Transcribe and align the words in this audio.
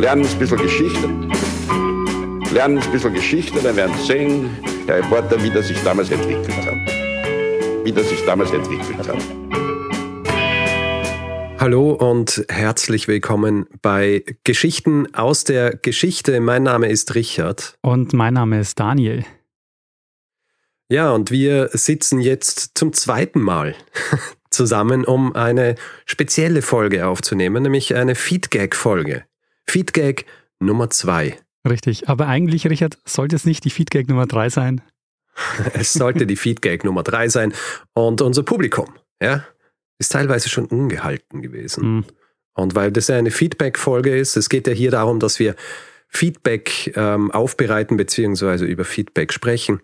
lernen 0.00 0.26
ein 0.26 0.38
bisschen 0.38 0.56
Geschichte. 0.56 1.08
Lernen 2.54 2.78
ein 2.78 2.90
bisschen 2.90 3.12
Geschichte, 3.12 3.60
dann 3.62 3.76
werden 3.76 3.94
Sie 3.98 4.06
sehen, 4.06 4.50
Herr 4.86 4.96
Reporter, 4.96 5.42
wie 5.42 5.50
das 5.50 5.68
sich 5.68 5.78
damals 5.82 6.10
entwickelt 6.10 6.56
hat. 6.56 7.84
Wie 7.84 7.92
das 7.92 8.08
sich 8.08 8.24
damals 8.24 8.50
entwickelt 8.50 9.06
hat. 9.06 9.18
Hallo 11.58 11.92
und 11.92 12.46
herzlich 12.48 13.08
willkommen 13.08 13.66
bei 13.82 14.24
Geschichten 14.44 15.14
aus 15.14 15.44
der 15.44 15.76
Geschichte. 15.76 16.40
Mein 16.40 16.62
Name 16.62 16.88
ist 16.88 17.14
Richard. 17.14 17.76
Und 17.82 18.14
mein 18.14 18.32
Name 18.32 18.60
ist 18.60 18.80
Daniel. 18.80 19.26
Ja, 20.88 21.12
und 21.12 21.30
wir 21.30 21.68
sitzen 21.74 22.20
jetzt 22.20 22.70
zum 22.74 22.94
zweiten 22.94 23.42
Mal 23.42 23.74
zusammen, 24.50 25.04
um 25.04 25.36
eine 25.36 25.74
spezielle 26.06 26.62
Folge 26.62 27.06
aufzunehmen, 27.06 27.62
nämlich 27.62 27.94
eine 27.94 28.14
Feedgag-Folge. 28.14 29.24
Feedgag 29.70 30.24
Nummer 30.58 30.90
zwei. 30.90 31.38
Richtig, 31.68 32.08
aber 32.08 32.26
eigentlich, 32.26 32.66
Richard, 32.66 32.98
sollte 33.04 33.36
es 33.36 33.44
nicht 33.44 33.64
die 33.64 33.70
Feedgag 33.70 34.08
Nummer 34.08 34.26
drei 34.26 34.48
sein? 34.48 34.82
es 35.74 35.92
sollte 35.92 36.26
die 36.26 36.34
Feedgag 36.34 36.84
Nummer 36.84 37.04
drei 37.04 37.28
sein. 37.28 37.54
Und 37.94 38.20
unser 38.20 38.42
Publikum, 38.42 38.88
ja, 39.22 39.44
ist 39.98 40.10
teilweise 40.10 40.48
schon 40.48 40.66
ungehalten 40.66 41.40
gewesen. 41.40 41.96
Mhm. 41.96 42.04
Und 42.54 42.74
weil 42.74 42.90
das 42.90 43.06
ja 43.06 43.16
eine 43.16 43.30
Feedback-Folge 43.30 44.18
ist, 44.18 44.36
es 44.36 44.48
geht 44.48 44.66
ja 44.66 44.72
hier 44.72 44.90
darum, 44.90 45.20
dass 45.20 45.38
wir 45.38 45.54
Feedback 46.08 46.92
ähm, 46.96 47.30
aufbereiten 47.30 47.96
beziehungsweise 47.96 48.64
über 48.64 48.84
Feedback 48.84 49.32
sprechen, 49.32 49.80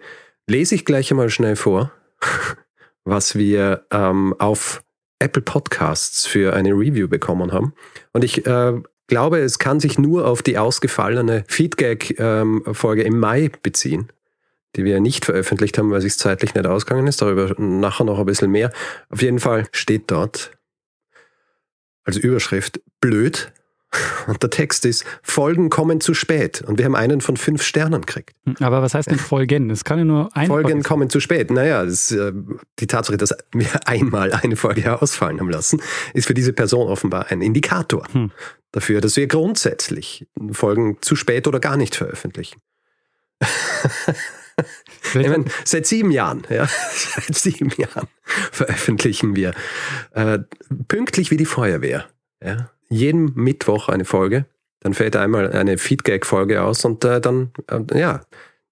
lese 0.48 0.74
ich 0.74 0.84
gleich 0.84 1.12
einmal 1.12 1.30
schnell 1.30 1.54
vor, 1.54 1.92
was 3.04 3.36
wir 3.36 3.86
ähm, 3.92 4.34
auf 4.40 4.82
Apple 5.20 5.42
Podcasts 5.42 6.26
für 6.26 6.54
eine 6.54 6.70
Review 6.70 7.06
bekommen 7.06 7.52
haben. 7.52 7.72
Und 8.12 8.24
ich 8.24 8.44
äh, 8.46 8.72
glaube, 9.06 9.38
es 9.38 9.58
kann 9.58 9.80
sich 9.80 9.98
nur 9.98 10.26
auf 10.26 10.42
die 10.42 10.58
ausgefallene 10.58 11.44
Feedback-Folge 11.48 13.02
ähm, 13.02 13.12
im 13.12 13.18
Mai 13.18 13.50
beziehen, 13.62 14.10
die 14.76 14.84
wir 14.84 15.00
nicht 15.00 15.24
veröffentlicht 15.24 15.78
haben, 15.78 15.90
weil 15.90 16.04
es 16.04 16.18
zeitlich 16.18 16.54
nicht 16.54 16.66
ausgegangen 16.66 17.06
ist. 17.06 17.22
Darüber 17.22 17.54
nachher 17.58 18.04
noch 18.04 18.18
ein 18.18 18.26
bisschen 18.26 18.50
mehr. 18.50 18.72
Auf 19.08 19.22
jeden 19.22 19.38
Fall 19.38 19.66
steht 19.72 20.10
dort 20.10 20.52
als 22.04 22.16
Überschrift 22.16 22.80
blöd, 23.00 23.52
und 24.26 24.42
der 24.42 24.50
Text 24.50 24.84
ist, 24.84 25.04
Folgen 25.22 25.70
kommen 25.70 26.00
zu 26.00 26.14
spät. 26.14 26.62
Und 26.62 26.78
wir 26.78 26.84
haben 26.84 26.94
einen 26.94 27.20
von 27.20 27.36
fünf 27.36 27.62
Sternen 27.62 28.02
gekriegt. 28.02 28.34
Aber 28.60 28.82
was 28.82 28.94
heißt 28.94 29.10
denn 29.10 29.18
Folgen? 29.18 29.70
Es 29.70 29.84
kann 29.84 29.98
ja 29.98 30.04
nur 30.04 30.36
ein 30.36 30.48
Folgen 30.48 30.70
Folge 30.70 30.88
kommen 30.88 31.10
zu 31.10 31.20
spät. 31.20 31.50
Naja, 31.50 31.84
das, 31.84 32.10
äh, 32.10 32.32
die 32.78 32.86
Tatsache, 32.86 33.16
dass 33.16 33.34
wir 33.52 33.68
einmal 33.86 34.32
eine 34.32 34.56
Folge 34.56 35.00
ausfallen 35.02 35.40
haben 35.40 35.50
lassen, 35.50 35.80
ist 36.14 36.26
für 36.26 36.34
diese 36.34 36.52
Person 36.52 36.88
offenbar 36.88 37.26
ein 37.30 37.42
Indikator 37.42 38.06
hm. 38.12 38.30
Dafür, 38.76 39.00
dass 39.00 39.16
wir 39.16 39.26
grundsätzlich 39.26 40.26
Folgen 40.52 40.98
zu 41.00 41.16
spät 41.16 41.46
oder 41.46 41.60
gar 41.60 41.76
nicht 41.76 41.96
veröffentlichen. 41.96 42.60
meine, 45.14 45.44
seit 45.64 45.86
sieben 45.86 46.10
Jahren, 46.10 46.44
ja, 46.48 46.66
seit 46.90 47.36
sieben 47.36 47.70
Jahren 47.76 48.08
veröffentlichen 48.52 49.36
wir 49.36 49.52
äh, 50.12 50.38
pünktlich 50.88 51.30
wie 51.30 51.36
die 51.36 51.44
Feuerwehr. 51.44 52.06
Ja 52.42 52.70
jeden 52.88 53.32
Mittwoch 53.34 53.88
eine 53.88 54.04
Folge. 54.04 54.46
Dann 54.80 54.94
fällt 54.94 55.16
einmal 55.16 55.52
eine 55.52 55.78
Feedback-Folge 55.78 56.62
aus 56.62 56.84
und 56.84 57.04
äh, 57.04 57.20
dann, 57.20 57.50
äh, 57.68 57.98
ja, 57.98 58.20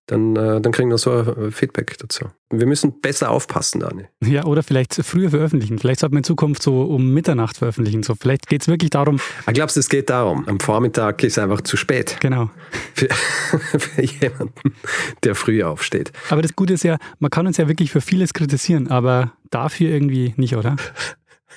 dann, 0.07 0.37
äh, 0.37 0.61
dann 0.61 0.73
kriegen 0.73 0.91
wir 0.91 0.99
so 0.99 1.13
ein 1.13 1.51
Feedback 1.51 1.97
dazu. 1.99 2.27
Wir 2.51 2.67
müssen 2.67 3.01
besser 3.01 3.31
aufpassen, 3.31 3.81
Dani. 3.81 4.05
Ja, 4.23 4.45
oder 4.45 4.63
vielleicht 4.63 4.95
früher 4.95 5.31
veröffentlichen. 5.31 5.79
Vielleicht 5.79 6.01
sollte 6.01 6.15
man 6.15 6.19
in 6.19 6.25
Zukunft 6.25 6.63
so 6.63 6.83
um 6.83 7.13
Mitternacht 7.15 7.57
veröffentlichen. 7.57 8.03
So, 8.03 8.15
vielleicht 8.15 8.47
geht 8.49 8.63
es 8.63 8.69
wirklich 8.69 8.91
darum. 8.91 9.19
Ich 9.47 9.55
glaube, 9.55 9.73
es 9.75 9.89
geht 9.89 10.11
darum. 10.11 10.47
Am 10.47 10.61
Vormittag 10.61 11.23
ist 11.25 11.39
einfach 11.39 11.63
zu 11.63 11.77
spät. 11.77 12.19
Genau. 12.21 12.51
Für, 12.93 13.09
für 13.79 14.03
jemanden, 14.03 14.75
der 15.23 15.35
früh 15.35 15.63
aufsteht. 15.63 16.13
Aber 16.29 16.43
das 16.43 16.55
Gute 16.55 16.75
ist 16.75 16.85
ja, 16.85 16.99
man 17.19 17.31
kann 17.31 17.47
uns 17.47 17.57
ja 17.57 17.67
wirklich 17.67 17.91
für 17.91 18.03
vieles 18.03 18.35
kritisieren, 18.35 18.89
aber 18.89 19.33
dafür 19.51 19.91
irgendwie 19.91 20.35
nicht, 20.37 20.55
oder? 20.57 20.77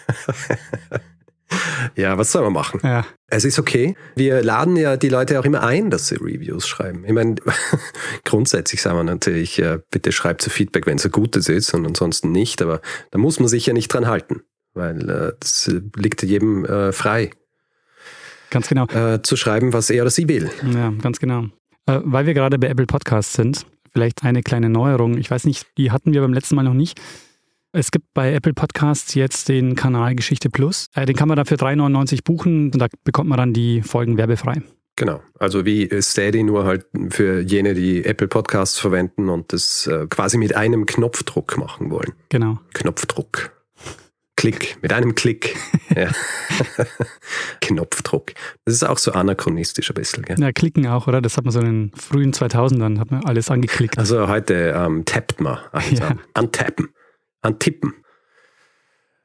Ja, 1.96 2.18
was 2.18 2.32
soll 2.32 2.44
man 2.44 2.54
machen? 2.54 2.82
Ja. 2.84 3.06
Es 3.28 3.46
ist 3.46 3.60
okay. 3.60 3.96
Wir 4.16 4.44
laden 4.44 4.76
ja 4.76 4.98
die 4.98 5.10
Leute 5.10 5.40
auch 5.40 5.46
immer 5.46 5.64
ein, 5.64 5.90
dass 5.90 6.08
sie 6.08 6.16
Reviews 6.16 6.68
schreiben. 6.68 7.06
Ich 7.06 7.14
meine, 7.14 7.36
grundsätzlich 8.26 8.82
sagen 8.82 8.98
wir 8.98 9.04
natürlich, 9.04 9.62
bitte 9.92 10.12
schreibt 10.12 10.42
so 10.42 10.50
Feedback, 10.50 10.86
wenn 10.86 10.98
es 10.98 11.06
ein 11.06 11.12
gutes 11.12 11.50
ist 11.50 11.74
und 11.74 11.86
ansonsten 11.86 12.32
nicht. 12.32 12.62
Aber 12.62 12.82
da 13.12 13.18
muss 13.18 13.40
man 13.40 13.48
sich 13.48 13.66
ja 13.66 13.74
nicht 13.74 13.88
dran 13.88 14.08
halten, 14.08 14.42
weil 14.74 15.10
äh, 15.10 15.34
das 15.40 15.72
liegt 15.96 16.24
jedem 16.24 16.66
äh, 16.66 16.92
frei. 16.92 17.32
Ganz 18.50 18.68
genau. 18.68 18.88
Äh, 18.88 19.22
zu 19.22 19.36
schreiben, 19.36 19.74
was 19.74 19.90
er 19.90 20.04
oder 20.04 20.12
sie 20.12 20.28
will. 20.28 20.50
Ja, 20.74 20.92
ganz 21.02 21.20
genau. 21.20 21.46
Äh, 21.86 22.00
weil 22.04 22.26
wir 22.26 22.34
gerade 22.34 22.58
bei 22.60 22.68
Apple 22.68 22.86
Podcasts 22.86 23.34
sind, 23.34 23.66
vielleicht 23.92 24.24
eine 24.24 24.42
kleine 24.44 24.70
Neuerung. 24.70 25.18
Ich 25.18 25.30
weiß 25.30 25.46
nicht, 25.46 25.68
die 25.78 25.92
hatten 25.92 26.14
wir 26.14 26.22
beim 26.22 26.34
letzten 26.34 26.56
Mal 26.56 26.64
noch 26.64 26.74
nicht. 26.74 27.00
Es 27.78 27.92
gibt 27.92 28.12
bei 28.16 28.34
Apple 28.34 28.56
Podcasts 28.56 29.14
jetzt 29.14 29.50
den 29.50 29.76
Kanal 29.76 30.16
Geschichte 30.16 30.50
Plus. 30.50 30.88
Äh, 30.96 31.06
den 31.06 31.16
kann 31.16 31.28
man 31.28 31.38
da 31.38 31.46
für 31.46 31.58
3,99 31.58 32.24
buchen 32.24 32.72
und 32.72 32.80
da 32.80 32.88
bekommt 33.04 33.30
man 33.30 33.38
dann 33.38 33.54
die 33.54 33.84
Folgen 33.84 34.18
werbefrei. 34.18 34.64
Genau, 34.96 35.22
also 35.38 35.64
wie 35.64 35.88
Steady, 36.02 36.42
nur 36.42 36.66
halt 36.66 36.88
für 37.10 37.40
jene, 37.42 37.76
die 37.76 38.04
Apple 38.04 38.28
Podcasts 38.28 38.80
verwenden 38.80 39.30
und 39.30 39.54
das 39.54 39.86
äh, 39.86 40.08
quasi 40.08 40.40
mit 40.40 40.56
einem 40.56 40.88
Knopfdruck 40.88 41.56
machen 41.60 41.92
wollen. 41.92 42.14
Genau. 42.30 42.58
Knopfdruck. 42.74 43.52
Klick, 44.38 44.78
mit 44.82 44.92
einem 44.92 45.14
Klick. 45.14 45.56
Ja. 45.96 46.10
Knopfdruck. 47.62 48.34
Das 48.66 48.74
ist 48.74 48.84
auch 48.84 48.98
so 48.98 49.12
anachronistisch 49.12 49.92
ein 49.92 49.94
bisschen. 49.94 50.24
Gell? 50.24 50.40
Ja, 50.40 50.52
klicken 50.52 50.88
auch, 50.88 51.06
oder? 51.08 51.22
Das 51.22 51.38
hat 51.38 51.44
man 51.44 51.52
so 51.52 51.60
in 51.60 51.66
den 51.66 51.92
frühen 51.96 52.34
2000ern, 52.34 52.98
hat 52.98 53.12
man 53.12 53.24
alles 53.24 53.52
angeklickt. 53.52 54.00
Also 54.00 54.28
heute 54.28 54.74
ähm, 54.76 55.06
tappt 55.06 55.42
man. 55.42 55.60
Also 55.72 55.96
ja. 56.04 56.18
Antappen 56.34 56.90
an 57.48 57.60
Tippen. 57.60 57.94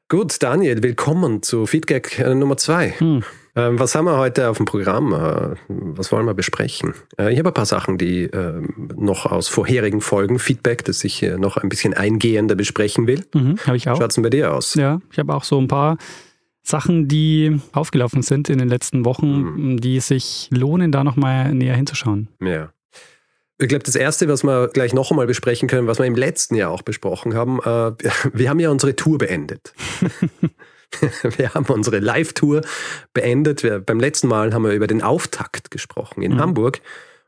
Gut, 0.07 0.41
Daniel, 0.41 0.81
willkommen 0.81 1.43
zu 1.43 1.65
Feedback 1.65 2.19
äh, 2.19 2.33
Nummer 2.33 2.55
zwei. 2.55 2.91
Hm. 2.91 3.23
Ähm, 3.55 3.79
was 3.79 3.95
haben 3.95 4.05
wir 4.05 4.17
heute 4.17 4.49
auf 4.49 4.57
dem 4.57 4.65
Programm? 4.65 5.11
Äh, 5.13 5.55
was 5.67 6.11
wollen 6.11 6.25
wir 6.25 6.33
besprechen? 6.33 6.93
Äh, 7.19 7.33
ich 7.33 7.39
habe 7.39 7.49
ein 7.49 7.53
paar 7.53 7.65
Sachen, 7.65 7.97
die 7.97 8.23
ähm, 8.23 8.73
noch 8.95 9.25
aus 9.25 9.49
vorherigen 9.49 9.99
Folgen 9.99 10.39
Feedback, 10.39 10.85
das 10.85 11.03
ich 11.03 11.21
noch 11.21 11.57
ein 11.57 11.67
bisschen 11.67 11.93
eingehender 11.93 12.55
besprechen 12.55 13.07
will. 13.07 13.25
Mhm, 13.33 13.57
habe 13.67 13.75
ich 13.75 13.89
auch. 13.89 13.97
Schaut 13.97 14.11
es 14.11 14.21
bei 14.21 14.29
dir 14.29 14.53
aus? 14.53 14.75
Ja, 14.75 15.01
ich 15.11 15.19
habe 15.19 15.35
auch 15.35 15.43
so 15.43 15.59
ein 15.59 15.67
paar 15.67 15.97
Sachen, 16.61 17.09
die 17.09 17.59
aufgelaufen 17.73 18.21
sind 18.21 18.49
in 18.49 18.57
den 18.57 18.69
letzten 18.69 19.03
Wochen, 19.03 19.71
mhm. 19.73 19.81
die 19.81 19.99
sich 19.99 20.47
lohnen, 20.49 20.93
da 20.93 21.03
nochmal 21.03 21.53
näher 21.53 21.75
hinzuschauen. 21.75 22.29
Ja. 22.41 22.71
Ich 23.59 23.67
glaube, 23.67 23.83
das 23.83 23.95
Erste, 23.95 24.27
was 24.27 24.43
wir 24.43 24.67
gleich 24.69 24.93
noch 24.93 25.11
einmal 25.11 25.27
besprechen 25.27 25.69
können, 25.69 25.87
was 25.87 25.99
wir 25.99 26.05
im 26.05 26.15
letzten 26.15 26.55
Jahr 26.55 26.71
auch 26.71 26.81
besprochen 26.81 27.35
haben, 27.35 27.59
äh, 27.59 27.91
wir 28.33 28.49
haben 28.49 28.59
ja 28.59 28.69
unsere 28.69 28.95
Tour 28.95 29.19
beendet. 29.19 29.73
wir 31.37 31.53
haben 31.53 31.65
unsere 31.65 31.99
Live-Tour 31.99 32.61
beendet. 33.13 33.63
Wir, 33.63 33.79
beim 33.79 33.99
letzten 33.99 34.27
Mal 34.27 34.53
haben 34.53 34.63
wir 34.63 34.73
über 34.73 34.87
den 34.87 35.01
Auftakt 35.01 35.71
gesprochen 35.71 36.21
in 36.21 36.33
mhm. 36.33 36.39
Hamburg. 36.39 36.81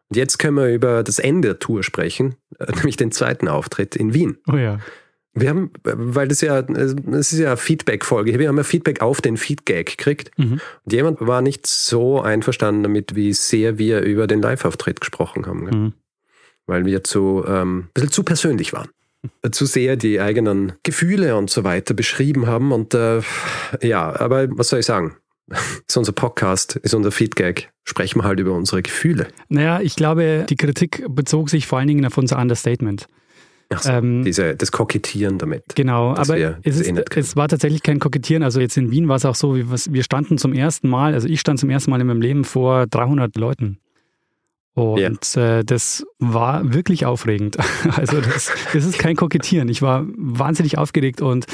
Und 0.10 0.18
jetzt 0.18 0.38
können 0.38 0.58
wir 0.58 0.74
über 0.74 1.04
das 1.04 1.20
Ende 1.20 1.50
der 1.50 1.60
Tour 1.60 1.84
sprechen, 1.84 2.36
äh, 2.60 2.72
nämlich 2.74 2.98
den 2.98 3.12
zweiten 3.12 3.48
Auftritt 3.48 3.96
in 3.96 4.14
Wien. 4.14 4.38
Oh 4.52 4.56
ja. 4.56 4.80
Wir 5.38 5.50
haben, 5.50 5.72
weil 5.84 6.30
das 6.30 6.40
ja, 6.40 6.60
es 6.60 7.34
ist 7.34 7.40
ja 7.40 7.58
Feedback-Folge. 7.58 8.40
Wir 8.40 8.48
haben 8.48 8.56
ja 8.56 8.64
Feedback 8.64 9.02
auf 9.02 9.20
den 9.20 9.36
Feedgag 9.36 9.86
gekriegt. 9.86 10.32
Mhm. 10.38 10.62
Und 10.86 10.94
jemand 10.94 11.20
war 11.20 11.42
nicht 11.42 11.68
so 11.68 12.22
einverstanden 12.22 12.84
damit, 12.84 13.16
wie 13.16 13.34
sehr 13.34 13.78
wir 13.78 14.00
über 14.02 14.28
den 14.28 14.42
Live-Auftritt 14.42 15.02
gesprochen 15.02 15.46
haben. 15.46 15.66
Mhm 15.66 15.94
weil 16.68 16.86
wir 16.86 17.04
zu, 17.04 17.44
ähm, 17.48 17.80
ein 17.80 17.90
bisschen 17.94 18.12
zu 18.12 18.24
persönlich 18.24 18.74
waren. 18.74 18.90
Zu 19.52 19.66
sehr 19.66 19.96
die 19.96 20.22
eigenen 20.22 20.74
Gefühle 20.84 21.36
und 21.36 21.50
so 21.50 21.64
weiter 21.64 21.96
beschrieben 21.96 22.46
haben. 22.46 22.72
Und 22.72 22.94
äh, 22.94 23.22
ja, 23.82 24.20
aber 24.20 24.48
was 24.56 24.70
soll 24.70 24.80
ich 24.80 24.86
sagen? 24.86 25.16
ist 25.88 25.98
unser 25.98 26.12
Podcast, 26.12 26.76
ist 26.76 26.94
unser 26.94 27.12
Feedgag. 27.12 27.72
Sprechen 27.84 28.20
wir 28.20 28.24
halt 28.24 28.40
über 28.40 28.54
unsere 28.54 28.82
Gefühle. 28.82 29.28
Naja, 29.50 29.82
ich 29.82 29.96
glaube, 29.96 30.46
die 30.50 30.56
Kritik 30.56 31.04
bezog 31.10 31.50
sich 31.50 31.68
vor 31.68 31.80
allen 31.80 31.88
Dingen 31.88 32.06
auf 32.06 32.18
unser 32.18 32.38
Understatement. 32.40 33.08
Ach 33.70 33.82
so, 33.82 33.90
ähm, 33.90 34.24
diese, 34.24 34.56
das 34.56 34.72
Kokettieren 34.72 35.38
damit. 35.38 35.64
Genau, 35.76 36.14
aber 36.16 36.38
es, 36.64 36.80
ist, 36.80 37.16
es, 37.16 37.36
war 37.36 37.48
tatsächlich 37.48 37.82
kein 37.82 38.00
Kokettieren. 38.00 38.44
Also 38.44 38.60
jetzt 38.60 38.78
in 38.78 38.92
Wien 38.92 39.08
war 39.08 39.16
es 39.16 39.26
auch 39.26 39.36
so, 39.36 39.56
wir 39.56 40.04
standen 40.04 40.38
zum 40.38 40.54
ersten 40.54 40.88
Mal, 40.88 41.14
also 41.14 41.28
ich 41.28 41.40
stand 41.40 41.60
zum 41.60 41.70
ersten 41.70 41.90
Mal 41.90 42.00
in 42.00 42.08
meinem 42.08 42.22
Leben 42.22 42.44
vor 42.44 42.86
300 42.88 43.36
Leuten. 43.38 43.80
Und 44.76 45.36
ja. 45.36 45.60
äh, 45.60 45.66
das 45.66 46.06
war 46.20 46.74
wirklich 46.74 47.06
aufregend. 47.06 47.58
Also 47.96 48.20
das, 48.20 48.52
das 48.74 48.86
ist 48.86 49.00
kein 49.00 49.16
Kokettieren. 49.16 49.70
Ich 49.70 49.82
war 49.82 50.06
wahnsinnig 50.18 50.78
aufgeregt 50.78 51.22
und 51.22 51.46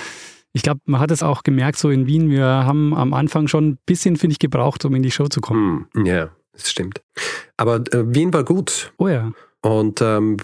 ich 0.53 0.63
glaube, 0.63 0.81
man 0.85 0.99
hat 0.99 1.11
es 1.11 1.23
auch 1.23 1.43
gemerkt, 1.43 1.77
so 1.77 1.89
in 1.89 2.07
Wien, 2.07 2.29
wir 2.29 2.45
haben 2.45 2.93
am 2.95 3.13
Anfang 3.13 3.47
schon 3.47 3.69
ein 3.69 3.77
bisschen, 3.85 4.17
finde 4.17 4.33
ich, 4.33 4.39
gebraucht, 4.39 4.83
um 4.85 4.95
in 4.95 5.03
die 5.03 5.11
Show 5.11 5.27
zu 5.27 5.39
kommen. 5.39 5.87
Hm, 5.93 6.05
ja, 6.05 6.29
das 6.53 6.69
stimmt. 6.69 7.01
Aber 7.57 7.75
äh, 7.93 8.13
Wien 8.13 8.33
war 8.33 8.43
gut. 8.43 8.91
Oh 8.97 9.07
ja. 9.07 9.31
Und 9.61 10.01
ähm, 10.01 10.37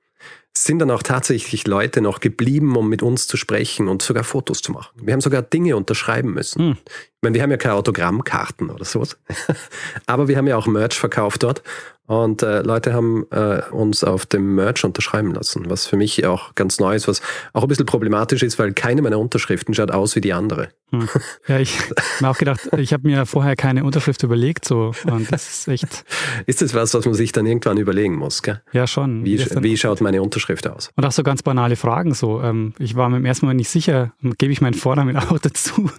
sind 0.56 0.80
dann 0.80 0.90
auch 0.90 1.02
tatsächlich 1.02 1.66
Leute 1.66 2.00
noch 2.00 2.20
geblieben, 2.20 2.76
um 2.76 2.88
mit 2.88 3.02
uns 3.02 3.26
zu 3.26 3.36
sprechen 3.36 3.88
und 3.88 4.02
sogar 4.02 4.24
Fotos 4.24 4.60
zu 4.60 4.72
machen. 4.72 5.00
Wir 5.02 5.12
haben 5.12 5.20
sogar 5.20 5.42
Dinge 5.42 5.76
unterschreiben 5.76 6.32
müssen. 6.32 6.60
Hm. 6.60 6.76
meine, 7.22 7.34
wir 7.34 7.42
haben 7.42 7.50
ja 7.50 7.56
keine 7.56 7.74
Autogrammkarten 7.74 8.70
oder 8.70 8.84
sowas, 8.84 9.16
aber 10.06 10.28
wir 10.28 10.36
haben 10.36 10.46
ja 10.46 10.56
auch 10.56 10.66
Merch 10.66 10.98
verkauft 10.98 11.42
dort 11.42 11.62
und 12.06 12.42
äh, 12.42 12.60
Leute 12.60 12.92
haben 12.92 13.26
äh, 13.30 13.62
uns 13.70 14.04
auf 14.04 14.26
dem 14.26 14.54
Merch 14.56 14.84
unterschreiben 14.84 15.32
lassen, 15.32 15.70
was 15.70 15.86
für 15.86 15.96
mich 15.96 16.26
auch 16.26 16.54
ganz 16.54 16.78
neu 16.78 16.94
ist, 16.94 17.08
was 17.08 17.22
auch 17.54 17.62
ein 17.62 17.68
bisschen 17.68 17.86
problematisch 17.86 18.42
ist, 18.42 18.58
weil 18.58 18.74
keine 18.74 19.00
meiner 19.00 19.18
Unterschriften 19.18 19.72
schaut 19.72 19.90
aus 19.90 20.14
wie 20.14 20.20
die 20.20 20.34
andere. 20.34 20.68
Hm. 20.90 21.08
Ja, 21.48 21.58
ich 21.58 21.80
habe 21.80 21.94
mir 22.20 22.28
auch 22.28 22.36
gedacht, 22.36 22.60
ich 22.76 22.92
habe 22.92 23.08
mir 23.08 23.24
vorher 23.24 23.56
keine 23.56 23.84
Unterschrift 23.84 24.22
überlegt, 24.22 24.66
so 24.66 24.92
und 25.06 25.32
das 25.32 25.48
ist 25.48 25.68
echt. 25.68 26.04
Ist 26.46 26.60
das 26.60 26.74
was, 26.74 26.92
was 26.92 27.04
man 27.06 27.14
sich 27.14 27.32
dann 27.32 27.46
irgendwann 27.46 27.78
überlegen 27.78 28.16
muss, 28.16 28.42
gell? 28.42 28.60
Ja, 28.72 28.86
schon. 28.86 29.24
Wie, 29.24 29.38
wie 29.38 29.76
schaut 29.76 30.00
meine 30.00 30.20
Unterschrift 30.22 30.68
aus? 30.68 30.90
Und 30.96 31.04
auch 31.04 31.12
so 31.12 31.22
ganz 31.22 31.42
banale 31.42 31.76
Fragen 31.76 32.12
so. 32.12 32.42
Ähm, 32.42 32.74
ich 32.78 32.96
war 32.96 33.08
mir 33.08 33.16
im 33.16 33.24
ersten 33.24 33.46
Mal 33.46 33.54
nicht 33.54 33.70
sicher, 33.70 34.12
gebe 34.38 34.52
ich 34.52 34.60
meinen 34.60 34.74
Vornamen 34.74 35.16
auch 35.16 35.38
dazu? 35.38 35.90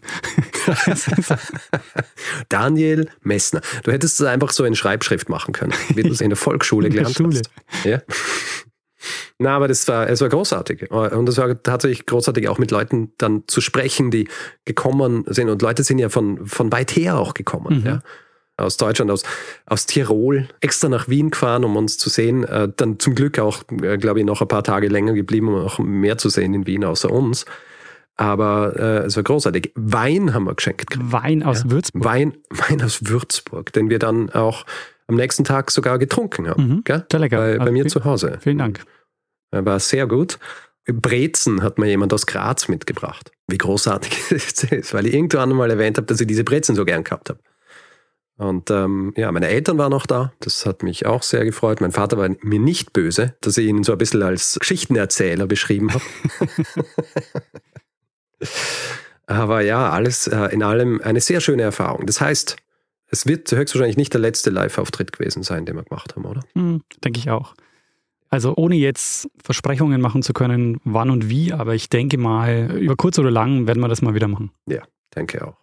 Daniel 2.50 3.10
Messner. 3.24 3.62
Du 3.84 3.92
hättest 3.92 4.20
es 4.20 4.26
einfach 4.26 4.52
so 4.52 4.66
in 4.66 4.76
Schreibschrift 4.76 5.30
machen 5.30 5.54
können 5.54 5.74
wie 5.96 6.04
du 6.04 6.10
es 6.10 6.22
in 6.22 6.30
der 6.30 6.38
Volksschule 6.38 6.90
gelernt 6.90 7.16
Schule. 7.16 7.40
hast. 7.40 7.86
Ja. 7.86 8.02
Na, 9.38 9.56
aber 9.56 9.68
das 9.68 9.88
war, 9.88 10.10
es 10.10 10.22
war 10.22 10.30
großartig. 10.30 10.92
Und 10.92 11.28
es 11.28 11.38
war 11.38 11.62
tatsächlich 11.62 12.06
großartig, 12.06 12.48
auch 12.48 12.58
mit 12.58 12.72
Leuten 12.72 13.12
dann 13.18 13.44
zu 13.48 13.60
sprechen, 13.62 14.10
die 14.10 14.30
gekommen 14.64 15.26
sind. 15.28 15.50
Und 15.50 15.62
Leute 15.62 15.84
sind 15.84 16.00
ja 16.00 16.10
von, 16.10 16.46
von 16.48 16.72
weit 16.72 16.96
her 16.96 17.18
auch 17.18 17.34
gekommen. 17.34 17.80
Mhm. 17.80 17.86
Ja. 17.86 18.00
Aus 18.58 18.78
Deutschland, 18.78 19.12
aus, 19.12 19.24
aus 19.66 19.86
Tirol, 19.86 20.48
extra 20.62 20.88
nach 20.88 21.10
Wien 21.10 21.32
gefahren, 21.32 21.66
um 21.66 21.76
uns 21.76 21.98
zu 21.98 22.10
sehen. 22.10 22.46
Äh, 22.46 22.70
dann 22.74 23.00
zum 23.00 23.14
Glück 23.14 23.38
auch, 23.38 23.64
äh, 23.82 23.98
glaube 23.98 24.20
ich, 24.20 24.26
noch 24.26 24.42
ein 24.42 24.48
paar 24.48 24.64
Tage 24.64 24.88
länger 24.88 25.14
geblieben, 25.14 25.50
um 25.50 25.56
auch 25.56 25.78
mehr 25.80 26.18
zu 26.18 26.30
sehen 26.30 26.54
in 26.54 26.66
Wien 26.66 26.86
außer 26.86 27.12
uns. 27.12 27.46
Aber 28.16 28.74
äh, 28.78 29.06
es 29.06 29.18
war 29.18 29.24
großartig. 29.24 29.74
Wein 29.76 30.34
haben 30.34 30.46
wir 30.46 30.56
geschenkt. 30.56 30.98
Wein 30.98 31.44
aus 31.44 31.64
ja. 31.64 31.72
Würzburg. 31.72 32.06
Wein, 32.06 32.38
Wein 32.50 32.82
aus 32.82 33.06
Würzburg, 33.06 33.74
den 33.74 33.90
wir 33.90 34.00
dann 34.00 34.30
auch 34.30 34.66
am 35.08 35.16
nächsten 35.16 35.44
Tag 35.44 35.72
sogar 35.72 36.00
getrunken 36.00 36.48
haben. 36.48 36.68
Mhm, 36.68 36.84
gell? 36.84 37.06
Sehr 37.12 37.20
lecker. 37.20 37.38
Bei, 37.38 37.54
also 37.54 37.66
bei 37.66 37.72
mir 37.72 37.84
viel, 37.84 37.92
zu 37.92 38.04
Hause. 38.06 38.38
Vielen 38.42 38.58
Dank. 38.58 38.84
War 39.52 39.80
sehr 39.80 40.08
gut. 40.08 40.40
Brezen 40.88 41.64
hat 41.64 41.80
mir 41.80 41.88
jemand 41.88 42.14
aus 42.14 42.26
Graz 42.26 42.68
mitgebracht. 42.68 43.32
Wie 43.48 43.58
großartig 43.58 44.26
das 44.30 44.64
ist, 44.64 44.94
weil 44.94 45.08
ich 45.08 45.14
irgendwann 45.14 45.50
mal 45.50 45.70
erwähnt 45.70 45.98
habe, 45.98 46.08
dass 46.08 46.22
ich 46.22 46.28
diese 46.28 46.44
Brezen 46.44 46.76
so 46.76 46.86
gern 46.86 47.04
gehabt 47.04 47.30
habe. 47.30 47.40
Und 48.38 48.70
ähm, 48.70 49.14
ja, 49.16 49.32
meine 49.32 49.48
Eltern 49.48 49.78
waren 49.78 49.94
auch 49.94 50.06
da. 50.06 50.34
Das 50.42 50.66
hat 50.66 50.84
mich 50.84 51.06
auch 51.06 51.24
sehr 51.24 51.46
gefreut. 51.46 51.80
Mein 51.80 51.94
Vater 51.94 52.18
war 52.18 52.30
mir 52.42 52.60
nicht 52.60 52.92
böse, 52.92 53.36
dass 53.42 53.58
ich 53.58 53.68
ihn 53.68 53.84
so 53.84 53.94
ein 53.94 53.98
bisschen 53.98 54.24
als 54.24 54.58
Geschichtenerzähler 54.60 55.48
beschrieben 55.48 55.94
habe. 55.94 56.04
Aber 59.26 59.62
ja, 59.62 59.90
alles 59.90 60.28
äh, 60.28 60.48
in 60.48 60.64
allem 60.64 61.02
eine 61.02 61.22
sehr 61.22 61.40
schöne 61.40 61.64
Erfahrung. 61.64 62.06
Das 62.06 62.20
heißt, 62.20 62.58
es 63.08 63.26
wird 63.26 63.52
höchstwahrscheinlich 63.52 63.98
nicht 63.98 64.14
der 64.14 64.22
letzte 64.22 64.50
Live-Auftritt 64.50 65.12
gewesen 65.12 65.44
sein, 65.44 65.66
den 65.66 65.76
wir 65.76 65.84
gemacht 65.84 66.16
haben, 66.16 66.26
oder? 66.26 66.42
Hm, 66.54 66.82
denke 67.04 67.20
ich 67.20 67.30
auch. 67.30 67.54
Also 68.30 68.54
ohne 68.56 68.76
jetzt 68.76 69.30
Versprechungen 69.44 70.02
machen 70.02 70.22
zu 70.22 70.34
können, 70.34 70.80
wann 70.84 71.10
und 71.10 71.30
wie, 71.30 71.54
aber 71.54 71.76
ich 71.76 71.90
denke 71.90 72.18
mal, 72.18 72.76
über 72.78 72.96
kurz 72.96 73.20
oder 73.20 73.32
lang 73.32 73.68
werden 73.68 73.80
wir 73.80 73.88
das 73.88 74.02
mal 74.02 74.16
wieder 74.16 74.28
machen. 74.28 74.52
Ja, 74.68 74.82
denke 75.16 75.48
auch. 75.48 75.56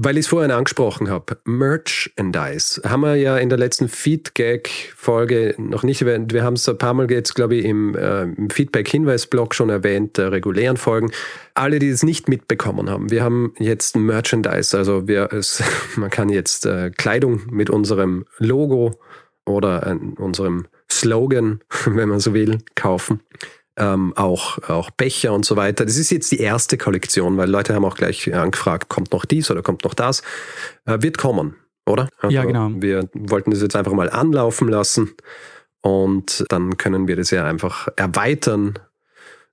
Weil 0.00 0.16
ich 0.16 0.26
es 0.26 0.28
vorhin 0.28 0.52
angesprochen 0.52 1.10
habe, 1.10 1.38
Merchandise 1.44 2.80
haben 2.88 3.00
wir 3.00 3.16
ja 3.16 3.36
in 3.36 3.48
der 3.48 3.58
letzten 3.58 3.88
Feedgag-Folge 3.88 5.56
noch 5.58 5.82
nicht 5.82 6.02
erwähnt. 6.02 6.32
Wir 6.32 6.44
haben 6.44 6.54
es 6.54 6.68
ein 6.68 6.78
paar 6.78 6.94
Mal 6.94 7.10
jetzt, 7.10 7.34
glaube 7.34 7.56
ich, 7.56 7.64
im, 7.64 7.96
äh, 7.96 8.22
im 8.22 8.48
Feedback-Hinweis-Blog 8.48 9.56
schon 9.56 9.70
erwähnt, 9.70 10.16
der 10.16 10.30
regulären 10.30 10.76
Folgen. 10.76 11.10
Alle, 11.54 11.80
die 11.80 11.88
es 11.88 12.04
nicht 12.04 12.28
mitbekommen 12.28 12.88
haben, 12.88 13.10
wir 13.10 13.24
haben 13.24 13.54
jetzt 13.58 13.96
Merchandise. 13.96 14.78
Also 14.78 15.08
wir, 15.08 15.32
es, 15.32 15.64
man 15.96 16.10
kann 16.10 16.28
jetzt 16.28 16.64
äh, 16.64 16.92
Kleidung 16.96 17.42
mit 17.50 17.68
unserem 17.68 18.24
Logo 18.38 19.00
oder 19.46 19.84
äh, 19.84 19.96
unserem 20.22 20.68
Slogan, 20.88 21.58
wenn 21.86 22.08
man 22.08 22.20
so 22.20 22.34
will, 22.34 22.58
kaufen 22.76 23.20
ähm, 23.78 24.12
auch, 24.16 24.58
auch 24.68 24.90
Becher 24.90 25.32
und 25.32 25.44
so 25.44 25.56
weiter. 25.56 25.84
Das 25.84 25.96
ist 25.96 26.10
jetzt 26.10 26.32
die 26.32 26.40
erste 26.40 26.76
Kollektion, 26.76 27.36
weil 27.36 27.48
Leute 27.48 27.74
haben 27.74 27.84
auch 27.84 27.96
gleich 27.96 28.32
angefragt, 28.34 28.88
kommt 28.88 29.12
noch 29.12 29.24
dies 29.24 29.50
oder 29.50 29.62
kommt 29.62 29.84
noch 29.84 29.94
das. 29.94 30.22
Äh, 30.84 30.98
wird 31.00 31.18
kommen, 31.18 31.56
oder? 31.86 32.08
Also 32.18 32.34
ja, 32.34 32.44
genau. 32.44 32.70
Wir 32.74 33.08
wollten 33.14 33.50
das 33.50 33.62
jetzt 33.62 33.76
einfach 33.76 33.92
mal 33.92 34.10
anlaufen 34.10 34.68
lassen 34.68 35.14
und 35.80 36.44
dann 36.48 36.76
können 36.76 37.08
wir 37.08 37.16
das 37.16 37.30
ja 37.30 37.44
einfach 37.44 37.88
erweitern 37.96 38.78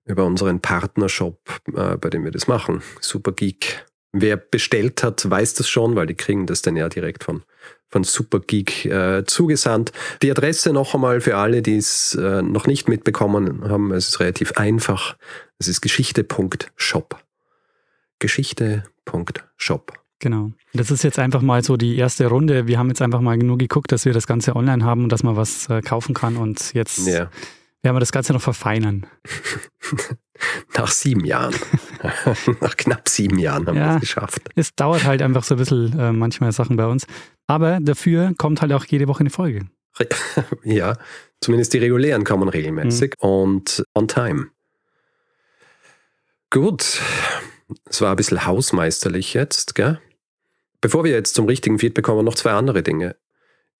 über 0.06 0.26
unseren 0.26 0.60
Partnershop, 0.60 1.40
äh, 1.76 1.98
bei 1.98 2.10
dem 2.10 2.24
wir 2.24 2.32
das 2.32 2.48
machen. 2.48 2.82
Super 3.02 3.32
Geek. 3.32 3.86
Wer 4.12 4.38
bestellt 4.38 5.04
hat, 5.04 5.30
weiß 5.30 5.56
das 5.56 5.68
schon, 5.68 5.96
weil 5.96 6.08
die 6.08 6.16
kriegen 6.16 6.46
das 6.46 6.62
dann 6.62 6.78
ja 6.78 6.88
direkt 6.88 7.24
von 7.24 7.44
von 7.90 8.04
Supergeek 8.04 8.86
äh, 8.86 9.24
zugesandt. 9.26 9.92
Die 10.22 10.32
Adresse 10.32 10.74
noch 10.74 10.94
einmal 10.94 11.22
für 11.22 11.38
alle, 11.38 11.62
die 11.62 11.78
es 11.78 12.16
äh, 12.16 12.42
noch 12.42 12.68
nicht 12.68 12.90
mitbekommen 12.90 13.64
haben. 13.70 13.92
Es 13.92 14.10
ist 14.10 14.20
relativ 14.20 14.54
einfach. 14.54 15.16
Es 15.60 15.68
ist 15.68 15.82
geschichte.shop. 15.82 17.18
Geschichte.shop. 18.20 19.94
Genau. 20.20 20.52
Das 20.74 20.92
ist 20.92 21.04
jetzt 21.04 21.20
einfach 21.20 21.42
mal 21.42 21.64
so 21.64 21.78
die 21.78 21.98
erste 21.98 22.28
Runde. 22.28 22.68
Wir 22.68 22.80
haben 22.80 22.88
jetzt 22.88 23.02
einfach 23.02 23.22
mal 23.22 23.38
nur 23.38 23.58
geguckt, 23.58 23.92
dass 23.92 24.06
wir 24.06 24.14
das 24.14 24.28
Ganze 24.28 24.56
online 24.56 24.84
haben 24.84 25.04
und 25.04 25.12
dass 25.12 25.24
man 25.24 25.36
was 25.36 25.70
äh, 25.70 25.82
kaufen 25.82 26.14
kann. 26.14 26.38
Und 26.38 26.74
jetzt 26.74 27.06
ja. 27.06 27.30
werden 27.82 27.96
wir 27.96 28.00
das 28.00 28.12
Ganze 28.12 28.34
noch 28.34 28.42
verfeinern. 28.42 29.06
Nach 30.78 30.92
sieben 30.92 31.26
Jahren. 31.26 31.56
Nach 32.62 32.76
knapp 32.76 33.08
sieben 33.08 33.40
Jahren 33.40 33.68
haben 33.68 33.78
ja, 33.78 33.90
wir 33.90 33.96
es 33.96 34.02
geschafft. 34.02 34.42
Es 34.56 34.76
dauert 34.76 35.06
halt 35.06 35.22
einfach 35.22 35.44
so 35.44 35.56
ein 35.56 35.58
bisschen 35.58 35.98
äh, 35.98 36.12
manchmal 36.12 36.52
Sachen 36.52 36.76
bei 36.76 36.86
uns. 36.86 37.08
Aber 37.48 37.80
dafür 37.82 38.34
kommt 38.38 38.62
halt 38.62 38.74
auch 38.74 38.86
jede 38.86 39.08
Woche 39.08 39.22
eine 39.22 39.30
Folge. 39.30 39.68
Ja, 40.64 40.98
zumindest 41.40 41.74
die 41.74 41.78
regulären 41.78 42.24
kommen 42.24 42.50
regelmäßig 42.50 43.14
mhm. 43.22 43.30
und 43.30 43.84
on 43.94 44.08
time. 44.08 44.48
Gut, 46.50 47.02
es 47.86 48.02
war 48.02 48.12
ein 48.12 48.16
bisschen 48.16 48.46
hausmeisterlich 48.46 49.34
jetzt, 49.34 49.76
gell? 49.76 50.00
Bevor 50.82 51.04
wir 51.04 51.12
jetzt 51.12 51.36
zum 51.36 51.46
richtigen 51.46 51.80
Feedback 51.80 52.06
kommen, 52.06 52.26
noch 52.26 52.36
zwei 52.36 52.52
andere 52.52 52.84
Dinge. 52.84 53.16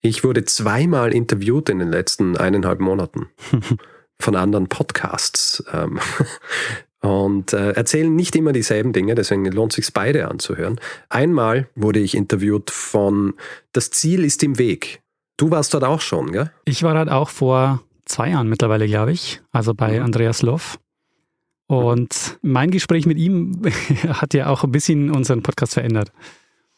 Ich 0.00 0.24
wurde 0.24 0.44
zweimal 0.44 1.12
interviewt 1.14 1.68
in 1.68 1.78
den 1.78 1.90
letzten 1.90 2.36
eineinhalb 2.36 2.80
Monaten 2.80 3.28
von 4.20 4.36
anderen 4.36 4.68
Podcasts. 4.68 5.64
Und 7.06 7.52
äh, 7.52 7.70
erzählen 7.70 8.12
nicht 8.12 8.34
immer 8.34 8.50
dieselben 8.50 8.92
Dinge, 8.92 9.14
deswegen 9.14 9.44
lohnt 9.44 9.72
es 9.72 9.76
sich 9.76 9.94
beide 9.94 10.26
anzuhören. 10.26 10.80
Einmal 11.08 11.68
wurde 11.76 12.00
ich 12.00 12.16
interviewt 12.16 12.72
von 12.72 13.34
Das 13.72 13.90
Ziel 13.90 14.24
ist 14.24 14.42
im 14.42 14.58
Weg. 14.58 15.02
Du 15.36 15.52
warst 15.52 15.72
dort 15.72 15.84
auch 15.84 16.00
schon, 16.00 16.32
gell? 16.32 16.50
Ich 16.64 16.82
war 16.82 16.94
dort 16.94 17.08
auch 17.08 17.28
vor 17.28 17.80
zwei 18.06 18.30
Jahren 18.30 18.48
mittlerweile, 18.48 18.88
glaube 18.88 19.12
ich, 19.12 19.40
also 19.52 19.72
bei 19.72 20.00
mhm. 20.00 20.06
Andreas 20.06 20.42
Loff. 20.42 20.80
Und 21.68 22.38
mein 22.42 22.72
Gespräch 22.72 23.06
mit 23.06 23.18
ihm 23.18 23.62
hat 24.08 24.34
ja 24.34 24.48
auch 24.48 24.64
ein 24.64 24.72
bisschen 24.72 25.10
unseren 25.10 25.44
Podcast 25.44 25.74
verändert. 25.74 26.10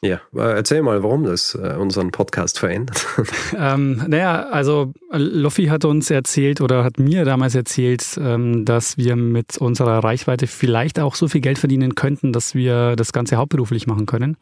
Ja, 0.00 0.20
erzähl 0.32 0.82
mal, 0.82 1.02
warum 1.02 1.24
das 1.24 1.56
äh, 1.56 1.74
unseren 1.76 2.12
Podcast 2.12 2.60
verändert. 2.60 3.04
ähm, 3.58 4.04
naja, 4.06 4.46
also 4.48 4.92
Loffi 5.10 5.66
hat 5.66 5.84
uns 5.84 6.08
erzählt 6.08 6.60
oder 6.60 6.84
hat 6.84 7.00
mir 7.00 7.24
damals 7.24 7.56
erzählt, 7.56 8.04
ähm, 8.16 8.64
dass 8.64 8.96
wir 8.96 9.16
mit 9.16 9.58
unserer 9.58 10.04
Reichweite 10.04 10.46
vielleicht 10.46 11.00
auch 11.00 11.16
so 11.16 11.26
viel 11.26 11.40
Geld 11.40 11.58
verdienen 11.58 11.96
könnten, 11.96 12.32
dass 12.32 12.54
wir 12.54 12.94
das 12.94 13.12
Ganze 13.12 13.36
hauptberuflich 13.36 13.88
machen 13.88 14.06
können. 14.06 14.36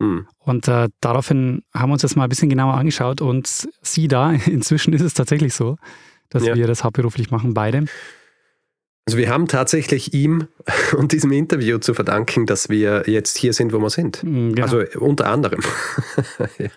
Hm. 0.00 0.26
Und 0.40 0.66
äh, 0.66 0.88
daraufhin 1.00 1.62
haben 1.72 1.90
wir 1.90 1.94
uns 1.94 2.02
das 2.02 2.16
mal 2.16 2.24
ein 2.24 2.28
bisschen 2.28 2.48
genauer 2.48 2.74
angeschaut 2.74 3.20
und 3.20 3.68
sieh 3.82 4.08
da, 4.08 4.32
inzwischen 4.46 4.92
ist 4.94 5.02
es 5.02 5.14
tatsächlich 5.14 5.54
so, 5.54 5.76
dass 6.28 6.44
ja. 6.44 6.56
wir 6.56 6.66
das 6.66 6.82
hauptberuflich 6.82 7.30
machen, 7.30 7.54
beide. 7.54 7.84
Also 9.06 9.18
wir 9.18 9.28
haben 9.30 9.48
tatsächlich 9.48 10.14
ihm 10.14 10.46
und 10.96 11.12
diesem 11.12 11.32
Interview 11.32 11.78
zu 11.78 11.94
verdanken, 11.94 12.46
dass 12.46 12.68
wir 12.68 13.04
jetzt 13.06 13.36
hier 13.36 13.52
sind, 13.52 13.72
wo 13.72 13.78
wir 13.78 13.90
sind. 13.90 14.22
Mm, 14.22 14.52
genau. 14.52 14.62
Also 14.62 14.82
unter 15.00 15.28
anderem. 15.28 15.60
ja. 16.58 16.68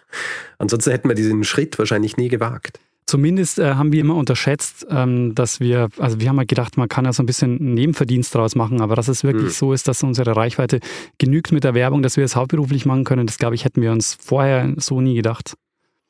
Ansonsten 0.58 0.92
hätten 0.92 1.08
wir 1.08 1.16
diesen 1.16 1.44
Schritt 1.44 1.78
wahrscheinlich 1.78 2.18
nie 2.18 2.30
gewagt. 2.30 2.80
Zumindest 3.08 3.60
äh, 3.60 3.76
haben 3.76 3.92
wir 3.92 4.02
immer 4.02 4.16
unterschätzt, 4.16 4.88
ähm, 4.90 5.36
dass 5.36 5.60
wir, 5.60 5.90
also 6.00 6.20
wir 6.20 6.28
haben 6.28 6.38
mal 6.38 6.48
gedacht, 6.48 6.76
man 6.76 6.90
kann 6.90 7.06
ja 7.06 7.14
so 7.14 7.22
ein 7.22 7.28
bisschen 7.28 7.76
Nebenverdienst 7.76 8.34
daraus 8.34 8.56
machen, 8.56 8.82
aber 8.82 8.96
dass 8.96 9.08
es 9.08 9.24
wirklich 9.24 9.46
mhm. 9.46 9.50
so 9.52 9.74
ist, 9.74 9.88
dass 9.88 10.02
unsere 10.02 10.36
Reichweite 10.36 10.80
genügt 11.20 11.52
mit 11.52 11.64
der 11.64 11.76
Werbung, 11.76 12.02
dass 12.02 12.18
wir 12.18 12.24
es 12.24 12.36
hauptberuflich 12.36 12.88
machen 12.88 13.04
können, 13.04 13.28
das 13.28 13.38
glaube 13.38 13.54
ich, 13.54 13.64
hätten 13.64 13.84
wir 13.84 13.92
uns 13.92 14.18
vorher 14.20 14.74
so 14.78 15.02
nie 15.02 15.14
gedacht. 15.14 15.54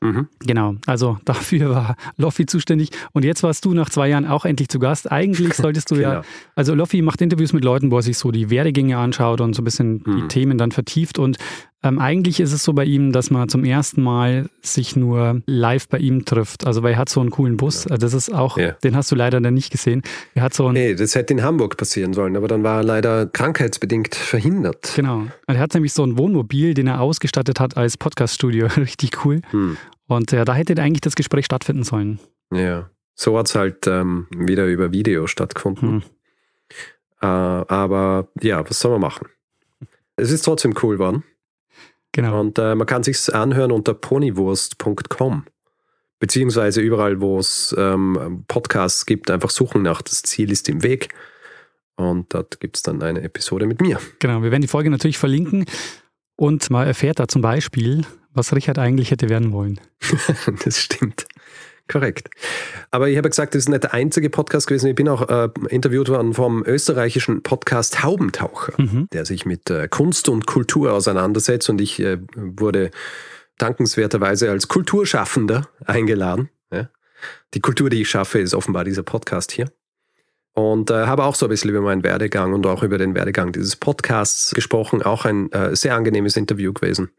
Mhm. 0.02 0.28
Genau, 0.40 0.76
also 0.86 1.18
dafür 1.26 1.70
war 1.70 1.96
Loffi 2.18 2.46
zuständig. 2.46 2.90
Und 3.14 3.26
jetzt 3.26 3.44
warst 3.44 3.66
du 3.66 3.74
nach 3.74 3.90
zwei 3.90 4.10
Jahren 4.10 4.26
auch 4.26 4.46
endlich 4.46 4.70
zu 4.70 4.80
Gast. 4.80 5.12
Eigentlich 5.12 5.54
solltest 5.56 5.92
du 5.92 5.96
genau. 5.96 6.10
ja, 6.10 6.22
also 6.56 6.76
Loffi 6.76 7.02
macht 7.02 7.22
Interviews 7.22 7.54
mit 7.54 7.64
Leuten, 7.64 7.92
wo 7.92 7.98
er 7.98 8.04
sich 8.04 8.18
so 8.18 8.32
die 8.32 8.50
Werdegänge 8.50 8.98
anschaut 8.98 9.42
und 9.42 9.54
so 9.56 9.62
ein 9.62 9.66
bisschen 9.66 10.04
mhm. 10.06 10.16
die 10.16 10.28
Themen 10.28 10.58
dann 10.58 10.72
vertieft. 10.72 11.20
Und 11.20 11.38
Ähm, 11.86 12.00
eigentlich 12.00 12.40
ist 12.40 12.52
es 12.52 12.64
so 12.64 12.74
bei 12.74 12.84
ihm, 12.84 13.12
dass 13.12 13.30
man 13.30 13.48
zum 13.48 13.64
ersten 13.64 14.02
Mal 14.02 14.50
sich 14.64 14.96
nur 14.96 15.42
live 15.46 15.88
bei 15.88 16.00
ihm 16.00 16.26
trifft. 16.26 16.66
Also 16.66 16.82
weil 16.82 16.94
er 16.94 16.98
hat 16.98 17.10
so 17.10 17.22
einen 17.22 17.30
coolen 17.30 17.58
Bus. 17.58 17.84
Das 17.84 18.14
ist 18.14 18.34
auch, 18.34 18.58
ja. 18.58 18.72
den 18.72 18.96
hast 18.96 19.12
du 19.12 19.16
leider 19.16 19.40
dann 19.40 19.54
nicht 19.54 19.72
gesehen. 19.72 20.02
Er 20.34 20.42
hat 20.42 20.56
so 20.56 20.66
einen, 20.66 20.74
nee, 20.74 20.96
das 20.96 21.14
hätte 21.14 21.34
in 21.34 21.44
Hamburg 21.44 21.78
passieren 21.78 22.14
sollen, 22.14 22.36
aber 22.36 22.48
dann 22.48 22.64
war 22.64 22.78
er 22.78 22.84
leider 22.84 23.28
krankheitsbedingt 23.28 24.16
verhindert. 24.16 24.94
Genau. 24.96 25.28
Er 25.46 25.60
hat 25.60 25.76
nämlich 25.76 25.94
so 25.94 26.04
ein 26.04 26.18
Wohnmobil, 26.18 26.74
den 26.74 26.88
er 26.88 27.02
ausgestattet 27.02 27.60
hat 27.60 27.78
als 27.78 27.98
Podcaststudio. 27.98 28.66
Richtig 28.78 29.24
cool. 29.24 29.42
Hm. 29.52 29.78
Und 30.08 30.32
ja, 30.32 30.44
da 30.44 30.56
hätte 30.56 30.82
eigentlich 30.82 31.02
das 31.02 31.16
Gespräch 31.16 31.46
stattfinden 31.46 31.84
sollen. 31.84 32.20
Ja, 32.52 32.90
so 33.14 33.38
hat 33.38 33.48
es 33.48 33.56
halt 33.56 33.86
ähm, 33.86 34.26
wieder 34.36 34.66
über 34.66 34.92
Video 34.92 35.28
stattgefunden. 35.28 35.90
Hm. 35.92 36.04
Äh, 37.22 37.26
aber 37.28 38.28
ja, 38.42 38.68
was 38.68 38.80
soll 38.80 38.92
man 38.92 39.02
machen? 39.02 39.28
Es 40.16 40.32
ist 40.32 40.46
trotzdem 40.46 40.74
cool 40.82 40.96
geworden. 40.96 41.24
Genau. 42.16 42.40
Und 42.40 42.58
äh, 42.60 42.76
man 42.76 42.88
kann 42.88 43.04
sich 43.04 43.36
anhören 43.36 43.74
unter 43.74 43.94
ponywurst.com. 43.94 45.46
Beziehungsweise 46.18 46.80
überall, 46.80 47.20
wo 47.20 47.38
es 47.38 47.76
ähm, 47.78 48.46
Podcasts 48.48 49.06
gibt, 49.06 49.30
einfach 49.30 49.50
suchen 49.50 49.82
nach 49.82 50.02
Das 50.02 50.24
Ziel 50.24 50.50
ist 50.50 50.70
im 50.70 50.82
Weg. 50.82 51.10
Und 51.98 52.34
dort 52.34 52.62
gibt 52.62 52.78
es 52.78 52.84
dann 52.84 53.04
eine 53.04 53.22
Episode 53.22 53.66
mit 53.66 53.82
mir. 53.82 54.00
Genau, 54.20 54.42
wir 54.42 54.52
werden 54.52 54.62
die 54.62 54.70
Folge 54.70 54.90
natürlich 54.90 55.18
verlinken. 55.18 55.66
Und 56.38 56.70
man 56.70 56.88
erfährt 56.88 57.20
da 57.20 57.28
zum 57.28 57.42
Beispiel, 57.42 58.06
was 58.32 58.56
Richard 58.56 58.80
eigentlich 58.80 59.12
hätte 59.12 59.28
werden 59.28 59.52
wollen. 59.52 59.82
das 60.64 60.80
stimmt. 60.80 61.26
Korrekt. 61.88 62.30
Aber 62.90 63.10
ich 63.10 63.18
habe 63.18 63.30
gesagt, 63.30 63.54
das 63.54 63.64
ist 63.64 63.70
nicht 63.70 63.84
der 63.84 63.94
einzige 63.94 64.32
Podcast 64.32 64.68
gewesen. 64.68 64.88
Ich 64.88 64.96
bin 64.96 65.08
auch 65.08 65.30
äh, 65.30 65.50
interviewt 65.70 66.10
worden 66.10 66.34
vom 66.34 66.64
österreichischen 66.66 67.44
Podcast 67.44 68.04
Haubentaucher, 68.04 68.74
mhm. 68.78 69.08
der 69.14 69.26
sich 69.26 69.46
mit 69.46 69.70
äh, 69.70 69.88
Kunst 69.88 70.28
und 70.28 70.48
Kultur 70.48 70.94
auseinandersetzt. 70.94 71.70
Und 71.70 71.80
ich 71.80 72.00
äh, 72.00 72.18
wurde 72.36 72.90
dankenswerterweise 73.60 74.50
als 74.50 74.68
Kulturschaffender 74.68 75.70
eingeladen. 75.86 76.50
Ja. 76.72 76.90
Die 77.54 77.62
Kultur, 77.62 77.92
die 77.92 78.02
ich 78.02 78.10
schaffe, 78.10 78.40
ist 78.40 78.56
offenbar 78.56 78.84
dieser 78.84 79.04
Podcast 79.04 79.52
hier. 79.52 79.68
Und 80.54 80.90
äh, 80.90 81.06
habe 81.06 81.26
auch 81.26 81.36
so 81.36 81.46
ein 81.46 81.50
bisschen 81.50 81.70
über 81.70 81.82
meinen 81.82 82.04
Werdegang 82.04 82.54
und 82.54 82.66
auch 82.66 82.82
über 82.82 82.98
den 82.98 83.14
Werdegang 83.14 83.52
dieses 83.52 83.76
Podcasts 83.76 84.56
gesprochen. 84.56 85.04
Auch 85.04 85.26
ein 85.26 85.52
äh, 85.52 85.76
sehr 85.76 85.96
angenehmes 85.96 86.38
Interview 86.38 86.72
gewesen. 86.72 87.12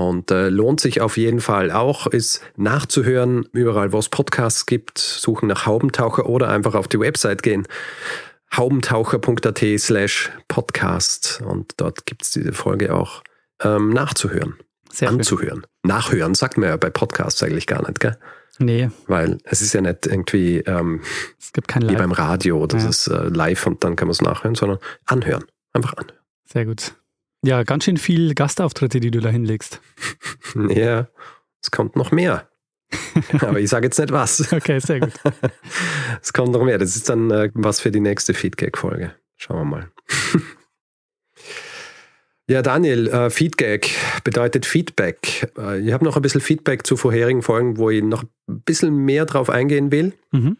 Und 0.00 0.30
äh, 0.30 0.48
lohnt 0.48 0.80
sich 0.80 1.02
auf 1.02 1.18
jeden 1.18 1.40
Fall 1.40 1.70
auch, 1.70 2.06
ist 2.06 2.40
nachzuhören, 2.56 3.46
überall 3.52 3.92
wo 3.92 3.98
es 3.98 4.08
Podcasts 4.08 4.64
gibt, 4.64 4.98
suchen 4.98 5.48
nach 5.48 5.66
Haubentaucher 5.66 6.26
oder 6.26 6.48
einfach 6.48 6.74
auf 6.74 6.88
die 6.88 6.98
Website 6.98 7.42
gehen. 7.42 7.68
haubentaucher.at 8.56 9.62
slash 9.78 10.30
podcast. 10.48 11.42
Und 11.44 11.74
dort 11.76 12.06
gibt 12.06 12.22
es 12.22 12.30
diese 12.30 12.54
Folge 12.54 12.94
auch 12.94 13.22
ähm, 13.62 13.90
nachzuhören. 13.90 14.54
Sehr 14.90 15.10
anzuhören. 15.10 15.60
Schön. 15.60 15.66
Nachhören 15.82 16.34
sagt 16.34 16.56
man 16.56 16.70
ja 16.70 16.76
bei 16.78 16.88
Podcasts 16.88 17.42
eigentlich 17.42 17.66
gar 17.66 17.86
nicht, 17.86 18.00
gell? 18.00 18.16
Nee. 18.58 18.90
Weil 19.06 19.38
es 19.44 19.60
ist 19.60 19.74
ja 19.74 19.82
nicht 19.82 20.06
irgendwie 20.06 20.60
ähm, 20.60 21.02
es 21.38 21.52
gibt 21.52 21.68
kein 21.68 21.82
Live. 21.82 21.92
wie 21.92 21.98
beim 21.98 22.12
Radio, 22.12 22.66
das 22.66 22.84
ja. 22.84 22.88
ist 22.88 23.06
äh, 23.06 23.28
live 23.28 23.66
und 23.66 23.84
dann 23.84 23.96
kann 23.96 24.08
man 24.08 24.12
es 24.12 24.22
nachhören, 24.22 24.54
sondern 24.54 24.78
anhören. 25.04 25.44
Einfach 25.74 25.92
anhören. 25.94 26.16
Sehr 26.46 26.64
gut. 26.64 26.94
Ja, 27.44 27.62
ganz 27.62 27.84
schön 27.84 27.96
viel 27.96 28.34
Gastauftritte, 28.34 29.00
die 29.00 29.10
du 29.10 29.20
da 29.20 29.28
hinlegst. 29.28 29.80
Ja, 30.68 31.06
es 31.62 31.70
kommt 31.70 31.94
noch 31.94 32.10
mehr. 32.10 32.48
Aber 33.40 33.60
ich 33.60 33.70
sage 33.70 33.86
jetzt 33.86 34.00
nicht 34.00 34.10
was. 34.10 34.52
Okay, 34.52 34.80
sehr 34.80 34.98
gut. 34.98 35.12
es 36.22 36.32
kommt 36.32 36.50
noch 36.50 36.64
mehr. 36.64 36.76
Das 36.76 36.96
ist 36.96 37.08
dann 37.08 37.30
äh, 37.30 37.50
was 37.54 37.78
für 37.78 37.92
die 37.92 38.00
nächste 38.00 38.34
Feedgag-Folge. 38.34 39.14
Schauen 39.36 39.58
wir 39.58 39.64
mal. 39.64 39.92
ja, 42.48 42.62
Daniel, 42.62 43.06
äh, 43.06 43.30
Feedgag 43.30 43.90
bedeutet 44.24 44.66
Feedback. 44.66 45.52
Äh, 45.56 45.78
ich 45.78 45.92
habe 45.92 46.04
noch 46.04 46.16
ein 46.16 46.22
bisschen 46.22 46.40
Feedback 46.40 46.84
zu 46.84 46.96
vorherigen 46.96 47.42
Folgen, 47.42 47.76
wo 47.76 47.90
ich 47.90 48.02
noch 48.02 48.24
ein 48.48 48.62
bisschen 48.62 48.96
mehr 48.96 49.24
drauf 49.26 49.50
eingehen 49.50 49.92
will. 49.92 50.14
Mhm. 50.32 50.56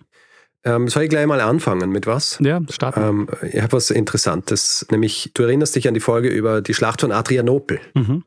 Ähm, 0.65 0.89
soll 0.89 1.05
ich 1.05 1.11
gleich 1.11 1.27
mal 1.27 1.41
anfangen 1.41 1.91
mit 1.91 2.07
was? 2.07 2.39
Ja, 2.41 2.61
starten. 2.69 3.01
Ähm, 3.03 3.29
ich 3.51 3.61
habe 3.61 3.73
was 3.73 3.91
Interessantes, 3.91 4.87
nämlich 4.91 5.31
du 5.33 5.45
erinnerst 5.45 5.75
dich 5.75 5.89
an 5.89 5.95
die 5.95 6.01
Folge 6.01 6.29
über 6.29 6.61
die 6.61 6.75
Schlacht 6.75 7.01
von 7.01 7.13
Adrianopel. 7.13 7.81
Mhm. 7.95 8.25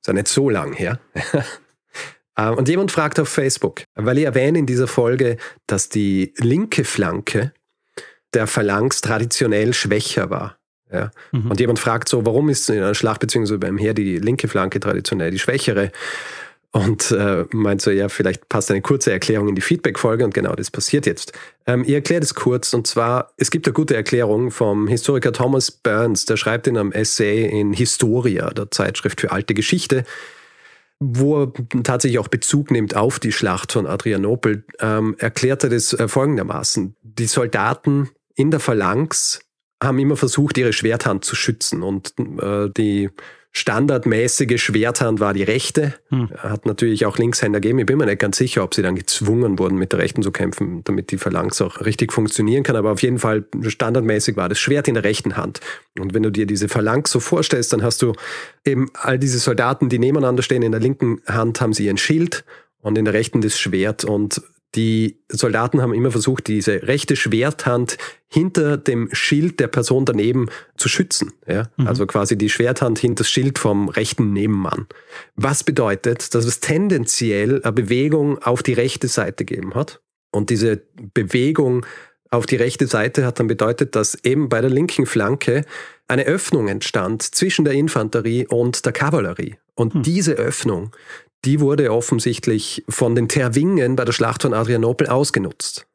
Ist 0.00 0.06
ja 0.06 0.12
nicht 0.12 0.28
so 0.28 0.50
lang 0.50 0.74
her. 0.74 1.00
ähm, 2.38 2.54
und 2.54 2.68
jemand 2.68 2.92
fragt 2.92 3.18
auf 3.18 3.28
Facebook, 3.28 3.82
weil 3.94 4.18
ich 4.18 4.24
erwähne 4.24 4.58
in 4.58 4.66
dieser 4.66 4.88
Folge, 4.88 5.38
dass 5.66 5.88
die 5.88 6.34
linke 6.36 6.84
Flanke 6.84 7.52
der 8.34 8.46
Phalanx 8.46 9.00
traditionell 9.00 9.72
schwächer 9.72 10.30
war. 10.30 10.58
Ja? 10.92 11.10
Mhm. 11.32 11.50
Und 11.50 11.60
jemand 11.60 11.78
fragt 11.78 12.08
so, 12.08 12.26
warum 12.26 12.48
ist 12.48 12.68
in 12.68 12.76
einer 12.76 12.94
Schlacht 12.94 13.20
beziehungsweise 13.20 13.58
beim 13.58 13.78
Heer 13.78 13.94
die 13.94 14.18
linke 14.18 14.48
Flanke 14.48 14.80
traditionell 14.80 15.30
die 15.30 15.38
schwächere? 15.38 15.92
Und 16.72 17.10
äh, 17.10 17.46
meint 17.52 17.82
so, 17.82 17.90
ja, 17.90 18.08
vielleicht 18.08 18.48
passt 18.48 18.70
eine 18.70 18.80
kurze 18.80 19.10
Erklärung 19.10 19.48
in 19.48 19.54
die 19.56 19.60
Feedback-Folge 19.60 20.24
und 20.24 20.34
genau 20.34 20.54
das 20.54 20.70
passiert 20.70 21.04
jetzt. 21.04 21.32
Ähm, 21.66 21.82
ich 21.84 21.92
erkläre 21.92 22.20
das 22.20 22.34
kurz 22.34 22.72
und 22.72 22.86
zwar, 22.86 23.32
es 23.36 23.50
gibt 23.50 23.66
eine 23.66 23.74
gute 23.74 23.96
Erklärung 23.96 24.52
vom 24.52 24.86
Historiker 24.86 25.32
Thomas 25.32 25.70
Burns, 25.70 26.26
der 26.26 26.36
schreibt 26.36 26.68
in 26.68 26.78
einem 26.78 26.92
Essay 26.92 27.46
in 27.46 27.72
Historia, 27.72 28.50
der 28.50 28.70
Zeitschrift 28.70 29.20
für 29.20 29.32
alte 29.32 29.54
Geschichte, 29.54 30.04
wo 31.00 31.42
er 31.42 31.52
tatsächlich 31.82 32.20
auch 32.20 32.28
Bezug 32.28 32.70
nimmt 32.70 32.94
auf 32.94 33.18
die 33.18 33.32
Schlacht 33.32 33.72
von 33.72 33.86
Adrianopel, 33.86 34.64
ähm, 34.78 35.16
erklärt 35.18 35.64
er 35.64 35.70
das 35.70 35.92
äh, 35.92 36.06
folgendermaßen. 36.06 36.94
Die 37.02 37.26
Soldaten 37.26 38.10
in 38.36 38.52
der 38.52 38.60
Phalanx 38.60 39.40
haben 39.82 39.98
immer 39.98 40.16
versucht, 40.16 40.56
ihre 40.58 40.72
Schwerthand 40.72 41.24
zu 41.24 41.34
schützen 41.34 41.82
und 41.82 42.14
äh, 42.40 42.68
die 42.76 43.10
standardmäßige 43.52 44.62
Schwerthand 44.62 45.18
war 45.18 45.34
die 45.34 45.42
rechte. 45.42 45.94
Hm. 46.08 46.30
Hat 46.36 46.66
natürlich 46.66 47.04
auch 47.04 47.18
Linkshänder 47.18 47.60
gegeben. 47.60 47.80
Ich 47.80 47.86
bin 47.86 47.98
mir 47.98 48.06
nicht 48.06 48.20
ganz 48.20 48.36
sicher, 48.36 48.62
ob 48.62 48.74
sie 48.74 48.82
dann 48.82 48.94
gezwungen 48.94 49.58
wurden, 49.58 49.76
mit 49.76 49.92
der 49.92 49.98
rechten 49.98 50.22
zu 50.22 50.30
kämpfen, 50.30 50.82
damit 50.84 51.10
die 51.10 51.18
Phalanx 51.18 51.60
auch 51.60 51.80
richtig 51.80 52.12
funktionieren 52.12 52.62
kann. 52.62 52.76
Aber 52.76 52.92
auf 52.92 53.02
jeden 53.02 53.18
Fall 53.18 53.44
standardmäßig 53.66 54.36
war 54.36 54.48
das 54.48 54.60
Schwert 54.60 54.86
in 54.86 54.94
der 54.94 55.04
rechten 55.04 55.36
Hand. 55.36 55.60
Und 55.98 56.14
wenn 56.14 56.22
du 56.22 56.30
dir 56.30 56.46
diese 56.46 56.68
Phalanx 56.68 57.10
so 57.10 57.18
vorstellst, 57.18 57.72
dann 57.72 57.82
hast 57.82 58.02
du 58.02 58.12
eben 58.64 58.88
all 58.94 59.18
diese 59.18 59.38
Soldaten, 59.38 59.88
die 59.88 59.98
nebeneinander 59.98 60.42
stehen. 60.42 60.62
In 60.62 60.72
der 60.72 60.80
linken 60.80 61.20
Hand 61.26 61.60
haben 61.60 61.72
sie 61.72 61.86
ihren 61.86 61.98
Schild 61.98 62.44
und 62.82 62.96
in 62.96 63.04
der 63.04 63.14
rechten 63.14 63.40
das 63.40 63.58
Schwert. 63.58 64.04
Und 64.04 64.40
die 64.74 65.20
Soldaten 65.28 65.82
haben 65.82 65.92
immer 65.92 66.12
versucht, 66.12 66.46
diese 66.46 66.84
rechte 66.84 67.16
Schwerthand 67.16 67.98
hinter 68.28 68.76
dem 68.76 69.08
Schild 69.12 69.58
der 69.58 69.66
Person 69.66 70.04
daneben 70.04 70.48
zu 70.76 70.88
schützen. 70.88 71.32
Ja? 71.46 71.68
Mhm. 71.76 71.88
Also 71.88 72.06
quasi 72.06 72.38
die 72.38 72.50
Schwerthand 72.50 72.98
hinter 72.98 73.22
das 73.22 73.30
Schild 73.30 73.58
vom 73.58 73.88
rechten 73.88 74.32
Nebenmann. 74.32 74.86
Was 75.34 75.64
bedeutet, 75.64 76.34
dass 76.34 76.44
es 76.44 76.60
tendenziell 76.60 77.62
eine 77.62 77.72
Bewegung 77.72 78.38
auf 78.38 78.62
die 78.62 78.74
rechte 78.74 79.08
Seite 79.08 79.44
gegeben 79.44 79.74
hat. 79.74 80.00
Und 80.32 80.50
diese 80.50 80.82
Bewegung 81.14 81.84
auf 82.30 82.46
die 82.46 82.56
rechte 82.56 82.86
Seite 82.86 83.26
hat 83.26 83.40
dann 83.40 83.48
bedeutet, 83.48 83.96
dass 83.96 84.16
eben 84.22 84.48
bei 84.48 84.60
der 84.60 84.70
linken 84.70 85.06
Flanke 85.06 85.64
eine 86.06 86.24
Öffnung 86.24 86.68
entstand 86.68 87.22
zwischen 87.22 87.64
der 87.64 87.74
Infanterie 87.74 88.46
und 88.46 88.84
der 88.86 88.92
Kavallerie. 88.92 89.56
Und 89.74 89.94
hm. 89.94 90.02
diese 90.02 90.34
Öffnung, 90.34 90.92
die 91.44 91.60
wurde 91.60 91.92
offensichtlich 91.92 92.84
von 92.88 93.14
den 93.14 93.28
Terwingen 93.28 93.96
bei 93.96 94.04
der 94.04 94.12
Schlacht 94.12 94.42
von 94.42 94.54
Adrianopel 94.54 95.08
ausgenutzt. 95.08 95.86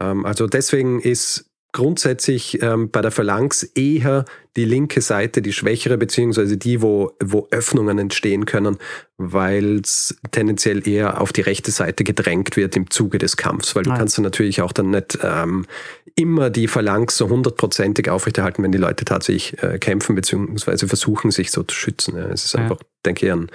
Ähm, 0.00 0.24
also 0.26 0.46
deswegen 0.46 1.00
ist 1.00 1.50
grundsätzlich 1.74 2.62
ähm, 2.62 2.90
bei 2.90 3.02
der 3.02 3.10
Phalanx 3.10 3.64
eher 3.64 4.24
die 4.56 4.64
linke 4.64 5.00
Seite 5.00 5.42
die 5.42 5.52
schwächere, 5.52 5.98
beziehungsweise 5.98 6.56
die, 6.56 6.80
wo, 6.80 7.10
wo 7.20 7.48
Öffnungen 7.50 7.98
entstehen 7.98 8.46
können, 8.46 8.78
weil 9.16 9.80
es 9.80 10.16
tendenziell 10.30 10.86
eher 10.86 11.20
auf 11.20 11.32
die 11.32 11.40
rechte 11.40 11.72
Seite 11.72 12.04
gedrängt 12.04 12.56
wird 12.56 12.76
im 12.76 12.90
Zuge 12.90 13.18
des 13.18 13.36
Kampfs, 13.36 13.74
weil 13.74 13.82
du 13.82 13.90
Nein. 13.90 13.98
kannst 13.98 14.16
dann 14.16 14.22
natürlich 14.22 14.62
auch 14.62 14.70
dann 14.70 14.90
nicht 14.90 15.18
ähm, 15.22 15.66
immer 16.14 16.48
die 16.48 16.68
Phalanx 16.68 17.16
so 17.16 17.28
hundertprozentig 17.28 18.08
aufrechterhalten, 18.08 18.62
wenn 18.62 18.72
die 18.72 18.78
Leute 18.78 19.04
tatsächlich 19.04 19.60
äh, 19.60 19.78
kämpfen, 19.78 20.14
beziehungsweise 20.14 20.86
versuchen, 20.86 21.32
sich 21.32 21.50
so 21.50 21.64
zu 21.64 21.74
schützen. 21.74 22.16
Ja. 22.16 22.26
Es 22.26 22.44
ist 22.44 22.54
ja. 22.54 22.60
einfach, 22.60 22.78
denke 23.04 23.26
ich, 23.26 23.32
ein, 23.32 23.50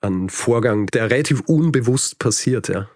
ein 0.00 0.28
Vorgang, 0.28 0.86
der 0.86 1.10
relativ 1.10 1.40
unbewusst 1.42 2.18
passiert, 2.18 2.68
ja. 2.68 2.88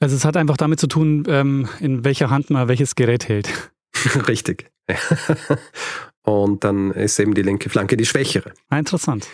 Also 0.00 0.14
es 0.14 0.24
hat 0.24 0.36
einfach 0.36 0.56
damit 0.56 0.78
zu 0.78 0.88
tun, 0.88 1.24
ähm, 1.28 1.68
in 1.80 2.04
welcher 2.04 2.30
Hand 2.30 2.50
man 2.50 2.68
welches 2.68 2.96
Gerät 2.96 3.28
hält. 3.28 3.48
Richtig. 4.28 4.70
Und 6.22 6.64
dann 6.64 6.90
ist 6.90 7.18
eben 7.18 7.34
die 7.34 7.42
linke 7.42 7.70
Flanke 7.70 7.96
die 7.96 8.04
schwächere. 8.04 8.52
Ah, 8.68 8.78
interessant. 8.78 9.26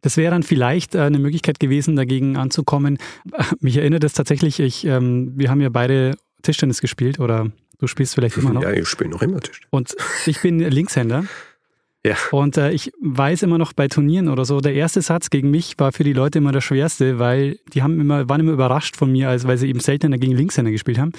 Das 0.00 0.16
wäre 0.16 0.30
dann 0.30 0.42
vielleicht 0.42 0.94
äh, 0.94 1.00
eine 1.00 1.18
Möglichkeit 1.18 1.60
gewesen, 1.60 1.96
dagegen 1.96 2.36
anzukommen. 2.36 2.98
Mich 3.60 3.76
erinnert 3.76 4.04
es 4.04 4.12
tatsächlich, 4.12 4.60
ich, 4.60 4.84
ähm, 4.84 5.32
wir 5.36 5.50
haben 5.50 5.60
ja 5.60 5.68
beide 5.68 6.16
Tischtennis 6.42 6.80
gespielt 6.80 7.18
oder 7.18 7.50
du 7.78 7.86
spielst 7.86 8.14
vielleicht 8.14 8.36
immer 8.36 8.52
noch. 8.52 8.62
Ja, 8.62 8.72
ich 8.72 8.88
spiele 8.88 9.10
noch 9.10 9.22
immer 9.22 9.40
Tischtennis. 9.40 9.68
Und 9.70 9.96
ich 10.26 10.40
bin 10.40 10.60
Linkshänder. 10.60 11.24
Ja. 12.06 12.16
Und 12.30 12.56
äh, 12.56 12.70
ich 12.70 12.92
weiß 13.00 13.42
immer 13.42 13.58
noch 13.58 13.72
bei 13.72 13.88
Turnieren 13.88 14.28
oder 14.28 14.44
so, 14.44 14.60
der 14.60 14.74
erste 14.74 15.02
Satz 15.02 15.28
gegen 15.28 15.50
mich 15.50 15.74
war 15.78 15.90
für 15.90 16.04
die 16.04 16.12
Leute 16.12 16.38
immer 16.38 16.52
der 16.52 16.60
schwerste, 16.60 17.18
weil 17.18 17.58
die 17.74 17.82
haben 17.82 18.00
immer, 18.00 18.28
waren 18.28 18.40
immer 18.40 18.52
überrascht 18.52 18.96
von 18.96 19.10
mir, 19.10 19.28
als 19.28 19.46
weil 19.46 19.58
sie 19.58 19.68
eben 19.68 19.80
seltener 19.80 20.16
gegen 20.16 20.36
Linkshänder 20.36 20.70
gespielt 20.70 20.98
haben. 20.98 21.12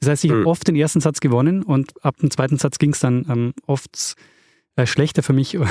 Das 0.00 0.08
heißt, 0.08 0.24
ich 0.24 0.30
mhm. 0.30 0.36
habe 0.36 0.46
oft 0.46 0.66
den 0.66 0.76
ersten 0.76 1.00
Satz 1.00 1.20
gewonnen 1.20 1.62
und 1.62 1.92
ab 2.02 2.16
dem 2.18 2.30
zweiten 2.30 2.56
Satz 2.56 2.78
ging 2.78 2.92
es 2.92 3.00
dann 3.00 3.26
ähm, 3.28 3.52
oft 3.66 4.16
äh, 4.76 4.86
schlechter 4.86 5.22
für 5.22 5.34
mich 5.34 5.58
aus. 5.58 5.68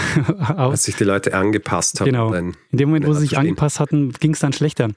Als 0.71 0.83
sich 0.83 0.95
die 0.95 1.03
Leute 1.03 1.33
angepasst 1.33 1.99
haben. 1.99 2.05
Genau. 2.05 2.31
In 2.31 2.53
dem 2.71 2.89
Moment, 2.89 3.07
wo 3.07 3.13
sie 3.13 3.21
sich 3.21 3.39
angepasst 3.39 3.79
hatten, 3.79 4.11
ging 4.19 4.33
es 4.33 4.39
dann 4.39 4.53
schlechter. 4.53 4.89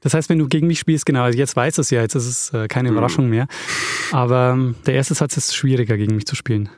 Das 0.00 0.14
heißt, 0.14 0.30
wenn 0.30 0.38
du 0.38 0.48
gegen 0.48 0.66
mich 0.66 0.78
spielst, 0.78 1.04
genau, 1.04 1.24
also 1.24 1.38
jetzt 1.38 1.56
weiß 1.56 1.76
es 1.76 1.90
ja, 1.90 2.00
jetzt 2.00 2.14
ist 2.14 2.26
es 2.26 2.54
äh, 2.54 2.68
keine 2.68 2.88
mhm. 2.88 2.96
Überraschung 2.96 3.28
mehr. 3.28 3.48
Aber 4.12 4.52
ähm, 4.54 4.76
der 4.86 4.94
erste 4.94 5.12
Satz 5.12 5.36
ist 5.36 5.54
schwieriger, 5.54 5.98
gegen 5.98 6.14
mich 6.14 6.24
zu 6.24 6.34
spielen. 6.36 6.70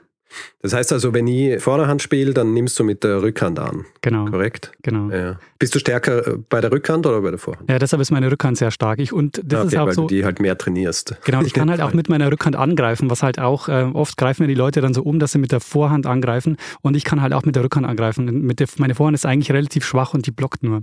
Das 0.61 0.73
heißt 0.73 0.93
also, 0.93 1.13
wenn 1.13 1.27
ich 1.27 1.63
Vorderhand 1.63 2.03
spiele, 2.03 2.35
dann 2.35 2.55
nimmst 2.55 2.79
du 2.79 2.85
mit 2.85 3.05
der 3.05 3.23
Rückhand 3.23 3.59
an. 3.59 3.85
Genau. 4.01 4.27
Korrekt? 4.27 4.73
Genau. 4.83 5.11
Ja. 5.11 5.39
Bist 5.59 5.75
du 5.75 5.79
stärker 5.79 6.27
äh, 6.27 6.39
bei 6.49 6.61
der 6.61 6.73
Rückhand 6.73 7.07
oder 7.07 7.21
bei 7.21 7.31
der 7.31 7.39
Vorhand? 7.39 7.69
Ja, 7.69 7.79
deshalb 7.79 8.01
ist 8.01 8.11
meine 8.11 8.31
Rückhand 8.31 8.59
sehr 8.59 8.71
stark. 8.71 8.99
Ich, 8.99 9.13
und 9.13 9.41
das 9.45 9.67
okay, 9.67 9.69
ist 9.69 9.81
auch 9.81 9.87
weil 9.87 9.95
so. 9.95 10.03
du 10.03 10.09
die 10.09 10.25
halt 10.25 10.41
mehr 10.41 10.57
trainierst. 10.57 11.17
Genau, 11.25 11.43
ich 11.43 11.53
kann 11.53 11.71
halt 11.71 11.81
auch 11.81 11.93
mit 11.95 12.09
meiner 12.09 12.31
Rückhand 12.31 12.57
angreifen, 12.57 13.11
was 13.11 13.23
halt 13.23 13.39
auch, 13.39 13.69
äh, 13.69 13.91
oft 13.93 14.17
greifen 14.17 14.43
mir 14.43 14.49
die 14.49 14.55
Leute 14.55 14.81
dann 14.81 14.95
so 14.95 15.03
um, 15.03 15.19
dass 15.19 15.33
sie 15.33 15.39
mit 15.39 15.53
der 15.53 15.61
Vorhand 15.61 16.07
angreifen 16.07 16.57
und 16.83 16.97
ich 16.97 17.05
kann 17.05 17.23
halt 17.23 17.33
auch 17.33 17.45
mit 17.45 17.57
der 17.57 17.65
Rückhand 17.65 17.87
angreifen. 17.87 18.25
Mit 18.43 18.61
der, 18.61 18.69
meine 18.79 18.95
Vorhand 18.95 19.15
ist 19.15 19.27
eigentlich 19.27 19.53
relativ 19.53 19.85
schwach 19.85 20.15
und 20.15 20.27
die 20.27 20.31
blockt 20.31 20.63
nur. 20.63 20.83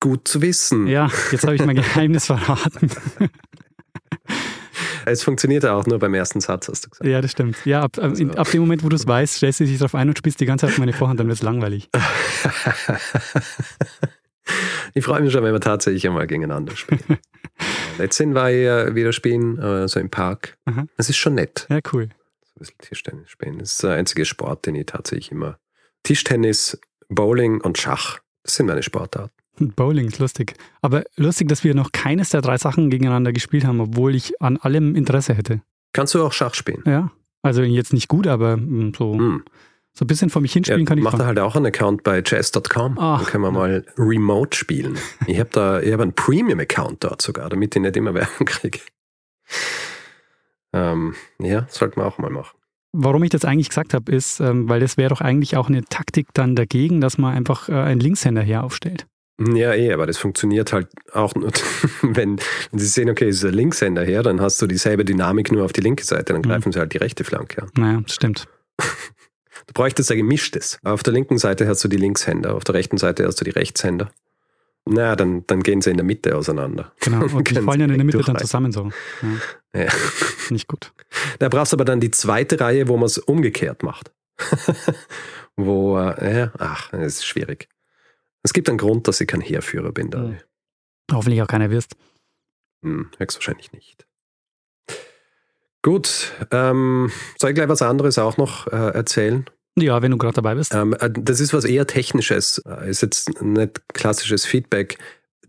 Gut 0.00 0.26
zu 0.26 0.40
wissen. 0.40 0.86
Ja, 0.86 1.10
jetzt 1.30 1.44
habe 1.44 1.54
ich 1.54 1.64
mein 1.64 1.76
Geheimnis 1.76 2.26
verraten. 2.26 2.90
Es 5.10 5.22
funktioniert 5.22 5.64
ja 5.64 5.74
auch 5.74 5.86
nur 5.86 5.98
beim 5.98 6.14
ersten 6.14 6.40
Satz, 6.40 6.68
hast 6.68 6.86
du 6.86 6.90
gesagt. 6.90 7.08
Ja, 7.08 7.20
das 7.20 7.32
stimmt. 7.32 7.56
Ja, 7.64 7.82
ab, 7.82 7.98
also. 7.98 8.24
ab 8.30 8.50
dem 8.50 8.60
Moment, 8.60 8.84
wo 8.84 8.88
du 8.88 8.96
es 8.96 9.06
weißt, 9.06 9.34
stellst 9.34 9.60
du 9.60 9.64
dich 9.64 9.78
darauf 9.78 9.94
ein 9.94 10.08
und 10.08 10.16
spielst 10.18 10.40
die 10.40 10.46
ganze 10.46 10.66
Zeit 10.66 10.74
auf 10.74 10.78
meine 10.78 10.92
Vorhand, 10.92 11.20
dann 11.20 11.26
wird 11.26 11.36
es 11.36 11.42
langweilig. 11.42 11.88
ich 14.94 15.04
freue 15.04 15.20
mich 15.22 15.32
schon, 15.32 15.42
wenn 15.44 15.52
wir 15.52 15.60
tatsächlich 15.60 16.06
einmal 16.06 16.26
gegeneinander 16.26 16.76
spielen. 16.76 17.18
Letztens 17.98 18.34
war 18.34 18.50
ich 18.50 18.64
ja 18.64 18.94
wieder 18.94 19.12
spielen, 19.12 19.58
äh, 19.58 19.88
so 19.88 20.00
im 20.00 20.10
Park. 20.10 20.56
Aha. 20.64 20.86
Das 20.96 21.08
ist 21.08 21.16
schon 21.16 21.34
nett. 21.34 21.66
Ja, 21.68 21.80
cool. 21.92 22.08
So 22.44 22.52
ein 22.52 22.58
bisschen 22.58 22.78
Tischtennis 22.78 23.30
spielen. 23.30 23.58
Das 23.58 23.72
ist 23.72 23.82
der 23.82 23.92
einzige 23.92 24.24
Sport, 24.24 24.66
den 24.66 24.74
ich 24.74 24.86
tatsächlich 24.86 25.32
immer. 25.32 25.58
Tischtennis, 26.02 26.80
Bowling 27.08 27.60
und 27.60 27.78
Schach. 27.78 28.20
Das 28.42 28.54
sind 28.54 28.66
meine 28.66 28.82
Sportarten. 28.82 29.39
Bowling 29.68 30.06
ist 30.06 30.18
lustig. 30.18 30.54
Aber 30.82 31.04
lustig, 31.16 31.48
dass 31.48 31.64
wir 31.64 31.74
noch 31.74 31.92
keines 31.92 32.30
der 32.30 32.40
drei 32.40 32.58
Sachen 32.58 32.90
gegeneinander 32.90 33.32
gespielt 33.32 33.64
haben, 33.64 33.80
obwohl 33.80 34.14
ich 34.14 34.40
an 34.40 34.56
allem 34.56 34.94
Interesse 34.94 35.34
hätte. 35.34 35.62
Kannst 35.92 36.14
du 36.14 36.24
auch 36.24 36.32
Schach 36.32 36.54
spielen? 36.54 36.82
Ja. 36.86 37.10
Also 37.42 37.62
jetzt 37.62 37.92
nicht 37.92 38.08
gut, 38.08 38.26
aber 38.26 38.54
hm, 38.54 38.92
so, 38.96 39.14
hm. 39.14 39.44
so 39.92 40.04
ein 40.04 40.06
bisschen 40.06 40.30
vor 40.30 40.42
mich 40.42 40.52
hinspielen 40.52 40.82
ja, 40.82 40.86
kann 40.86 40.98
ich. 40.98 41.04
Mach 41.04 41.16
da 41.16 41.26
halt 41.26 41.38
auch 41.38 41.56
einen 41.56 41.66
Account 41.66 42.02
bei 42.02 42.20
chess.com. 42.22 42.96
Dann 42.96 43.24
können 43.24 43.44
wir 43.44 43.50
mal 43.50 43.84
remote 43.96 44.56
spielen. 44.56 44.98
Ich 45.26 45.38
habe 45.38 45.50
da, 45.52 45.80
ich 45.80 45.92
habe 45.92 46.02
einen 46.02 46.12
Premium-Account 46.12 47.04
dort 47.04 47.22
sogar, 47.22 47.48
damit 47.48 47.74
ich 47.74 47.82
nicht 47.82 47.96
immer 47.96 48.14
Werbung 48.14 48.46
kriege. 48.46 48.80
Ähm, 50.72 51.14
ja, 51.38 51.66
sollten 51.68 52.00
wir 52.00 52.06
auch 52.06 52.18
mal 52.18 52.30
machen. 52.30 52.56
Warum 52.92 53.22
ich 53.22 53.30
das 53.30 53.44
eigentlich 53.44 53.68
gesagt 53.68 53.94
habe, 53.94 54.10
ist, 54.10 54.40
ähm, 54.40 54.68
weil 54.68 54.80
das 54.80 54.96
wäre 54.96 55.10
doch 55.10 55.20
eigentlich 55.20 55.56
auch 55.56 55.68
eine 55.68 55.84
Taktik 55.84 56.28
dann 56.34 56.56
dagegen, 56.56 57.00
dass 57.00 57.18
man 57.18 57.34
einfach 57.34 57.68
äh, 57.68 57.74
einen 57.74 58.00
Linkshänder 58.00 58.42
her 58.42 58.64
aufstellt. 58.64 59.06
Ja, 59.40 59.74
eh, 59.74 59.92
aber 59.92 60.06
das 60.06 60.18
funktioniert 60.18 60.72
halt 60.72 60.88
auch 61.12 61.34
nur, 61.34 61.50
wenn, 62.02 62.38
wenn 62.70 62.78
sie 62.78 62.86
sehen, 62.86 63.08
okay, 63.08 63.28
es 63.28 63.36
ist 63.36 63.44
ein 63.44 63.54
Linkshänder 63.54 64.04
her, 64.04 64.22
dann 64.22 64.40
hast 64.40 64.60
du 64.60 64.66
dieselbe 64.66 65.04
Dynamik 65.04 65.50
nur 65.50 65.64
auf 65.64 65.72
die 65.72 65.80
linke 65.80 66.04
Seite, 66.04 66.32
dann 66.32 66.42
mhm. 66.42 66.48
greifen 66.48 66.68
mhm. 66.68 66.72
sie 66.72 66.78
halt 66.78 66.92
die 66.92 66.98
rechte 66.98 67.24
Flanke 67.24 67.62
an. 67.62 67.70
Naja, 67.76 68.02
stimmt. 68.06 68.48
Du 69.66 69.74
bräuchtest 69.74 70.10
ein 70.10 70.16
gemischtes. 70.16 70.80
Auf 70.82 71.04
der 71.04 71.12
linken 71.12 71.38
Seite 71.38 71.68
hast 71.68 71.84
du 71.84 71.88
die 71.88 71.98
Linkshänder, 71.98 72.56
auf 72.56 72.64
der 72.64 72.74
rechten 72.74 72.98
Seite 72.98 73.24
hast 73.24 73.40
du 73.40 73.44
die 73.44 73.52
Rechtshänder. 73.52 74.10
Na, 74.84 75.14
dann, 75.14 75.46
dann 75.46 75.62
gehen 75.62 75.80
sie 75.80 75.90
in 75.90 75.96
der 75.96 76.04
Mitte 76.04 76.34
auseinander. 76.34 76.92
Genau, 77.00 77.24
und 77.36 77.48
die 77.48 77.54
fallen 77.54 77.80
ja 77.80 77.86
in 77.86 77.94
der 77.94 78.04
Mitte 78.04 78.18
dann 78.18 78.38
zusammen 78.38 78.72
so. 78.72 78.90
Ja. 79.72 79.82
ja. 79.82 79.88
Nicht 80.48 80.66
gut. 80.66 80.92
Da 81.38 81.48
brauchst 81.48 81.72
du 81.72 81.76
aber 81.76 81.84
dann 81.84 82.00
die 82.00 82.10
zweite 82.10 82.58
Reihe, 82.58 82.88
wo 82.88 82.96
man 82.96 83.06
es 83.06 83.18
umgekehrt 83.18 83.84
macht. 83.84 84.10
wo, 85.56 85.98
äh, 85.98 86.38
ja, 86.38 86.52
ach, 86.58 86.90
das 86.90 87.18
ist 87.18 87.26
schwierig. 87.26 87.68
Es 88.42 88.52
gibt 88.52 88.68
einen 88.68 88.78
Grund, 88.78 89.08
dass 89.08 89.20
ich 89.20 89.28
kein 89.28 89.40
Heerführer 89.40 89.92
bin. 89.92 90.10
Da. 90.10 90.22
Hm. 90.22 90.38
Hoffentlich 91.12 91.42
auch 91.42 91.46
keiner 91.46 91.70
wirst. 91.70 91.96
Hm, 92.82 93.10
höchstwahrscheinlich 93.18 93.72
nicht. 93.72 94.06
Gut, 95.82 96.32
ähm, 96.50 97.10
soll 97.38 97.50
ich 97.50 97.56
gleich 97.56 97.68
was 97.68 97.82
anderes 97.82 98.18
auch 98.18 98.36
noch 98.36 98.66
äh, 98.66 98.76
erzählen? 98.76 99.46
Ja, 99.78 100.02
wenn 100.02 100.10
du 100.10 100.18
gerade 100.18 100.34
dabei 100.34 100.54
bist. 100.54 100.74
Ähm, 100.74 100.94
äh, 101.00 101.10
das 101.10 101.40
ist 101.40 101.54
was 101.54 101.64
eher 101.64 101.86
Technisches, 101.86 102.62
äh, 102.66 102.90
ist 102.90 103.00
jetzt 103.00 103.42
nicht 103.42 103.80
klassisches 103.94 104.44
Feedback. 104.44 104.98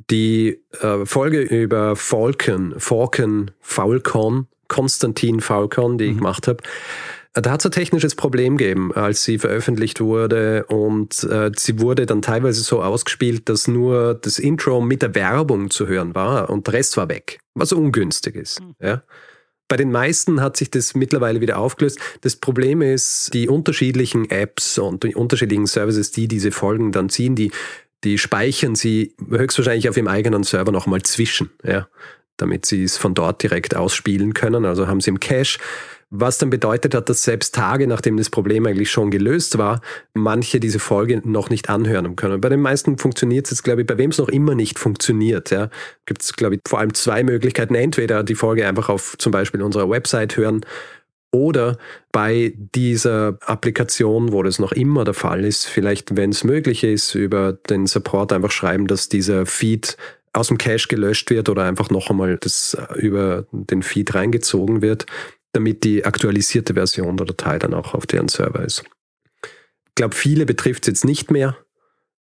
Die 0.09 0.61
äh, 0.79 1.05
Folge 1.05 1.41
über 1.41 1.95
Falcon, 1.95 2.75
Falcon, 2.77 3.51
Falcon, 3.59 4.47
Konstantin 4.67 5.41
Falcon, 5.41 5.97
die 5.97 6.05
mhm. 6.05 6.11
ich 6.11 6.17
gemacht 6.17 6.47
habe, 6.47 6.63
da 7.33 7.51
hat 7.51 7.61
es 7.61 7.65
ein 7.65 7.71
technisches 7.71 8.15
Problem 8.15 8.57
gegeben, 8.57 8.93
als 8.93 9.23
sie 9.23 9.39
veröffentlicht 9.39 10.01
wurde 10.01 10.65
und 10.65 11.23
äh, 11.23 11.51
sie 11.55 11.79
wurde 11.79 12.05
dann 12.05 12.21
teilweise 12.21 12.61
so 12.61 12.81
ausgespielt, 12.83 13.47
dass 13.47 13.67
nur 13.67 14.15
das 14.15 14.37
Intro 14.37 14.81
mit 14.81 15.01
der 15.01 15.15
Werbung 15.15 15.69
zu 15.69 15.87
hören 15.87 16.13
war 16.13 16.49
und 16.49 16.67
der 16.67 16.73
Rest 16.73 16.97
war 16.97 17.07
weg, 17.07 17.39
was 17.53 17.71
ungünstig 17.71 18.35
ist. 18.35 18.59
Mhm. 18.59 18.75
Ja. 18.81 19.03
Bei 19.69 19.77
den 19.77 19.91
meisten 19.91 20.41
hat 20.41 20.57
sich 20.57 20.69
das 20.69 20.95
mittlerweile 20.95 21.39
wieder 21.39 21.57
aufgelöst. 21.57 21.97
Das 22.19 22.35
Problem 22.35 22.81
ist, 22.81 23.33
die 23.33 23.47
unterschiedlichen 23.47 24.29
Apps 24.29 24.77
und 24.77 25.03
die 25.03 25.15
unterschiedlichen 25.15 25.67
Services, 25.67 26.11
die 26.11 26.27
diese 26.27 26.51
Folgen 26.51 26.91
dann 26.91 27.07
ziehen, 27.07 27.37
die, 27.37 27.53
die 28.03 28.17
speichern 28.17 28.75
sie 28.75 29.15
höchstwahrscheinlich 29.29 29.87
auf 29.87 29.95
ihrem 29.95 30.09
eigenen 30.09 30.43
Server 30.43 30.73
nochmal 30.73 31.03
zwischen, 31.03 31.51
ja, 31.63 31.87
damit 32.35 32.65
sie 32.65 32.83
es 32.83 32.97
von 32.97 33.13
dort 33.13 33.41
direkt 33.43 33.73
ausspielen 33.73 34.33
können. 34.33 34.65
Also 34.65 34.87
haben 34.87 34.99
sie 34.99 35.11
im 35.11 35.21
Cache 35.21 35.57
was 36.11 36.37
dann 36.37 36.49
bedeutet 36.49 36.93
hat, 36.93 37.07
dass 37.09 37.23
selbst 37.23 37.55
Tage, 37.55 37.87
nachdem 37.87 38.17
das 38.17 38.29
Problem 38.29 38.65
eigentlich 38.67 38.91
schon 38.91 39.11
gelöst 39.11 39.57
war, 39.57 39.81
manche 40.13 40.59
diese 40.59 40.79
Folge 40.79 41.21
noch 41.23 41.49
nicht 41.49 41.69
anhören 41.69 42.17
können. 42.17 42.41
Bei 42.41 42.49
den 42.49 42.59
meisten 42.59 42.97
funktioniert 42.97 43.45
es 43.45 43.51
jetzt, 43.51 43.63
glaube 43.63 43.81
ich, 43.81 43.87
bei 43.87 43.97
wem 43.97 44.11
es 44.11 44.17
noch 44.17 44.27
immer 44.27 44.53
nicht 44.53 44.77
funktioniert, 44.77 45.51
ja, 45.51 45.69
gibt 46.05 46.21
es, 46.21 46.35
glaube 46.35 46.55
ich, 46.55 46.61
vor 46.67 46.79
allem 46.79 46.93
zwei 46.93 47.23
Möglichkeiten. 47.23 47.75
Entweder 47.75 48.23
die 48.23 48.35
Folge 48.35 48.67
einfach 48.67 48.89
auf 48.89 49.15
zum 49.17 49.31
Beispiel 49.31 49.61
unserer 49.61 49.89
Website 49.89 50.35
hören 50.35 50.65
oder 51.31 51.77
bei 52.11 52.53
dieser 52.75 53.37
Applikation, 53.45 54.33
wo 54.33 54.43
das 54.43 54.59
noch 54.59 54.73
immer 54.73 55.05
der 55.05 55.13
Fall 55.13 55.45
ist, 55.45 55.65
vielleicht, 55.65 56.17
wenn 56.17 56.31
es 56.31 56.43
möglich 56.43 56.83
ist, 56.83 57.15
über 57.15 57.53
den 57.53 57.87
Support 57.87 58.33
einfach 58.33 58.51
schreiben, 58.51 58.87
dass 58.87 59.07
dieser 59.07 59.45
Feed 59.45 59.95
aus 60.33 60.49
dem 60.49 60.57
Cache 60.57 60.89
gelöscht 60.89 61.29
wird 61.29 61.47
oder 61.47 61.63
einfach 61.63 61.89
noch 61.89 62.09
einmal 62.09 62.37
das 62.37 62.77
über 62.95 63.45
den 63.53 63.81
Feed 63.81 64.13
reingezogen 64.13 64.81
wird 64.81 65.05
damit 65.53 65.83
die 65.83 66.05
aktualisierte 66.05 66.73
Version 66.73 67.17
der 67.17 67.27
Datei 67.27 67.59
dann 67.59 67.73
auch 67.73 67.93
auf 67.93 68.05
deren 68.05 68.27
Server 68.27 68.63
ist. 68.63 68.83
Ich 69.43 69.95
glaube, 69.95 70.15
viele 70.15 70.45
betrifft 70.45 70.83
es 70.83 70.87
jetzt 70.87 71.05
nicht 71.05 71.31
mehr, 71.31 71.57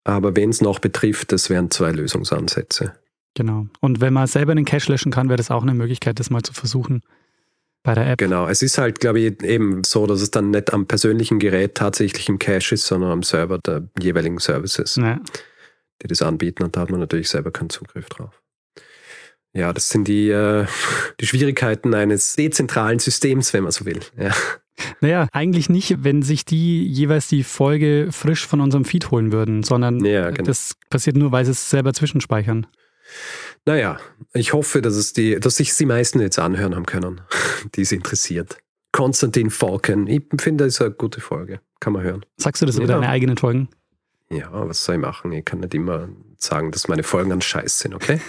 aber 0.04 0.36
wenn 0.36 0.50
es 0.50 0.60
noch 0.60 0.78
betrifft, 0.78 1.32
das 1.32 1.50
wären 1.50 1.70
zwei 1.70 1.90
Lösungsansätze. 1.90 2.94
Genau. 3.34 3.66
Und 3.80 4.00
wenn 4.00 4.12
man 4.12 4.26
selber 4.26 4.54
den 4.54 4.64
Cache 4.64 4.90
löschen 4.90 5.12
kann, 5.12 5.28
wäre 5.28 5.36
das 5.36 5.50
auch 5.50 5.62
eine 5.62 5.74
Möglichkeit, 5.74 6.20
das 6.20 6.30
mal 6.30 6.42
zu 6.42 6.52
versuchen 6.52 7.02
bei 7.82 7.94
der 7.94 8.10
App. 8.10 8.18
Genau. 8.18 8.48
Es 8.48 8.62
ist 8.62 8.78
halt, 8.78 9.00
glaube 9.00 9.20
ich, 9.20 9.42
eben 9.42 9.84
so, 9.84 10.06
dass 10.06 10.22
es 10.22 10.30
dann 10.30 10.50
nicht 10.50 10.72
am 10.72 10.86
persönlichen 10.86 11.38
Gerät 11.38 11.74
tatsächlich 11.74 12.28
im 12.28 12.38
Cache 12.38 12.74
ist, 12.74 12.86
sondern 12.86 13.10
am 13.10 13.22
Server 13.22 13.58
der 13.58 13.88
jeweiligen 13.98 14.38
Services, 14.38 14.96
ja. 14.96 15.20
die 16.02 16.06
das 16.06 16.22
anbieten. 16.22 16.62
Und 16.62 16.76
da 16.76 16.80
hat 16.80 16.90
man 16.90 17.00
natürlich 17.00 17.28
selber 17.28 17.50
keinen 17.50 17.70
Zugriff 17.70 18.08
drauf. 18.08 18.42
Ja, 19.56 19.72
das 19.72 19.88
sind 19.88 20.06
die, 20.06 20.28
äh, 20.28 20.66
die 21.20 21.26
Schwierigkeiten 21.26 21.94
eines 21.94 22.34
dezentralen 22.34 22.98
Systems, 22.98 23.52
wenn 23.52 23.62
man 23.62 23.72
so 23.72 23.86
will. 23.86 24.00
Ja. 24.18 24.32
Naja, 25.00 25.26
eigentlich 25.32 25.70
nicht, 25.70 26.04
wenn 26.04 26.20
sich 26.20 26.44
die 26.44 26.86
jeweils 26.86 27.28
die 27.28 27.42
Folge 27.42 28.08
frisch 28.10 28.46
von 28.46 28.60
unserem 28.60 28.84
Feed 28.84 29.10
holen 29.10 29.32
würden, 29.32 29.62
sondern 29.62 30.04
ja, 30.04 30.30
genau. 30.30 30.44
das 30.44 30.76
passiert 30.90 31.16
nur, 31.16 31.32
weil 31.32 31.46
sie 31.46 31.52
es 31.52 31.70
selber 31.70 31.94
zwischenspeichern. 31.94 32.66
Naja, 33.64 33.98
ich 34.34 34.52
hoffe, 34.52 34.82
dass, 34.82 34.94
es 34.94 35.14
die, 35.14 35.40
dass 35.40 35.56
sich 35.56 35.74
die 35.74 35.86
meisten 35.86 36.20
jetzt 36.20 36.38
anhören 36.38 36.74
haben 36.74 36.86
können, 36.86 37.22
die 37.74 37.82
es 37.82 37.92
interessiert. 37.92 38.58
Konstantin 38.92 39.50
Falken, 39.50 40.06
ich 40.06 40.22
finde, 40.38 40.64
das 40.64 40.74
ist 40.74 40.82
eine 40.82 40.90
gute 40.90 41.20
Folge. 41.20 41.60
Kann 41.80 41.94
man 41.94 42.02
hören. 42.02 42.26
Sagst 42.36 42.60
du 42.60 42.66
das 42.66 42.76
ja. 42.76 42.84
über 42.84 42.92
deine 42.92 43.08
eigenen 43.08 43.38
Folgen? 43.38 43.68
Ja, 44.30 44.50
was 44.52 44.84
soll 44.84 44.96
ich 44.96 45.00
machen? 45.00 45.32
Ich 45.32 45.44
kann 45.44 45.60
nicht 45.60 45.74
immer 45.74 46.08
sagen, 46.42 46.70
dass 46.72 46.88
meine 46.88 47.02
Folgen 47.02 47.30
ganz 47.30 47.44
scheiß 47.44 47.78
sind, 47.78 47.94
okay? 47.94 48.20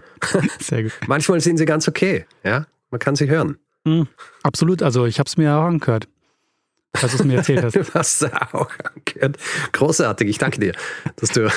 Sehr 0.60 0.84
gut. 0.84 0.92
Manchmal 1.06 1.40
sind 1.40 1.58
sie 1.58 1.64
ganz 1.64 1.88
okay, 1.88 2.26
ja? 2.44 2.66
Man 2.90 2.98
kann 2.98 3.16
sie 3.16 3.28
hören. 3.28 3.58
Mhm, 3.84 4.08
absolut, 4.42 4.82
also 4.82 5.06
ich 5.06 5.18
habe 5.18 5.28
es 5.28 5.36
mir 5.36 5.54
auch 5.56 5.64
angehört, 5.64 6.08
als 6.92 7.12
du 7.12 7.18
es 7.18 7.24
mir 7.24 7.36
erzählt 7.36 7.62
hast. 7.64 7.76
du 7.76 7.84
hast 7.94 8.22
es 8.22 8.32
auch 8.32 8.70
angehört. 8.94 9.38
Großartig, 9.72 10.28
ich 10.28 10.38
danke 10.38 10.60
dir, 10.60 10.72
dass 11.16 11.30
du 11.30 11.50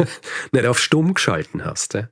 nicht 0.52 0.66
auf 0.66 0.78
stumm 0.78 1.14
geschalten 1.14 1.64
hast. 1.64 1.94
Ja? 1.94 2.08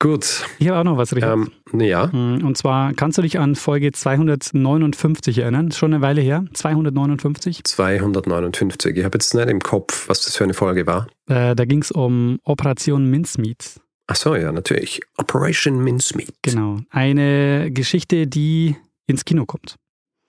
Gut. 0.00 0.46
Ich 0.58 0.66
habe 0.66 0.80
auch 0.80 0.84
noch 0.84 0.96
was, 0.96 1.14
Richard. 1.14 1.38
Ähm, 1.72 1.80
ja. 1.80 2.10
Hm, 2.10 2.42
und 2.42 2.56
zwar, 2.56 2.94
kannst 2.94 3.18
du 3.18 3.22
dich 3.22 3.38
an 3.38 3.54
Folge 3.54 3.92
259 3.92 5.38
erinnern? 5.38 5.72
Schon 5.72 5.92
eine 5.92 6.02
Weile 6.02 6.22
her? 6.22 6.46
259? 6.54 7.64
259. 7.64 8.96
Ich 8.96 9.04
habe 9.04 9.18
jetzt 9.18 9.34
nicht 9.34 9.48
im 9.50 9.60
Kopf, 9.60 10.08
was 10.08 10.24
das 10.24 10.36
für 10.36 10.44
eine 10.44 10.54
Folge 10.54 10.86
war. 10.86 11.06
Äh, 11.28 11.54
da 11.54 11.66
ging 11.66 11.82
es 11.82 11.90
um 11.90 12.38
Operation 12.44 13.10
Mincemeat. 13.10 13.78
Ach 14.06 14.16
so, 14.16 14.34
ja, 14.34 14.50
natürlich. 14.52 15.02
Operation 15.18 15.84
Mincemeat. 15.84 16.32
Genau. 16.40 16.78
Eine 16.88 17.70
Geschichte, 17.70 18.26
die 18.26 18.76
ins 19.06 19.26
Kino 19.26 19.44
kommt. 19.44 19.76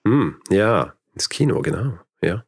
Hm, 0.06 0.36
ja. 0.50 0.94
Ins 1.14 1.30
Kino, 1.30 1.62
genau, 1.62 1.98
ja. 2.22 2.44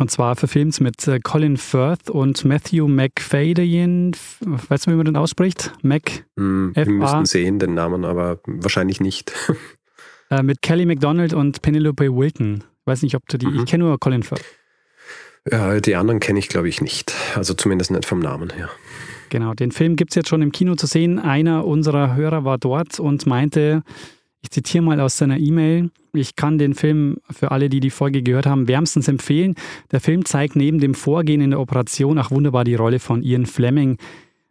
Und 0.00 0.10
zwar 0.10 0.34
verfilmt 0.34 0.80
mit 0.80 1.06
äh, 1.08 1.20
Colin 1.20 1.58
Firth 1.58 2.08
und 2.08 2.42
Matthew 2.46 2.88
McFadyen. 2.88 4.12
Weißt 4.40 4.86
du, 4.86 4.92
wie 4.92 4.94
man 4.94 5.04
den 5.04 5.16
ausspricht? 5.16 5.74
Mac. 5.82 6.24
Mm, 6.36 6.70
wir 6.72 6.86
müssten 6.86 7.26
sehen 7.26 7.58
den 7.58 7.74
Namen, 7.74 8.06
aber 8.06 8.40
wahrscheinlich 8.46 9.00
nicht. 9.00 9.30
äh, 10.30 10.42
mit 10.42 10.62
Kelly 10.62 10.86
MacDonald 10.86 11.34
und 11.34 11.60
Penelope 11.60 12.16
Wilton. 12.16 12.64
Ich 12.80 12.86
weiß 12.86 13.02
nicht, 13.02 13.14
ob 13.14 13.28
du 13.28 13.36
die. 13.36 13.46
Mhm. 13.46 13.58
Ich 13.58 13.66
kenne 13.66 13.84
nur 13.84 14.00
Colin 14.00 14.22
Firth. 14.22 14.42
Ja, 15.52 15.78
die 15.80 15.94
anderen 15.94 16.18
kenne 16.18 16.38
ich, 16.38 16.48
glaube 16.48 16.70
ich, 16.70 16.80
nicht. 16.80 17.14
Also 17.36 17.52
zumindest 17.52 17.90
nicht 17.90 18.06
vom 18.06 18.20
Namen 18.20 18.48
her. 18.48 18.70
Genau, 19.28 19.52
den 19.52 19.70
Film 19.70 19.96
gibt 19.96 20.12
es 20.12 20.14
jetzt 20.14 20.30
schon 20.30 20.40
im 20.40 20.50
Kino 20.50 20.76
zu 20.76 20.86
sehen. 20.86 21.18
Einer 21.18 21.66
unserer 21.66 22.14
Hörer 22.14 22.46
war 22.46 22.56
dort 22.56 23.00
und 23.00 23.26
meinte, 23.26 23.82
ich 24.40 24.50
zitiere 24.50 24.82
mal 24.82 24.98
aus 24.98 25.18
seiner 25.18 25.36
E-Mail, 25.36 25.90
ich 26.12 26.36
kann 26.36 26.58
den 26.58 26.74
Film 26.74 27.18
für 27.30 27.50
alle, 27.50 27.68
die 27.68 27.80
die 27.80 27.90
Folge 27.90 28.22
gehört 28.22 28.46
haben, 28.46 28.68
wärmstens 28.68 29.08
empfehlen. 29.08 29.54
Der 29.90 30.00
Film 30.00 30.24
zeigt 30.24 30.56
neben 30.56 30.78
dem 30.78 30.94
Vorgehen 30.94 31.40
in 31.40 31.50
der 31.50 31.60
Operation 31.60 32.18
auch 32.18 32.30
wunderbar 32.30 32.64
die 32.64 32.74
Rolle 32.74 32.98
von 32.98 33.22
Ian 33.22 33.46
Fleming. 33.46 33.98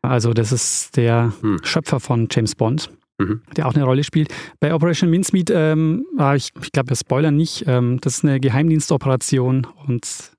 Also 0.02 0.34
das 0.34 0.52
ist 0.52 0.98
der 0.98 1.34
hm. 1.42 1.60
Schöpfer 1.64 2.00
von 2.00 2.28
James 2.32 2.56
Bond. 2.56 2.90
Mhm. 3.18 3.42
Der 3.58 3.68
auch 3.68 3.76
eine 3.76 3.84
Rolle 3.84 4.04
spielt. 4.06 4.34
Bei 4.62 4.74
Operation 4.74 5.10
Mincemeat, 5.10 5.50
ähm, 5.54 6.06
ah, 6.18 6.36
ich, 6.36 6.52
ich 6.62 6.72
glaube, 6.72 6.90
wir 6.90 6.96
spoilern 6.96 7.36
nicht. 7.36 7.66
Ähm, 7.68 8.00
das 8.00 8.18
ist 8.18 8.24
eine 8.24 8.40
Geheimdienstoperation 8.40 9.68
und 9.88 10.32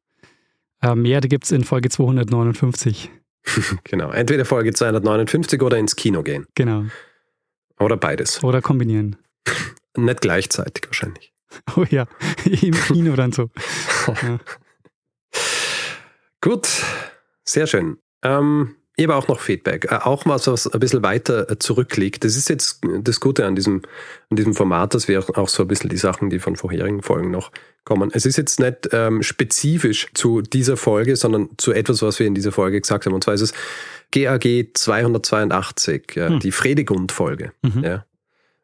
äh, 0.83 0.95
mehr 0.95 1.21
gibt 1.21 1.45
es 1.45 1.53
in 1.53 1.63
Folge 1.63 1.91
259. 1.91 3.11
genau, 3.85 4.11
entweder 4.11 4.47
Folge 4.47 4.73
259 4.73 5.61
oder 5.61 5.77
ins 5.77 5.95
Kino 5.95 6.23
gehen. 6.23 6.47
Genau. 6.55 6.85
Oder 7.79 7.97
beides. 7.97 8.43
Oder 8.43 8.63
kombinieren. 8.63 9.17
Nicht 9.96 10.20
gleichzeitig 10.20 10.85
wahrscheinlich. 10.87 11.33
Oh 11.74 11.85
ja, 11.90 12.07
im 12.44 12.74
Kino 12.74 13.16
dann 13.16 13.33
so. 13.33 13.50
Ja. 14.07 14.38
Gut, 16.40 16.68
sehr 17.44 17.66
schön. 17.66 17.98
Ähm, 18.22 18.76
ich 18.96 19.07
habe 19.07 19.16
auch 19.16 19.29
noch 19.29 19.40
Feedback, 19.40 19.90
äh, 19.90 19.96
auch 19.96 20.26
was, 20.26 20.46
was 20.46 20.66
ein 20.66 20.79
bisschen 20.79 21.03
weiter 21.03 21.50
äh, 21.50 21.59
zurückliegt. 21.59 22.22
Das 22.22 22.37
ist 22.37 22.48
jetzt 22.48 22.81
das 23.03 23.18
Gute 23.18 23.46
an 23.46 23.55
diesem, 23.55 23.83
an 24.31 24.37
diesem 24.37 24.55
Format, 24.55 24.94
dass 24.94 25.09
wir 25.09 25.24
auch 25.38 25.48
so 25.48 25.62
ein 25.62 25.68
bisschen 25.68 25.90
die 25.90 25.96
Sachen, 25.96 26.29
die 26.29 26.38
von 26.38 26.57
vorherigen 26.57 27.03
Folgen 27.03 27.31
noch 27.31 27.50
kommen. 27.85 28.11
Es 28.12 28.26
ist 28.26 28.37
jetzt 28.37 28.61
nicht 28.61 28.90
ähm, 28.92 29.22
spezifisch 29.22 30.09
zu 30.14 30.42
dieser 30.42 30.76
Folge, 30.76 31.16
sondern 31.16 31.48
zu 31.57 31.72
etwas, 31.72 32.03
was 32.03 32.18
wir 32.18 32.26
in 32.26 32.35
dieser 32.35 32.53
Folge 32.53 32.81
gesagt 32.81 33.07
haben. 33.07 33.14
Und 33.14 33.24
zwar 33.24 33.35
ist 33.35 33.40
es 33.40 33.55
GAG 34.11 34.68
282, 34.74 36.16
äh, 36.16 36.29
hm. 36.29 36.40
die 36.40 36.53
Fredegund-Folge. 36.53 37.53
Mhm. 37.62 37.85
Ja. 37.85 38.05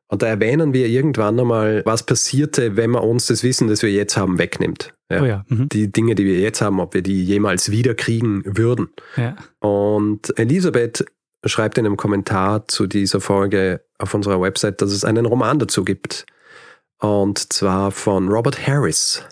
Und 0.09 0.23
da 0.23 0.29
erwähnen 0.29 0.73
wir 0.73 0.87
irgendwann 0.87 1.39
einmal, 1.41 1.83
was 1.85 2.05
passierte, 2.05 2.77
wenn 2.77 2.91
man 2.91 3.03
uns 3.03 3.27
das 3.27 3.43
Wissen, 3.43 3.69
das 3.69 3.83
wir 3.83 3.91
jetzt 3.91 4.17
haben, 4.17 4.39
wegnimmt. 4.39 4.95
Ja. 5.11 5.23
Oh 5.23 5.25
ja. 5.25 5.45
Mhm. 5.49 5.69
Die 5.69 5.91
Dinge, 5.91 6.15
die 6.15 6.25
wir 6.25 6.39
jetzt 6.39 6.61
haben, 6.61 6.81
ob 6.81 6.95
wir 6.95 7.03
die 7.03 7.25
jemals 7.25 7.71
wieder 7.71 7.95
kriegen 7.95 8.43
würden. 8.45 8.89
Ja. 9.17 9.37
Und 9.61 10.39
Elisabeth 10.39 11.05
schreibt 11.45 11.79
in 11.79 11.87
einem 11.87 11.97
Kommentar 11.97 12.67
zu 12.69 12.87
dieser 12.87 13.21
Folge 13.21 13.83
auf 13.99 14.15
unserer 14.15 14.41
Website, 14.41 14.81
dass 14.81 14.93
es 14.93 15.05
einen 15.05 15.27
Roman 15.27 15.59
dazu 15.59 15.85
gibt. 15.85 16.27
Und 16.99 17.53
zwar 17.53 17.91
von 17.91 18.29
Robert 18.29 18.67
Harris. 18.67 19.23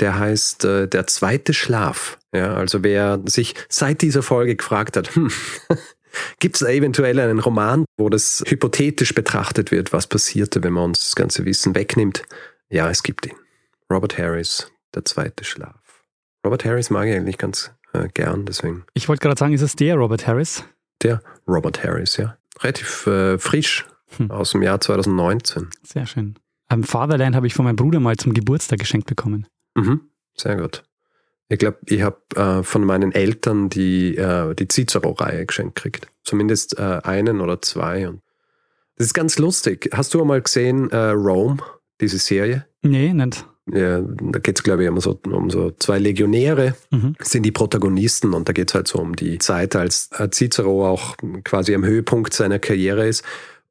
Der 0.00 0.18
heißt 0.18 0.64
äh, 0.64 0.88
Der 0.88 1.06
zweite 1.06 1.52
Schlaf. 1.52 2.18
Ja, 2.34 2.54
also 2.54 2.82
wer 2.82 3.20
sich 3.26 3.54
seit 3.68 4.02
dieser 4.02 4.22
Folge 4.22 4.56
gefragt 4.56 4.96
hat, 4.96 5.14
hm, 5.14 5.30
Gibt 6.38 6.56
es 6.56 6.62
eventuell 6.62 7.18
einen 7.20 7.38
Roman, 7.38 7.84
wo 7.98 8.08
das 8.08 8.42
hypothetisch 8.46 9.14
betrachtet 9.14 9.70
wird, 9.70 9.92
was 9.92 10.06
passierte, 10.06 10.62
wenn 10.62 10.72
man 10.72 10.84
uns 10.84 11.00
das 11.00 11.16
ganze 11.16 11.44
Wissen 11.44 11.74
wegnimmt? 11.74 12.22
Ja, 12.68 12.90
es 12.90 13.02
gibt 13.02 13.26
ihn. 13.26 13.36
Robert 13.90 14.18
Harris, 14.18 14.70
Der 14.94 15.04
zweite 15.04 15.44
Schlaf. 15.44 16.04
Robert 16.44 16.64
Harris 16.64 16.90
mag 16.90 17.06
ich 17.06 17.14
eigentlich 17.14 17.38
ganz 17.38 17.72
äh, 17.92 18.08
gern, 18.08 18.46
deswegen. 18.46 18.84
Ich 18.94 19.08
wollte 19.08 19.20
gerade 19.20 19.38
sagen, 19.38 19.52
ist 19.52 19.62
es 19.62 19.76
der 19.76 19.96
Robert 19.96 20.26
Harris? 20.26 20.64
Der 21.02 21.22
Robert 21.46 21.82
Harris, 21.84 22.16
ja. 22.16 22.36
Relativ 22.60 23.06
äh, 23.06 23.38
frisch, 23.38 23.86
hm. 24.16 24.30
aus 24.30 24.52
dem 24.52 24.62
Jahr 24.62 24.80
2019. 24.80 25.68
Sehr 25.82 26.06
schön. 26.06 26.38
Am 26.68 26.84
Fatherland 26.84 27.34
habe 27.34 27.46
ich 27.46 27.54
von 27.54 27.64
meinem 27.64 27.76
Bruder 27.76 28.00
mal 28.00 28.16
zum 28.16 28.32
Geburtstag 28.32 28.78
geschenkt 28.78 29.08
bekommen. 29.08 29.46
Mhm, 29.74 30.00
sehr 30.36 30.56
gut. 30.56 30.84
Ich 31.50 31.58
glaube, 31.58 31.78
ich 31.86 32.00
habe 32.02 32.16
äh, 32.36 32.62
von 32.62 32.84
meinen 32.84 33.10
Eltern 33.10 33.68
die, 33.68 34.16
äh, 34.16 34.54
die 34.54 34.68
Cicero-Reihe 34.68 35.46
geschenkt 35.46 35.74
gekriegt. 35.74 36.06
Zumindest 36.22 36.78
äh, 36.78 37.00
einen 37.02 37.40
oder 37.40 37.60
zwei. 37.60 38.08
Und 38.08 38.22
das 38.96 39.08
ist 39.08 39.14
ganz 39.14 39.36
lustig. 39.36 39.90
Hast 39.92 40.14
du 40.14 40.20
einmal 40.20 40.40
gesehen 40.42 40.90
äh, 40.90 40.96
Rome, 40.96 41.58
diese 42.00 42.18
Serie? 42.18 42.66
Nee, 42.82 43.12
nicht. 43.12 43.44
Ja, 43.72 44.00
da 44.00 44.38
geht 44.38 44.58
es, 44.58 44.62
glaube 44.62 44.84
ich, 44.84 44.88
um 44.88 45.00
so, 45.00 45.20
um 45.26 45.50
so 45.50 45.72
zwei 45.72 45.98
Legionäre, 45.98 46.74
mhm. 46.90 47.14
sind 47.20 47.44
die 47.44 47.52
Protagonisten 47.52 48.32
und 48.32 48.48
da 48.48 48.52
geht 48.52 48.70
es 48.70 48.74
halt 48.74 48.88
so 48.88 48.98
um 48.98 49.14
die 49.14 49.38
Zeit, 49.38 49.76
als 49.76 50.10
äh, 50.18 50.28
Cicero 50.30 50.88
auch 50.88 51.16
quasi 51.44 51.74
am 51.74 51.84
Höhepunkt 51.84 52.32
seiner 52.32 52.58
Karriere 52.58 53.06
ist 53.06 53.24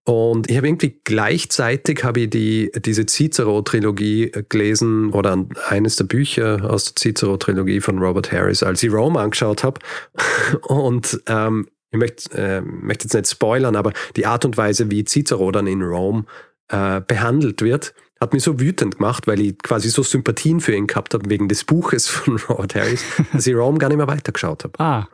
und 0.09 0.49
ich 0.49 0.57
habe 0.57 0.67
irgendwie 0.67 0.99
gleichzeitig 1.03 2.03
habe 2.03 2.21
ich 2.21 2.31
die, 2.31 2.71
diese 2.83 3.05
Cicero-Trilogie 3.05 4.31
gelesen 4.49 5.11
oder 5.11 5.45
eines 5.67 5.97
der 5.97 6.05
Bücher 6.05 6.67
aus 6.67 6.85
der 6.85 6.95
Cicero-Trilogie 6.95 7.79
von 7.79 7.99
Robert 7.99 8.31
Harris, 8.31 8.63
als 8.63 8.81
ich 8.81 8.91
Rome 8.91 9.19
angeschaut 9.19 9.63
habe. 9.63 9.79
Und 10.63 11.21
ähm, 11.27 11.67
ich 11.91 11.99
möchte, 11.99 12.35
äh, 12.35 12.61
möchte 12.61 13.03
jetzt 13.05 13.13
nicht 13.13 13.29
spoilern, 13.29 13.75
aber 13.75 13.93
die 14.15 14.25
Art 14.25 14.45
und 14.45 14.57
Weise, 14.57 14.89
wie 14.89 15.05
Cicero 15.05 15.51
dann 15.51 15.67
in 15.67 15.83
Rome 15.83 16.25
äh, 16.69 17.01
behandelt 17.01 17.61
wird, 17.61 17.93
hat 18.19 18.33
mich 18.33 18.41
so 18.41 18.59
wütend 18.59 18.97
gemacht, 18.97 19.27
weil 19.27 19.39
ich 19.39 19.59
quasi 19.59 19.89
so 19.89 20.01
Sympathien 20.01 20.59
für 20.59 20.73
ihn 20.73 20.87
gehabt 20.87 21.13
habe 21.13 21.29
wegen 21.29 21.47
des 21.49 21.65
Buches 21.65 22.07
von 22.07 22.37
Robert 22.49 22.73
Harris, 22.73 23.03
dass 23.31 23.45
ich 23.45 23.53
Rome 23.53 23.77
gar 23.77 23.89
nicht 23.89 23.97
mehr 23.97 24.07
weitergeschaut 24.07 24.63
habe. 24.63 24.79
Ah. 24.79 25.07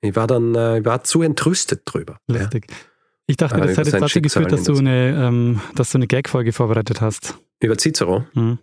Ich 0.00 0.16
war 0.16 0.26
dann, 0.26 0.54
äh, 0.54 0.78
ich 0.78 0.84
war 0.86 1.04
zu 1.04 1.20
entrüstet 1.20 1.82
drüber. 1.84 2.16
Lustig. 2.26 2.68
Ja. 2.70 2.76
Ich 3.30 3.36
dachte, 3.36 3.60
das 3.60 3.76
hat 3.76 3.86
jetzt 3.86 4.00
dazu 4.00 4.22
geführt, 4.22 4.50
dass 4.50 4.64
du, 4.64 4.76
eine, 4.76 5.14
ähm, 5.14 5.60
dass 5.74 5.92
du 5.92 5.98
eine 5.98 6.06
Gag-Folge 6.06 6.52
vorbereitet 6.54 7.02
hast. 7.02 7.38
Über 7.60 7.76
Cicero? 7.76 8.24
Mhm. 8.32 8.58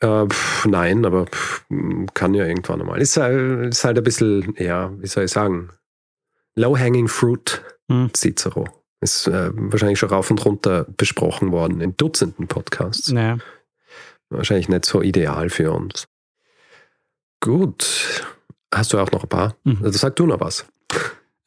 Äh, 0.00 0.26
pf, 0.26 0.66
nein, 0.66 1.06
aber 1.06 1.26
pf, 1.26 1.64
kann 2.12 2.34
ja 2.34 2.44
irgendwann 2.44 2.80
nochmal. 2.80 3.00
Ist 3.00 3.16
halt, 3.16 3.72
ist 3.72 3.84
halt 3.84 3.96
ein 3.96 4.04
bisschen, 4.04 4.54
ja, 4.58 4.90
wie 4.98 5.06
soll 5.06 5.24
ich 5.24 5.30
sagen, 5.30 5.70
low-hanging 6.56 7.06
fruit 7.06 7.62
mhm. 7.86 8.10
Cicero. 8.12 8.68
Ist 9.00 9.28
äh, 9.28 9.50
wahrscheinlich 9.54 10.00
schon 10.00 10.08
rauf 10.08 10.28
und 10.32 10.44
runter 10.44 10.84
besprochen 10.96 11.52
worden 11.52 11.80
in 11.80 11.96
Dutzenden 11.96 12.48
Podcasts. 12.48 13.12
Naja. 13.12 13.38
Wahrscheinlich 14.28 14.68
nicht 14.68 14.86
so 14.86 15.02
ideal 15.02 15.50
für 15.50 15.70
uns. 15.70 16.08
Gut. 17.38 18.24
Hast 18.74 18.92
du 18.92 18.98
auch 18.98 19.12
noch 19.12 19.22
ein 19.22 19.28
paar? 19.28 19.56
Mhm. 19.62 19.78
Also 19.84 19.98
sag 20.00 20.16
du 20.16 20.26
noch 20.26 20.40
was. 20.40 20.66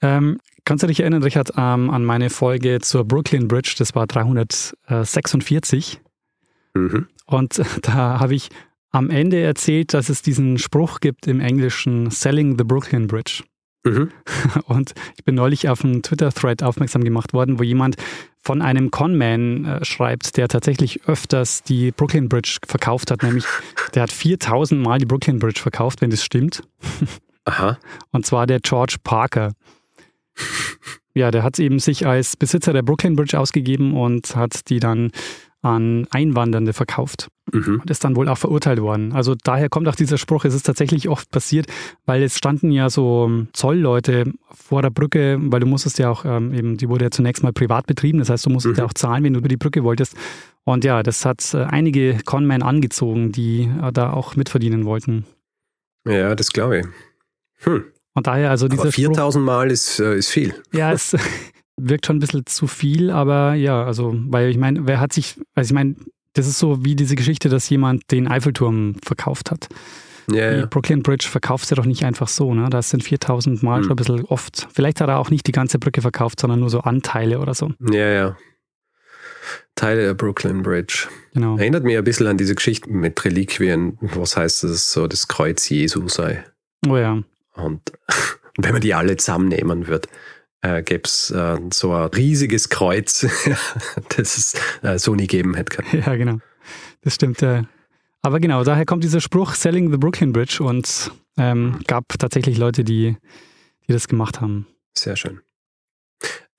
Ähm, 0.02 0.40
kannst 0.66 0.84
du 0.84 0.88
dich 0.88 1.00
erinnern, 1.00 1.24
Richard, 1.24 1.52
ähm, 1.58 1.90
an 1.90 2.04
meine 2.04 2.30
Folge 2.30 2.80
zur 2.82 3.06
Brooklyn 3.06 3.48
Bridge? 3.48 3.76
Das 3.78 3.96
war 3.96 4.08
346. 4.08 6.02
Mhm. 6.74 7.08
Und 7.26 7.62
da 7.84 8.20
habe 8.20 8.36
ich 8.36 8.50
am 8.92 9.10
Ende 9.10 9.42
erzählt, 9.42 9.94
dass 9.94 10.10
es 10.10 10.22
diesen 10.22 10.58
Spruch 10.58 11.00
gibt 11.00 11.28
im 11.28 11.40
Englischen 11.40 12.10
Selling 12.12 12.58
the 12.58 12.64
Brooklyn 12.64 13.08
Bridge. 13.08 13.44
Mhm. 13.84 14.10
Und 14.66 14.94
ich 15.18 15.24
bin 15.24 15.36
neulich 15.36 15.70
auf 15.70 15.84
einen 15.84 16.02
Twitter-Thread 16.02 16.64
aufmerksam 16.64 17.04
gemacht 17.04 17.34
worden, 17.34 17.60
wo 17.60 17.64
jemand 17.64 17.96
von 18.42 18.62
einem 18.62 18.92
Conman 18.92 19.66
äh, 19.66 19.86
schreibt, 19.86 20.38
der 20.38 20.48
tatsächlich 20.48 21.08
öfters 21.08 21.64
die 21.64 21.92
Brooklyn 21.92 22.30
Bridge 22.30 22.58
verkauft 22.66 23.12
hat, 23.12 23.24
nämlich 23.24 23.46
der 23.94 24.04
hat 24.04 24.12
4000 24.12 24.82
Mal 24.82 25.00
die 25.00 25.06
Brooklyn 25.06 25.40
Bridge 25.40 25.60
verkauft, 25.60 26.02
wenn 26.02 26.10
das 26.10 26.24
stimmt. 26.24 26.64
Aha. 27.46 27.78
Und 28.12 28.26
zwar 28.26 28.48
der 28.48 28.60
George 28.60 28.98
Parker. 29.04 29.52
Ja, 31.18 31.32
der 31.32 31.44
hat 31.44 31.60
eben 31.60 31.80
sich 31.80 32.06
als 32.06 32.36
Besitzer 32.36 32.74
der 32.74 32.82
Brooklyn 32.82 33.16
Bridge 33.16 33.40
ausgegeben 33.40 33.96
und 33.96 34.36
hat 34.36 34.70
die 34.70 34.82
dann 34.82 35.12
an 35.62 36.08
Einwandernde 36.12 36.74
verkauft 36.74 37.30
mhm. 37.52 37.80
und 37.82 37.90
ist 37.90 38.04
dann 38.04 38.16
wohl 38.16 38.30
auch 38.30 38.38
verurteilt 38.38 38.80
worden. 38.80 39.14
Also 39.14 39.34
daher 39.44 39.68
kommt 39.68 39.88
auch 39.88 39.96
dieser 39.96 40.18
Spruch, 40.18 40.46
es 40.46 40.54
ist 40.54 40.64
tatsächlich 40.64 41.10
oft 41.10 41.32
passiert, 41.32 41.68
weil 42.06 42.22
es 42.22 42.38
standen 42.38 42.72
ja 42.72 42.90
so 42.90 43.46
Zollleute 43.54 44.32
vor 44.52 44.84
der 44.84 44.92
Brücke, 44.92 45.38
weil 45.40 45.60
du 45.60 45.66
musstest 45.66 45.98
ja 45.98 46.12
auch 46.12 46.24
ähm, 46.24 46.54
eben, 46.54 46.78
die 46.78 46.88
wurde 46.88 47.06
ja 47.06 47.12
zunächst 47.12 47.42
mal 47.44 47.54
privat 47.54 47.88
betrieben, 47.88 48.20
das 48.20 48.30
heißt, 48.30 48.46
du 48.46 48.52
musstest 48.52 48.76
mhm. 48.76 48.80
ja 48.80 48.86
auch 48.86 48.94
zahlen, 48.94 49.24
wenn 49.24 49.34
du 49.34 49.40
über 49.40 49.48
die 49.48 49.58
Brücke 49.58 49.84
wolltest. 49.84 50.16
Und 50.66 50.84
ja, 50.84 51.02
das 51.02 51.26
hat 51.26 51.54
äh, 51.54 51.64
einige 51.64 52.20
Conmen 52.26 52.62
angezogen, 52.62 53.32
die 53.32 53.70
äh, 53.82 53.92
da 53.92 54.12
auch 54.12 54.36
mitverdienen 54.36 54.86
wollten. 54.86 55.26
Ja, 56.08 56.36
das 56.36 56.52
glaube 56.52 56.80
ich. 56.80 56.86
Hm. 57.64 57.86
Und 58.16 58.28
daher 58.28 58.50
also 58.50 58.68
dieser 58.68 58.84
aber 58.84 58.92
4000 58.92 59.46
Mal 59.46 59.70
ist, 59.70 60.00
äh, 60.00 60.16
ist 60.16 60.30
viel. 60.30 60.56
Ja, 60.74 60.92
es 60.92 61.16
wirkt 61.78 62.08
schon 62.08 62.16
ein 62.16 62.20
bisschen 62.20 62.46
zu 62.46 62.66
viel, 62.66 63.12
aber 63.12 63.54
ja, 63.54 63.84
also, 63.84 64.16
weil 64.28 64.50
ich 64.50 64.58
meine, 64.58 64.88
wer 64.88 65.00
hat 65.00 65.14
sich, 65.14 65.36
also 65.54 65.70
ich 65.70 65.74
meine, 65.74 65.96
das 66.34 66.48
ist 66.48 66.58
so 66.58 66.84
wie 66.84 66.96
diese 66.96 67.16
Geschichte, 67.16 67.50
dass 67.50 67.70
jemand 67.70 68.12
den 68.12 68.28
Eiffelturm 68.28 68.96
verkauft 69.04 69.52
hat. 69.52 69.68
Ja, 70.32 70.54
die 70.54 70.60
ja. 70.62 70.66
Brooklyn 70.66 71.04
Bridge 71.04 71.28
verkauft 71.30 71.68
sie 71.68 71.76
doch 71.76 71.86
nicht 71.86 72.04
einfach 72.04 72.30
so, 72.30 72.54
ne? 72.54 72.70
Das 72.70 72.90
sind 72.90 73.04
4000 73.04 73.62
Mal 73.62 73.78
hm. 73.78 73.84
schon 73.84 73.92
ein 73.92 73.96
bisschen 73.98 74.26
oft. 74.26 74.68
Vielleicht 74.74 75.02
hat 75.02 75.10
er 75.10 75.20
auch 75.20 75.30
nicht 75.30 75.46
die 75.46 75.52
ganze 75.52 75.78
Brücke 75.78 76.02
verkauft, 76.02 76.40
sondern 76.40 76.62
nur 76.62 76.70
so 76.70 76.80
Anteile 76.80 77.40
oder 77.40 77.54
so. 77.54 77.72
Ja, 77.92 78.10
ja. 78.10 78.38
Teile 79.76 80.04
der 80.04 80.14
Brooklyn 80.14 80.64
Bridge. 80.64 81.08
Genau. 81.34 81.58
Erinnert 81.58 81.84
mich 81.84 81.98
ein 81.98 82.04
bisschen 82.04 82.28
an 82.28 82.38
diese 82.38 82.56
Geschichte 82.56 82.90
mit 82.90 83.24
Reliquien, 83.24 83.98
was 84.02 84.36
heißt, 84.38 84.64
es 84.64 84.92
so 84.92 85.08
das 85.08 85.28
Kreuz 85.28 85.70
Jesu 85.70 86.08
sei. 86.08 86.44
Oh 86.88 86.98
ja. 86.98 87.22
Und 87.56 87.94
wenn 88.58 88.74
man 88.74 88.82
die 88.82 88.94
alle 88.94 89.18
zusammennehmen 89.18 89.88
würde, 89.88 90.08
äh, 90.62 90.82
gäbe 90.84 91.04
es 91.06 91.32
äh, 91.32 91.58
so 91.72 91.94
ein 91.94 92.08
riesiges 92.10 92.70
Kreuz, 92.70 93.26
das 94.18 94.38
es 94.38 94.54
äh, 94.82 94.98
so 94.98 95.16
nie 95.16 95.28
geben 95.28 95.56
hätte 95.56 95.76
können. 95.78 96.04
Ja, 96.06 96.16
genau. 96.16 96.40
Das 97.02 97.16
stimmt. 97.16 97.42
Äh. 97.42 97.64
Aber 98.22 98.40
genau, 98.40 98.64
daher 98.64 98.86
kommt 98.86 99.04
dieser 99.04 99.22
Spruch 99.22 99.54
Selling 99.54 99.92
the 99.92 99.98
Brooklyn 99.98 100.34
Bridge 100.34 100.64
und 100.64 101.12
ähm, 101.38 101.80
gab 101.88 102.06
tatsächlich 102.18 102.58
Leute, 102.58 102.84
die, 102.84 103.18
die 103.88 103.94
das 103.94 104.08
gemacht 104.08 104.42
haben. 104.42 104.66
Sehr 104.98 105.16
schön. 105.16 105.42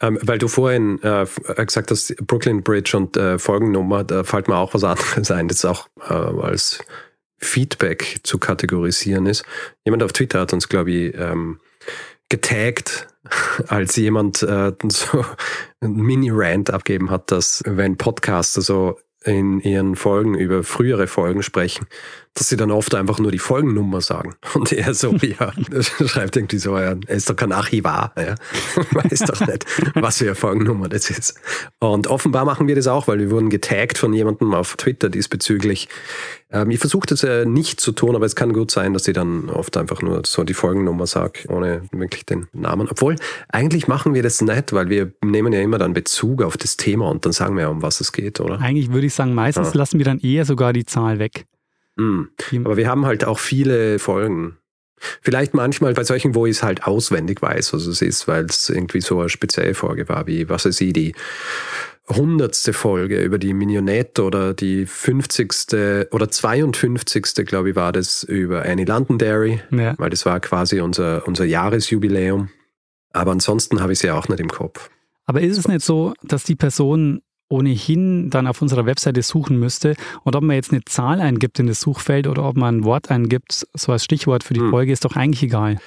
Ähm, 0.00 0.18
weil 0.22 0.38
du 0.38 0.46
vorhin 0.46 1.02
äh, 1.02 1.26
gesagt 1.64 1.90
hast, 1.90 2.14
Brooklyn 2.18 2.62
Bridge 2.62 2.96
und 2.96 3.16
äh, 3.16 3.38
Folgennummer, 3.38 4.04
da 4.04 4.24
fällt 4.24 4.46
mir 4.46 4.56
auch 4.56 4.74
was 4.74 4.84
anderes 4.84 5.30
ein, 5.30 5.48
das 5.48 5.64
auch 5.64 5.88
äh, 6.08 6.12
als 6.12 6.80
Feedback 7.38 8.20
zu 8.22 8.38
kategorisieren 8.38 9.26
ist. 9.26 9.44
Jemand 9.84 10.02
auf 10.02 10.12
Twitter 10.12 10.40
hat 10.40 10.52
uns, 10.52 10.68
glaube 10.68 10.90
ich, 10.90 11.14
ähm, 11.14 11.60
getaggt, 12.28 13.08
als 13.68 13.96
jemand 13.96 14.42
äh, 14.42 14.72
so 14.88 15.24
ein 15.80 15.94
Mini-Rant 15.94 16.70
abgeben 16.70 17.10
hat, 17.10 17.30
dass 17.30 17.62
wenn 17.66 17.96
Podcaster 17.96 18.62
so 18.62 18.98
in 19.24 19.60
ihren 19.60 19.96
Folgen 19.96 20.34
über 20.34 20.62
frühere 20.62 21.06
Folgen 21.06 21.42
sprechen, 21.42 21.86
dass 22.36 22.50
sie 22.50 22.56
dann 22.56 22.70
oft 22.70 22.94
einfach 22.94 23.18
nur 23.18 23.32
die 23.32 23.38
Folgennummer 23.38 24.00
sagen. 24.02 24.34
Und 24.54 24.70
er 24.72 24.94
so, 24.94 25.12
ja, 25.22 25.52
schreibt 26.06 26.36
irgendwie 26.36 26.58
so, 26.58 26.78
ja, 26.78 26.94
er 27.06 27.16
ist 27.16 27.28
doch 27.28 27.36
kein 27.36 27.52
Archivar, 27.52 28.12
ja. 28.16 28.34
weiß 28.92 29.20
doch 29.20 29.46
nicht, 29.46 29.64
was 29.94 30.18
für 30.18 30.26
eine 30.26 30.34
Folgennummer 30.34 30.88
das 30.88 31.10
ist. 31.10 31.34
Und 31.80 32.06
offenbar 32.06 32.44
machen 32.44 32.68
wir 32.68 32.76
das 32.76 32.86
auch, 32.86 33.08
weil 33.08 33.18
wir 33.18 33.30
wurden 33.30 33.50
getaggt 33.50 33.98
von 33.98 34.12
jemandem 34.12 34.54
auf 34.54 34.76
Twitter 34.76 35.08
diesbezüglich. 35.08 35.88
Ähm, 36.50 36.70
ich 36.70 36.78
versuche 36.78 37.06
das 37.06 37.22
ja 37.22 37.44
nicht 37.44 37.80
zu 37.80 37.92
tun, 37.92 38.14
aber 38.14 38.26
es 38.26 38.36
kann 38.36 38.52
gut 38.52 38.70
sein, 38.70 38.92
dass 38.92 39.08
ich 39.08 39.14
dann 39.14 39.48
oft 39.48 39.76
einfach 39.76 40.02
nur 40.02 40.22
so 40.26 40.44
die 40.44 40.54
Folgennummer 40.54 41.06
sage, 41.06 41.40
ohne 41.48 41.82
wirklich 41.90 42.26
den 42.26 42.46
Namen. 42.52 42.88
Obwohl, 42.90 43.16
eigentlich 43.48 43.88
machen 43.88 44.12
wir 44.12 44.22
das 44.22 44.42
nicht, 44.42 44.72
weil 44.74 44.90
wir 44.90 45.12
nehmen 45.24 45.52
ja 45.54 45.60
immer 45.60 45.78
dann 45.78 45.94
Bezug 45.94 46.42
auf 46.42 46.58
das 46.58 46.76
Thema 46.76 47.08
und 47.08 47.24
dann 47.24 47.32
sagen 47.32 47.56
wir 47.56 47.62
ja, 47.62 47.68
um 47.68 47.82
was 47.82 48.00
es 48.00 48.12
geht, 48.12 48.40
oder? 48.40 48.60
Eigentlich 48.60 48.92
würde 48.92 49.06
ich 49.06 49.14
sagen, 49.14 49.34
meistens 49.34 49.68
ah. 49.68 49.72
lassen 49.74 49.98
wir 49.98 50.04
dann 50.04 50.20
eher 50.20 50.44
sogar 50.44 50.74
die 50.74 50.84
Zahl 50.84 51.18
weg. 51.18 51.46
Mhm. 51.96 52.30
Aber 52.64 52.76
wir 52.76 52.88
haben 52.88 53.06
halt 53.06 53.24
auch 53.24 53.38
viele 53.38 53.98
Folgen. 53.98 54.58
Vielleicht 55.20 55.52
manchmal 55.52 55.92
bei 55.92 56.04
solchen, 56.04 56.34
wo 56.34 56.46
ich 56.46 56.56
es 56.56 56.62
halt 56.62 56.84
auswendig 56.84 57.42
weiß, 57.42 57.74
was 57.74 57.86
es 57.86 58.00
ist, 58.00 58.28
weil 58.28 58.46
es 58.46 58.70
irgendwie 58.70 59.02
so 59.02 59.20
eine 59.20 59.28
spezielle 59.28 59.74
Folge 59.74 60.08
war, 60.08 60.26
wie, 60.26 60.48
was 60.48 60.64
weiß 60.64 60.80
ich, 60.80 60.92
die 60.92 61.14
hundertste 62.08 62.72
Folge 62.72 63.20
über 63.20 63.38
die 63.38 63.52
Minionette 63.52 64.22
oder 64.22 64.54
die 64.54 64.86
50. 64.86 66.08
oder 66.12 66.30
52. 66.30 67.46
glaube 67.46 67.70
ich 67.70 67.76
war 67.76 67.92
das 67.92 68.22
über 68.22 68.64
Annie 68.64 68.84
Londonderry, 68.84 69.60
ja. 69.70 69.94
weil 69.98 70.10
das 70.10 70.24
war 70.24 70.38
quasi 70.40 70.80
unser, 70.80 71.26
unser 71.26 71.44
Jahresjubiläum. 71.44 72.48
Aber 73.12 73.32
ansonsten 73.32 73.80
habe 73.80 73.92
ich 73.92 73.98
sie 73.98 74.10
auch 74.10 74.28
nicht 74.28 74.40
im 74.40 74.48
Kopf. 74.48 74.90
Aber 75.24 75.40
ist 75.40 75.58
es 75.58 75.66
nicht 75.66 75.84
so, 75.84 76.14
dass 76.22 76.44
die 76.44 76.54
Person 76.54 77.22
ohnehin 77.48 78.30
dann 78.30 78.46
auf 78.46 78.62
unserer 78.62 78.86
Webseite 78.86 79.22
suchen 79.22 79.58
müsste. 79.58 79.94
Und 80.24 80.36
ob 80.36 80.42
man 80.42 80.56
jetzt 80.56 80.72
eine 80.72 80.84
Zahl 80.84 81.20
eingibt 81.20 81.58
in 81.58 81.66
das 81.66 81.80
Suchfeld 81.80 82.26
oder 82.26 82.44
ob 82.44 82.56
man 82.56 82.78
ein 82.78 82.84
Wort 82.84 83.10
eingibt, 83.10 83.66
so 83.74 83.92
als 83.92 84.04
Stichwort 84.04 84.44
für 84.44 84.54
die 84.54 84.60
hm. 84.60 84.70
Folge, 84.70 84.92
ist 84.92 85.04
doch 85.04 85.16
eigentlich 85.16 85.42
egal. 85.42 85.78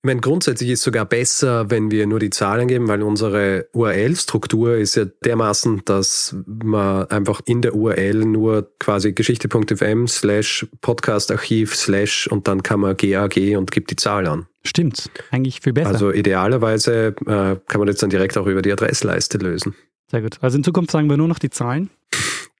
Ich 0.00 0.06
meine, 0.06 0.20
grundsätzlich 0.20 0.70
ist 0.70 0.78
es 0.78 0.84
sogar 0.84 1.04
besser, 1.06 1.70
wenn 1.70 1.90
wir 1.90 2.06
nur 2.06 2.20
die 2.20 2.30
Zahlen 2.30 2.68
geben, 2.68 2.86
weil 2.86 3.02
unsere 3.02 3.66
URL-Struktur 3.72 4.76
ist 4.76 4.94
ja 4.94 5.06
dermaßen, 5.24 5.82
dass 5.86 6.36
man 6.46 7.06
einfach 7.10 7.40
in 7.46 7.62
der 7.62 7.74
URL 7.74 8.24
nur 8.24 8.70
quasi 8.78 9.12
geschichte.fm 9.12 10.06
slash 10.06 10.68
podcastarchiv 10.82 11.74
slash 11.74 12.28
und 12.28 12.46
dann 12.46 12.62
kann 12.62 12.78
man 12.78 12.96
GAG 12.96 13.56
und 13.56 13.72
gibt 13.72 13.90
die 13.90 13.96
Zahl 13.96 14.28
an. 14.28 14.46
Stimmt, 14.62 15.10
eigentlich 15.32 15.62
viel 15.62 15.72
besser. 15.72 15.88
Also 15.88 16.12
idealerweise 16.12 17.16
äh, 17.26 17.56
kann 17.66 17.78
man 17.78 17.88
das 17.88 17.96
dann 17.96 18.10
direkt 18.10 18.38
auch 18.38 18.46
über 18.46 18.62
die 18.62 18.70
Adressleiste 18.70 19.38
lösen. 19.38 19.74
Sehr 20.10 20.22
gut. 20.22 20.38
Also 20.40 20.56
in 20.56 20.64
Zukunft 20.64 20.90
sagen 20.90 21.08
wir 21.08 21.16
nur 21.16 21.28
noch 21.28 21.38
die 21.38 21.50
Zahlen. 21.50 21.90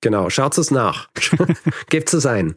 Genau, 0.01 0.31
schaut 0.31 0.57
es 0.59 0.71
nach. 0.71 1.09
Gebt 1.89 2.13
es 2.15 2.25
ein. 2.25 2.55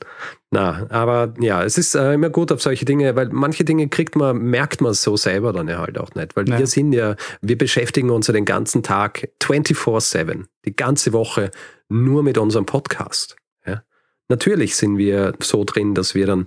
Na, 0.52 0.86
aber 0.90 1.34
ja, 1.40 1.64
es 1.64 1.78
ist 1.78 1.96
äh, 1.96 2.14
immer 2.14 2.30
gut 2.30 2.52
auf 2.52 2.62
solche 2.62 2.86
Dinge, 2.86 3.16
weil 3.16 3.30
manche 3.30 3.64
Dinge 3.64 3.88
kriegt 3.88 4.16
man, 4.16 4.38
merkt 4.38 4.80
man 4.82 4.94
so 4.94 5.18
selber 5.18 5.52
dann 5.52 5.68
ja 5.68 5.80
halt 5.80 5.98
auch 5.98 6.14
nicht. 6.14 6.36
Weil 6.36 6.48
ja. 6.48 6.60
wir 6.60 6.68
sind 6.68 6.94
ja, 6.94 7.16
wir 7.42 7.58
beschäftigen 7.58 8.12
uns 8.12 8.28
ja 8.28 8.34
den 8.34 8.46
ganzen 8.46 8.84
Tag 8.84 9.30
24-7, 9.42 10.46
die 10.66 10.76
ganze 10.76 11.14
Woche 11.14 11.50
nur 11.90 12.22
mit 12.22 12.38
unserem 12.38 12.68
Podcast. 12.68 13.38
Ja? 13.66 13.82
Natürlich 14.28 14.76
sind 14.76 14.98
wir 14.98 15.34
so 15.42 15.64
drin, 15.64 15.96
dass 15.96 16.14
wir 16.14 16.28
dann 16.28 16.46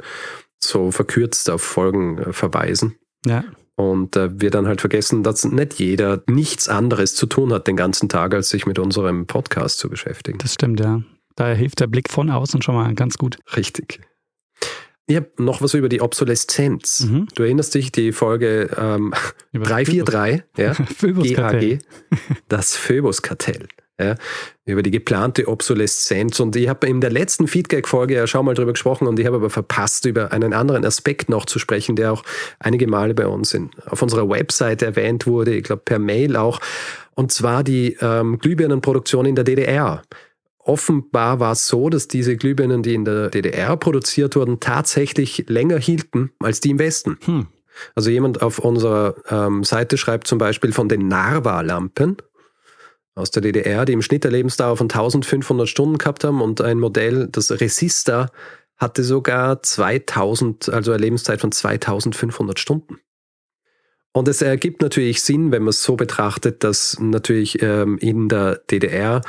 so 0.60 0.92
verkürzt 0.92 1.50
auf 1.50 1.62
Folgen 1.62 2.18
äh, 2.18 2.32
verweisen. 2.32 2.96
Ja. 3.26 3.42
Und 3.76 4.16
äh, 4.16 4.40
wir 4.40 4.50
dann 4.50 4.68
halt 4.68 4.80
vergessen, 4.80 5.22
dass 5.22 5.44
nicht 5.44 5.74
jeder 5.74 6.22
nichts 6.28 6.68
anderes 6.68 7.14
zu 7.14 7.26
tun 7.26 7.52
hat 7.52 7.66
den 7.66 7.76
ganzen 7.76 8.08
Tag, 8.08 8.34
als 8.34 8.48
sich 8.48 8.66
mit 8.66 8.78
unserem 8.78 9.26
Podcast 9.26 9.78
zu 9.78 9.88
beschäftigen. 9.88 10.38
Das 10.38 10.54
stimmt, 10.54 10.80
ja. 10.80 11.02
Daher 11.34 11.56
hilft 11.56 11.80
der 11.80 11.88
Blick 11.88 12.10
von 12.10 12.30
außen 12.30 12.62
schon 12.62 12.76
mal 12.76 12.94
ganz 12.94 13.18
gut. 13.18 13.38
Richtig. 13.56 14.00
Ich 15.06 15.16
habe 15.16 15.30
noch 15.38 15.60
was 15.60 15.74
über 15.74 15.88
die 15.88 16.00
Obsoleszenz. 16.00 17.00
Mhm. 17.00 17.26
Du 17.34 17.42
erinnerst 17.42 17.74
dich, 17.74 17.92
die 17.92 18.12
Folge 18.12 18.70
ähm, 18.78 19.12
343, 19.52 20.44
ja, 20.56 20.72
GAG, 21.50 21.78
das 22.48 22.76
Phöbus-Kartell 22.76 23.68
ja, 24.00 24.16
über 24.64 24.82
die 24.82 24.90
geplante 24.90 25.46
Obsoleszenz. 25.46 26.40
Und 26.40 26.56
ich 26.56 26.68
habe 26.68 26.86
in 26.86 27.00
der 27.00 27.10
letzten 27.10 27.46
Feedback-Folge 27.46 28.14
ja 28.14 28.26
schon 28.26 28.44
mal 28.44 28.54
drüber 28.54 28.72
gesprochen 28.72 29.06
und 29.06 29.18
ich 29.18 29.26
habe 29.26 29.36
aber 29.36 29.50
verpasst, 29.50 30.04
über 30.06 30.32
einen 30.32 30.52
anderen 30.52 30.84
Aspekt 30.84 31.28
noch 31.28 31.46
zu 31.46 31.58
sprechen, 31.58 31.96
der 31.96 32.12
auch 32.12 32.24
einige 32.58 32.86
Male 32.86 33.14
bei 33.14 33.26
uns 33.26 33.54
in, 33.54 33.70
auf 33.86 34.02
unserer 34.02 34.28
Website 34.28 34.82
erwähnt 34.82 35.26
wurde, 35.26 35.54
ich 35.54 35.64
glaube 35.64 35.82
per 35.84 35.98
Mail 35.98 36.36
auch, 36.36 36.60
und 37.14 37.30
zwar 37.30 37.62
die 37.62 37.96
ähm, 38.00 38.38
Glühbirnenproduktion 38.38 39.26
in 39.26 39.36
der 39.36 39.44
DDR. 39.44 40.02
Offenbar 40.58 41.40
war 41.40 41.52
es 41.52 41.68
so, 41.68 41.90
dass 41.90 42.08
diese 42.08 42.36
Glühbirnen, 42.36 42.82
die 42.82 42.94
in 42.94 43.04
der 43.04 43.28
DDR 43.28 43.76
produziert 43.76 44.34
wurden, 44.34 44.60
tatsächlich 44.60 45.44
länger 45.48 45.78
hielten 45.78 46.32
als 46.40 46.60
die 46.60 46.70
im 46.70 46.78
Westen. 46.78 47.18
Hm. 47.24 47.46
Also 47.94 48.10
jemand 48.10 48.40
auf 48.40 48.58
unserer 48.58 49.14
ähm, 49.28 49.62
Seite 49.62 49.98
schreibt 49.98 50.26
zum 50.26 50.38
Beispiel 50.38 50.72
von 50.72 50.88
den 50.88 51.06
Narva-Lampen, 51.06 52.16
aus 53.14 53.30
der 53.30 53.42
DDR, 53.42 53.84
die 53.84 53.92
im 53.92 54.02
Schnitt 54.02 54.26
eine 54.26 54.36
Lebensdauer 54.36 54.76
von 54.76 54.86
1500 54.86 55.68
Stunden 55.68 55.98
gehabt 55.98 56.24
haben 56.24 56.40
und 56.42 56.60
ein 56.60 56.78
Modell, 56.78 57.28
das 57.30 57.50
Resista, 57.50 58.30
hatte 58.76 59.04
sogar 59.04 59.62
2000, 59.62 60.68
also 60.68 60.92
eine 60.92 61.02
Lebenszeit 61.02 61.40
von 61.40 61.52
2500 61.52 62.58
Stunden. 62.58 62.98
Und 64.16 64.28
es 64.28 64.42
ergibt 64.42 64.80
natürlich 64.80 65.22
Sinn, 65.22 65.50
wenn 65.50 65.62
man 65.62 65.70
es 65.70 65.82
so 65.82 65.96
betrachtet, 65.96 66.62
dass 66.62 66.98
natürlich 67.00 67.60
ähm, 67.62 67.98
in 67.98 68.28
der 68.28 68.60
DDR 68.70 69.22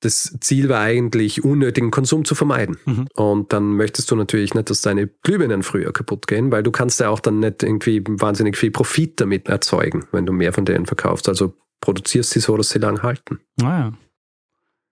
das 0.00 0.34
Ziel 0.40 0.70
war 0.70 0.80
eigentlich, 0.80 1.44
unnötigen 1.44 1.90
Konsum 1.90 2.24
zu 2.24 2.34
vermeiden. 2.34 2.78
Mhm. 2.86 3.08
Und 3.14 3.52
dann 3.52 3.76
möchtest 3.76 4.10
du 4.10 4.16
natürlich 4.16 4.54
nicht, 4.54 4.70
dass 4.70 4.80
deine 4.80 5.08
Glühbirnen 5.08 5.62
früher 5.62 5.92
kaputt 5.92 6.26
gehen, 6.26 6.50
weil 6.50 6.62
du 6.62 6.70
kannst 6.70 7.00
ja 7.00 7.10
auch 7.10 7.20
dann 7.20 7.40
nicht 7.40 7.62
irgendwie 7.62 8.02
wahnsinnig 8.06 8.56
viel 8.56 8.70
Profit 8.70 9.20
damit 9.20 9.48
erzeugen, 9.48 10.06
wenn 10.10 10.24
du 10.24 10.32
mehr 10.32 10.54
von 10.54 10.64
denen 10.64 10.86
verkaufst. 10.86 11.28
Also 11.28 11.52
produzierst 11.80 12.30
sie 12.30 12.40
so, 12.40 12.56
dass 12.56 12.70
sie 12.70 12.78
lang 12.78 13.02
halten. 13.02 13.40
Ah 13.62 13.64
ja. 13.64 13.92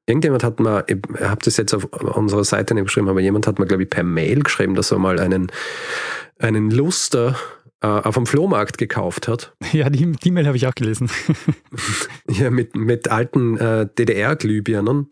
Irgendjemand 0.08 0.44
hat 0.44 0.60
mal, 0.60 0.84
ich 0.86 0.98
habe 1.20 1.40
das 1.44 1.56
jetzt 1.56 1.74
auf 1.74 1.84
unserer 1.84 2.44
Seite 2.44 2.74
nicht 2.74 2.84
geschrieben, 2.84 3.08
aber 3.08 3.20
jemand 3.20 3.48
hat 3.48 3.58
mir, 3.58 3.66
glaube 3.66 3.82
ich, 3.82 3.90
per 3.90 4.04
Mail 4.04 4.42
geschrieben, 4.42 4.76
dass 4.76 4.92
er 4.92 4.98
mal 4.98 5.18
einen, 5.18 5.50
einen 6.38 6.70
Luster 6.70 7.36
äh, 7.82 7.88
auf 7.88 8.14
dem 8.14 8.26
Flohmarkt 8.26 8.78
gekauft 8.78 9.28
hat. 9.28 9.54
Ja, 9.72 9.90
die, 9.90 10.12
die 10.12 10.30
Mail 10.30 10.46
habe 10.46 10.56
ich 10.56 10.66
auch 10.66 10.74
gelesen. 10.74 11.10
ja, 12.30 12.50
mit, 12.50 12.76
mit 12.76 13.10
alten 13.10 13.58
äh, 13.58 13.88
DDR-Glühbirnen. 13.98 15.10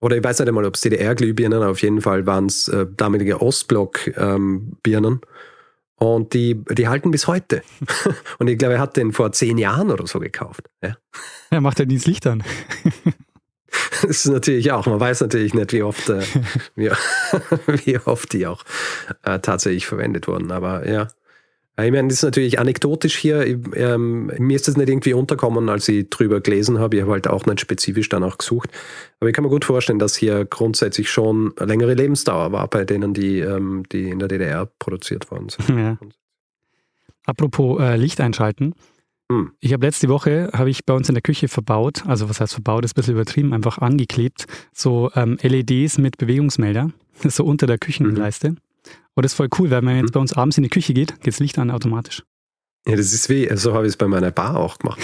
Oder 0.00 0.16
ich 0.16 0.24
weiß 0.24 0.38
nicht 0.38 0.48
einmal, 0.48 0.64
ob 0.64 0.74
es 0.74 0.80
DDR-Glühbirnen, 0.80 1.62
auf 1.62 1.82
jeden 1.82 2.00
Fall 2.00 2.26
waren 2.26 2.46
es 2.46 2.66
äh, 2.68 2.86
damalige 2.96 3.42
Ostblock-Birnen. 3.42 5.12
Ähm, 5.12 5.20
und 6.00 6.32
die, 6.32 6.64
die 6.70 6.88
halten 6.88 7.10
bis 7.10 7.26
heute. 7.26 7.62
Und 8.38 8.48
ich 8.48 8.58
glaube, 8.58 8.74
er 8.74 8.80
hat 8.80 8.96
den 8.96 9.12
vor 9.12 9.32
zehn 9.32 9.58
Jahren 9.58 9.90
oder 9.90 10.06
so 10.06 10.18
gekauft. 10.18 10.62
Ja. 10.82 10.96
Er 11.50 11.60
macht 11.60 11.78
ja 11.78 11.84
nie 11.84 11.96
das 11.96 12.06
Licht 12.06 12.26
an. 12.26 12.42
Das 14.02 14.10
ist 14.10 14.26
natürlich 14.26 14.72
auch, 14.72 14.86
man 14.86 14.98
weiß 14.98 15.20
natürlich 15.20 15.54
nicht, 15.54 15.72
wie 15.72 15.82
oft, 15.82 16.08
äh, 16.08 16.22
wie, 16.74 16.90
wie, 17.84 17.98
oft 17.98 18.32
die 18.32 18.46
auch 18.48 18.64
äh, 19.22 19.38
tatsächlich 19.38 19.86
verwendet 19.86 20.26
wurden. 20.26 20.50
Aber 20.50 20.88
ja, 20.88 21.06
ich 21.84 21.92
meine, 21.92 22.08
das 22.08 22.18
ist 22.18 22.22
natürlich 22.22 22.58
anekdotisch 22.58 23.16
hier. 23.16 23.46
Ich, 23.46 23.58
ähm, 23.74 24.30
mir 24.38 24.56
ist 24.56 24.66
das 24.68 24.76
nicht 24.76 24.88
irgendwie 24.88 25.14
unterkommen, 25.14 25.68
als 25.68 25.88
ich 25.88 26.08
drüber 26.10 26.40
gelesen 26.40 26.78
habe. 26.78 26.96
Ich 26.96 27.02
habe 27.02 27.12
halt 27.12 27.28
auch 27.28 27.46
nicht 27.46 27.60
spezifisch 27.60 28.08
danach 28.08 28.38
gesucht. 28.38 28.70
Aber 29.20 29.28
ich 29.28 29.34
kann 29.34 29.44
mir 29.44 29.50
gut 29.50 29.64
vorstellen, 29.64 29.98
dass 29.98 30.16
hier 30.16 30.44
grundsätzlich 30.44 31.10
schon 31.10 31.52
eine 31.56 31.66
längere 31.66 31.94
Lebensdauer 31.94 32.52
war 32.52 32.66
bei 32.68 32.84
denen, 32.84 33.14
die, 33.14 33.40
ähm, 33.40 33.84
die 33.92 34.10
in 34.10 34.18
der 34.18 34.28
DDR 34.28 34.66
produziert 34.78 35.30
worden 35.30 35.48
sind. 35.48 35.68
Ja. 35.68 35.98
Apropos 37.26 37.80
äh, 37.80 37.96
Licht 37.96 38.20
einschalten. 38.20 38.74
Hm. 39.30 39.52
Ich 39.60 39.72
habe 39.72 39.86
letzte 39.86 40.08
Woche, 40.08 40.50
habe 40.52 40.70
ich 40.70 40.84
bei 40.84 40.92
uns 40.92 41.08
in 41.08 41.14
der 41.14 41.22
Küche 41.22 41.46
verbaut, 41.46 42.04
also 42.06 42.28
was 42.28 42.40
heißt 42.40 42.52
verbaut, 42.54 42.84
ist 42.84 42.92
ein 42.92 42.96
bisschen 42.96 43.14
übertrieben, 43.14 43.52
einfach 43.52 43.78
angeklebt, 43.78 44.46
so 44.72 45.10
ähm, 45.14 45.38
LEDs 45.40 45.98
mit 45.98 46.18
Bewegungsmelder, 46.18 46.90
so 47.28 47.44
unter 47.44 47.68
der 47.68 47.78
Küchenleiste. 47.78 48.50
Mhm. 48.50 48.56
Und 49.20 49.24
das 49.24 49.32
ist 49.32 49.36
voll 49.36 49.50
cool, 49.58 49.70
weil 49.70 49.80
wenn 49.80 49.84
man 49.84 49.96
jetzt 49.96 50.06
mhm. 50.06 50.12
bei 50.12 50.20
uns 50.20 50.32
abends 50.32 50.56
in 50.56 50.62
die 50.62 50.70
Küche 50.70 50.94
geht, 50.94 51.20
geht 51.20 51.34
das 51.34 51.40
Licht 51.40 51.58
an 51.58 51.70
automatisch. 51.70 52.22
Ja, 52.86 52.96
das 52.96 53.12
ist 53.12 53.28
wie, 53.28 53.54
so 53.54 53.74
habe 53.74 53.84
ich 53.84 53.90
es 53.90 53.96
bei 53.98 54.06
meiner 54.06 54.30
Bar 54.30 54.56
auch 54.56 54.78
gemacht. 54.78 54.98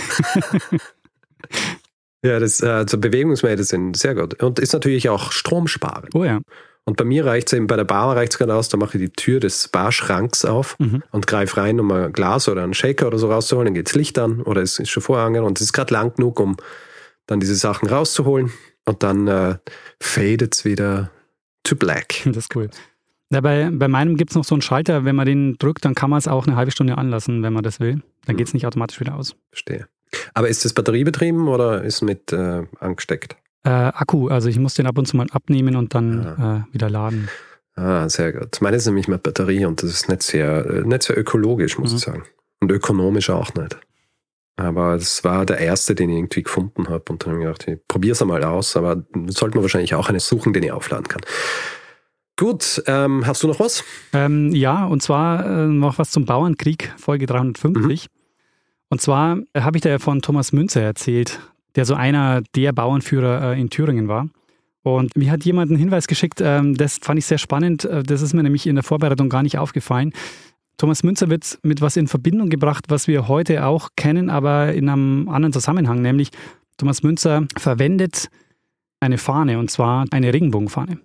ja, 2.24 2.38
das, 2.38 2.62
also 2.62 2.96
Bewegungsmelder 2.96 3.62
sind 3.62 3.94
sehr 3.94 4.14
gut. 4.14 4.42
Und 4.42 4.58
ist 4.58 4.72
natürlich 4.72 5.10
auch 5.10 5.32
stromsparend. 5.32 6.14
Oh 6.14 6.24
ja. 6.24 6.40
Und 6.86 6.96
bei 6.96 7.04
mir 7.04 7.26
reicht 7.26 7.48
es 7.48 7.52
eben, 7.52 7.66
bei 7.66 7.76
der 7.76 7.84
Bar 7.84 8.16
reicht 8.16 8.32
es 8.32 8.38
gerade 8.38 8.54
aus, 8.54 8.70
da 8.70 8.78
mache 8.78 8.96
ich 8.96 9.04
die 9.04 9.12
Tür 9.12 9.38
des 9.38 9.68
Barschranks 9.68 10.46
auf 10.46 10.78
mhm. 10.78 11.02
und 11.10 11.26
greife 11.26 11.58
rein, 11.58 11.78
um 11.78 11.90
ein 11.92 12.10
Glas 12.10 12.48
oder 12.48 12.62
einen 12.62 12.72
Shaker 12.72 13.08
oder 13.08 13.18
so 13.18 13.30
rauszuholen. 13.30 13.66
Dann 13.66 13.74
geht 13.74 13.88
das 13.88 13.96
Licht 13.96 14.18
an 14.18 14.40
oder 14.40 14.62
es 14.62 14.78
ist 14.78 14.88
schon 14.88 15.02
vorher 15.02 15.44
und 15.44 15.58
es 15.58 15.66
ist 15.66 15.72
gerade 15.74 15.92
lang 15.92 16.14
genug, 16.14 16.40
um 16.40 16.56
dann 17.26 17.38
diese 17.38 17.56
Sachen 17.56 17.86
rauszuholen. 17.86 18.50
Und 18.86 19.02
dann 19.02 19.28
äh, 19.28 19.58
fadet 20.00 20.54
es 20.54 20.64
wieder 20.64 21.10
to 21.64 21.76
black. 21.76 22.22
Das 22.24 22.38
ist 22.38 22.56
cool. 22.56 22.70
Ja, 23.32 23.40
bei, 23.40 23.70
bei 23.72 23.88
meinem 23.88 24.16
gibt 24.16 24.30
es 24.30 24.36
noch 24.36 24.44
so 24.44 24.54
einen 24.54 24.62
Schalter, 24.62 25.04
wenn 25.04 25.16
man 25.16 25.26
den 25.26 25.56
drückt, 25.58 25.84
dann 25.84 25.94
kann 25.94 26.10
man 26.10 26.18
es 26.18 26.28
auch 26.28 26.46
eine 26.46 26.56
halbe 26.56 26.70
Stunde 26.70 26.96
anlassen, 26.96 27.42
wenn 27.42 27.52
man 27.52 27.64
das 27.64 27.80
will. 27.80 28.02
Dann 28.24 28.34
mhm. 28.34 28.38
geht 28.38 28.46
es 28.48 28.54
nicht 28.54 28.66
automatisch 28.66 29.00
wieder 29.00 29.16
aus. 29.16 29.34
Verstehe. 29.50 29.88
Aber 30.34 30.48
ist 30.48 30.64
das 30.64 30.72
batteriebetrieben 30.72 31.48
oder 31.48 31.82
ist 31.82 32.02
mit 32.02 32.32
äh, 32.32 32.62
angesteckt? 32.78 33.36
Äh, 33.64 33.70
Akku, 33.70 34.28
also 34.28 34.48
ich 34.48 34.58
muss 34.58 34.74
den 34.74 34.86
ab 34.86 34.96
und 34.96 35.06
zu 35.06 35.16
mal 35.16 35.26
abnehmen 35.32 35.74
und 35.74 35.94
dann 35.94 36.24
ah. 36.24 36.66
äh, 36.70 36.74
wieder 36.74 36.88
laden. 36.88 37.28
Ah, 37.74 38.08
sehr 38.08 38.32
gut. 38.32 38.60
Meine 38.60 38.76
ist 38.76 38.86
nämlich 38.86 39.08
mit 39.08 39.22
Batterie 39.22 39.66
und 39.66 39.82
das 39.82 39.90
ist 39.90 40.08
nicht 40.08 40.22
sehr, 40.22 40.64
äh, 40.64 40.80
nicht 40.82 41.02
sehr 41.02 41.18
ökologisch, 41.18 41.78
muss 41.78 41.90
mhm. 41.90 41.96
ich 41.96 42.02
sagen. 42.02 42.22
Und 42.60 42.70
ökonomisch 42.70 43.28
auch 43.28 43.52
nicht. 43.54 43.76
Aber 44.56 44.94
es 44.94 45.22
war 45.24 45.44
der 45.44 45.58
erste, 45.58 45.94
den 45.94 46.08
ich 46.08 46.16
irgendwie 46.16 46.42
gefunden 46.42 46.88
habe. 46.88 47.04
Und 47.10 47.22
dann 47.22 47.32
habe 47.32 47.42
ich 47.42 47.46
gedacht, 47.46 47.68
ich 47.68 47.88
probiere 47.88 48.12
es 48.12 48.22
einmal 48.22 48.42
aus. 48.44 48.76
Aber 48.76 49.04
sollte 49.26 49.56
man 49.56 49.62
wahrscheinlich 49.62 49.94
auch 49.94 50.08
einen 50.08 50.20
suchen, 50.20 50.54
den 50.54 50.62
ich 50.62 50.72
aufladen 50.72 51.08
kann. 51.08 51.20
Gut, 52.36 52.82
ähm, 52.86 53.26
hast 53.26 53.42
du 53.42 53.48
noch 53.48 53.60
was? 53.60 53.82
Ähm, 54.12 54.54
ja, 54.54 54.84
und 54.84 55.02
zwar 55.02 55.44
äh, 55.46 55.66
noch 55.66 55.98
was 55.98 56.10
zum 56.10 56.26
Bauernkrieg, 56.26 56.92
Folge 56.98 57.26
350. 57.26 58.04
Mhm. 58.04 58.08
Und 58.90 59.00
zwar 59.00 59.38
äh, 59.54 59.62
habe 59.62 59.78
ich 59.78 59.82
da 59.82 59.88
ja 59.88 59.98
von 59.98 60.20
Thomas 60.20 60.52
Münzer 60.52 60.82
erzählt 60.82 61.40
der 61.76 61.84
so 61.84 61.94
einer 61.94 62.42
der 62.54 62.72
Bauernführer 62.72 63.52
äh, 63.52 63.60
in 63.60 63.70
Thüringen 63.70 64.08
war. 64.08 64.28
Und 64.82 65.16
mir 65.16 65.30
hat 65.30 65.44
jemand 65.44 65.70
einen 65.70 65.78
Hinweis 65.78 66.06
geschickt, 66.06 66.40
ähm, 66.42 66.74
das 66.74 66.98
fand 66.98 67.18
ich 67.18 67.26
sehr 67.26 67.38
spannend. 67.38 67.84
Äh, 67.84 68.02
das 68.02 68.22
ist 68.22 68.32
mir 68.32 68.42
nämlich 68.42 68.66
in 68.66 68.76
der 68.76 68.84
Vorbereitung 68.84 69.28
gar 69.28 69.42
nicht 69.42 69.58
aufgefallen. 69.58 70.12
Thomas 70.78 71.02
Münzer 71.02 71.30
wird 71.30 71.58
mit 71.62 71.80
was 71.80 71.96
in 71.96 72.06
Verbindung 72.06 72.48
gebracht, 72.48 72.86
was 72.88 73.06
wir 73.08 73.28
heute 73.28 73.64
auch 73.64 73.90
kennen, 73.96 74.30
aber 74.30 74.74
in 74.74 74.88
einem 74.88 75.28
anderen 75.28 75.52
Zusammenhang, 75.52 76.02
nämlich 76.02 76.30
Thomas 76.76 77.02
Münzer 77.02 77.46
verwendet 77.56 78.28
eine 79.00 79.16
Fahne 79.16 79.58
und 79.58 79.70
zwar 79.70 80.04
eine 80.10 80.32
Regenbogenfahne. 80.32 80.98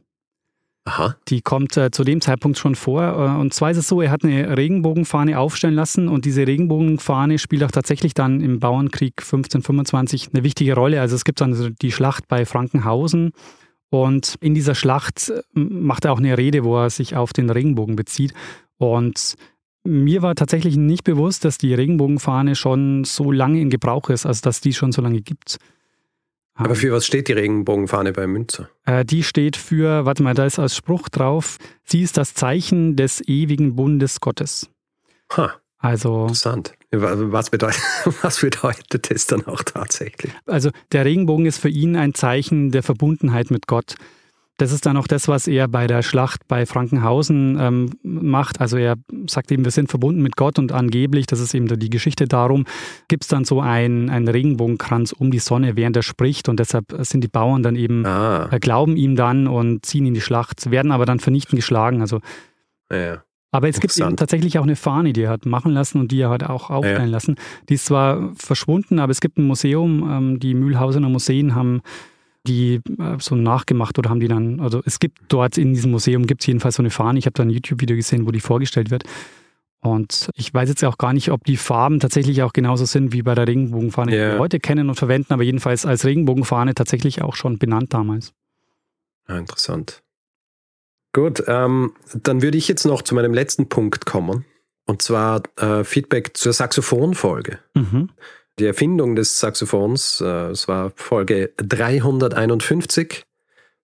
Aha. 0.83 1.15
Die 1.27 1.41
kommt 1.41 1.77
äh, 1.77 1.91
zu 1.91 2.03
dem 2.03 2.21
Zeitpunkt 2.21 2.57
schon 2.57 2.73
vor. 2.75 3.03
Äh, 3.03 3.39
und 3.39 3.53
zwar 3.53 3.71
ist 3.71 3.77
es 3.77 3.87
so, 3.87 4.01
er 4.01 4.09
hat 4.09 4.23
eine 4.23 4.57
Regenbogenfahne 4.57 5.37
aufstellen 5.37 5.75
lassen 5.75 6.07
und 6.07 6.25
diese 6.25 6.47
Regenbogenfahne 6.47 7.37
spielt 7.37 7.63
auch 7.63 7.71
tatsächlich 7.71 8.15
dann 8.15 8.41
im 8.41 8.59
Bauernkrieg 8.59 9.13
1525 9.17 10.29
eine 10.33 10.43
wichtige 10.43 10.73
Rolle. 10.73 10.99
Also 10.99 11.15
es 11.15 11.23
gibt 11.23 11.39
dann 11.39 11.75
die 11.81 11.91
Schlacht 11.91 12.27
bei 12.27 12.45
Frankenhausen 12.45 13.31
und 13.91 14.35
in 14.39 14.55
dieser 14.55 14.73
Schlacht 14.73 15.29
äh, 15.29 15.41
macht 15.53 16.05
er 16.05 16.13
auch 16.13 16.19
eine 16.19 16.37
Rede, 16.37 16.63
wo 16.63 16.77
er 16.77 16.89
sich 16.89 17.15
auf 17.15 17.31
den 17.31 17.49
Regenbogen 17.51 17.95
bezieht. 17.95 18.33
Und 18.77 19.35
mir 19.83 20.21
war 20.23 20.33
tatsächlich 20.33 20.77
nicht 20.77 21.03
bewusst, 21.03 21.45
dass 21.45 21.57
die 21.57 21.73
Regenbogenfahne 21.73 22.55
schon 22.55 23.03
so 23.03 23.31
lange 23.31 23.61
in 23.61 23.69
Gebrauch 23.69 24.09
ist, 24.09 24.25
also 24.25 24.41
dass 24.41 24.61
die 24.61 24.73
schon 24.73 24.91
so 24.91 25.01
lange 25.01 25.21
gibt. 25.21 25.57
Aber 26.63 26.75
für 26.75 26.91
was 26.91 27.05
steht 27.05 27.27
die 27.27 27.33
Regenbogenfahne 27.33 28.13
bei 28.13 28.27
Münzer? 28.27 28.69
Äh, 28.85 29.05
die 29.05 29.23
steht 29.23 29.57
für, 29.57 30.05
warte 30.05 30.23
mal, 30.23 30.33
da 30.33 30.45
ist 30.45 30.59
als 30.59 30.75
Spruch 30.75 31.09
drauf, 31.09 31.57
sie 31.83 32.01
ist 32.01 32.17
das 32.17 32.33
Zeichen 32.33 32.95
des 32.95 33.21
ewigen 33.27 33.75
Bundes 33.75 34.19
Gottes. 34.19 34.69
Ha. 35.35 35.53
Also, 35.77 36.23
Interessant. 36.23 36.73
Was 36.91 37.49
bedeutet, 37.49 37.81
was 38.21 38.41
bedeutet 38.41 39.09
das 39.09 39.25
dann 39.25 39.45
auch 39.47 39.63
tatsächlich? 39.63 40.31
Also 40.45 40.69
der 40.91 41.05
Regenbogen 41.05 41.47
ist 41.47 41.57
für 41.57 41.69
ihn 41.69 41.95
ein 41.95 42.13
Zeichen 42.13 42.71
der 42.71 42.83
Verbundenheit 42.83 43.49
mit 43.49 43.65
Gott. 43.65 43.95
Das 44.57 44.71
ist 44.71 44.85
dann 44.85 44.95
auch 44.97 45.07
das, 45.07 45.27
was 45.27 45.47
er 45.47 45.67
bei 45.67 45.87
der 45.87 46.03
Schlacht 46.03 46.47
bei 46.47 46.65
Frankenhausen 46.67 47.57
ähm, 47.59 47.89
macht. 48.03 48.61
Also 48.61 48.77
er 48.77 48.95
sagt 49.27 49.51
eben, 49.51 49.63
wir 49.63 49.71
sind 49.71 49.89
verbunden 49.89 50.21
mit 50.21 50.35
Gott 50.35 50.59
und 50.59 50.71
angeblich, 50.71 51.25
das 51.25 51.39
ist 51.39 51.55
eben 51.55 51.67
die 51.79 51.89
Geschichte 51.89 52.27
darum, 52.27 52.65
gibt 53.07 53.23
es 53.23 53.27
dann 53.27 53.43
so 53.43 53.59
einen, 53.59 54.09
einen 54.09 54.27
Regenbogenkranz 54.27 55.13
um 55.13 55.31
die 55.31 55.39
Sonne, 55.39 55.75
während 55.75 55.95
er 55.95 56.03
spricht 56.03 56.47
und 56.47 56.59
deshalb 56.59 56.85
sind 56.99 57.23
die 57.23 57.27
Bauern 57.27 57.63
dann 57.63 57.75
eben, 57.75 58.05
ah. 58.05 58.49
äh, 58.51 58.59
glauben 58.59 58.97
ihm 58.97 59.15
dann 59.15 59.47
und 59.47 59.83
ziehen 59.85 60.05
in 60.05 60.13
die 60.13 60.21
Schlacht, 60.21 60.69
werden 60.69 60.91
aber 60.91 61.05
dann 61.05 61.19
vernichtend 61.19 61.57
geschlagen. 61.57 62.01
Also 62.01 62.19
ja. 62.91 63.23
Aber 63.51 63.67
es 63.67 63.81
gibt 63.81 63.97
eben 63.97 64.15
tatsächlich 64.15 64.57
auch 64.59 64.63
eine 64.63 64.77
Fahne, 64.77 65.11
die 65.11 65.23
er 65.23 65.29
hat 65.29 65.45
machen 65.45 65.73
lassen 65.73 65.99
und 65.99 66.11
die 66.11 66.21
er 66.21 66.29
hat 66.29 66.43
auch 66.43 66.69
aufstellen 66.69 67.09
ja. 67.09 67.11
lassen. 67.11 67.35
Die 67.67 67.73
ist 67.73 67.85
zwar 67.85 68.31
verschwunden, 68.35 68.99
aber 68.99 69.11
es 69.11 69.19
gibt 69.19 69.37
ein 69.37 69.45
Museum, 69.45 70.09
ähm, 70.09 70.39
die 70.39 70.53
Mühlhausener 70.53 71.09
Museen 71.09 71.53
haben 71.53 71.81
die 72.47 72.81
äh, 72.99 73.17
so 73.19 73.35
nachgemacht 73.35 73.97
oder 73.99 74.09
haben 74.09 74.19
die 74.19 74.27
dann, 74.27 74.59
also 74.59 74.81
es 74.85 74.99
gibt 74.99 75.19
dort 75.27 75.57
in 75.57 75.73
diesem 75.73 75.91
Museum 75.91 76.25
gibt 76.25 76.41
es 76.41 76.47
jedenfalls 76.47 76.75
so 76.75 76.81
eine 76.81 76.89
Fahne. 76.89 77.19
Ich 77.19 77.25
habe 77.25 77.33
da 77.33 77.43
ein 77.43 77.49
YouTube-Video 77.49 77.95
gesehen, 77.95 78.25
wo 78.25 78.31
die 78.31 78.39
vorgestellt 78.39 78.89
wird. 78.89 79.03
Und 79.83 80.29
ich 80.35 80.53
weiß 80.53 80.69
jetzt 80.69 80.83
auch 80.83 80.97
gar 80.97 81.11
nicht, 81.11 81.31
ob 81.31 81.43
die 81.43 81.57
Farben 81.57 81.99
tatsächlich 81.99 82.43
auch 82.43 82.53
genauso 82.53 82.85
sind 82.85 83.13
wie 83.13 83.23
bei 83.23 83.33
der 83.33 83.47
Regenbogenfahne, 83.47 84.11
yeah. 84.11 84.25
die 84.25 84.35
wir 84.35 84.39
heute 84.39 84.59
kennen 84.59 84.89
und 84.89 84.95
verwenden, 84.95 85.33
aber 85.33 85.43
jedenfalls 85.43 85.87
als 85.87 86.05
Regenbogenfahne 86.05 86.75
tatsächlich 86.75 87.23
auch 87.23 87.35
schon 87.35 87.57
benannt 87.57 87.93
damals. 87.93 88.33
Ja, 89.27 89.39
interessant. 89.39 90.03
Gut, 91.13 91.43
ähm, 91.47 91.93
dann 92.13 92.43
würde 92.43 92.57
ich 92.57 92.67
jetzt 92.67 92.85
noch 92.85 93.01
zu 93.01 93.15
meinem 93.15 93.33
letzten 93.33 93.69
Punkt 93.69 94.05
kommen. 94.05 94.45
Und 94.85 95.01
zwar 95.01 95.41
äh, 95.57 95.83
Feedback 95.83 96.37
zur 96.37 96.53
Saxophonfolge. 96.53 97.59
Mhm 97.73 98.09
die 98.59 98.65
Erfindung 98.65 99.15
des 99.15 99.39
Saxophons. 99.39 100.21
Äh, 100.21 100.51
es 100.51 100.67
war 100.67 100.91
Folge 100.95 101.51
351. 101.57 103.23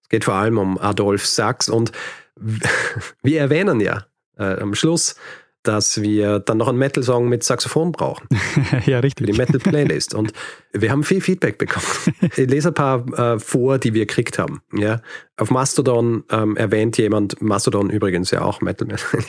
Es 0.01 0.09
geht 0.09 0.23
vor 0.23 0.35
allem 0.35 0.57
um 0.57 0.77
Adolf 0.77 1.25
Sachs 1.25 1.69
und 1.69 1.91
wir 3.23 3.39
erwähnen 3.39 3.79
ja 3.79 4.05
äh, 4.37 4.59
am 4.59 4.75
Schluss, 4.75 5.15
dass 5.63 6.01
wir 6.01 6.39
dann 6.39 6.57
noch 6.57 6.69
einen 6.69 6.77
Metal-Song 6.77 7.27
mit 7.27 7.43
Saxophon 7.43 7.91
brauchen. 7.91 8.27
ja, 8.85 8.99
richtig. 8.99 9.27
Für 9.27 9.33
die 9.33 9.37
Metal-Playlist. 9.37 10.13
Und 10.13 10.31
wir 10.71 10.91
haben 10.91 11.03
viel 11.03 11.21
Feedback 11.21 11.57
bekommen. 11.57 11.85
Ich 12.37 12.49
lese 12.49 12.69
ein 12.69 12.73
paar 12.73 13.05
äh, 13.17 13.39
vor, 13.39 13.77
die 13.77 13.93
wir 13.93 14.05
gekriegt 14.05 14.39
haben. 14.39 14.61
Ja? 14.73 15.01
Auf 15.35 15.51
Mastodon 15.51 16.23
ähm, 16.29 16.55
erwähnt 16.55 16.97
jemand, 16.97 17.41
Mastodon 17.41 17.89
übrigens 17.89 18.31
ja 18.31 18.41
auch 18.43 18.61
Metal, 18.61 18.87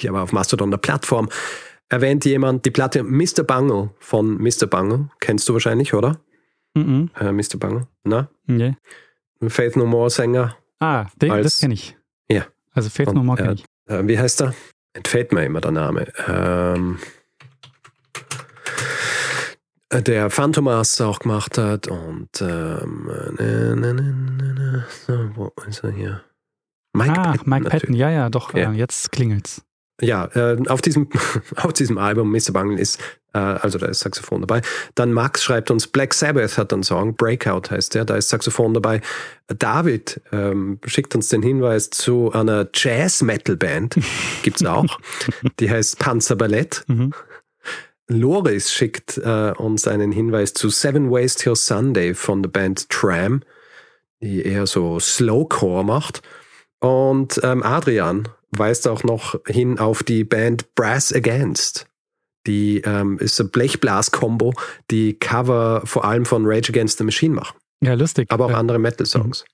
aber 0.09 0.23
auf 0.23 0.33
Mastodon 0.33 0.71
der 0.71 0.79
Plattform, 0.79 1.29
erwähnt 1.89 2.25
jemand 2.25 2.65
die 2.65 2.71
Platte 2.71 3.03
Mr. 3.03 3.43
Bungle 3.47 3.91
von 3.99 4.39
Mr. 4.39 4.67
Bungle. 4.67 5.09
Kennst 5.21 5.49
du 5.49 5.55
wahrscheinlich, 5.55 5.95
oder? 5.95 6.21
Mhm. 6.75 7.11
Äh, 7.19 7.33
Mr. 7.33 7.57
Bungle, 7.59 7.87
na? 8.05 8.29
Nee. 8.47 8.75
Faith 9.47 9.77
No 9.77 9.87
More 9.87 10.11
Sänger. 10.11 10.57
Ah, 10.81 11.07
den, 11.21 11.31
als, 11.31 11.45
das 11.45 11.59
kenne 11.59 11.75
ich. 11.75 11.97
Ja. 12.31 12.47
Also 12.73 12.91
Faith 12.91 13.09
Und, 13.09 13.15
No 13.15 13.23
More 13.23 13.39
kenne 13.39 13.55
ich. 13.55 13.65
Äh, 13.87 14.07
wie 14.07 14.19
heißt 14.19 14.43
er? 14.43 14.55
Entfällt 14.93 15.33
mir 15.33 15.45
immer 15.45 15.61
der 15.61 15.71
Name. 15.71 16.13
Ähm, 16.27 16.99
der 19.93 20.31
Phantomas 20.31 21.01
auch 21.01 21.21
gemacht 21.21 21.57
hat 21.57 21.89
und 21.89 22.29
ähm, 22.41 23.07
ne, 23.39 23.75
ne, 23.77 23.95
ne, 23.95 24.85
so, 25.07 25.31
wo 25.35 25.53
ist 25.67 25.83
er 25.83 25.91
hier? 25.93 26.25
Mike 26.93 27.13
ah, 27.13 27.23
Patton, 27.23 27.49
Mike 27.49 27.69
Patton, 27.71 27.95
ja, 27.95 28.11
ja, 28.11 28.29
doch, 28.29 28.55
ja. 28.55 28.73
Äh, 28.73 28.77
jetzt 28.77 29.13
klingelt's 29.13 29.63
ja, 30.01 30.27
äh, 30.35 30.57
auf, 30.69 30.81
diesem, 30.81 31.09
auf 31.57 31.73
diesem 31.73 31.99
Album 31.99 32.31
Mr. 32.31 32.53
Bungle 32.53 32.79
ist, 32.79 33.01
äh, 33.33 33.39
also 33.39 33.79
da 33.79 33.87
ist 33.87 34.01
Saxophon 34.01 34.43
dabei. 34.43 34.63
Dann 34.95 35.13
Max 35.13 35.43
schreibt 35.43 35.71
uns, 35.71 35.87
Black 35.87 36.15
Sabbath 36.15 36.57
hat 36.57 36.73
einen 36.73 36.83
Song, 36.83 37.17
Breakout 37.17 37.71
heißt 37.71 37.95
der, 37.95 38.05
da 38.05 38.17
ist 38.17 38.29
Saxophon 38.29 38.75
dabei. 38.75 39.01
David 39.49 40.21
ähm, 40.33 40.79
schickt 40.85 41.15
uns 41.15 41.29
den 41.29 41.43
Hinweis 41.43 41.91
zu 41.91 42.33
einer 42.33 42.69
Jazz-Metal-Band, 42.73 43.99
gibt's 44.43 44.65
auch, 44.65 44.99
die 45.59 45.71
heißt 45.71 45.99
Panzerballett. 45.99 46.85
Mhm. 46.87 47.13
Loris 48.11 48.73
schickt 48.73 49.19
äh, 49.19 49.53
uns 49.59 49.87
einen 49.87 50.13
Hinweis 50.13 50.55
zu 50.55 50.71
Seven 50.71 51.11
Ways 51.11 51.35
Till 51.35 51.57
Sunday 51.57 52.15
von 52.15 52.43
der 52.43 52.51
Band 52.51 52.89
Tram, 52.89 53.43
die 54.23 54.43
eher 54.43 54.67
so 54.67 54.99
Slowcore 54.99 55.85
macht. 55.85 56.23
Und 56.81 57.41
ähm, 57.43 57.63
Adrian 57.63 58.29
weist 58.51 58.89
auch 58.89 59.05
noch 59.05 59.39
hin 59.47 59.79
auf 59.79 60.03
die 60.03 60.25
Band 60.25 60.75
Brass 60.75 61.13
Against. 61.13 61.87
Die 62.47 62.81
ähm, 62.85 63.19
ist 63.19 63.39
eine 63.41 63.51
Blechblas-Kombo, 63.51 64.55
die 64.91 65.15
Cover 65.15 65.83
vor 65.85 66.05
allem 66.05 66.25
von 66.25 66.45
Rage 66.47 66.71
Against 66.71 66.99
the 66.99 67.05
Machine 67.05 67.35
machen. 67.35 67.59
Ja, 67.83 67.95
lustig. 67.95 68.31
Aber 68.31 68.47
auch 68.47 68.51
ja. 68.51 68.57
andere 68.59 68.79
Metal-Songs. 68.79 69.45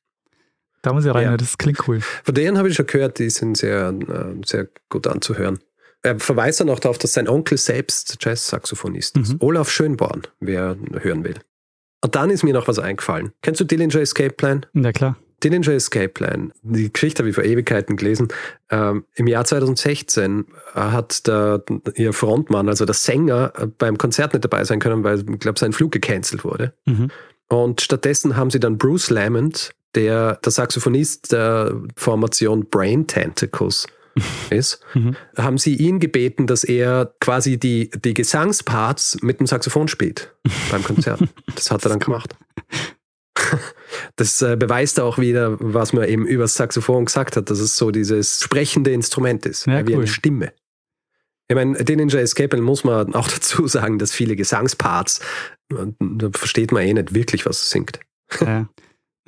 Da 0.82 0.92
muss 0.92 1.04
ich 1.04 1.14
rein, 1.14 1.24
ja. 1.24 1.36
das 1.36 1.56
klingt 1.56 1.88
cool. 1.88 2.00
Von 2.00 2.34
denen 2.34 2.58
habe 2.58 2.68
ich 2.68 2.76
schon 2.76 2.86
gehört, 2.86 3.18
die 3.18 3.30
sind 3.30 3.56
sehr, 3.56 3.88
äh, 3.88 4.46
sehr 4.46 4.68
gut 4.90 5.06
anzuhören. 5.06 5.58
er 6.02 6.18
verweist 6.18 6.60
dann 6.60 6.68
auch 6.68 6.78
darauf, 6.78 6.98
dass 6.98 7.14
sein 7.14 7.26
Onkel 7.26 7.56
selbst 7.56 8.18
Jazz-Saxophonist 8.20 9.16
ist. 9.16 9.32
Mhm. 9.32 9.38
Olaf 9.40 9.70
Schönborn, 9.70 10.22
wer 10.40 10.76
hören 11.00 11.24
will. 11.24 11.36
Und 12.02 12.14
dann 12.14 12.28
ist 12.28 12.44
mir 12.44 12.52
noch 12.52 12.68
was 12.68 12.78
eingefallen. 12.78 13.32
Kennst 13.40 13.62
du 13.62 13.64
Dillinger 13.64 13.96
Escape 13.96 14.34
Plan? 14.34 14.66
Ja, 14.74 14.92
klar. 14.92 15.16
Dillinger 15.44 15.68
Escape 15.68 16.08
Plan. 16.08 16.52
Die 16.62 16.92
Geschichte 16.92 17.20
habe 17.20 17.28
ich 17.28 17.34
vor 17.34 17.44
Ewigkeiten 17.44 17.96
gelesen. 17.96 18.28
Ähm, 18.70 19.04
Im 19.14 19.26
Jahr 19.26 19.44
2016 19.44 20.46
hat 20.72 21.26
der, 21.26 21.62
ihr 21.94 22.12
Frontmann, 22.12 22.68
also 22.68 22.84
der 22.86 22.94
Sänger, 22.94 23.52
beim 23.78 23.98
Konzert 23.98 24.32
nicht 24.32 24.44
dabei 24.44 24.64
sein 24.64 24.80
können, 24.80 25.04
weil, 25.04 25.20
ich 25.20 25.38
glaube, 25.38 25.58
sein 25.58 25.72
Flug 25.72 25.92
gecancelt 25.92 26.44
wurde. 26.44 26.72
Mhm. 26.86 27.10
Und 27.48 27.82
stattdessen 27.82 28.36
haben 28.36 28.50
sie 28.50 28.60
dann 28.60 28.78
Bruce 28.78 29.10
Lamont, 29.10 29.70
der 29.94 30.36
der 30.36 30.52
Saxophonist 30.52 31.32
der 31.32 31.74
Formation 31.96 32.66
Brain 32.68 33.06
Tentacles 33.06 33.86
ist, 34.50 34.80
mhm. 34.94 35.16
haben 35.36 35.58
sie 35.58 35.74
ihn 35.74 36.00
gebeten, 36.00 36.46
dass 36.46 36.64
er 36.64 37.12
quasi 37.20 37.58
die, 37.58 37.90
die 37.90 38.14
Gesangsparts 38.14 39.18
mit 39.22 39.40
dem 39.40 39.46
Saxophon 39.46 39.88
spielt 39.88 40.32
beim 40.70 40.82
Konzert. 40.82 41.20
Das 41.54 41.70
hat 41.70 41.84
er 41.84 41.90
dann 41.90 42.00
gemacht. 42.00 42.34
Das 44.16 44.42
äh, 44.42 44.56
beweist 44.56 44.98
auch 45.00 45.18
wieder, 45.18 45.56
was 45.60 45.92
man 45.92 46.08
eben 46.08 46.26
über 46.26 46.44
das 46.44 46.54
Saxophon 46.54 47.04
gesagt 47.04 47.36
hat, 47.36 47.50
dass 47.50 47.60
es 47.60 47.76
so 47.76 47.90
dieses 47.90 48.40
sprechende 48.42 48.92
Instrument 48.92 49.46
ist, 49.46 49.66
ja, 49.66 49.86
wie 49.86 49.92
cool. 49.92 49.98
eine 49.98 50.06
Stimme. 50.06 50.52
Ich 51.48 51.54
meine, 51.54 51.82
den 51.84 51.98
Ninja 51.98 52.18
Escape 52.20 52.56
muss 52.60 52.84
man 52.84 53.14
auch 53.14 53.28
dazu 53.28 53.66
sagen, 53.66 53.98
dass 53.98 54.12
viele 54.12 54.36
Gesangsparts, 54.36 55.20
da 55.68 56.30
versteht 56.32 56.72
man 56.72 56.82
eh 56.82 56.94
nicht 56.94 57.14
wirklich, 57.14 57.46
was 57.46 57.62
er 57.62 57.66
singt. 57.66 58.00
Ja. 58.40 58.68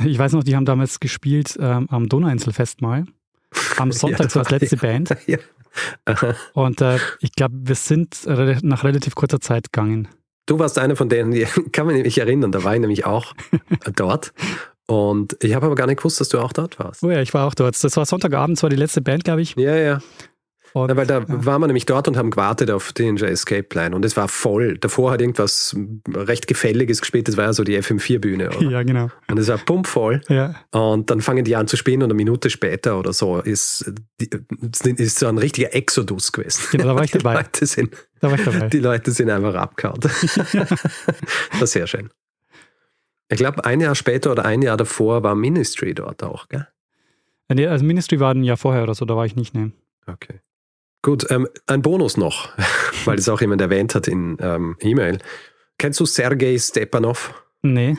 Ich 0.05 0.19
weiß 0.19 0.33
noch, 0.33 0.45
die 0.45 0.55
haben 0.57 0.67
damals 0.67 1.01
gespielt 1.01 1.57
ähm, 1.59 1.87
am 1.91 2.09
Donauinselfest 2.09 2.83
mal. 2.83 3.05
Am 3.77 3.93
Sonntag 3.93 4.35
ja, 4.35 4.41
als 4.41 4.51
letzte 4.51 4.77
Band. 4.77 5.17
Und 6.53 6.81
äh, 6.81 6.99
ich 7.21 7.33
glaube, 7.33 7.55
wir 7.63 7.75
sind 7.75 8.27
nach 8.27 8.85
relativ 8.85 9.15
kurzer 9.15 9.41
Zeit 9.41 9.73
gegangen. 9.73 10.09
Du 10.47 10.59
warst 10.59 10.79
einer 10.79 10.97
von 10.97 11.09
denen, 11.09 11.33
die 11.33 11.45
kann 11.73 11.87
man 11.87 12.01
mich 12.01 12.19
erinnern, 12.19 12.53
da 12.53 12.65
war 12.65 12.75
ich 12.75 12.81
nämlich 12.81 13.05
auch 13.05 13.35
dort. 13.97 14.33
Und 14.87 15.37
ich 15.43 15.55
habe 15.55 15.67
aber 15.67 15.75
gar 15.75 15.89
nicht 15.89 15.99
gewusst, 15.99 16.21
dass 16.21 16.29
du 16.29 16.39
auch 16.39 16.53
dort 16.53 16.79
warst. 16.79 17.03
Oh 17.03 17.11
ja, 17.11 17.21
ich 17.21 17.35
war 17.35 17.47
auch 17.47 17.55
dort. 17.55 17.83
Das 17.83 17.97
war 17.97 18.07
Sonntagabend, 18.07 18.57
das 18.57 18.63
war 18.63 18.71
die 18.71 18.77
letzte 18.77 19.01
Band, 19.01 19.25
glaube 19.25 19.43
ich. 19.43 19.57
Ja, 19.57 19.75
ja. 19.75 20.01
Und, 20.77 20.91
ja, 20.91 20.97
weil 20.97 21.07
da 21.07 21.21
ja. 21.21 21.25
waren 21.29 21.63
wir 21.63 21.69
nämlich 21.69 21.87
dort 21.87 22.07
und 22.07 22.19
haben 22.19 22.31
gewartet 22.31 22.71
auf 22.71 22.93
den 22.93 23.17
Escape 23.17 23.63
Plan 23.63 23.95
und 23.95 24.05
es 24.05 24.15
war 24.15 24.29
voll. 24.29 24.77
Davor 24.77 25.11
hat 25.11 25.23
irgendwas 25.23 25.75
recht 26.15 26.47
Gefälliges 26.47 27.01
gespielt, 27.01 27.29
das 27.29 27.39
war 27.39 27.47
ja 27.47 27.53
so 27.55 27.65
die 27.65 27.79
FM4-Bühne. 27.79 28.51
Ja, 28.67 28.83
genau. 28.83 29.09
Und 29.31 29.39
es 29.39 29.49
war 29.49 29.59
pumpvoll. 29.59 30.21
Ja. 30.29 30.55
Und 30.73 31.11
dann 31.11 31.21
fangen 31.23 31.45
die 31.45 31.57
an 31.57 31.67
zu 31.67 31.77
spielen 31.77 32.03
und 32.03 32.11
eine 32.11 32.15
Minute 32.15 32.51
später 32.51 32.99
oder 32.99 33.13
so 33.13 33.39
ist, 33.39 33.91
ist 34.19 35.19
so 35.19 35.27
ein 35.29 35.39
richtiger 35.39 35.75
Exodus 35.75 36.33
gewesen. 36.33 36.63
Genau, 36.73 36.85
da 36.85 36.95
war 36.97 37.05
ich 37.05 37.13
dabei. 37.13 37.35
Die 37.35 37.39
Leute 37.39 37.67
sind, 37.67 37.95
da 38.21 38.31
war 38.31 38.39
ich 38.39 38.45
dabei. 38.45 38.69
Die 38.69 38.79
Leute 38.79 39.11
sind 39.11 39.31
einfach 39.31 39.55
abgehauen. 39.55 40.01
das 40.01 40.55
war 41.59 41.67
sehr 41.67 41.87
schön. 41.87 42.11
Ich 43.29 43.39
glaube, 43.39 43.65
ein 43.65 43.81
Jahr 43.81 43.95
später 43.95 44.33
oder 44.33 44.45
ein 44.45 44.63
Jahr 44.63 44.77
davor 44.77 45.23
war 45.23 45.35
Ministry 45.35 45.95
dort 45.95 46.23
auch, 46.23 46.49
gell? 46.49 46.69
Nee, 47.49 47.67
also 47.67 47.85
Ministry 47.85 48.21
war 48.21 48.35
ein 48.35 48.45
Jahr 48.45 48.57
vorher 48.57 48.83
oder 48.83 48.95
so, 48.95 49.05
da 49.05 49.17
war 49.17 49.27
ich 49.27 49.37
nicht, 49.37 49.55
ne. 49.55 49.73
Okay. 50.07 50.41
Gut, 51.03 51.31
ähm, 51.31 51.49
ein 51.67 51.83
Bonus 51.83 52.17
noch, 52.17 52.49
weil 53.05 53.19
es 53.19 53.29
auch 53.29 53.41
jemand 53.41 53.61
erwähnt 53.61 53.95
hat 53.95 54.09
in 54.09 54.37
ähm, 54.41 54.77
E-Mail. 54.81 55.19
Kennst 55.79 56.01
du 56.01 56.07
Sergei 56.07 56.59
Stepanov? 56.59 57.35
Nee. 57.63 57.97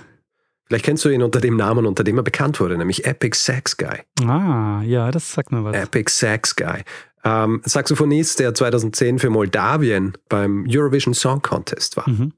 Vielleicht 0.65 0.85
kennst 0.85 1.05
du 1.05 1.09
ihn 1.09 1.23
unter 1.23 1.39
dem 1.39 1.55
Namen, 1.55 1.85
unter 1.85 2.03
dem 2.03 2.17
er 2.17 2.23
bekannt 2.23 2.59
wurde, 2.59 2.77
nämlich 2.77 3.05
Epic 3.05 3.37
Sax 3.37 3.77
Guy. 3.77 4.01
Ah, 4.25 4.81
ja, 4.83 5.11
das 5.11 5.31
sagt 5.31 5.51
mir 5.51 5.63
was. 5.63 5.75
Epic 5.75 6.11
Sax 6.11 6.55
Guy. 6.55 6.83
Ähm, 7.27 7.61
Saxophonist, 7.65 8.39
der 8.39 8.53
2010 8.53 9.19
für 9.19 9.29
Moldawien 9.29 10.13
beim 10.29 10.65
Eurovision 10.69 11.13
Song 11.13 11.41
Contest 11.41 11.97
war. 11.97 12.09
Mhm. 12.09 12.31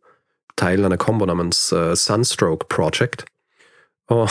Teil 0.55 0.83
einer 0.83 0.97
Combo 0.97 1.27
namens 1.27 1.71
äh, 1.71 1.95
Sunstroke 1.95 2.65
Project. 2.67 3.25
Oh, 4.07 4.27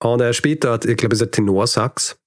und 0.00 0.20
er 0.20 0.34
spielt 0.34 0.64
dort, 0.64 0.84
ich 0.84 0.98
glaube, 0.98 1.14
es 1.14 1.22
ist 1.22 1.28
ein 1.28 1.32
Tenorsax. 1.32 2.18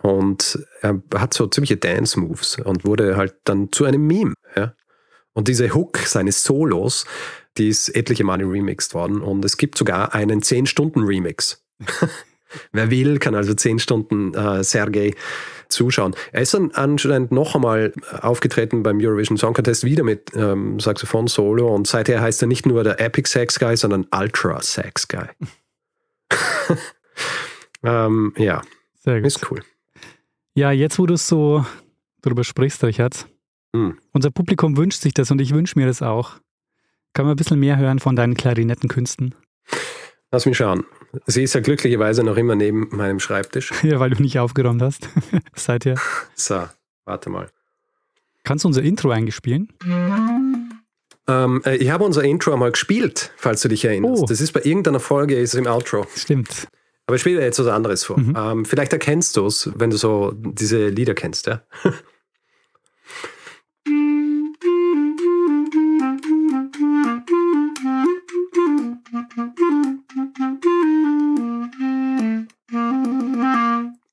Und 0.00 0.64
er 0.80 1.02
hat 1.16 1.34
so 1.34 1.48
ziemliche 1.48 1.76
Dance-Moves 1.76 2.58
und 2.58 2.84
wurde 2.84 3.16
halt 3.16 3.34
dann 3.42 3.72
zu 3.72 3.84
einem 3.84 4.06
Meme. 4.06 4.34
Ja? 4.54 4.74
Und 5.32 5.48
diese 5.48 5.74
Hook 5.74 5.98
seines 5.98 6.44
Solos, 6.44 7.04
die 7.56 7.68
ist 7.68 7.88
etliche 7.88 8.22
Male 8.22 8.44
remixed 8.44 8.94
worden. 8.94 9.20
Und 9.20 9.44
es 9.44 9.56
gibt 9.56 9.76
sogar 9.76 10.14
einen 10.14 10.42
10-Stunden-Remix. 10.42 11.64
Wer 12.72 12.90
will, 12.92 13.18
kann 13.18 13.34
also 13.34 13.54
10 13.54 13.80
Stunden 13.80 14.34
äh, 14.34 14.62
Sergei 14.62 15.14
zuschauen. 15.68 16.14
Er 16.32 16.42
ist 16.42 16.54
dann 16.54 16.70
anscheinend 16.72 17.32
noch 17.32 17.54
einmal 17.54 17.92
aufgetreten 18.20 18.82
beim 18.82 18.98
Eurovision 19.00 19.36
Song 19.36 19.54
Contest 19.54 19.84
wieder 19.84 20.02
mit 20.02 20.32
ähm, 20.34 20.80
Saxophon-Solo 20.80 21.74
und 21.74 21.86
seither 21.86 22.20
heißt 22.20 22.42
er 22.42 22.48
nicht 22.48 22.66
nur 22.66 22.84
der 22.84 23.00
Epic 23.00 23.30
Sax 23.30 23.58
Guy, 23.58 23.76
sondern 23.76 24.06
Ultra 24.14 24.60
Sax 24.62 25.08
Guy. 25.08 25.28
ähm, 27.82 28.34
ja, 28.36 28.62
Sehr 29.00 29.20
gut. 29.20 29.26
ist 29.26 29.50
cool. 29.50 29.62
Ja, 30.54 30.72
jetzt 30.72 30.98
wo 30.98 31.06
du 31.06 31.16
so 31.16 31.64
darüber 32.22 32.44
sprichst, 32.44 32.82
Richard, 32.82 33.26
hm. 33.74 33.98
unser 34.12 34.30
Publikum 34.30 34.76
wünscht 34.76 35.00
sich 35.02 35.14
das 35.14 35.30
und 35.30 35.40
ich 35.40 35.54
wünsche 35.54 35.78
mir 35.78 35.86
das 35.86 36.02
auch. 36.02 36.32
Kann 37.12 37.26
man 37.26 37.34
ein 37.34 37.36
bisschen 37.36 37.60
mehr 37.60 37.76
hören 37.78 37.98
von 37.98 38.16
deinen 38.16 38.34
Klarinettenkünsten? 38.34 39.34
Lass 40.30 40.46
mich 40.46 40.56
schauen. 40.56 40.84
Sie 41.26 41.42
ist 41.42 41.54
ja 41.54 41.60
glücklicherweise 41.60 42.22
noch 42.22 42.36
immer 42.36 42.54
neben 42.54 42.88
meinem 42.90 43.20
Schreibtisch. 43.20 43.72
Ja, 43.82 44.00
weil 44.00 44.10
du 44.10 44.22
nicht 44.22 44.38
aufgeräumt 44.38 44.82
hast. 44.82 45.08
Seither. 45.54 45.96
So, 46.34 46.64
warte 47.04 47.30
mal. 47.30 47.48
Kannst 48.44 48.64
du 48.64 48.68
unser 48.68 48.82
Intro 48.82 49.10
eingespielen? 49.10 49.72
Ähm, 51.26 51.62
äh, 51.64 51.76
ich 51.76 51.90
habe 51.90 52.04
unser 52.04 52.24
Intro 52.24 52.52
einmal 52.52 52.72
gespielt, 52.72 53.32
falls 53.36 53.60
du 53.62 53.68
dich 53.68 53.84
erinnerst. 53.84 54.22
Oh. 54.22 54.26
Das 54.26 54.40
ist 54.40 54.52
bei 54.52 54.62
irgendeiner 54.62 55.00
Folge, 55.00 55.36
ist 55.36 55.54
im 55.54 55.66
Outro. 55.66 56.06
Stimmt. 56.14 56.68
Aber 57.06 57.16
ich 57.16 57.22
spiele 57.22 57.40
jetzt 57.42 57.58
was 57.58 57.66
anderes 57.66 58.04
vor. 58.04 58.18
Mhm. 58.18 58.34
Ähm, 58.36 58.64
vielleicht 58.64 58.92
erkennst 58.92 59.36
du 59.36 59.46
es, 59.46 59.70
wenn 59.74 59.90
du 59.90 59.96
so 59.96 60.32
diese 60.34 60.88
Lieder 60.88 61.14
kennst, 61.14 61.46
ja? 61.46 61.62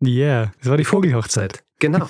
Yeah, 0.03 0.51
das 0.59 0.69
war 0.69 0.77
die 0.77 0.85
Vogelhochzeit. 0.85 1.63
Genau. 1.79 2.09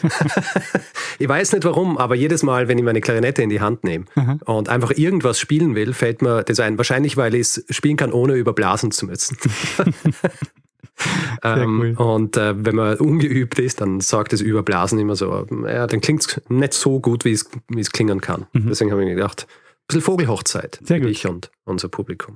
ich 1.20 1.28
weiß 1.28 1.54
nicht 1.54 1.66
warum, 1.66 1.98
aber 1.98 2.16
jedes 2.16 2.44
Mal, 2.44 2.68
wenn 2.68 2.78
ich 2.78 2.84
meine 2.84 3.02
Klarinette 3.02 3.42
in 3.42 3.50
die 3.50 3.62
Hand 3.62 3.84
nehme 3.84 4.06
mhm. 4.16 4.40
und 4.46 4.70
einfach 4.70 4.92
irgendwas 4.92 5.40
spielen 5.40 5.74
will, 5.76 5.94
fällt 5.94 6.22
mir 6.22 6.44
das 6.44 6.60
ein. 6.60 6.78
Wahrscheinlich, 6.78 7.18
weil 7.18 7.34
ich 7.34 7.42
es 7.42 7.66
spielen 7.72 7.98
kann, 7.98 8.14
ohne 8.14 8.36
überblasen 8.36 8.92
zu 8.92 9.08
müssen. 9.08 9.38
ähm, 11.44 11.80
cool. 11.80 12.06
Und 12.06 12.38
äh, 12.38 12.54
wenn 12.64 12.76
man 12.76 12.98
ungeübt 12.98 13.58
ist, 13.58 13.82
dann 13.82 14.02
sagt 14.02 14.34
das 14.34 14.42
Überblasen 14.42 15.00
immer 15.00 15.16
so, 15.16 15.48
ja, 15.66 15.88
dann 15.88 16.00
klingt 16.00 16.22
es 16.22 16.42
nicht 16.48 16.74
so 16.74 17.00
gut, 17.00 17.26
wie 17.26 17.32
es, 17.32 17.50
wie 17.68 17.82
es 17.82 17.92
klingen 17.92 18.22
kann. 18.22 18.46
Mhm. 18.54 18.68
Deswegen 18.68 18.92
habe 18.92 19.02
ich 19.02 19.08
mir 19.08 19.16
gedacht, 19.16 19.48
ein 19.50 19.88
bisschen 19.88 20.02
Vogelhochzeit 20.02 20.80
Sehr 20.84 21.00
gut. 21.00 21.10
ich 21.10 21.26
und 21.26 21.50
unser 21.64 21.90
Publikum. 21.90 22.36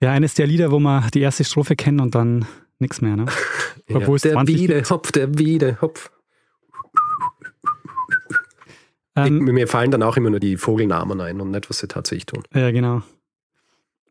Ja, 0.00 0.12
eines 0.12 0.34
der 0.34 0.46
Lieder, 0.46 0.70
wo 0.70 0.78
man 0.78 1.08
die 1.12 1.20
erste 1.20 1.44
Strophe 1.44 1.76
kennt 1.76 2.00
und 2.00 2.14
dann 2.14 2.46
nichts 2.80 3.00
mehr, 3.00 3.16
ne? 3.16 3.26
Obwohl 3.92 4.18
ja, 4.18 4.34
der 4.34 4.46
Wiede, 4.46 4.82
Hopf, 4.90 5.12
der 5.12 5.38
Wiede, 5.38 5.78
Hopf. 5.80 6.10
Ähm, 9.16 9.38
mir 9.38 9.66
fallen 9.66 9.90
dann 9.90 10.02
auch 10.02 10.16
immer 10.16 10.30
nur 10.30 10.40
die 10.40 10.56
Vogelnamen 10.56 11.20
ein 11.20 11.40
und 11.40 11.50
nicht, 11.50 11.68
was 11.68 11.78
sie 11.78 11.88
tatsächlich 11.88 12.26
tun. 12.26 12.42
Ja, 12.54 12.70
genau. 12.70 13.02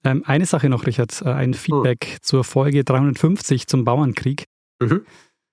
Ähm, 0.03 0.23
eine 0.25 0.45
Sache 0.45 0.69
noch, 0.69 0.85
Richard, 0.85 1.21
äh, 1.21 1.29
ein 1.29 1.53
Feedback 1.53 2.05
hm. 2.05 2.17
zur 2.21 2.43
Folge 2.43 2.83
350 2.83 3.67
zum 3.67 3.85
Bauernkrieg. 3.85 4.45
Mhm. 4.79 5.05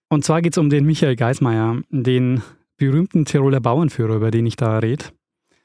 Und 0.09 0.25
zwar 0.25 0.43
geht 0.43 0.55
es 0.55 0.59
um 0.59 0.71
den 0.71 0.85
Michael 0.85 1.17
Geismeier, 1.17 1.83
den 1.91 2.43
berühmten 2.77 3.25
Tiroler 3.25 3.61
Bauernführer, 3.61 4.17
über 4.17 4.31
den 4.31 4.47
ich 4.47 4.57
da 4.57 4.79
rede. 4.79 5.07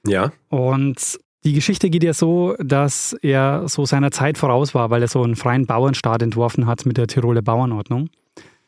Ja. 0.06 0.32
Und 0.50 1.20
die 1.44 1.54
Geschichte 1.54 1.90
geht 1.90 2.04
ja 2.04 2.14
so, 2.14 2.56
dass 2.60 3.14
er 3.22 3.68
so 3.68 3.86
seiner 3.86 4.12
Zeit 4.12 4.38
voraus 4.38 4.76
war, 4.76 4.90
weil 4.90 5.02
er 5.02 5.08
so 5.08 5.24
einen 5.24 5.36
freien 5.36 5.66
Bauernstaat 5.66 6.22
entworfen 6.22 6.68
hat 6.68 6.86
mit 6.86 6.98
der 6.98 7.08
Tiroler 7.08 7.42
Bauernordnung. 7.42 8.10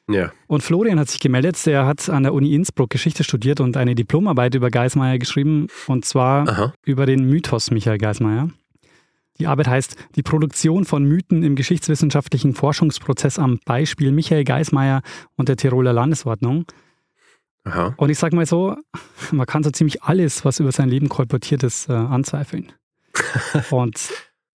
Ja. 0.09 0.31
Und 0.47 0.61
Florian 0.61 0.99
hat 0.99 1.09
sich 1.09 1.19
gemeldet, 1.19 1.65
der 1.65 1.85
hat 1.85 2.09
an 2.09 2.23
der 2.23 2.33
Uni 2.33 2.53
Innsbruck 2.53 2.89
Geschichte 2.89 3.23
studiert 3.23 3.59
und 3.59 3.77
eine 3.77 3.95
Diplomarbeit 3.95 4.55
über 4.55 4.69
Geismeier 4.69 5.17
geschrieben, 5.19 5.67
und 5.87 6.05
zwar 6.05 6.47
Aha. 6.47 6.73
über 6.85 7.05
den 7.05 7.29
Mythos 7.29 7.71
Michael 7.71 7.97
Geismeier. 7.97 8.49
Die 9.39 9.47
Arbeit 9.47 9.67
heißt 9.67 9.95
Die 10.15 10.23
Produktion 10.23 10.85
von 10.85 11.03
Mythen 11.05 11.43
im 11.43 11.55
geschichtswissenschaftlichen 11.55 12.53
Forschungsprozess 12.53 13.39
am 13.39 13.59
Beispiel 13.65 14.11
Michael 14.11 14.43
Geismeier 14.43 15.01
und 15.35 15.49
der 15.49 15.57
Tiroler 15.57 15.93
Landesordnung. 15.93 16.65
Aha. 17.63 17.93
Und 17.97 18.09
ich 18.09 18.17
sage 18.17 18.35
mal 18.35 18.45
so, 18.45 18.75
man 19.31 19.45
kann 19.45 19.63
so 19.63 19.71
ziemlich 19.71 20.03
alles, 20.03 20.45
was 20.45 20.59
über 20.59 20.71
sein 20.71 20.89
Leben 20.89 21.09
kolportiert 21.09 21.63
ist, 21.63 21.89
äh, 21.89 21.93
anzweifeln. 21.93 22.71
und 23.71 24.11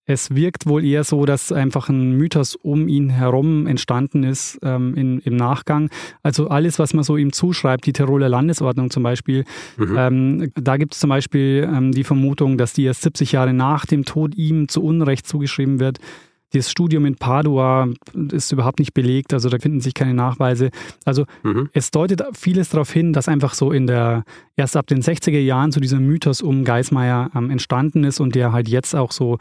es 0.09 0.35
wirkt 0.35 0.67
wohl 0.67 0.85
eher 0.85 1.03
so, 1.03 1.27
dass 1.27 1.51
einfach 1.51 1.89
ein 1.89 2.13
Mythos 2.13 2.55
um 2.55 2.87
ihn 2.87 3.11
herum 3.11 3.67
entstanden 3.67 4.23
ist 4.23 4.57
ähm, 4.63 4.95
in, 4.95 5.19
im 5.19 5.35
Nachgang. 5.35 5.91
Also 6.23 6.49
alles, 6.49 6.79
was 6.79 6.95
man 6.95 7.03
so 7.03 7.17
ihm 7.17 7.33
zuschreibt, 7.33 7.87
die 7.87 7.93
Tiroler 7.93 8.29
Landesordnung 8.29 8.91
zum 8.91 9.03
Beispiel, 9.03 9.45
mhm. 9.77 9.97
ähm, 9.99 10.53
da 10.55 10.77
gibt 10.77 10.95
es 10.95 11.01
zum 11.01 11.11
Beispiel 11.11 11.69
ähm, 11.69 11.91
die 11.91 12.05
Vermutung, 12.05 12.57
dass 12.57 12.73
die 12.73 12.85
erst 12.85 13.03
70 13.03 13.33
Jahre 13.33 13.53
nach 13.53 13.85
dem 13.85 14.05
Tod 14.05 14.37
ihm 14.37 14.69
zu 14.69 14.83
Unrecht 14.83 15.27
zugeschrieben 15.27 15.81
wird. 15.81 15.99
Das 16.53 16.71
Studium 16.71 17.07
in 17.07 17.17
Padua 17.17 17.89
ist 18.31 18.53
überhaupt 18.53 18.79
nicht 18.79 18.95
belegt, 18.95 19.33
also 19.33 19.49
da 19.49 19.59
finden 19.59 19.81
sich 19.81 19.95
keine 19.95 20.15
Nachweise. 20.15 20.71
Also 21.05 21.25
mhm. 21.43 21.69
es 21.73 21.91
deutet 21.91 22.23
vieles 22.35 22.69
darauf 22.69 22.93
hin, 22.93 23.13
dass 23.13 23.29
einfach 23.29 23.55
so 23.55 23.73
in 23.73 23.87
der, 23.87 24.25
erst 24.57 24.77
ab 24.77 24.87
den 24.87 25.03
60er 25.03 25.41
Jahren 25.41 25.73
so 25.73 25.81
dieser 25.81 25.99
Mythos 26.01 26.43
um 26.43 26.65
Geismeier 26.65 27.31
ähm, 27.35 27.51
entstanden 27.51 28.05
ist 28.05 28.21
und 28.21 28.35
der 28.35 28.53
halt 28.53 28.69
jetzt 28.69 28.95
auch 28.95 29.13
so 29.13 29.39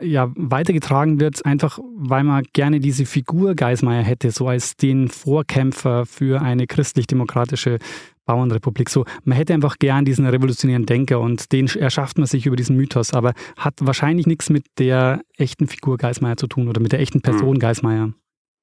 ja, 0.00 0.30
weitergetragen 0.36 1.20
wird, 1.20 1.44
einfach 1.46 1.78
weil 1.96 2.24
man 2.24 2.44
gerne 2.52 2.80
diese 2.80 3.06
Figur 3.06 3.54
Geismeier 3.54 4.02
hätte, 4.02 4.30
so 4.30 4.46
als 4.48 4.76
den 4.76 5.08
Vorkämpfer 5.08 6.06
für 6.06 6.42
eine 6.42 6.66
christlich-demokratische 6.66 7.78
Bauernrepublik. 8.26 8.90
So, 8.90 9.04
man 9.24 9.36
hätte 9.36 9.54
einfach 9.54 9.78
gern 9.78 10.04
diesen 10.04 10.26
revolutionären 10.26 10.84
Denker 10.84 11.20
und 11.20 11.52
den 11.52 11.68
erschafft 11.68 12.18
man 12.18 12.26
sich 12.26 12.44
über 12.46 12.56
diesen 12.56 12.76
Mythos, 12.76 13.14
aber 13.14 13.32
hat 13.56 13.74
wahrscheinlich 13.80 14.26
nichts 14.26 14.50
mit 14.50 14.66
der 14.78 15.22
echten 15.36 15.66
Figur 15.68 15.96
Geismeier 15.96 16.36
zu 16.36 16.46
tun 16.46 16.68
oder 16.68 16.80
mit 16.80 16.92
der 16.92 17.00
echten 17.00 17.22
Person 17.22 17.54
hm. 17.54 17.58
Geismeier. 17.58 18.12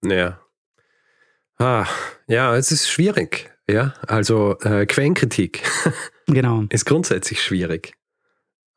Ja. 0.05 0.39
Ah, 1.57 1.85
ja, 2.27 2.55
es 2.55 2.71
ist 2.71 2.89
schwierig. 2.89 3.49
Ja, 3.69 3.93
also 4.07 4.57
äh, 4.59 4.85
Quellenkritik 4.85 5.63
genau. 6.27 6.65
ist 6.69 6.85
grundsätzlich 6.85 7.41
schwierig. 7.41 7.93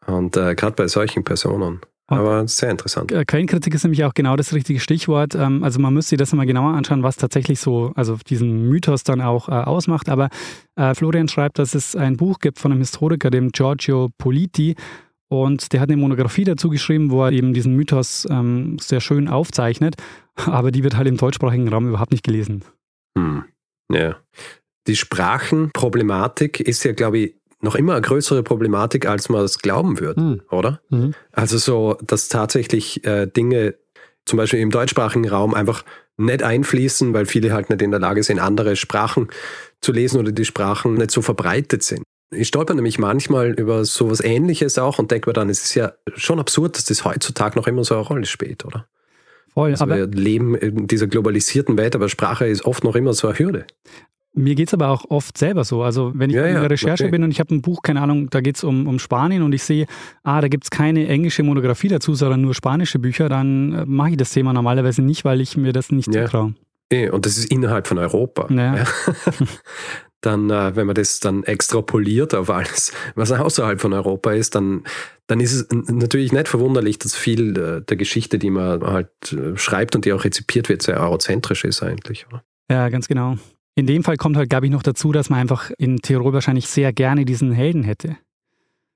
Und 0.07 0.37
äh, 0.37 0.55
gerade 0.55 0.76
bei 0.76 0.87
solchen 0.87 1.24
Personen. 1.24 1.80
Aber 2.09 2.46
sehr 2.46 2.70
interessant. 2.70 3.12
Quellenkritik 3.26 3.74
ist 3.74 3.82
nämlich 3.82 4.04
auch 4.04 4.14
genau 4.14 4.36
das 4.36 4.52
richtige 4.52 4.78
Stichwort. 4.78 5.34
Ähm, 5.34 5.64
also 5.64 5.80
man 5.80 5.92
müsste 5.92 6.11
sich 6.11 6.18
das 6.18 6.32
mal 6.32 6.46
genauer 6.46 6.74
anschauen, 6.74 7.02
was 7.02 7.16
tatsächlich 7.16 7.59
so, 7.59 7.92
also 7.96 8.16
diesen 8.28 8.68
Mythos 8.68 9.02
dann 9.02 9.20
auch 9.20 9.48
äh, 9.48 9.52
ausmacht. 9.52 10.09
Aber 10.09 10.28
äh, 10.76 10.94
Florian 10.94 11.28
schreibt, 11.28 11.59
dass 11.59 11.74
es 11.74 11.96
ein 11.96 12.16
Buch 12.16 12.38
gibt 12.38 12.61
von 12.61 12.70
einem 12.70 12.80
Historiker, 12.80 13.30
dem 13.30 13.50
Giorgio 13.50 14.11
Politi. 14.18 14.76
Und 15.28 15.72
der 15.72 15.80
hat 15.80 15.88
eine 15.88 15.96
Monographie 15.96 16.44
dazu 16.44 16.70
geschrieben, 16.70 17.11
wo 17.11 17.24
er 17.24 17.32
eben 17.32 17.52
diesen 17.52 17.74
Mythos 17.74 18.26
ähm, 18.30 18.78
sehr 18.78 19.00
schön 19.00 19.26
aufzeichnet. 19.28 19.96
Aber 20.46 20.70
die 20.70 20.84
wird 20.84 20.96
halt 20.96 21.09
im 21.09 21.16
deutschsprachigen 21.16 21.68
Raum 21.68 21.88
überhaupt 21.88 22.12
nicht 22.12 22.24
gelesen. 22.24 22.62
Hm. 23.18 23.44
Ja. 23.92 24.16
Die 24.86 24.94
Sprachenproblematik 24.94 26.61
ist 26.61 26.84
ja, 26.84 26.92
glaube 26.92 27.18
ich, 27.18 27.34
noch 27.66 27.74
immer 27.74 27.92
eine 27.92 28.02
größere 28.02 28.42
Problematik, 28.42 29.06
als 29.06 29.28
man 29.28 29.44
es 29.44 29.58
glauben 29.58 30.00
würde, 30.00 30.20
mhm. 30.20 30.40
oder? 30.50 30.80
Mhm. 30.88 31.14
Also 31.32 31.58
so, 31.58 31.98
dass 32.02 32.28
tatsächlich 32.28 33.04
äh, 33.04 33.26
Dinge 33.26 33.74
zum 34.24 34.38
Beispiel 34.38 34.60
im 34.60 34.70
deutschsprachigen 34.70 35.28
Raum 35.28 35.54
einfach 35.54 35.84
nicht 36.16 36.42
einfließen, 36.42 37.12
weil 37.12 37.26
viele 37.26 37.52
halt 37.52 37.68
nicht 37.68 37.82
in 37.82 37.90
der 37.90 38.00
Lage 38.00 38.22
sind, 38.22 38.38
andere 38.38 38.76
Sprachen 38.76 39.28
zu 39.80 39.92
lesen 39.92 40.18
oder 40.18 40.32
die 40.32 40.44
Sprachen 40.44 40.94
nicht 40.94 41.10
so 41.10 41.20
verbreitet 41.20 41.82
sind. 41.82 42.02
Ich 42.30 42.48
stolper 42.48 42.74
nämlich 42.74 42.98
manchmal 42.98 43.52
über 43.52 43.84
sowas 43.84 44.20
Ähnliches 44.20 44.78
auch 44.78 44.98
und 44.98 45.10
denke 45.10 45.28
mir 45.30 45.34
dann, 45.34 45.48
es 45.48 45.62
ist 45.62 45.74
ja 45.74 45.92
schon 46.16 46.40
absurd, 46.40 46.76
dass 46.76 46.86
das 46.86 47.04
heutzutage 47.04 47.56
noch 47.56 47.66
immer 47.66 47.84
so 47.84 47.94
eine 47.94 48.04
Rolle 48.04 48.26
spielt, 48.26 48.64
oder? 48.64 48.88
Voll, 49.52 49.70
also 49.70 49.84
aber 49.84 49.96
wir 49.96 50.06
leben 50.06 50.54
in 50.54 50.86
dieser 50.86 51.06
globalisierten 51.06 51.78
Welt, 51.78 51.94
aber 51.94 52.08
Sprache 52.08 52.46
ist 52.46 52.64
oft 52.64 52.82
noch 52.82 52.96
immer 52.96 53.14
so 53.14 53.28
eine 53.28 53.38
Hürde. 53.38 53.66
Mir 54.39 54.55
geht 54.55 54.68
es 54.68 54.74
aber 54.74 54.91
auch 54.91 55.07
oft 55.09 55.39
selber 55.39 55.64
so. 55.64 55.82
Also 55.82 56.12
wenn 56.14 56.28
ich 56.28 56.37
ja, 56.37 56.45
in 56.45 56.55
der 56.55 56.70
Recherche 56.70 57.05
okay. 57.05 57.11
bin 57.11 57.24
und 57.24 57.30
ich 57.30 57.41
habe 57.41 57.55
ein 57.55 57.62
Buch, 57.62 57.80
keine 57.82 58.03
Ahnung, 58.03 58.28
da 58.28 58.43
geht 58.43 58.57
es 58.57 58.64
um, 58.64 58.87
um 58.87 58.99
Spanien 58.99 59.43
und 59.43 59.55
ich 59.55 59.62
sehe, 59.62 59.87
ah, 60.24 60.43
da 60.43 60.49
gibt 60.49 60.64
es 60.64 60.70
keine 60.70 61.09
englische 61.09 61.43
Monographie 61.43 61.89
dazu, 61.89 62.14
sondern 62.14 62.43
nur 62.43 62.55
spanische 62.55 62.99
Bücher, 62.99 63.30
dann 63.30 63.72
äh, 63.72 63.84
mache 63.87 64.11
ich 64.11 64.16
das 64.18 64.32
Thema 64.32 64.53
normalerweise 64.53 65.01
nicht, 65.01 65.24
weil 65.24 65.41
ich 65.41 65.57
mir 65.57 65.72
das 65.72 65.91
nicht 65.91 66.14
ja. 66.14 66.26
zutraue. 66.26 66.55
Und 67.12 67.26
das 67.26 67.39
ist 67.39 67.51
innerhalb 67.51 67.87
von 67.87 67.99
Europa. 67.99 68.47
Ja. 68.53 68.84
dann, 70.20 70.51
äh, 70.51 70.76
wenn 70.76 70.87
man 70.87 70.95
das 70.95 71.18
dann 71.18 71.43
extrapoliert 71.43 72.34
auf 72.34 72.51
alles, 72.51 72.93
was 73.14 73.32
außerhalb 73.32 73.80
von 73.80 73.95
Europa 73.95 74.32
ist, 74.32 74.55
dann, 74.55 74.84
dann 75.28 75.41
ist 75.41 75.55
es 75.55 75.66
natürlich 75.70 76.32
nicht 76.32 76.49
verwunderlich, 76.49 76.99
dass 76.99 77.16
viel 77.16 77.57
äh, 77.57 77.80
der 77.80 77.97
Geschichte, 77.97 78.39
die 78.39 78.51
man 78.51 78.82
halt 78.82 79.09
schreibt 79.55 79.97
und 79.97 80.05
die 80.05 80.12
auch 80.12 80.24
rezipiert 80.24 80.68
wird, 80.68 80.82
sehr 80.82 81.01
eurozentrisch 81.01 81.64
ist 81.64 81.82
eigentlich. 81.82 82.26
Oder? 82.28 82.45
Ja, 82.70 82.91
ganz 82.91 83.09
genau. 83.09 83.39
In 83.77 83.87
dem 83.87 84.03
Fall 84.03 84.16
kommt 84.16 84.37
halt, 84.37 84.49
glaube 84.49 84.66
ich, 84.66 84.72
noch 84.72 84.83
dazu, 84.83 85.12
dass 85.12 85.31
man 85.31 85.39
einfach 85.39 85.70
in 85.79 85.99
Tirol 85.99 86.33
wahrscheinlich 86.33 86.66
sehr 86.66 86.93
gerne 86.93 87.27
diesen 87.27 87.53
Helden 87.53 87.85
hätte. 87.85 88.16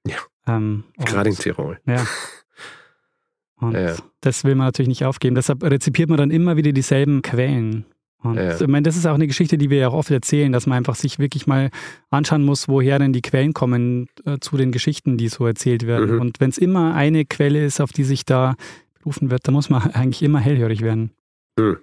Ja. 0.06 0.16
Ähm, 0.46 0.84
Gerade 0.98 1.28
in 1.28 1.36
Tirol. 1.36 1.78
Ja. 1.86 2.04
Und 3.56 3.74
ja. 3.74 3.94
das 4.22 4.42
will 4.44 4.54
man 4.54 4.68
natürlich 4.68 4.88
nicht 4.88 5.04
aufgeben. 5.04 5.34
Deshalb 5.34 5.62
rezipiert 5.62 6.08
man 6.08 6.16
dann 6.16 6.30
immer 6.30 6.56
wieder 6.56 6.72
dieselben 6.72 7.20
Quellen. 7.20 7.84
Und 8.22 8.36
ja. 8.36 8.58
ich 8.58 8.66
meine, 8.66 8.82
das 8.82 8.96
ist 8.96 9.06
auch 9.06 9.14
eine 9.14 9.26
Geschichte, 9.26 9.58
die 9.58 9.68
wir 9.68 9.78
ja 9.78 9.88
auch 9.88 9.94
oft 9.94 10.10
erzählen, 10.10 10.50
dass 10.50 10.66
man 10.66 10.78
einfach 10.78 10.94
sich 10.94 11.18
wirklich 11.18 11.46
mal 11.46 11.70
anschauen 12.10 12.42
muss, 12.42 12.68
woher 12.68 12.98
denn 12.98 13.12
die 13.12 13.22
Quellen 13.22 13.52
kommen 13.52 14.08
äh, 14.24 14.38
zu 14.40 14.56
den 14.56 14.72
Geschichten, 14.72 15.18
die 15.18 15.28
so 15.28 15.46
erzählt 15.46 15.86
werden. 15.86 16.14
Mhm. 16.14 16.20
Und 16.20 16.40
wenn 16.40 16.50
es 16.50 16.58
immer 16.58 16.94
eine 16.94 17.26
Quelle 17.26 17.64
ist, 17.64 17.80
auf 17.80 17.92
die 17.92 18.04
sich 18.04 18.24
da 18.24 18.56
berufen 18.98 19.30
wird, 19.30 19.46
dann 19.46 19.54
muss 19.54 19.68
man 19.68 19.82
eigentlich 19.92 20.22
immer 20.22 20.40
hellhörig 20.40 20.80
werden. 20.80 21.12
Mhm. 21.58 21.78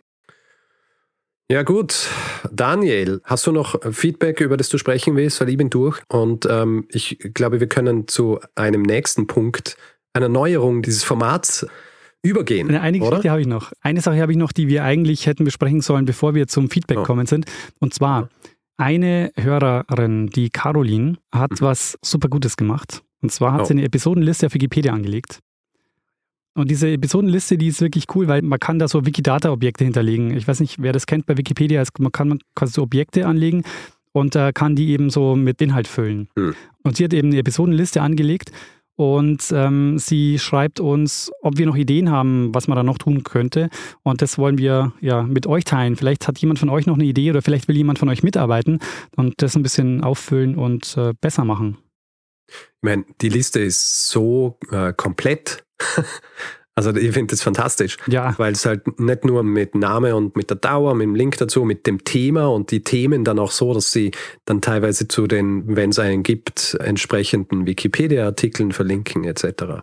Ja 1.50 1.64
gut, 1.64 2.10
Daniel, 2.52 3.22
hast 3.24 3.48
du 3.48 3.54
noch 3.54 3.80
Feedback, 3.94 4.42
über 4.42 4.58
das 4.58 4.68
du 4.68 4.78
sprechen 4.78 5.16
willst? 5.16 5.40
Weil 5.40 5.48
ich 5.48 5.56
bin 5.56 5.70
durch 5.70 6.02
und 6.10 6.46
ähm, 6.50 6.86
ich 6.90 7.20
glaube, 7.34 7.62
wir 7.62 7.68
können 7.68 8.10
zu 8.10 8.40
einem 8.56 8.82
nächsten 8.82 9.28
Punkt, 9.28 9.78
einer 10.12 10.28
Neuerung 10.28 10.82
dieses 10.82 11.06
Formats 11.06 11.66
übergehen. 12.22 12.68
Eine, 12.68 12.82
eine 12.82 13.00
Geschichte 13.00 13.30
habe 13.30 13.40
ich 13.40 13.48
noch. 13.48 13.72
Eine 13.80 14.02
Sache 14.02 14.20
habe 14.22 14.34
ich 14.34 14.38
noch, 14.38 14.52
die 14.52 14.68
wir 14.68 14.84
eigentlich 14.84 15.26
hätten 15.26 15.46
besprechen 15.46 15.80
sollen, 15.80 16.04
bevor 16.04 16.36
wir 16.36 16.48
zum 16.48 16.70
Feedback 16.70 17.00
oh. 17.00 17.04
kommen 17.04 17.28
sind. 17.28 17.46
Und 17.80 17.94
zwar, 17.94 18.28
eine 18.76 19.32
Hörerin, 19.36 20.28
die 20.28 20.50
Caroline, 20.50 21.18
hat 21.34 21.52
mhm. 21.52 21.62
was 21.62 21.98
super 22.02 22.28
Gutes 22.28 22.58
gemacht. 22.58 23.04
Und 23.22 23.32
zwar 23.32 23.54
hat 23.54 23.62
oh. 23.62 23.66
sie 23.66 23.74
eine 23.74 23.84
Episodenliste 23.84 24.48
auf 24.48 24.54
Wikipedia 24.54 24.92
angelegt. 24.92 25.40
Und 26.58 26.72
diese 26.72 26.90
Episodenliste, 26.90 27.56
die 27.56 27.68
ist 27.68 27.82
wirklich 27.82 28.06
cool, 28.16 28.28
weil 28.28 28.42
man 28.42 28.60
kann 28.60 28.80
da 28.80 28.88
so 28.88 29.06
Wikidata-Objekte 29.06 29.84
hinterlegen. 29.84 30.36
Ich 30.36 30.48
weiß 30.48 30.60
nicht, 30.60 30.82
wer 30.82 30.92
das 30.92 31.06
kennt 31.06 31.28
bei 31.28 31.38
Wikipedia. 31.38 31.84
Man 32.00 32.12
kann 32.12 32.40
quasi 32.56 32.74
so 32.74 32.82
Objekte 32.82 33.28
anlegen 33.28 33.62
und 34.12 34.36
äh, 34.36 34.52
kann 34.54 34.76
die 34.76 34.90
eben 34.90 35.12
so 35.12 35.36
mit 35.36 35.62
Inhalt 35.62 35.88
füllen. 35.88 36.30
Hm. 36.36 36.56
Und 36.82 36.98
sie 36.98 37.04
hat 37.04 37.14
eben 37.14 37.28
eine 37.28 37.38
Episodenliste 37.38 38.02
angelegt 38.02 38.52
und 38.96 39.52
ähm, 39.54 40.00
sie 40.00 40.40
schreibt 40.40 40.80
uns, 40.80 41.32
ob 41.44 41.60
wir 41.60 41.68
noch 41.68 41.76
Ideen 41.76 42.10
haben, 42.10 42.56
was 42.56 42.68
man 42.68 42.76
da 42.76 42.82
noch 42.82 42.98
tun 42.98 43.22
könnte. 43.22 43.70
Und 44.02 44.24
das 44.24 44.40
wollen 44.40 44.58
wir 44.58 44.94
ja 45.00 45.22
mit 45.22 45.46
euch 45.46 45.64
teilen. 45.64 45.96
Vielleicht 45.96 46.28
hat 46.28 46.40
jemand 46.40 46.58
von 46.58 46.70
euch 46.70 46.88
noch 46.88 46.96
eine 46.96 47.06
Idee 47.06 47.30
oder 47.30 47.44
vielleicht 47.44 47.68
will 47.68 47.78
jemand 47.78 48.00
von 48.00 48.10
euch 48.10 48.24
mitarbeiten 48.24 48.80
und 49.16 49.44
das 49.44 49.56
ein 49.56 49.62
bisschen 49.62 50.04
auffüllen 50.04 50.56
und 50.56 50.98
äh, 50.98 51.14
besser 51.22 51.46
machen. 51.46 51.78
Ich 52.48 52.84
meine, 52.84 53.06
die 53.22 53.30
Liste 53.30 53.60
ist 53.60 54.10
so 54.10 54.58
äh, 54.72 54.94
komplett. 54.94 55.66
also 56.76 56.96
ich 56.96 57.12
finde 57.12 57.32
das 57.32 57.42
fantastisch, 57.42 57.98
ja. 58.08 58.34
weil 58.38 58.54
es 58.54 58.66
halt 58.66 59.00
nicht 59.00 59.26
nur 59.26 59.44
mit 59.44 59.76
Name 59.76 60.16
und 60.16 60.36
mit 60.36 60.50
der 60.50 60.58
Dauer, 60.58 60.94
mit 60.96 61.06
dem 61.06 61.16
Link 61.16 61.38
dazu, 61.38 61.64
mit 61.64 61.88
dem 61.88 62.04
Thema 62.04 62.48
und 62.48 62.72
die 62.72 62.84
Themen 62.84 63.24
dann 63.24 63.40
auch 63.40 63.52
so, 63.52 63.74
dass 63.74 63.92
sie 63.92 64.12
dann 64.46 64.62
teilweise 64.62 65.08
zu 65.08 65.28
den, 65.28 65.76
wenn 65.76 65.90
es 65.90 66.00
einen 66.00 66.24
gibt, 66.24 66.78
entsprechenden 66.80 67.66
Wikipedia-Artikeln 67.66 68.72
verlinken 68.72 69.24
etc. 69.24 69.82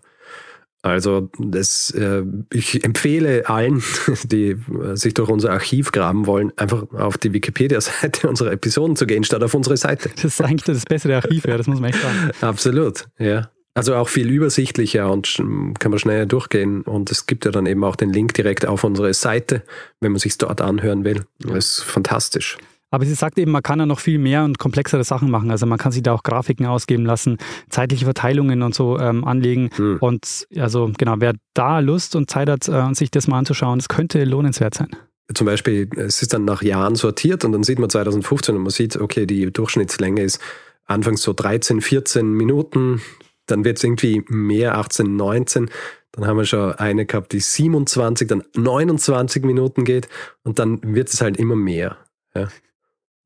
Also 0.85 1.31
das, 1.39 1.91
äh, 1.93 2.25
ich 2.53 2.85
empfehle 2.85 3.49
allen, 3.49 3.83
die 4.25 4.51
äh, 4.51 4.97
sich 4.97 5.15
durch 5.15 5.31
unser 5.31 5.51
Archiv 5.51 5.93
graben 5.93 6.27
wollen, 6.27 6.53
einfach 6.59 6.85
auf 6.93 7.17
die 7.17 7.33
Wikipedia-Seite 7.33 8.29
unserer 8.29 8.53
Episoden 8.53 8.95
zu 8.95 9.07
gehen, 9.07 9.25
statt 9.25 9.43
auf 9.43 9.55
unsere 9.55 9.79
Seite. 9.79 10.11
Das 10.15 10.25
ist 10.25 10.43
eigentlich 10.43 10.65
das 10.65 10.85
bessere 10.85 11.17
Archiv, 11.17 11.47
ja, 11.47 11.57
das 11.57 11.69
muss 11.69 11.81
man 11.81 11.89
echt 11.89 12.03
sagen. 12.03 12.31
Absolut, 12.43 13.07
ja. 13.19 13.51
Also 13.73 13.95
auch 13.95 14.09
viel 14.09 14.29
übersichtlicher 14.29 15.11
und 15.11 15.37
kann 15.79 15.91
man 15.91 15.99
schneller 15.99 16.27
durchgehen. 16.27 16.83
Und 16.83 17.11
es 17.11 17.27
gibt 17.27 17.47
ja 17.47 17.51
dann 17.51 17.65
eben 17.65 17.83
auch 17.83 17.97
den 17.97 18.13
Link 18.13 18.35
direkt 18.35 18.67
auf 18.67 18.85
unsere 18.85 19.13
Seite, 19.15 19.63
wenn 20.01 20.13
man 20.13 20.21
sich 20.21 20.37
dort 20.37 20.61
anhören 20.61 21.05
will. 21.05 21.25
Das 21.41 21.79
ist 21.79 21.81
fantastisch. 21.81 22.59
Aber 22.95 23.05
sie 23.07 23.15
sagt 23.15 23.39
eben, 23.39 23.51
man 23.51 23.63
kann 23.63 23.81
ja 23.81 23.87
noch 23.87 23.99
viel 23.99 24.19
mehr 24.19 24.45
und 24.45 24.61
komplexere 24.61 25.03
Sachen 25.03 25.29
machen. 25.29 25.51
Also 25.51 25.67
man 25.67 25.79
kann 25.79 25.91
sich 25.91 26.05
da 26.05 26.13
auch 26.13 26.23
Grafiken 26.23 26.65
ausgeben 26.65 27.05
lassen, 27.05 27.39
zeitliche 27.69 28.05
Verteilungen 28.05 28.63
und 28.63 28.73
so 28.73 29.01
ähm, 29.01 29.25
anlegen. 29.25 29.71
Hm. 29.75 29.99
Und 30.01 30.47
also 30.57 30.93
genau, 30.97 31.17
wer 31.19 31.35
da 31.55 31.81
Lust 31.81 32.15
und 32.15 32.31
Zeit 32.31 32.49
hat, 32.49 32.69
äh, 32.69 32.95
sich 32.95 33.11
das 33.11 33.27
mal 33.27 33.39
anzuschauen, 33.39 33.81
das 33.81 33.89
könnte 33.89 34.23
lohnenswert 34.23 34.75
sein. 34.75 34.91
Zum 35.35 35.47
Beispiel, 35.47 35.89
es 35.97 36.23
ist 36.23 36.35
dann 36.35 36.45
nach 36.45 36.63
Jahren 36.63 36.95
sortiert 36.95 37.45
und 37.45 37.51
dann 37.51 37.65
sieht 37.65 37.81
man 37.81 37.91
2015 37.91 38.55
und 38.55 38.63
man 38.63 38.71
sieht, 38.71 38.97
okay, 38.97 39.27
die 39.27 39.53
Durchschnittslänge 39.53 40.23
ist 40.23 40.41
anfangs 40.85 41.23
so 41.23 41.33
13, 41.33 41.81
14 41.81 42.33
Minuten, 42.33 43.01
dann 43.47 43.65
wird 43.65 43.79
es 43.79 43.85
irgendwie 43.85 44.23
mehr, 44.29 44.79
18, 44.79 45.17
19. 45.17 45.69
Dann 46.13 46.27
haben 46.29 46.37
wir 46.37 46.45
schon 46.45 46.73
eine 46.75 47.07
gehabt, 47.07 47.33
die 47.33 47.41
27, 47.41 48.29
dann 48.29 48.45
29 48.55 49.43
Minuten 49.45 49.85
geht 49.85 50.09
und 50.45 50.61
dann 50.61 50.95
wird 50.95 51.13
es 51.13 51.21
halt 51.21 51.39
immer 51.39 51.57
mehr. 51.57 51.97
Ja. 52.37 52.49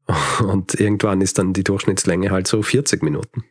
Und 0.41 0.79
irgendwann 0.79 1.21
ist 1.21 1.39
dann 1.39 1.53
die 1.53 1.65
Durchschnittslänge 1.65 2.31
halt 2.31 2.47
so 2.47 2.63
40 2.63 3.03
Minuten. 3.03 3.45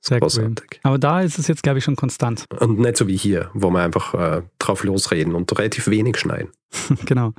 Sehr 0.00 0.20
Großartig. 0.20 0.66
Cool. 0.70 0.80
Aber 0.82 0.98
da 0.98 1.22
ist 1.22 1.38
es 1.38 1.48
jetzt, 1.48 1.62
glaube 1.62 1.78
ich, 1.78 1.84
schon 1.84 1.96
konstant. 1.96 2.44
Und 2.60 2.78
nicht 2.78 2.98
so 2.98 3.06
wie 3.06 3.16
hier, 3.16 3.50
wo 3.54 3.70
wir 3.70 3.82
einfach 3.82 4.12
äh, 4.14 4.42
drauf 4.58 4.84
losreden 4.84 5.34
und 5.34 5.58
relativ 5.58 5.88
wenig 5.88 6.18
schneiden. 6.18 6.50
genau. 7.06 7.32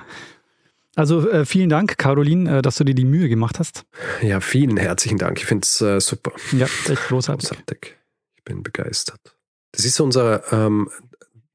Also 0.96 1.30
äh, 1.30 1.46
vielen 1.46 1.70
Dank, 1.70 1.98
Caroline, 1.98 2.58
äh, 2.58 2.62
dass 2.64 2.78
du 2.78 2.84
dir 2.84 2.96
die 2.96 3.06
Mühe 3.06 3.30
gemacht 3.30 3.60
hast. 3.60 3.86
Ja, 4.22 4.40
vielen 4.40 4.78
herzlichen 4.78 5.20
Dank. 5.20 5.38
Ich 5.38 5.46
finde 5.46 5.64
es 5.64 5.80
äh, 5.82 6.00
super. 6.00 6.32
Ja, 6.54 6.66
echt 6.66 7.08
großartig. 7.08 7.50
großartig. 7.50 7.98
Ich 8.38 8.44
bin 8.44 8.64
begeistert. 8.64 9.36
Das 9.72 9.86
ist 9.86 10.00
unser, 10.00 10.52
ähm, 10.52 10.90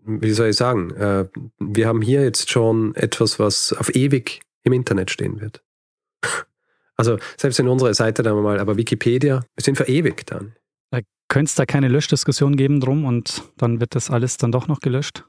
wie 0.05 0.31
soll 0.31 0.51
ich 0.51 0.57
sagen, 0.57 0.91
äh, 0.93 1.27
wir 1.59 1.89
haben 1.89 2.03
hier 2.03 2.23
jetzt 2.23 2.51
schon 2.51 2.95
etwas, 2.95 3.41
was 3.41 3.73
auf 3.73 3.93
ewig 3.97 4.43
im 4.63 4.75
Internet 4.75 5.11
stehen 5.11 5.41
wird. 5.41 5.63
Also 7.01 7.19
selbst 7.37 7.59
in 7.59 7.69
unserer 7.69 7.95
Seite 7.95 8.23
dann 8.23 8.41
mal, 8.43 8.61
aber 8.61 8.77
Wikipedia, 8.77 9.41
wir 9.55 9.63
sind 9.63 9.77
verewigt 9.77 10.31
dann. 10.31 10.55
Könnte 11.31 11.49
es 11.49 11.55
da 11.55 11.65
keine 11.65 11.87
Löschdiskussion 11.87 12.57
geben 12.57 12.81
drum 12.81 13.05
und 13.05 13.45
dann 13.57 13.81
wird 13.81 13.95
das 13.95 14.11
alles 14.11 14.37
dann 14.37 14.51
doch 14.51 14.67
noch 14.67 14.81
gelöscht? 14.81 15.25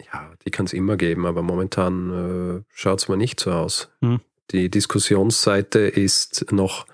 Ja, 0.00 0.32
die 0.46 0.52
kann 0.52 0.66
es 0.66 0.72
immer 0.72 0.96
geben, 0.96 1.26
aber 1.26 1.42
momentan 1.42 2.60
äh, 2.60 2.62
schaut 2.72 3.00
es 3.00 3.08
mal 3.08 3.16
nicht 3.16 3.40
so 3.40 3.50
aus. 3.50 3.90
Hm. 4.02 4.20
Die 4.52 4.70
Diskussionsseite 4.70 5.80
ist 5.80 6.52
noch 6.52 6.86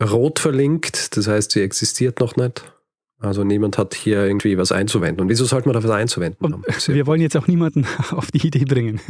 rot 0.00 0.38
verlinkt, 0.38 1.16
das 1.16 1.26
heißt, 1.26 1.50
sie 1.50 1.62
existiert 1.62 2.20
noch 2.20 2.36
nicht. 2.36 2.72
Also 3.18 3.42
niemand 3.42 3.78
hat 3.78 3.94
hier 3.94 4.24
irgendwie 4.24 4.58
was 4.58 4.70
einzuwenden. 4.70 5.22
Und 5.22 5.28
wieso 5.28 5.44
sollte 5.44 5.66
man 5.68 5.74
da 5.74 5.82
was 5.82 5.90
einzuwenden 5.90 6.52
haben? 6.52 6.62
Wir 6.86 7.06
wollen 7.06 7.20
jetzt 7.20 7.36
auch 7.36 7.48
niemanden 7.48 7.84
auf 8.10 8.30
die 8.30 8.46
Idee 8.46 8.64
bringen. 8.64 9.00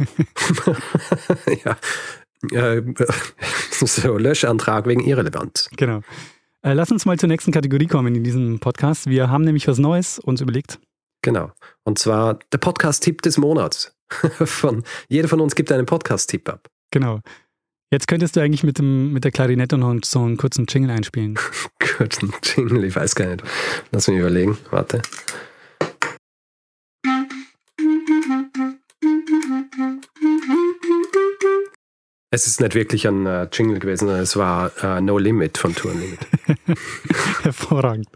ja. 1.63 1.77
Äh, 2.51 2.83
so, 3.85 4.17
Löschantrag 4.17 4.87
wegen 4.87 5.01
Irrelevanz. 5.01 5.69
Genau. 5.75 6.01
Äh, 6.63 6.73
lass 6.73 6.91
uns 6.91 7.05
mal 7.05 7.17
zur 7.17 7.29
nächsten 7.29 7.51
Kategorie 7.51 7.87
kommen 7.87 8.15
in 8.15 8.23
diesem 8.23 8.59
Podcast. 8.59 9.09
Wir 9.09 9.29
haben 9.29 9.43
nämlich 9.43 9.67
was 9.67 9.77
Neues 9.77 10.19
uns 10.19 10.41
überlegt. 10.41 10.79
Genau. 11.21 11.51
Und 11.83 11.99
zwar 11.99 12.39
der 12.51 12.57
Podcast-Tipp 12.57 13.21
des 13.21 13.37
Monats. 13.37 13.95
von, 14.45 14.83
jeder 15.09 15.27
von 15.27 15.41
uns 15.41 15.55
gibt 15.55 15.71
einen 15.71 15.85
Podcast-Tipp 15.85 16.47
ab. 16.49 16.67
Genau. 16.91 17.21
Jetzt 17.91 18.07
könntest 18.07 18.35
du 18.35 18.41
eigentlich 18.41 18.63
mit, 18.63 18.79
dem, 18.79 19.13
mit 19.13 19.23
der 19.23 19.31
Klarinette 19.31 19.77
noch 19.77 19.95
so 20.03 20.19
einen 20.19 20.37
kurzen 20.37 20.65
Jingle 20.67 20.91
einspielen. 20.91 21.39
kurzen 21.97 22.33
Jingle, 22.43 22.83
ich 22.83 22.95
weiß 22.95 23.15
gar 23.15 23.27
nicht. 23.27 23.43
Lass 23.91 24.07
mich 24.07 24.17
überlegen. 24.17 24.57
Warte. 24.71 25.01
Es 32.29 32.45
ist 32.45 32.59
nicht 32.59 32.75
wirklich 32.75 33.07
ein 33.07 33.25
äh, 33.25 33.47
Jingle 33.51 33.79
gewesen, 33.79 34.09
es 34.09 34.35
war 34.35 34.71
äh, 34.83 34.99
No 34.99 35.17
Limit 35.17 35.57
von 35.57 35.73
Tour 35.73 35.93
Limit. 35.93 36.19
Hervorragend. 37.43 38.07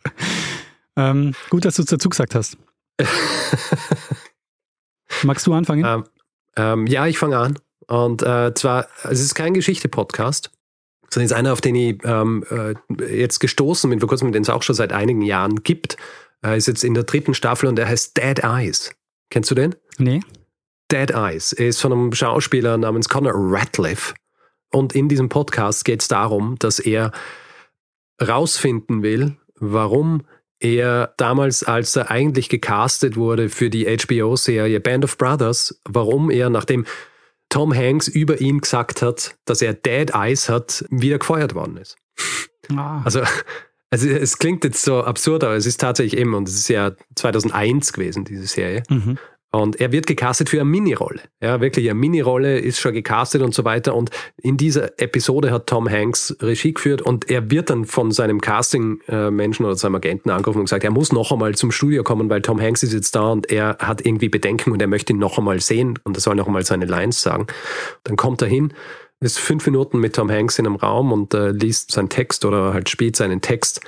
Ähm, 0.98 1.34
gut, 1.50 1.64
dass 1.64 1.76
du 1.78 1.84
es 1.84 1.90
dazu 1.90 2.10
gesagt 2.10 2.36
hast. 2.36 2.58
Magst 5.24 5.48
du 5.48 5.54
anfangen? 5.54 5.86
Ähm, 5.86 6.04
ähm, 6.58 6.88
ja, 6.88 7.08
ich 7.08 7.18
fange 7.18 7.38
an. 7.38 7.58
Und 7.88 8.22
äh, 8.22 8.54
zwar, 8.54 8.88
es 9.04 9.22
ist 9.22 9.34
kein 9.34 9.54
Geschichte-Podcast, 9.54 10.52
sondern 11.10 11.26
es 11.26 11.32
ist 11.32 11.38
einer, 11.38 11.54
auf 11.54 11.62
den 11.62 11.76
ich 11.76 11.98
ähm, 12.04 12.46
äh, 12.50 12.76
jetzt 13.16 13.40
gestoßen 13.40 13.90
bin, 13.90 14.02
vor 14.02 14.10
kurzem, 14.10 14.34
den 14.34 14.44
es 14.44 14.50
auch 14.50 14.64
schon 14.64 14.76
seit 14.76 14.92
einigen 14.92 15.22
Jahren 15.22 15.64
gibt. 15.64 15.96
Er 16.42 16.58
ist 16.58 16.68
jetzt 16.68 16.84
in 16.84 16.96
der 16.96 17.04
dritten 17.04 17.34
Staffel 17.34 17.70
und 17.70 17.78
der 17.78 17.88
heißt 17.88 18.18
Dead 18.18 18.40
Eyes. 18.44 18.92
Kennst 19.30 19.52
du 19.52 19.56
den? 19.56 19.76
Nee. 19.98 20.22
Dead 20.92 21.12
Eyes 21.12 21.54
ist 21.54 21.82
von 21.82 21.94
einem 21.94 22.14
Schauspieler 22.14 22.78
namens 22.78 23.08
Connor 23.08 23.34
Ratliff. 23.36 24.14
Und 24.72 24.94
in 24.94 25.08
diesem 25.10 25.30
Podcast 25.30 25.86
geht 25.86 26.02
es 26.02 26.08
darum, 26.08 26.58
dass 26.60 26.80
er 26.80 27.12
rausfinden 28.22 29.04
will, 29.04 29.38
warum 29.56 30.24
er 30.60 31.14
damals, 31.18 31.64
als 31.64 31.96
er 31.96 32.12
eigentlich 32.12 32.50
gecastet 32.50 33.16
wurde 33.16 33.50
für 33.50 33.70
die 33.70 33.86
HBO-Serie 33.86 34.80
Band 34.80 35.04
of 35.06 35.18
Brothers, 35.18 35.82
warum 35.88 36.30
er, 36.30 36.50
nachdem 36.50 36.86
Tom 37.50 37.76
Hanks 37.76 38.08
über 38.08 38.40
ihn 38.40 38.62
gesagt 38.62 39.02
hat, 39.02 39.36
dass 39.46 39.62
er 39.62 39.74
Dead 39.74 40.12
Eyes 40.14 40.50
hat, 40.50 40.86
wieder 40.90 41.20
gefeuert 41.20 41.56
worden 41.56 41.78
ist. 41.78 41.98
Ah. 42.76 43.02
Also, 43.04 43.24
also 43.90 44.08
es 44.08 44.38
klingt 44.38 44.64
jetzt 44.64 44.84
so 44.84 45.04
absurd, 45.04 45.44
aber 45.44 45.56
es 45.56 45.66
ist 45.66 45.82
tatsächlich 45.82 46.20
eben, 46.20 46.34
und 46.34 46.48
es 46.48 46.56
ist 46.56 46.70
ja 46.70 46.92
2001 47.16 47.92
gewesen, 47.92 48.24
diese 48.24 48.46
Serie. 48.46 48.84
Mhm. 48.90 49.18
Und 49.54 49.82
er 49.82 49.92
wird 49.92 50.08
gecastet 50.08 50.50
für 50.50 50.62
eine 50.62 50.70
Minirolle. 50.70 51.20
Ja, 51.42 51.60
wirklich 51.60 51.90
eine 51.90 52.00
Minirolle 52.00 52.60
ist 52.60 52.80
schon 52.80 52.94
gecastet 52.94 53.42
und 53.42 53.54
so 53.54 53.66
weiter. 53.66 53.96
Und 53.96 54.10
in 54.38 54.56
dieser 54.56 54.98
Episode 55.02 55.52
hat 55.52 55.68
Tom 55.68 55.90
Hanks 55.90 56.38
Regie 56.42 56.74
geführt 56.74 57.02
und 57.02 57.30
er 57.30 57.52
wird 57.52 57.70
dann 57.70 57.84
von 57.84 58.12
seinem 58.12 58.40
Casting-Menschen 58.40 59.66
oder 59.66 59.76
seinem 59.76 59.96
Agenten 59.96 60.30
angerufen 60.30 60.60
und 60.60 60.66
gesagt, 60.66 60.86
er 60.86 60.92
muss 60.92 61.12
noch 61.12 61.34
einmal 61.34 61.54
zum 61.56 61.72
Studio 61.72 62.04
kommen, 62.04 62.30
weil 62.30 62.42
Tom 62.42 62.62
Hanks 62.62 62.82
ist 62.84 62.94
jetzt 62.94 63.14
da 63.14 63.30
und 63.32 63.52
er 63.52 63.78
hat 63.80 64.06
irgendwie 64.06 64.30
Bedenken 64.30 64.72
und 64.72 64.82
er 64.82 64.88
möchte 64.88 65.12
ihn 65.12 65.20
noch 65.20 65.38
einmal 65.38 65.60
sehen 65.60 66.00
und 66.06 66.16
er 66.16 66.22
soll 66.22 66.36
noch 66.36 66.48
einmal 66.48 66.66
seine 66.66 66.86
Lines 66.86 67.22
sagen. 67.22 67.48
Dann 68.06 68.16
kommt 68.16 68.42
er 68.42 68.48
hin, 68.48 68.74
ist 69.20 69.38
fünf 69.38 69.66
Minuten 69.66 70.00
mit 70.00 70.16
Tom 70.16 70.32
Hanks 70.32 70.60
in 70.60 70.66
einem 70.66 70.78
Raum 70.78 71.12
und 71.12 71.34
äh, 71.34 71.52
liest 71.52 71.92
seinen 71.92 72.08
Text 72.08 72.46
oder 72.46 72.74
halt 72.74 72.90
spielt 72.90 73.18
seinen 73.18 73.42
Text 73.42 73.82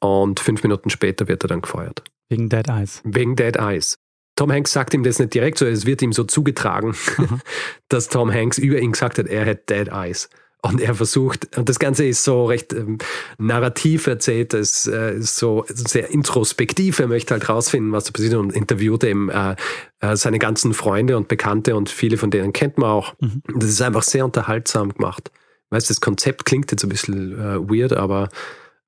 und 0.00 0.40
fünf 0.40 0.62
Minuten 0.62 0.88
später 0.88 1.28
wird 1.28 1.44
er 1.44 1.48
dann 1.48 1.60
gefeuert. 1.60 2.02
Wegen 2.30 2.48
Dead 2.48 2.68
Eyes. 2.68 3.02
Wegen 3.04 3.36
Dead 3.36 3.56
Eyes. 3.56 3.98
Tom 4.36 4.50
Hanks 4.50 4.72
sagt 4.72 4.94
ihm 4.94 5.02
das 5.04 5.18
nicht 5.18 5.34
direkt 5.34 5.58
so, 5.58 5.66
es 5.66 5.86
wird 5.86 6.02
ihm 6.02 6.12
so 6.12 6.24
zugetragen, 6.24 6.94
mhm. 7.18 7.40
dass 7.88 8.08
Tom 8.08 8.32
Hanks 8.32 8.58
über 8.58 8.78
ihn 8.78 8.92
gesagt 8.92 9.18
hat, 9.18 9.26
er 9.26 9.46
hat 9.46 9.70
Dead 9.70 9.88
Eyes. 9.88 10.28
Und 10.64 10.80
er 10.80 10.94
versucht, 10.94 11.58
und 11.58 11.68
das 11.68 11.78
Ganze 11.78 12.06
ist 12.06 12.24
so 12.24 12.46
recht 12.46 12.72
ähm, 12.72 12.96
narrativ 13.36 14.06
erzählt, 14.06 14.54
es 14.54 14.86
äh, 14.86 15.18
ist 15.18 15.36
so 15.36 15.66
sehr 15.68 16.08
introspektiv. 16.10 16.98
Er 17.00 17.06
möchte 17.06 17.34
halt 17.34 17.50
rausfinden, 17.50 17.92
was 17.92 18.04
da 18.04 18.12
passiert 18.12 18.32
und 18.32 18.50
interviewt 18.54 19.04
eben 19.04 19.28
äh, 19.28 19.56
äh, 20.00 20.16
seine 20.16 20.38
ganzen 20.38 20.72
Freunde 20.72 21.18
und 21.18 21.28
Bekannte 21.28 21.76
und 21.76 21.90
viele 21.90 22.16
von 22.16 22.30
denen 22.30 22.54
kennt 22.54 22.78
man 22.78 22.88
auch. 22.88 23.12
Mhm. 23.20 23.42
Das 23.56 23.68
ist 23.68 23.82
einfach 23.82 24.02
sehr 24.02 24.24
unterhaltsam 24.24 24.94
gemacht. 24.94 25.30
Weißt 25.68 25.90
das 25.90 26.00
Konzept 26.00 26.46
klingt 26.46 26.70
jetzt 26.70 26.82
ein 26.82 26.88
bisschen 26.88 27.38
äh, 27.38 27.58
weird, 27.60 27.92
aber 27.92 28.30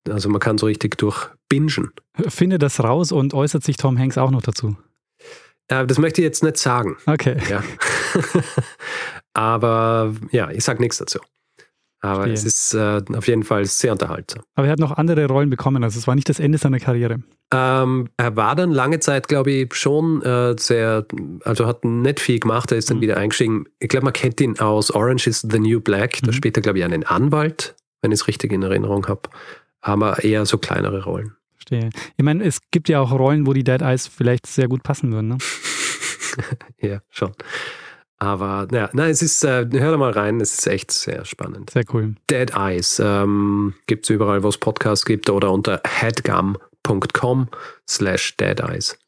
also 0.09 0.31
man 0.31 0.41
kann 0.41 0.57
so 0.57 0.65
richtig 0.65 0.97
durchbingen. 0.97 1.91
Finde 2.29 2.57
das 2.57 2.83
raus 2.83 3.13
und 3.13 3.35
äußert 3.35 3.65
sich 3.65 3.77
Tom 3.77 3.99
Hanks 3.99 4.17
auch 4.17 4.31
noch 4.31 4.41
dazu? 4.41 4.77
Äh, 5.69 5.87
das 5.87 5.99
möchte 5.99 6.21
ich 6.21 6.25
jetzt 6.25 6.43
nicht 6.43 6.57
sagen. 6.57 6.97
Okay. 7.07 7.37
Ja. 7.49 7.63
Aber 9.35 10.15
ja, 10.31 10.51
ich 10.51 10.65
sage 10.65 10.81
nichts 10.81 10.99
dazu. 10.99 11.21
Aber 12.01 12.25
Verstehe. 12.25 12.35
es 12.35 12.45
ist 12.45 12.75
äh, 12.75 13.03
auf 13.17 13.27
jeden 13.27 13.43
Fall 13.43 13.65
sehr 13.65 13.93
unterhaltsam. 13.93 14.43
Aber 14.55 14.67
er 14.67 14.73
hat 14.73 14.79
noch 14.79 14.93
andere 14.93 15.27
Rollen 15.27 15.51
bekommen, 15.51 15.83
also 15.83 15.99
es 15.99 16.07
war 16.07 16.15
nicht 16.15 16.29
das 16.29 16.39
Ende 16.39 16.59
seiner 16.59 16.79
Karriere. 16.79 17.21
Ähm, 17.53 18.09
er 18.17 18.37
war 18.37 18.55
dann 18.55 18.71
lange 18.71 19.01
Zeit, 19.01 19.29
glaube 19.29 19.51
ich, 19.51 19.75
schon 19.75 20.23
äh, 20.23 20.55
sehr, 20.59 21.07
also 21.45 21.67
hat 21.67 21.85
nicht 21.85 22.21
viel 22.21 22.39
gemacht, 22.39 22.71
er 22.71 22.79
ist 22.79 22.91
dann 22.91 22.99
mhm. 22.99 23.03
wieder 23.03 23.17
eingestiegen. 23.17 23.67
Ich 23.79 23.89
glaube, 23.89 24.05
man 24.05 24.13
kennt 24.13 24.41
ihn 24.41 24.59
aus 24.59 24.91
Orange 24.91 25.29
is 25.29 25.41
the 25.41 25.59
New 25.59 25.81
Black. 25.81 26.19
Da 26.23 26.29
mhm. 26.29 26.33
spielt 26.33 26.57
er, 26.57 26.63
glaube 26.63 26.79
ich, 26.79 26.85
einen 26.85 27.05
Anwalt, 27.05 27.75
wenn 28.03 28.13
ich 28.13 28.21
es 28.21 28.29
richtig 28.29 28.53
in 28.53 28.63
Erinnerung 28.63 29.07
habe. 29.07 29.23
Aber 29.81 30.23
eher 30.23 30.45
so 30.47 30.59
kleinere 30.59 31.05
Rollen. 31.05 31.37
Verstehe. 31.67 31.91
Ich 32.17 32.25
meine, 32.25 32.45
es 32.45 32.61
gibt 32.71 32.89
ja 32.89 33.01
auch 33.01 33.13
Rollen, 33.13 33.47
wo 33.47 33.53
die 33.53 33.65
Dead 33.65 33.83
Eyes 33.83 34.07
vielleicht 34.07 34.47
sehr 34.47 34.69
gut 34.69 34.83
passen 34.83 35.13
würden, 35.13 35.29
ne? 35.29 35.39
ja, 36.81 37.01
schon. 37.11 37.33
Aber 38.19 38.67
ja, 38.73 38.89
nein, 38.93 39.11
es 39.11 39.21
ist, 39.21 39.45
äh, 39.45 39.67
hör 39.71 39.91
da 39.91 39.97
mal 39.99 40.13
rein, 40.13 40.41
es 40.41 40.59
ist 40.59 40.67
echt 40.67 40.91
sehr 40.91 41.25
spannend. 41.25 41.71
Sehr 41.71 41.85
cool. 41.93 42.15
Dead 42.31 42.51
Eyes 42.55 43.01
ähm, 43.05 43.75
gibt 43.87 44.05
es 44.05 44.11
überall, 44.11 44.43
wo 44.43 44.49
es 44.49 44.57
Podcasts 44.57 45.05
gibt 45.05 45.29
oder 45.29 45.53
unter 45.53 45.83
headgum.com 45.85 47.49
slash 47.87 48.37
Dead 48.39 48.59
Eyes. 48.61 48.99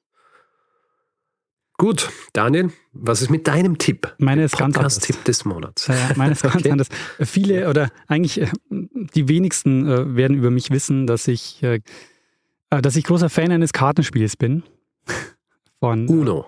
Gut, 1.79 2.11
Daniel, 2.33 2.73
was 2.93 3.23
ist 3.23 3.31
mit 3.31 3.47
deinem 3.47 3.79
Tipp? 3.79 4.13
Meine 4.19 4.45
ist 4.45 4.59
ganz 4.59 4.77
anders. 4.77 4.99
Tipp 4.99 5.25
des 5.25 5.45
Monats. 5.45 5.87
Ja, 5.87 5.95
ja 5.95 6.11
meine 6.17 6.33
ist 6.33 6.43
ganz 6.43 6.57
okay. 6.57 6.73
anders. 6.73 6.89
Viele 7.21 7.71
oder 7.71 7.91
eigentlich 8.09 8.41
äh, 8.41 8.49
die 8.69 9.29
wenigsten 9.29 9.89
äh, 9.89 10.17
werden 10.17 10.37
über 10.37 10.51
mich 10.51 10.71
wissen, 10.73 11.07
dass 11.07 11.29
ich 11.29 11.63
äh, 11.63 11.81
dass 12.71 12.97
ich 12.97 13.05
großer 13.05 13.31
Fan 13.31 13.51
eines 13.51 13.73
Kartenspiels 13.73 14.37
bin. 14.37 14.63
Von, 15.81 16.09
Uno. 16.09 16.45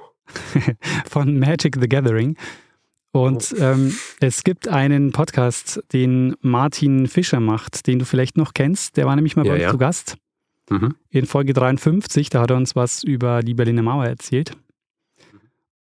von 1.08 1.38
Magic 1.38 1.76
the 1.80 1.88
Gathering. 1.88 2.36
Und 3.12 3.54
oh. 3.56 3.62
ähm, 3.62 3.94
es 4.20 4.44
gibt 4.44 4.68
einen 4.68 5.12
Podcast, 5.12 5.82
den 5.92 6.36
Martin 6.40 7.06
Fischer 7.06 7.40
macht, 7.40 7.86
den 7.86 7.98
du 7.98 8.04
vielleicht 8.04 8.36
noch 8.36 8.54
kennst. 8.54 8.96
Der 8.96 9.06
war 9.06 9.16
nämlich 9.16 9.36
mal 9.36 9.46
ja, 9.46 9.52
bei 9.52 9.56
uns 9.56 9.62
ja. 9.62 9.70
zu 9.70 9.78
Gast. 9.78 10.16
Mhm. 10.68 10.94
In 11.10 11.26
Folge 11.26 11.52
53, 11.52 12.30
da 12.30 12.42
hat 12.42 12.50
er 12.50 12.56
uns 12.56 12.76
was 12.76 13.02
über 13.02 13.42
die 13.42 13.54
Berliner 13.54 13.82
Mauer 13.82 14.06
erzählt. 14.06 14.56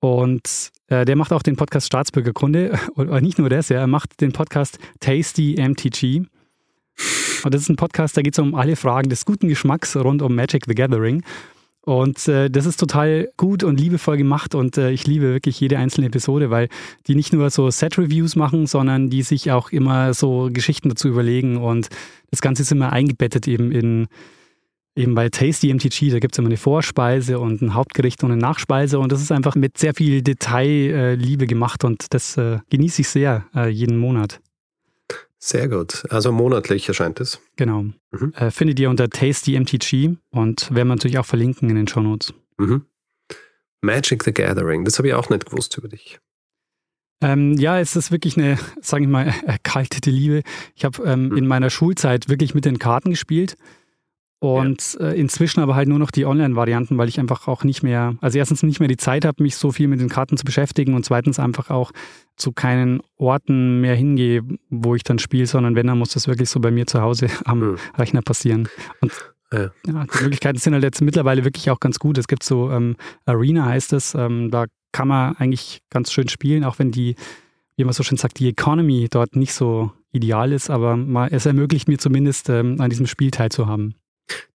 Und 0.01 0.71
äh, 0.87 1.05
der 1.05 1.17
macht 1.17 1.33
auch 1.33 1.43
den 1.43 1.57
Podcast 1.57 1.87
Staatsbürgerkunde. 1.87 2.79
Und 2.95 3.23
nicht 3.23 3.39
nur 3.39 3.51
das, 3.51 3.71
er 3.71 3.87
macht 3.87 4.21
den 4.21 4.33
Podcast 4.33 4.79
Tasty 5.01 5.57
MTG. 5.59 6.23
Und 7.45 7.55
das 7.55 7.63
ist 7.63 7.69
ein 7.69 7.77
Podcast, 7.77 8.17
da 8.17 8.23
geht 8.23 8.35
es 8.35 8.39
um 8.39 8.55
alle 8.55 8.77
Fragen 8.77 9.09
des 9.09 9.25
guten 9.25 9.49
Geschmacks 9.49 9.97
rund 9.97 10.23
um 10.23 10.35
Magic 10.35 10.65
the 10.67 10.75
Gathering. 10.75 11.23
Und 11.89 12.29
äh, 12.29 12.51
das 12.51 12.67
ist 12.67 12.79
total 12.79 13.31
gut 13.39 13.65
und 13.65 13.81
liebevoll 13.81 14.19
gemacht 14.19 14.55
und 14.55 14.77
äh, 14.77 14.91
ich 14.91 15.07
liebe 15.07 15.33
wirklich 15.33 15.59
jede 15.59 15.79
einzelne 15.79 16.09
Episode, 16.09 16.51
weil 16.51 16.69
die 17.07 17.15
nicht 17.15 17.33
nur 17.33 17.49
so 17.49 17.71
Set-Reviews 17.71 18.37
machen, 18.37 18.67
sondern 18.67 19.09
die 19.09 19.23
sich 19.23 19.53
auch 19.53 19.71
immer 19.71 20.13
so 20.13 20.51
Geschichten 20.53 20.91
dazu 20.91 21.09
überlegen 21.09 21.57
und 21.57 21.89
das 22.31 22.43
Ganze 22.43 22.61
ist 22.61 22.73
immer 22.73 22.93
eingebettet 22.93 23.49
eben 23.49 23.73
in, 23.73 24.09
eben 24.97 25.15
bei 25.15 25.31
Tasty 25.31 25.73
MTG, 25.73 26.11
da 26.11 26.19
gibt 26.19 26.35
es 26.35 26.39
immer 26.39 26.49
eine 26.49 26.59
Vorspeise 26.59 27.39
und 27.39 27.63
ein 27.63 27.73
Hauptgericht 27.73 28.23
und 28.23 28.33
eine 28.33 28.41
Nachspeise 28.43 28.99
und 28.99 29.11
das 29.11 29.23
ist 29.23 29.33
einfach 29.33 29.55
mit 29.55 29.79
sehr 29.79 29.95
viel 29.95 30.21
Detailliebe 30.21 31.47
gemacht 31.47 31.85
und 31.85 32.13
das 32.13 32.37
äh, 32.37 32.59
genieße 32.69 33.01
ich 33.01 33.09
sehr 33.09 33.47
äh, 33.55 33.71
jeden 33.71 33.97
Monat. 33.97 34.41
Sehr 35.39 35.69
gut. 35.69 36.05
Also 36.11 36.33
monatlich 36.33 36.89
erscheint 36.89 37.21
es. 37.21 37.41
Genau. 37.57 37.85
Mhm. 38.11 38.33
Äh, 38.35 38.51
findet 38.51 38.81
ihr 38.81 38.91
unter 38.91 39.09
Tasty 39.09 39.59
MTG 39.59 40.17
und 40.31 40.71
werden 40.75 40.89
wir 40.89 40.97
natürlich 40.97 41.19
auch 41.19 41.27
verlinken 41.27 41.71
in 41.71 41.77
den 41.77 41.87
Show 41.87 42.01
Notes. 42.01 42.35
Mhm. 42.59 42.85
Magic 43.81 44.25
the 44.25 44.33
Gathering, 44.33 44.85
das 44.85 44.99
habe 44.99 45.09
ich 45.09 45.15
auch 45.15 45.31
nicht 45.31 45.47
gewusst 45.47 45.77
über 45.79 45.89
dich. 45.89 46.19
Ähm, 47.21 47.55
ja, 47.55 47.79
es 47.79 47.97
ist 47.97 48.11
wirklich 48.11 48.37
eine, 48.37 48.59
sage 48.81 49.05
ich 49.05 49.09
mal, 49.09 49.33
erkaltete 49.47 50.11
Liebe. 50.11 50.43
Ich 50.75 50.85
habe 50.85 51.03
ähm, 51.05 51.29
mhm. 51.29 51.37
in 51.37 51.47
meiner 51.47 51.71
Schulzeit 51.71 52.29
wirklich 52.29 52.55
mit 52.55 52.65
den 52.65 52.79
Karten 52.79 53.11
gespielt 53.11 53.57
und 54.41 54.97
ja. 55.01 55.09
äh, 55.09 55.21
inzwischen 55.21 55.61
aber 55.61 55.75
halt 55.75 55.89
nur 55.89 55.99
noch 55.99 56.11
die 56.11 56.25
Online-Varianten, 56.25 56.97
weil 56.97 57.09
ich 57.09 57.19
einfach 57.19 57.49
auch 57.49 57.65
nicht 57.65 57.83
mehr, 57.83 58.15
also 58.21 58.39
erstens 58.39 58.63
nicht 58.63 58.79
mehr 58.79 58.89
die 58.89 58.97
Zeit 58.97 59.25
habe, 59.25 59.43
mich 59.43 59.57
so 59.57 59.73
viel 59.73 59.89
mit 59.89 60.01
den 60.01 60.09
Karten 60.09 60.37
zu 60.37 60.45
beschäftigen 60.45 60.95
und 60.95 61.05
zweitens 61.05 61.41
einfach 61.41 61.71
auch 61.71 61.91
zu 62.37 62.53
keinen 62.53 63.01
Orten 63.17 63.81
mehr 63.81 63.97
hingehe, 63.97 64.43
wo 64.71 64.95
ich 64.95 65.03
dann 65.03 65.19
spiele, 65.19 65.47
sondern 65.47 65.75
wenn, 65.75 65.89
dann 65.89 65.99
muss 65.99 66.11
das 66.11 66.29
wirklich 66.29 66.49
so 66.49 66.61
bei 66.61 66.71
mir 66.71 66.87
zu 66.87 67.01
Hause 67.01 67.29
am 67.45 67.61
mhm. 67.61 67.77
Rechner 67.97 68.23
passieren. 68.23 68.69
Und 69.01 69.13
ja. 69.53 69.71
ja. 69.87 70.05
die 70.05 70.23
Möglichkeiten 70.23 70.59
sind 70.59 70.75
halt 70.75 70.85
jetzt 70.85 71.01
mittlerweile 71.01 71.45
wirklich 71.45 71.71
auch 71.71 71.81
ganz 71.81 71.99
gut. 71.99 72.17
Es 72.17 72.29
gibt 72.29 72.45
so 72.45 72.71
ähm, 72.71 72.97
Arena 73.25 73.67
heißt 73.67 73.93
es, 73.93 74.15
ähm, 74.15 74.51
da 74.53 74.67
kann 74.93 75.09
man 75.09 75.37
eigentlich 75.37 75.81
ganz 75.91 76.13
schön 76.13 76.29
spielen, 76.29 76.65
auch 76.65 76.79
wenn 76.79 76.93
die, 76.93 77.17
wie 77.77 77.85
man 77.85 77.93
so 77.93 78.05
schön 78.05 78.19
sagt, 78.19 78.39
die 78.39 78.49
Economy 78.49 79.09
dort 79.11 79.35
nicht 79.35 79.53
so 79.53 79.91
ideal 80.13 80.53
ist, 80.53 80.71
aber 80.71 80.97
mal, 80.97 81.29
es 81.33 81.45
ermöglicht 81.45 81.89
mir 81.89 81.99
zumindest 81.99 82.49
ähm, 82.51 82.81
an 82.81 82.89
diesem 82.89 83.07
Spiel 83.07 83.31
teilzuhaben. 83.31 83.95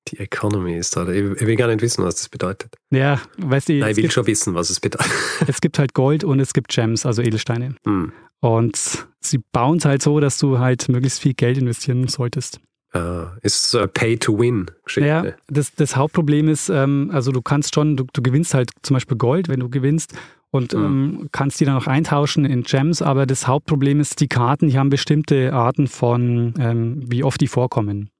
Die 0.10 0.20
Economy 0.20 0.76
ist 0.78 0.96
da. 0.96 1.08
Ich 1.08 1.24
will 1.42 1.56
gar 1.56 1.68
nicht 1.68 1.82
wissen, 1.82 2.04
was 2.04 2.16
das 2.16 2.30
bedeutet. 2.30 2.76
Ja, 2.92 3.22
weißt 3.38 3.70
du. 3.70 3.74
Nein, 3.74 3.92
ich 3.92 3.98
will 3.98 4.04
gibt, 4.04 4.14
schon 4.14 4.28
wissen, 4.28 4.54
was 4.54 4.70
es 4.70 4.80
bedeutet. 4.80 5.12
Es 5.48 5.62
gibt 5.62 5.80
halt 5.80 5.94
Gold 5.94 6.24
und 6.24 6.40
es 6.40 6.54
gibt 6.54 6.70
Gems, 6.70 7.06
also 7.06 7.22
Edelsteine. 7.22 7.76
Hm. 7.86 8.12
Und 8.42 9.08
sie 9.22 9.40
bauen 9.52 9.78
es 9.78 9.86
halt 9.86 10.02
so, 10.02 10.20
dass 10.20 10.38
du 10.38 10.60
halt 10.60 10.90
möglichst 10.90 11.22
viel 11.22 11.34
Geld 11.34 11.58
investieren 11.58 12.08
solltest. 12.08 12.60
Uh, 12.96 13.26
ist 13.42 13.72
so 13.72 13.88
Pay-to-Win-Geschichte. 13.88 15.08
Ja, 15.08 15.26
das, 15.48 15.74
das 15.74 15.96
Hauptproblem 15.96 16.48
ist, 16.48 16.70
ähm, 16.70 17.10
also 17.12 17.32
du 17.32 17.42
kannst 17.42 17.74
schon, 17.74 17.98
du, 17.98 18.06
du 18.14 18.22
gewinnst 18.22 18.54
halt 18.54 18.70
zum 18.84 18.94
Beispiel 18.94 19.18
Gold, 19.18 19.48
wenn 19.48 19.62
du 19.62 19.70
gewinnst 19.70 20.14
und 20.52 20.74
mhm. 20.74 20.84
ähm, 20.84 21.30
kannst 21.32 21.60
die 21.60 21.66
dann 21.66 21.76
auch 21.76 21.88
eintauschen 21.88 22.46
in 22.46 22.62
Gems, 22.62 23.02
aber 23.02 23.26
das 23.26 23.48
Hauptproblem 23.48 24.00
ist, 24.00 24.20
die 24.20 24.28
Karten, 24.28 24.68
die 24.68 24.78
haben 24.78 24.92
bestimmte 24.92 25.54
Arten 25.54 25.88
von, 25.88 26.54
ähm, 26.60 27.02
wie 27.08 27.24
oft 27.24 27.42
die 27.42 27.48
vorkommen. 27.48 28.12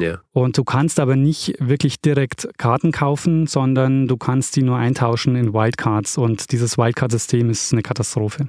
Ja. 0.00 0.20
Und 0.32 0.58
du 0.58 0.64
kannst 0.64 1.00
aber 1.00 1.16
nicht 1.16 1.54
wirklich 1.58 2.00
direkt 2.00 2.48
Karten 2.58 2.92
kaufen, 2.92 3.46
sondern 3.46 4.08
du 4.08 4.16
kannst 4.16 4.56
die 4.56 4.62
nur 4.62 4.76
eintauschen 4.76 5.36
in 5.36 5.52
Wildcards 5.52 6.18
und 6.18 6.52
dieses 6.52 6.76
Wildcard-System 6.78 7.50
ist 7.50 7.72
eine 7.72 7.82
Katastrophe. 7.82 8.48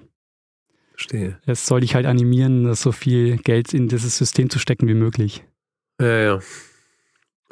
Verstehe. 0.91 1.39
Es 1.45 1.65
soll 1.65 1.81
dich 1.81 1.95
halt 1.95 2.05
animieren, 2.05 2.73
so 2.73 2.91
viel 2.91 3.37
Geld 3.37 3.73
in 3.73 3.87
dieses 3.87 4.17
System 4.17 4.49
zu 4.49 4.57
stecken 4.57 4.87
wie 4.87 4.95
möglich. 4.95 5.43
Ja, 6.01 6.17
ja. 6.17 6.39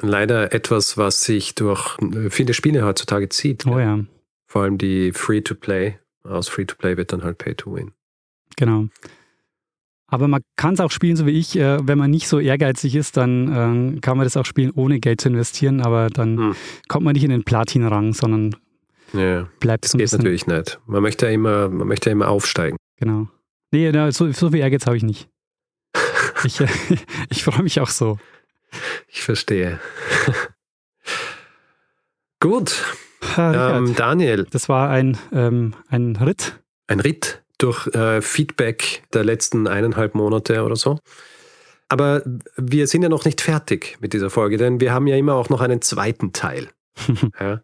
Leider 0.00 0.52
etwas, 0.52 0.98
was 0.98 1.22
sich 1.22 1.54
durch 1.54 1.96
viele 2.30 2.54
Spiele 2.54 2.84
heutzutage 2.84 3.28
zieht. 3.28 3.66
Oh 3.66 3.78
ja. 3.78 4.00
Vor 4.46 4.62
allem 4.62 4.78
die 4.78 5.12
Free-to-Play. 5.12 5.98
Aus 6.24 6.48
Free-to-Play 6.48 6.96
wird 6.96 7.12
dann 7.12 7.22
halt 7.22 7.38
Pay-to-Win. 7.38 7.92
Genau. 8.56 8.88
Aber 10.08 10.28
man 10.28 10.42
kann 10.56 10.74
es 10.74 10.80
auch 10.80 10.90
spielen, 10.90 11.16
so 11.16 11.26
wie 11.26 11.32
ich. 11.32 11.56
Äh, 11.58 11.78
wenn 11.86 11.98
man 11.98 12.10
nicht 12.10 12.28
so 12.28 12.38
ehrgeizig 12.38 12.94
ist, 12.94 13.16
dann 13.16 13.96
äh, 13.96 14.00
kann 14.00 14.16
man 14.16 14.24
das 14.24 14.36
auch 14.36 14.46
spielen, 14.46 14.70
ohne 14.74 15.00
Geld 15.00 15.20
zu 15.20 15.28
investieren. 15.28 15.80
Aber 15.80 16.08
dann 16.10 16.36
hm. 16.36 16.56
kommt 16.88 17.04
man 17.04 17.14
nicht 17.14 17.24
in 17.24 17.30
den 17.30 17.44
Platin-Rang, 17.44 18.12
sondern 18.12 18.54
ja, 19.12 19.48
bleibt 19.60 19.86
so 19.86 19.98
geht 19.98 20.12
natürlich 20.12 20.46
nicht. 20.46 20.80
Man 20.86 21.02
möchte 21.02 21.26
ja 21.26 21.32
immer, 21.32 21.68
man 21.68 21.88
möchte 21.88 22.10
ja 22.10 22.12
immer 22.12 22.28
aufsteigen. 22.28 22.76
Genau. 22.98 23.28
Nee, 23.72 23.90
so, 24.10 24.30
so 24.30 24.50
viel 24.50 24.60
Ehrgeiz 24.60 24.86
habe 24.86 24.96
ich 24.96 25.02
nicht. 25.02 25.28
Ich, 26.44 26.60
äh, 26.60 26.68
ich 27.30 27.44
freue 27.44 27.62
mich 27.62 27.80
auch 27.80 27.88
so. 27.88 28.18
Ich 29.08 29.22
verstehe. 29.22 29.80
Gut. 32.40 32.84
Ähm, 33.38 33.94
Daniel. 33.96 34.46
Das 34.50 34.68
war 34.68 34.90
ein, 34.90 35.16
ähm, 35.32 35.74
ein 35.88 36.14
Ritt. 36.16 36.60
Ein 36.86 37.00
Ritt 37.00 37.42
durch 37.58 37.86
äh, 37.88 38.20
Feedback 38.20 39.02
der 39.12 39.24
letzten 39.24 39.66
eineinhalb 39.66 40.14
Monate 40.14 40.62
oder 40.64 40.76
so. 40.76 40.98
Aber 41.88 42.22
wir 42.56 42.86
sind 42.86 43.02
ja 43.02 43.08
noch 43.08 43.24
nicht 43.24 43.40
fertig 43.40 43.96
mit 44.00 44.12
dieser 44.12 44.30
Folge, 44.30 44.56
denn 44.56 44.80
wir 44.80 44.92
haben 44.92 45.06
ja 45.06 45.16
immer 45.16 45.34
auch 45.34 45.48
noch 45.48 45.60
einen 45.60 45.82
zweiten 45.82 46.32
Teil. 46.32 46.68
ja. 47.40 47.60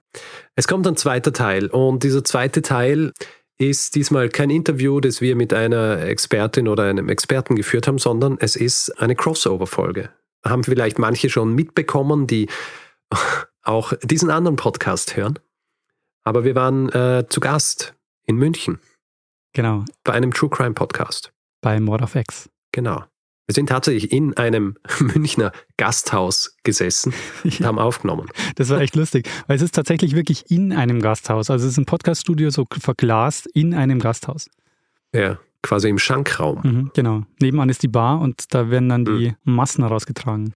Es 0.54 0.68
kommt 0.68 0.86
ein 0.86 0.96
zweiter 0.96 1.32
Teil 1.32 1.66
und 1.66 2.04
dieser 2.04 2.22
zweite 2.22 2.62
Teil 2.62 3.12
ist 3.58 3.94
diesmal 3.94 4.28
kein 4.28 4.50
Interview, 4.50 5.00
das 5.00 5.20
wir 5.20 5.36
mit 5.36 5.52
einer 5.52 6.02
Expertin 6.02 6.68
oder 6.68 6.84
einem 6.84 7.08
Experten 7.08 7.56
geführt 7.56 7.86
haben, 7.86 7.98
sondern 7.98 8.36
es 8.40 8.56
ist 8.56 8.90
eine 9.00 9.14
Crossover-Folge. 9.14 10.10
Haben 10.44 10.64
vielleicht 10.64 10.98
manche 10.98 11.30
schon 11.30 11.54
mitbekommen, 11.54 12.26
die 12.26 12.48
auch 13.62 13.92
diesen 14.02 14.30
anderen 14.30 14.56
Podcast 14.56 15.16
hören. 15.16 15.38
Aber 16.24 16.44
wir 16.44 16.54
waren 16.54 16.88
äh, 16.90 17.24
zu 17.28 17.40
Gast 17.40 17.94
in 18.26 18.36
München. 18.36 18.78
Genau. 19.54 19.84
Bei 20.04 20.14
einem 20.14 20.32
True 20.32 20.48
Crime 20.48 20.72
Podcast. 20.72 21.32
Bei 21.60 21.78
Mord 21.78 22.02
of 22.02 22.14
X. 22.14 22.48
Genau. 22.72 23.04
Wir 23.46 23.54
sind 23.54 23.68
tatsächlich 23.68 24.12
in 24.12 24.34
einem 24.36 24.76
Münchner 25.00 25.52
Gasthaus 25.76 26.56
gesessen 26.62 27.12
und 27.44 27.60
haben 27.60 27.78
aufgenommen. 27.78 28.28
Das 28.54 28.70
war 28.70 28.80
echt 28.80 28.96
lustig, 28.96 29.28
weil 29.46 29.56
es 29.56 29.62
ist 29.62 29.74
tatsächlich 29.74 30.14
wirklich 30.14 30.50
in 30.50 30.72
einem 30.72 31.02
Gasthaus. 31.02 31.50
Also 31.50 31.66
es 31.66 31.72
ist 31.72 31.78
ein 31.78 31.84
Podcaststudio 31.84 32.50
so 32.50 32.66
verglast 32.78 33.46
in 33.52 33.74
einem 33.74 33.98
Gasthaus. 33.98 34.48
Ja, 35.14 35.38
quasi 35.62 35.88
im 35.88 35.98
Schankraum. 35.98 36.60
Mhm, 36.62 36.90
genau. 36.94 37.24
Nebenan 37.40 37.68
ist 37.68 37.82
die 37.82 37.88
Bar 37.88 38.20
und 38.20 38.54
da 38.54 38.70
werden 38.70 38.88
dann 38.88 39.04
die 39.04 39.34
mhm. 39.44 39.54
Massen 39.54 39.84
rausgetragen. 39.84 40.54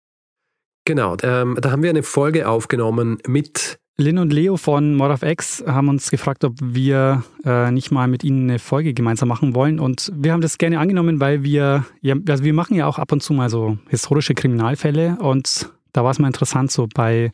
Genau, 0.86 1.16
ähm, 1.22 1.58
da 1.60 1.72
haben 1.72 1.82
wir 1.82 1.90
eine 1.90 2.04
Folge 2.04 2.48
aufgenommen 2.48 3.18
mit 3.26 3.78
Lynn 3.98 4.18
und 4.18 4.32
Leo 4.32 4.58
von 4.58 4.94
Mod 4.94 5.10
of 5.10 5.22
X 5.22 5.64
haben 5.66 5.88
uns 5.88 6.10
gefragt, 6.10 6.44
ob 6.44 6.54
wir 6.60 7.24
äh, 7.44 7.70
nicht 7.70 7.90
mal 7.90 8.08
mit 8.08 8.24
ihnen 8.24 8.50
eine 8.50 8.58
Folge 8.58 8.92
gemeinsam 8.92 9.28
machen 9.28 9.54
wollen. 9.54 9.80
Und 9.80 10.12
wir 10.14 10.32
haben 10.32 10.42
das 10.42 10.58
gerne 10.58 10.78
angenommen, 10.78 11.18
weil 11.18 11.42
wir, 11.44 11.86
ja, 12.02 12.14
also 12.28 12.44
wir 12.44 12.52
machen 12.52 12.76
ja 12.76 12.86
auch 12.86 12.98
ab 12.98 13.12
und 13.12 13.22
zu 13.22 13.32
mal 13.32 13.48
so 13.48 13.78
historische 13.88 14.34
Kriminalfälle. 14.34 15.16
Und 15.18 15.70
da 15.92 16.04
war 16.04 16.10
es 16.10 16.18
mal 16.18 16.26
interessant, 16.26 16.70
so 16.70 16.88
bei 16.92 17.32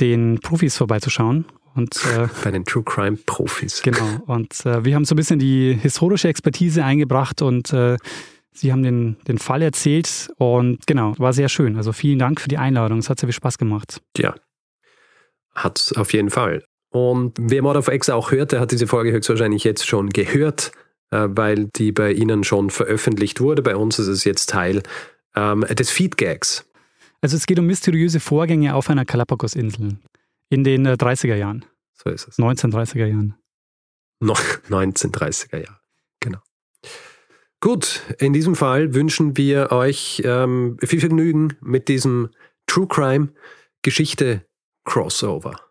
den 0.00 0.38
Profis 0.40 0.76
vorbeizuschauen. 0.76 1.46
Und, 1.74 1.96
äh, 2.14 2.28
bei 2.44 2.50
den 2.50 2.66
True 2.66 2.82
Crime 2.84 3.16
Profis. 3.24 3.80
Genau. 3.80 4.20
Und 4.26 4.66
äh, 4.66 4.84
wir 4.84 4.94
haben 4.94 5.06
so 5.06 5.14
ein 5.14 5.16
bisschen 5.16 5.38
die 5.38 5.78
historische 5.80 6.28
Expertise 6.28 6.84
eingebracht 6.84 7.40
und 7.40 7.72
äh, 7.72 7.96
Sie 8.52 8.72
haben 8.72 8.82
den, 8.82 9.16
den 9.28 9.38
Fall 9.38 9.62
erzählt 9.62 10.28
und 10.36 10.84
genau, 10.86 11.14
war 11.18 11.32
sehr 11.32 11.48
schön. 11.48 11.76
Also 11.76 11.92
vielen 11.92 12.18
Dank 12.18 12.40
für 12.40 12.48
die 12.48 12.58
Einladung. 12.58 12.98
Es 12.98 13.08
hat 13.08 13.20
sehr 13.20 13.28
viel 13.28 13.34
Spaß 13.34 13.58
gemacht. 13.58 14.02
Ja, 14.18 14.34
hat 15.54 15.78
es 15.78 15.92
auf 15.92 16.12
jeden 16.12 16.30
Fall. 16.30 16.64
Und 16.90 17.36
wer 17.38 17.62
Mod 17.62 17.76
of 17.76 17.88
X 17.88 18.10
auch 18.10 18.32
hört, 18.32 18.52
der 18.52 18.60
hat 18.60 18.72
diese 18.72 18.86
Folge 18.86 19.12
höchstwahrscheinlich 19.12 19.64
jetzt 19.64 19.86
schon 19.86 20.10
gehört, 20.10 20.72
äh, 21.10 21.28
weil 21.28 21.66
die 21.76 21.92
bei 21.92 22.12
Ihnen 22.12 22.44
schon 22.44 22.70
veröffentlicht 22.70 23.40
wurde. 23.40 23.62
Bei 23.62 23.76
uns 23.76 23.98
ist 23.98 24.08
es 24.08 24.24
jetzt 24.24 24.50
Teil 24.50 24.82
ähm, 25.36 25.60
des 25.60 25.90
Feedgags. 25.90 26.66
Also 27.20 27.36
es 27.36 27.46
geht 27.46 27.58
um 27.58 27.66
mysteriöse 27.66 28.18
Vorgänge 28.18 28.74
auf 28.74 28.90
einer 28.90 29.04
Galapagos-Insel 29.04 29.98
in 30.48 30.64
den 30.64 30.86
äh, 30.86 30.94
30er 30.94 31.36
Jahren. 31.36 31.64
So 31.92 32.10
ist 32.10 32.26
es. 32.28 32.38
1930er 32.38 33.06
Jahren. 33.06 33.34
Noch 34.20 34.40
1930er 34.68 35.58
Jahre, 35.58 35.80
genau. 36.18 36.40
Gut, 37.60 38.00
in 38.18 38.32
diesem 38.32 38.56
Fall 38.56 38.94
wünschen 38.94 39.36
wir 39.36 39.70
euch 39.70 40.22
ähm, 40.24 40.78
viel 40.82 41.00
Vergnügen 41.00 41.56
mit 41.60 41.88
diesem 41.88 42.30
True 42.66 42.86
Crime 42.88 43.28
Geschichte 43.82 44.46
crossover. 44.86 45.69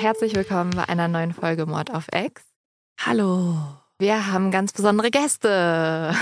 Herzlich 0.00 0.36
willkommen 0.36 0.70
bei 0.70 0.88
einer 0.88 1.08
neuen 1.08 1.32
Folge 1.32 1.66
Mord 1.66 1.92
auf 1.92 2.06
X. 2.14 2.42
Hallo. 3.00 3.56
Wir 3.98 4.28
haben 4.32 4.52
ganz 4.52 4.72
besondere 4.72 5.10
Gäste. 5.10 6.14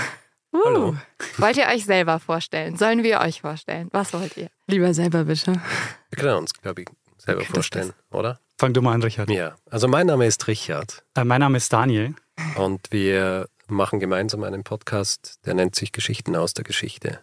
Uh. 0.51 0.57
Hallo. 0.65 0.95
Wollt 1.37 1.57
ihr 1.57 1.67
euch 1.67 1.85
selber 1.85 2.19
vorstellen? 2.19 2.75
Sollen 2.75 3.03
wir 3.03 3.19
euch 3.19 3.41
vorstellen? 3.41 3.89
Was 3.91 4.13
wollt 4.13 4.35
ihr? 4.35 4.49
Lieber 4.65 4.95
selber 4.95 5.25
bitte. 5.25 5.61
Wir 6.09 6.17
können 6.17 6.37
uns, 6.37 6.53
glaube 6.53 6.81
ich, 6.81 6.87
selber 7.19 7.45
vorstellen, 7.45 7.93
oder? 8.09 8.39
Fang 8.57 8.73
du 8.73 8.81
mal 8.81 8.93
an, 8.93 9.03
Richard. 9.03 9.29
Ja, 9.29 9.55
also 9.69 9.87
mein 9.87 10.07
Name 10.07 10.25
ist 10.25 10.47
Richard. 10.47 11.03
Äh, 11.15 11.23
mein 11.23 11.41
Name 11.41 11.57
ist 11.57 11.71
Daniel. 11.71 12.15
Und 12.55 12.91
wir 12.91 13.47
machen 13.67 13.99
gemeinsam 13.99 14.43
einen 14.43 14.63
Podcast, 14.63 15.39
der 15.45 15.53
nennt 15.53 15.75
sich 15.75 15.91
Geschichten 15.91 16.35
aus 16.35 16.55
der 16.55 16.63
Geschichte. 16.63 17.19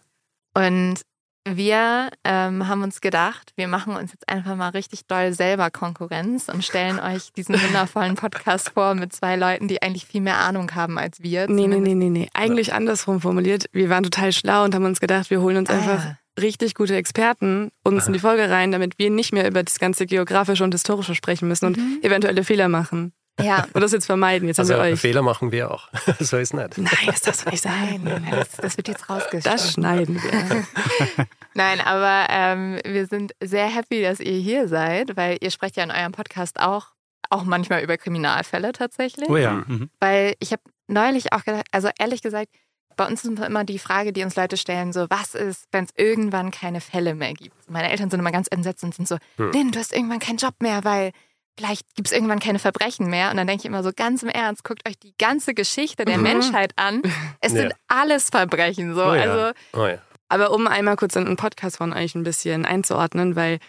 Und 0.53 1.01
wir 1.47 2.09
ähm, 2.23 2.67
haben 2.67 2.81
uns 2.81 3.01
gedacht, 3.01 3.53
wir 3.55 3.67
machen 3.67 3.95
uns 3.95 4.11
jetzt 4.11 4.27
einfach 4.27 4.55
mal 4.55 4.69
richtig 4.69 5.05
doll 5.05 5.31
selber 5.31 5.69
Konkurrenz 5.69 6.49
und 6.49 6.65
stellen 6.65 6.99
euch 7.03 7.31
diesen 7.33 7.61
wundervollen 7.61 8.15
Podcast 8.15 8.69
vor 8.69 8.95
mit 8.95 9.13
zwei 9.13 9.35
Leuten, 9.35 9.67
die 9.67 9.81
eigentlich 9.81 10.05
viel 10.05 10.21
mehr 10.21 10.39
Ahnung 10.39 10.73
haben 10.73 10.97
als 10.97 11.21
wir. 11.21 11.47
Nee, 11.47 11.67
nee, 11.67 11.79
nee, 11.79 11.93
nee, 11.93 12.09
nee. 12.09 12.29
Eigentlich 12.33 12.73
andersrum 12.73 13.21
formuliert. 13.21 13.65
Wir 13.73 13.89
waren 13.89 14.03
total 14.03 14.33
schlau 14.33 14.63
und 14.63 14.73
haben 14.73 14.85
uns 14.85 14.99
gedacht, 14.99 15.29
wir 15.29 15.41
holen 15.41 15.57
uns 15.57 15.69
ah, 15.69 15.73
einfach 15.73 16.03
ja. 16.03 16.17
richtig 16.41 16.73
gute 16.73 16.95
Experten 16.95 17.69
uns 17.83 18.03
Aha. 18.03 18.07
in 18.07 18.13
die 18.13 18.19
Folge 18.19 18.49
rein, 18.49 18.71
damit 18.71 18.97
wir 18.97 19.11
nicht 19.11 19.31
mehr 19.31 19.47
über 19.47 19.61
das 19.61 19.77
ganze 19.77 20.07
Geografische 20.07 20.63
und 20.63 20.73
Historische 20.73 21.13
sprechen 21.13 21.47
müssen 21.47 21.67
und 21.67 21.77
mhm. 21.77 21.99
eventuelle 22.01 22.43
Fehler 22.43 22.69
machen. 22.69 23.13
Ja. 23.41 23.65
Und 23.73 23.81
das 23.81 23.91
jetzt 23.91 24.05
vermeiden. 24.05 24.47
Jetzt 24.47 24.59
also 24.59 24.73
haben 24.73 24.83
wir 24.83 24.93
euch. 24.93 24.99
Fehler 24.99 25.21
machen 25.21 25.51
wir 25.51 25.71
auch. 25.71 25.89
so 26.19 26.37
ist 26.37 26.53
nicht. 26.53 26.77
Nein, 26.77 26.91
das 27.05 27.21
darf 27.21 27.43
doch 27.43 27.51
nicht 27.51 27.63
sein. 27.63 28.25
Das, 28.31 28.51
das 28.51 28.77
wird 28.77 28.87
jetzt 28.87 29.09
rausgeschnitten. 29.09 29.51
Das 29.51 29.73
schneiden 29.73 30.21
wir. 30.21 31.25
Nein, 31.53 31.81
aber 31.81 32.27
ähm, 32.29 32.79
wir 32.85 33.07
sind 33.07 33.33
sehr 33.41 33.67
happy, 33.67 34.01
dass 34.01 34.19
ihr 34.19 34.37
hier 34.37 34.67
seid, 34.67 35.15
weil 35.15 35.37
ihr 35.41 35.51
sprecht 35.51 35.77
ja 35.77 35.83
in 35.83 35.91
eurem 35.91 36.11
Podcast 36.11 36.59
auch, 36.59 36.87
auch 37.29 37.43
manchmal 37.43 37.83
über 37.83 37.97
Kriminalfälle 37.97 38.71
tatsächlich. 38.71 39.29
Oh 39.29 39.37
ja. 39.37 39.63
Mhm. 39.67 39.89
Weil 39.99 40.35
ich 40.39 40.51
habe 40.51 40.61
neulich 40.87 41.33
auch 41.33 41.43
gedacht, 41.43 41.65
also 41.71 41.89
ehrlich 41.97 42.21
gesagt, 42.21 42.49
bei 42.97 43.05
uns 43.05 43.25
ist 43.25 43.39
immer 43.39 43.63
die 43.65 43.79
Frage, 43.79 44.13
die 44.13 44.23
uns 44.23 44.35
Leute 44.35 44.55
stellen, 44.55 44.93
so, 44.93 45.07
was 45.09 45.35
ist, 45.35 45.65
wenn 45.71 45.83
es 45.83 45.91
irgendwann 45.97 46.51
keine 46.51 46.79
Fälle 46.79 47.13
mehr 47.13 47.33
gibt? 47.33 47.69
Meine 47.69 47.89
Eltern 47.89 48.09
sind 48.09 48.19
immer 48.19 48.31
ganz 48.31 48.47
entsetzt 48.49 48.83
und 48.83 48.95
sind 48.95 49.07
so, 49.07 49.17
hm. 49.37 49.51
Lynn, 49.51 49.71
du 49.71 49.79
hast 49.79 49.93
irgendwann 49.93 50.19
keinen 50.19 50.37
Job 50.37 50.55
mehr, 50.61 50.83
weil 50.83 51.11
vielleicht 51.57 51.95
gibt 51.95 52.07
es 52.07 52.13
irgendwann 52.13 52.39
keine 52.39 52.59
Verbrechen 52.59 53.09
mehr. 53.09 53.31
Und 53.31 53.37
dann 53.37 53.47
denke 53.47 53.61
ich 53.61 53.65
immer 53.65 53.83
so 53.83 53.91
ganz 53.95 54.23
im 54.23 54.29
Ernst, 54.29 54.63
guckt 54.63 54.87
euch 54.87 54.97
die 54.99 55.13
ganze 55.17 55.53
Geschichte 55.53 56.05
der 56.05 56.17
mhm. 56.17 56.23
Menschheit 56.23 56.73
an. 56.75 57.01
Es 57.41 57.53
ja. 57.53 57.61
sind 57.61 57.73
alles 57.87 58.29
Verbrechen. 58.29 58.95
So. 58.95 59.05
Oh 59.05 59.13
ja. 59.13 59.21
Also, 59.21 59.57
oh 59.73 59.87
ja. 59.87 59.97
Aber 60.27 60.51
um 60.51 60.67
einmal 60.67 60.95
kurz 60.95 61.15
einen 61.15 61.35
Podcast 61.35 61.77
von 61.77 61.93
euch 61.93 62.15
ein 62.15 62.23
bisschen 62.23 62.65
einzuordnen, 62.65 63.35
weil 63.35 63.59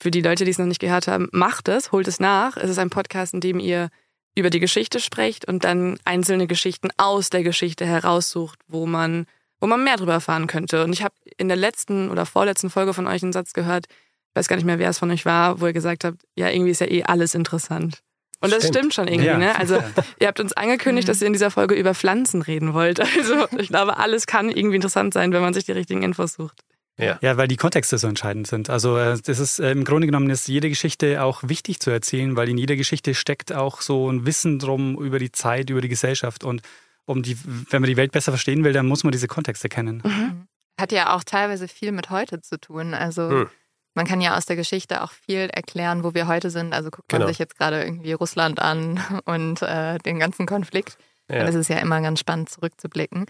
für 0.00 0.10
die 0.10 0.22
Leute, 0.22 0.44
die 0.44 0.50
es 0.50 0.58
noch 0.58 0.66
nicht 0.66 0.80
gehört 0.80 1.06
haben, 1.06 1.28
macht 1.32 1.68
es, 1.68 1.92
holt 1.92 2.08
es 2.08 2.20
nach. 2.20 2.56
Es 2.56 2.70
ist 2.70 2.78
ein 2.78 2.90
Podcast, 2.90 3.34
in 3.34 3.40
dem 3.40 3.60
ihr 3.60 3.90
über 4.34 4.50
die 4.50 4.60
Geschichte 4.60 5.00
sprecht 5.00 5.46
und 5.46 5.64
dann 5.64 5.98
einzelne 6.04 6.46
Geschichten 6.46 6.88
aus 6.96 7.30
der 7.30 7.42
Geschichte 7.42 7.84
heraussucht, 7.84 8.58
wo 8.66 8.86
man, 8.86 9.26
wo 9.60 9.66
man 9.66 9.84
mehr 9.84 9.96
drüber 9.96 10.14
erfahren 10.14 10.46
könnte. 10.46 10.84
Und 10.84 10.92
ich 10.92 11.02
habe 11.02 11.14
in 11.36 11.48
der 11.48 11.56
letzten 11.56 12.10
oder 12.10 12.26
vorletzten 12.26 12.70
Folge 12.70 12.94
von 12.94 13.06
euch 13.06 13.22
einen 13.22 13.32
Satz 13.32 13.52
gehört, 13.52 13.86
weiß 14.34 14.48
gar 14.48 14.56
nicht 14.56 14.64
mehr, 14.64 14.78
wer 14.78 14.90
es 14.90 14.98
von 14.98 15.10
euch 15.10 15.24
war, 15.24 15.60
wo 15.60 15.66
ihr 15.66 15.72
gesagt 15.72 16.04
habt, 16.04 16.22
ja, 16.36 16.48
irgendwie 16.48 16.70
ist 16.70 16.80
ja 16.80 16.88
eh 16.88 17.04
alles 17.04 17.34
interessant. 17.34 18.02
Und 18.42 18.52
das 18.52 18.60
stimmt, 18.60 18.76
stimmt 18.76 18.94
schon 18.94 19.08
irgendwie, 19.08 19.26
ja. 19.26 19.38
ne? 19.38 19.56
Also 19.56 19.78
ihr 20.18 20.26
habt 20.26 20.40
uns 20.40 20.54
angekündigt, 20.54 21.08
dass 21.08 21.20
ihr 21.20 21.26
in 21.26 21.34
dieser 21.34 21.50
Folge 21.50 21.74
über 21.74 21.94
Pflanzen 21.94 22.42
reden 22.42 22.72
wollt. 22.74 23.00
Also 23.20 23.46
ich 23.58 23.68
glaube, 23.68 23.98
alles 23.98 24.26
kann 24.26 24.48
irgendwie 24.48 24.76
interessant 24.76 25.12
sein, 25.12 25.32
wenn 25.32 25.42
man 25.42 25.52
sich 25.52 25.64
die 25.64 25.72
richtigen 25.72 26.02
Infos 26.02 26.34
sucht. 26.34 26.62
Ja. 26.96 27.18
ja, 27.22 27.36
weil 27.36 27.48
die 27.48 27.56
Kontexte 27.56 27.96
so 27.98 28.08
entscheidend 28.08 28.46
sind. 28.46 28.70
Also 28.70 28.96
äh, 28.96 29.18
das 29.22 29.38
ist 29.38 29.58
äh, 29.58 29.72
im 29.72 29.84
Grunde 29.84 30.06
genommen 30.06 30.28
ist 30.30 30.48
jede 30.48 30.68
Geschichte 30.68 31.22
auch 31.22 31.42
wichtig 31.44 31.80
zu 31.80 31.90
erzählen, 31.90 32.36
weil 32.36 32.48
in 32.48 32.58
jeder 32.58 32.76
Geschichte 32.76 33.14
steckt 33.14 33.52
auch 33.52 33.80
so 33.80 34.10
ein 34.10 34.26
Wissen 34.26 34.58
drum 34.58 34.98
über 35.02 35.18
die 35.18 35.32
Zeit, 35.32 35.70
über 35.70 35.80
die 35.80 35.88
Gesellschaft 35.88 36.44
und 36.44 36.62
um 37.06 37.22
die, 37.22 37.36
wenn 37.70 37.80
man 37.80 37.88
die 37.88 37.96
Welt 37.96 38.12
besser 38.12 38.32
verstehen 38.32 38.64
will, 38.64 38.72
dann 38.72 38.86
muss 38.86 39.02
man 39.02 39.12
diese 39.12 39.28
Kontexte 39.28 39.68
kennen. 39.68 40.02
Mhm. 40.04 40.46
Hat 40.78 40.92
ja 40.92 41.14
auch 41.14 41.24
teilweise 41.24 41.68
viel 41.68 41.92
mit 41.92 42.10
heute 42.10 42.40
zu 42.40 42.58
tun. 42.58 42.94
Also 42.94 43.22
mhm 43.22 43.50
man 43.94 44.06
kann 44.06 44.20
ja 44.20 44.36
aus 44.36 44.46
der 44.46 44.56
Geschichte 44.56 45.02
auch 45.02 45.10
viel 45.10 45.50
erklären, 45.52 46.04
wo 46.04 46.14
wir 46.14 46.28
heute 46.28 46.50
sind. 46.50 46.72
Also 46.72 46.90
guckt 46.90 47.10
man 47.10 47.20
genau. 47.20 47.28
sich 47.28 47.38
jetzt 47.38 47.58
gerade 47.58 47.82
irgendwie 47.82 48.12
Russland 48.12 48.60
an 48.60 49.00
und 49.24 49.62
äh, 49.62 49.98
den 49.98 50.18
ganzen 50.18 50.46
Konflikt. 50.46 50.96
Ja. 51.28 51.44
Das 51.44 51.54
ist 51.54 51.68
ja 51.68 51.78
immer 51.78 52.00
ganz 52.00 52.20
spannend 52.20 52.50
zurückzublicken. 52.50 53.26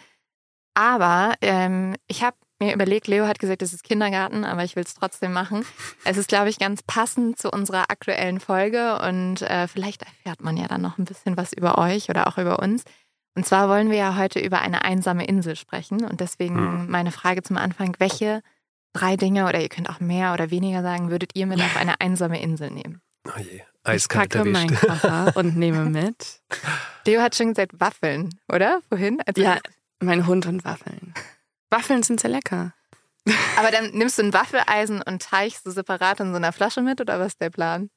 Aber 0.74 1.34
ähm, 1.42 1.96
ich 2.06 2.22
habe 2.22 2.36
mir 2.60 2.74
überlegt, 2.74 3.08
Leo 3.08 3.26
hat 3.26 3.38
gesagt, 3.38 3.62
es 3.62 3.72
ist 3.72 3.84
Kindergarten, 3.84 4.44
aber 4.44 4.64
ich 4.64 4.76
will 4.76 4.84
es 4.84 4.94
trotzdem 4.94 5.32
machen. 5.32 5.64
Es 6.04 6.16
ist, 6.16 6.28
glaube 6.28 6.50
ich, 6.50 6.58
ganz 6.58 6.82
passend 6.82 7.38
zu 7.38 7.50
unserer 7.50 7.90
aktuellen 7.90 8.38
Folge 8.38 8.98
und 9.00 9.42
äh, 9.42 9.66
vielleicht 9.66 10.02
erfährt 10.02 10.42
man 10.42 10.56
ja 10.56 10.68
dann 10.68 10.82
noch 10.82 10.98
ein 10.98 11.06
bisschen 11.06 11.36
was 11.36 11.52
über 11.52 11.78
euch 11.78 12.10
oder 12.10 12.26
auch 12.28 12.38
über 12.38 12.60
uns. 12.60 12.84
Und 13.34 13.46
zwar 13.46 13.68
wollen 13.68 13.90
wir 13.90 13.96
ja 13.96 14.16
heute 14.16 14.40
über 14.40 14.60
eine 14.60 14.84
einsame 14.84 15.24
Insel 15.24 15.56
sprechen 15.56 16.04
und 16.04 16.20
deswegen 16.20 16.56
hm. 16.56 16.90
meine 16.90 17.12
Frage 17.12 17.42
zum 17.42 17.56
Anfang, 17.56 17.96
welche 17.98 18.42
drei 18.92 19.16
Dinge 19.16 19.46
oder 19.46 19.60
ihr 19.60 19.68
könnt 19.68 19.88
auch 19.88 20.00
mehr 20.00 20.32
oder 20.32 20.50
weniger 20.50 20.82
sagen, 20.82 21.10
würdet 21.10 21.32
ihr 21.34 21.46
mit 21.46 21.60
auf 21.60 21.76
eine 21.76 22.00
einsame 22.00 22.40
Insel 22.40 22.70
nehmen? 22.70 23.00
Oh 23.26 23.38
je, 23.38 23.62
eiskalt 23.84 24.34
Ich 24.34 24.40
packe 24.40 24.50
meinen 24.50 24.74
Koffer 24.74 25.32
und 25.36 25.56
nehme 25.56 25.84
mit. 25.84 26.40
Leo 27.06 27.20
hat 27.20 27.36
schon 27.36 27.48
gesagt 27.48 27.72
Waffeln, 27.78 28.30
oder? 28.52 28.80
Wohin? 28.90 29.20
Also 29.26 29.42
ja, 29.42 29.58
mein 30.00 30.26
Hund 30.26 30.46
und 30.46 30.64
Waffeln. 30.64 31.14
Waffeln 31.70 32.02
sind 32.02 32.20
sehr 32.20 32.30
lecker. 32.30 32.74
Aber 33.58 33.70
dann 33.70 33.90
nimmst 33.90 34.18
du 34.18 34.22
ein 34.22 34.32
Waffeleisen 34.32 35.02
und 35.02 35.22
teichst 35.22 35.66
du 35.66 35.70
separat 35.70 36.20
in 36.20 36.30
so 36.30 36.36
einer 36.36 36.52
Flasche 36.52 36.80
mit 36.82 37.00
oder 37.00 37.20
was 37.20 37.28
ist 37.28 37.40
der 37.40 37.50
Plan? 37.50 37.90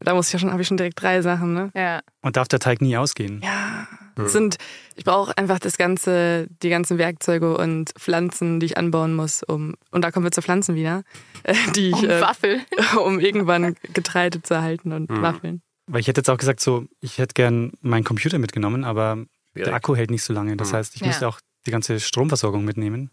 Da 0.00 0.14
muss 0.14 0.28
ich 0.28 0.32
ja 0.32 0.38
schon, 0.38 0.52
habe 0.52 0.62
ich 0.62 0.68
schon 0.68 0.76
direkt 0.76 1.00
drei 1.00 1.22
Sachen, 1.22 1.54
ne? 1.54 1.70
Ja. 1.74 2.00
Und 2.22 2.36
darf 2.36 2.46
der 2.46 2.60
Teig 2.60 2.80
nie 2.80 2.96
ausgehen? 2.96 3.40
Ja. 3.42 3.88
Hm. 4.18 4.28
Sind, 4.28 4.56
ich 4.96 5.04
brauche 5.04 5.36
einfach 5.38 5.58
das 5.58 5.78
ganze, 5.78 6.48
die 6.62 6.70
ganzen 6.70 6.98
Werkzeuge 6.98 7.56
und 7.56 7.90
Pflanzen, 7.98 8.58
die 8.58 8.66
ich 8.66 8.76
anbauen 8.76 9.14
muss, 9.14 9.42
um, 9.42 9.76
und 9.92 10.02
da 10.02 10.10
kommen 10.10 10.26
wir 10.26 10.32
zu 10.32 10.42
Pflanzen 10.42 10.74
wieder, 10.74 11.04
die 11.76 11.90
ich, 11.90 11.94
um 11.94 12.10
äh, 12.10 12.20
Waffeln. 12.20 12.62
um 13.04 13.20
irgendwann 13.20 13.76
Getreide 13.94 14.42
zu 14.42 14.54
erhalten 14.54 14.92
und 14.92 15.08
hm. 15.08 15.22
Waffeln. 15.22 15.62
Weil 15.86 16.00
ich 16.00 16.08
hätte 16.08 16.18
jetzt 16.20 16.28
auch 16.28 16.36
gesagt, 16.36 16.60
so, 16.60 16.86
ich 17.00 17.18
hätte 17.18 17.32
gern 17.34 17.72
meinen 17.80 18.04
Computer 18.04 18.38
mitgenommen, 18.38 18.84
aber 18.84 19.24
Schwierig. 19.52 19.68
der 19.68 19.74
Akku 19.74 19.96
hält 19.96 20.10
nicht 20.10 20.24
so 20.24 20.32
lange. 20.32 20.56
Das 20.56 20.70
hm. 20.70 20.78
heißt, 20.78 20.96
ich 20.96 21.00
ja. 21.00 21.06
müsste 21.06 21.28
auch 21.28 21.40
die 21.66 21.70
ganze 21.70 22.00
Stromversorgung 22.00 22.64
mitnehmen. 22.64 23.10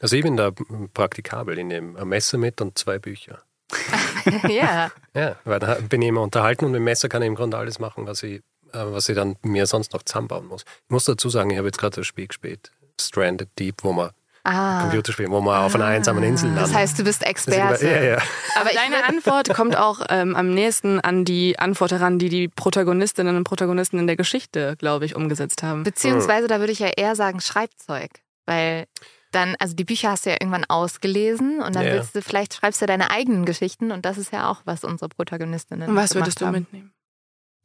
Also 0.00 0.16
ich 0.16 0.22
bin 0.22 0.36
da 0.36 0.50
praktikabel. 0.94 1.58
Ich 1.58 1.64
nehme 1.64 2.00
ein 2.00 2.08
Messer 2.08 2.38
mit 2.38 2.60
und 2.60 2.78
zwei 2.78 2.98
Bücher. 2.98 3.42
ja. 4.48 4.90
Ja, 5.14 5.36
weil 5.44 5.60
da 5.60 5.74
bin 5.74 6.02
ich 6.02 6.08
immer 6.08 6.22
unterhalten 6.22 6.64
und 6.64 6.72
mit 6.72 6.80
dem 6.80 6.84
Messer 6.84 7.08
kann 7.08 7.22
ich 7.22 7.28
im 7.28 7.34
Grunde 7.34 7.56
alles 7.56 7.78
machen, 7.78 8.06
was 8.06 8.22
ich, 8.22 8.42
was 8.72 9.08
ich 9.08 9.16
dann 9.16 9.36
mir 9.42 9.66
sonst 9.66 9.92
noch 9.92 10.02
zusammenbauen 10.02 10.46
muss. 10.46 10.62
Ich 10.62 10.90
muss 10.90 11.04
dazu 11.04 11.28
sagen, 11.28 11.50
ich 11.50 11.58
habe 11.58 11.68
jetzt 11.68 11.78
gerade 11.78 11.96
das 11.96 12.06
Spiel 12.06 12.26
gespielt, 12.26 12.72
Stranded 13.00 13.48
Deep, 13.58 13.82
wo 13.82 13.92
man 13.92 14.10
Ah. 14.42 14.82
Computerspiel, 14.82 15.30
wo 15.30 15.40
man 15.40 15.54
ah. 15.54 15.66
auf 15.66 15.74
einer 15.74 15.84
einsamen 15.84 16.22
Insel 16.22 16.48
landet. 16.48 16.64
Das 16.64 16.74
heißt, 16.74 16.98
du 16.98 17.04
bist 17.04 17.24
Experte. 17.26 17.86
Ja, 17.86 18.02
ja. 18.02 18.18
Aber 18.58 18.70
deine 18.72 19.04
Antwort 19.04 19.52
kommt 19.52 19.76
auch 19.76 20.00
ähm, 20.08 20.34
am 20.34 20.54
nächsten 20.54 20.98
an 21.00 21.24
die 21.24 21.58
Antwort 21.58 21.92
heran, 21.92 22.18
die 22.18 22.30
die 22.30 22.48
Protagonistinnen 22.48 23.36
und 23.36 23.44
Protagonisten 23.44 23.98
in 23.98 24.06
der 24.06 24.16
Geschichte, 24.16 24.76
glaube 24.78 25.04
ich, 25.04 25.14
umgesetzt 25.14 25.62
haben. 25.62 25.82
Beziehungsweise, 25.82 26.48
da 26.48 26.58
würde 26.58 26.72
ich 26.72 26.78
ja 26.78 26.88
eher 26.88 27.16
sagen 27.16 27.40
Schreibzeug. 27.40 28.10
Weil 28.46 28.86
dann, 29.30 29.56
also 29.58 29.76
die 29.76 29.84
Bücher 29.84 30.10
hast 30.10 30.26
du 30.26 30.30
ja 30.30 30.36
irgendwann 30.40 30.64
ausgelesen 30.64 31.60
und 31.62 31.76
dann 31.76 31.84
ja. 31.84 31.92
willst 31.92 32.16
du, 32.16 32.22
vielleicht 32.22 32.54
schreibst 32.54 32.82
du 32.82 32.86
deine 32.86 33.10
eigenen 33.10 33.44
Geschichten 33.44 33.92
und 33.92 34.04
das 34.04 34.18
ist 34.18 34.32
ja 34.32 34.50
auch, 34.50 34.62
was 34.64 34.84
unsere 34.84 35.08
Protagonistinnen 35.08 35.88
Und 35.88 35.96
was 35.96 36.14
würdest 36.14 36.40
du 36.40 36.46
haben. 36.46 36.60
mitnehmen? 36.60 36.92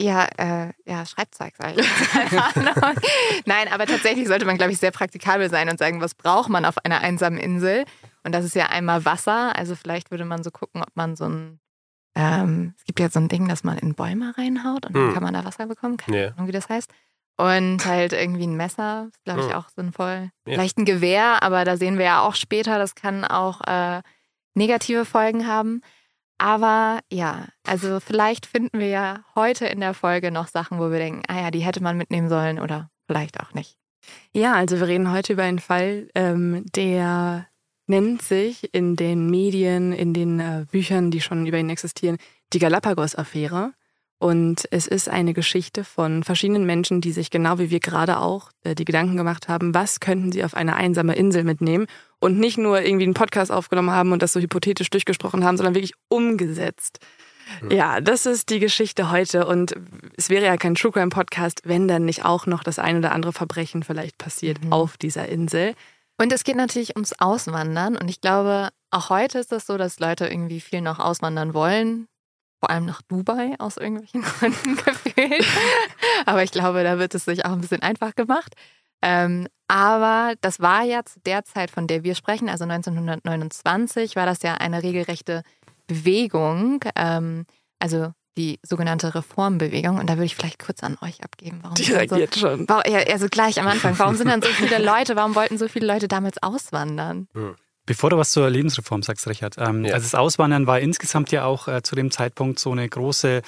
Ja, 0.01 0.27
äh, 0.37 0.73
ja, 0.85 1.05
Schreibzeug, 1.05 1.53
sag 1.57 1.77
ich. 1.77 1.87
Nein, 3.45 3.67
aber 3.71 3.85
tatsächlich 3.85 4.27
sollte 4.27 4.45
man, 4.45 4.57
glaube 4.57 4.73
ich, 4.73 4.77
sehr 4.77 4.91
praktikabel 4.91 5.49
sein 5.49 5.69
und 5.69 5.79
sagen, 5.79 6.01
was 6.01 6.15
braucht 6.15 6.49
man 6.49 6.65
auf 6.65 6.83
einer 6.83 6.99
einsamen 6.99 7.39
Insel? 7.39 7.85
Und 8.23 8.33
das 8.33 8.43
ist 8.43 8.55
ja 8.55 8.65
einmal 8.67 9.05
Wasser. 9.05 9.55
Also 9.55 9.75
vielleicht 9.75 10.11
würde 10.11 10.25
man 10.25 10.43
so 10.43 10.51
gucken, 10.51 10.81
ob 10.81 10.93
man 10.95 11.15
so 11.15 11.25
ein, 11.25 11.59
ähm, 12.15 12.73
es 12.77 12.83
gibt 12.83 12.99
ja 12.99 13.09
so 13.09 13.19
ein 13.19 13.29
Ding, 13.29 13.47
dass 13.47 13.63
man 13.63 13.77
in 13.77 13.93
Bäume 13.93 14.37
reinhaut 14.37 14.85
und 14.85 14.95
dann 14.95 15.07
hm. 15.07 15.13
kann 15.13 15.23
man 15.23 15.33
da 15.33 15.45
Wasser 15.45 15.65
bekommen. 15.65 15.95
Keine 15.95 16.17
yeah. 16.17 16.33
Ahnung, 16.33 16.47
wie 16.47 16.53
das 16.53 16.67
heißt. 16.67 16.91
Und 17.37 17.85
halt 17.85 18.11
irgendwie 18.11 18.47
ein 18.47 18.57
Messer, 18.57 19.09
glaube 19.23 19.41
ich, 19.41 19.47
hm. 19.47 19.55
auch 19.55 19.69
sinnvoll. 19.69 20.29
Ja. 20.45 20.55
Vielleicht 20.55 20.77
ein 20.77 20.85
Gewehr, 20.85 21.41
aber 21.41 21.63
da 21.63 21.77
sehen 21.77 21.97
wir 21.97 22.05
ja 22.05 22.21
auch 22.21 22.35
später, 22.35 22.79
das 22.79 22.95
kann 22.95 23.23
auch 23.23 23.61
äh, 23.61 24.01
negative 24.55 25.05
Folgen 25.05 25.47
haben. 25.47 25.81
Aber 26.38 26.99
ja, 27.11 27.47
also 27.65 27.99
vielleicht 27.99 28.45
finden 28.45 28.79
wir 28.79 28.88
ja 28.88 29.25
heute 29.36 29.65
in 29.67 29.79
der 29.79 29.93
Folge 29.93 30.31
noch 30.31 30.47
Sachen, 30.47 30.79
wo 30.79 30.91
wir 30.91 30.99
denken, 30.99 31.23
ah 31.27 31.41
ja, 31.41 31.51
die 31.51 31.59
hätte 31.59 31.81
man 31.81 31.97
mitnehmen 31.97 32.29
sollen 32.29 32.59
oder 32.59 32.89
vielleicht 33.07 33.39
auch 33.39 33.53
nicht. 33.53 33.77
Ja, 34.33 34.53
also 34.53 34.79
wir 34.79 34.88
reden 34.88 35.11
heute 35.11 35.33
über 35.33 35.43
einen 35.43 35.59
Fall, 35.59 36.09
ähm, 36.13 36.65
der 36.75 37.47
nennt 37.88 38.21
sich 38.21 38.73
in 38.73 38.95
den 38.95 39.29
Medien, 39.29 39.93
in 39.93 40.13
den 40.13 40.39
äh, 40.39 40.65
Büchern, 40.69 41.11
die 41.11 41.21
schon 41.21 41.45
über 41.45 41.57
ihn 41.57 41.69
existieren, 41.69 42.17
die 42.53 42.59
Galapagos-Affäre. 42.59 43.73
Und 44.18 44.66
es 44.72 44.88
ist 44.88 45.09
eine 45.09 45.34
Geschichte 45.34 45.84
von 45.84 46.24
verschiedenen 46.24 46.66
Menschen, 46.66 47.01
die 47.01 47.11
sich 47.11 47.30
genau 47.30 47.59
wie 47.59 47.70
wir 47.70 47.82
gerade 47.82 48.20
auch 48.20 48.49
äh, 48.63 48.74
die 48.74 48.86
Gedanken 48.86 49.18
gemacht 49.18 49.49
haben, 49.49 49.74
was 49.74 49.99
könnten 49.99 50.32
sie 50.32 50.43
auf 50.43 50.53
eine 50.53 50.76
einsame 50.76 51.16
Insel 51.16 51.43
mitnehmen 51.43 51.88
und 52.20 52.39
nicht 52.39 52.57
nur 52.57 52.82
irgendwie 52.82 53.03
einen 53.03 53.13
Podcast 53.13 53.51
aufgenommen 53.51 53.91
haben 53.91 54.13
und 54.13 54.22
das 54.22 54.34
so 54.34 54.39
hypothetisch 54.39 54.89
durchgesprochen 54.89 55.43
haben, 55.43 55.57
sondern 55.57 55.76
wirklich 55.76 55.93
umgesetzt. 56.07 56.99
Ja, 57.70 58.01
das 58.01 58.26
ist 58.26 58.49
die 58.49 58.59
Geschichte 58.59 59.11
heute 59.11 59.45
und 59.45 59.76
es 60.18 60.30
wäre 60.30 60.45
ja 60.45 60.57
kein 60.57 60.76
True 60.76 60.91
Crime 60.91 61.09
Podcast, 61.09 61.61
wenn 61.63 61.88
dann 61.88 62.05
nicht 62.05 62.26
auch 62.26 62.47
noch 62.47 62.63
das 62.63 62.80
ein 62.80 62.97
oder 62.97 63.11
andere 63.11 63.34
Verbrechen 63.34 63.84
vielleicht 63.84 64.18
passiert 64.18 64.63
mhm. 64.63 64.74
auf 64.74 64.97
dieser 64.97 65.28
Insel. 65.28 65.76
Und 66.18 66.32
es 66.32 66.43
geht 66.43 66.55
natürlich 66.55 66.95
ums 66.95 67.13
Auswandern 67.20 67.97
und 67.97 68.09
ich 68.09 68.22
glaube, 68.22 68.70
auch 68.89 69.09
heute 69.09 69.39
ist 69.39 69.51
es 69.51 69.66
das 69.66 69.68
so, 69.68 69.78
dass 69.78 69.99
Leute 69.99 70.28
irgendwie 70.28 70.61
viel 70.61 70.82
noch 70.82 70.99
auswandern 70.99 71.53
wollen. 71.53 72.07
Vor 72.60 72.70
allem 72.70 72.86
nach 72.86 73.01
Dubai 73.01 73.56
aus 73.60 73.78
irgendwelchen 73.78 74.22
Gründen 74.39 74.78
gefühlt. 74.78 75.45
Aber 76.26 76.43
ich 76.43 76.51
glaube, 76.51 76.84
da 76.84 76.97
wird 76.97 77.16
es 77.16 77.26
sich 77.26 77.45
auch 77.45 77.51
ein 77.51 77.62
bisschen 77.62 77.82
einfach 77.82 78.16
gemacht. 78.16 78.53
Ähm, 79.01 79.47
aber 79.68 80.34
das 80.41 80.60
war 80.60 80.84
ja 80.84 81.03
zu 81.03 81.20
der 81.22 81.43
Zeit, 81.43 81.70
von 81.72 81.88
der 81.88 82.03
wir 82.03 82.16
sprechen, 82.16 82.49
also 82.49 82.64
1929, 82.64 84.16
war 84.16 84.26
das 84.26 84.41
ja 84.41 84.56
eine 84.56 84.84
regelrechte 84.84 85.43
Bewegung. 85.88 86.82
Ähm, 86.95 87.45
also 87.80 88.14
die 88.38 88.60
sogenannte 88.64 89.16
Reformbewegung. 89.16 89.97
Und 89.97 90.10
da 90.10 90.14
würde 90.14 90.26
ich 90.26 90.36
vielleicht 90.36 90.60
kurz 90.60 90.84
an 90.84 90.97
euch 91.01 91.24
abgeben. 91.24 91.60
Warum 91.62 91.76
Direkt 91.76 92.10
so, 92.10 92.18
jetzt 92.18 92.39
schon. 92.39 92.68
Warum, 92.68 92.84
ja, 92.91 92.99
also 92.99 93.28
gleich 93.30 93.60
am 93.60 93.68
Anfang. 93.68 93.97
Warum 93.97 94.16
sind 94.16 94.28
dann 94.28 94.41
so 94.41 94.49
viele 94.49 94.78
Leute, 94.84 95.16
warum 95.16 95.36
wollten 95.36 95.58
so 95.58 95.68
viele 95.68 95.88
Leute 95.88 96.08
damals 96.08 96.41
auswandern? 96.43 97.28
Hm. 97.34 97.56
Bevor 97.86 98.09
du 98.09 98.17
was 98.17 98.31
zur 98.31 98.49
Lebensreform 98.49 99.03
sagst, 99.03 99.27
Richard. 99.27 99.55
Ähm, 99.57 99.86
ja. 99.86 99.93
Also 99.93 100.05
das 100.05 100.15
Auswandern 100.15 100.67
war 100.67 100.79
insgesamt 100.79 101.31
ja 101.31 101.45
auch 101.45 101.67
äh, 101.67 101.81
zu 101.83 101.95
dem 101.95 102.11
Zeitpunkt 102.11 102.59
so 102.59 102.71
eine 102.71 102.88
große 102.88 103.41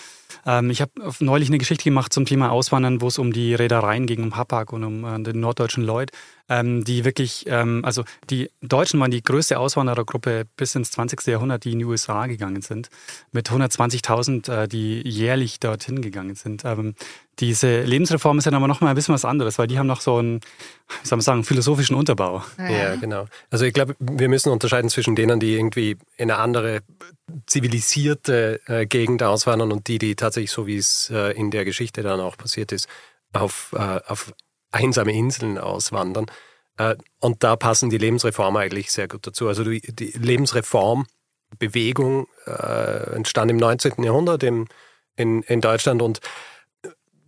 ähm, 0.46 0.70
ich 0.70 0.82
habe 0.82 0.92
neulich 1.20 1.50
eine 1.50 1.58
Geschichte 1.58 1.84
gemacht 1.84 2.14
zum 2.14 2.26
Thema 2.26 2.52
Auswandern, 2.52 3.02
wo 3.02 3.08
es 3.08 3.18
um 3.18 3.34
die 3.34 3.54
Reedereien 3.54 4.06
ging, 4.06 4.24
um 4.24 4.36
Hapag 4.36 4.74
und 4.74 4.84
um 4.84 5.06
äh, 5.06 5.22
den 5.22 5.40
norddeutschen 5.40 5.84
Lloyd, 5.84 6.12
ähm, 6.50 6.84
die 6.84 7.06
wirklich, 7.06 7.46
ähm, 7.48 7.84
also 7.84 8.04
die 8.30 8.50
Deutschen 8.62 9.00
waren 9.00 9.12
die 9.12 9.24
größte 9.24 9.60
Auswanderergruppe 9.60 10.46
bis 10.56 10.76
ins 10.76 10.92
20. 10.92 11.28
Jahrhundert, 11.28 11.64
die 11.66 11.74
in 11.74 11.80
die 11.80 11.86
USA 11.86 12.28
gegangen 12.28 12.62
sind, 12.62 12.90
mit 13.32 13.50
120.000, 13.50 14.52
äh, 14.52 14.68
die 14.68 15.02
jährlich 15.08 15.60
dorthin 15.60 16.02
gegangen 16.02 16.36
sind. 16.36 16.64
Diese 17.40 17.84
Lebensreform 17.84 18.40
ist 18.40 18.48
dann 18.48 18.56
aber 18.56 18.68
nochmal 18.68 18.92
ein 18.92 18.96
bisschen 18.96 19.14
was 19.14 19.26
anderes, 19.26 19.60
weil 19.60 19.68
die 19.68 19.78
haben 19.78 19.86
noch 19.86 20.02
so 20.02 20.18
einen, 20.18 20.42
wie 20.42 21.08
soll 21.08 21.18
man 21.18 21.22
sagen, 21.22 21.44
philosophischen 21.44 21.96
Unterbau. 21.96 22.44
Ja, 22.58 22.70
ja 22.70 22.96
genau. 22.96 23.26
Also 23.52 23.66
ich 23.66 23.74
glaube, 23.74 23.96
wir 24.00 24.28
müssen 24.28 24.50
unterscheiden 24.50 24.90
zwischen 24.90 25.16
denen, 25.16 25.40
die 25.40 25.56
irgendwie 25.56 25.98
in 26.16 26.32
eine 26.32 26.40
andere 26.40 26.82
zivilisierte 27.46 28.60
äh, 28.66 28.88
Gegend 28.88 29.22
auswandern 29.22 29.72
und 29.72 29.88
die, 29.88 30.00
die 30.00 30.16
tatsächlich, 30.16 30.52
so 30.52 30.66
wie 30.66 30.78
es 30.78 31.12
äh, 31.12 31.38
in 31.38 31.52
der 31.52 31.64
Geschichte 31.64 32.02
dann 32.02 32.20
auch 32.20 32.38
passiert 32.38 32.72
ist, 32.72 32.88
auf, 33.34 33.76
äh, 33.78 34.00
auf 34.08 34.34
einsame 34.72 35.12
Inseln 35.12 35.60
auswandern. 35.60 36.26
Äh, 36.78 36.96
und 37.20 37.44
da 37.44 37.56
passen 37.56 37.92
die 37.92 38.00
Lebensreformen 38.00 38.62
eigentlich 38.62 38.92
sehr 38.92 39.08
gut 39.08 39.28
dazu. 39.28 39.48
Also 39.48 39.64
die, 39.64 39.82
die 39.82 40.12
Lebensreformbewegung 40.18 42.28
äh, 42.46 43.16
entstand 43.16 43.52
im 43.52 43.58
19. 43.58 44.04
Jahrhundert 44.04 44.44
im, 44.44 44.68
in, 45.16 45.44
in 45.44 45.62
Deutschland 45.62 46.02
und 46.02 46.20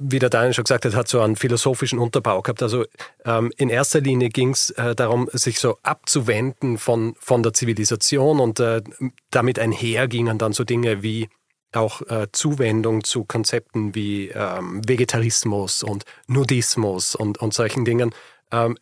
wie 0.01 0.19
der 0.19 0.29
Daniel 0.29 0.53
schon 0.53 0.63
gesagt 0.63 0.85
hat, 0.85 0.95
hat 0.95 1.07
so 1.07 1.21
einen 1.21 1.35
philosophischen 1.35 1.99
Unterbau 1.99 2.41
gehabt. 2.41 2.63
Also 2.63 2.85
ähm, 3.25 3.51
in 3.57 3.69
erster 3.69 4.01
Linie 4.01 4.29
ging 4.29 4.51
es 4.51 4.69
äh, 4.71 4.95
darum, 4.95 5.29
sich 5.33 5.59
so 5.59 5.77
abzuwenden 5.83 6.77
von, 6.77 7.15
von 7.19 7.43
der 7.43 7.53
Zivilisation 7.53 8.39
und 8.39 8.59
äh, 8.59 8.81
damit 9.29 9.59
einher 9.59 10.07
gingen 10.07 10.37
dann 10.37 10.53
so 10.53 10.63
Dinge 10.63 11.03
wie 11.03 11.29
auch 11.73 12.01
äh, 12.09 12.27
Zuwendung 12.31 13.03
zu 13.03 13.25
Konzepten 13.25 13.93
wie 13.93 14.29
ähm, 14.29 14.81
Vegetarismus 14.87 15.83
und 15.83 16.05
Nudismus 16.27 17.13
und, 17.13 17.37
und 17.37 17.53
solchen 17.53 17.85
Dingen. 17.85 18.15
Ähm, 18.51 18.77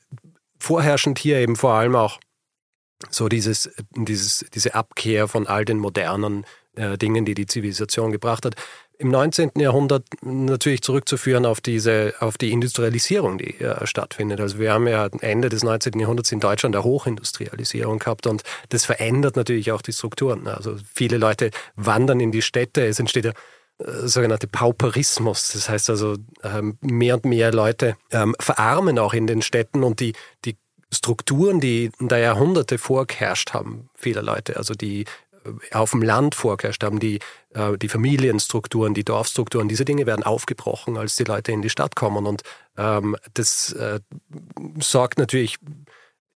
vorherrschend 0.59 1.19
hier 1.19 1.39
eben 1.39 1.55
vor 1.55 1.73
allem 1.73 1.95
auch 1.95 2.19
so 3.09 3.27
dieses, 3.27 3.69
dieses, 3.91 4.45
diese 4.53 4.73
Abkehr 4.73 5.27
von 5.27 5.47
all 5.47 5.65
den 5.65 5.77
modernen 5.79 6.45
äh, 6.75 6.97
Dingen, 6.97 7.25
die 7.25 7.33
die 7.33 7.45
Zivilisation 7.45 8.11
gebracht 8.11 8.45
hat 8.45 8.55
im 8.99 9.09
19. 9.09 9.51
Jahrhundert 9.57 10.05
natürlich 10.21 10.81
zurückzuführen 10.81 11.45
auf 11.45 11.61
diese, 11.61 12.13
auf 12.19 12.37
die 12.37 12.51
Industrialisierung, 12.51 13.37
die 13.37 13.59
äh, 13.59 13.85
stattfindet. 13.85 14.39
Also 14.39 14.59
wir 14.59 14.73
haben 14.73 14.87
ja 14.87 15.07
Ende 15.21 15.49
des 15.49 15.63
19. 15.63 15.99
Jahrhunderts 15.99 16.31
in 16.31 16.39
Deutschland 16.39 16.75
eine 16.75 16.83
Hochindustrialisierung 16.83 17.99
gehabt 17.99 18.27
und 18.27 18.43
das 18.69 18.85
verändert 18.85 19.35
natürlich 19.35 19.71
auch 19.71 19.81
die 19.81 19.93
Strukturen. 19.93 20.47
Also 20.47 20.75
viele 20.93 21.17
Leute 21.17 21.51
wandern 21.75 22.19
in 22.19 22.31
die 22.31 22.41
Städte, 22.41 22.85
es 22.85 22.99
entsteht 22.99 23.25
der 23.25 23.33
äh, 23.79 24.07
sogenannte 24.07 24.47
Pauperismus. 24.47 25.51
Das 25.53 25.69
heißt 25.69 25.89
also, 25.89 26.15
ähm, 26.43 26.77
mehr 26.81 27.15
und 27.15 27.25
mehr 27.25 27.51
Leute 27.51 27.95
ähm, 28.11 28.35
verarmen 28.39 28.97
auch 28.97 29.13
in 29.13 29.27
den 29.27 29.41
Städten 29.41 29.83
und 29.83 29.99
die, 29.99 30.13
die 30.45 30.57
Strukturen, 30.91 31.59
die 31.59 31.91
da 31.99 32.17
Jahrhunderte 32.17 32.77
vorgeherrscht 32.77 33.53
haben, 33.53 33.89
vieler 33.93 34.23
Leute, 34.23 34.55
also 34.55 34.73
die 34.73 35.05
auf 35.71 35.91
dem 35.91 36.01
Land 36.01 36.35
vorgeherrscht 36.35 36.83
haben, 36.83 36.99
die, 36.99 37.19
äh, 37.53 37.77
die 37.77 37.89
Familienstrukturen, 37.89 38.93
die 38.93 39.03
Dorfstrukturen, 39.03 39.67
diese 39.67 39.85
Dinge 39.85 40.05
werden 40.05 40.23
aufgebrochen, 40.23 40.97
als 40.97 41.15
die 41.15 41.23
Leute 41.23 41.51
in 41.51 41.61
die 41.61 41.69
Stadt 41.69 41.95
kommen. 41.95 42.25
Und 42.25 42.43
ähm, 42.77 43.15
das 43.33 43.73
äh, 43.73 43.99
sorgt 44.79 45.19
natürlich 45.19 45.57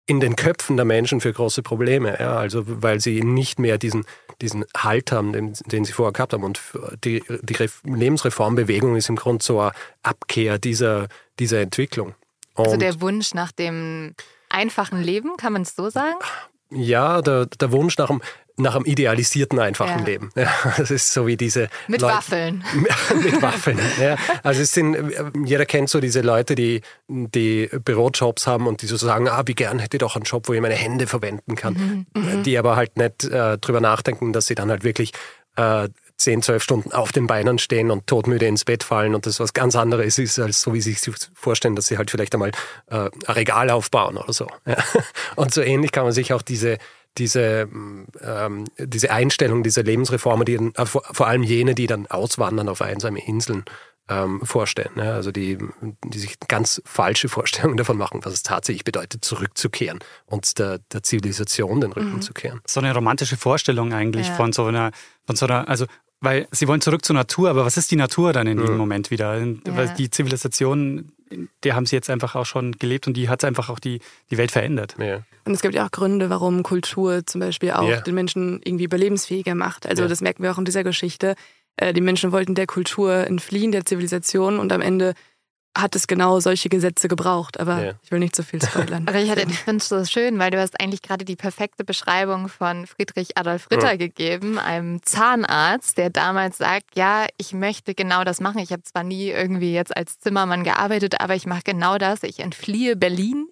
in 0.07 0.21
den 0.21 0.37
Köpfen 0.37 0.77
der 0.77 0.87
Menschen 0.87 1.21
für 1.21 1.33
große 1.33 1.63
Probleme, 1.63 2.19
ja, 2.19 2.39
also 2.39 2.63
weil 2.67 2.99
sie 2.99 3.23
nicht 3.23 3.59
mehr 3.59 3.77
diesen, 3.77 4.07
diesen 4.41 4.65
Halt 4.75 5.13
haben, 5.13 5.35
den, 5.35 5.53
den 5.67 5.85
sie 5.85 5.93
vorher 5.93 6.15
gehabt 6.15 6.33
haben. 6.33 6.45
Und 6.45 6.61
die, 7.05 7.23
die 7.43 7.69
Lebensreformbewegung 7.85 8.97
ist 8.97 9.11
im 9.11 9.17
Grunde 9.17 9.45
so 9.45 9.61
eine 9.61 9.73
Abkehr 10.03 10.59
dieser, 10.59 11.09
dieser 11.39 11.61
Entwicklung. 11.61 12.15
Und 12.55 12.67
also 12.67 12.79
der 12.79 13.01
Wunsch 13.03 13.35
nach 13.35 13.53
dem 13.53 14.15
einfachen 14.49 15.03
Leben, 15.03 15.37
kann 15.37 15.53
man 15.53 15.63
es 15.63 15.77
so 15.77 15.91
sagen? 15.91 16.19
Ja, 16.71 17.23
der, 17.23 17.47
der 17.47 17.73
Wunsch 17.73 17.97
nach 17.99 18.11
einem, 18.11 18.21
nach 18.57 18.75
einem 18.75 18.85
idealisierten, 18.85 19.59
einfachen 19.59 20.01
ja. 20.01 20.05
Leben. 20.05 20.31
Ja, 20.37 20.51
das 20.77 20.91
ist 20.91 21.13
so 21.13 21.27
wie 21.27 21.37
diese. 21.37 21.69
Mit 21.87 22.01
Leute, 22.01 22.15
Waffeln. 22.15 22.65
mit 23.23 23.43
Waffeln. 23.43 23.79
Ja. 24.01 24.17
Also 24.43 24.63
es 24.63 24.73
sind, 24.73 24.97
jeder 25.45 25.67
kennt 25.67 25.89
so 25.89 26.01
diese 26.01 26.21
Leute, 26.21 26.55
die, 26.55 26.83
die 27.09 27.69
Bürojobs 27.85 28.47
haben 28.47 28.67
und 28.67 28.83
die 28.83 28.87
so 28.87 28.97
sagen, 28.97 29.29
ah, 29.29 29.43
wie 29.47 29.55
gern 29.55 29.79
hätte 29.79 29.97
ich 29.97 30.01
doch 30.01 30.17
einen 30.17 30.25
Job, 30.25 30.49
wo 30.49 30.53
ich 30.53 30.61
meine 30.61 30.75
Hände 30.75 31.07
verwenden 31.07 31.55
kann. 31.55 32.07
Mhm. 32.15 32.21
mhm. 32.21 32.43
Die 32.43 32.59
aber 32.59 32.77
halt 32.77 32.97
nicht 32.97 33.25
äh, 33.25 33.59
drüber 33.59 33.81
nachdenken, 33.81 34.33
dass 34.33 34.47
sie 34.47 34.55
dann 34.55 34.71
halt 34.71 34.85
wirklich 34.85 35.13
äh, 35.57 35.89
10, 36.19 36.43
12 36.43 36.63
Stunden 36.63 36.93
auf 36.93 37.13
den 37.13 37.27
Beinen 37.27 37.59
stehen 37.59 37.91
und 37.91 38.07
todmüde 38.07 38.47
ins 38.47 38.65
Bett 38.65 38.83
fallen 38.83 39.15
und 39.15 39.25
das 39.27 39.39
was 39.41 39.53
ganz 39.53 39.77
anderes 39.77 40.19
ist, 40.19 40.39
als 40.39 40.61
so 40.61 40.75
wie 40.75 40.81
sie 40.81 40.93
sich 40.93 41.15
vorstellen, 41.33 41.77
dass 41.77 41.87
sie 41.87 41.97
halt 41.97 42.11
vielleicht 42.11 42.35
einmal 42.35 42.51
äh, 42.89 43.09
ein 43.09 43.11
Regal 43.29 43.71
aufbauen 43.71 44.17
oder 44.17 44.33
so. 44.33 44.49
Ja. 44.67 44.77
Und 45.37 45.55
so 45.55 45.61
ähnlich 45.61 45.93
kann 45.93 46.05
man 46.05 46.13
sich 46.13 46.33
auch 46.33 46.43
diese, 46.43 46.79
diese, 47.19 47.69
ähm, 48.21 48.65
diese 48.79 49.11
Einstellung 49.11 49.63
dieser 49.63 49.83
Lebensreformer, 49.85 50.45
die 50.45 50.55
äh, 50.55 50.87
vor, 50.87 51.03
vor, 51.05 51.27
allem 51.27 51.43
jene, 51.43 51.75
die 51.75 51.87
dann 51.87 52.07
auswandern 52.07 52.69
auf 52.69 52.83
einsame 52.83 53.25
Inseln, 53.27 53.65
ähm, 54.09 54.41
vorstellen. 54.43 54.93
Ja, 54.97 55.15
also 55.15 55.31
die, 55.31 55.59
die 56.05 56.19
sich 56.19 56.39
ganz 56.49 56.83
falsche 56.85 57.29
Vorstellungen 57.29 57.77
davon 57.77 57.99
machen, 57.99 58.21
was 58.25 58.33
es 58.33 58.43
tatsächlich 58.43 58.85
bedeutet, 58.85 59.25
zurückzukehren 59.25 59.99
und 60.27 60.59
der, 60.59 60.79
der 60.93 61.03
Zivilisation 61.03 61.81
den 61.81 61.93
Rücken 61.93 62.15
mhm. 62.15 62.23
zu 62.23 62.33
kehren. 62.33 62.61
So 62.67 62.81
eine 62.81 62.95
romantische 62.95 63.37
Vorstellung 63.37 63.93
eigentlich 63.93 64.29
ja. 64.29 64.35
von 64.35 64.53
so 64.53 64.65
einer, 64.65 64.93
von 65.27 65.37
so 65.37 65.47
einer, 65.47 65.69
also 65.69 65.87
weil 66.21 66.49
sie 66.51 66.67
wollen 66.67 66.81
zurück 66.81 67.05
zur 67.05 67.15
Natur, 67.15 67.51
aber 67.51 67.65
was 67.65 67.77
ist 67.77 67.91
die 67.91 67.97
Natur 67.97 68.33
dann 68.33 68.47
in 68.47 68.59
ja. 68.59 68.67
dem 68.67 68.77
Moment 68.77 69.11
wieder? 69.11 69.39
Ja. 69.39 69.55
Weil 69.65 69.95
die 69.97 70.11
Zivilisation, 70.11 71.13
der 71.63 71.75
haben 71.77 71.87
sie 71.87 71.97
jetzt 71.97 72.11
einfach 72.11 72.35
auch 72.35 72.47
schon 72.47 72.73
gelebt 72.73 73.07
und 73.07 73.17
die 73.17 73.29
hat 73.29 73.45
einfach 73.45 73.69
auch 73.69 73.79
die, 73.79 74.01
die 74.31 74.39
Welt 74.39 74.51
verändert. 74.51 74.97
Ja. 74.99 75.23
Und 75.45 75.53
es 75.53 75.63
gibt 75.63 75.75
ja 75.75 75.87
auch 75.87 75.91
Gründe, 75.91 76.31
warum 76.31 76.63
Kultur 76.63 77.25
zum 77.25 77.41
Beispiel 77.41 77.71
auch 77.71 78.03
den 78.03 78.15
Menschen 78.15 78.61
irgendwie 78.65 78.85
überlebensfähiger 78.85 79.55
macht. 79.55 79.87
Also 79.87 80.09
das 80.09 80.21
merken 80.21 80.43
wir 80.43 80.53
auch 80.53 80.59
in 80.59 80.65
dieser 80.65 80.85
Geschichte. 80.85 81.37
Äh, 81.77 81.93
die 81.93 82.01
Menschen 82.01 82.33
wollten 82.33 82.55
der 82.55 82.67
Kultur 82.67 83.13
entfliehen, 83.27 83.73
der 83.73 83.85
Zivilisation 83.85 84.59
und 84.59 84.73
am 84.73 84.81
Ende 84.81 85.15
hat 85.81 85.95
es 85.95 86.07
genau 86.07 86.41
solche 86.41 86.69
Gesetze 86.69 87.09
gebraucht. 87.09 87.61
Aber 87.61 87.85
ja. 87.85 87.93
ich 88.03 88.11
will 88.11 88.19
nicht 88.19 88.35
zu 88.35 88.43
so 88.43 88.49
viel 88.49 88.63
spoilern. 88.63 89.05
Aber 89.09 89.19
ich, 89.19 89.31
ich 89.31 89.59
finde 89.59 89.79
es 89.79 89.89
so 89.89 90.05
schön, 90.05 90.39
weil 90.39 90.51
du 90.51 90.61
hast 90.61 90.81
eigentlich 90.81 91.03
gerade 91.03 91.25
die 91.25 91.37
perfekte 91.37 91.85
Beschreibung 91.85 92.49
von 92.49 92.87
Friedrich 92.87 93.37
Adolf 93.37 93.71
Ritter 93.71 93.93
ja. 93.93 93.97
gegeben, 93.97 94.59
einem 94.59 95.03
Zahnarzt, 95.03 95.99
der 95.99 96.11
damals 96.11 96.59
sagt, 96.59 96.97
ja, 96.97 97.27
ich 97.37 97.53
möchte 97.53 97.95
genau 97.95 98.25
das 98.25 98.41
machen. 98.41 98.59
Ich 98.59 98.73
habe 98.73 98.83
zwar 98.83 99.05
nie 99.05 99.31
irgendwie 99.31 99.73
jetzt 99.73 99.97
als 99.97 100.19
Zimmermann 100.19 100.65
gearbeitet, 100.65 101.21
aber 101.21 101.35
ich 101.35 101.47
mache 101.47 101.63
genau 101.65 101.99
das. 101.99 102.23
Ich 102.23 102.41
entfliehe 102.41 102.97
Berlin. 102.97 103.49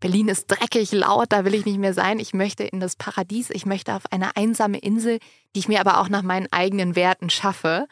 Berlin 0.00 0.28
ist 0.28 0.46
dreckig, 0.46 0.92
laut, 0.92 1.26
da 1.30 1.44
will 1.44 1.54
ich 1.54 1.66
nicht 1.66 1.78
mehr 1.78 1.92
sein. 1.92 2.18
Ich 2.18 2.32
möchte 2.32 2.64
in 2.64 2.80
das 2.80 2.96
Paradies, 2.96 3.50
ich 3.50 3.66
möchte 3.66 3.94
auf 3.94 4.10
eine 4.10 4.34
einsame 4.34 4.78
Insel, 4.78 5.18
die 5.54 5.60
ich 5.60 5.68
mir 5.68 5.80
aber 5.80 6.00
auch 6.00 6.08
nach 6.08 6.22
meinen 6.22 6.48
eigenen 6.50 6.96
Werten 6.96 7.28
schaffe. 7.28 7.86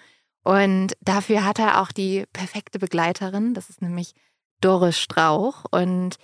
Und 0.48 0.94
dafür 1.02 1.44
hat 1.44 1.58
er 1.58 1.82
auch 1.82 1.92
die 1.92 2.24
perfekte 2.32 2.78
Begleiterin, 2.78 3.52
das 3.52 3.68
ist 3.68 3.82
nämlich 3.82 4.14
Doris 4.62 4.98
Strauch. 4.98 5.66
Und 5.70 6.16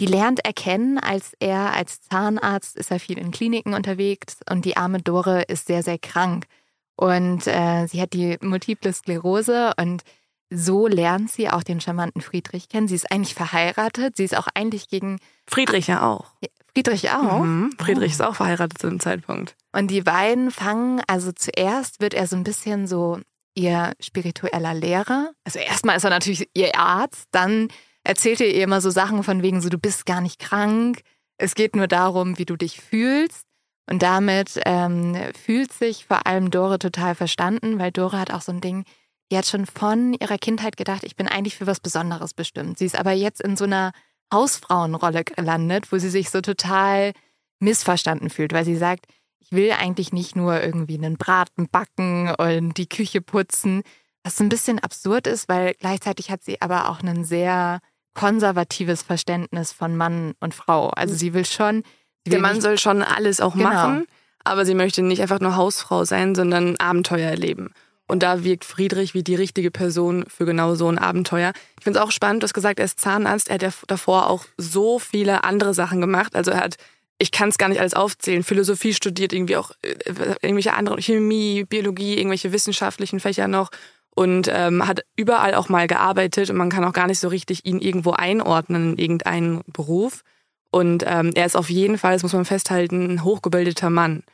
die 0.00 0.06
lernt 0.06 0.44
er 0.44 0.52
kennen, 0.52 0.96
als 0.96 1.32
er 1.40 1.74
als 1.74 2.00
Zahnarzt 2.02 2.76
ist 2.76 2.92
er 2.92 3.00
viel 3.00 3.18
in 3.18 3.32
Kliniken 3.32 3.74
unterwegs 3.74 4.36
und 4.48 4.64
die 4.64 4.76
arme 4.76 5.02
Dore 5.02 5.42
ist 5.42 5.66
sehr, 5.66 5.82
sehr 5.82 5.98
krank. 5.98 6.46
Und 6.94 7.48
äh, 7.48 7.88
sie 7.88 8.00
hat 8.00 8.12
die 8.12 8.36
multiple 8.40 8.92
Sklerose 8.92 9.72
und 9.76 10.04
so 10.50 10.86
lernt 10.86 11.32
sie 11.32 11.50
auch 11.50 11.64
den 11.64 11.80
charmanten 11.80 12.22
Friedrich 12.22 12.68
kennen. 12.68 12.86
Sie 12.86 12.94
ist 12.94 13.10
eigentlich 13.10 13.34
verheiratet. 13.34 14.16
Sie 14.16 14.24
ist 14.24 14.36
auch 14.36 14.46
eigentlich 14.54 14.86
gegen. 14.86 15.18
Friedrich 15.48 15.88
ja 15.88 16.08
auch. 16.08 16.26
Friedrich 16.74 17.10
auch. 17.10 17.40
Mhm. 17.40 17.72
Friedrich 17.80 18.12
oh. 18.12 18.14
ist 18.14 18.22
auch 18.22 18.36
verheiratet 18.36 18.78
zu 18.78 18.88
dem 18.88 19.00
Zeitpunkt. 19.00 19.56
Und 19.72 19.90
die 19.90 20.02
beiden 20.02 20.52
fangen, 20.52 21.02
also 21.08 21.32
zuerst 21.32 22.00
wird 22.00 22.14
er 22.14 22.28
so 22.28 22.36
ein 22.36 22.44
bisschen 22.44 22.86
so 22.86 23.18
ihr 23.54 23.92
spiritueller 24.00 24.74
Lehrer. 24.74 25.32
Also 25.44 25.58
erstmal 25.58 25.96
ist 25.96 26.04
er 26.04 26.10
natürlich 26.10 26.48
ihr 26.54 26.76
Arzt, 26.76 27.28
dann 27.30 27.68
erzählt 28.02 28.40
er 28.40 28.52
ihr 28.52 28.62
immer 28.62 28.80
so 28.80 28.90
Sachen 28.90 29.22
von 29.22 29.42
wegen 29.42 29.60
so, 29.60 29.68
du 29.68 29.78
bist 29.78 30.06
gar 30.06 30.20
nicht 30.20 30.38
krank, 30.38 31.00
es 31.38 31.54
geht 31.54 31.74
nur 31.76 31.88
darum, 31.88 32.38
wie 32.38 32.44
du 32.44 32.56
dich 32.56 32.80
fühlst. 32.80 33.46
Und 33.86 34.02
damit 34.02 34.58
ähm, 34.64 35.14
fühlt 35.34 35.72
sich 35.72 36.06
vor 36.06 36.26
allem 36.26 36.50
Dore 36.50 36.78
total 36.78 37.14
verstanden, 37.14 37.78
weil 37.78 37.92
Dore 37.92 38.18
hat 38.18 38.32
auch 38.32 38.40
so 38.40 38.50
ein 38.50 38.62
Ding, 38.62 38.84
die 39.30 39.36
hat 39.36 39.46
schon 39.46 39.66
von 39.66 40.14
ihrer 40.14 40.38
Kindheit 40.38 40.76
gedacht, 40.76 41.04
ich 41.04 41.16
bin 41.16 41.28
eigentlich 41.28 41.56
für 41.56 41.66
was 41.66 41.80
Besonderes 41.80 42.32
bestimmt. 42.32 42.78
Sie 42.78 42.86
ist 42.86 42.98
aber 42.98 43.12
jetzt 43.12 43.42
in 43.42 43.56
so 43.56 43.64
einer 43.64 43.92
Hausfrauenrolle 44.32 45.24
gelandet, 45.24 45.92
wo 45.92 45.98
sie 45.98 46.08
sich 46.08 46.30
so 46.30 46.40
total 46.40 47.12
missverstanden 47.60 48.30
fühlt, 48.30 48.52
weil 48.52 48.64
sie 48.64 48.76
sagt, 48.76 49.06
ich 49.44 49.52
will 49.52 49.72
eigentlich 49.72 50.12
nicht 50.12 50.36
nur 50.36 50.62
irgendwie 50.62 50.96
einen 50.96 51.16
Braten 51.16 51.68
backen 51.68 52.34
und 52.34 52.78
die 52.78 52.88
Küche 52.88 53.20
putzen, 53.20 53.82
was 54.22 54.40
ein 54.40 54.48
bisschen 54.48 54.78
absurd 54.78 55.26
ist, 55.26 55.48
weil 55.48 55.74
gleichzeitig 55.78 56.30
hat 56.30 56.42
sie 56.42 56.60
aber 56.62 56.88
auch 56.88 57.02
ein 57.02 57.24
sehr 57.24 57.80
konservatives 58.14 59.02
Verständnis 59.02 59.72
von 59.72 59.96
Mann 59.96 60.34
und 60.40 60.54
Frau. 60.54 60.88
Also 60.90 61.14
sie 61.14 61.34
will 61.34 61.44
schon. 61.44 61.82
Sie 62.24 62.32
will 62.32 62.32
Der 62.32 62.40
Mann 62.40 62.60
soll 62.60 62.78
schon 62.78 63.02
alles 63.02 63.40
auch 63.40 63.54
genau. 63.54 63.68
machen, 63.68 64.06
aber 64.44 64.64
sie 64.64 64.74
möchte 64.74 65.02
nicht 65.02 65.20
einfach 65.20 65.40
nur 65.40 65.56
Hausfrau 65.56 66.04
sein, 66.04 66.34
sondern 66.34 66.76
Abenteuer 66.78 67.28
erleben. 67.28 67.74
Und 68.06 68.22
da 68.22 68.44
wirkt 68.44 68.64
Friedrich 68.64 69.14
wie 69.14 69.22
die 69.22 69.34
richtige 69.34 69.70
Person 69.70 70.24
für 70.28 70.44
genau 70.44 70.74
so 70.74 70.88
ein 70.88 70.98
Abenteuer. 70.98 71.52
Ich 71.78 71.84
finde 71.84 71.98
es 71.98 72.04
auch 72.04 72.10
spannend, 72.10 72.42
du 72.42 72.44
hast 72.44 72.54
gesagt, 72.54 72.78
er 72.78 72.84
ist 72.84 73.00
Zahnarzt. 73.00 73.48
Er 73.48 73.54
hat 73.54 73.62
ja 73.62 73.70
davor 73.86 74.28
auch 74.28 74.44
so 74.58 74.98
viele 74.98 75.44
andere 75.44 75.74
Sachen 75.74 76.00
gemacht. 76.00 76.34
Also 76.34 76.50
er 76.50 76.60
hat, 76.60 76.76
ich 77.18 77.30
kann 77.30 77.48
es 77.48 77.58
gar 77.58 77.68
nicht 77.68 77.80
alles 77.80 77.94
aufzählen, 77.94 78.42
Philosophie 78.42 78.94
studiert, 78.94 79.32
irgendwie 79.32 79.56
auch 79.56 79.70
äh, 79.82 79.94
irgendwelche 80.42 80.74
andere, 80.74 81.00
Chemie, 81.00 81.64
Biologie, 81.64 82.16
irgendwelche 82.16 82.52
wissenschaftlichen 82.52 83.20
Fächer 83.20 83.48
noch 83.48 83.70
und 84.14 84.48
ähm, 84.50 84.86
hat 84.86 85.04
überall 85.16 85.54
auch 85.54 85.68
mal 85.68 85.86
gearbeitet 85.86 86.50
und 86.50 86.56
man 86.56 86.70
kann 86.70 86.84
auch 86.84 86.92
gar 86.92 87.06
nicht 87.06 87.18
so 87.18 87.28
richtig 87.28 87.64
ihn 87.64 87.80
irgendwo 87.80 88.12
einordnen 88.12 88.92
in 88.92 88.98
irgendeinen 88.98 89.62
Beruf. 89.66 90.22
Und 90.70 91.04
ähm, 91.06 91.30
er 91.34 91.46
ist 91.46 91.56
auf 91.56 91.70
jeden 91.70 91.98
Fall, 91.98 92.14
das 92.14 92.22
muss 92.22 92.32
man 92.32 92.44
festhalten, 92.44 93.14
ein 93.14 93.24
hochgebildeter 93.24 93.90
Mann 93.90 94.24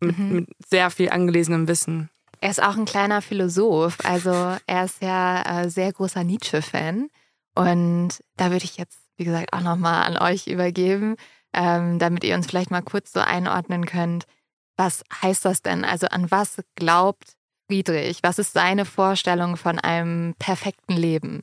mit, 0.00 0.18
mhm. 0.18 0.32
mit 0.32 0.48
sehr 0.68 0.90
viel 0.90 1.10
angelesenem 1.10 1.68
Wissen. 1.68 2.10
Er 2.40 2.50
ist 2.50 2.62
auch 2.62 2.76
ein 2.76 2.84
kleiner 2.84 3.22
Philosoph. 3.22 3.98
Also 4.04 4.30
er 4.66 4.84
ist 4.84 5.02
ja 5.02 5.62
äh, 5.62 5.68
sehr 5.68 5.92
großer 5.92 6.24
Nietzsche-Fan. 6.24 7.10
Und 7.54 8.10
da 8.36 8.50
würde 8.50 8.64
ich 8.64 8.76
jetzt, 8.76 8.98
wie 9.16 9.24
gesagt, 9.24 9.52
auch 9.52 9.60
nochmal 9.60 10.04
an 10.04 10.16
euch 10.16 10.46
übergeben, 10.46 11.16
ähm, 11.52 11.98
damit 11.98 12.24
ihr 12.24 12.34
uns 12.34 12.46
vielleicht 12.46 12.70
mal 12.70 12.82
kurz 12.82 13.12
so 13.12 13.20
einordnen 13.20 13.86
könnt. 13.86 14.24
Was 14.76 15.02
heißt 15.22 15.44
das 15.44 15.62
denn? 15.62 15.84
Also 15.84 16.06
an 16.08 16.30
was 16.30 16.62
glaubt 16.74 17.36
Friedrich? 17.68 18.18
Was 18.22 18.38
ist 18.38 18.52
seine 18.52 18.84
Vorstellung 18.84 19.56
von 19.56 19.78
einem 19.78 20.34
perfekten 20.38 20.94
Leben? 20.94 21.42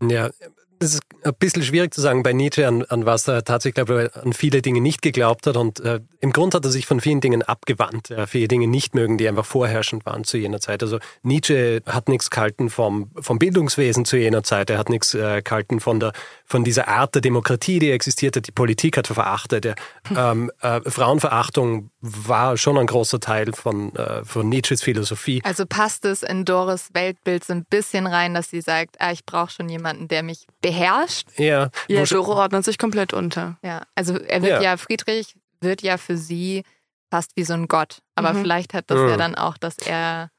Ja, 0.00 0.30
das 0.78 0.94
ist 0.94 1.02
ein 1.24 1.34
bisschen 1.38 1.62
schwierig 1.62 1.92
zu 1.92 2.00
sagen 2.00 2.22
bei 2.22 2.32
Nietzsche, 2.32 2.66
an, 2.66 2.84
an 2.84 3.04
was 3.04 3.26
er 3.28 3.44
tatsächlich 3.44 3.74
glaube, 3.74 4.10
an 4.14 4.32
viele 4.32 4.62
Dinge 4.62 4.80
nicht 4.80 5.02
geglaubt 5.02 5.46
hat. 5.46 5.56
Und 5.56 5.80
äh, 5.80 6.00
im 6.20 6.32
Grund 6.32 6.54
hat 6.54 6.64
er 6.64 6.70
sich 6.70 6.86
von 6.86 7.00
vielen 7.00 7.20
Dingen 7.20 7.42
abgewandt, 7.42 8.08
ja, 8.08 8.26
viele 8.26 8.48
Dinge 8.48 8.66
nicht 8.66 8.94
mögen, 8.94 9.18
die 9.18 9.28
einfach 9.28 9.44
vorherrschend 9.44 10.04
waren 10.04 10.24
zu 10.24 10.36
jener 10.36 10.60
Zeit. 10.60 10.82
Also 10.82 10.98
Nietzsche 11.22 11.80
hat 11.86 12.08
nichts 12.08 12.30
gehalten 12.30 12.70
vom, 12.70 13.10
vom 13.20 13.38
Bildungswesen 13.38 14.04
zu 14.04 14.16
jener 14.16 14.42
Zeit. 14.42 14.70
Er 14.70 14.78
hat 14.78 14.88
nichts 14.88 15.14
äh, 15.14 15.42
gehalten 15.42 15.78
von, 15.80 16.00
der, 16.00 16.12
von 16.44 16.64
dieser 16.64 16.88
Art 16.88 17.14
der 17.14 17.22
Demokratie, 17.22 17.78
die 17.78 17.90
existiert 17.90 18.36
hat. 18.36 18.46
Die 18.46 18.52
Politik 18.52 18.96
hat 18.96 19.08
er 19.08 19.14
verachtet. 19.14 19.64
Er, 19.64 19.76
ähm, 20.16 20.50
äh, 20.60 20.80
Frauenverachtung 20.90 21.90
war 22.00 22.56
schon 22.56 22.78
ein 22.78 22.86
großer 22.86 23.20
Teil 23.20 23.52
von, 23.52 23.94
äh, 23.94 24.24
von 24.24 24.48
Nietzsches 24.48 24.82
Philosophie. 24.82 25.40
Also 25.44 25.66
passt 25.66 26.04
es 26.04 26.22
in 26.22 26.44
Doris 26.44 26.90
Weltbild 26.94 27.44
so 27.44 27.52
ein 27.52 27.64
bisschen 27.64 28.06
rein, 28.06 28.34
dass 28.34 28.50
sie 28.50 28.60
sagt, 28.60 28.96
ah, 28.98 29.12
ich 29.12 29.24
brauche 29.24 29.50
schon 29.50 29.68
jemanden, 29.68 30.08
der 30.08 30.24
mich 30.24 30.46
beherrscht. 30.60 31.28
Ja, 31.36 31.70
ja 31.86 32.04
Doro 32.04 32.34
ordnet 32.34 32.64
sich 32.64 32.78
komplett 32.78 33.12
unter. 33.12 33.56
Ja, 33.62 33.82
also 33.94 34.18
er 34.18 34.42
wird 34.42 34.62
ja. 34.62 34.62
ja, 34.62 34.76
Friedrich 34.76 35.34
wird 35.60 35.82
ja 35.82 35.96
für 35.98 36.16
sie 36.16 36.62
fast 37.10 37.32
wie 37.36 37.44
so 37.44 37.54
ein 37.54 37.68
Gott. 37.68 38.00
Aber 38.14 38.32
mhm. 38.32 38.42
vielleicht 38.42 38.74
hat 38.74 38.90
das 38.90 38.98
mhm. 38.98 39.08
ja 39.08 39.16
dann 39.16 39.34
auch, 39.34 39.56
dass 39.56 39.78
er 39.78 40.30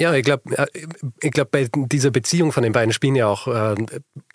ja, 0.00 0.14
ich 0.14 0.24
glaube, 0.24 0.56
äh, 0.56 0.66
ich 1.20 1.32
glaub, 1.32 1.50
bei 1.50 1.68
dieser 1.72 2.12
Beziehung 2.12 2.52
von 2.52 2.62
den 2.62 2.72
beiden 2.72 2.92
spielen 2.92 3.16
ja 3.16 3.26
auch 3.26 3.48
äh, 3.48 3.74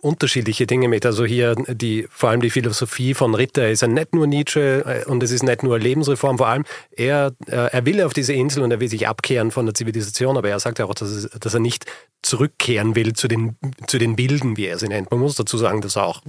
unterschiedliche 0.02 0.68
Dinge 0.68 0.90
mit. 0.90 1.06
Also 1.06 1.24
hier 1.24 1.56
die, 1.56 2.06
vor 2.10 2.30
allem 2.30 2.42
die 2.42 2.50
Philosophie 2.50 3.14
von 3.14 3.34
Ritter 3.34 3.70
ist 3.70 3.82
ja 3.82 3.88
nicht 3.88 4.14
nur 4.14 4.28
Nietzsche 4.28 4.84
äh, 4.86 5.10
und 5.10 5.24
es 5.24 5.32
ist 5.32 5.44
nicht 5.44 5.64
nur 5.64 5.80
Lebensreform. 5.80 6.38
Vor 6.38 6.48
allem 6.48 6.66
er, 6.92 7.32
äh, 7.48 7.72
er 7.72 7.86
will 7.86 8.02
auf 8.02 8.12
diese 8.12 8.34
Insel 8.34 8.62
und 8.64 8.72
er 8.72 8.82
will 8.82 8.90
sich 8.90 9.08
abkehren 9.08 9.52
von 9.52 9.66
der 9.66 9.74
Zivilisation, 9.74 10.36
aber 10.36 10.50
er 10.50 10.60
sagt 10.60 10.80
ja 10.80 10.86
auch, 10.86 10.96
dass, 10.96 11.10
es, 11.10 11.30
dass 11.40 11.54
er 11.54 11.62
nicht 11.62 11.86
zurückkehren 12.22 12.98
will 12.98 13.14
zu 13.14 13.30
den, 13.30 13.56
zu 13.88 14.00
den 14.00 14.18
Bilden, 14.18 14.58
wie 14.58 14.66
er 14.66 14.78
sie 14.78 14.90
nennt. 14.90 15.12
Man 15.12 15.22
muss 15.22 15.36
dazu 15.36 15.58
sagen, 15.58 15.80
dass 15.80 15.96
er 15.96 16.06
auch 16.06 16.22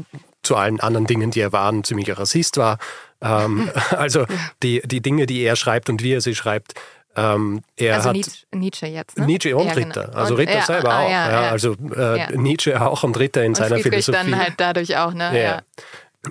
zu 0.44 0.54
allen 0.54 0.78
anderen 0.78 1.08
Dingen, 1.08 1.32
die 1.32 1.40
er 1.40 1.52
war, 1.52 1.72
ein 1.72 1.82
ziemlicher 1.82 2.18
Rassist 2.18 2.56
war. 2.56 2.78
Ähm, 3.24 3.70
also 3.90 4.26
die, 4.62 4.82
die 4.84 5.00
Dinge, 5.00 5.26
die 5.26 5.42
er 5.42 5.56
schreibt 5.56 5.88
und 5.88 6.02
wie 6.02 6.12
er 6.12 6.20
sie 6.20 6.34
schreibt, 6.34 6.74
ähm, 7.16 7.62
er 7.76 7.96
also 7.96 8.10
hat 8.10 8.16
Nietzsche 8.52 8.86
jetzt. 8.86 9.16
Ne? 9.18 9.26
Nietzsche 9.26 9.56
und 9.56 9.66
ja, 9.66 9.74
genau. 9.74 9.86
Ritter. 9.86 10.16
Also 10.16 10.34
Ritter 10.34 10.56
und, 10.56 10.66
selber 10.66 10.90
ah, 10.90 11.02
auch. 11.04 11.10
Ja, 11.10 11.30
ja, 11.30 11.50
also 11.50 11.76
äh, 11.96 12.36
Nietzsche 12.36 12.80
auch 12.80 13.04
und 13.04 13.18
Ritter 13.18 13.42
in 13.42 13.50
und 13.50 13.56
seiner 13.56 13.76
Friedrich 13.76 14.04
Philosophie. 14.04 14.30
dann 14.30 14.40
halt 14.40 14.54
dadurch 14.56 14.96
auch, 14.96 15.14
ne? 15.14 15.40
Ja. 15.40 15.62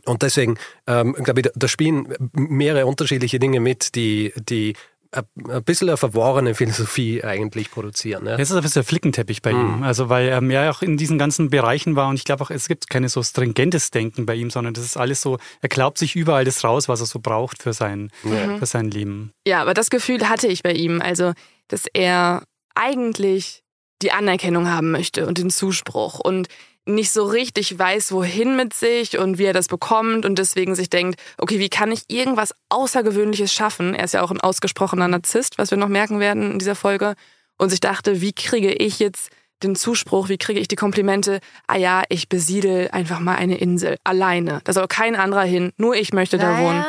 Und 0.05 0.23
deswegen, 0.23 0.57
ähm, 0.87 1.13
glaube 1.13 1.41
ich, 1.41 1.49
da 1.55 1.67
spielen 1.67 2.13
mehrere 2.33 2.85
unterschiedliche 2.85 3.39
Dinge 3.39 3.59
mit, 3.59 3.95
die, 3.95 4.33
die 4.35 4.75
ein 5.13 5.63
bisschen 5.63 5.89
eine 5.89 5.97
verworrene 5.97 6.55
Philosophie 6.55 7.23
eigentlich 7.23 7.71
produzieren. 7.71 8.25
Ja? 8.25 8.37
Es 8.37 8.49
ist 8.49 8.55
ein 8.55 8.63
bisschen 8.63 8.83
Flickenteppich 8.83 9.41
bei 9.41 9.53
mhm. 9.53 9.59
ihm. 9.59 9.83
Also 9.83 10.09
weil 10.09 10.27
er 10.27 10.41
ja 10.43 10.71
auch 10.71 10.81
in 10.81 10.97
diesen 10.97 11.17
ganzen 11.17 11.49
Bereichen 11.49 11.95
war 11.95 12.09
und 12.09 12.15
ich 12.15 12.23
glaube 12.23 12.43
auch, 12.43 12.49
es 12.49 12.67
gibt 12.67 12.89
keine 12.89 13.09
so 13.09 13.21
stringentes 13.21 13.91
Denken 13.91 14.25
bei 14.25 14.35
ihm, 14.35 14.49
sondern 14.49 14.73
das 14.73 14.83
ist 14.85 14.97
alles 14.97 15.21
so, 15.21 15.37
er 15.61 15.69
glaubt 15.69 15.97
sich 15.97 16.15
überall 16.15 16.45
das 16.45 16.63
raus, 16.63 16.89
was 16.89 16.99
er 16.99 17.05
so 17.05 17.19
braucht 17.19 17.61
für 17.61 17.73
sein, 17.73 18.11
mhm. 18.23 18.57
für 18.59 18.65
sein 18.65 18.89
Leben. 18.89 19.31
Ja, 19.47 19.61
aber 19.61 19.73
das 19.73 19.89
Gefühl 19.89 20.29
hatte 20.29 20.47
ich 20.47 20.63
bei 20.63 20.73
ihm. 20.73 21.01
Also, 21.01 21.33
dass 21.67 21.85
er 21.93 22.43
eigentlich 22.75 23.63
die 24.01 24.11
Anerkennung 24.11 24.69
haben 24.69 24.91
möchte 24.91 25.25
und 25.27 25.37
den 25.37 25.49
Zuspruch 25.49 26.19
und 26.19 26.47
nicht 26.85 27.11
so 27.11 27.25
richtig 27.25 27.77
weiß, 27.77 28.11
wohin 28.11 28.55
mit 28.55 28.73
sich 28.73 29.17
und 29.17 29.37
wie 29.37 29.45
er 29.45 29.53
das 29.53 29.67
bekommt 29.67 30.25
und 30.25 30.37
deswegen 30.37 30.75
sich 30.75 30.89
denkt, 30.89 31.19
okay, 31.37 31.59
wie 31.59 31.69
kann 31.69 31.91
ich 31.91 32.03
irgendwas 32.09 32.53
Außergewöhnliches 32.69 33.53
schaffen? 33.53 33.95
Er 33.95 34.05
ist 34.05 34.13
ja 34.13 34.21
auch 34.21 34.31
ein 34.31 34.41
ausgesprochener 34.41 35.07
Narzisst, 35.07 35.57
was 35.57 35.71
wir 35.71 35.77
noch 35.77 35.87
merken 35.87 36.19
werden 36.19 36.51
in 36.51 36.59
dieser 36.59 36.75
Folge. 36.75 37.15
Und 37.57 37.69
sich 37.69 37.79
dachte, 37.79 38.19
wie 38.19 38.33
kriege 38.33 38.73
ich 38.73 38.99
jetzt 38.99 39.29
den 39.61 39.75
Zuspruch, 39.75 40.27
wie 40.27 40.37
kriege 40.37 40.59
ich 40.59 40.67
die 40.67 40.75
Komplimente? 40.75 41.39
Ah 41.67 41.77
ja, 41.77 42.03
ich 42.09 42.27
besiedel 42.27 42.89
einfach 42.91 43.19
mal 43.19 43.35
eine 43.35 43.57
Insel 43.57 43.97
alleine. 44.03 44.59
Da 44.65 44.73
soll 44.73 44.87
kein 44.87 45.15
anderer 45.15 45.43
hin, 45.43 45.71
nur 45.77 45.95
ich 45.95 46.11
möchte 46.11 46.37
naja, 46.37 46.57
da 46.57 46.63
wohnen. 46.63 46.85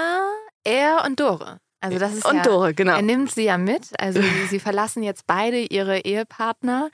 Er 0.64 1.04
und 1.06 1.20
Dore. 1.20 1.58
Also 1.80 1.98
das 1.98 2.14
ist 2.14 2.24
und 2.24 2.36
ja, 2.36 2.42
Dore, 2.42 2.74
genau. 2.74 2.96
Er 2.96 3.02
nimmt 3.02 3.30
sie 3.30 3.44
ja 3.44 3.58
mit. 3.58 3.88
Also 3.98 4.20
sie 4.50 4.58
verlassen 4.58 5.02
jetzt 5.02 5.26
beide 5.26 5.60
ihre 5.60 6.00
Ehepartner 6.00 6.90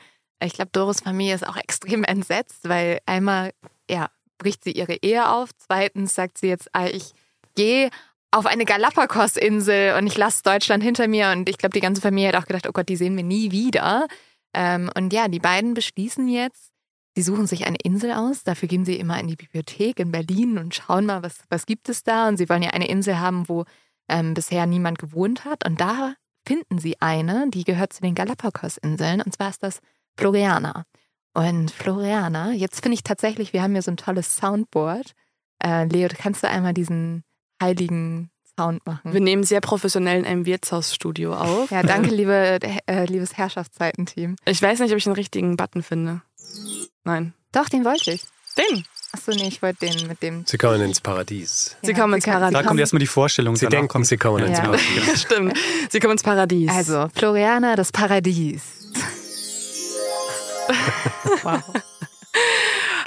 ich 0.47 0.55
glaube, 0.55 0.71
Doris 0.73 1.01
Familie 1.01 1.35
ist 1.35 1.47
auch 1.47 1.57
extrem 1.69 2.05
entsetzt, 2.05 2.69
weil 2.69 3.01
einmal, 3.07 3.53
ja, 3.91 4.11
bricht 4.39 4.65
sie 4.65 4.73
ihre 4.73 4.95
Ehe 5.03 5.29
auf. 5.29 5.51
Zweitens 5.57 6.15
sagt 6.15 6.39
sie 6.39 6.49
jetzt, 6.49 6.69
ah, 6.73 6.87
ich 6.87 7.13
gehe 7.55 7.91
auf 8.31 8.47
eine 8.47 8.65
Galapagos-Insel 8.65 9.97
und 9.97 10.07
ich 10.07 10.17
lasse 10.17 10.43
Deutschland 10.43 10.83
hinter 10.83 11.09
mir. 11.09 11.31
Und 11.31 11.49
ich 11.49 11.59
glaube, 11.59 11.75
die 11.75 11.81
ganze 11.81 12.01
Familie 12.01 12.29
hat 12.29 12.37
auch 12.37 12.47
gedacht, 12.47 12.67
oh 12.69 12.73
Gott, 12.73 12.89
die 12.89 12.97
sehen 12.97 13.17
wir 13.17 13.25
nie 13.25 13.51
wieder. 13.51 14.07
Ähm, 14.55 14.91
und 14.97 15.13
ja, 15.13 15.29
die 15.29 15.41
beiden 15.41 15.75
beschließen 15.75 16.29
jetzt, 16.29 16.73
sie 17.17 17.23
suchen 17.23 17.47
sich 17.47 17.67
eine 17.67 17.77
Insel 17.83 18.13
aus. 18.13 18.45
Dafür 18.45 18.69
gehen 18.69 18.85
sie 18.85 18.97
immer 18.97 19.19
in 19.21 19.29
die 19.29 19.37
Bibliothek 19.37 19.99
in 19.99 20.13
Berlin 20.13 20.59
und 20.59 20.75
schauen 20.75 21.07
mal, 21.07 21.23
was, 21.23 21.41
was 21.51 21.67
gibt 21.67 21.89
es 21.89 22.03
da. 22.03 22.29
Und 22.29 22.37
sie 22.37 22.49
wollen 22.49 22.63
ja 22.63 22.71
eine 22.71 22.89
Insel 22.89 23.19
haben, 23.19 23.49
wo 23.49 23.65
ähm, 24.09 24.35
bisher 24.35 24.67
niemand 24.67 24.99
gewohnt 24.99 25.45
hat. 25.45 25.67
Und 25.67 25.81
da 25.81 26.15
finden 26.47 26.79
sie 26.79 27.01
eine, 27.01 27.51
die 27.51 27.65
gehört 27.65 27.93
zu 27.93 28.01
den 28.01 28.15
Galapagos-Inseln. 28.15 29.21
Und 29.23 29.35
zwar 29.35 29.51
ist 29.51 29.63
das 29.63 29.81
Floriana. 30.21 30.85
Und 31.33 31.71
Floriana, 31.71 32.53
jetzt 32.53 32.83
finde 32.83 32.95
ich 32.95 33.03
tatsächlich, 33.03 33.53
wir 33.53 33.63
haben 33.63 33.73
hier 33.73 33.83
so 33.83 33.91
ein 33.91 33.97
tolles 33.97 34.37
Soundboard. 34.37 35.13
Äh, 35.63 35.85
Leo, 35.85 36.09
kannst 36.13 36.43
du 36.43 36.49
einmal 36.49 36.75
diesen 36.75 37.23
heiligen 37.63 38.31
Sound 38.59 38.85
machen? 38.87 39.13
Wir 39.13 39.21
nehmen 39.21 39.45
sehr 39.45 39.61
professionell 39.61 40.19
in 40.19 40.27
einem 40.27 40.47
Wirtshausstudio 40.47 41.35
auf. 41.35 41.71
Ja, 41.71 41.83
danke, 41.83 42.11
liebe, 42.11 42.59
äh, 42.87 43.05
liebes 43.05 43.37
Herrschaftszeitenteam. 43.37 44.37
Ich 44.45 44.61
weiß 44.61 44.81
nicht, 44.81 44.91
ob 44.91 44.99
ich 44.99 45.05
den 45.05 45.13
richtigen 45.13 45.57
Button 45.57 45.83
finde. 45.83 46.23
Nein. 47.05 47.33
Doch, 47.53 47.69
den 47.69 47.85
wollte 47.85 48.13
ich. 48.13 48.23
Den? 48.57 48.85
Achso, 49.13 49.33
nee, 49.33 49.49
ich 49.49 49.61
wollte 49.61 49.87
den 49.87 50.07
mit 50.07 50.23
dem. 50.23 50.45
Sie 50.47 50.57
kommen 50.57 50.81
ins 50.83 51.01
Paradies. 51.01 51.77
Sie 51.83 51.95
kommen 51.95 52.15
ins 52.15 52.27
Paradies. 52.27 52.59
Da 52.59 52.63
kommt 52.63 52.79
erstmal 52.79 53.01
die 53.01 53.07
Vorstellung. 53.07 53.57
Sie 53.57 53.67
denken, 53.67 53.89
kommt. 53.89 54.07
Sie 54.07 54.17
kommen 54.17 54.45
ins 54.45 54.61
Paradies. 54.61 55.23
Stimmt. 55.23 55.59
Sie 55.89 55.99
kommen 55.99 56.13
ins 56.13 56.23
Paradies. 56.23 56.71
Also, 56.71 57.09
Floriana, 57.15 57.75
das 57.75 57.91
Paradies. 57.91 58.80
wow. 61.43 61.63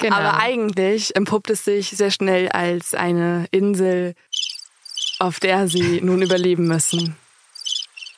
Genau. 0.00 0.16
Aber 0.16 0.38
eigentlich 0.38 1.16
empuppt 1.16 1.50
es 1.50 1.64
sich 1.64 1.90
sehr 1.90 2.10
schnell 2.10 2.48
als 2.50 2.94
eine 2.94 3.46
Insel, 3.50 4.14
auf 5.18 5.40
der 5.40 5.68
sie 5.68 6.00
nun 6.02 6.22
überleben 6.22 6.66
müssen. 6.66 7.16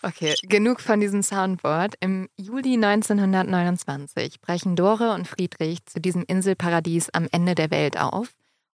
Okay, 0.02 0.34
genug 0.42 0.80
von 0.80 1.00
diesem 1.00 1.22
Soundboard. 1.22 1.94
Im 2.00 2.28
Juli 2.36 2.74
1929 2.74 4.40
brechen 4.40 4.76
Dore 4.76 5.12
und 5.14 5.26
Friedrich 5.26 5.84
zu 5.86 6.00
diesem 6.00 6.24
Inselparadies 6.26 7.10
am 7.10 7.28
Ende 7.32 7.54
der 7.54 7.70
Welt 7.70 7.98
auf. 7.98 8.28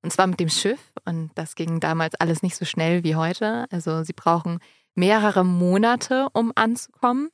Und 0.04 0.12
zwar 0.12 0.28
mit 0.28 0.40
dem 0.40 0.50
Schiff. 0.50 0.80
Und 1.06 1.32
das 1.36 1.56
ging 1.56 1.80
damals 1.80 2.16
alles 2.16 2.42
nicht 2.42 2.56
so 2.56 2.66
schnell 2.66 3.04
wie 3.04 3.16
heute. 3.16 3.66
Also 3.72 4.04
sie 4.04 4.14
brauchen 4.14 4.60
mehrere 4.96 5.46
Monate, 5.46 6.28
um 6.34 6.52
anzukommen. 6.56 7.30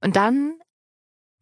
Und 0.00 0.16
dann 0.16 0.54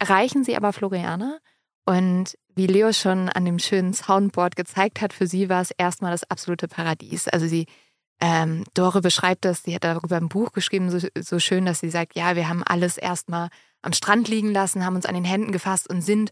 erreichen 0.01 0.43
sie 0.43 0.57
aber 0.57 0.73
Floriana. 0.73 1.39
Und 1.87 2.37
wie 2.55 2.67
Leo 2.67 2.93
schon 2.93 3.29
an 3.29 3.45
dem 3.45 3.59
schönen 3.59 3.95
Soundboard 3.95 4.57
gezeigt 4.57 5.01
hat, 5.01 5.13
für 5.13 5.27
sie 5.27 5.49
war 5.49 5.63
es 5.63 5.71
erstmal 5.71 6.13
das 6.13 6.29
absolute 6.29 6.69
Paradies. 6.69 7.29
Also 7.29 7.47
sie, 7.47 7.67
ähm, 8.21 8.65
Dore 8.75 9.01
beschreibt 9.01 9.45
das, 9.45 9.63
sie 9.63 9.75
hat 9.75 9.85
darüber 9.85 10.17
ein 10.17 10.29
Buch 10.29 10.53
geschrieben, 10.53 10.91
so, 10.91 11.07
so 11.19 11.39
schön, 11.39 11.65
dass 11.65 11.81
sie 11.81 11.91
sagt, 11.91 12.17
ja, 12.17 12.37
wir 12.37 12.49
haben 12.49 12.63
alles 12.65 12.99
erstmal 12.99 13.49
am 13.83 13.93
Strand 13.93 14.29
liegen 14.29 14.53
lassen, 14.53 14.85
haben 14.85 14.97
uns 14.97 15.07
an 15.07 15.15
den 15.15 15.25
Händen 15.25 15.53
gefasst 15.53 15.89
und 15.89 16.03
sind 16.03 16.31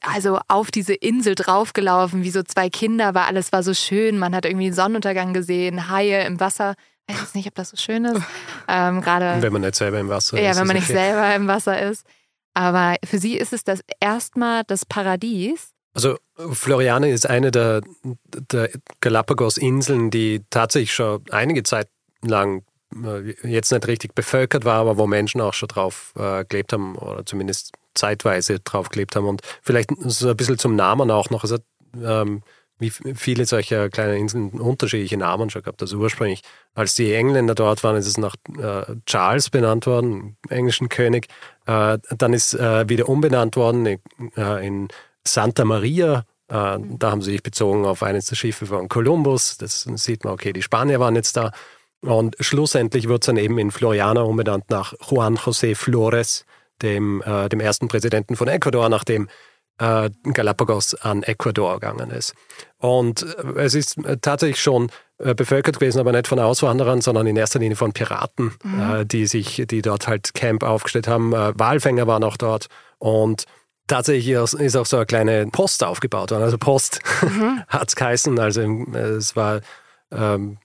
also 0.00 0.40
auf 0.48 0.70
diese 0.70 0.94
Insel 0.94 1.34
draufgelaufen, 1.34 2.22
wie 2.22 2.30
so 2.30 2.42
zwei 2.42 2.70
Kinder, 2.70 3.14
weil 3.14 3.24
alles 3.24 3.52
war 3.52 3.62
so 3.62 3.74
schön. 3.74 4.18
Man 4.18 4.34
hat 4.34 4.46
irgendwie 4.46 4.66
den 4.66 4.74
Sonnenuntergang 4.74 5.34
gesehen, 5.34 5.90
Haie 5.90 6.24
im 6.24 6.40
Wasser. 6.40 6.74
Ich 7.06 7.20
weiß 7.20 7.34
nicht, 7.34 7.46
ob 7.48 7.54
das 7.54 7.70
so 7.70 7.76
schön 7.76 8.06
ist. 8.06 8.22
Ähm, 8.66 9.02
gerade, 9.02 9.42
wenn 9.42 9.52
man 9.52 9.60
nicht 9.60 9.74
selber 9.74 10.00
im 10.00 10.08
Wasser 10.08 10.40
ja, 10.40 10.50
ist. 10.50 10.56
Ja, 10.56 10.60
wenn 10.60 10.66
man 10.66 10.76
nicht 10.76 10.88
okay. 10.88 10.94
selber 10.94 11.34
im 11.34 11.46
Wasser 11.46 11.82
ist. 11.82 12.06
Aber 12.54 12.96
für 13.04 13.18
sie 13.18 13.36
ist 13.36 13.52
es 13.52 13.64
das 13.64 13.80
erstmal 14.00 14.62
das 14.64 14.86
Paradies. 14.86 15.70
Also 15.92 16.16
Floriane 16.36 17.10
ist 17.10 17.28
eine 17.28 17.50
der, 17.50 17.82
der 18.50 18.70
Galapagos-Inseln, 19.00 20.10
die 20.10 20.42
tatsächlich 20.50 20.92
schon 20.92 21.22
einige 21.30 21.62
Zeit 21.62 21.88
lang 22.22 22.64
äh, 23.02 23.34
jetzt 23.48 23.72
nicht 23.72 23.86
richtig 23.86 24.14
bevölkert 24.14 24.64
war, 24.64 24.80
aber 24.80 24.98
wo 24.98 25.06
Menschen 25.06 25.40
auch 25.40 25.54
schon 25.54 25.68
drauf 25.68 26.12
äh, 26.16 26.44
gelebt 26.44 26.72
haben 26.72 26.96
oder 26.96 27.24
zumindest 27.26 27.72
zeitweise 27.94 28.60
drauf 28.60 28.88
gelebt 28.88 29.14
haben. 29.14 29.26
Und 29.26 29.42
vielleicht 29.62 29.90
so 30.04 30.28
ein 30.28 30.36
bisschen 30.36 30.58
zum 30.58 30.74
Namen 30.74 31.10
auch 31.10 31.30
noch. 31.30 31.42
Also, 31.42 31.58
ähm, 32.02 32.42
wie 32.78 32.90
viele 32.90 33.46
solcher 33.46 33.88
kleinen 33.88 34.16
Inseln 34.16 34.50
unterschiedliche 34.50 35.16
Namen 35.16 35.48
schon 35.48 35.62
gehabt. 35.62 35.80
Also 35.80 35.96
ursprünglich, 35.98 36.42
als 36.74 36.94
die 36.94 37.14
Engländer 37.14 37.54
dort 37.54 37.84
waren, 37.84 37.96
ist 37.96 38.08
es 38.08 38.18
nach 38.18 38.34
äh, 38.58 38.96
Charles 39.06 39.48
benannt 39.48 39.86
worden, 39.86 40.36
englischen 40.48 40.88
König. 40.88 41.28
Äh, 41.66 41.98
dann 42.16 42.32
ist 42.32 42.54
äh, 42.54 42.88
wieder 42.88 43.08
umbenannt 43.08 43.56
worden 43.56 43.86
in, 43.86 44.86
äh, 44.86 44.88
Santa 45.26 45.64
Maria. 45.64 46.24
Da 46.46 46.78
haben 47.02 47.22
sie 47.22 47.32
sich 47.32 47.42
bezogen 47.42 47.86
auf 47.86 48.02
eines 48.02 48.26
der 48.26 48.36
Schiffe 48.36 48.66
von 48.66 48.88
Kolumbus. 48.88 49.56
Das 49.56 49.88
sieht 49.94 50.24
man, 50.24 50.34
okay, 50.34 50.52
die 50.52 50.60
Spanier 50.60 51.00
waren 51.00 51.16
jetzt 51.16 51.38
da. 51.38 51.52
Und 52.02 52.36
schlussendlich 52.38 53.08
wird 53.08 53.22
es 53.22 53.26
dann 53.26 53.38
eben 53.38 53.58
in 53.58 53.70
Floriana 53.70 54.20
umbenannt 54.20 54.68
nach 54.68 54.92
Juan 55.08 55.38
José 55.38 55.74
Flores, 55.74 56.44
dem, 56.82 57.22
äh, 57.22 57.48
dem 57.48 57.60
ersten 57.60 57.88
Präsidenten 57.88 58.36
von 58.36 58.48
Ecuador, 58.48 58.90
nachdem 58.90 59.28
äh, 59.78 60.10
Galapagos 60.34 60.94
an 60.94 61.22
Ecuador 61.22 61.80
gegangen 61.80 62.10
ist. 62.10 62.34
Und 62.76 63.22
es 63.56 63.74
ist 63.74 63.96
tatsächlich 64.20 64.60
schon 64.60 64.90
bevölkert 65.18 65.78
gewesen, 65.78 66.00
aber 66.00 66.12
nicht 66.12 66.26
von 66.26 66.38
Auswanderern, 66.38 67.00
sondern 67.00 67.26
in 67.26 67.36
erster 67.36 67.58
Linie 67.60 67.76
von 67.76 67.92
Piraten, 67.92 68.52
mhm. 68.62 68.80
Äh, 68.80 69.06
die 69.06 69.26
sich, 69.26 69.64
die 69.68 69.82
dort 69.82 70.08
halt 70.08 70.34
Camp 70.34 70.62
aufgestellt 70.62 71.08
haben. 71.08 71.32
Walfänger 71.32 72.06
waren 72.06 72.24
auch 72.24 72.36
dort 72.36 72.68
und 72.98 73.44
Tatsächlich 73.86 74.30
ist 74.30 74.76
auch 74.76 74.86
so 74.86 74.96
eine 74.96 75.04
kleine 75.04 75.46
Post 75.48 75.84
aufgebaut 75.84 76.30
worden. 76.30 76.42
Also 76.42 76.56
Post 76.56 77.00
mhm. 77.20 77.62
hat 77.68 77.88
es 77.88 77.96
geheißen. 77.96 78.38
Also 78.38 78.62
es 78.94 79.36
war 79.36 79.60
ähm, 80.10 80.56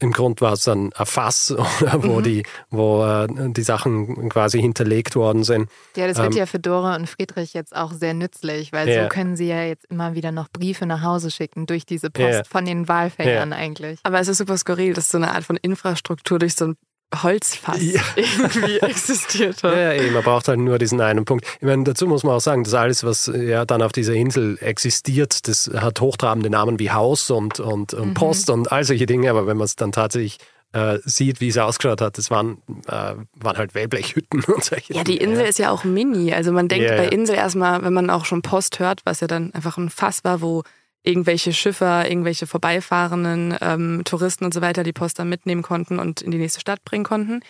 im 0.00 0.12
Grund 0.12 0.40
war 0.40 0.54
es 0.54 0.64
dann 0.64 0.92
ein 0.94 1.06
Fass, 1.06 1.54
wo, 1.92 2.18
mhm. 2.18 2.22
die, 2.22 2.42
wo 2.70 3.04
äh, 3.04 3.28
die 3.28 3.62
Sachen 3.62 4.28
quasi 4.28 4.60
hinterlegt 4.60 5.14
worden 5.14 5.44
sind. 5.44 5.70
Ja, 5.96 6.06
das 6.06 6.16
wird 6.18 6.32
ähm, 6.32 6.38
ja 6.38 6.46
für 6.46 6.58
Dora 6.58 6.96
und 6.96 7.08
Friedrich 7.08 7.52
jetzt 7.54 7.76
auch 7.76 7.92
sehr 7.92 8.14
nützlich, 8.14 8.72
weil 8.72 8.88
ja. 8.88 9.02
so 9.02 9.08
können 9.08 9.36
sie 9.36 9.46
ja 9.46 9.62
jetzt 9.62 9.84
immer 9.86 10.14
wieder 10.14 10.32
noch 10.32 10.48
Briefe 10.48 10.86
nach 10.86 11.02
Hause 11.02 11.30
schicken 11.30 11.66
durch 11.66 11.84
diese 11.84 12.10
Post 12.10 12.32
ja. 12.32 12.44
von 12.44 12.64
den 12.64 12.88
Walfängern 12.88 13.50
ja. 13.50 13.56
eigentlich. 13.56 14.00
Aber 14.02 14.18
es 14.18 14.28
ist 14.28 14.38
super 14.38 14.56
skurril, 14.56 14.94
dass 14.94 15.10
so 15.10 15.18
eine 15.18 15.32
Art 15.32 15.44
von 15.44 15.56
Infrastruktur 15.56 16.38
durch 16.38 16.54
so 16.54 16.68
ein 16.68 16.76
Holzfass 17.14 17.82
ja. 17.82 18.00
irgendwie 18.16 18.78
existiert 18.78 19.62
hat. 19.62 19.74
Ja, 19.74 19.92
eben, 19.94 20.14
man 20.14 20.22
braucht 20.22 20.48
halt 20.48 20.60
nur 20.60 20.78
diesen 20.78 21.00
einen 21.00 21.24
Punkt. 21.24 21.44
Ich 21.60 21.66
meine, 21.66 21.84
dazu 21.84 22.06
muss 22.06 22.22
man 22.22 22.34
auch 22.34 22.40
sagen, 22.40 22.64
dass 22.64 22.74
alles, 22.74 23.04
was 23.04 23.26
ja 23.34 23.64
dann 23.64 23.82
auf 23.82 23.92
dieser 23.92 24.14
Insel 24.14 24.58
existiert, 24.60 25.48
das 25.48 25.70
hat 25.74 26.00
hochtrabende 26.00 26.50
Namen 26.50 26.78
wie 26.78 26.90
Haus 26.90 27.30
und, 27.30 27.60
und, 27.60 27.94
und 27.94 28.10
mhm. 28.10 28.14
Post 28.14 28.50
und 28.50 28.70
all 28.70 28.84
solche 28.84 29.06
Dinge, 29.06 29.30
aber 29.30 29.46
wenn 29.46 29.56
man 29.56 29.64
es 29.64 29.76
dann 29.76 29.92
tatsächlich 29.92 30.38
äh, 30.72 30.98
sieht, 31.04 31.40
wie 31.40 31.48
es 31.48 31.58
ausgeschaut 31.58 32.00
hat, 32.00 32.16
das 32.16 32.30
waren, 32.30 32.58
äh, 32.86 33.14
waren 33.34 33.56
halt 33.56 33.74
Wellblechhütten 33.74 34.44
und 34.44 34.62
solche 34.62 34.94
Ja, 34.94 35.02
die 35.02 35.18
Dinge. 35.18 35.32
Insel 35.32 35.46
ist 35.46 35.58
ja 35.58 35.70
auch 35.70 35.84
mini. 35.84 36.32
Also 36.32 36.52
man 36.52 36.68
denkt 36.68 36.88
yeah, 36.88 36.96
bei 36.96 37.08
Insel 37.08 37.34
erstmal, 37.34 37.82
wenn 37.82 37.92
man 37.92 38.08
auch 38.10 38.24
schon 38.24 38.42
Post 38.42 38.78
hört, 38.78 39.00
was 39.04 39.20
ja 39.20 39.26
dann 39.26 39.52
einfach 39.52 39.78
ein 39.78 39.90
Fass 39.90 40.22
war, 40.22 40.40
wo 40.40 40.62
irgendwelche 41.02 41.52
Schiffer, 41.52 42.08
irgendwelche 42.08 42.46
vorbeifahrenden 42.46 43.56
ähm, 43.60 44.02
Touristen 44.04 44.44
und 44.44 44.54
so 44.54 44.60
weiter 44.60 44.82
die 44.82 44.92
Post 44.92 45.18
dann 45.18 45.28
mitnehmen 45.28 45.62
konnten 45.62 45.98
und 45.98 46.20
in 46.20 46.30
die 46.30 46.38
nächste 46.38 46.60
Stadt 46.60 46.84
bringen 46.84 47.04
konnten. 47.04 47.40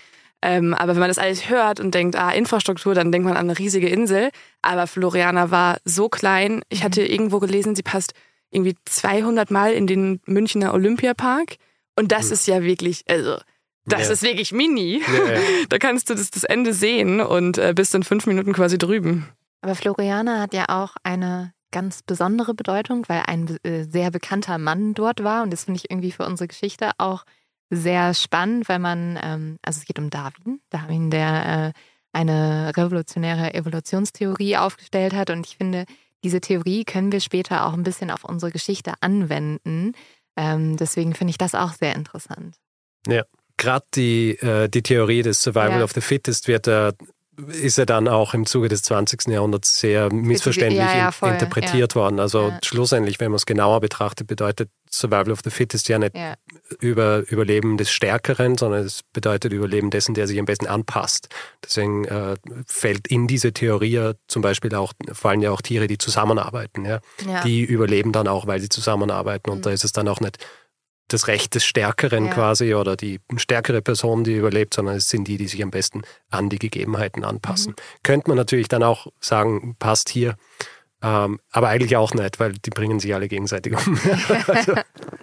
Ähm, 0.42 0.72
aber 0.72 0.92
wenn 0.92 1.00
man 1.00 1.10
das 1.10 1.18
alles 1.18 1.50
hört 1.50 1.80
und 1.80 1.94
denkt, 1.94 2.16
ah, 2.16 2.30
Infrastruktur, 2.30 2.94
dann 2.94 3.12
denkt 3.12 3.26
man 3.26 3.36
an 3.36 3.50
eine 3.50 3.58
riesige 3.58 3.88
Insel. 3.88 4.30
Aber 4.62 4.86
Floriana 4.86 5.50
war 5.50 5.78
so 5.84 6.08
klein. 6.08 6.62
Ich 6.70 6.82
hatte 6.82 7.02
mhm. 7.02 7.08
irgendwo 7.08 7.40
gelesen, 7.40 7.74
sie 7.74 7.82
passt 7.82 8.14
irgendwie 8.50 8.76
200 8.84 9.50
Mal 9.50 9.72
in 9.72 9.86
den 9.86 10.20
Münchner 10.24 10.72
Olympiapark. 10.72 11.56
Und 11.96 12.12
das 12.12 12.28
mhm. 12.28 12.32
ist 12.32 12.46
ja 12.46 12.62
wirklich, 12.62 13.04
also, 13.08 13.36
das 13.84 14.06
ja. 14.06 14.12
ist 14.12 14.22
wirklich 14.22 14.52
mini. 14.52 15.02
Ja, 15.06 15.32
ja. 15.32 15.40
Da 15.68 15.78
kannst 15.78 16.08
du 16.08 16.14
das, 16.14 16.30
das 16.30 16.44
Ende 16.44 16.72
sehen 16.72 17.20
und 17.20 17.58
äh, 17.58 17.72
bist 17.74 17.94
in 17.94 18.02
fünf 18.02 18.26
Minuten 18.26 18.52
quasi 18.52 18.78
drüben. 18.78 19.28
Aber 19.60 19.74
Floriana 19.74 20.40
hat 20.40 20.54
ja 20.54 20.64
auch 20.68 20.96
eine 21.02 21.52
ganz 21.70 22.02
besondere 22.02 22.54
Bedeutung, 22.54 23.04
weil 23.08 23.22
ein 23.26 23.56
äh, 23.62 23.84
sehr 23.84 24.10
bekannter 24.10 24.58
Mann 24.58 24.94
dort 24.94 25.22
war. 25.22 25.42
Und 25.42 25.52
das 25.52 25.64
finde 25.64 25.78
ich 25.78 25.90
irgendwie 25.90 26.12
für 26.12 26.26
unsere 26.26 26.48
Geschichte 26.48 26.90
auch 26.98 27.24
sehr 27.70 28.14
spannend, 28.14 28.68
weil 28.68 28.78
man, 28.78 29.18
ähm, 29.22 29.58
also 29.62 29.78
es 29.78 29.86
geht 29.86 29.98
um 29.98 30.10
Darwin, 30.10 30.60
Darwin, 30.70 31.10
der 31.10 31.72
äh, 31.74 31.80
eine 32.12 32.72
revolutionäre 32.76 33.54
Evolutionstheorie 33.54 34.56
aufgestellt 34.56 35.14
hat. 35.14 35.30
Und 35.30 35.46
ich 35.46 35.56
finde, 35.56 35.84
diese 36.24 36.40
Theorie 36.40 36.84
können 36.84 37.12
wir 37.12 37.20
später 37.20 37.66
auch 37.66 37.72
ein 37.72 37.84
bisschen 37.84 38.10
auf 38.10 38.24
unsere 38.24 38.50
Geschichte 38.50 38.94
anwenden. 39.00 39.92
Ähm, 40.36 40.76
deswegen 40.76 41.14
finde 41.14 41.30
ich 41.30 41.38
das 41.38 41.54
auch 41.54 41.72
sehr 41.72 41.94
interessant. 41.94 42.56
Ja, 43.06 43.24
gerade 43.56 43.86
die, 43.94 44.30
äh, 44.40 44.68
die 44.68 44.82
Theorie 44.82 45.22
des 45.22 45.42
Survival 45.42 45.78
ja. 45.78 45.84
of 45.84 45.92
the 45.92 46.00
Fittest 46.00 46.48
wird 46.48 46.66
äh, 46.66 46.92
ist 47.48 47.78
er 47.78 47.86
dann 47.86 48.08
auch 48.08 48.34
im 48.34 48.46
Zuge 48.46 48.68
des 48.68 48.82
20. 48.82 49.28
Jahrhunderts 49.28 49.78
sehr 49.78 50.12
missverständlich 50.12 50.80
ja, 50.80 50.96
ja, 50.96 51.12
voll, 51.12 51.30
interpretiert 51.30 51.94
ja. 51.94 52.00
worden. 52.00 52.20
Also 52.20 52.52
schlussendlich, 52.64 53.20
wenn 53.20 53.30
man 53.30 53.36
es 53.36 53.46
genauer 53.46 53.80
betrachtet, 53.80 54.26
bedeutet 54.26 54.70
Survival 54.92 55.30
of 55.30 55.40
the 55.44 55.50
Fittest 55.50 55.88
ja 55.88 55.98
nicht 55.98 56.14
über 56.80 57.22
Überleben 57.30 57.76
des 57.76 57.90
Stärkeren, 57.90 58.58
sondern 58.58 58.84
es 58.84 59.02
bedeutet 59.12 59.52
Überleben 59.52 59.90
dessen, 59.90 60.14
der 60.14 60.26
sich 60.26 60.38
am 60.38 60.46
besten 60.46 60.66
anpasst. 60.66 61.28
Deswegen 61.64 62.04
äh, 62.06 62.36
fällt 62.66 63.06
in 63.08 63.28
diese 63.28 63.52
Theorie 63.52 63.92
ja 63.92 64.12
zum 64.26 64.42
Beispiel 64.42 64.74
auch, 64.74 64.92
fallen 65.12 65.42
ja 65.42 65.52
auch 65.52 65.62
Tiere, 65.62 65.86
die 65.86 65.98
zusammenarbeiten. 65.98 66.84
Ja? 66.84 67.00
Die 67.44 67.62
überleben 67.62 68.12
dann 68.12 68.26
auch, 68.26 68.46
weil 68.46 68.60
sie 68.60 68.68
zusammenarbeiten. 68.68 69.50
Und 69.50 69.58
mhm. 69.58 69.62
da 69.62 69.70
ist 69.70 69.84
es 69.84 69.92
dann 69.92 70.08
auch 70.08 70.20
nicht 70.20 70.38
das 71.12 71.26
Recht 71.26 71.54
des 71.54 71.64
Stärkeren 71.64 72.26
ja. 72.26 72.32
quasi 72.32 72.74
oder 72.74 72.96
die 72.96 73.20
stärkere 73.36 73.82
Person, 73.82 74.24
die 74.24 74.34
überlebt, 74.34 74.74
sondern 74.74 74.96
es 74.96 75.08
sind 75.08 75.28
die, 75.28 75.36
die 75.36 75.48
sich 75.48 75.62
am 75.62 75.70
besten 75.70 76.02
an 76.30 76.48
die 76.48 76.58
Gegebenheiten 76.58 77.24
anpassen. 77.24 77.72
Mhm. 77.72 78.02
Könnte 78.02 78.28
man 78.28 78.36
natürlich 78.36 78.68
dann 78.68 78.82
auch 78.82 79.06
sagen, 79.20 79.76
passt 79.78 80.08
hier. 80.08 80.36
Ähm, 81.02 81.40
aber 81.50 81.68
eigentlich 81.68 81.96
auch 81.96 82.12
nicht, 82.12 82.40
weil 82.40 82.52
die 82.52 82.70
bringen 82.70 83.00
sich 83.00 83.14
alle 83.14 83.28
gegenseitig 83.28 83.74
um. 83.74 83.98
also. 84.46 84.74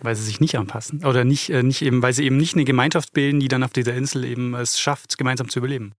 Weil 0.01 0.15
sie 0.15 0.23
sich 0.23 0.39
nicht 0.39 0.57
anpassen. 0.57 1.05
Oder 1.05 1.23
nicht, 1.23 1.49
äh, 1.51 1.61
nicht 1.61 1.83
eben, 1.83 2.01
weil 2.01 2.13
sie 2.13 2.25
eben 2.25 2.37
nicht 2.37 2.55
eine 2.55 2.65
Gemeinschaft 2.65 3.13
bilden, 3.13 3.39
die 3.39 3.47
dann 3.47 3.63
auf 3.63 3.73
dieser 3.73 3.93
Insel 3.93 4.25
eben 4.25 4.55
es 4.55 4.79
schafft, 4.79 5.17
gemeinsam 5.17 5.49
zu 5.49 5.59
überleben. 5.59 5.93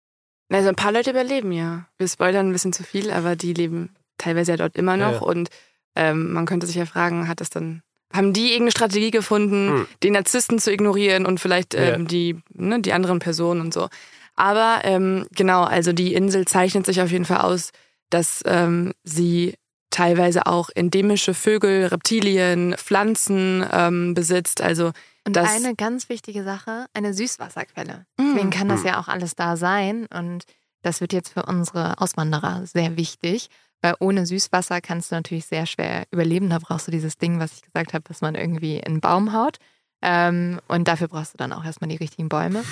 Also 0.50 0.68
ein 0.68 0.76
paar 0.76 0.92
Leute 0.92 1.10
überleben 1.10 1.52
ja. 1.52 1.86
Wir 1.96 2.08
spoilern 2.08 2.48
ein 2.48 2.52
bisschen 2.52 2.72
zu 2.72 2.82
viel, 2.82 3.10
aber 3.10 3.36
die 3.36 3.54
leben 3.54 3.94
teilweise 4.16 4.52
ja 4.52 4.56
dort 4.56 4.76
immer 4.76 4.96
noch. 4.96 5.12
Ja, 5.12 5.18
ja. 5.20 5.20
Und 5.20 5.50
ähm, 5.94 6.32
man 6.32 6.46
könnte 6.46 6.66
sich 6.66 6.76
ja 6.76 6.86
fragen, 6.86 7.28
hat 7.28 7.40
das 7.40 7.50
dann 7.50 7.82
haben 8.12 8.32
die 8.32 8.52
irgendeine 8.52 8.70
Strategie 8.70 9.10
gefunden, 9.10 9.68
hm. 9.68 9.86
den 10.02 10.12
Narzissten 10.14 10.58
zu 10.58 10.72
ignorieren 10.72 11.26
und 11.26 11.40
vielleicht 11.40 11.74
ähm, 11.74 12.02
ja. 12.02 12.06
die, 12.06 12.36
ne, 12.54 12.80
die 12.80 12.92
anderen 12.92 13.18
Personen 13.18 13.60
und 13.60 13.74
so. 13.74 13.88
Aber 14.34 14.80
ähm, 14.84 15.26
genau, 15.32 15.64
also 15.64 15.92
die 15.92 16.14
Insel 16.14 16.46
zeichnet 16.46 16.86
sich 16.86 17.00
auf 17.00 17.10
jeden 17.10 17.24
Fall 17.24 17.40
aus, 17.40 17.70
dass 18.08 18.42
ähm, 18.46 18.92
sie 19.04 19.54
teilweise 19.90 20.46
auch 20.46 20.70
endemische 20.74 21.34
Vögel, 21.34 21.86
Reptilien, 21.86 22.74
Pflanzen 22.78 23.66
ähm, 23.70 24.14
besitzt. 24.14 24.60
Also 24.60 24.92
und 25.26 25.36
eine 25.36 25.74
ganz 25.74 26.08
wichtige 26.08 26.44
Sache, 26.44 26.86
eine 26.94 27.12
Süßwasserquelle. 27.12 28.06
Mm. 28.16 28.32
Deswegen 28.34 28.50
kann 28.50 28.68
das 28.68 28.80
hm. 28.80 28.86
ja 28.86 29.00
auch 29.00 29.08
alles 29.08 29.34
da 29.34 29.56
sein. 29.56 30.06
Und 30.06 30.44
das 30.82 31.00
wird 31.00 31.12
jetzt 31.12 31.32
für 31.32 31.44
unsere 31.44 32.00
Auswanderer 32.00 32.64
sehr 32.64 32.96
wichtig. 32.96 33.48
Weil 33.80 33.94
ohne 34.00 34.26
Süßwasser 34.26 34.80
kannst 34.80 35.10
du 35.10 35.16
natürlich 35.16 35.46
sehr 35.46 35.66
schwer 35.66 36.04
überleben. 36.10 36.50
Da 36.50 36.58
brauchst 36.58 36.88
du 36.88 36.90
dieses 36.90 37.16
Ding, 37.16 37.38
was 37.38 37.54
ich 37.54 37.62
gesagt 37.62 37.94
habe, 37.94 38.04
dass 38.08 38.20
man 38.20 38.34
irgendwie 38.34 38.76
in 38.76 38.84
einen 38.86 39.00
Baum 39.00 39.32
haut. 39.32 39.58
Ähm, 40.02 40.60
und 40.68 40.86
dafür 40.88 41.08
brauchst 41.08 41.34
du 41.34 41.38
dann 41.38 41.52
auch 41.52 41.64
erstmal 41.64 41.88
die 41.88 41.96
richtigen 41.96 42.28
Bäume. 42.28 42.64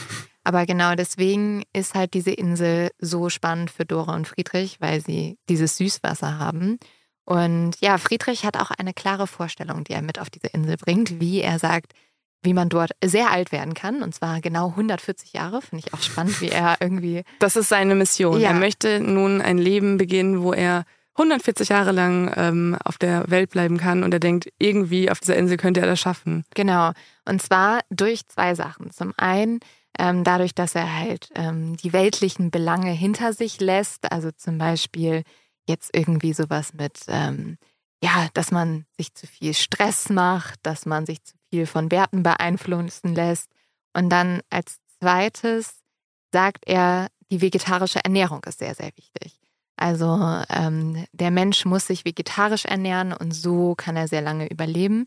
Aber 0.44 0.64
genau 0.64 0.94
deswegen 0.94 1.64
ist 1.72 1.94
halt 1.94 2.14
diese 2.14 2.30
Insel 2.30 2.90
so 2.98 3.28
spannend 3.30 3.70
für 3.70 3.84
Dora 3.84 4.14
und 4.14 4.28
Friedrich, 4.28 4.80
weil 4.80 5.00
sie 5.00 5.38
dieses 5.48 5.76
Süßwasser 5.76 6.38
haben. 6.38 6.78
Und 7.24 7.72
ja, 7.80 7.98
Friedrich 7.98 8.44
hat 8.44 8.56
auch 8.56 8.70
eine 8.70 8.94
klare 8.94 9.26
Vorstellung, 9.26 9.82
die 9.82 9.92
er 9.92 10.02
mit 10.02 10.20
auf 10.20 10.30
diese 10.30 10.46
Insel 10.46 10.76
bringt, 10.76 11.20
wie 11.20 11.40
er 11.40 11.58
sagt, 11.58 11.94
wie 12.42 12.54
man 12.54 12.68
dort 12.68 12.92
sehr 13.04 13.32
alt 13.32 13.50
werden 13.50 13.74
kann. 13.74 14.02
Und 14.02 14.14
zwar 14.14 14.40
genau 14.40 14.68
140 14.68 15.32
Jahre. 15.32 15.60
Finde 15.62 15.84
ich 15.84 15.92
auch 15.92 16.00
spannend, 16.00 16.40
wie 16.40 16.48
er 16.48 16.76
irgendwie. 16.80 17.24
Das 17.40 17.56
ist 17.56 17.68
seine 17.68 17.96
Mission. 17.96 18.40
Ja. 18.40 18.50
Er 18.50 18.54
möchte 18.54 19.00
nun 19.00 19.42
ein 19.42 19.58
Leben 19.58 19.96
beginnen, 19.96 20.42
wo 20.42 20.52
er 20.52 20.84
140 21.16 21.70
Jahre 21.70 21.92
lang 21.92 22.32
ähm, 22.36 22.76
auf 22.84 22.98
der 22.98 23.24
Welt 23.30 23.50
bleiben 23.50 23.78
kann 23.78 24.02
und 24.02 24.12
er 24.12 24.20
denkt, 24.20 24.48
irgendwie 24.58 25.10
auf 25.10 25.20
dieser 25.20 25.36
Insel 25.36 25.56
könnte 25.56 25.80
er 25.80 25.86
das 25.86 25.98
schaffen. 25.98 26.44
Genau. 26.54 26.92
Und 27.24 27.42
zwar 27.42 27.80
durch 27.90 28.26
zwei 28.28 28.54
Sachen. 28.54 28.90
Zum 28.90 29.14
einen 29.16 29.60
ähm, 29.98 30.24
dadurch, 30.24 30.54
dass 30.54 30.74
er 30.74 30.94
halt 30.94 31.30
ähm, 31.34 31.76
die 31.76 31.92
weltlichen 31.92 32.50
Belange 32.50 32.90
hinter 32.90 33.32
sich 33.32 33.60
lässt. 33.60 34.12
Also 34.12 34.30
zum 34.30 34.58
Beispiel 34.58 35.22
jetzt 35.66 35.96
irgendwie 35.96 36.32
sowas 36.32 36.74
mit, 36.74 37.00
ähm, 37.08 37.56
ja, 38.02 38.28
dass 38.34 38.50
man 38.50 38.84
sich 38.96 39.14
zu 39.14 39.26
viel 39.26 39.54
Stress 39.54 40.10
macht, 40.10 40.60
dass 40.62 40.86
man 40.86 41.06
sich 41.06 41.22
zu 41.24 41.34
viel 41.50 41.66
von 41.66 41.90
Werten 41.90 42.22
beeinflussen 42.22 43.14
lässt. 43.14 43.50
Und 43.94 44.10
dann 44.10 44.40
als 44.50 44.78
zweites 45.00 45.82
sagt 46.30 46.64
er, 46.66 47.08
die 47.30 47.40
vegetarische 47.40 48.04
Ernährung 48.04 48.44
ist 48.44 48.58
sehr, 48.58 48.74
sehr 48.74 48.90
wichtig. 48.96 49.40
Also 49.76 50.18
ähm, 50.48 51.04
der 51.12 51.30
Mensch 51.30 51.64
muss 51.64 51.86
sich 51.86 52.04
vegetarisch 52.04 52.64
ernähren 52.64 53.12
und 53.12 53.32
so 53.32 53.74
kann 53.74 53.96
er 53.96 54.08
sehr 54.08 54.22
lange 54.22 54.48
überleben. 54.48 55.06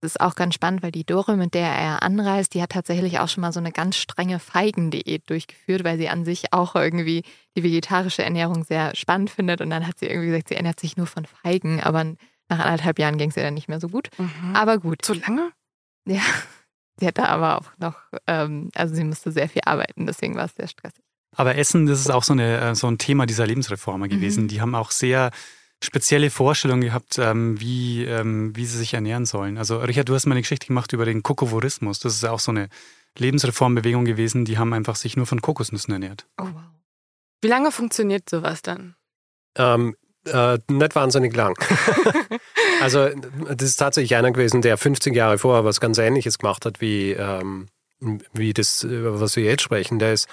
Das 0.00 0.12
ist 0.12 0.20
auch 0.20 0.34
ganz 0.34 0.54
spannend, 0.54 0.82
weil 0.82 0.92
die 0.92 1.04
Dore, 1.04 1.36
mit 1.36 1.52
der 1.52 1.68
er 1.68 2.02
anreist, 2.02 2.54
die 2.54 2.62
hat 2.62 2.70
tatsächlich 2.70 3.18
auch 3.18 3.28
schon 3.28 3.42
mal 3.42 3.52
so 3.52 3.60
eine 3.60 3.70
ganz 3.70 3.96
strenge 3.96 4.38
Feigendiät 4.38 5.28
durchgeführt, 5.28 5.84
weil 5.84 5.98
sie 5.98 6.08
an 6.08 6.24
sich 6.24 6.54
auch 6.54 6.74
irgendwie 6.74 7.22
die 7.54 7.62
vegetarische 7.62 8.24
Ernährung 8.24 8.64
sehr 8.64 8.96
spannend 8.96 9.28
findet. 9.28 9.60
Und 9.60 9.68
dann 9.68 9.86
hat 9.86 9.98
sie 9.98 10.06
irgendwie 10.06 10.28
gesagt, 10.28 10.48
sie 10.48 10.54
ernährt 10.54 10.80
sich 10.80 10.96
nur 10.96 11.06
von 11.06 11.26
Feigen, 11.26 11.82
aber 11.82 12.04
nach 12.48 12.58
anderthalb 12.58 12.98
Jahren 12.98 13.18
ging 13.18 13.30
es 13.30 13.36
ihr 13.36 13.42
dann 13.42 13.54
nicht 13.54 13.68
mehr 13.68 13.80
so 13.80 13.88
gut. 13.88 14.08
Mhm. 14.16 14.54
Aber 14.56 14.78
gut. 14.78 15.04
So 15.04 15.12
lange? 15.14 15.52
Ja. 16.06 16.22
Sie 16.98 17.06
hatte 17.06 17.26
aber 17.26 17.58
auch 17.58 17.78
noch, 17.78 17.96
ähm, 18.26 18.68
also 18.74 18.94
sie 18.94 19.04
musste 19.04 19.32
sehr 19.32 19.48
viel 19.48 19.62
arbeiten, 19.64 20.04
deswegen 20.04 20.34
war 20.34 20.44
es 20.44 20.54
sehr 20.54 20.68
stressig. 20.68 21.02
Aber 21.36 21.56
Essen, 21.56 21.86
das 21.86 22.00
ist 22.00 22.10
auch 22.10 22.24
so, 22.24 22.32
eine, 22.32 22.60
äh, 22.60 22.74
so 22.74 22.88
ein 22.88 22.98
Thema 22.98 23.26
dieser 23.26 23.46
Lebensreformer 23.46 24.08
gewesen. 24.08 24.44
Mhm. 24.44 24.48
Die 24.48 24.60
haben 24.60 24.74
auch 24.74 24.90
sehr 24.90 25.30
spezielle 25.82 26.30
Vorstellungen 26.30 26.82
gehabt, 26.82 27.18
ähm, 27.18 27.58
wie, 27.60 28.04
ähm, 28.04 28.54
wie 28.54 28.66
sie 28.66 28.76
sich 28.76 28.94
ernähren 28.94 29.26
sollen. 29.26 29.56
Also 29.56 29.78
Richard, 29.78 30.08
du 30.08 30.14
hast 30.14 30.26
mal 30.26 30.34
eine 30.34 30.42
Geschichte 30.42 30.66
gemacht 30.66 30.92
über 30.92 31.04
den 31.04 31.22
Kokovorismus. 31.22 32.00
Das 32.00 32.14
ist 32.14 32.24
auch 32.24 32.40
so 32.40 32.50
eine 32.50 32.68
Lebensreformbewegung 33.16 34.04
gewesen. 34.04 34.44
Die 34.44 34.58
haben 34.58 34.72
einfach 34.72 34.96
sich 34.96 35.16
nur 35.16 35.26
von 35.26 35.40
Kokosnüssen 35.40 35.92
ernährt. 35.92 36.26
Oh 36.38 36.44
wow. 36.44 36.62
Wie 37.40 37.48
lange 37.48 37.72
funktioniert 37.72 38.28
sowas 38.28 38.60
dann? 38.60 38.94
Ähm, 39.56 39.96
äh, 40.26 40.58
nicht 40.68 40.94
wahnsinnig 40.94 41.34
lang. 41.34 41.56
also 42.80 43.08
das 43.08 43.70
ist 43.70 43.76
tatsächlich 43.76 44.16
einer 44.16 44.32
gewesen, 44.32 44.60
der 44.60 44.76
15 44.76 45.14
Jahre 45.14 45.38
vorher 45.38 45.64
was 45.64 45.80
ganz 45.80 45.96
Ähnliches 45.96 46.38
gemacht 46.38 46.66
hat, 46.66 46.82
wie, 46.82 47.12
ähm, 47.12 47.68
wie 48.34 48.52
das, 48.52 48.86
was 48.86 49.36
wir 49.36 49.44
jetzt 49.44 49.62
sprechen. 49.62 49.98
Der 49.98 50.12
ist 50.12 50.28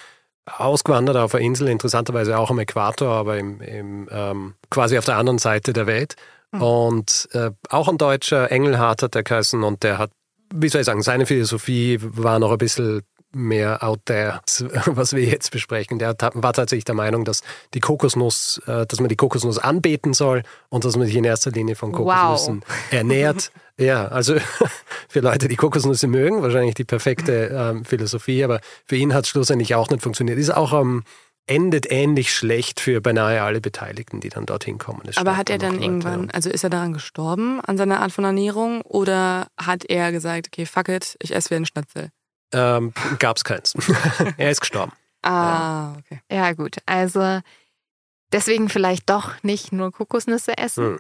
ausgewandert 0.48 1.18
auf 1.18 1.36
einer 1.36 1.44
Insel, 1.44 1.68
interessanterweise 1.68 2.38
auch 2.38 2.49
am 2.49 2.60
Äquator, 2.60 3.10
aber 3.10 3.38
im, 3.38 3.61
im 3.61 4.10
ähm, 4.11 4.53
quasi 4.69 4.98
auf 4.98 5.06
der 5.06 5.18
anderen 5.18 5.40
Seite 5.40 5.74
der 5.74 5.88
Welt. 5.88 6.15
Mhm. 6.52 6.61
Und 6.61 7.30
äh, 7.34 7.52
auch 7.69 7.88
ein 7.88 7.98
Deutscher, 7.98 8.52
Engelhardt 8.52 9.03
hat 9.03 9.15
der 9.15 9.24
geheißen 9.24 9.64
und 9.64 9.84
der 9.84 9.98
hat, 9.98 10.11
wie 10.53 10.69
soll 10.69 10.82
ich 10.82 10.86
sagen, 10.86 11.02
seine 11.02 11.26
Philosophie 11.26 11.99
war 12.02 12.40
noch 12.40 12.52
ein 12.52 12.57
bisschen 12.57 13.02
mehr 13.34 13.84
out 13.84 13.99
there, 14.06 14.40
was 14.86 15.14
wir 15.14 15.24
jetzt 15.24 15.52
besprechen. 15.52 15.99
Der 15.99 16.15
war 16.34 16.53
tatsächlich 16.53 16.86
der 16.86 16.95
Meinung, 16.95 17.26
dass 17.26 17.41
die 17.74 17.82
Kokosnuss, 17.82 18.61
äh, 18.68 18.86
dass 18.86 18.99
man 18.99 19.10
die 19.10 19.15
Kokosnuss 19.15 19.60
anbeten 19.60 20.14
soll 20.14 20.44
und 20.69 20.86
dass 20.86 20.95
man 20.95 21.07
sich 21.07 21.15
in 21.15 21.26
erster 21.26 21.52
Linie 21.52 21.76
von 21.76 21.91
Kokosnüssen 21.91 22.61
wow. 22.65 22.76
ernährt. 22.91 23.52
Ja, 23.80 24.08
also 24.08 24.36
für 25.08 25.20
Leute, 25.20 25.48
die 25.48 25.56
Kokosnüsse 25.56 26.08
mögen, 26.08 26.41
wahrscheinlich 26.41 26.76
die 26.76 26.84
perfekte 26.84 27.52
ähm, 27.54 27.86
Philosophie, 27.86 28.44
aber 28.44 28.60
für 28.86 28.95
ihn 28.95 29.14
hat 29.14 29.26
es 29.26 29.30
schlussendlich 29.30 29.76
auch 29.76 29.90
nicht 29.90 30.02
funktioniert. 30.02 30.40
Ist 30.40 30.49
auch 30.49 30.74
am 30.74 30.98
ähm, 30.98 31.04
endet 31.48 31.90
ähnlich 31.90 32.34
schlecht 32.34 32.80
für 32.80 33.02
beinahe 33.02 33.41
alle 33.41 33.62
Beteiligten, 33.62 34.20
die 34.20 34.30
dann 34.30 34.45
dorthin 34.45 34.78
kommen. 34.78 35.02
Es 35.08 35.18
Aber 35.18 35.38
hat 35.38 35.49
er 35.49 35.58
dann 35.58 35.82
irgendwann, 35.82 36.30
also 36.32 36.49
ist 36.49 36.64
er 36.64 36.70
daran 36.70 36.94
gestorben, 36.94 37.62
an 37.62 37.78
seiner 37.78 38.02
Art 38.02 38.12
von 38.12 38.26
Ernährung, 38.26 38.82
oder 38.82 39.48
hat 39.58 39.86
er 39.86 40.12
gesagt, 40.12 40.48
okay, 40.48 40.66
fuck 40.66 40.90
it, 40.90 41.16
ich 41.22 41.34
esse 41.34 41.49
wie 41.49 41.56
ein 41.56 41.66
Schnitzel? 41.66 42.10
Ähm, 42.54 42.94
Gab 43.20 43.38
es 43.38 43.44
keins. 43.44 43.74
er 44.38 44.52
ist 44.52 44.62
gestorben. 44.62 44.91
Ah, 45.22 45.94
okay. 45.98 46.20
Ja, 46.32 46.54
gut. 46.54 46.78
Also 46.86 47.40
deswegen 48.32 48.70
vielleicht 48.70 49.10
doch 49.10 49.41
nicht 49.44 49.72
nur 49.72 49.91
Kokosnüsse 49.91 50.58
essen. 50.58 50.86
Hm. 50.86 50.99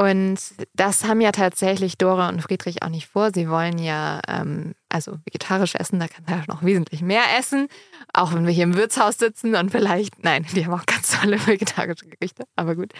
Und 0.00 0.38
das 0.72 1.04
haben 1.04 1.20
ja 1.20 1.30
tatsächlich 1.30 1.98
Dora 1.98 2.30
und 2.30 2.40
Friedrich 2.40 2.82
auch 2.82 2.88
nicht 2.88 3.06
vor. 3.06 3.32
Sie 3.34 3.50
wollen 3.50 3.76
ja 3.76 4.22
ähm, 4.28 4.72
also 4.88 5.18
vegetarisch 5.26 5.74
essen, 5.74 6.00
da 6.00 6.08
kann 6.08 6.24
man 6.26 6.38
ja 6.38 6.44
noch 6.48 6.62
wesentlich 6.62 7.02
mehr 7.02 7.24
essen. 7.38 7.68
Auch 8.14 8.32
wenn 8.32 8.46
wir 8.46 8.52
hier 8.54 8.64
im 8.64 8.76
Wirtshaus 8.76 9.18
sitzen 9.18 9.54
und 9.56 9.70
vielleicht, 9.70 10.24
nein, 10.24 10.46
die 10.54 10.64
haben 10.64 10.72
auch 10.72 10.86
ganz 10.86 11.20
tolle 11.20 11.46
vegetarische 11.46 12.06
Gerichte, 12.06 12.44
aber 12.56 12.76
gut. 12.76 12.94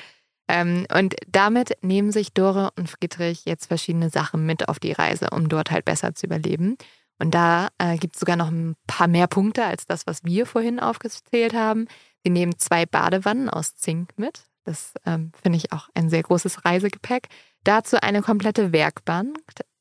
Ähm, 0.46 0.84
und 0.94 1.14
damit 1.26 1.72
nehmen 1.80 2.12
sich 2.12 2.34
Dora 2.34 2.70
und 2.76 2.90
Friedrich 2.90 3.46
jetzt 3.46 3.68
verschiedene 3.68 4.10
Sachen 4.10 4.44
mit 4.44 4.68
auf 4.68 4.78
die 4.78 4.92
Reise, 4.92 5.30
um 5.30 5.48
dort 5.48 5.70
halt 5.70 5.86
besser 5.86 6.14
zu 6.14 6.26
überleben. 6.26 6.76
Und 7.18 7.34
da 7.34 7.68
äh, 7.78 7.96
gibt 7.96 8.16
es 8.16 8.20
sogar 8.20 8.36
noch 8.36 8.48
ein 8.48 8.76
paar 8.86 9.08
mehr 9.08 9.26
Punkte 9.26 9.64
als 9.64 9.86
das, 9.86 10.06
was 10.06 10.22
wir 10.24 10.44
vorhin 10.44 10.78
aufgezählt 10.78 11.54
haben. 11.54 11.86
Sie 12.24 12.30
nehmen 12.30 12.58
zwei 12.58 12.84
Badewannen 12.84 13.48
aus 13.48 13.74
Zink 13.74 14.10
mit. 14.18 14.49
Das 14.64 14.92
ähm, 15.06 15.32
finde 15.42 15.58
ich 15.58 15.72
auch 15.72 15.88
ein 15.94 16.08
sehr 16.10 16.22
großes 16.22 16.64
Reisegepäck. 16.64 17.28
Dazu 17.64 18.02
eine 18.02 18.22
komplette 18.22 18.72
Werkbank, 18.72 19.38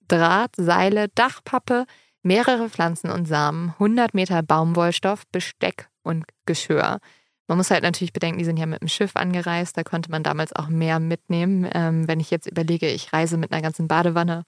Draht, 0.07 0.55
Seile, 0.57 1.07
Dachpappe, 1.09 1.85
mehrere 2.23 2.69
Pflanzen 2.69 3.09
und 3.11 3.27
Samen, 3.27 3.69
100 3.73 4.13
Meter 4.13 4.43
Baumwollstoff, 4.43 5.25
Besteck 5.31 5.89
und 6.03 6.25
Geschirr. 6.45 6.99
Man 7.47 7.57
muss 7.57 7.71
halt 7.71 7.83
natürlich 7.83 8.13
bedenken, 8.13 8.37
die 8.37 8.45
sind 8.45 8.57
ja 8.57 8.65
mit 8.65 8.81
dem 8.81 8.87
Schiff 8.87 9.15
angereist, 9.15 9.75
da 9.75 9.83
konnte 9.83 10.11
man 10.11 10.23
damals 10.23 10.53
auch 10.53 10.67
mehr 10.67 10.99
mitnehmen. 10.99 11.67
Ähm, 11.73 12.07
wenn 12.07 12.19
ich 12.19 12.29
jetzt 12.29 12.45
überlege, 12.45 12.87
ich 12.89 13.11
reise 13.11 13.37
mit 13.37 13.51
einer 13.51 13.61
ganzen 13.61 13.87
Badewanne, 13.87 14.43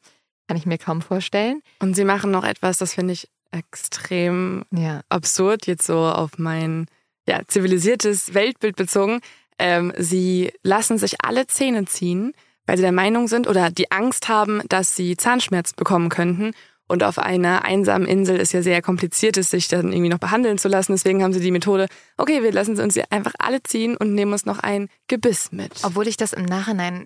kann 0.47 0.57
ich 0.57 0.65
mir 0.65 0.77
kaum 0.77 1.01
vorstellen. 1.01 1.61
Und 1.79 1.95
sie 1.95 2.03
machen 2.03 2.29
noch 2.29 2.43
etwas, 2.43 2.77
das 2.77 2.93
finde 2.93 3.13
ich 3.13 3.27
extrem 3.51 4.65
ja. 4.71 5.01
absurd, 5.09 5.65
jetzt 5.65 5.85
so 5.85 5.97
auf 5.97 6.37
mein 6.37 6.85
ja, 7.27 7.41
zivilisiertes 7.47 8.33
Weltbild 8.33 8.75
bezogen. 8.75 9.21
Ähm, 9.61 9.93
sie 9.95 10.51
lassen 10.63 10.97
sich 10.97 11.23
alle 11.23 11.45
Zähne 11.45 11.85
ziehen, 11.85 12.33
weil 12.65 12.77
sie 12.77 12.81
der 12.81 12.91
Meinung 12.91 13.27
sind 13.27 13.47
oder 13.47 13.69
die 13.69 13.91
Angst 13.91 14.27
haben, 14.27 14.63
dass 14.69 14.95
sie 14.95 15.15
Zahnschmerz 15.15 15.73
bekommen 15.73 16.09
könnten. 16.09 16.53
Und 16.87 17.03
auf 17.03 17.19
einer 17.19 17.63
einsamen 17.63 18.07
Insel 18.07 18.37
ist 18.37 18.53
ja 18.53 18.63
sehr 18.63 18.81
kompliziert, 18.81 19.37
es 19.37 19.51
sich 19.51 19.67
dann 19.67 19.93
irgendwie 19.93 20.09
noch 20.09 20.17
behandeln 20.17 20.57
zu 20.57 20.67
lassen. 20.67 20.93
Deswegen 20.93 21.23
haben 21.23 21.31
sie 21.31 21.39
die 21.39 21.51
Methode, 21.51 21.87
okay, 22.17 22.41
wir 22.41 22.51
lassen 22.51 22.75
sie 22.75 22.83
uns 22.83 22.97
einfach 23.11 23.33
alle 23.37 23.61
ziehen 23.61 23.95
und 23.95 24.15
nehmen 24.15 24.33
uns 24.33 24.45
noch 24.45 24.59
ein 24.59 24.89
Gebiss 25.07 25.51
mit. 25.51 25.71
Obwohl 25.83 26.07
ich 26.07 26.17
das 26.17 26.33
im 26.33 26.43
Nachhinein 26.43 27.05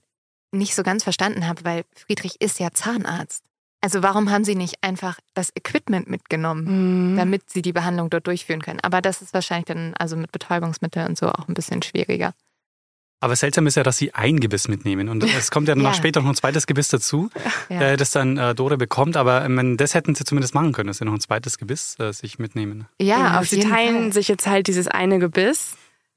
nicht 0.51 0.75
so 0.75 0.81
ganz 0.81 1.03
verstanden 1.03 1.45
habe, 1.45 1.65
weil 1.65 1.83
Friedrich 1.93 2.39
ist 2.39 2.59
ja 2.59 2.71
Zahnarzt. 2.71 3.43
Also 3.81 4.01
warum 4.01 4.31
haben 4.31 4.45
sie 4.45 4.55
nicht 4.55 4.77
einfach 4.81 5.19
das 5.35 5.51
Equipment 5.55 6.09
mitgenommen, 6.09 7.11
mhm. 7.11 7.17
damit 7.17 7.49
sie 7.49 7.61
die 7.61 7.73
Behandlung 7.73 8.09
dort 8.09 8.25
durchführen 8.25 8.61
können? 8.61 8.79
Aber 8.79 9.01
das 9.01 9.21
ist 9.21 9.33
wahrscheinlich 9.33 9.65
dann 9.65 9.93
also 9.99 10.15
mit 10.15 10.31
Betäubungsmitteln 10.31 11.07
und 11.07 11.17
so 11.17 11.27
auch 11.27 11.47
ein 11.47 11.53
bisschen 11.53 11.83
schwieriger. 11.83 12.33
Aber 13.19 13.35
seltsam 13.35 13.65
ist 13.65 13.75
ja, 13.75 13.83
dass 13.83 13.97
sie 13.97 14.13
ein 14.13 14.39
Gebiss 14.39 14.67
mitnehmen. 14.67 15.09
Und 15.09 15.23
es 15.23 15.49
kommt 15.49 15.67
ja, 15.67 15.75
ja. 15.77 15.81
noch 15.81 15.93
später 15.93 16.21
noch 16.21 16.29
ein 16.29 16.35
zweites 16.35 16.67
Gebiss 16.67 16.89
dazu, 16.89 17.29
ja. 17.69 17.81
äh, 17.81 17.97
das 17.97 18.11
dann 18.11 18.37
äh, 18.37 18.53
Dore 18.53 18.77
bekommt. 18.77 19.17
Aber 19.17 19.43
ähm, 19.45 19.77
das 19.77 19.93
hätten 19.93 20.15
sie 20.15 20.25
zumindest 20.25 20.53
machen 20.53 20.73
können, 20.73 20.87
dass 20.87 20.97
sie 20.97 21.05
noch 21.05 21.13
ein 21.13 21.21
zweites 21.21 21.57
Gebiss 21.57 21.97
äh, 21.99 22.11
sich 22.11 22.39
mitnehmen. 22.39 22.87
Ja, 22.99 23.19
ja 23.19 23.39
auf 23.39 23.47
sie 23.47 23.61
teilen 23.61 24.03
Fall. 24.03 24.13
sich 24.13 24.27
jetzt 24.27 24.47
halt 24.47 24.67
dieses 24.67 24.87
eine 24.87 25.19
Gebiss. 25.19 25.75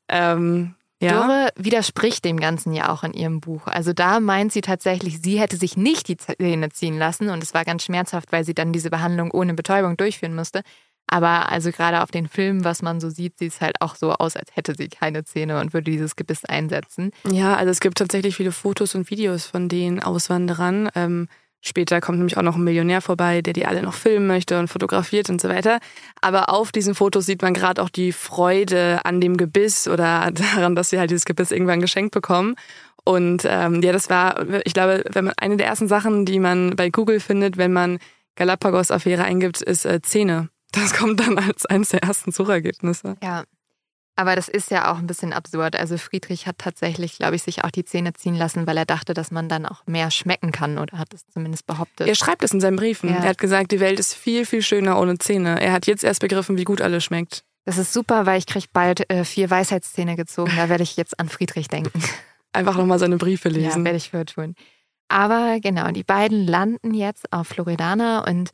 Ähm, 0.08 0.74
ja. 1.00 1.12
Dore 1.12 1.48
widerspricht 1.54 2.24
dem 2.24 2.40
Ganzen 2.40 2.72
ja 2.72 2.88
auch 2.88 3.04
in 3.04 3.12
ihrem 3.12 3.40
Buch. 3.40 3.68
Also 3.68 3.92
da 3.92 4.18
meint 4.18 4.52
sie 4.52 4.62
tatsächlich, 4.62 5.22
sie 5.22 5.38
hätte 5.38 5.56
sich 5.56 5.76
nicht 5.76 6.08
die 6.08 6.16
Zähne 6.16 6.70
ziehen 6.70 6.98
lassen 6.98 7.30
und 7.30 7.42
es 7.42 7.54
war 7.54 7.64
ganz 7.64 7.84
schmerzhaft, 7.84 8.32
weil 8.32 8.44
sie 8.44 8.54
dann 8.54 8.72
diese 8.72 8.90
Behandlung 8.90 9.30
ohne 9.30 9.54
Betäubung 9.54 9.96
durchführen 9.96 10.34
musste. 10.34 10.62
Aber 11.08 11.50
also 11.50 11.70
gerade 11.70 12.02
auf 12.02 12.10
den 12.10 12.28
Filmen, 12.28 12.64
was 12.64 12.82
man 12.82 13.00
so 13.00 13.08
sieht, 13.10 13.38
sieht 13.38 13.52
es 13.52 13.60
halt 13.60 13.80
auch 13.80 13.94
so 13.94 14.12
aus, 14.12 14.36
als 14.36 14.54
hätte 14.54 14.74
sie 14.76 14.88
keine 14.88 15.24
Zähne 15.24 15.60
und 15.60 15.72
würde 15.72 15.90
dieses 15.90 16.16
Gebiss 16.16 16.44
einsetzen. 16.44 17.10
Ja, 17.30 17.56
also 17.56 17.70
es 17.70 17.80
gibt 17.80 17.98
tatsächlich 17.98 18.36
viele 18.36 18.52
Fotos 18.52 18.94
und 18.94 19.10
Videos 19.10 19.46
von 19.46 19.68
den 19.68 20.02
Auswanderern. 20.02 20.90
Ähm, 20.94 21.28
Später 21.60 22.00
kommt 22.00 22.18
nämlich 22.18 22.36
auch 22.36 22.42
noch 22.42 22.54
ein 22.54 22.62
Millionär 22.62 23.00
vorbei, 23.00 23.42
der 23.42 23.52
die 23.52 23.66
alle 23.66 23.82
noch 23.82 23.94
filmen 23.94 24.28
möchte 24.28 24.60
und 24.60 24.68
fotografiert 24.68 25.28
und 25.28 25.40
so 25.40 25.48
weiter. 25.48 25.80
Aber 26.20 26.50
auf 26.50 26.70
diesen 26.70 26.94
Fotos 26.94 27.26
sieht 27.26 27.42
man 27.42 27.52
gerade 27.52 27.82
auch 27.82 27.88
die 27.88 28.12
Freude 28.12 29.00
an 29.04 29.20
dem 29.20 29.36
Gebiss 29.36 29.88
oder 29.88 30.30
daran, 30.54 30.76
dass 30.76 30.90
sie 30.90 31.00
halt 31.00 31.10
dieses 31.10 31.24
Gebiss 31.24 31.50
irgendwann 31.50 31.80
geschenkt 31.80 32.14
bekommen. 32.14 32.54
Und 33.04 33.42
ähm, 33.44 33.82
ja, 33.82 33.92
das 33.92 34.08
war, 34.08 34.46
ich 34.64 34.74
glaube, 34.74 35.02
wenn 35.10 35.24
man 35.24 35.34
eine 35.36 35.56
der 35.56 35.66
ersten 35.66 35.88
Sachen, 35.88 36.26
die 36.26 36.38
man 36.38 36.76
bei 36.76 36.90
Google 36.90 37.18
findet, 37.20 37.56
wenn 37.56 37.72
man 37.72 37.98
Galapagos-Affäre 38.36 39.24
eingibt, 39.24 39.60
ist 39.60 39.84
äh, 39.84 40.00
Zähne. 40.00 40.50
Das 40.72 40.94
kommt 40.94 41.20
dann 41.20 41.38
als 41.38 41.66
eines 41.66 41.90
der 41.90 42.02
ersten 42.02 42.32
Suchergebnisse. 42.32 43.16
Ja. 43.22 43.44
Aber 44.16 44.34
das 44.34 44.48
ist 44.48 44.72
ja 44.72 44.90
auch 44.90 44.98
ein 44.98 45.06
bisschen 45.06 45.32
absurd. 45.32 45.76
Also 45.76 45.96
Friedrich 45.96 46.48
hat 46.48 46.58
tatsächlich, 46.58 47.18
glaube 47.18 47.36
ich, 47.36 47.44
sich 47.44 47.62
auch 47.62 47.70
die 47.70 47.84
Zähne 47.84 48.14
ziehen 48.14 48.34
lassen, 48.34 48.66
weil 48.66 48.76
er 48.76 48.84
dachte, 48.84 49.14
dass 49.14 49.30
man 49.30 49.48
dann 49.48 49.64
auch 49.64 49.86
mehr 49.86 50.10
schmecken 50.10 50.50
kann 50.50 50.78
oder 50.78 50.98
hat 50.98 51.14
es 51.14 51.24
zumindest 51.28 51.68
behauptet. 51.68 52.08
Er 52.08 52.16
schreibt 52.16 52.42
es 52.42 52.52
in 52.52 52.60
seinen 52.60 52.74
Briefen. 52.74 53.10
Ja. 53.10 53.18
Er 53.18 53.28
hat 53.28 53.38
gesagt, 53.38 53.70
die 53.70 53.78
Welt 53.78 54.00
ist 54.00 54.14
viel, 54.14 54.44
viel 54.44 54.62
schöner 54.62 54.98
ohne 54.98 55.18
Zähne. 55.18 55.60
Er 55.60 55.72
hat 55.72 55.86
jetzt 55.86 56.02
erst 56.02 56.18
begriffen, 56.20 56.58
wie 56.58 56.64
gut 56.64 56.80
alles 56.80 57.04
schmeckt. 57.04 57.44
Das 57.64 57.78
ist 57.78 57.92
super, 57.92 58.26
weil 58.26 58.38
ich 58.38 58.46
kriege 58.46 58.66
bald 58.72 59.08
äh, 59.08 59.24
vier 59.24 59.50
Weisheitszähne 59.50 60.16
gezogen. 60.16 60.50
Da 60.56 60.68
werde 60.68 60.82
ich 60.82 60.96
jetzt 60.96 61.20
an 61.20 61.28
Friedrich 61.28 61.68
denken. 61.68 62.02
Einfach 62.52 62.76
nochmal 62.76 62.98
seine 62.98 63.18
Briefe 63.18 63.50
lesen. 63.50 63.82
Ja, 63.82 63.84
werde 63.84 63.98
ich 63.98 64.10
für 64.10 64.24
tun. 64.24 64.56
Aber 65.08 65.60
genau, 65.60 65.92
die 65.92 66.02
beiden 66.02 66.44
landen 66.44 66.92
jetzt 66.92 67.32
auf 67.32 67.46
Floridana 67.46 68.24
und 68.26 68.50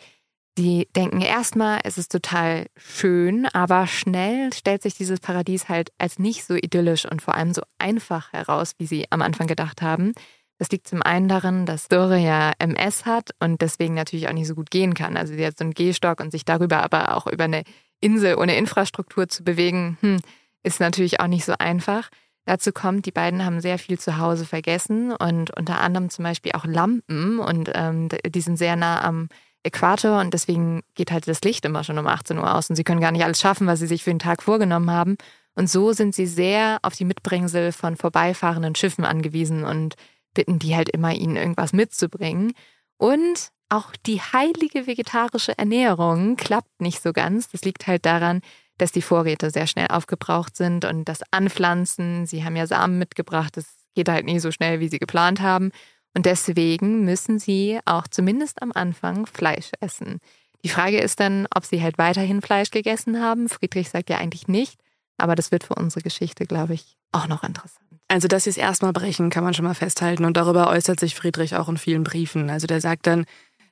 die 0.57 0.89
denken 0.95 1.21
erstmal, 1.21 1.81
es 1.83 1.99
ist 1.99 2.13
total 2.13 2.67
schön, 2.77 3.47
aber 3.47 3.87
schnell 3.87 4.53
stellt 4.53 4.83
sich 4.83 4.95
dieses 4.95 5.19
Paradies 5.19 5.69
halt 5.69 5.91
als 5.99 6.19
nicht 6.19 6.45
so 6.45 6.55
idyllisch 6.55 7.11
und 7.11 7.23
vor 7.23 7.35
allem 7.35 7.53
so 7.53 7.63
einfach 7.79 8.33
heraus, 8.33 8.73
wie 8.79 8.87
sie 8.87 9.07
am 9.11 9.23
Anfang 9.23 9.49
gedacht 9.49 9.83
haben. 9.83 10.13
Das 10.59 10.71
liegt 10.71 10.87
zum 10.87 11.03
einen 11.03 11.29
darin, 11.29 11.67
dass 11.67 11.89
Dore 11.89 12.19
ja 12.19 12.53
MS 12.59 13.05
hat 13.05 13.31
und 13.41 13.61
deswegen 13.61 13.95
natürlich 13.95 14.29
auch 14.29 14.33
nicht 14.33 14.47
so 14.47 14.55
gut 14.55 14.71
gehen 14.71 14.95
kann. 14.95 15.17
Also 15.17 15.35
sie 15.35 15.45
hat 15.45 15.59
so 15.59 15.65
einen 15.65 15.75
Gehstock 15.75 16.21
und 16.21 16.31
sich 16.31 16.45
darüber 16.45 16.85
aber 16.85 17.17
auch 17.17 17.27
über 17.27 17.45
eine 17.45 17.65
Insel 18.01 18.37
ohne 18.37 18.57
Infrastruktur 18.57 19.29
zu 19.29 19.43
bewegen, 19.43 19.99
hm, 20.01 20.21
ist 20.63 20.79
natürlich 20.79 21.19
auch 21.19 21.27
nicht 21.27 21.45
so 21.45 21.55
einfach. 21.59 22.11
Dazu 22.47 22.73
kommt, 22.73 23.07
die 23.07 23.11
beiden 23.11 23.45
haben 23.45 23.61
sehr 23.61 23.79
viel 23.79 23.99
zu 23.99 24.19
Hause 24.19 24.45
vergessen 24.45 25.13
und 25.13 25.51
unter 25.57 25.81
anderem 25.81 26.11
zum 26.11 26.25
Beispiel 26.25 26.53
auch 26.53 26.67
Lampen 26.67 27.39
und 27.41 27.71
ähm, 27.75 28.09
die 28.27 28.41
sind 28.41 28.57
sehr 28.57 28.77
nah 28.77 29.03
am 29.03 29.29
Äquator 29.65 30.21
und 30.21 30.33
deswegen 30.35 30.83
geht 30.95 31.11
halt 31.11 31.27
das 31.27 31.41
Licht 31.43 31.65
immer 31.65 31.85
schon 31.85 31.99
um 31.99 32.07
18 32.07 32.39
Uhr 32.39 32.55
aus 32.55 32.71
und 32.71 32.77
sie 32.77 32.85
können 32.85 33.01
gar 33.01 33.13
nicht 33.13 33.25
alles 33.25 33.41
schaffen, 33.41 33.67
was 33.67 33.81
sie 33.81 33.87
sich 33.87 34.05
für 34.05 34.11
den 34.11 34.19
Tag 34.19 34.43
vorgenommen 34.43 34.91
haben. 34.91 35.17
Und 35.55 35.71
so 35.71 35.93
sind 35.93 36.15
sie 36.15 36.27
sehr 36.27 36.79
auf 36.83 36.95
die 36.95 37.05
Mitbringsel 37.05 37.73
von 37.73 37.97
vorbeifahrenden 37.97 38.75
Schiffen 38.75 39.05
angewiesen 39.05 39.65
und 39.65 39.95
bitten 40.35 40.59
die 40.59 40.75
halt 40.77 40.89
immer, 40.89 41.15
ihnen 41.15 41.37
irgendwas 41.37 41.73
mitzubringen. 41.73 42.53
Und 42.97 43.51
auch 43.69 43.93
die 44.07 44.21
heilige 44.21 44.87
vegetarische 44.87 45.57
Ernährung 45.57 46.37
klappt 46.37 46.81
nicht 46.81 47.03
so 47.03 47.13
ganz. 47.13 47.49
Das 47.49 47.63
liegt 47.63 47.87
halt 47.87 48.05
daran, 48.05 48.41
dass 48.79 48.93
die 48.93 49.03
Vorräte 49.03 49.51
sehr 49.51 49.67
schnell 49.67 49.89
aufgebraucht 49.89 50.57
sind 50.57 50.85
und 50.85 51.09
das 51.09 51.21
Anpflanzen, 51.31 52.27
sie 52.27 52.45
haben 52.45 52.57
ja 52.57 52.67
Samen 52.67 52.99
mitgebracht, 52.99 53.57
das 53.57 53.67
geht 53.95 54.09
halt 54.09 54.27
nie 54.27 54.41
so 54.41 54.51
schnell, 54.51 54.81
wie 54.81 54.89
sie 54.89 54.99
geplant 54.99 55.41
haben. 55.41 55.71
Und 56.17 56.27
deswegen 56.27 57.05
müssen 57.05 57.39
sie 57.39 57.81
auch 57.85 58.07
zumindest 58.09 58.63
am 58.63 58.73
Anfang 58.73 59.27
Fleisch 59.27 59.71
essen. 59.81 60.21
Die 60.65 60.69
Frage 60.69 60.99
ist 60.99 61.21
dann, 61.21 61.47
ob 61.55 61.65
sie 61.65 61.83
halt 61.83 61.99
weiterhin 61.99 62.41
Fleisch 62.41 62.71
gegessen 62.71 63.21
haben. 63.21 63.49
Friedrich 63.49 63.91
sagt 63.91 64.09
ja 64.09 64.19
eigentlich 64.19 64.49
nicht, 64.49 64.81
aber 65.19 65.35
das 65.35 65.53
wird 65.53 65.65
für 65.65 65.75
unsere 65.75 66.03
Geschichte, 66.03 66.47
glaube 66.47 66.75
ich, 66.75 66.97
auch 67.13 67.27
noch 67.27 67.43
interessant. 67.43 67.85
Also, 68.09 68.29
dass 68.29 68.45
sie 68.45 68.51
es 68.51 68.57
erstmal 68.57 68.93
brechen, 68.93 69.31
kann 69.31 69.45
man 69.45 69.55
schon 69.55 69.65
mal 69.65 69.75
festhalten. 69.75 70.25
Und 70.25 70.37
darüber 70.37 70.69
äußert 70.69 71.01
sich 71.01 71.15
Friedrich 71.15 71.57
auch 71.57 71.69
in 71.69 71.77
vielen 71.77 72.05
Briefen. 72.05 72.49
Also, 72.49 72.67
der 72.67 72.81
sagt 72.81 73.07
dann, 73.07 73.25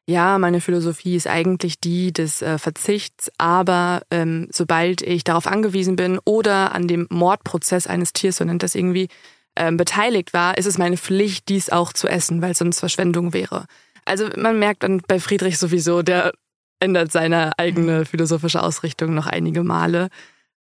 ja, 0.06 0.39
meine 0.39 0.60
Philosophie 0.60 1.16
ist 1.16 1.28
eigentlich 1.28 1.78
die 1.78 2.12
des 2.12 2.43
äh, 2.43 2.59
Verzichts, 2.59 3.31
aber 3.39 4.02
ähm, 4.10 4.48
sobald 4.51 5.01
ich 5.01 5.23
darauf 5.23 5.47
angewiesen 5.47 5.94
bin 5.94 6.19
oder 6.24 6.74
an 6.74 6.89
dem 6.89 7.06
Mordprozess 7.09 7.86
eines 7.86 8.12
Tiers, 8.12 8.36
so 8.36 8.44
nennt 8.44 8.64
das 8.64 8.74
irgendwie, 8.74 9.09
ähm, 9.57 9.77
beteiligt 9.77 10.33
war, 10.33 10.57
ist 10.59 10.66
es 10.66 10.79
meine 10.79 10.97
Pflicht, 10.97 11.49
dies 11.49 11.70
auch 11.70 11.93
zu 11.93 12.09
essen, 12.09 12.43
weil 12.43 12.55
sonst 12.55 12.81
Verschwendung 12.81 13.33
wäre. 13.33 13.66
Also 14.05 14.29
man 14.37 14.59
merkt 14.59 14.83
dann 14.83 15.03
bei 15.07 15.20
Friedrich 15.20 15.59
sowieso, 15.59 16.03
der 16.03 16.33
ändert 16.81 17.12
seine 17.12 17.59
eigene 17.59 18.01
mhm. 18.01 18.07
philosophische 18.07 18.62
Ausrichtung 18.62 19.15
noch 19.15 19.27
einige 19.27 19.62
Male. 19.62 20.09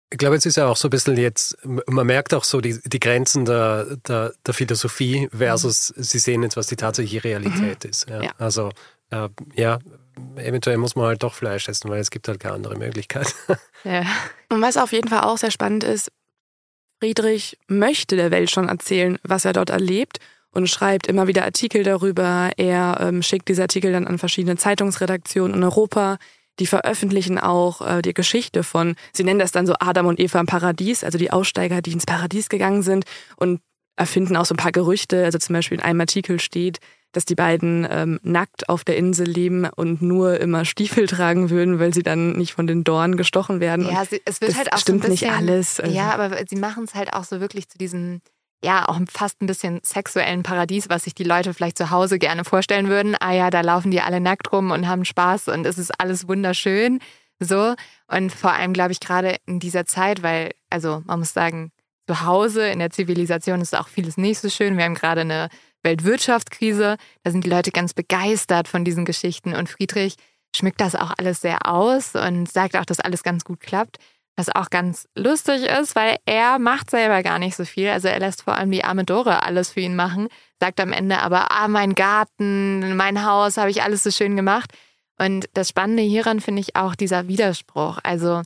Ich 0.10 0.20
glaube, 0.20 0.36
es 0.36 0.46
ist 0.46 0.58
ja 0.58 0.68
auch 0.68 0.78
so 0.78 0.90
ein 0.90 0.92
bisschen 0.92 1.18
jetzt, 1.18 1.58
man 1.64 2.06
merkt 2.06 2.34
auch 2.36 2.44
so 2.44 2.62
die, 2.62 2.80
die 2.84 3.00
Grenzen 3.00 3.46
der, 3.46 3.98
der, 4.08 4.34
der 4.46 4.54
Philosophie 4.54 5.28
versus 5.32 5.94
mhm. 5.96 6.04
sie 6.04 6.20
sehen 6.20 6.44
jetzt, 6.44 6.58
was 6.58 6.68
die 6.68 6.76
tatsächliche 6.76 7.24
Realität 7.24 7.84
mhm. 7.84 7.90
ist. 7.90 8.10
Ja. 8.10 8.22
Ja. 8.22 8.32
Also 8.38 8.72
äh, 9.10 9.30
ja, 9.56 9.80
eventuell 10.36 10.78
muss 10.78 10.96
man 10.96 11.06
halt 11.06 11.24
doch 11.24 11.34
Fleisch 11.34 11.68
essen, 11.68 11.90
weil 11.90 12.00
es 12.00 12.12
gibt 12.12 12.28
halt 12.28 12.40
keine 12.40 12.56
andere 12.56 12.78
Möglichkeit. 12.78 13.34
Ja. 13.86 14.06
Und 14.48 14.62
was 14.62 14.78
auf 14.78 14.94
jeden 14.94 15.10
Fall 15.10 15.24
auch 15.24 15.38
sehr 15.38 15.52
spannend 15.52 15.84
ist, 15.84 16.10
Friedrich 17.04 17.58
möchte 17.68 18.16
der 18.16 18.32
Welt 18.32 18.50
schon 18.50 18.70
erzählen, 18.70 19.20
was 19.24 19.44
er 19.44 19.52
dort 19.52 19.70
erlebt 19.70 20.20
und 20.52 20.70
schreibt 20.70 21.08
immer 21.08 21.28
wieder 21.28 21.44
Artikel 21.44 21.84
darüber. 21.84 22.52
Er 22.56 22.98
ähm, 23.02 23.22
schickt 23.22 23.50
diese 23.50 23.64
Artikel 23.64 23.92
dann 23.92 24.08
an 24.08 24.18
verschiedene 24.18 24.56
Zeitungsredaktionen 24.56 25.58
in 25.58 25.64
Europa. 25.66 26.18
Die 26.62 26.66
veröffentlichen 26.66 27.38
auch 27.38 27.82
äh, 27.82 28.02
die 28.02 28.14
Geschichte 28.14 28.64
von, 28.64 28.96
sie 29.12 29.26
nennen 29.26 29.40
das 29.40 29.52
dann 29.52 29.68
so 29.68 29.74
Adam 29.82 30.06
und 30.06 30.18
Eva 30.18 30.40
im 30.40 30.46
Paradies, 30.46 31.04
also 31.04 31.18
die 31.18 31.30
Aussteiger, 31.30 31.82
die 31.82 31.92
ins 31.92 32.06
Paradies 32.06 32.48
gegangen 32.48 32.84
sind 32.84 33.04
und 33.36 33.60
erfinden 33.98 34.38
auch 34.38 34.46
so 34.46 34.54
ein 34.54 34.58
paar 34.58 34.72
Gerüchte. 34.72 35.26
Also 35.26 35.40
zum 35.40 35.56
Beispiel 35.56 35.80
in 35.80 35.84
einem 35.84 36.00
Artikel 36.00 36.40
steht, 36.40 36.80
dass 37.14 37.26
die 37.26 37.36
beiden 37.36 37.88
ähm, 37.90 38.20
nackt 38.24 38.68
auf 38.68 38.84
der 38.84 38.98
Insel 38.98 39.28
leben 39.28 39.66
und 39.66 40.02
nur 40.02 40.40
immer 40.40 40.66
Stiefel 40.66 41.08
tragen 41.08 41.50
würden, 41.50 41.80
weil 41.80 41.94
sie 41.94 42.04
dann 42.04 42.34
nicht 42.34 42.54
von 42.54 42.68
den 42.68 42.84
Dornen 42.84 43.16
gestochen 43.16 43.60
werden. 43.60 43.88
Ja, 43.90 44.04
sie, 44.04 44.22
es 44.26 44.42
wird 44.42 44.58
halt 44.58 44.74
auch 44.74 44.80
stimmt 44.80 45.04
so 45.04 45.10
bisschen, 45.10 45.30
nicht 45.30 45.38
alles. 45.38 45.80
Also. 45.80 45.96
Ja, 45.96 46.14
aber 46.14 46.36
sie 46.48 46.58
machen 46.58 46.84
es 46.84 46.96
halt 46.96 47.14
auch 47.14 47.24
so 47.24 47.40
wirklich 47.40 47.70
zu 47.70 47.78
diesem 47.78 48.22
ja, 48.64 48.88
auch 48.88 48.98
fast 49.12 49.42
ein 49.42 49.46
bisschen 49.46 49.82
sexuellen 49.84 50.42
Paradies, 50.42 50.90
was 50.90 51.04
sich 51.04 51.14
die 51.14 51.26
Leute 51.26 51.54
vielleicht 51.54 51.78
zu 51.78 51.92
Hause 51.92 52.18
gerne 52.18 52.46
vorstellen 52.46 52.88
würden. 52.88 53.16
Ah 53.20 53.34
ja, 53.34 53.50
da 53.50 53.60
laufen 53.60 53.92
die 53.92 54.00
alle 54.00 54.22
nackt 54.22 54.52
rum 54.54 54.72
und 54.72 54.88
haben 54.88 55.04
Spaß 55.04 55.50
und 55.50 55.66
es 55.66 55.78
ist 55.78 55.92
alles 56.00 56.30
wunderschön. 56.30 57.00
So. 57.40 57.76
Und 58.08 58.32
vor 58.32 58.54
allem, 58.54 58.72
glaube 58.72 58.94
ich, 58.94 59.02
gerade 59.02 59.36
in 59.46 59.60
dieser 59.60 59.86
Zeit, 59.86 60.24
weil, 60.24 60.52
also 60.70 61.02
man 61.06 61.20
muss 61.20 61.34
sagen, 61.34 61.72
zu 62.08 62.22
Hause 62.22 62.68
in 62.68 62.80
der 62.80 62.90
Zivilisation 62.90 63.62
ist 63.62 63.78
auch 63.78 63.90
vieles 63.90 64.18
nicht 64.18 64.40
so 64.40 64.50
schön. 64.50 64.78
Wir 64.78 64.86
haben 64.86 64.96
gerade 64.96 65.22
eine 65.22 65.50
Weltwirtschaftskrise. 65.84 66.98
Da 67.24 67.32
sind 67.32 67.46
die 67.46 67.50
Leute 67.50 67.72
ganz 67.72 67.94
begeistert 67.94 68.68
von 68.68 68.84
diesen 68.84 69.06
Geschichten. 69.06 69.54
Und 69.54 69.70
Friedrich 69.70 70.16
schmückt 70.56 70.82
das 70.82 70.96
auch 70.96 71.14
alles 71.18 71.42
sehr 71.42 71.68
aus 71.68 72.16
und 72.16 72.52
sagt 72.52 72.76
auch, 72.76 72.86
dass 72.86 73.00
alles 73.00 73.24
ganz 73.24 73.44
gut 73.44 73.60
klappt. 73.60 73.98
Was 74.36 74.50
auch 74.50 74.72
ganz 74.72 75.08
lustig 75.16 75.64
ist, 75.64 75.96
weil 75.96 76.18
er 76.26 76.58
macht 76.58 76.90
selber 76.90 77.22
gar 77.22 77.38
nicht 77.38 77.56
so 77.56 77.66
viel. 77.66 77.90
Also 77.90 78.08
er 78.08 78.20
lässt 78.20 78.42
vor 78.42 78.56
allem 78.56 78.72
die 78.72 78.84
arme 78.84 79.04
Dore 79.04 79.44
alles 79.44 79.72
für 79.72 79.82
ihn 79.82 79.96
machen, 79.96 80.28
sagt 80.60 80.80
am 80.80 80.92
Ende 80.92 81.20
aber, 81.20 81.52
ah, 81.52 81.68
mein 81.68 81.94
Garten, 81.94 82.96
mein 82.96 83.26
Haus, 83.26 83.58
habe 83.58 83.70
ich 83.70 83.84
alles 83.84 84.02
so 84.02 84.10
schön 84.10 84.36
gemacht. 84.36 84.72
Und 85.20 85.48
das 85.54 85.70
Spannende 85.70 86.02
hieran 86.02 86.40
finde 86.40 86.62
ich 86.62 86.76
auch 86.76 86.96
dieser 86.96 87.28
Widerspruch. 87.28 88.00
Also 88.02 88.42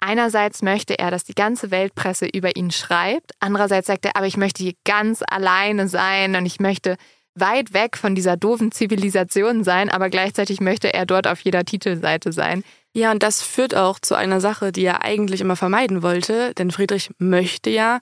Einerseits 0.00 0.62
möchte 0.62 0.98
er, 0.98 1.10
dass 1.10 1.24
die 1.24 1.34
ganze 1.34 1.70
Weltpresse 1.70 2.26
über 2.26 2.56
ihn 2.56 2.70
schreibt. 2.70 3.32
Andererseits 3.40 3.88
sagt 3.88 4.04
er, 4.04 4.16
aber 4.16 4.26
ich 4.26 4.36
möchte 4.36 4.62
hier 4.62 4.74
ganz 4.84 5.22
alleine 5.28 5.88
sein 5.88 6.36
und 6.36 6.46
ich 6.46 6.60
möchte 6.60 6.96
weit 7.34 7.72
weg 7.72 7.96
von 7.96 8.14
dieser 8.14 8.36
doofen 8.36 8.72
Zivilisation 8.72 9.64
sein, 9.64 9.90
aber 9.90 10.08
gleichzeitig 10.08 10.60
möchte 10.60 10.92
er 10.92 11.06
dort 11.06 11.26
auf 11.26 11.40
jeder 11.40 11.64
Titelseite 11.64 12.32
sein. 12.32 12.64
Ja, 12.92 13.10
und 13.10 13.22
das 13.22 13.42
führt 13.42 13.74
auch 13.74 13.98
zu 13.98 14.14
einer 14.14 14.40
Sache, 14.40 14.72
die 14.72 14.84
er 14.84 15.02
eigentlich 15.04 15.40
immer 15.40 15.56
vermeiden 15.56 16.02
wollte, 16.02 16.54
denn 16.54 16.70
Friedrich 16.70 17.10
möchte 17.18 17.70
ja, 17.70 18.00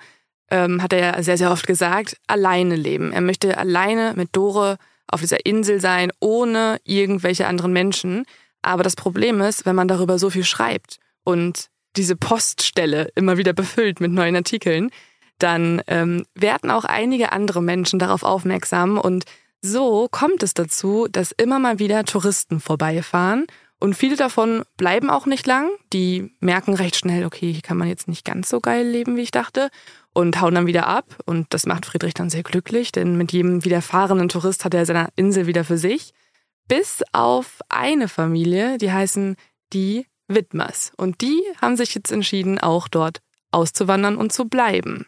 ähm, 0.50 0.82
hat 0.82 0.92
er 0.92 1.00
ja 1.00 1.22
sehr, 1.22 1.38
sehr 1.38 1.50
oft 1.50 1.66
gesagt, 1.66 2.16
alleine 2.26 2.76
leben. 2.76 3.12
Er 3.12 3.20
möchte 3.20 3.58
alleine 3.58 4.14
mit 4.16 4.30
Dore 4.32 4.76
auf 5.08 5.20
dieser 5.20 5.44
Insel 5.44 5.80
sein, 5.80 6.12
ohne 6.20 6.78
irgendwelche 6.84 7.46
anderen 7.46 7.72
Menschen. 7.72 8.24
Aber 8.62 8.82
das 8.82 8.96
Problem 8.96 9.40
ist, 9.40 9.66
wenn 9.66 9.76
man 9.76 9.88
darüber 9.88 10.18
so 10.18 10.30
viel 10.30 10.44
schreibt 10.44 10.98
und 11.24 11.68
diese 11.96 12.16
Poststelle 12.16 13.10
immer 13.14 13.38
wieder 13.38 13.52
befüllt 13.52 14.00
mit 14.00 14.12
neuen 14.12 14.36
Artikeln, 14.36 14.90
dann 15.38 15.82
ähm, 15.86 16.24
werden 16.34 16.70
auch 16.70 16.84
einige 16.84 17.32
andere 17.32 17.62
Menschen 17.62 17.98
darauf 17.98 18.22
aufmerksam 18.22 18.98
und 18.98 19.24
so 19.62 20.08
kommt 20.10 20.42
es 20.42 20.54
dazu, 20.54 21.08
dass 21.10 21.32
immer 21.32 21.58
mal 21.58 21.78
wieder 21.78 22.04
Touristen 22.04 22.60
vorbeifahren 22.60 23.46
und 23.78 23.94
viele 23.94 24.16
davon 24.16 24.64
bleiben 24.76 25.10
auch 25.10 25.26
nicht 25.26 25.46
lang. 25.46 25.70
Die 25.92 26.34
merken 26.40 26.74
recht 26.74 26.96
schnell, 26.96 27.26
okay, 27.26 27.52
hier 27.52 27.62
kann 27.62 27.76
man 27.76 27.88
jetzt 27.88 28.08
nicht 28.08 28.24
ganz 28.24 28.48
so 28.48 28.60
geil 28.60 28.86
leben, 28.86 29.16
wie 29.16 29.22
ich 29.22 29.30
dachte 29.30 29.70
und 30.12 30.40
hauen 30.40 30.54
dann 30.54 30.66
wieder 30.66 30.86
ab 30.86 31.16
und 31.26 31.52
das 31.52 31.66
macht 31.66 31.84
Friedrich 31.84 32.14
dann 32.14 32.30
sehr 32.30 32.42
glücklich, 32.42 32.92
denn 32.92 33.16
mit 33.16 33.32
jedem 33.32 33.64
wiederfahrenden 33.64 34.28
Tourist 34.28 34.64
hat 34.64 34.72
er 34.72 34.86
seine 34.86 35.08
Insel 35.16 35.46
wieder 35.46 35.64
für 35.64 35.78
sich. 35.78 36.14
Bis 36.68 37.02
auf 37.12 37.60
eine 37.68 38.08
Familie, 38.08 38.78
die 38.78 38.92
heißen 38.92 39.36
die 39.72 40.06
Widmers. 40.28 40.92
Und 40.96 41.20
die 41.20 41.42
haben 41.60 41.76
sich 41.76 41.94
jetzt 41.94 42.12
entschieden, 42.12 42.58
auch 42.58 42.88
dort 42.88 43.20
auszuwandern 43.50 44.16
und 44.16 44.32
zu 44.32 44.46
bleiben. 44.46 45.06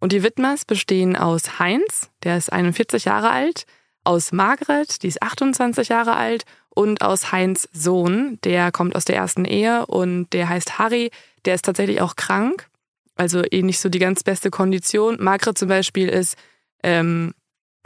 Und 0.00 0.12
die 0.12 0.22
Widmers 0.22 0.64
bestehen 0.64 1.16
aus 1.16 1.58
Heinz, 1.58 2.10
der 2.22 2.36
ist 2.36 2.52
41 2.52 3.04
Jahre 3.04 3.30
alt, 3.30 3.64
aus 4.04 4.32
Margret, 4.32 5.02
die 5.02 5.08
ist 5.08 5.22
28 5.22 5.88
Jahre 5.88 6.16
alt, 6.16 6.44
und 6.74 7.02
aus 7.02 7.32
Heinz 7.32 7.68
Sohn, 7.72 8.38
der 8.44 8.72
kommt 8.72 8.96
aus 8.96 9.04
der 9.04 9.16
ersten 9.16 9.44
Ehe 9.44 9.86
und 9.86 10.28
der 10.32 10.48
heißt 10.48 10.78
Harry, 10.78 11.10
der 11.44 11.54
ist 11.54 11.64
tatsächlich 11.64 12.00
auch 12.00 12.16
krank, 12.16 12.68
also 13.14 13.42
eh 13.48 13.62
nicht 13.62 13.78
so 13.78 13.88
die 13.88 14.00
ganz 14.00 14.24
beste 14.24 14.50
Kondition. 14.50 15.16
Margret 15.20 15.56
zum 15.56 15.68
Beispiel 15.68 16.08
ist, 16.08 16.36
ähm, 16.82 17.32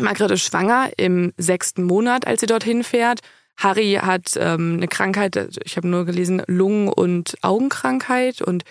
Margret 0.00 0.30
ist 0.30 0.42
schwanger 0.42 0.90
im 0.96 1.34
sechsten 1.36 1.84
Monat, 1.84 2.26
als 2.26 2.40
sie 2.40 2.46
dorthin 2.46 2.82
fährt 2.82 3.20
Harry 3.58 3.98
hat 4.00 4.36
ähm, 4.36 4.74
eine 4.76 4.88
Krankheit, 4.88 5.58
ich 5.64 5.76
habe 5.76 5.88
nur 5.88 6.04
gelesen, 6.04 6.42
Lungen- 6.46 6.88
und 6.88 7.36
Augenkrankheit 7.42 8.40
und 8.40 8.64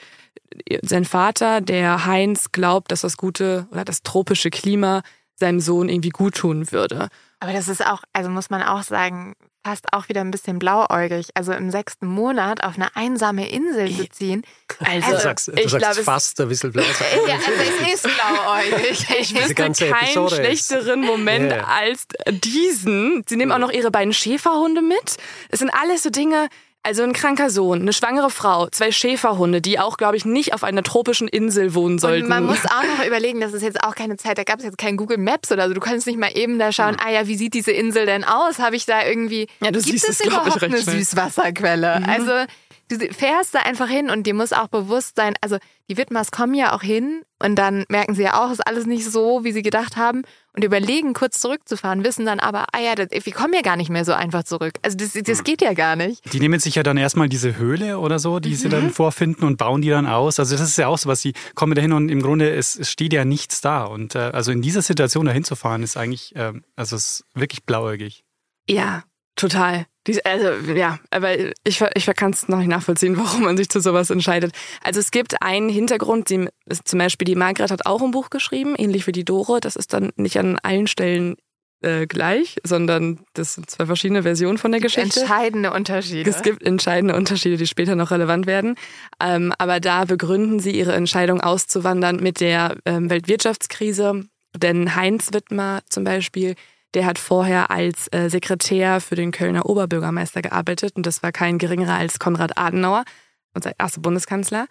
sein 0.81 1.05
Vater, 1.05 1.61
der 1.61 2.05
Heinz, 2.05 2.51
glaubt, 2.51 2.91
dass 2.91 3.01
das 3.01 3.18
gute 3.18 3.68
oder 3.72 3.85
das 3.85 4.01
tropische 4.01 4.49
Klima 4.49 5.03
seinem 5.35 5.59
Sohn 5.59 5.89
irgendwie 5.89 6.09
gut 6.09 6.35
tun 6.35 6.72
würde. 6.72 7.09
Aber 7.39 7.53
das 7.53 7.68
ist 7.68 7.85
auch, 7.85 8.01
also 8.14 8.30
muss 8.30 8.49
man 8.49 8.64
auch 8.64 8.81
sagen, 8.81 9.35
fast 9.68 9.91
auch 9.91 10.07
wieder 10.07 10.22
ein 10.22 10.31
bisschen 10.31 10.60
blauäugig. 10.60 11.27
Also 11.34 11.52
im 11.52 11.72
sechsten 11.72 12.07
Monat 12.07 12.64
auf 12.64 12.76
eine 12.76 12.95
einsame 12.95 13.49
Insel 13.49 13.94
zu 13.94 14.10
ziehen. 14.10 14.44
Also, 14.80 15.11
du 15.11 15.19
sagst, 15.19 15.48
du 15.49 15.52
ich 15.53 15.69
sagst 15.69 15.85
glaube, 15.85 16.03
fast 16.03 16.39
ein 16.39 16.48
bisschen 16.48 16.72
blauäugig. 16.72 16.95
Ja, 17.27 17.35
also 17.35 17.52
es 17.84 17.94
ist 17.94 18.03
blauäugig. 18.03 19.07
Ich 19.19 19.35
wüsste 19.35 19.56
keinen 19.56 19.73
Episode 19.73 20.35
schlechteren 20.35 21.03
ist. 21.03 21.10
Moment 21.10 21.52
yeah. 21.52 21.68
als 21.68 22.07
diesen. 22.30 23.23
Sie 23.27 23.35
nehmen 23.35 23.52
auch 23.52 23.57
noch 23.57 23.72
ihre 23.72 23.91
beiden 23.91 24.14
Schäferhunde 24.14 24.81
mit. 24.81 25.18
Es 25.49 25.60
sind 25.60 25.69
alles 25.69 26.03
so 26.03 26.10
Dinge, 26.11 26.48
also 26.88 27.03
ein 27.03 27.11
kranker 27.11 27.49
Sohn, 27.49 27.81
eine 27.81 27.91
schwangere 27.91 28.30
Frau, 28.30 28.69
zwei 28.69 28.93
Schäferhunde, 28.93 29.59
die 29.59 29.77
auch, 29.77 29.97
glaube 29.97 30.15
ich, 30.15 30.23
nicht 30.23 30.53
auf 30.53 30.64
einer 30.64 30.84
tropischen 30.84 31.27
Insel 31.27 31.73
wohnen 31.73 31.99
sollten. 31.99 32.23
Und 32.23 32.30
man 32.30 32.45
muss 32.45 32.64
auch 32.64 32.97
noch 32.97 33.05
überlegen, 33.05 33.41
das 33.41 33.51
ist 33.51 33.61
jetzt 33.61 33.84
auch 33.84 33.93
keine 33.93 34.15
Zeit, 34.15 34.38
da 34.38 34.45
gab 34.45 34.59
es 34.59 34.64
jetzt 34.64 34.77
kein 34.77 34.95
Google 34.95 35.18
Maps 35.18 35.51
oder 35.51 35.68
so. 35.68 35.73
Du 35.73 35.81
kannst 35.81 36.07
nicht 36.07 36.18
mal 36.18 36.31
eben 36.34 36.59
da 36.59 36.72
schauen, 36.72 36.95
ah 37.05 37.11
ja, 37.11 37.27
wie 37.27 37.35
sieht 37.35 37.53
diese 37.55 37.72
Insel 37.72 38.05
denn 38.05 38.23
aus? 38.23 38.59
Habe 38.59 38.77
ich 38.77 38.85
da 38.85 39.05
irgendwie, 39.05 39.47
ja, 39.59 39.72
du 39.72 39.81
gibt 39.81 40.01
es 40.01 40.22
überhaupt 40.22 40.64
eine 40.64 40.77
schnell. 40.77 40.99
Süßwasserquelle? 40.99 41.99
Mhm. 41.99 42.09
Also 42.09 42.31
du 42.89 43.14
fährst 43.14 43.53
da 43.53 43.59
einfach 43.59 43.88
hin 43.88 44.09
und 44.09 44.23
dir 44.23 44.34
muss 44.34 44.53
auch 44.53 44.68
bewusst 44.68 45.15
sein, 45.15 45.34
also 45.41 45.57
die 45.89 45.97
Widmers 45.97 46.31
kommen 46.31 46.53
ja 46.53 46.73
auch 46.73 46.81
hin 46.81 47.22
und 47.39 47.55
dann 47.55 47.85
merken 47.89 48.15
sie 48.15 48.23
ja 48.23 48.43
auch, 48.43 48.51
ist 48.51 48.65
alles 48.65 48.85
nicht 48.85 49.09
so, 49.09 49.43
wie 49.43 49.51
sie 49.51 49.61
gedacht 49.61 49.95
haben 49.95 50.23
und 50.53 50.64
überlegen, 50.64 51.14
kurz 51.14 51.39
zurückzufahren, 51.39 52.03
wissen 52.03 52.26
dann 52.26 52.39
aber, 52.39 52.65
ah 52.73 52.80
ja, 52.80 52.95
das, 52.95 53.07
wir 53.11 53.34
kommen 53.34 53.53
ja 53.53 53.61
gar 53.61 53.77
nicht 53.77 53.89
mehr 53.89 54.05
so 54.05 54.14
einfach 54.14 54.43
zurück. 54.43 54.73
Also 54.81 54.97
das, 54.97 55.14
das 55.14 55.38
hm. 55.39 55.43
geht 55.43 55.61
ja 55.61 55.73
gar 55.73 55.95
nicht. 55.95 56.34
Die 56.34 56.39
nehmen 56.39 56.59
sich 56.59 56.76
ja 56.76 56.84
dann 56.84 56.97
erstmal 56.97 57.30
diese 57.30 57.57
Höhle 57.57 57.99
oder 57.99 58.19
so, 58.19 58.39
die 58.39 58.51
mhm. 58.51 58.55
sie 58.55 58.69
dann 58.69 58.89
vorfinden 58.89 59.45
und 59.45 59.57
bauen 59.57 59.81
die 59.81 59.89
dann 59.89 60.07
aus. 60.07 60.39
Also 60.39 60.55
das 60.55 60.68
ist 60.68 60.77
ja 60.77 60.88
auch 60.88 60.97
so 60.97 61.09
was, 61.09 61.22
sie 61.22 61.34
kommen 61.55 61.76
dahin 61.76 61.93
und 61.93 62.09
im 62.09 62.22
Grunde 62.22 62.49
es, 62.49 62.76
es 62.76 62.89
steht 62.89 63.14
ja 63.14 63.23
nichts 63.23 63.61
da. 63.61 63.84
Und 63.84 64.15
äh, 64.15 64.19
also 64.19 64.51
in 64.51 64.61
dieser 64.61 64.81
Situation 64.81 65.26
dahin 65.26 65.43
zu 65.43 65.55
fahren, 65.55 65.84
ist 65.84 65.95
eigentlich, 65.95 66.35
äh, 66.35 66.53
also 66.76 66.95
es 66.95 67.22
ist 67.22 67.26
wirklich 67.34 67.64
blauäugig. 67.64 68.23
Ja, 68.69 69.03
Total. 69.38 69.85
also 70.26 70.73
ja, 70.73 70.99
aber 71.11 71.38
ich, 71.64 71.81
ich 71.93 72.05
kann 72.15 72.31
es 72.31 72.49
noch 72.49 72.57
nicht 72.57 72.68
nachvollziehen, 72.68 73.15
warum 73.18 73.43
man 73.43 73.55
sich 73.55 73.69
zu 73.69 73.80
sowas 73.80 74.09
entscheidet. 74.09 74.51
Also 74.84 74.99
es 74.99 75.11
gibt 75.11 75.41
einen 75.41 75.69
Hintergrund, 75.69 76.30
die, 76.30 76.49
zum 76.84 76.99
Beispiel 76.99 77.26
die 77.26 77.35
Margret 77.35 77.72
hat 77.72 77.85
auch 77.85 78.01
ein 78.01 78.11
Buch 78.11 78.30
geschrieben, 78.30 78.76
ähnlich 78.77 79.07
wie 79.07 79.11
die 79.14 79.23
Dore. 79.23 79.61
Das 79.61 79.76
ist 79.76 79.93
dann 79.93 80.11
nicht 80.18 80.38
an 80.38 80.57
allen 80.64 80.88
Stellen 80.88 81.38
äh, 81.81 82.07
gleich, 82.07 82.57
sondern 82.64 83.19
das 83.34 83.53
sind 83.53 83.69
zwei 83.69 83.85
verschiedene 83.85 84.23
Versionen 84.23 84.57
von 84.57 84.72
der 84.72 84.81
Geschichte. 84.81 85.19
Entscheidende 85.19 85.72
Unterschiede. 85.72 86.27
Es 86.27 86.41
gibt 86.41 86.64
entscheidende 86.64 87.15
Unterschiede, 87.15 87.57
die 87.57 87.68
später 87.68 87.95
noch 87.95 88.09
relevant 88.09 88.47
werden. 88.47 88.73
Ähm, 89.22 89.53
aber 89.59 89.80
da 89.80 90.05
begründen 90.05 90.59
sie 90.59 90.72
ihre 90.72 90.93
Entscheidung 90.93 91.41
auszuwandern 91.41 92.15
mit 92.15 92.41
der 92.41 92.77
ähm, 92.85 93.11
Weltwirtschaftskrise. 93.11 94.26
Denn 94.55 94.95
Heinz 94.95 95.34
Wittmer 95.34 95.81
zum 95.88 96.03
Beispiel 96.03 96.55
der 96.93 97.05
hat 97.05 97.19
vorher 97.19 97.72
als 97.72 98.07
äh, 98.11 98.30
Sekretär 98.30 99.01
für 99.01 99.15
den 99.15 99.31
Kölner 99.31 99.65
Oberbürgermeister 99.65 100.41
gearbeitet 100.41 100.95
und 100.95 101.05
das 101.05 101.23
war 101.23 101.31
kein 101.31 101.57
geringerer 101.57 101.95
als 101.95 102.19
Konrad 102.19 102.57
Adenauer, 102.57 103.03
unser 103.53 103.72
erster 103.77 104.01
Bundeskanzler. 104.01 104.68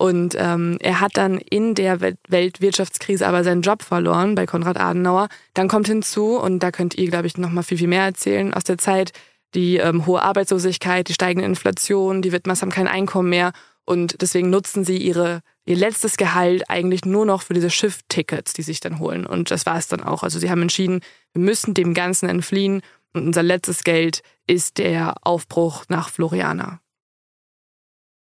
Und 0.00 0.36
ähm, 0.38 0.78
er 0.80 1.00
hat 1.00 1.16
dann 1.16 1.38
in 1.38 1.74
der 1.74 2.00
Weltwirtschaftskrise 2.28 3.26
aber 3.26 3.42
seinen 3.42 3.62
Job 3.62 3.82
verloren 3.82 4.36
bei 4.36 4.46
Konrad 4.46 4.78
Adenauer. 4.78 5.28
Dann 5.54 5.66
kommt 5.66 5.88
hinzu, 5.88 6.38
und 6.38 6.60
da 6.60 6.70
könnt 6.70 6.94
ihr, 6.94 7.08
glaube 7.08 7.26
ich, 7.26 7.36
noch 7.36 7.50
mal 7.50 7.64
viel, 7.64 7.78
viel 7.78 7.88
mehr 7.88 8.04
erzählen 8.04 8.54
aus 8.54 8.62
der 8.62 8.78
Zeit, 8.78 9.12
die 9.54 9.78
ähm, 9.78 10.06
hohe 10.06 10.22
Arbeitslosigkeit, 10.22 11.08
die 11.08 11.14
steigende 11.14 11.46
Inflation, 11.46 12.22
die 12.22 12.30
Widmers 12.30 12.62
haben 12.62 12.70
kein 12.70 12.86
Einkommen 12.86 13.30
mehr 13.30 13.52
und 13.84 14.20
deswegen 14.20 14.50
nutzen 14.50 14.84
sie 14.84 14.98
ihre, 14.98 15.40
ihr 15.68 15.76
letztes 15.76 16.16
Gehalt 16.16 16.70
eigentlich 16.70 17.04
nur 17.04 17.26
noch 17.26 17.42
für 17.42 17.52
diese 17.52 17.68
Schifftickets, 17.68 18.54
die 18.54 18.62
sich 18.62 18.80
dann 18.80 18.98
holen. 18.98 19.26
Und 19.26 19.50
das 19.50 19.66
war 19.66 19.76
es 19.76 19.86
dann 19.86 20.02
auch. 20.02 20.22
Also 20.22 20.38
sie 20.38 20.50
haben 20.50 20.62
entschieden, 20.62 21.00
wir 21.34 21.42
müssen 21.42 21.74
dem 21.74 21.92
Ganzen 21.92 22.28
entfliehen 22.28 22.80
und 23.12 23.26
unser 23.26 23.42
letztes 23.42 23.84
Geld 23.84 24.22
ist 24.46 24.78
der 24.78 25.14
Aufbruch 25.22 25.84
nach 25.88 26.08
Floriana. 26.08 26.80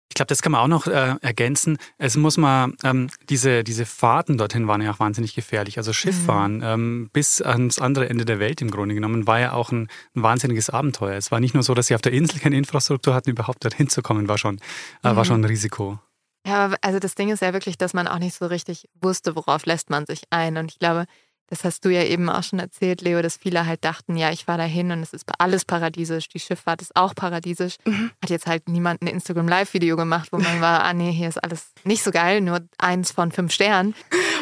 Ich 0.09 0.15
glaube, 0.15 0.27
das 0.27 0.41
kann 0.41 0.51
man 0.51 0.61
auch 0.61 0.67
noch 0.67 0.87
äh, 0.87 1.15
ergänzen. 1.21 1.77
Es 1.97 2.17
muss 2.17 2.37
mal, 2.37 2.73
ähm, 2.83 3.09
diese, 3.29 3.63
diese 3.63 3.85
Fahrten 3.85 4.37
dorthin 4.37 4.67
waren 4.67 4.81
ja 4.81 4.91
auch 4.91 4.99
wahnsinnig 4.99 5.33
gefährlich. 5.33 5.77
Also 5.77 5.93
Schifffahren 5.93 6.57
mhm. 6.57 6.63
ähm, 6.63 7.09
bis 7.13 7.41
ans 7.41 7.79
andere 7.79 8.09
Ende 8.09 8.25
der 8.25 8.37
Welt 8.39 8.61
im 8.61 8.69
Grunde 8.69 8.93
genommen 8.93 9.25
war 9.25 9.39
ja 9.39 9.53
auch 9.53 9.71
ein, 9.71 9.87
ein, 10.13 10.21
wahnsinniges 10.21 10.69
Abenteuer. 10.69 11.15
Es 11.15 11.31
war 11.31 11.39
nicht 11.39 11.53
nur 11.53 11.63
so, 11.63 11.73
dass 11.73 11.87
sie 11.87 11.95
auf 11.95 12.01
der 12.01 12.11
Insel 12.11 12.39
keine 12.39 12.57
Infrastruktur 12.57 13.15
hatten, 13.15 13.31
überhaupt 13.31 13.63
dorthin 13.63 13.87
zu 13.87 14.01
kommen, 14.01 14.27
war 14.27 14.37
schon, 14.37 14.59
äh, 15.01 15.11
mhm. 15.11 15.15
war 15.15 15.25
schon 15.25 15.41
ein 15.41 15.45
Risiko. 15.45 15.97
Ja, 16.45 16.73
also 16.81 16.99
das 16.99 17.15
Ding 17.15 17.29
ist 17.29 17.41
ja 17.41 17.53
wirklich, 17.53 17.77
dass 17.77 17.93
man 17.93 18.07
auch 18.07 18.19
nicht 18.19 18.35
so 18.35 18.47
richtig 18.47 18.87
wusste, 18.99 19.35
worauf 19.35 19.65
lässt 19.65 19.89
man 19.89 20.05
sich 20.05 20.21
ein. 20.31 20.57
Und 20.57 20.71
ich 20.71 20.79
glaube, 20.79 21.05
das 21.51 21.65
hast 21.65 21.83
du 21.83 21.89
ja 21.89 22.03
eben 22.03 22.29
auch 22.29 22.43
schon 22.43 22.59
erzählt, 22.59 23.01
Leo, 23.01 23.21
dass 23.21 23.35
viele 23.35 23.65
halt 23.65 23.83
dachten, 23.83 24.15
ja, 24.15 24.31
ich 24.31 24.45
fahre 24.45 24.59
dahin 24.59 24.89
und 24.91 25.03
es 25.03 25.11
ist 25.11 25.25
alles 25.37 25.65
paradiesisch. 25.65 26.29
Die 26.29 26.39
Schifffahrt 26.39 26.81
ist 26.81 26.95
auch 26.95 27.13
paradiesisch. 27.13 27.75
Mhm. 27.83 28.11
Hat 28.23 28.29
jetzt 28.29 28.47
halt 28.47 28.69
niemand 28.69 29.01
ein 29.01 29.07
Instagram 29.07 29.49
Live-Video 29.49 29.97
gemacht, 29.97 30.29
wo 30.31 30.37
man 30.37 30.61
war, 30.61 30.83
ah 30.83 30.93
nee, 30.93 31.11
hier 31.11 31.27
ist 31.27 31.43
alles 31.43 31.73
nicht 31.83 32.03
so 32.03 32.11
geil, 32.11 32.39
nur 32.39 32.61
eins 32.77 33.11
von 33.11 33.33
fünf 33.33 33.51
Sternen. 33.51 33.95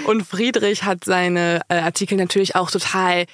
Und 0.06 0.22
Friedrich 0.22 0.84
hat 0.84 1.04
seine 1.04 1.62
äh, 1.68 1.80
Artikel 1.80 2.16
natürlich 2.16 2.56
auch 2.56 2.70
total 2.70 3.26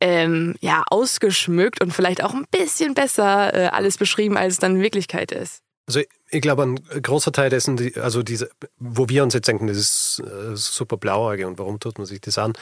ähm, 0.00 0.56
ja, 0.60 0.82
ausgeschmückt 0.90 1.80
und 1.80 1.92
vielleicht 1.92 2.24
auch 2.24 2.34
ein 2.34 2.46
bisschen 2.50 2.94
besser 2.94 3.54
äh, 3.54 3.66
alles 3.68 3.98
beschrieben, 3.98 4.36
als 4.36 4.54
es 4.54 4.58
dann 4.58 4.76
in 4.76 4.82
Wirklichkeit 4.82 5.30
ist. 5.30 5.62
Also 5.86 6.00
ich 6.32 6.40
glaube, 6.40 6.62
ein 6.62 6.76
großer 6.76 7.30
Teil 7.30 7.50
dessen, 7.50 7.78
also 7.96 8.22
diese, 8.22 8.50
wo 8.78 9.08
wir 9.08 9.22
uns 9.22 9.34
jetzt 9.34 9.48
denken, 9.48 9.66
das 9.66 9.76
ist 9.76 10.22
äh, 10.24 10.56
super 10.56 10.96
blauäugig 10.96 11.44
und 11.44 11.58
warum 11.58 11.78
tut 11.78 11.98
man 11.98 12.06
sich 12.06 12.20
das 12.20 12.38
an, 12.38 12.54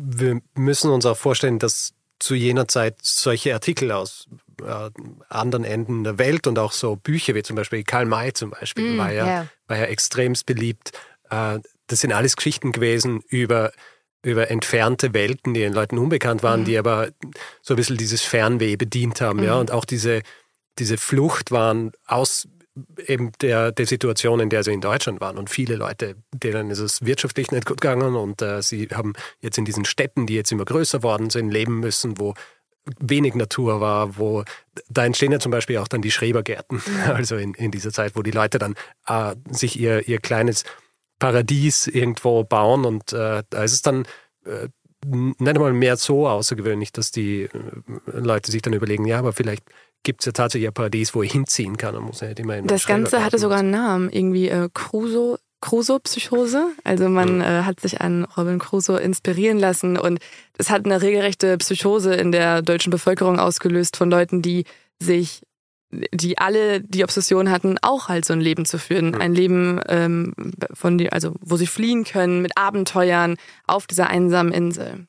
wir 0.00 0.40
müssen 0.54 0.90
uns 0.90 1.06
auch 1.06 1.16
vorstellen, 1.16 1.58
dass 1.58 1.94
zu 2.18 2.34
jener 2.34 2.68
Zeit 2.68 2.96
solche 3.02 3.54
Artikel 3.54 3.92
aus 3.92 4.28
äh, 4.62 4.90
anderen 5.28 5.64
Enden 5.64 6.04
der 6.04 6.18
Welt 6.18 6.46
und 6.46 6.58
auch 6.58 6.72
so 6.72 6.96
Bücher 6.96 7.34
wie 7.34 7.42
zum 7.42 7.56
Beispiel 7.56 7.82
Karl 7.82 8.06
May 8.06 8.32
zum 8.32 8.50
Beispiel 8.50 8.94
mm, 8.94 8.98
war, 8.98 9.12
ja, 9.12 9.26
yeah. 9.26 9.46
war 9.68 9.78
ja 9.78 9.84
extremst 9.84 10.46
beliebt. 10.46 10.92
Äh, 11.30 11.60
das 11.86 12.00
sind 12.00 12.12
alles 12.12 12.36
Geschichten 12.36 12.72
gewesen 12.72 13.22
über, 13.28 13.72
über 14.22 14.50
entfernte 14.50 15.14
Welten, 15.14 15.54
die 15.54 15.60
den 15.60 15.72
Leuten 15.72 15.98
unbekannt 15.98 16.42
waren, 16.42 16.62
mm. 16.62 16.64
die 16.64 16.78
aber 16.78 17.08
so 17.62 17.74
ein 17.74 17.76
bisschen 17.76 17.96
dieses 17.96 18.22
Fernweh 18.22 18.76
bedient 18.76 19.20
haben. 19.20 19.40
Mm. 19.40 19.44
Ja, 19.44 19.54
und 19.56 19.70
auch 19.70 19.84
diese, 19.84 20.22
diese 20.78 20.96
Flucht 20.96 21.50
waren 21.50 21.92
aus 22.06 22.48
eben 23.06 23.32
der, 23.40 23.72
der 23.72 23.86
Situation, 23.86 24.40
in 24.40 24.50
der 24.50 24.62
sie 24.62 24.72
in 24.72 24.80
Deutschland 24.80 25.20
waren. 25.20 25.38
Und 25.38 25.50
viele 25.50 25.76
Leute, 25.76 26.16
denen 26.32 26.70
ist 26.70 26.78
es 26.78 27.04
wirtschaftlich 27.04 27.50
nicht 27.50 27.66
gut 27.66 27.80
gegangen. 27.80 28.14
Und 28.16 28.42
äh, 28.42 28.62
sie 28.62 28.88
haben 28.92 29.14
jetzt 29.40 29.58
in 29.58 29.64
diesen 29.64 29.84
Städten, 29.84 30.26
die 30.26 30.34
jetzt 30.34 30.52
immer 30.52 30.64
größer 30.64 31.02
worden 31.02 31.30
sind, 31.30 31.50
leben 31.50 31.80
müssen, 31.80 32.18
wo 32.18 32.34
wenig 33.00 33.34
Natur 33.34 33.80
war, 33.80 34.16
wo 34.16 34.44
da 34.88 35.04
entstehen 35.04 35.32
ja 35.32 35.40
zum 35.40 35.50
Beispiel 35.50 35.78
auch 35.78 35.88
dann 35.88 36.02
die 36.02 36.10
Schrebergärten, 36.10 36.80
also 37.08 37.36
in, 37.36 37.54
in 37.54 37.70
dieser 37.70 37.92
Zeit, 37.92 38.14
wo 38.14 38.22
die 38.22 38.30
Leute 38.30 38.58
dann 38.58 38.74
äh, 39.06 39.34
sich 39.50 39.78
ihr, 39.78 40.08
ihr 40.08 40.20
kleines 40.20 40.64
Paradies 41.18 41.86
irgendwo 41.86 42.44
bauen. 42.44 42.84
Und 42.84 43.12
äh, 43.12 43.42
da 43.48 43.64
ist 43.64 43.72
es 43.72 43.82
dann 43.82 44.06
äh, 44.44 44.68
nicht 45.04 45.40
einmal 45.40 45.72
mehr 45.72 45.96
so 45.96 46.28
außergewöhnlich, 46.28 46.92
dass 46.92 47.10
die 47.10 47.42
äh, 47.42 47.50
Leute 48.06 48.50
sich 48.50 48.62
dann 48.62 48.72
überlegen, 48.72 49.04
ja, 49.04 49.18
aber 49.18 49.32
vielleicht 49.32 49.64
gibt 50.06 50.22
es 50.22 50.26
ja 50.26 50.32
tatsächlich 50.32 50.68
ein 50.68 50.72
Paradies, 50.72 51.14
wo 51.14 51.22
ich 51.22 51.32
hinziehen 51.32 51.76
kann. 51.76 51.96
muss 51.96 52.20
ja 52.20 52.28
immer 52.28 52.56
in 52.56 52.68
das 52.68 52.86
Ganze 52.86 53.24
hatte 53.24 53.38
sogar 53.38 53.58
einen 53.58 53.72
Namen, 53.72 54.08
irgendwie 54.10 54.48
äh, 54.48 54.70
Crusoe. 54.72 55.38
Crusoe-Psychose. 55.62 56.68
Also 56.84 57.08
man 57.08 57.36
mhm. 57.36 57.40
äh, 57.40 57.62
hat 57.62 57.80
sich 57.80 58.00
an 58.00 58.24
Robin 58.36 58.58
Crusoe 58.58 58.98
inspirieren 58.98 59.58
lassen 59.58 59.96
und 59.96 60.20
es 60.58 60.70
hat 60.70 60.84
eine 60.84 61.02
regelrechte 61.02 61.56
Psychose 61.58 62.14
in 62.14 62.30
der 62.30 62.62
deutschen 62.62 62.90
Bevölkerung 62.90 63.40
ausgelöst 63.40 63.96
von 63.96 64.10
Leuten, 64.10 64.42
die 64.42 64.64
sich, 65.00 65.42
die 65.90 66.38
alle 66.38 66.82
die 66.82 67.02
Obsession 67.02 67.50
hatten, 67.50 67.78
auch 67.80 68.08
halt 68.08 68.26
so 68.26 68.34
ein 68.34 68.40
Leben 68.40 68.64
zu 68.64 68.78
führen. 68.78 69.08
Mhm. 69.08 69.20
Ein 69.20 69.34
Leben, 69.34 69.80
ähm, 69.88 70.34
von 70.72 70.98
die, 70.98 71.10
also 71.10 71.34
wo 71.40 71.56
sie 71.56 71.66
fliehen 71.66 72.04
können 72.04 72.42
mit 72.42 72.56
Abenteuern 72.56 73.36
auf 73.66 73.86
dieser 73.86 74.08
einsamen 74.08 74.52
Insel. 74.52 75.08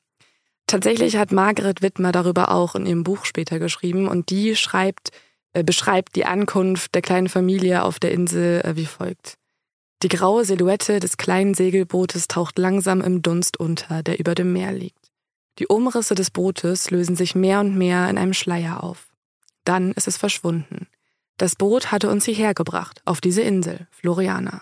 Tatsächlich 0.68 1.16
hat 1.16 1.32
Margaret 1.32 1.82
Wittmer 1.82 2.12
darüber 2.12 2.52
auch 2.52 2.76
in 2.76 2.86
ihrem 2.86 3.04
Buch 3.04 3.24
später 3.24 3.58
geschrieben 3.58 4.08
und 4.08 4.30
die 4.30 4.56
schreibt, 4.58 5.12
äh, 5.54 5.64
beschreibt 5.64 6.16
die 6.18 6.26
Ankunft 6.26 6.94
der 6.94 7.02
kleinen 7.02 7.30
Familie 7.30 7.84
auf 7.84 8.00
der 8.00 8.12
Insel 8.12 8.62
äh, 8.62 8.76
wie 8.76 8.86
folgt. 8.86 9.38
Die 10.04 10.10
graue 10.10 10.46
Silhouette 10.46 11.00
des 11.00 11.18
kleinen 11.18 11.54
Segelbootes 11.54 12.28
taucht 12.28 12.60
langsam 12.60 13.02
im 13.02 13.22
Dunst 13.22 13.58
unter, 13.58 14.04
der 14.04 14.20
über 14.20 14.36
dem 14.36 14.54
Meer 14.54 14.74
liegt. 14.74 15.10
Die 15.58 15.68
Umrisse 15.68 16.14
des 16.14 16.30
Bootes 16.30 16.92
lösen 16.92 17.16
sich 17.16 17.34
mehr 17.34 17.62
und 17.62 17.76
mehr 17.76 18.08
in 18.10 18.18
einem 18.18 18.34
Schleier 18.34 18.84
auf. 18.84 19.08
Dann 19.64 19.94
ist 19.94 20.08
es 20.08 20.18
verschwunden. 20.18 20.88
Das 21.38 21.56
Boot 21.56 21.92
hatte 21.92 22.10
uns 22.10 22.26
hierher 22.26 22.54
gebracht, 22.54 23.02
auf 23.06 23.22
diese 23.22 23.42
Insel, 23.42 23.88
Floriana. 23.90 24.62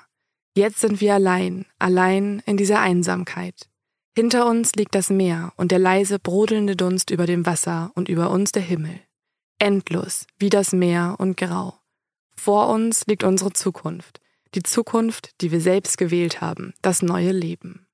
Jetzt 0.55 0.79
sind 0.79 1.01
wir 1.01 1.15
allein, 1.15 1.65
allein 1.79 2.41
in 2.45 2.55
dieser 2.55 2.79
Einsamkeit. 2.79 3.67
Hinter 4.17 4.45
uns 4.45 4.75
liegt 4.75 4.95
das 4.95 5.09
Meer 5.09 5.51
und 5.57 5.71
der 5.71 5.79
leise 5.79 6.19
brodelnde 6.19 6.77
Dunst 6.77 7.09
über 7.09 7.25
dem 7.25 7.45
Wasser 7.45 7.91
und 7.95 8.07
über 8.07 8.29
uns 8.29 8.53
der 8.53 8.61
Himmel. 8.61 9.01
Endlos, 9.59 10.25
wie 10.39 10.49
das 10.49 10.71
Meer 10.71 11.15
und 11.17 11.35
grau. 11.35 11.77
Vor 12.33 12.69
uns 12.69 13.07
liegt 13.07 13.25
unsere 13.25 13.51
Zukunft, 13.51 14.21
die 14.53 14.63
Zukunft, 14.63 15.31
die 15.41 15.51
wir 15.51 15.59
selbst 15.59 15.97
gewählt 15.97 16.39
haben, 16.39 16.73
das 16.81 17.01
neue 17.01 17.33
Leben. 17.33 17.87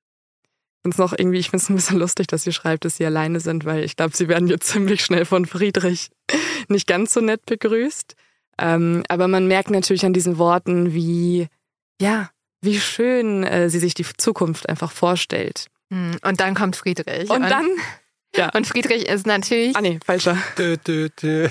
Und 0.84 0.96
noch 0.96 1.12
irgendwie, 1.12 1.38
ich 1.38 1.50
finde 1.50 1.64
es 1.64 1.70
ein 1.70 1.74
bisschen 1.74 1.98
lustig, 1.98 2.28
dass 2.28 2.44
sie 2.44 2.52
schreibt, 2.52 2.84
dass 2.84 2.98
sie 2.98 3.06
alleine 3.06 3.40
sind, 3.40 3.64
weil 3.64 3.82
ich 3.82 3.96
glaube, 3.96 4.16
sie 4.16 4.28
werden 4.28 4.46
jetzt 4.46 4.68
ziemlich 4.72 5.04
schnell 5.04 5.24
von 5.24 5.44
Friedrich 5.44 6.10
nicht 6.68 6.86
ganz 6.86 7.12
so 7.14 7.20
nett 7.20 7.46
begrüßt. 7.46 8.14
Ähm, 8.58 9.02
aber 9.08 9.26
man 9.26 9.48
merkt 9.48 9.70
natürlich 9.70 10.06
an 10.06 10.12
diesen 10.12 10.38
Worten, 10.38 10.94
wie, 10.94 11.48
ja, 12.00 12.30
wie 12.60 12.78
schön 12.78 13.42
äh, 13.42 13.68
sie 13.68 13.80
sich 13.80 13.94
die 13.94 14.04
Zukunft 14.16 14.68
einfach 14.68 14.92
vorstellt. 14.92 15.66
Hm, 15.92 16.16
und 16.24 16.40
dann 16.40 16.54
kommt 16.54 16.74
Friedrich. 16.74 17.28
Und, 17.28 17.42
und 17.42 17.50
dann 17.50 17.68
ja. 18.34 18.48
Und 18.54 18.66
Friedrich 18.66 19.06
ist 19.06 19.26
natürlich. 19.26 19.76
Ah, 19.76 19.82
nee, 19.82 20.00
falscher. 20.02 20.38
Dö, 20.56 20.78
dö, 20.78 21.10
dö. 21.10 21.50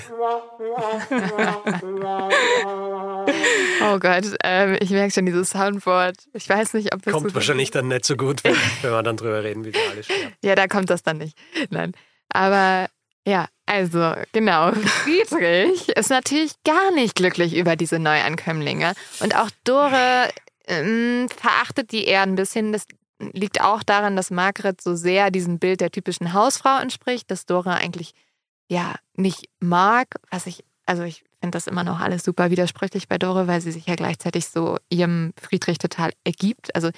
oh 3.82 3.98
Gott, 4.00 4.24
ähm, 4.42 4.76
ich 4.80 4.90
merke 4.90 5.12
schon 5.12 5.26
dieses 5.26 5.50
Soundboard. 5.50 6.16
Ich 6.32 6.48
weiß 6.48 6.74
nicht, 6.74 6.92
ob 6.92 7.02
das. 7.02 7.14
Kommt 7.14 7.32
wahrscheinlich 7.36 7.70
dann 7.70 7.86
nicht 7.86 8.04
so 8.04 8.16
gut, 8.16 8.42
wenn, 8.42 8.56
wenn 8.82 8.90
wir 8.90 9.02
dann 9.04 9.16
drüber 9.16 9.44
reden, 9.44 9.64
wie 9.64 9.72
wir 9.72 9.80
alle 9.92 10.02
sterben. 10.02 10.32
ja, 10.42 10.56
da 10.56 10.66
kommt 10.66 10.90
das 10.90 11.04
dann 11.04 11.18
nicht. 11.18 11.38
Nein. 11.70 11.92
Aber 12.30 12.88
ja, 13.24 13.46
also 13.66 14.14
genau. 14.32 14.72
Friedrich 14.72 15.88
ist 15.90 16.10
natürlich 16.10 16.54
gar 16.64 16.90
nicht 16.94 17.14
glücklich 17.14 17.54
über 17.54 17.76
diese 17.76 18.00
Neuankömmlinge. 18.00 18.94
Und 19.20 19.36
auch 19.36 19.50
Dore 19.62 20.30
ähm, 20.66 21.28
verachtet 21.28 21.92
die 21.92 22.06
eher 22.06 22.22
ein 22.22 22.34
bisschen. 22.34 22.72
Das 22.72 22.86
liegt 23.32 23.60
auch 23.60 23.82
daran, 23.82 24.16
dass 24.16 24.30
Margret 24.30 24.80
so 24.80 24.94
sehr 24.94 25.30
diesem 25.30 25.58
Bild 25.58 25.80
der 25.80 25.90
typischen 25.90 26.32
Hausfrau 26.32 26.78
entspricht, 26.78 27.30
dass 27.30 27.46
Dora 27.46 27.74
eigentlich 27.74 28.12
ja 28.68 28.94
nicht 29.14 29.48
mag, 29.60 30.08
was 30.30 30.46
ich, 30.46 30.64
also 30.86 31.02
ich 31.02 31.24
finde 31.40 31.56
das 31.56 31.66
immer 31.66 31.84
noch 31.84 32.00
alles 32.00 32.24
super 32.24 32.50
widersprüchlich 32.50 33.08
bei 33.08 33.18
Dora, 33.18 33.46
weil 33.46 33.60
sie 33.60 33.72
sich 33.72 33.86
ja 33.86 33.96
gleichzeitig 33.96 34.46
so 34.46 34.78
ihrem 34.88 35.32
Friedrich 35.40 35.78
total 35.78 36.12
ergibt. 36.24 36.74
Also, 36.74 36.90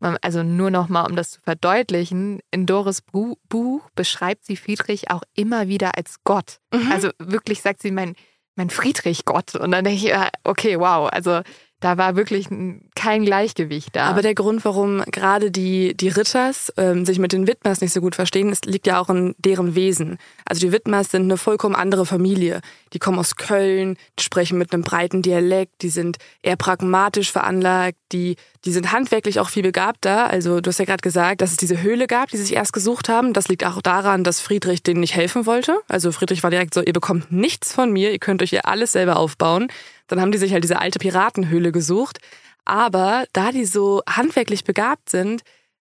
also 0.00 0.42
nur 0.42 0.70
noch 0.70 0.88
mal, 0.88 1.06
um 1.06 1.16
das 1.16 1.30
zu 1.30 1.40
verdeutlichen, 1.40 2.40
in 2.50 2.66
Doris 2.66 3.02
Buch 3.02 3.90
beschreibt 3.94 4.44
sie 4.44 4.56
Friedrich 4.56 5.10
auch 5.10 5.22
immer 5.34 5.68
wieder 5.68 5.96
als 5.96 6.16
Gott. 6.24 6.58
Mhm. 6.72 6.92
Also 6.92 7.10
wirklich 7.18 7.62
sagt 7.62 7.82
sie 7.82 7.90
mein, 7.90 8.14
mein 8.56 8.70
Friedrich 8.70 9.24
Gott. 9.24 9.54
Und 9.54 9.70
dann 9.70 9.84
denke 9.84 10.06
ich, 10.06 10.14
okay, 10.44 10.78
wow, 10.78 11.08
also 11.10 11.42
da 11.80 11.96
war 11.96 12.16
wirklich 12.16 12.48
kein 12.96 13.24
Gleichgewicht 13.24 13.94
da. 13.94 14.06
Aber 14.06 14.22
der 14.22 14.34
Grund, 14.34 14.64
warum 14.64 15.02
gerade 15.06 15.52
die, 15.52 15.96
die 15.96 16.08
Ritters 16.08 16.72
ähm, 16.76 17.06
sich 17.06 17.20
mit 17.20 17.32
den 17.32 17.46
Widmers 17.46 17.80
nicht 17.80 17.92
so 17.92 18.00
gut 18.00 18.16
verstehen, 18.16 18.50
ist, 18.50 18.66
liegt 18.66 18.86
ja 18.88 19.00
auch 19.00 19.08
in 19.08 19.36
deren 19.38 19.76
Wesen. 19.76 20.18
Also 20.44 20.60
die 20.60 20.72
Widmers 20.72 21.10
sind 21.12 21.22
eine 21.22 21.36
vollkommen 21.36 21.76
andere 21.76 22.04
Familie. 22.04 22.60
Die 22.92 22.98
kommen 22.98 23.18
aus 23.18 23.36
Köln, 23.36 23.96
die 24.18 24.24
sprechen 24.24 24.58
mit 24.58 24.72
einem 24.72 24.82
breiten 24.82 25.22
Dialekt, 25.22 25.82
die 25.82 25.90
sind 25.90 26.16
eher 26.42 26.56
pragmatisch 26.56 27.30
veranlagt, 27.30 27.96
die, 28.10 28.36
die 28.64 28.72
sind 28.72 28.90
handwerklich 28.90 29.38
auch 29.38 29.48
viel 29.50 29.62
begabter. 29.62 30.28
Also 30.30 30.60
du 30.60 30.70
hast 30.70 30.78
ja 30.78 30.84
gerade 30.84 31.02
gesagt, 31.02 31.42
dass 31.42 31.52
es 31.52 31.58
diese 31.58 31.80
Höhle 31.80 32.08
gab, 32.08 32.30
die 32.30 32.38
sie 32.38 32.44
sich 32.44 32.56
erst 32.56 32.72
gesucht 32.72 33.08
haben. 33.08 33.32
Das 33.32 33.48
liegt 33.48 33.64
auch 33.64 33.80
daran, 33.82 34.24
dass 34.24 34.40
Friedrich 34.40 34.82
denen 34.82 35.00
nicht 35.00 35.14
helfen 35.14 35.46
wollte. 35.46 35.78
Also 35.86 36.10
Friedrich 36.10 36.42
war 36.42 36.50
direkt 36.50 36.74
so, 36.74 36.82
ihr 36.82 36.92
bekommt 36.92 37.30
nichts 37.30 37.72
von 37.72 37.92
mir, 37.92 38.10
ihr 38.10 38.18
könnt 38.18 38.42
euch 38.42 38.50
hier 38.50 38.66
alles 38.66 38.92
selber 38.92 39.16
aufbauen. 39.16 39.68
Dann 40.08 40.20
haben 40.20 40.32
die 40.32 40.38
sich 40.38 40.52
halt 40.52 40.64
diese 40.64 40.80
alte 40.80 40.98
Piratenhöhle 40.98 41.72
gesucht. 41.72 42.18
Aber 42.64 43.24
da 43.32 43.52
die 43.52 43.64
so 43.64 44.02
handwerklich 44.08 44.64
begabt 44.64 45.08
sind, 45.08 45.42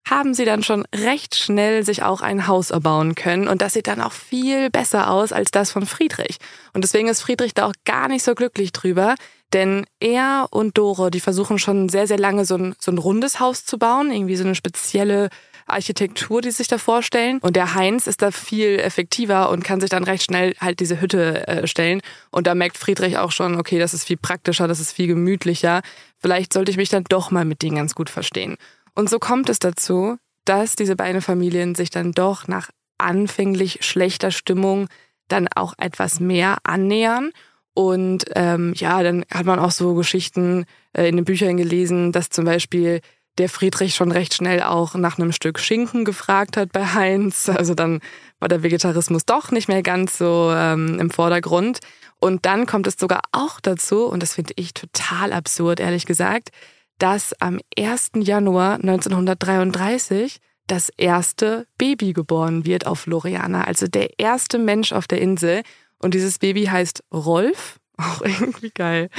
haben 0.10 0.34
sie 0.34 0.44
dann 0.44 0.64
schon 0.64 0.86
recht 0.94 1.36
schnell 1.36 1.86
sich 1.86 2.04
auch 2.04 2.22
ein 2.22 2.48
Haus 2.48 2.72
erbauen 2.72 3.16
können. 3.16 3.48
Und 3.48 3.62
das 3.62 3.74
sieht 3.74 3.88
dann 3.88 4.02
auch 4.02 4.12
viel 4.12 4.70
besser 4.70 5.10
aus 5.10 5.32
als 5.32 5.52
das 5.52 5.72
von 5.72 5.86
Friedrich. 5.86 6.38
Und 6.74 6.84
deswegen 6.84 7.08
ist 7.08 7.22
Friedrich 7.22 7.54
da 7.54 7.68
auch 7.68 7.74
gar 7.86 8.10
nicht 8.10 8.24
so 8.24 8.36
glücklich 8.36 8.74
drüber. 8.74 9.16
Denn 9.54 9.86
er 10.00 10.48
und 10.50 10.78
Dore, 10.78 11.12
die 11.12 11.20
versuchen 11.20 11.60
schon 11.60 11.88
sehr, 11.88 12.08
sehr 12.08 12.18
lange 12.18 12.44
so 12.44 12.56
ein, 12.56 12.76
so 12.80 12.91
ein 12.91 12.98
rundes 12.98 13.40
Haus 13.40 13.66
zu 13.66 13.78
bauen. 13.78 14.12
Irgendwie 14.12 14.36
so 14.36 14.44
eine 14.44 14.56
spezielle 14.56 15.30
Architektur, 15.65 16.41
die 16.41 16.52
sich 16.52 16.68
da 16.68 16.77
vorstellen. 16.77 17.40
Und 17.40 17.56
der 17.56 17.76
Heinz 17.76 18.07
ist 18.07 18.22
da 18.22 18.31
viel 18.31 18.80
effektiver 18.80 19.49
und 19.49 19.64
kann 19.64 19.81
sich 19.81 19.90
dann 19.90 20.03
recht 20.03 20.23
schnell 20.23 20.56
halt 20.60 20.80
diese 20.80 21.02
Hütte 21.02 21.48
äh, 21.48 21.68
stellen. 21.68 22.02
Und 22.31 22.48
da 22.48 22.56
merkt 22.56 22.77
Friedrich 22.77 23.18
auch 23.18 23.31
schon, 23.31 23.60
okay, 23.60 23.80
das 23.80 23.94
ist 23.94 24.06
viel 24.06 24.18
praktischer, 24.18 24.68
das 24.68 24.80
ist 24.80 24.91
viel 24.91 25.07
gemütlicher. 25.07 25.81
Vielleicht 26.19 26.53
sollte 26.53 26.72
ich 26.72 26.77
mich 26.77 26.90
dann 26.90 27.03
doch 27.10 27.31
mal 27.31 27.45
mit 27.45 27.61
denen 27.61 27.77
ganz 27.77 27.95
gut 27.95 28.10
verstehen. 28.10 28.57
Und 28.95 29.10
so 29.10 29.19
kommt 29.19 29.49
es 29.49 29.60
dazu, 29.60 30.18
dass 30.45 30.76
diese 30.76 30.95
beiden 30.95 31.22
Familien 31.22 31.76
sich 31.76 31.90
dann 31.90 32.11
doch 32.11 32.48
nach 32.48 32.69
anfänglich 32.98 33.80
schlechter 33.81 34.31
Stimmung 34.31 34.88
dann 35.27 35.48
auch 35.48 35.73
etwas 35.77 36.19
mehr 36.19 36.57
annähern. 36.64 37.31
Und 37.73 38.26
ähm, 38.35 38.73
ja, 38.76 39.02
dann 39.02 39.26
hat 39.31 39.45
man 39.45 39.60
auch 39.60 39.72
so 39.72 39.95
Geschichten 39.95 40.65
äh, 40.94 41.10
in 41.10 41.15
den 41.15 41.26
Büchern 41.26 41.57
gelesen, 41.57 42.11
dass 42.11 42.30
zum 42.30 42.45
Beispiel 42.45 43.02
der 43.38 43.49
Friedrich 43.49 43.95
schon 43.95 44.11
recht 44.11 44.34
schnell 44.34 44.61
auch 44.61 44.95
nach 44.95 45.18
einem 45.18 45.31
Stück 45.31 45.60
Schinken 45.60 46.05
gefragt 46.05 46.57
hat 46.57 46.72
bei 46.72 46.85
Heinz. 46.85 47.49
Also 47.49 47.73
dann 47.73 47.99
war 48.39 48.47
der 48.47 48.64
Vegetarismus 48.64 49.26
doch 49.26 49.51
nicht 49.51 49.68
mehr 49.68 49.81
ganz 49.81 50.18
so 50.18 50.51
ähm, 50.55 50.99
im 50.99 51.10
Vordergrund. 51.10 51.80
Und 52.19 52.45
dann 52.45 52.65
kommt 52.65 52.88
es 52.88 52.95
sogar 52.97 53.22
auch 53.31 53.60
dazu, 53.60 54.05
und 54.05 54.23
das 54.23 54.35
finde 54.35 54.53
ich 54.55 54.73
total 54.73 55.34
absurd, 55.34 55.80
ehrlich 55.80 56.05
gesagt, 56.05 56.49
dass 56.99 57.34
am 57.41 57.60
1. 57.77 58.11
Januar 58.15 58.76
1933 58.76 60.38
das 60.68 60.89
erste 60.95 61.68
Baby 61.77 62.14
geboren 62.14 62.65
wird 62.65 62.88
auf 62.88 63.01
Floriana, 63.01 63.65
also 63.65 63.88
der 63.88 64.19
erste 64.19 64.57
Mensch 64.57 64.93
auf 64.93 65.07
der 65.07 65.19
Insel. 65.19 65.64
Und 65.97 66.14
dieses 66.14 66.39
Baby 66.39 66.65
heißt 66.65 67.03
Rolf 67.14 67.80
auch 67.98 68.22
irgendwie 68.22 68.72
geil. 68.72 69.10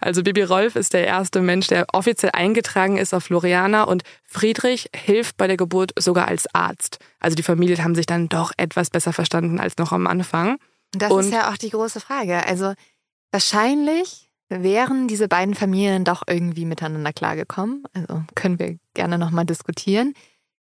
Also 0.00 0.22
Bibi 0.22 0.42
Rolf 0.42 0.76
ist 0.76 0.94
der 0.94 1.06
erste 1.06 1.42
Mensch, 1.42 1.66
der 1.66 1.86
offiziell 1.92 2.32
eingetragen 2.32 2.96
ist 2.96 3.12
auf 3.12 3.24
Floriana 3.24 3.84
und 3.84 4.02
Friedrich 4.24 4.88
hilft 4.94 5.36
bei 5.36 5.46
der 5.46 5.56
Geburt 5.56 5.92
sogar 5.98 6.28
als 6.28 6.52
Arzt. 6.54 6.98
Also 7.20 7.34
die 7.34 7.42
Familien 7.42 7.84
haben 7.84 7.94
sich 7.94 8.06
dann 8.06 8.28
doch 8.28 8.52
etwas 8.56 8.90
besser 8.90 9.12
verstanden 9.12 9.60
als 9.60 9.76
noch 9.76 9.92
am 9.92 10.06
Anfang. 10.06 10.56
Das 10.92 11.12
und 11.12 11.24
ist 11.24 11.32
ja 11.32 11.50
auch 11.50 11.56
die 11.56 11.70
große 11.70 12.00
Frage. 12.00 12.46
Also 12.46 12.74
wahrscheinlich 13.30 14.30
wären 14.48 15.08
diese 15.08 15.28
beiden 15.28 15.54
Familien 15.54 16.04
doch 16.04 16.22
irgendwie 16.26 16.64
miteinander 16.64 17.12
klargekommen. 17.12 17.84
Also 17.94 18.22
können 18.34 18.58
wir 18.58 18.78
gerne 18.94 19.18
nochmal 19.18 19.46
diskutieren 19.46 20.14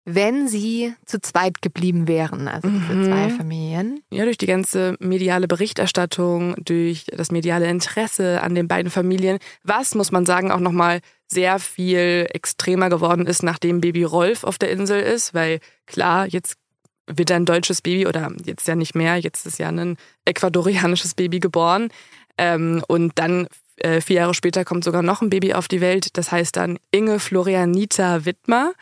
wenn 0.06 0.48
sie 0.48 0.94
zu 1.06 1.22
zweit 1.22 1.62
geblieben 1.62 2.08
wären, 2.08 2.48
also 2.48 2.68
diese 2.68 2.94
mhm. 2.94 3.06
zwei 3.06 3.30
Familien. 3.30 4.02
Ja, 4.12 4.26
durch 4.26 4.38
die 4.38 4.48
ganze 4.48 4.96
mediale 5.00 5.48
Berichterstattung, 5.48 6.56
durch 6.64 7.06
das 7.06 7.32
mediale 7.32 7.68
Interesse 7.68 8.42
an 8.42 8.54
den 8.54 8.68
beiden 8.68 8.92
Familien, 8.92 9.40
was, 9.64 9.96
muss 9.96 10.12
man 10.12 10.26
sagen, 10.26 10.52
auch 10.52 10.60
nochmal 10.60 11.00
sehr 11.28 11.58
viel 11.60 12.28
extremer 12.32 12.90
geworden 12.90 13.26
ist, 13.26 13.44
nachdem 13.44 13.82
Baby 13.82 14.04
Rolf 14.04 14.44
auf 14.44 14.58
der 14.58 14.72
Insel 14.72 15.02
ist, 15.02 15.34
weil 15.34 15.60
klar, 15.86 16.28
jetzt 16.28 16.58
wird 17.08 17.32
ein 17.32 17.46
deutsches 17.46 17.82
Baby 17.82 18.08
oder 18.08 18.32
jetzt 18.46 18.68
ja 18.68 18.76
nicht 18.76 18.96
mehr, 18.96 19.18
jetzt 19.18 19.46
ist 19.46 19.60
ja 19.60 19.70
ein 19.70 19.98
ecuadorianisches 20.26 21.16
Baby 21.16 21.40
geboren. 21.40 21.90
Ähm, 22.38 22.84
und 22.88 23.14
dann 23.16 23.48
äh, 23.78 24.02
vier 24.02 24.18
Jahre 24.18 24.34
später 24.34 24.66
kommt 24.66 24.84
sogar 24.84 25.02
noch 25.02 25.22
ein 25.22 25.30
Baby 25.30 25.54
auf 25.54 25.68
die 25.68 25.82
Welt, 25.82 26.18
das 26.18 26.32
heißt 26.32 26.56
dann 26.56 26.78
Inge 26.92 27.20
Florianita 27.20 28.26
Wittmer. 28.26 28.74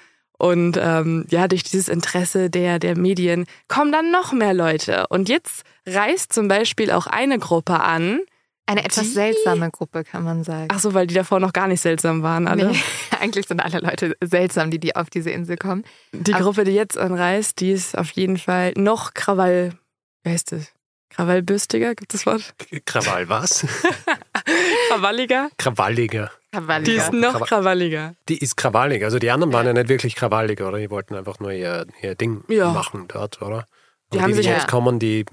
Und 0.41 0.75
ähm, 0.81 1.27
ja, 1.29 1.47
durch 1.47 1.61
dieses 1.61 1.87
Interesse 1.87 2.49
der, 2.49 2.79
der 2.79 2.97
Medien 2.97 3.45
kommen 3.67 3.91
dann 3.91 4.09
noch 4.09 4.33
mehr 4.33 4.55
Leute. 4.55 5.05
Und 5.09 5.29
jetzt 5.29 5.61
reist 5.85 6.33
zum 6.33 6.47
Beispiel 6.47 6.89
auch 6.89 7.05
eine 7.05 7.37
Gruppe 7.37 7.79
an. 7.79 8.21
Eine 8.65 8.83
etwas 8.83 9.03
die... 9.03 9.09
seltsame 9.09 9.69
Gruppe, 9.69 10.03
kann 10.03 10.23
man 10.23 10.43
sagen. 10.43 10.69
Ach 10.71 10.79
so, 10.79 10.95
weil 10.95 11.05
die 11.05 11.13
davor 11.13 11.39
noch 11.39 11.53
gar 11.53 11.67
nicht 11.67 11.81
seltsam 11.81 12.23
waren, 12.23 12.47
alle. 12.47 12.71
Nee, 12.71 12.79
eigentlich 13.19 13.47
sind 13.47 13.59
alle 13.59 13.81
Leute 13.81 14.17
seltsam, 14.19 14.71
die, 14.71 14.79
die 14.79 14.95
auf 14.95 15.11
diese 15.11 15.29
Insel 15.29 15.57
kommen. 15.57 15.83
Die 16.11 16.33
Aber 16.33 16.45
Gruppe, 16.45 16.63
die 16.63 16.71
jetzt 16.71 16.97
anreist, 16.97 17.59
die 17.59 17.73
ist 17.73 17.95
auf 17.95 18.09
jeden 18.09 18.39
Fall 18.39 18.73
noch 18.75 19.13
Krawall. 19.13 19.73
Wie 20.23 20.31
heißt 20.31 20.53
das? 20.53 20.73
Krawallbürstiger, 21.11 21.93
gibt 21.93 22.15
es 22.15 22.23
das 22.23 22.25
Wort? 22.25 22.55
Krawall 22.85 23.29
was? 23.29 23.63
Krawalliger? 24.89 25.49
Krawalliger. 25.59 26.31
Krawalliger. 26.51 26.91
Die 26.91 26.97
ist 26.97 27.13
noch 27.13 27.45
krawalliger. 27.45 28.13
Die 28.27 28.37
ist 28.37 28.57
krawallig. 28.57 29.03
Also 29.03 29.19
die 29.19 29.31
anderen 29.31 29.53
waren 29.53 29.67
ja, 29.67 29.73
nicht 29.73 29.87
wirklich 29.87 30.15
krawallig, 30.15 30.61
oder? 30.61 30.77
Die 30.77 30.89
wollten 30.89 31.15
einfach 31.15 31.39
nur 31.39 31.51
ihr, 31.51 31.85
ihr 32.01 32.15
Ding 32.15 32.43
ja. 32.49 32.71
machen 32.71 33.05
dort, 33.07 33.41
oder? 33.41 33.65
Die 34.11 34.17
Und 34.17 34.23
haben 34.23 34.29
die, 34.31 34.35
sich 34.35 34.45
die 34.45 34.51
jetzt 34.51 34.63
ja. 34.63 34.67
kommen, 34.67 34.99
die, 34.99 35.25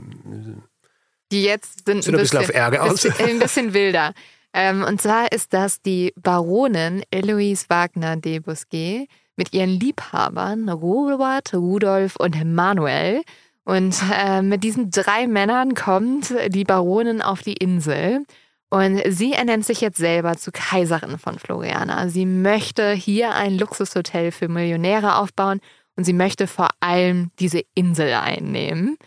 die 1.32 1.43
jetzt 1.43 1.86
sind, 1.86 2.05
sind 2.05 2.15
ein 2.15 2.20
bisschen, 2.20 2.39
bisschen 2.40 2.51
auf 2.51 2.55
Ärger 2.55 2.85
aus. 2.85 3.05
Ein 3.20 3.39
bisschen 3.40 3.74
wilder. 3.74 4.12
Ähm, 4.55 4.85
und 4.85 5.03
zwar 5.03 5.31
ist 5.32 5.53
das 5.53 5.82
die 5.82 6.12
Baronin 6.16 7.03
Eloise 7.11 7.66
Wagner 7.69 8.16
de 8.16 8.39
Bousquet 8.39 9.09
mit 9.36 9.53
ihren 9.53 9.70
Liebhabern 9.70 10.69
Robert, 10.69 11.53
Rudolf 11.55 12.16
und 12.16 12.43
Manuel. 12.45 13.23
Und 13.65 13.97
äh, 14.16 14.40
mit 14.40 14.65
diesen 14.65 14.90
drei 14.90 15.27
Männern 15.27 15.74
kommt 15.74 16.32
die 16.49 16.65
Baronin 16.65 17.20
auf 17.23 17.43
die 17.43 17.53
Insel. 17.55 18.24
Und 18.70 19.01
sie 19.09 19.32
ernennt 19.32 19.65
sich 19.65 19.81
jetzt 19.81 19.97
selber 19.97 20.36
zur 20.36 20.53
Kaiserin 20.53 21.19
von 21.19 21.39
Floriana. 21.39 22.09
Sie 22.09 22.27
möchte 22.27 22.93
hier 22.93 23.35
ein 23.35 23.57
Luxushotel 23.57 24.31
für 24.31 24.49
Millionäre 24.49 25.16
aufbauen 25.16 25.61
und 25.97 26.05
sie 26.05 26.12
möchte 26.12 26.47
vor 26.47 26.69
allem 26.81 27.31
diese 27.39 27.62
Insel 27.74 28.12
einnehmen. 28.12 28.99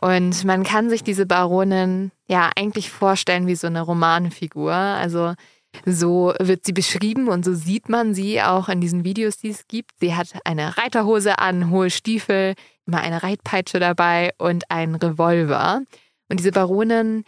Und 0.00 0.44
man 0.44 0.62
kann 0.62 0.88
sich 0.88 1.02
diese 1.02 1.26
Baronin 1.26 2.12
ja 2.28 2.52
eigentlich 2.56 2.90
vorstellen 2.90 3.48
wie 3.48 3.56
so 3.56 3.66
eine 3.66 3.82
Romanfigur. 3.82 4.72
Also 4.72 5.34
So 5.84 6.34
wird 6.38 6.64
sie 6.64 6.72
beschrieben 6.72 7.28
und 7.28 7.44
so 7.44 7.54
sieht 7.54 7.88
man 7.88 8.14
sie 8.14 8.42
auch 8.42 8.68
in 8.68 8.80
diesen 8.80 9.04
Videos, 9.04 9.36
die 9.38 9.50
es 9.50 9.66
gibt. 9.68 9.92
Sie 10.00 10.14
hat 10.14 10.28
eine 10.44 10.76
Reiterhose 10.78 11.38
an, 11.38 11.70
hohe 11.70 11.90
Stiefel, 11.90 12.54
immer 12.86 13.00
eine 13.00 13.22
Reitpeitsche 13.22 13.78
dabei 13.78 14.32
und 14.38 14.70
einen 14.70 14.94
Revolver. 14.94 15.82
Und 16.30 16.40
diese 16.40 16.52
Baronin 16.52 17.24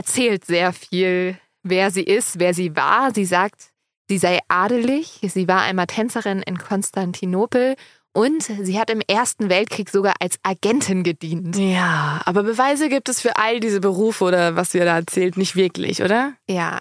erzählt 0.00 0.46
sehr 0.46 0.72
viel, 0.72 1.36
wer 1.62 1.90
sie 1.90 2.02
ist, 2.02 2.38
wer 2.38 2.54
sie 2.54 2.74
war. 2.74 3.12
Sie 3.14 3.26
sagt, 3.26 3.68
sie 4.08 4.16
sei 4.16 4.38
adelig, 4.48 5.20
sie 5.22 5.46
war 5.46 5.60
einmal 5.60 5.88
Tänzerin 5.88 6.40
in 6.40 6.56
Konstantinopel 6.56 7.76
und 8.14 8.42
sie 8.42 8.80
hat 8.80 8.88
im 8.88 9.02
Ersten 9.06 9.50
Weltkrieg 9.50 9.90
sogar 9.90 10.14
als 10.18 10.38
Agentin 10.42 11.02
gedient. 11.02 11.54
Ja, 11.56 12.22
aber 12.24 12.44
Beweise 12.44 12.88
gibt 12.88 13.10
es 13.10 13.20
für 13.20 13.36
all 13.36 13.60
diese 13.60 13.80
Berufe 13.80 14.24
oder 14.24 14.56
was 14.56 14.74
ihr 14.74 14.86
da 14.86 14.96
erzählt 14.96 15.36
nicht 15.36 15.54
wirklich, 15.54 16.02
oder? 16.02 16.32
Ja, 16.48 16.78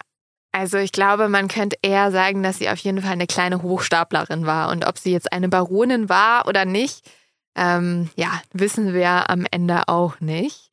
also 0.54 0.78
ich 0.78 0.94
glaube, 0.94 1.28
man 1.28 1.50
könnte 1.50 1.78
eher 1.82 2.12
sagen, 2.12 2.42
dass 2.42 2.60
sie 2.60 2.70
auf 2.70 2.80
jeden 2.80 3.02
Fall 3.02 3.12
eine 3.12 3.28
kleine 3.28 3.62
Hochstaplerin 3.62 4.46
war. 4.46 4.72
Und 4.72 4.88
ob 4.88 4.98
sie 4.98 5.12
jetzt 5.12 5.34
eine 5.34 5.50
Baronin 5.50 6.08
war 6.08 6.48
oder 6.48 6.64
nicht, 6.64 7.02
ähm, 7.56 8.10
ja, 8.16 8.42
wissen 8.54 8.94
wir 8.94 9.30
am 9.30 9.46
Ende 9.52 9.90
auch 9.90 10.22
nicht. 10.22 10.69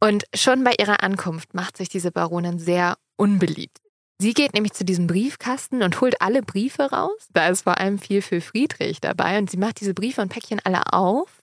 Und 0.00 0.24
schon 0.34 0.62
bei 0.64 0.74
ihrer 0.78 1.02
Ankunft 1.02 1.54
macht 1.54 1.76
sich 1.76 1.88
diese 1.88 2.12
Baronin 2.12 2.58
sehr 2.58 2.96
unbeliebt. 3.16 3.78
Sie 4.18 4.32
geht 4.32 4.54
nämlich 4.54 4.72
zu 4.72 4.84
diesem 4.84 5.06
Briefkasten 5.06 5.82
und 5.82 6.00
holt 6.00 6.20
alle 6.22 6.42
Briefe 6.42 6.84
raus. 6.84 7.28
Da 7.32 7.48
ist 7.48 7.62
vor 7.62 7.78
allem 7.78 7.98
viel 7.98 8.22
für 8.22 8.40
Friedrich 8.40 9.00
dabei. 9.00 9.38
Und 9.38 9.50
sie 9.50 9.58
macht 9.58 9.80
diese 9.80 9.94
Briefe 9.94 10.22
und 10.22 10.30
Päckchen 10.30 10.60
alle 10.64 10.92
auf, 10.92 11.42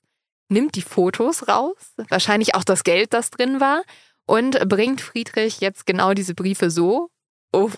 nimmt 0.49 0.75
die 0.75 0.81
Fotos 0.81 1.47
raus, 1.47 1.93
wahrscheinlich 2.09 2.55
auch 2.55 2.63
das 2.63 2.83
Geld, 2.83 3.13
das 3.13 3.29
drin 3.29 3.59
war, 3.59 3.83
und 4.25 4.57
bringt 4.69 5.01
Friedrich 5.01 5.59
jetzt 5.59 5.85
genau 5.85 6.13
diese 6.13 6.33
Briefe 6.33 6.71
so 6.71 7.09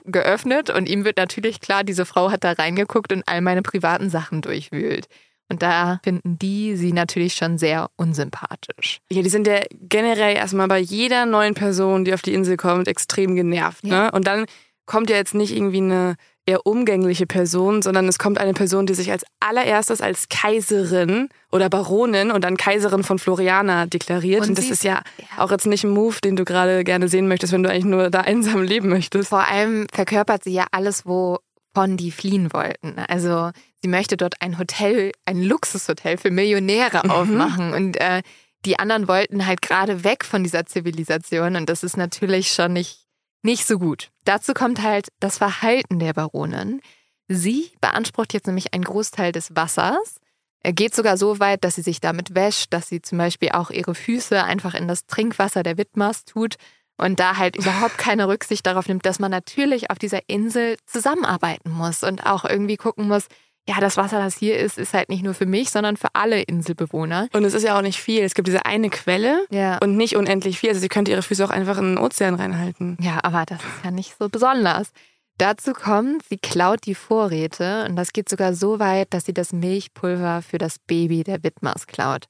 geöffnet. 0.05 0.69
Und 0.69 0.87
ihm 0.87 1.03
wird 1.03 1.17
natürlich 1.17 1.59
klar, 1.59 1.83
diese 1.83 2.05
Frau 2.05 2.31
hat 2.31 2.45
da 2.45 2.53
reingeguckt 2.53 3.11
und 3.11 3.27
all 3.27 3.41
meine 3.41 3.61
privaten 3.61 4.09
Sachen 4.09 4.41
durchwühlt. 4.41 5.07
Und 5.49 5.61
da 5.61 5.99
finden 6.03 6.39
die 6.39 6.75
sie 6.75 6.91
natürlich 6.91 7.35
schon 7.35 7.57
sehr 7.57 7.89
unsympathisch. 7.97 8.99
Ja, 9.11 9.21
die 9.21 9.29
sind 9.29 9.47
ja 9.47 9.61
generell 9.71 10.35
erstmal 10.35 10.67
bei 10.67 10.79
jeder 10.79 11.25
neuen 11.25 11.53
Person, 11.53 12.03
die 12.05 12.13
auf 12.13 12.21
die 12.21 12.33
Insel 12.33 12.57
kommt, 12.57 12.87
extrem 12.87 13.35
genervt. 13.35 13.83
Ne? 13.83 13.91
Ja. 13.91 14.09
Und 14.09 14.25
dann 14.25 14.45
kommt 14.85 15.09
ja 15.09 15.17
jetzt 15.17 15.35
nicht 15.35 15.55
irgendwie 15.55 15.77
eine 15.77 16.15
eher 16.47 16.65
umgängliche 16.65 17.25
Person, 17.25 17.81
sondern 17.81 18.07
es 18.07 18.19
kommt 18.19 18.37
eine 18.37 18.53
Person, 18.53 18.85
die 18.85 18.93
sich 18.93 19.11
als 19.11 19.23
allererstes 19.39 20.01
als 20.01 20.29
Kaiserin 20.29 21.29
oder 21.51 21.69
Baronin 21.69 22.31
und 22.31 22.43
dann 22.43 22.55
Kaiserin 22.55 23.03
von 23.03 23.17
Floriana 23.17 23.87
deklariert. 23.87 24.41
Und, 24.41 24.49
und 24.49 24.57
das 24.57 24.69
ist 24.69 24.83
ja, 24.83 25.01
ja, 25.17 25.43
auch 25.43 25.51
jetzt 25.51 25.65
nicht 25.65 25.83
ein 25.83 25.89
Move, 25.89 26.17
den 26.23 26.35
du 26.35 26.45
gerade 26.45 26.83
gerne 26.83 27.07
sehen 27.07 27.27
möchtest, 27.27 27.51
wenn 27.51 27.63
du 27.63 27.69
eigentlich 27.69 27.85
nur 27.85 28.09
da 28.11 28.21
einsam 28.21 28.61
leben 28.61 28.89
möchtest. 28.89 29.29
Vor 29.29 29.47
allem 29.47 29.87
verkörpert 29.91 30.43
sie 30.43 30.53
ja 30.53 30.67
alles, 30.71 31.05
wovon 31.05 31.97
die 31.97 32.11
fliehen 32.11 32.53
wollten. 32.53 32.99
Also 33.07 33.49
sie 33.85 33.89
möchte 33.89 34.17
dort 34.17 34.41
ein 34.41 34.57
Hotel, 34.57 35.11
ein 35.25 35.43
Luxushotel 35.43 36.17
für 36.17 36.31
Millionäre 36.31 37.01
mhm. 37.03 37.11
aufmachen 37.11 37.73
und 37.75 37.97
äh, 37.97 38.23
die 38.65 38.79
anderen 38.79 39.07
wollten 39.07 39.45
halt 39.45 39.61
gerade 39.61 40.03
weg 40.03 40.25
von 40.25 40.41
dieser 40.41 40.65
Zivilisation 40.65 41.55
und 41.55 41.69
das 41.69 41.83
ist 41.83 41.95
natürlich 41.95 42.51
schon 42.51 42.73
nicht 42.73 43.05
nicht 43.43 43.67
so 43.67 43.77
gut. 43.77 44.09
Dazu 44.23 44.55
kommt 44.55 44.81
halt 44.81 45.09
das 45.19 45.37
Verhalten 45.37 45.99
der 45.99 46.13
Baronin. 46.13 46.81
Sie 47.27 47.73
beansprucht 47.79 48.33
jetzt 48.33 48.47
nämlich 48.47 48.73
einen 48.73 48.83
Großteil 48.83 49.31
des 49.31 49.55
Wassers. 49.55 50.15
Er 50.63 50.73
geht 50.73 50.95
sogar 50.95 51.15
so 51.15 51.39
weit, 51.39 51.63
dass 51.63 51.75
sie 51.75 51.83
sich 51.83 52.01
damit 52.01 52.33
wäscht, 52.33 52.73
dass 52.73 52.89
sie 52.89 53.03
zum 53.03 53.19
Beispiel 53.19 53.49
auch 53.49 53.69
ihre 53.69 53.93
Füße 53.93 54.43
einfach 54.43 54.73
in 54.73 54.87
das 54.87 55.05
Trinkwasser 55.05 55.61
der 55.61 55.77
Widmers 55.77 56.25
tut 56.25 56.55
und 56.97 57.19
da 57.19 57.37
halt 57.37 57.55
überhaupt 57.59 57.99
keine 57.99 58.27
Rücksicht 58.27 58.65
darauf 58.65 58.87
nimmt, 58.87 59.05
dass 59.05 59.19
man 59.19 59.29
natürlich 59.29 59.91
auf 59.91 59.99
dieser 59.99 60.27
Insel 60.27 60.77
zusammenarbeiten 60.87 61.69
muss 61.69 62.01
und 62.01 62.25
auch 62.25 62.45
irgendwie 62.45 62.77
gucken 62.77 63.07
muss, 63.07 63.27
ja, 63.67 63.79
das 63.79 63.97
Wasser, 63.97 64.19
das 64.19 64.37
hier 64.37 64.59
ist, 64.59 64.77
ist 64.77 64.93
halt 64.93 65.09
nicht 65.09 65.23
nur 65.23 65.33
für 65.33 65.47
mich, 65.47 65.71
sondern 65.71 65.97
für 65.97 66.09
alle 66.13 66.41
Inselbewohner. 66.41 67.27
Und 67.33 67.43
es 67.45 67.55
ist 67.55 67.63
ja 67.63 67.77
auch 67.77 67.81
nicht 67.81 67.99
viel. 67.99 68.21
Es 68.21 68.35
gibt 68.35 68.47
diese 68.47 68.65
eine 68.65 68.89
Quelle 68.89 69.45
ja. 69.49 69.79
und 69.79 69.97
nicht 69.97 70.15
unendlich 70.15 70.59
viel. 70.59 70.69
Also 70.69 70.81
sie 70.81 70.87
könnte 70.87 71.11
ihre 71.11 71.23
Füße 71.23 71.43
auch 71.43 71.49
einfach 71.49 71.77
in 71.79 71.95
den 71.95 71.97
Ozean 71.97 72.35
reinhalten. 72.35 72.95
Ja, 73.01 73.19
aber 73.23 73.45
das 73.45 73.59
ist 73.59 73.83
ja 73.83 73.89
nicht 73.89 74.15
so 74.19 74.29
besonders. 74.29 74.91
Dazu 75.37 75.73
kommt, 75.73 76.23
sie 76.23 76.37
klaut 76.37 76.85
die 76.85 76.95
Vorräte 76.95 77.85
und 77.89 77.95
das 77.95 78.13
geht 78.13 78.29
sogar 78.29 78.53
so 78.53 78.79
weit, 78.79 79.13
dass 79.13 79.25
sie 79.25 79.33
das 79.33 79.51
Milchpulver 79.51 80.41
für 80.43 80.59
das 80.59 80.77
Baby 80.79 81.23
der 81.23 81.43
Widmers 81.43 81.87
klaut. 81.87 82.25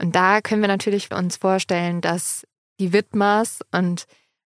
Und 0.00 0.16
da 0.16 0.40
können 0.40 0.60
wir 0.60 0.68
natürlich 0.68 1.14
uns 1.14 1.36
vorstellen, 1.36 2.00
dass 2.00 2.44
die 2.80 2.92
Widmers 2.92 3.60
und 3.70 4.06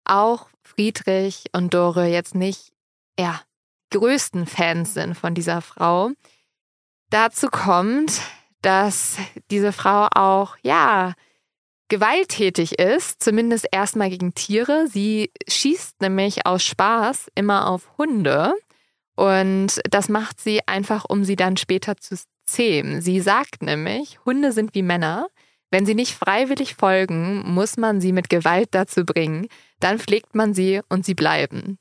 auch 0.05 0.47
Friedrich 0.63 1.45
und 1.51 1.73
Dore 1.73 2.07
jetzt 2.07 2.35
nicht, 2.35 2.71
ja, 3.19 3.41
größten 3.91 4.45
Fans 4.47 4.93
sind 4.93 5.15
von 5.15 5.33
dieser 5.33 5.61
Frau. 5.61 6.11
Dazu 7.09 7.47
kommt, 7.47 8.21
dass 8.61 9.17
diese 9.49 9.71
Frau 9.71 10.07
auch, 10.13 10.57
ja, 10.63 11.13
gewalttätig 11.89 12.79
ist, 12.79 13.21
zumindest 13.21 13.67
erstmal 13.71 14.09
gegen 14.09 14.33
Tiere. 14.33 14.87
Sie 14.87 15.31
schießt 15.47 16.01
nämlich 16.01 16.45
aus 16.45 16.63
Spaß 16.63 17.27
immer 17.35 17.67
auf 17.67 17.97
Hunde 17.97 18.53
und 19.15 19.81
das 19.89 20.07
macht 20.07 20.39
sie 20.39 20.65
einfach, 20.67 21.05
um 21.07 21.25
sie 21.25 21.35
dann 21.35 21.57
später 21.57 21.97
zu 21.97 22.15
zähmen. 22.45 23.01
Sie 23.01 23.19
sagt 23.19 23.61
nämlich, 23.61 24.19
Hunde 24.25 24.51
sind 24.51 24.73
wie 24.73 24.83
Männer. 24.83 25.27
Wenn 25.69 25.85
sie 25.85 25.95
nicht 25.95 26.15
freiwillig 26.15 26.75
folgen, 26.75 27.43
muss 27.45 27.77
man 27.77 28.01
sie 28.01 28.13
mit 28.13 28.29
Gewalt 28.29 28.69
dazu 28.71 29.05
bringen. 29.05 29.47
Dann 29.79 29.99
pflegt 29.99 30.33
man 30.33 30.53
sie 30.53 30.81
und 30.89 31.05
sie 31.05 31.13
bleiben. 31.13 31.77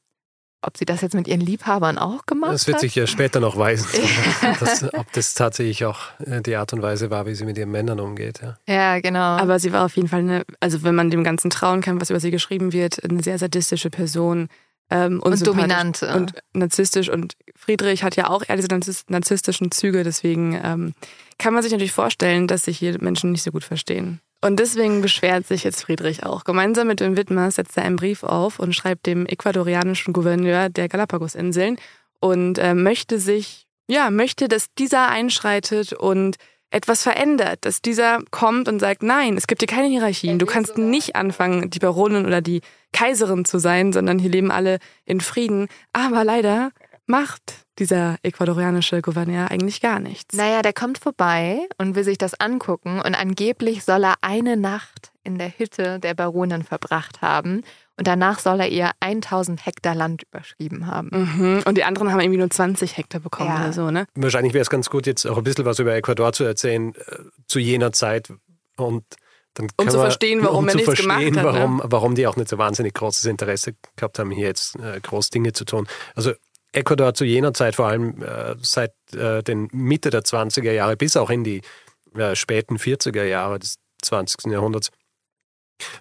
Ob 0.62 0.77
sie 0.77 0.85
das 0.85 1.01
jetzt 1.01 1.15
mit 1.15 1.27
ihren 1.27 1.41
Liebhabern 1.41 1.97
auch 1.97 2.27
gemacht 2.27 2.51
hat? 2.51 2.55
Das 2.55 2.66
wird 2.66 2.81
sich 2.81 2.95
ja 2.95 3.07
später 3.07 3.41
noch 3.41 3.57
weisen, 3.57 3.89
dass, 4.61 4.93
ob 4.93 5.11
das 5.12 5.32
tatsächlich 5.35 5.87
auch 5.87 6.01
äh, 6.19 6.43
die 6.43 6.57
Art 6.57 6.73
und 6.74 6.82
Weise 6.82 7.11
war, 7.11 7.24
wie 7.27 7.35
sie 7.35 7.47
mit 7.47 7.57
ihren 7.57 7.70
Männern 7.70 7.99
umgeht. 7.99 8.41
Ja. 8.43 8.59
ja, 8.66 9.01
genau. 9.01 9.20
Aber 9.20 9.59
sie 9.59 9.73
war 9.73 9.87
auf 9.87 9.97
jeden 9.97 10.09
Fall 10.09 10.20
eine, 10.20 10.45
also 10.61 10.82
wenn 10.82 10.95
man 10.95 11.11
dem 11.11 11.24
Ganzen 11.24 11.49
trauen 11.49 11.81
kann, 11.81 12.01
was 12.01 12.11
über 12.11 12.20
sie 12.20 12.31
geschrieben 12.31 12.73
wird, 12.73 13.03
eine 13.03 13.23
sehr 13.23 13.39
sadistische 13.39 13.89
Person. 13.89 14.49
Ähm, 14.91 15.20
und 15.20 15.47
dominant. 15.47 16.03
Und 16.03 16.35
narzisstisch. 16.53 17.09
Und 17.09 17.37
Friedrich 17.57 18.03
hat 18.03 18.16
ja 18.16 18.28
auch 18.28 18.43
eher 18.47 18.57
diese 18.57 18.69
narzisstischen 19.09 19.70
Züge. 19.70 20.05
Deswegen 20.05 20.61
ähm, 20.62 20.95
kann 21.39 21.55
man 21.55 21.62
sich 21.62 21.73
natürlich 21.73 21.93
vorstellen, 21.93 22.49
dass 22.49 22.65
sich 22.65 22.78
hier 22.78 23.01
Menschen 23.01 23.32
nicht 23.32 23.45
so 23.45 23.53
gut 23.53 23.65
verstehen. 23.65 24.20
Und 24.43 24.59
deswegen 24.59 25.03
beschwert 25.03 25.47
sich 25.47 25.65
jetzt 25.65 25.83
Friedrich 25.83 26.25
auch. 26.25 26.45
Gemeinsam 26.45 26.87
mit 26.87 27.01
dem 27.01 27.17
Widmer 27.17 27.51
setzt 27.51 27.77
er 27.77 27.85
einen 27.85 27.97
Brief 27.97 28.23
auf 28.23 28.59
und 28.59 28.75
schreibt 28.75 29.07
dem 29.07 29.27
ecuadorianischen 29.27 30.15
Gouverneur 30.15 30.71
der 30.71 30.89
Galapagosinseln 30.89 31.77
und 32.21 32.59
äh, 32.59 32.75
möchte 32.75 33.19
sich, 33.19 33.67
ja, 33.89 34.11
möchte, 34.11 34.49
dass 34.49 34.73
dieser 34.75 35.09
einschreitet 35.09 35.93
und 35.93 36.37
etwas 36.71 37.03
verändert, 37.03 37.59
dass 37.62 37.83
dieser 37.83 38.21
kommt 38.31 38.69
und 38.69 38.79
sagt, 38.79 39.03
nein, 39.03 39.37
es 39.37 39.47
gibt 39.47 39.61
hier 39.61 39.69
keine 39.69 39.89
Hierarchien. 39.89 40.39
Du 40.39 40.47
kannst 40.47 40.79
nicht 40.79 41.17
anfangen, 41.17 41.69
die 41.69 41.81
Baronin 41.81 42.27
oder 42.27 42.41
die 42.41 42.61
Kaiserin 42.93 43.45
zu 43.45 43.59
sein, 43.59 43.93
sondern 43.93 44.19
hier 44.19 44.31
leben 44.31 44.53
alle 44.53 44.79
in 45.05 45.21
Frieden. 45.21 45.69
Aber 45.93 46.25
leider 46.25 46.71
macht 47.11 47.66
dieser 47.78 48.16
ecuadorianische 48.23 49.03
Gouverneur 49.03 49.51
eigentlich 49.51 49.81
gar 49.81 50.01
nichts. 50.01 50.37
Naja, 50.37 50.62
der 50.62 50.73
kommt 50.73 50.99
vorbei 50.99 51.61
und 51.78 51.95
will 51.95 52.05
sich 52.05 52.19
das 52.19 52.39
angucken 52.39 53.01
und 53.01 53.15
angeblich 53.15 53.85
soll 53.85 54.05
er 54.05 54.15
eine 54.20 54.57
Nacht 54.57 55.12
in 55.24 55.39
der 55.39 55.51
Hütte 55.59 55.99
der 55.99 56.15
Baronin 56.15 56.62
verbracht 56.62 57.20
haben 57.20 57.62
und 57.97 58.07
danach 58.07 58.39
soll 58.39 58.61
er 58.61 58.69
ihr 58.69 58.91
1000 59.01 59.66
Hektar 59.66 59.95
Land 59.95 60.23
überschrieben 60.23 60.87
haben. 60.87 61.11
Mhm. 61.12 61.62
Und 61.66 61.77
die 61.77 61.85
anderen 61.85 62.12
haben 62.12 62.20
irgendwie 62.20 62.39
nur 62.39 62.51
20 62.51 62.97
Hektar 62.97 63.20
bekommen 63.20 63.51
ja. 63.51 63.61
oder 63.61 63.73
so, 63.73 63.91
ne? 63.91 64.07
Wahrscheinlich 64.15 64.55
wäre 64.55 64.62
es 64.62 64.70
ganz 64.70 64.89
gut, 64.89 65.07
jetzt 65.07 65.27
auch 65.27 65.39
ein 65.39 65.45
bisschen 65.45 65.65
was 65.65 65.78
über 65.78 65.95
Ecuador 65.95 66.32
zu 66.32 66.45
erzählen 66.45 66.95
äh, 66.95 67.16
zu 67.47 67.59
jener 67.59 67.93
Zeit 67.93 68.32
und 68.77 69.05
dann 69.55 69.69
um 69.77 69.89
zu 69.89 69.99
verstehen, 69.99 70.43
warum 70.43 70.59
um 70.59 70.69
er 70.69 70.77
nichts 70.77 70.95
gemacht 70.95 71.24
hat. 71.24 71.45
Warum, 71.45 71.77
ne? 71.78 71.82
warum 71.85 72.15
die 72.15 72.27
auch 72.27 72.37
nicht 72.37 72.49
so 72.49 72.57
wahnsinnig 72.57 72.95
großes 72.95 73.24
Interesse 73.27 73.74
gehabt 73.97 74.19
haben, 74.19 74.31
hier 74.31 74.47
jetzt 74.47 74.77
äh, 74.77 75.01
groß 75.01 75.31
Dinge 75.31 75.53
zu 75.53 75.65
tun. 75.65 75.89
Also 76.15 76.32
Ecuador 76.73 77.15
zu 77.15 77.25
jener 77.25 77.53
Zeit, 77.55 77.77
vor 77.77 77.89
allem 77.89 78.23
äh, 78.23 78.55
seit 78.61 78.93
äh, 79.13 79.43
den 79.43 79.69
Mitte 79.73 80.11
der 80.11 80.23
20er 80.23 80.73
Jahre 80.73 80.97
bis 80.97 81.17
auch 81.17 81.31
in 81.31 81.45
die 81.45 81.63
äh, 82.15 82.35
späten 82.37 82.77
40er 82.77 83.25
Jahre 83.25 83.59
des 83.59 83.77
20. 84.03 84.53
Jahrhunderts, 84.53 84.91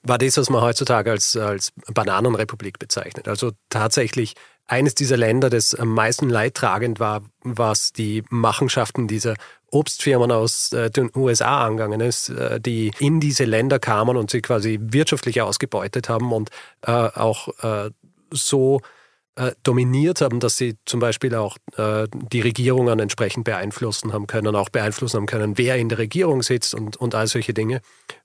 war 0.03 0.17
das, 0.17 0.37
was 0.37 0.49
man 0.49 0.61
heutzutage 0.61 1.11
als, 1.11 1.35
als 1.35 1.71
Bananenrepublik 1.93 2.79
bezeichnet. 2.79 3.27
Also 3.27 3.51
tatsächlich 3.69 4.35
eines 4.67 4.93
dieser 4.93 5.17
Länder, 5.17 5.49
das 5.49 5.73
am 5.73 5.93
meisten 5.93 6.29
leidtragend 6.29 6.99
war, 6.99 7.23
was 7.41 7.91
die 7.91 8.23
Machenschaften 8.29 9.07
dieser 9.07 9.35
Obstfirmen 9.71 10.31
aus 10.31 10.73
äh, 10.73 10.89
den 10.91 11.11
USA 11.15 11.65
angegangen 11.65 12.01
ist, 12.01 12.29
äh, 12.29 12.59
die 12.59 12.91
in 12.99 13.19
diese 13.19 13.45
Länder 13.45 13.79
kamen 13.79 14.17
und 14.17 14.29
sie 14.29 14.41
quasi 14.41 14.79
wirtschaftlich 14.81 15.41
ausgebeutet 15.41 16.09
haben 16.09 16.31
und 16.31 16.49
äh, 16.81 16.91
auch 16.91 17.49
so 18.31 18.81
äh, 19.39 19.53
dominiert 19.63 20.21
haben, 20.21 20.39
dass 20.39 20.57
sie 20.57 20.75
zum 20.85 20.99
Beispiel 20.99 21.33
auch 21.33 21.57
äh, 21.77 22.07
die 22.11 22.41
Regierungen 22.41 22.99
entsprechend 22.99 23.45
beeinflussen 23.45 24.13
haben 24.13 24.27
können, 24.27 24.55
auch 24.55 24.69
beeinflussen 24.69 25.17
haben 25.17 25.25
können, 25.25 25.57
wer 25.57 25.77
in 25.77 25.89
der 25.89 25.97
Regierung 25.97 26.43
sitzt 26.43 26.75
und, 26.75 26.97
und 26.97 27.15
all 27.15 27.27
solche 27.27 27.53
Dinge. 27.53 27.81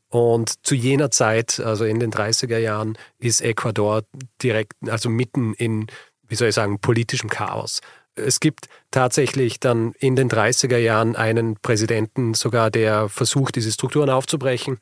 Und 0.08 0.64
zu 0.66 0.74
jener 0.74 1.10
Zeit, 1.10 1.60
also 1.60 1.84
in 1.84 1.98
den 1.98 2.12
30er 2.12 2.58
Jahren, 2.58 2.98
ist 3.18 3.40
Ecuador 3.40 4.02
direkt, 4.42 4.72
also 4.88 5.08
mitten 5.08 5.54
in 5.54 5.86
wie 6.28 6.36
soll 6.36 6.48
ich 6.48 6.54
sagen, 6.54 6.80
politischem 6.80 7.30
Chaos. 7.30 7.80
Es 8.16 8.40
gibt 8.40 8.68
tatsächlich 8.90 9.60
dann 9.60 9.92
in 9.98 10.16
den 10.16 10.28
30er 10.28 10.78
Jahren 10.78 11.16
einen 11.16 11.56
Präsidenten 11.56 12.34
sogar, 12.34 12.70
der 12.70 13.08
versucht, 13.08 13.56
diese 13.56 13.72
Strukturen 13.72 14.10
aufzubrechen, 14.10 14.78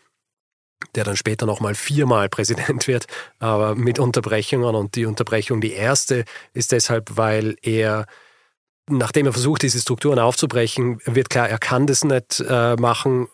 der 0.94 1.04
dann 1.04 1.16
später 1.16 1.46
nochmal 1.46 1.74
viermal 1.74 2.28
Präsident 2.28 2.86
wird, 2.88 3.06
aber 3.38 3.74
mit 3.74 3.98
Unterbrechungen. 3.98 4.74
Und 4.74 4.96
die 4.96 5.06
Unterbrechung, 5.06 5.60
die 5.60 5.72
erste, 5.72 6.24
ist 6.54 6.72
deshalb, 6.72 7.16
weil 7.16 7.56
er 7.62 8.06
nachdem 8.88 9.26
er 9.26 9.32
versucht, 9.32 9.62
diese 9.62 9.80
Strukturen 9.80 10.18
aufzubrechen, 10.18 11.00
wird 11.04 11.30
klar, 11.30 11.48
er 11.48 11.58
kann 11.58 11.86
das 11.86 12.04
nicht 12.04 12.40
äh, 12.40 12.74
machen 12.76 13.28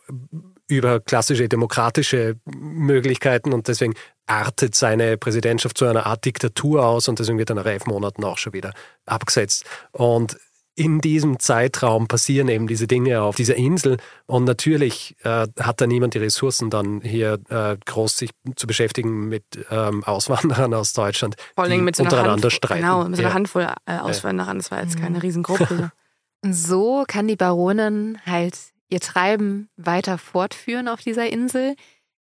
über 0.68 1.00
klassische 1.00 1.48
demokratische 1.48 2.36
Möglichkeiten 2.44 3.54
und 3.54 3.68
deswegen 3.68 3.94
artet 4.26 4.74
seine 4.74 5.16
Präsidentschaft 5.16 5.78
zu 5.78 5.86
einer 5.86 6.04
Art 6.04 6.26
Diktatur 6.26 6.86
aus 6.86 7.08
und 7.08 7.18
deswegen 7.18 7.38
wird 7.38 7.50
er 7.50 7.56
nach 7.56 7.64
elf 7.64 7.86
Monaten 7.86 8.22
auch 8.24 8.36
schon 8.36 8.52
wieder 8.52 8.74
abgesetzt. 9.06 9.64
Und 9.92 10.36
in 10.78 11.00
diesem 11.00 11.40
Zeitraum 11.40 12.06
passieren 12.06 12.46
eben 12.46 12.68
diese 12.68 12.86
Dinge 12.86 13.22
auf 13.22 13.34
dieser 13.34 13.56
Insel 13.56 13.96
und 14.26 14.44
natürlich 14.44 15.16
äh, 15.24 15.48
hat 15.58 15.80
da 15.80 15.88
niemand 15.88 16.14
die 16.14 16.18
Ressourcen, 16.18 16.70
dann 16.70 17.00
hier 17.00 17.40
äh, 17.48 17.76
groß 17.84 18.16
sich 18.16 18.30
zu 18.54 18.68
beschäftigen 18.68 19.28
mit 19.28 19.42
ähm, 19.70 20.04
Auswanderern 20.06 20.72
aus 20.74 20.92
Deutschland, 20.92 21.34
Vor 21.56 21.64
allem 21.64 21.84
mit 21.84 21.96
so 21.96 22.04
untereinander 22.04 22.32
Handvoll, 22.32 22.50
streiten. 22.52 22.82
Genau, 22.82 23.04
mit 23.04 23.16
so 23.16 23.22
einer 23.22 23.30
ja. 23.30 23.34
Handvoll 23.34 23.68
äh, 23.86 23.98
Auswanderern, 23.98 24.58
das 24.58 24.70
war 24.70 24.80
jetzt 24.80 24.96
keine 24.96 25.16
mhm. 25.16 25.22
Riesengruppe. 25.22 25.90
Und 26.44 26.52
so 26.54 27.04
kann 27.08 27.26
die 27.26 27.36
Baronin 27.36 28.18
halt 28.24 28.56
ihr 28.88 29.00
Treiben 29.00 29.68
weiter 29.76 30.16
fortführen 30.16 30.86
auf 30.86 31.00
dieser 31.00 31.28
Insel. 31.28 31.74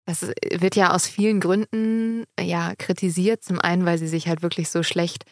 Das 0.04 0.22
wird 0.22 0.76
ja 0.76 0.94
aus 0.94 1.08
vielen 1.08 1.40
Gründen 1.40 2.24
ja 2.40 2.74
kritisiert. 2.78 3.42
Zum 3.42 3.60
einen, 3.60 3.84
weil 3.84 3.98
sie 3.98 4.06
sich 4.06 4.28
halt 4.28 4.42
wirklich 4.42 4.70
so 4.70 4.84
schlecht 4.84 5.24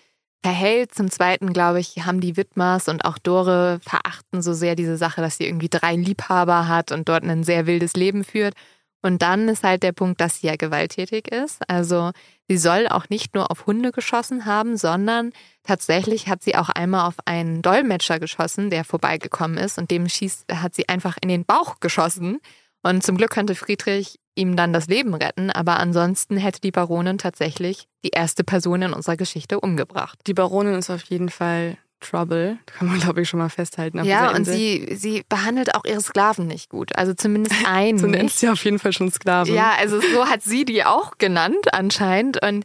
verhält. 0.44 0.94
Zum 0.94 1.10
Zweiten, 1.10 1.54
glaube 1.54 1.80
ich, 1.80 2.04
haben 2.04 2.20
die 2.20 2.36
Widmers 2.36 2.88
und 2.88 3.06
auch 3.06 3.16
Dore 3.16 3.80
verachten 3.80 4.42
so 4.42 4.52
sehr 4.52 4.76
diese 4.76 4.98
Sache, 4.98 5.22
dass 5.22 5.38
sie 5.38 5.46
irgendwie 5.46 5.70
drei 5.70 5.96
Liebhaber 5.96 6.68
hat 6.68 6.92
und 6.92 7.08
dort 7.08 7.24
ein 7.24 7.44
sehr 7.44 7.66
wildes 7.66 7.94
Leben 7.94 8.24
führt. 8.24 8.52
Und 9.00 9.22
dann 9.22 9.48
ist 9.48 9.64
halt 9.64 9.82
der 9.82 9.92
Punkt, 9.92 10.20
dass 10.20 10.40
sie 10.40 10.48
ja 10.48 10.56
gewalttätig 10.56 11.28
ist. 11.28 11.62
Also 11.66 12.10
sie 12.46 12.58
soll 12.58 12.88
auch 12.88 13.08
nicht 13.08 13.34
nur 13.34 13.50
auf 13.50 13.64
Hunde 13.64 13.90
geschossen 13.90 14.44
haben, 14.44 14.76
sondern 14.76 15.32
tatsächlich 15.62 16.28
hat 16.28 16.42
sie 16.42 16.56
auch 16.56 16.68
einmal 16.68 17.08
auf 17.08 17.14
einen 17.24 17.62
Dolmetscher 17.62 18.20
geschossen, 18.20 18.68
der 18.68 18.84
vorbeigekommen 18.84 19.56
ist 19.56 19.78
und 19.78 19.90
dem 19.90 20.10
schießt, 20.10 20.52
hat 20.52 20.74
sie 20.74 20.90
einfach 20.90 21.16
in 21.22 21.30
den 21.30 21.46
Bauch 21.46 21.80
geschossen. 21.80 22.38
Und 22.82 23.02
zum 23.02 23.16
Glück 23.16 23.30
konnte 23.30 23.54
Friedrich 23.54 24.18
ihm 24.34 24.56
dann 24.56 24.72
das 24.72 24.88
Leben 24.88 25.14
retten, 25.14 25.50
aber 25.50 25.78
ansonsten 25.78 26.36
hätte 26.36 26.60
die 26.60 26.70
Baronin 26.70 27.18
tatsächlich 27.18 27.86
die 28.04 28.10
erste 28.10 28.44
Person 28.44 28.82
in 28.82 28.92
unserer 28.92 29.16
Geschichte 29.16 29.60
umgebracht. 29.60 30.18
Die 30.26 30.34
Baronin 30.34 30.74
ist 30.74 30.90
auf 30.90 31.02
jeden 31.04 31.28
Fall 31.28 31.76
Trouble, 32.00 32.58
kann 32.66 32.88
man 32.88 33.00
glaube 33.00 33.22
ich 33.22 33.28
schon 33.28 33.38
mal 33.38 33.48
festhalten. 33.48 34.04
ja, 34.04 34.34
und 34.34 34.44
sie, 34.44 34.94
sie 34.94 35.24
behandelt 35.28 35.74
auch 35.74 35.84
ihre 35.84 36.00
Sklaven 36.00 36.46
nicht 36.46 36.68
gut, 36.68 36.94
also 36.96 37.14
zumindest 37.14 37.56
einen. 37.66 37.98
so 37.98 38.06
nennt 38.06 38.30
sie 38.30 38.48
auf 38.48 38.62
jeden 38.64 38.78
Fall 38.78 38.92
schon 38.92 39.10
Sklaven. 39.10 39.54
Ja, 39.54 39.72
also 39.78 40.00
so 40.00 40.26
hat 40.26 40.42
sie 40.42 40.64
die 40.64 40.84
auch 40.84 41.16
genannt 41.18 41.72
anscheinend 41.72 42.42
und 42.44 42.64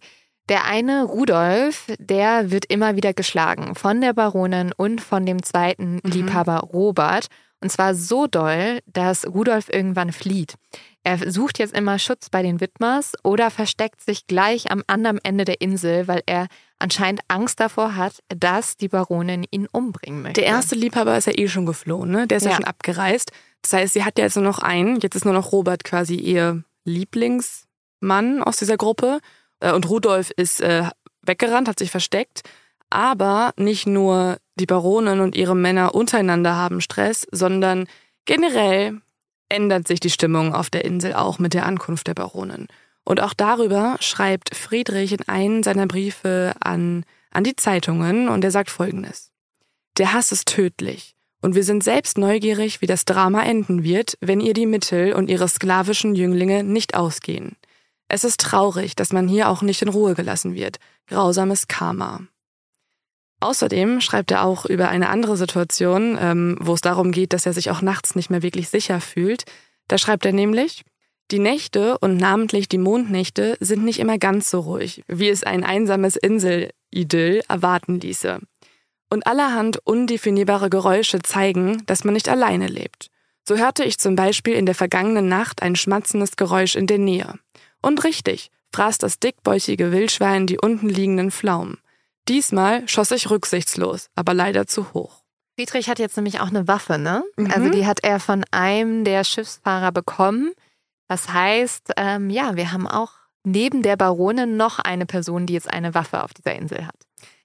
der 0.50 0.66
eine, 0.66 1.04
Rudolf, 1.04 1.86
der 2.00 2.50
wird 2.50 2.66
immer 2.66 2.96
wieder 2.96 3.14
geschlagen 3.14 3.76
von 3.76 4.02
der 4.02 4.14
Baronin 4.14 4.74
und 4.76 5.00
von 5.00 5.26
dem 5.26 5.44
zweiten 5.44 6.00
mhm. 6.04 6.12
Liebhaber 6.12 6.58
Robert. 6.74 7.28
Und 7.62 7.72
zwar 7.72 7.94
so 7.94 8.26
doll, 8.26 8.80
dass 8.88 9.28
Rudolf 9.28 9.70
irgendwann 9.72 10.12
flieht. 10.12 10.56
Er 11.04 11.32
sucht 11.32 11.60
jetzt 11.60 11.74
immer 11.74 11.98
Schutz 11.98 12.30
bei 12.30 12.44
den 12.44 12.60
Widmers 12.60 13.14
oder 13.24 13.52
versteckt 13.52 14.02
sich 14.02 14.28
gleich 14.28 14.70
am 14.70 14.84
anderen 14.88 15.20
Ende 15.24 15.46
der 15.46 15.62
Insel, 15.62 16.08
weil 16.08 16.22
er 16.26 16.48
anscheinend 16.78 17.22
Angst 17.30 17.60
davor 17.60 17.96
hat, 17.96 18.20
dass 18.28 18.76
die 18.76 18.90
Baronin 18.90 19.46
ihn 19.50 19.68
umbringen 19.72 20.22
möchte. 20.22 20.42
Der 20.42 20.50
erste 20.50 20.76
Liebhaber 20.76 21.18
ist 21.18 21.28
ja 21.28 21.34
eh 21.38 21.48
schon 21.48 21.66
geflohen, 21.66 22.12
ne? 22.12 22.28
Der 22.28 22.38
ist 22.38 22.44
ja, 22.44 22.52
ja 22.52 22.56
schon 22.58 22.66
abgereist. 22.66 23.32
Das 23.62 23.74
heißt, 23.74 23.94
sie 23.94 24.04
hat 24.04 24.18
ja 24.18 24.26
jetzt 24.26 24.36
nur 24.36 24.46
noch 24.46 24.60
einen. 24.60 25.00
Jetzt 25.00 25.16
ist 25.16 25.26
nur 25.26 25.34
noch 25.34 25.52
Robert 25.52 25.84
quasi 25.84 26.16
ihr 26.16 26.64
Lieblingsmann 26.84 28.44
aus 28.44 28.58
dieser 28.58 28.78
Gruppe. 28.78 29.20
Äh, 29.62 29.74
und 29.74 29.90
Rudolf 29.90 30.32
ist 30.32 30.62
äh, 30.62 30.84
weggerannt, 31.22 31.68
hat 31.68 31.80
sich 31.80 31.92
versteckt. 31.92 32.42
Aber 32.90 33.54
nicht 33.58 33.88
nur 33.88 34.38
die 34.56 34.66
Baronin 34.66 35.20
und 35.20 35.36
ihre 35.36 35.56
Männer 35.56 35.96
untereinander 35.96 36.56
haben 36.56 36.82
Stress, 36.82 37.28
sondern 37.32 37.88
generell 38.26 39.02
ändert 39.50 39.88
sich 39.88 40.00
die 40.00 40.10
Stimmung 40.10 40.54
auf 40.54 40.70
der 40.70 40.86
Insel 40.86 41.14
auch 41.14 41.40
mit 41.40 41.54
der 41.54 41.66
Ankunft 41.66 42.08
der 42.08 42.14
Baronin. 42.14 42.68
Und 43.04 43.22
auch 43.22 43.34
darüber 43.34 43.98
schreibt 44.00 44.56
Friedrich 44.56 45.14
in 45.14 45.28
einem 45.28 45.64
seiner 45.64 45.88
Briefe 45.88 46.54
an, 46.60 47.04
an 47.32 47.44
die 47.44 47.56
Zeitungen 47.56 48.30
und 48.30 48.44
er 48.44 48.52
sagt 48.52 48.70
folgendes. 48.70 49.32
Der 49.98 50.14
Hass 50.14 50.32
ist 50.32 50.48
tödlich 50.48 51.16
und 51.42 51.56
wir 51.56 51.64
sind 51.64 51.84
selbst 51.84 52.18
neugierig, 52.18 52.82
wie 52.82 52.88
das 52.88 53.06
Drama 53.06 53.44
enden 53.44 53.84
wird, 53.84 54.18
wenn 54.22 54.40
ihr 54.40 54.54
die 54.54 54.66
Mittel 54.66 55.14
und 55.14 55.30
ihre 55.30 55.48
sklavischen 55.48 56.16
Jünglinge 56.16 56.64
nicht 56.64 56.96
ausgehen. 56.96 57.56
Es 58.08 58.24
ist 58.24 58.40
traurig, 58.40 58.96
dass 58.96 59.14
man 59.14 59.28
hier 59.28 59.50
auch 59.50 59.62
nicht 59.62 59.82
in 59.82 59.90
Ruhe 59.90 60.16
gelassen 60.16 60.56
wird. 60.56 60.78
Grausames 61.08 61.68
Karma. 61.68 62.22
Außerdem 63.42 64.02
schreibt 64.02 64.32
er 64.32 64.44
auch 64.44 64.66
über 64.66 64.90
eine 64.90 65.10
andere 65.10 65.38
Situation, 65.38 66.18
ähm, 66.20 66.58
wo 66.60 66.74
es 66.74 66.82
darum 66.82 67.12
geht, 67.12 67.34
dass 67.34 67.46
er 67.46 67.54
sich 67.54 67.72
auch 67.72 67.82
nachts 67.82 68.16
nicht 68.16 68.30
mehr 68.30 68.44
wirklich 68.44 68.70
sicher 68.70 69.00
fühlt. 69.00 69.46
Da 69.88 69.98
schreibt 69.98 70.26
er 70.26 70.34
nämlich, 70.34 70.84
die 71.32 71.40
Nächte 71.40 71.98
und 72.00 72.18
namentlich 72.18 72.68
die 72.68 72.78
Mondnächte 72.78 73.56
sind 73.60 73.86
nicht 73.86 74.00
immer 74.00 74.18
ganz 74.18 74.50
so 74.50 74.62
ruhig, 74.62 75.04
wie 75.08 75.30
es 75.30 75.44
ein 75.44 75.64
einsames 75.64 76.16
Inselidyll 76.16 77.44
erwarten 77.48 78.00
ließe. 78.00 78.40
Und 79.12 79.28
allerhand 79.28 79.80
undefinierbare 79.86 80.70
Geräusche 80.70 81.20
zeigen, 81.22 81.84
dass 81.86 82.04
man 82.04 82.16
nicht 82.16 82.30
alleine 82.30 82.68
lebt. 82.68 83.10
So 83.48 83.58
hörte 83.58 83.84
ich 83.84 84.00
zum 84.00 84.16
Beispiel 84.16 84.54
in 84.54 84.66
der 84.66 84.76
vergangenen 84.76 85.30
Nacht 85.30 85.62
ein 85.62 85.76
schmatzendes 85.76 86.36
Geräusch 86.36 86.76
in 86.76 86.88
der 86.88 87.00
Nähe. 87.00 87.36
Und 87.82 88.04
richtig, 88.04 88.52
fraß 88.74 88.98
das 88.98 89.20
dickbäuchige 89.20 89.92
Wildschwein 89.92 90.46
die 90.46 90.60
unten 90.60 90.90
liegenden 90.90 91.32
Pflaumen. 91.32 91.78
Diesmal 92.30 92.88
schoss 92.88 93.10
ich 93.10 93.32
rücksichtslos, 93.32 94.12
aber 94.16 94.36
leider 94.36 94.68
zu 94.68 94.94
hoch. 94.94 95.24
Friedrich 95.58 95.90
hat 95.90 95.98
jetzt 95.98 96.16
nämlich 96.16 96.40
auch 96.40 96.50
eine 96.50 96.68
Waffe, 96.68 97.00
ne? 97.00 97.24
Mhm. 97.38 97.52
Also 97.52 97.70
die 97.70 97.88
hat 97.88 98.00
er 98.04 98.20
von 98.20 98.46
einem 98.52 99.04
der 99.04 99.24
Schiffsfahrer 99.24 99.92
bekommen. 99.92 100.54
Das 101.08 101.34
heißt, 101.34 101.94
ähm, 101.98 102.30
ja, 102.30 102.56
wir 102.56 102.72
haben 102.72 102.88
auch 102.88 103.14
neben 103.44 103.82
der 103.82 103.98
Baronin 103.98 104.58
noch 104.58 104.78
eine 104.78 105.08
Person, 105.08 105.48
die 105.48 105.54
jetzt 105.54 105.74
eine 105.74 105.96
Waffe 105.96 106.24
auf 106.24 106.34
dieser 106.36 106.56
Insel 106.56 106.86
hat. 106.86 106.96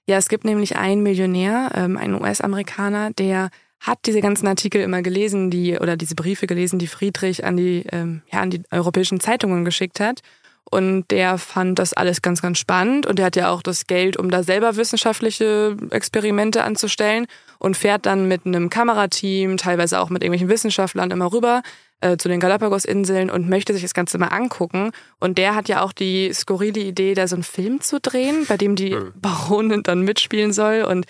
Ja, 0.07 0.17
es 0.17 0.29
gibt 0.29 0.45
nämlich 0.45 0.75
einen 0.75 1.01
Millionär, 1.01 1.71
ähm, 1.73 1.97
einen 1.97 2.21
US-Amerikaner, 2.21 3.11
der 3.11 3.49
hat 3.79 3.97
diese 4.05 4.21
ganzen 4.21 4.47
Artikel 4.47 4.81
immer 4.81 5.01
gelesen, 5.01 5.49
die 5.49 5.79
oder 5.79 5.97
diese 5.97 6.13
Briefe 6.13 6.45
gelesen, 6.45 6.77
die 6.77 6.87
Friedrich 6.87 7.43
an 7.43 7.57
die, 7.57 7.85
ähm, 7.91 8.21
ja, 8.31 8.39
an 8.39 8.51
die 8.51 8.61
europäischen 8.69 9.19
Zeitungen 9.19 9.65
geschickt 9.65 9.99
hat 9.99 10.21
und 10.71 11.05
der 11.11 11.37
fand 11.37 11.77
das 11.79 11.93
alles 11.93 12.21
ganz, 12.21 12.41
ganz 12.41 12.57
spannend. 12.57 13.05
Und 13.05 13.19
der 13.19 13.27
hat 13.27 13.35
ja 13.35 13.49
auch 13.51 13.61
das 13.61 13.87
Geld, 13.87 14.17
um 14.17 14.31
da 14.31 14.43
selber 14.43 14.75
wissenschaftliche 14.75 15.77
Experimente 15.91 16.63
anzustellen. 16.63 17.27
Und 17.59 17.77
fährt 17.77 18.05
dann 18.05 18.27
mit 18.27 18.45
einem 18.45 18.69
Kamerateam, 18.69 19.57
teilweise 19.57 19.99
auch 19.99 20.09
mit 20.09 20.21
irgendwelchen 20.23 20.49
Wissenschaftlern 20.49 21.11
immer 21.11 21.31
rüber 21.31 21.61
äh, 22.01 22.17
zu 22.17 22.27
den 22.27 22.39
Galapagos-Inseln 22.39 23.29
und 23.29 23.47
möchte 23.47 23.73
sich 23.73 23.81
das 23.81 23.93
Ganze 23.93 24.17
mal 24.17 24.27
angucken. 24.27 24.91
Und 25.19 25.37
der 25.37 25.55
hat 25.55 25.69
ja 25.69 25.81
auch 25.81 25.93
die 25.93 26.33
skurrile 26.33 26.81
Idee, 26.81 27.13
da 27.13 27.27
so 27.27 27.35
einen 27.35 27.43
Film 27.43 27.81
zu 27.81 27.99
drehen, 27.99 28.45
bei 28.47 28.57
dem 28.57 28.75
die 28.75 28.95
Baronin 29.15 29.83
dann 29.83 30.01
mitspielen 30.01 30.51
soll. 30.51 30.83
Und 30.83 31.05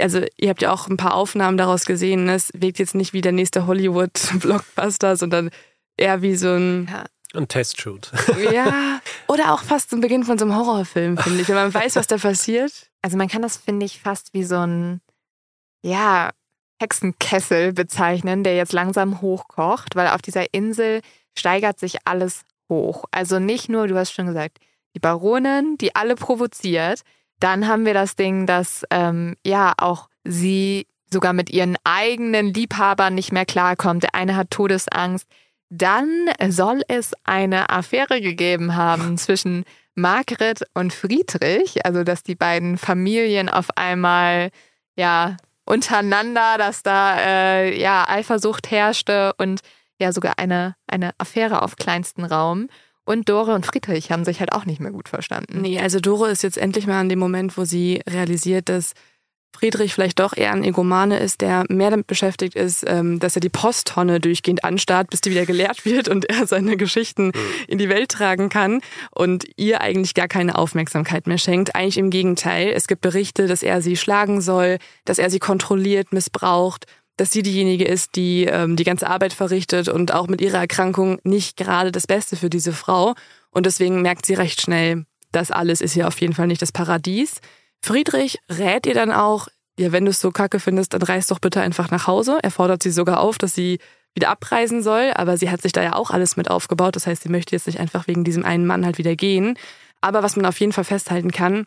also 0.00 0.22
ihr 0.38 0.48
habt 0.48 0.62
ja 0.62 0.72
auch 0.72 0.88
ein 0.88 0.96
paar 0.96 1.14
Aufnahmen 1.14 1.58
daraus 1.58 1.84
gesehen. 1.84 2.24
Ne? 2.24 2.34
Es 2.34 2.50
wirkt 2.54 2.78
jetzt 2.78 2.94
nicht 2.94 3.12
wie 3.12 3.20
der 3.20 3.32
nächste 3.32 3.66
Hollywood-Blockbuster, 3.66 5.16
sondern 5.16 5.50
eher 5.96 6.22
wie 6.22 6.36
so 6.36 6.54
ein... 6.54 6.88
Ja 6.90 7.04
ein 7.34 7.48
Testshoot. 7.48 8.12
Ja, 8.52 9.00
oder 9.28 9.52
auch 9.52 9.62
fast 9.62 9.90
zum 9.90 10.00
Beginn 10.00 10.24
von 10.24 10.38
so 10.38 10.44
einem 10.44 10.56
Horrorfilm, 10.56 11.18
finde 11.18 11.40
ich, 11.40 11.48
wenn 11.48 11.54
man 11.54 11.74
weiß, 11.74 11.96
was 11.96 12.06
da 12.06 12.18
passiert. 12.18 12.90
Also 13.02 13.16
man 13.16 13.28
kann 13.28 13.42
das, 13.42 13.56
finde 13.56 13.86
ich, 13.86 14.00
fast 14.00 14.34
wie 14.34 14.44
so 14.44 14.58
ein, 14.58 15.00
ja, 15.82 16.30
Hexenkessel 16.80 17.72
bezeichnen, 17.72 18.42
der 18.42 18.56
jetzt 18.56 18.72
langsam 18.72 19.20
hochkocht, 19.20 19.94
weil 19.94 20.08
auf 20.08 20.20
dieser 20.22 20.52
Insel 20.52 21.00
steigert 21.36 21.78
sich 21.78 21.98
alles 22.06 22.42
hoch. 22.68 23.04
Also 23.10 23.38
nicht 23.38 23.68
nur, 23.68 23.86
du 23.86 23.96
hast 23.96 24.12
schon 24.12 24.26
gesagt, 24.26 24.58
die 24.94 25.00
Baronin, 25.00 25.78
die 25.78 25.94
alle 25.94 26.16
provoziert. 26.16 27.02
Dann 27.38 27.66
haben 27.66 27.86
wir 27.86 27.94
das 27.94 28.16
Ding, 28.16 28.46
dass 28.46 28.84
ähm, 28.90 29.36
ja 29.44 29.74
auch 29.78 30.08
sie 30.24 30.86
sogar 31.10 31.32
mit 31.32 31.50
ihren 31.50 31.76
eigenen 31.84 32.52
Liebhabern 32.52 33.14
nicht 33.14 33.32
mehr 33.32 33.46
klarkommt. 33.46 34.02
Der 34.02 34.14
eine 34.14 34.36
hat 34.36 34.50
Todesangst, 34.50 35.26
dann 35.74 36.28
soll 36.50 36.82
es 36.86 37.12
eine 37.24 37.70
Affäre 37.70 38.20
gegeben 38.20 38.76
haben 38.76 39.16
zwischen 39.16 39.64
Margret 39.94 40.64
und 40.74 40.92
Friedrich, 40.92 41.86
also 41.86 42.04
dass 42.04 42.22
die 42.22 42.34
beiden 42.34 42.76
Familien 42.76 43.48
auf 43.48 43.68
einmal 43.76 44.50
ja 44.96 45.38
untereinander, 45.64 46.58
dass 46.58 46.82
da 46.82 47.16
äh, 47.18 47.80
ja 47.80 48.06
Eifersucht 48.06 48.70
herrschte 48.70 49.32
und 49.38 49.60
ja 49.98 50.12
sogar 50.12 50.38
eine 50.38 50.76
eine 50.86 51.12
Affäre 51.16 51.62
auf 51.62 51.76
kleinstem 51.76 52.24
Raum. 52.24 52.68
Und 53.04 53.30
Dore 53.30 53.54
und 53.54 53.66
Friedrich 53.66 54.12
haben 54.12 54.24
sich 54.24 54.40
halt 54.40 54.52
auch 54.52 54.66
nicht 54.66 54.80
mehr 54.80 54.92
gut 54.92 55.08
verstanden. 55.08 55.62
Nee, 55.62 55.80
also 55.80 56.00
Dore 56.00 56.30
ist 56.30 56.42
jetzt 56.42 56.58
endlich 56.58 56.86
mal 56.86 57.00
an 57.00 57.08
dem 57.08 57.18
Moment, 57.18 57.56
wo 57.56 57.64
sie 57.64 58.00
realisiert, 58.08 58.68
dass 58.68 58.92
Friedrich 59.52 59.94
vielleicht 59.94 60.18
doch 60.18 60.36
eher 60.36 60.52
ein 60.52 60.64
Egomane 60.64 61.18
ist, 61.18 61.40
der 61.40 61.64
mehr 61.68 61.90
damit 61.90 62.06
beschäftigt 62.06 62.54
ist, 62.54 62.84
ähm, 62.86 63.20
dass 63.20 63.36
er 63.36 63.40
die 63.40 63.48
Posttonne 63.48 64.18
durchgehend 64.20 64.64
anstarrt, 64.64 65.10
bis 65.10 65.20
die 65.20 65.30
wieder 65.30 65.46
geleert 65.46 65.84
wird 65.84 66.08
und 66.08 66.24
er 66.28 66.46
seine 66.46 66.76
Geschichten 66.76 67.26
mhm. 67.26 67.32
in 67.68 67.78
die 67.78 67.88
Welt 67.88 68.10
tragen 68.10 68.48
kann 68.48 68.80
und 69.10 69.46
ihr 69.56 69.80
eigentlich 69.80 70.14
gar 70.14 70.28
keine 70.28 70.56
Aufmerksamkeit 70.56 71.26
mehr 71.26 71.38
schenkt. 71.38 71.74
Eigentlich 71.74 71.98
im 71.98 72.10
Gegenteil. 72.10 72.72
Es 72.74 72.86
gibt 72.86 73.02
Berichte, 73.02 73.46
dass 73.46 73.62
er 73.62 73.82
sie 73.82 73.96
schlagen 73.96 74.40
soll, 74.40 74.78
dass 75.04 75.18
er 75.18 75.30
sie 75.30 75.38
kontrolliert, 75.38 76.12
missbraucht, 76.12 76.86
dass 77.16 77.30
sie 77.30 77.42
diejenige 77.42 77.84
ist, 77.84 78.16
die 78.16 78.44
ähm, 78.44 78.76
die 78.76 78.84
ganze 78.84 79.08
Arbeit 79.08 79.32
verrichtet 79.32 79.88
und 79.88 80.12
auch 80.12 80.28
mit 80.28 80.40
ihrer 80.40 80.58
Erkrankung 80.58 81.18
nicht 81.24 81.56
gerade 81.56 81.92
das 81.92 82.06
Beste 82.06 82.36
für 82.36 82.50
diese 82.50 82.72
Frau. 82.72 83.14
Und 83.50 83.66
deswegen 83.66 84.02
merkt 84.02 84.26
sie 84.26 84.34
recht 84.34 84.60
schnell, 84.60 85.04
das 85.30 85.50
alles 85.50 85.80
ist 85.80 85.92
hier 85.92 86.08
auf 86.08 86.20
jeden 86.20 86.34
Fall 86.34 86.46
nicht 86.46 86.62
das 86.62 86.72
Paradies. 86.72 87.40
Friedrich 87.82 88.38
rät 88.48 88.86
ihr 88.86 88.94
dann 88.94 89.12
auch, 89.12 89.48
ja, 89.78 89.92
wenn 89.92 90.04
du 90.04 90.10
es 90.10 90.20
so 90.20 90.30
kacke 90.30 90.60
findest, 90.60 90.94
dann 90.94 91.02
reist 91.02 91.30
doch 91.30 91.40
bitte 91.40 91.60
einfach 91.60 91.90
nach 91.90 92.06
Hause. 92.06 92.38
Er 92.42 92.50
fordert 92.50 92.82
sie 92.82 92.90
sogar 92.90 93.20
auf, 93.20 93.38
dass 93.38 93.54
sie 93.54 93.78
wieder 94.14 94.28
abreisen 94.28 94.82
soll, 94.82 95.12
aber 95.14 95.36
sie 95.36 95.50
hat 95.50 95.62
sich 95.62 95.72
da 95.72 95.82
ja 95.82 95.94
auch 95.94 96.10
alles 96.10 96.36
mit 96.36 96.50
aufgebaut. 96.50 96.96
Das 96.96 97.06
heißt, 97.06 97.22
sie 97.22 97.28
möchte 97.30 97.56
jetzt 97.56 97.66
nicht 97.66 97.80
einfach 97.80 98.06
wegen 98.06 98.24
diesem 98.24 98.44
einen 98.44 98.66
Mann 98.66 98.84
halt 98.84 98.98
wieder 98.98 99.16
gehen. 99.16 99.58
Aber 100.00 100.22
was 100.22 100.36
man 100.36 100.46
auf 100.46 100.60
jeden 100.60 100.72
Fall 100.72 100.84
festhalten 100.84 101.30
kann, 101.30 101.64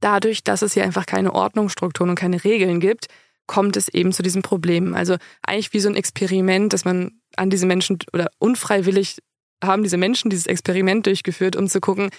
dadurch, 0.00 0.44
dass 0.44 0.62
es 0.62 0.74
hier 0.74 0.84
einfach 0.84 1.06
keine 1.06 1.32
Ordnungsstrukturen 1.32 2.10
und 2.10 2.16
keine 2.16 2.44
Regeln 2.44 2.80
gibt, 2.80 3.06
kommt 3.46 3.76
es 3.76 3.88
eben 3.88 4.12
zu 4.12 4.22
diesem 4.22 4.42
Problem. 4.42 4.94
Also 4.94 5.16
eigentlich 5.42 5.72
wie 5.72 5.80
so 5.80 5.88
ein 5.88 5.96
Experiment, 5.96 6.72
dass 6.72 6.84
man 6.84 7.20
an 7.36 7.50
diese 7.50 7.66
Menschen 7.66 7.98
oder 8.12 8.30
unfreiwillig 8.38 9.18
haben 9.62 9.82
diese 9.82 9.96
Menschen 9.96 10.28
dieses 10.28 10.46
Experiment 10.46 11.06
durchgeführt, 11.06 11.56
um 11.56 11.68
zu 11.68 11.80
gucken, 11.80 12.10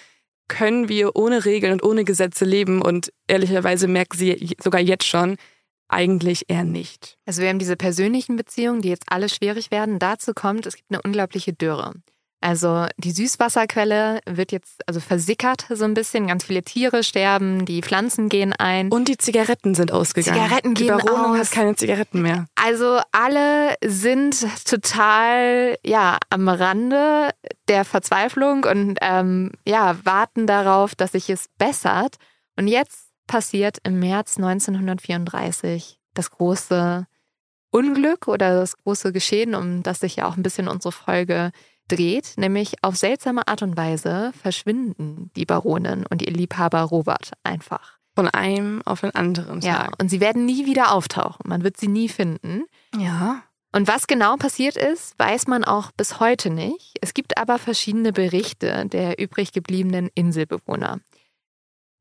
können 0.48 0.90
wir 0.90 1.16
ohne 1.16 1.46
Regeln 1.46 1.74
und 1.74 1.84
ohne 1.84 2.04
Gesetze 2.04 2.46
leben? 2.46 2.82
Und 2.82 3.12
ehrlicherweise 3.28 3.88
merkt 3.88 4.18
sie 4.18 4.56
sogar 4.62 4.82
jetzt 4.82 5.06
schon, 5.06 5.38
eigentlich 5.88 6.46
eher 6.48 6.64
nicht. 6.64 7.18
Also 7.26 7.42
wir 7.42 7.50
haben 7.50 7.60
diese 7.60 7.76
persönlichen 7.78 8.36
Beziehungen, 8.36 8.82
die 8.82 8.90
jetzt 8.90 9.06
alle 9.08 9.30
schwierig 9.30 9.72
werden. 9.72 10.00
Dazu 10.00 10.34
kommt, 10.34 10.66
es 10.66 10.76
gibt 10.76 10.92
eine 10.92 11.02
unglaubliche 11.02 11.54
Dürre. 11.54 11.94
Also 12.44 12.88
die 12.98 13.12
Süßwasserquelle 13.12 14.20
wird 14.26 14.52
jetzt 14.52 14.82
also 14.86 15.00
versickert 15.00 15.66
so 15.70 15.86
ein 15.86 15.94
bisschen. 15.94 16.28
Ganz 16.28 16.44
viele 16.44 16.62
Tiere 16.62 17.02
sterben, 17.04 17.66
die 17.66 17.82
Pflanzen 17.82 18.28
gehen 18.28 18.52
ein. 18.52 18.92
Und 18.92 19.08
die 19.08 19.18
Zigaretten 19.18 19.76
sind 19.76 19.94
ausgegangen. 19.94 20.44
Zigaretten 20.44 20.74
gehen 20.74 20.98
die 20.98 21.04
Baronin 21.06 21.40
aus. 21.40 21.48
hat 21.48 21.52
keine 21.52 21.76
Zigaretten 21.76 22.22
mehr. 22.22 22.48
Also 22.56 23.00
alle 23.14 23.76
sind 23.86 24.46
total 24.66 25.78
ja 25.86 26.18
am 26.30 26.50
Rande 26.50 27.30
der 27.70 27.86
Verzweiflung 27.86 28.66
und 28.66 28.98
ähm, 29.02 29.52
ja 29.66 29.96
warten 30.04 30.46
darauf, 30.46 30.96
dass 30.96 31.14
sich 31.14 31.30
es 31.30 31.46
bessert. 31.58 32.18
Und 32.58 32.68
jetzt 32.68 33.08
passiert 33.26 33.78
im 33.84 34.00
März 34.00 34.36
1934 34.36 35.98
das 36.14 36.30
große 36.30 37.08
Unglück 37.72 38.28
oder 38.28 38.60
das 38.60 38.78
große 38.78 39.14
Geschehen, 39.14 39.56
um 39.56 39.82
das 39.82 40.02
sich 40.02 40.18
ja 40.18 40.28
auch 40.28 40.36
ein 40.36 40.44
bisschen 40.44 40.68
unsere 40.68 40.92
Folge 40.92 41.52
dreht, 41.88 42.34
nämlich 42.38 42.76
auf 42.82 42.96
seltsame 42.96 43.48
Art 43.48 43.62
und 43.62 43.78
Weise 43.78 44.32
verschwinden 44.42 45.32
die 45.36 45.46
Baronin 45.46 46.06
und 46.10 46.22
ihr 46.22 46.32
Liebhaber 46.32 46.82
Robert 46.82 47.32
einfach. 47.44 47.98
Von 48.16 48.28
einem 48.28 48.82
auf 48.86 49.02
den 49.02 49.16
anderen 49.16 49.62
Tag. 49.62 49.70
Ja, 49.70 49.90
und 50.00 50.10
sie 50.10 50.20
werden 50.20 50.46
nie 50.46 50.66
wieder 50.66 50.92
auftauchen. 50.92 51.50
Man 51.50 51.64
wird 51.64 51.78
sie 51.78 51.88
nie 51.88 52.10
finden. 52.10 52.66
Ja. 52.96 53.44
Und 53.76 53.88
was 53.88 54.06
genau 54.06 54.36
passiert 54.36 54.78
ist, 54.78 55.18
weiß 55.18 55.48
man 55.48 55.64
auch 55.64 55.92
bis 55.92 56.20
heute 56.20 56.52
nicht. 56.52 56.94
Es 57.02 57.16
gibt 57.16 57.40
aber 57.40 57.58
verschiedene 57.58 58.14
Berichte 58.14 58.86
der 58.86 59.20
übrig 59.20 59.52
gebliebenen 59.52 60.10
Inselbewohner. 60.14 61.00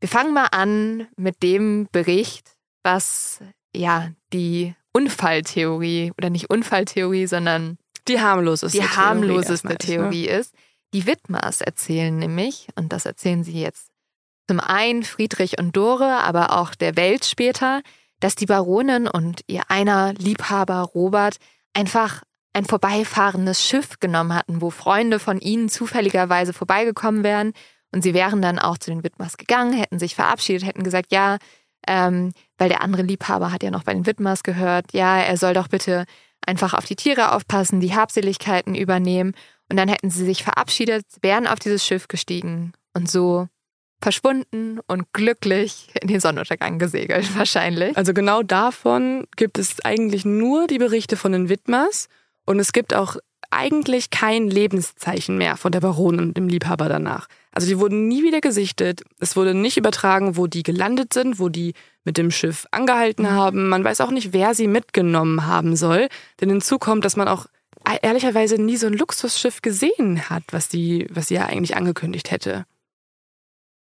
Wir 0.00 0.09
fangen 0.09 0.34
mal 0.34 0.48
an 0.50 1.06
mit 1.16 1.42
dem 1.42 1.88
Bericht, 1.90 2.56
was 2.82 3.40
ja 3.74 4.10
die 4.34 4.74
Unfalltheorie 4.92 6.12
oder 6.18 6.28
nicht 6.28 6.50
Unfalltheorie, 6.50 7.26
sondern 7.26 7.78
die 8.08 8.20
harmloseste 8.20 8.78
die 8.78 8.84
harmloseste 8.84 9.68
ne? 9.68 9.78
Theorie, 9.78 10.26
ist, 10.26 10.52
ist. 10.52 10.54
Die 10.94 11.06
Widmers 11.06 11.60
erzählen 11.60 12.16
nämlich, 12.16 12.68
und 12.74 12.92
das 12.92 13.06
erzählen 13.06 13.44
sie 13.44 13.60
jetzt 13.60 13.88
zum 14.48 14.60
einen 14.60 15.02
Friedrich 15.02 15.58
und 15.58 15.76
Dore, 15.76 16.18
aber 16.18 16.58
auch 16.58 16.74
der 16.74 16.96
Welt 16.96 17.24
später, 17.24 17.80
dass 18.20 18.34
die 18.34 18.46
Baronin 18.46 19.08
und 19.08 19.40
ihr 19.46 19.62
einer 19.68 20.12
Liebhaber 20.14 20.80
Robert 20.94 21.36
einfach 21.74 22.22
ein 22.52 22.64
vorbeifahrendes 22.66 23.64
Schiff 23.64 23.98
genommen 23.98 24.34
hatten, 24.34 24.60
wo 24.60 24.70
Freunde 24.70 25.18
von 25.18 25.40
ihnen 25.40 25.68
zufälligerweise 25.68 26.52
vorbeigekommen 26.52 27.24
wären. 27.24 27.52
Und 27.92 28.02
sie 28.02 28.14
wären 28.14 28.42
dann 28.42 28.58
auch 28.58 28.78
zu 28.78 28.90
den 28.90 29.04
Widmers 29.04 29.36
gegangen, 29.36 29.72
hätten 29.72 29.98
sich 29.98 30.14
verabschiedet, 30.14 30.66
hätten 30.66 30.82
gesagt, 30.82 31.12
ja, 31.12 31.38
ähm, 31.86 32.32
weil 32.58 32.68
der 32.68 32.82
andere 32.82 33.02
Liebhaber 33.02 33.52
hat 33.52 33.62
ja 33.62 33.70
noch 33.70 33.84
bei 33.84 33.94
den 33.94 34.06
Widmers 34.06 34.42
gehört, 34.42 34.92
ja, 34.92 35.18
er 35.18 35.36
soll 35.36 35.54
doch 35.54 35.68
bitte 35.68 36.04
einfach 36.47 36.74
auf 36.74 36.85
die 36.85 36.97
Tiere 36.97 37.32
aufpassen, 37.32 37.81
die 37.81 37.94
Habseligkeiten 37.94 38.74
übernehmen. 38.74 39.35
Und 39.70 39.77
dann 39.77 39.89
hätten 39.89 40.10
sie 40.10 40.24
sich 40.24 40.43
verabschiedet, 40.43 41.05
wären 41.23 41.47
auf 41.47 41.59
dieses 41.59 41.86
Schiff 41.86 42.09
gestiegen 42.09 42.73
und 42.94 43.10
so 43.10 43.48
verschwunden 44.02 44.81
und 44.86 45.12
glücklich 45.12 45.89
in 46.01 46.09
den 46.09 46.20
Sonnenuntergang 46.20 46.78
gesegelt, 46.78 47.35
wahrscheinlich. 47.39 47.97
Also 47.97 48.12
genau 48.12 48.43
davon 48.43 49.27
gibt 49.36 49.59
es 49.59 49.81
eigentlich 49.85 50.24
nur 50.24 50.66
die 50.66 50.78
Berichte 50.78 51.16
von 51.16 51.32
den 51.32 51.48
Widmers 51.48 52.09
und 52.44 52.59
es 52.59 52.73
gibt 52.73 52.94
auch 52.94 53.16
eigentlich 53.51 54.10
kein 54.10 54.48
Lebenszeichen 54.48 55.36
mehr 55.36 55.56
von 55.56 55.73
der 55.73 55.81
Baronin 55.81 56.20
und 56.20 56.36
dem 56.36 56.48
Liebhaber 56.48 56.89
danach. 56.89 57.28
Also 57.52 57.69
die 57.69 57.78
wurden 57.78 58.09
nie 58.09 58.23
wieder 58.23 58.40
gesichtet. 58.40 59.02
Es 59.20 59.36
wurde 59.36 59.55
nicht 59.55 59.77
übertragen, 59.77 60.36
wo 60.36 60.47
die 60.47 60.62
gelandet 60.62 61.12
sind, 61.12 61.39
wo 61.39 61.51
die 61.51 61.74
mit 62.04 62.18
dem 62.18 62.30
Schiff 62.30 62.66
angehalten 62.70 63.30
haben. 63.30 63.68
Man 63.68 63.84
weiß 63.84 64.00
auch 64.00 64.10
nicht, 64.10 64.32
wer 64.32 64.54
sie 64.54 64.66
mitgenommen 64.66 65.46
haben 65.46 65.76
soll. 65.76 66.08
Denn 66.40 66.48
hinzu 66.48 66.78
kommt, 66.78 67.04
dass 67.04 67.16
man 67.16 67.28
auch 67.28 67.46
ehrlicherweise 68.02 68.60
nie 68.60 68.76
so 68.76 68.86
ein 68.86 68.92
Luxusschiff 68.94 69.62
gesehen 69.62 70.28
hat, 70.30 70.44
was 70.50 70.68
die, 70.68 71.06
was 71.10 71.28
sie 71.28 71.34
ja 71.34 71.46
eigentlich 71.46 71.76
angekündigt 71.76 72.30
hätte. 72.30 72.64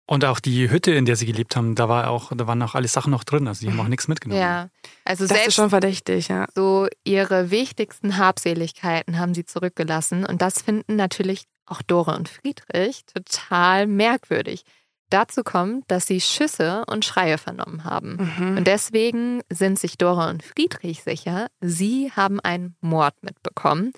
Und 0.06 0.26
auch 0.26 0.42
die 0.42 0.70
Hütte, 0.70 0.92
in 0.92 1.06
der 1.06 1.16
sie 1.16 1.26
gelebt 1.26 1.56
haben, 1.56 1.76
da 1.76 1.88
war 1.88 2.10
auch, 2.10 2.34
da 2.36 2.46
waren 2.46 2.62
auch 2.62 2.76
alle 2.76 2.90
Sachen 2.90 3.12
noch 3.12 3.24
drin. 3.24 3.48
Also 3.48 3.66
die 3.66 3.72
haben 3.72 3.80
auch 3.80 3.88
nichts 3.88 4.10
mitgenommen. 4.10 4.42
Ja, 4.42 4.68
also 5.06 5.24
das 5.24 5.30
selbst 5.30 5.48
ist 5.48 5.56
schon 5.56 5.70
verdächtig, 5.70 6.28
ja. 6.28 6.46
So 6.54 6.88
ihre 7.06 7.52
wichtigsten 7.52 8.18
Habseligkeiten 8.18 9.18
haben 9.18 9.34
sie 9.34 9.46
zurückgelassen. 9.46 10.26
Und 10.26 10.42
das 10.42 10.62
finden 10.62 10.98
natürlich 10.98 11.46
auch 11.66 11.82
Dore 11.82 12.16
und 12.16 12.28
Friedrich 12.28 13.06
total 13.06 13.88
merkwürdig. 13.88 14.66
Dazu 15.14 15.44
kommt, 15.44 15.92
dass 15.92 16.08
sie 16.08 16.20
Schüsse 16.20 16.86
und 16.88 17.06
Schreie 17.06 17.38
vernommen 17.38 17.84
haben. 17.84 18.34
Mhm. 18.40 18.58
Und 18.58 18.66
deswegen 18.66 19.42
sind 19.48 19.78
sich 19.78 20.00
Dore 20.00 20.28
und 20.28 20.42
Friedrich 20.42 21.04
sicher, 21.04 21.50
sie 21.62 22.12
haben 22.16 22.40
einen 22.40 22.76
Mord 22.82 23.14
mitbekommen. 23.22 23.92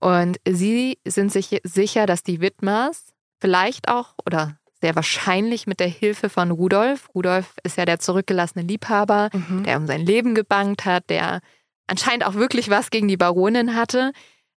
Und 0.00 0.38
sie 0.48 0.98
sind 1.06 1.30
sich 1.30 1.60
sicher, 1.62 2.06
dass 2.06 2.22
die 2.22 2.40
Widmers 2.40 3.12
vielleicht 3.38 3.88
auch 3.88 4.14
oder 4.24 4.56
sehr 4.80 4.96
wahrscheinlich 4.96 5.66
mit 5.66 5.78
der 5.78 5.88
Hilfe 5.88 6.30
von 6.30 6.50
Rudolf. 6.50 7.10
Rudolf 7.14 7.54
ist 7.64 7.76
ja 7.76 7.84
der 7.84 7.98
zurückgelassene 7.98 8.64
Liebhaber, 8.64 9.28
mhm. 9.34 9.64
der 9.64 9.76
um 9.76 9.86
sein 9.86 10.00
Leben 10.00 10.34
gebankt 10.34 10.86
hat, 10.86 11.10
der 11.10 11.40
anscheinend 11.86 12.24
auch 12.24 12.34
wirklich 12.34 12.70
was 12.70 12.88
gegen 12.88 13.08
die 13.08 13.18
Baronin 13.18 13.74
hatte. 13.74 14.12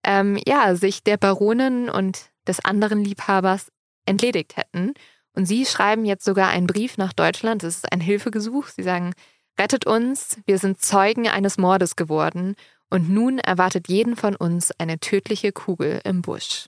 Ähm, 0.04 0.38
ja, 0.46 0.74
sich 0.74 1.02
der 1.02 1.16
Baronin 1.16 1.88
und 1.88 2.30
des 2.46 2.62
anderen 2.62 3.02
Liebhabers 3.02 3.72
entledigt 4.04 4.58
hätten. 4.58 4.92
Und 5.34 5.46
sie 5.46 5.64
schreiben 5.64 6.04
jetzt 6.04 6.24
sogar 6.24 6.48
einen 6.48 6.66
Brief 6.66 6.98
nach 6.98 7.12
Deutschland. 7.12 7.62
Das 7.62 7.76
ist 7.76 7.92
ein 7.92 8.00
Hilfegesuch. 8.00 8.68
Sie 8.68 8.82
sagen, 8.82 9.12
rettet 9.58 9.86
uns, 9.86 10.38
wir 10.46 10.58
sind 10.58 10.80
Zeugen 10.80 11.28
eines 11.28 11.58
Mordes 11.58 11.96
geworden 11.96 12.54
und 12.90 13.08
nun 13.08 13.38
erwartet 13.38 13.88
jeden 13.88 14.16
von 14.16 14.36
uns 14.36 14.70
eine 14.78 14.98
tödliche 14.98 15.52
Kugel 15.52 16.00
im 16.04 16.22
Busch. 16.22 16.66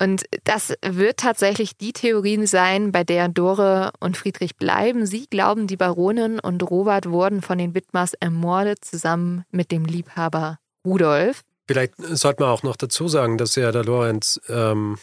Und 0.00 0.26
das 0.44 0.74
wird 0.84 1.16
tatsächlich 1.16 1.76
die 1.76 1.92
Theorie 1.92 2.46
sein, 2.46 2.92
bei 2.92 3.02
der 3.02 3.28
Dore 3.28 3.90
und 3.98 4.16
Friedrich 4.16 4.56
bleiben. 4.56 5.06
Sie 5.06 5.26
glauben, 5.26 5.66
die 5.66 5.76
Baronin 5.76 6.38
und 6.38 6.62
Robert 6.70 7.10
wurden 7.10 7.42
von 7.42 7.58
den 7.58 7.74
Widmers 7.74 8.14
ermordet, 8.14 8.84
zusammen 8.84 9.44
mit 9.50 9.72
dem 9.72 9.84
Liebhaber 9.84 10.60
Rudolf. 10.86 11.42
Vielleicht 11.66 11.94
sollte 11.98 12.42
man 12.42 12.50
auch 12.50 12.62
noch 12.62 12.76
dazu 12.76 13.08
sagen, 13.08 13.38
dass 13.38 13.56
ja 13.56 13.72
der 13.72 13.84
Lorenz 13.84 14.40
ähm, 14.48 14.98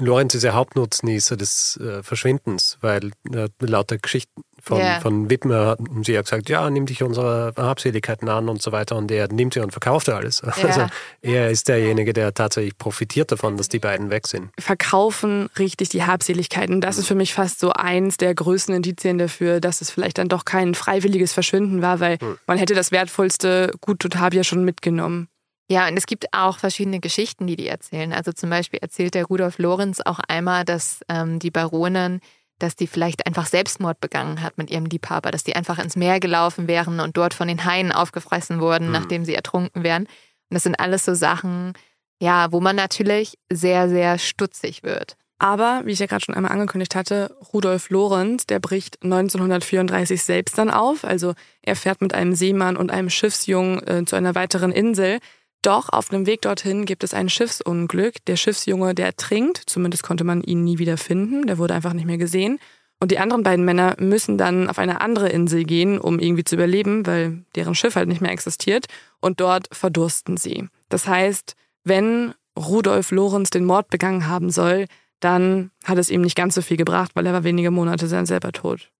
Lorenz 0.00 0.34
ist 0.34 0.42
ja 0.42 0.54
Hauptnutznießer 0.54 1.36
des 1.36 1.76
äh, 1.76 2.02
Verschwindens, 2.02 2.78
weil 2.80 3.12
äh, 3.32 3.48
lauter 3.60 3.98
Geschichten 3.98 4.42
von, 4.60 4.78
yeah. 4.78 4.98
von 5.00 5.30
Widmer 5.30 5.66
hatten 5.66 6.04
sie 6.04 6.12
ja 6.12 6.22
gesagt, 6.22 6.48
ja, 6.48 6.68
nimm 6.70 6.86
dich 6.86 7.02
unsere 7.02 7.52
Habseligkeiten 7.56 8.28
an 8.28 8.48
und 8.48 8.62
so 8.62 8.72
weiter 8.72 8.96
und 8.96 9.10
er 9.10 9.30
nimmt 9.30 9.54
sie 9.54 9.60
und 9.60 9.72
verkauft 9.72 10.08
alles. 10.08 10.42
Yeah. 10.54 10.66
Also 10.68 10.86
er 11.20 11.50
ist 11.50 11.68
derjenige, 11.68 12.12
der 12.12 12.32
tatsächlich 12.32 12.78
profitiert 12.78 13.32
davon, 13.32 13.56
dass 13.56 13.68
die 13.68 13.80
beiden 13.80 14.08
weg 14.08 14.26
sind. 14.26 14.50
Verkaufen 14.58 15.48
richtig 15.58 15.88
die 15.88 16.04
Habseligkeiten, 16.04 16.80
das 16.80 16.96
ist 16.96 17.08
für 17.08 17.16
mich 17.16 17.34
fast 17.34 17.58
so 17.58 17.72
eins 17.72 18.16
der 18.16 18.34
größten 18.34 18.74
Indizien 18.74 19.18
dafür, 19.18 19.60
dass 19.60 19.80
es 19.80 19.90
vielleicht 19.90 20.18
dann 20.18 20.28
doch 20.28 20.44
kein 20.44 20.74
freiwilliges 20.74 21.32
Verschwinden 21.32 21.82
war, 21.82 21.98
weil 22.00 22.18
hm. 22.18 22.38
man 22.46 22.56
hätte 22.56 22.74
das 22.74 22.92
wertvollste 22.92 23.72
Gut 23.80 24.04
und 24.04 24.18
Hab 24.18 24.32
ja 24.32 24.44
schon 24.44 24.64
mitgenommen. 24.64 25.28
Ja, 25.70 25.88
und 25.88 25.96
es 25.96 26.06
gibt 26.06 26.26
auch 26.32 26.58
verschiedene 26.58 27.00
Geschichten, 27.00 27.46
die 27.46 27.56
die 27.56 27.68
erzählen. 27.68 28.12
Also 28.12 28.32
zum 28.32 28.50
Beispiel 28.50 28.80
erzählt 28.80 29.14
der 29.14 29.24
Rudolf 29.24 29.58
Lorenz 29.58 30.00
auch 30.04 30.20
einmal, 30.28 30.64
dass 30.64 31.00
ähm, 31.08 31.38
die 31.38 31.50
Baronin, 31.50 32.20
dass 32.58 32.76
die 32.76 32.86
vielleicht 32.86 33.26
einfach 33.26 33.46
Selbstmord 33.46 33.98
begangen 34.00 34.42
hat 34.42 34.58
mit 34.58 34.70
ihrem 34.70 34.84
Liebhaber, 34.84 35.30
dass 35.30 35.42
die 35.42 35.56
einfach 35.56 35.78
ins 35.78 35.96
Meer 35.96 36.20
gelaufen 36.20 36.68
wären 36.68 37.00
und 37.00 37.16
dort 37.16 37.32
von 37.32 37.48
den 37.48 37.64
Haien 37.64 37.92
aufgefressen 37.92 38.60
wurden, 38.60 38.86
mhm. 38.88 38.92
nachdem 38.92 39.24
sie 39.24 39.34
ertrunken 39.34 39.82
wären. 39.82 40.04
Und 40.04 40.54
das 40.54 40.64
sind 40.64 40.78
alles 40.78 41.04
so 41.04 41.14
Sachen, 41.14 41.72
ja, 42.20 42.52
wo 42.52 42.60
man 42.60 42.76
natürlich 42.76 43.38
sehr, 43.50 43.88
sehr 43.88 44.18
stutzig 44.18 44.82
wird. 44.82 45.16
Aber, 45.38 45.82
wie 45.84 45.92
ich 45.92 45.98
ja 45.98 46.06
gerade 46.06 46.24
schon 46.24 46.34
einmal 46.34 46.52
angekündigt 46.52 46.94
hatte, 46.94 47.36
Rudolf 47.52 47.90
Lorenz, 47.90 48.46
der 48.46 48.60
bricht 48.60 49.02
1934 49.02 50.22
selbst 50.22 50.56
dann 50.56 50.70
auf. 50.70 51.04
Also 51.04 51.34
er 51.62 51.76
fährt 51.76 52.00
mit 52.00 52.14
einem 52.14 52.34
Seemann 52.34 52.76
und 52.76 52.92
einem 52.92 53.10
Schiffsjungen 53.10 53.86
äh, 53.86 54.04
zu 54.04 54.14
einer 54.16 54.34
weiteren 54.34 54.70
Insel. 54.70 55.18
Doch 55.64 55.88
auf 55.88 56.10
dem 56.10 56.26
Weg 56.26 56.42
dorthin 56.42 56.84
gibt 56.84 57.04
es 57.04 57.14
ein 57.14 57.30
Schiffsunglück. 57.30 58.22
Der 58.26 58.36
Schiffsjunge, 58.36 58.94
der 58.94 59.06
ertrinkt. 59.06 59.62
Zumindest 59.64 60.02
konnte 60.02 60.22
man 60.22 60.42
ihn 60.42 60.62
nie 60.62 60.78
wieder 60.78 60.98
finden. 60.98 61.46
Der 61.46 61.56
wurde 61.56 61.72
einfach 61.72 61.94
nicht 61.94 62.04
mehr 62.04 62.18
gesehen. 62.18 62.58
Und 63.00 63.10
die 63.10 63.18
anderen 63.18 63.42
beiden 63.42 63.64
Männer 63.64 63.96
müssen 63.98 64.36
dann 64.36 64.68
auf 64.68 64.78
eine 64.78 65.00
andere 65.00 65.30
Insel 65.30 65.64
gehen, 65.64 65.98
um 65.98 66.18
irgendwie 66.18 66.44
zu 66.44 66.56
überleben, 66.56 67.06
weil 67.06 67.44
deren 67.54 67.74
Schiff 67.74 67.96
halt 67.96 68.08
nicht 68.08 68.20
mehr 68.20 68.30
existiert. 68.30 68.88
Und 69.20 69.40
dort 69.40 69.74
verdursten 69.74 70.36
sie. 70.36 70.68
Das 70.90 71.06
heißt, 71.06 71.56
wenn 71.82 72.34
Rudolf 72.58 73.10
Lorenz 73.10 73.48
den 73.48 73.64
Mord 73.64 73.88
begangen 73.88 74.28
haben 74.28 74.50
soll, 74.50 74.84
dann 75.20 75.70
hat 75.84 75.96
es 75.96 76.10
ihm 76.10 76.20
nicht 76.20 76.36
ganz 76.36 76.54
so 76.54 76.60
viel 76.60 76.76
gebracht, 76.76 77.12
weil 77.14 77.24
er 77.24 77.32
war 77.32 77.44
wenige 77.44 77.70
Monate 77.70 78.06
dann 78.06 78.26
selber 78.26 78.52
tot. 78.52 78.90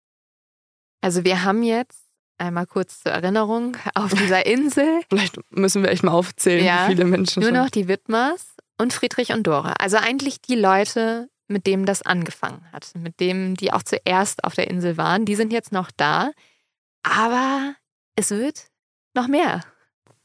Also 1.02 1.24
wir 1.24 1.44
haben 1.44 1.62
jetzt 1.62 2.03
einmal 2.38 2.66
kurz 2.66 3.00
zur 3.00 3.12
Erinnerung 3.12 3.76
auf 3.94 4.12
dieser 4.14 4.46
Insel. 4.46 5.00
Vielleicht 5.08 5.38
müssen 5.50 5.82
wir 5.82 5.90
echt 5.90 6.02
mal 6.02 6.12
aufzählen, 6.12 6.64
ja, 6.64 6.84
wie 6.84 6.92
viele 6.92 7.04
Menschen. 7.04 7.40
Nur 7.40 7.50
schon. 7.50 7.58
noch 7.58 7.70
die 7.70 7.88
Widmers 7.88 8.54
und 8.78 8.92
Friedrich 8.92 9.32
und 9.32 9.46
Dora. 9.46 9.74
Also 9.78 9.96
eigentlich 9.96 10.40
die 10.40 10.56
Leute, 10.56 11.28
mit 11.48 11.66
denen 11.66 11.86
das 11.86 12.02
angefangen 12.02 12.66
hat, 12.72 12.90
mit 12.96 13.20
denen, 13.20 13.54
die 13.54 13.72
auch 13.72 13.82
zuerst 13.82 14.44
auf 14.44 14.54
der 14.54 14.68
Insel 14.68 14.96
waren. 14.96 15.24
Die 15.24 15.36
sind 15.36 15.52
jetzt 15.52 15.72
noch 15.72 15.90
da. 15.96 16.30
Aber 17.02 17.74
es 18.16 18.30
wird 18.30 18.68
noch 19.14 19.28
mehr 19.28 19.60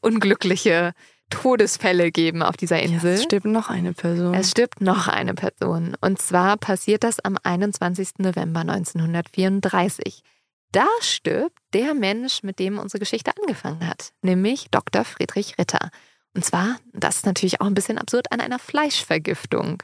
unglückliche 0.00 0.92
Todesfälle 1.30 2.10
geben 2.10 2.42
auf 2.42 2.56
dieser 2.56 2.80
Insel. 2.80 3.10
Ja, 3.10 3.16
es 3.16 3.22
stirbt 3.22 3.46
noch 3.46 3.70
eine 3.70 3.92
Person. 3.92 4.34
Es 4.34 4.50
stirbt 4.50 4.80
noch 4.80 5.06
eine 5.08 5.34
Person. 5.34 5.96
Und 6.00 6.20
zwar 6.20 6.56
passiert 6.56 7.04
das 7.04 7.20
am 7.20 7.38
21. 7.42 8.18
November 8.18 8.60
1934. 8.60 10.22
Da 10.72 10.86
stirbt 11.00 11.58
der 11.74 11.94
Mensch, 11.94 12.42
mit 12.42 12.58
dem 12.58 12.78
unsere 12.78 13.00
Geschichte 13.00 13.32
angefangen 13.40 13.86
hat, 13.86 14.12
nämlich 14.22 14.68
Dr. 14.70 15.04
Friedrich 15.04 15.58
Ritter. 15.58 15.90
Und 16.34 16.44
zwar, 16.44 16.78
das 16.92 17.16
ist 17.16 17.26
natürlich 17.26 17.60
auch 17.60 17.66
ein 17.66 17.74
bisschen 17.74 17.98
absurd, 17.98 18.30
an 18.30 18.40
einer 18.40 18.60
Fleischvergiftung. 18.60 19.82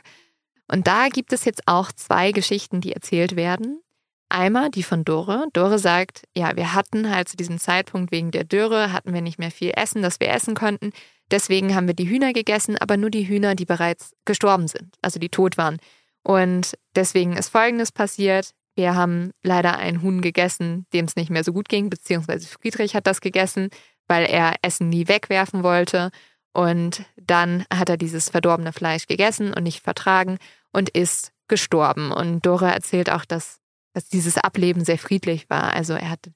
Und 0.68 0.86
da 0.86 1.08
gibt 1.08 1.32
es 1.32 1.44
jetzt 1.44 1.62
auch 1.66 1.90
zwei 1.92 2.32
Geschichten, 2.32 2.80
die 2.80 2.92
erzählt 2.92 3.36
werden. 3.36 3.80
Einmal 4.28 4.70
die 4.70 4.82
von 4.82 5.04
Dore. 5.04 5.46
Dore 5.52 5.78
sagt, 5.78 6.24
ja, 6.34 6.56
wir 6.56 6.74
hatten 6.74 7.10
halt 7.14 7.28
zu 7.28 7.36
diesem 7.36 7.58
Zeitpunkt 7.58 8.10
wegen 8.10 8.32
der 8.32 8.44
Dürre, 8.44 8.92
hatten 8.92 9.14
wir 9.14 9.20
nicht 9.20 9.38
mehr 9.38 9.52
viel 9.52 9.72
Essen, 9.76 10.02
das 10.02 10.18
wir 10.18 10.30
essen 10.30 10.54
konnten. 10.54 10.90
Deswegen 11.30 11.74
haben 11.74 11.86
wir 11.86 11.94
die 11.94 12.08
Hühner 12.08 12.32
gegessen, 12.32 12.76
aber 12.76 12.96
nur 12.96 13.10
die 13.10 13.28
Hühner, 13.28 13.54
die 13.54 13.64
bereits 13.64 14.14
gestorben 14.24 14.66
sind, 14.66 14.96
also 15.02 15.20
die 15.20 15.28
tot 15.28 15.56
waren. 15.56 15.78
Und 16.22 16.76
deswegen 16.96 17.36
ist 17.36 17.50
Folgendes 17.50 17.92
passiert. 17.92 18.52
Wir 18.76 18.94
haben 18.94 19.32
leider 19.42 19.78
einen 19.78 20.02
Huhn 20.02 20.20
gegessen, 20.20 20.86
dem 20.92 21.06
es 21.06 21.16
nicht 21.16 21.30
mehr 21.30 21.42
so 21.42 21.52
gut 21.52 21.68
ging, 21.68 21.90
beziehungsweise 21.90 22.46
Friedrich 22.46 22.94
hat 22.94 23.06
das 23.06 23.20
gegessen, 23.20 23.70
weil 24.06 24.26
er 24.26 24.54
Essen 24.62 24.90
nie 24.90 25.08
wegwerfen 25.08 25.62
wollte. 25.62 26.10
Und 26.52 27.04
dann 27.16 27.64
hat 27.72 27.88
er 27.88 27.96
dieses 27.96 28.28
verdorbene 28.28 28.72
Fleisch 28.72 29.06
gegessen 29.06 29.52
und 29.52 29.62
nicht 29.62 29.82
vertragen 29.82 30.38
und 30.72 30.90
ist 30.90 31.32
gestorben. 31.48 32.12
Und 32.12 32.44
Dora 32.44 32.70
erzählt 32.70 33.10
auch, 33.10 33.24
dass, 33.24 33.60
dass 33.94 34.08
dieses 34.08 34.36
Ableben 34.38 34.84
sehr 34.84 34.98
friedlich 34.98 35.48
war. 35.48 35.72
Also 35.72 35.94
er 35.94 36.10
hat 36.10 36.30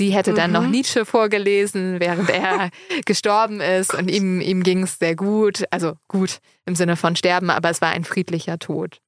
Sie 0.00 0.14
hätte 0.14 0.32
dann 0.32 0.50
mhm. 0.50 0.54
noch 0.54 0.66
Nietzsche 0.68 1.04
vorgelesen, 1.04 1.98
während 1.98 2.30
er 2.30 2.70
gestorben 3.04 3.60
ist 3.60 3.92
und 3.94 4.08
ihm, 4.08 4.40
ihm 4.40 4.62
ging 4.62 4.84
es 4.84 4.98
sehr 4.98 5.16
gut. 5.16 5.64
Also 5.72 5.94
gut 6.06 6.38
im 6.66 6.76
Sinne 6.76 6.96
von 6.96 7.16
sterben, 7.16 7.50
aber 7.50 7.68
es 7.70 7.80
war 7.80 7.90
ein 7.90 8.04
friedlicher 8.04 8.60
Tod. 8.60 9.00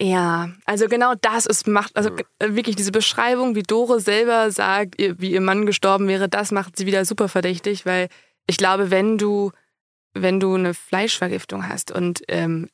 Ja, 0.00 0.50
also 0.64 0.86
genau 0.86 1.14
das 1.20 1.44
ist 1.46 1.66
macht, 1.66 1.96
also 1.96 2.10
wirklich 2.38 2.76
diese 2.76 2.92
Beschreibung, 2.92 3.56
wie 3.56 3.64
Dore 3.64 4.00
selber 4.00 4.52
sagt, 4.52 4.94
wie 4.98 5.32
ihr 5.32 5.40
Mann 5.40 5.66
gestorben 5.66 6.06
wäre, 6.06 6.28
das 6.28 6.52
macht 6.52 6.76
sie 6.76 6.86
wieder 6.86 7.04
super 7.04 7.28
verdächtig, 7.28 7.84
weil 7.84 8.08
ich 8.46 8.58
glaube, 8.58 8.92
wenn 8.92 9.18
du, 9.18 9.50
wenn 10.14 10.38
du 10.38 10.54
eine 10.54 10.72
Fleischvergiftung 10.74 11.68
hast 11.68 11.90
und 11.90 12.22
ähm, 12.28 12.68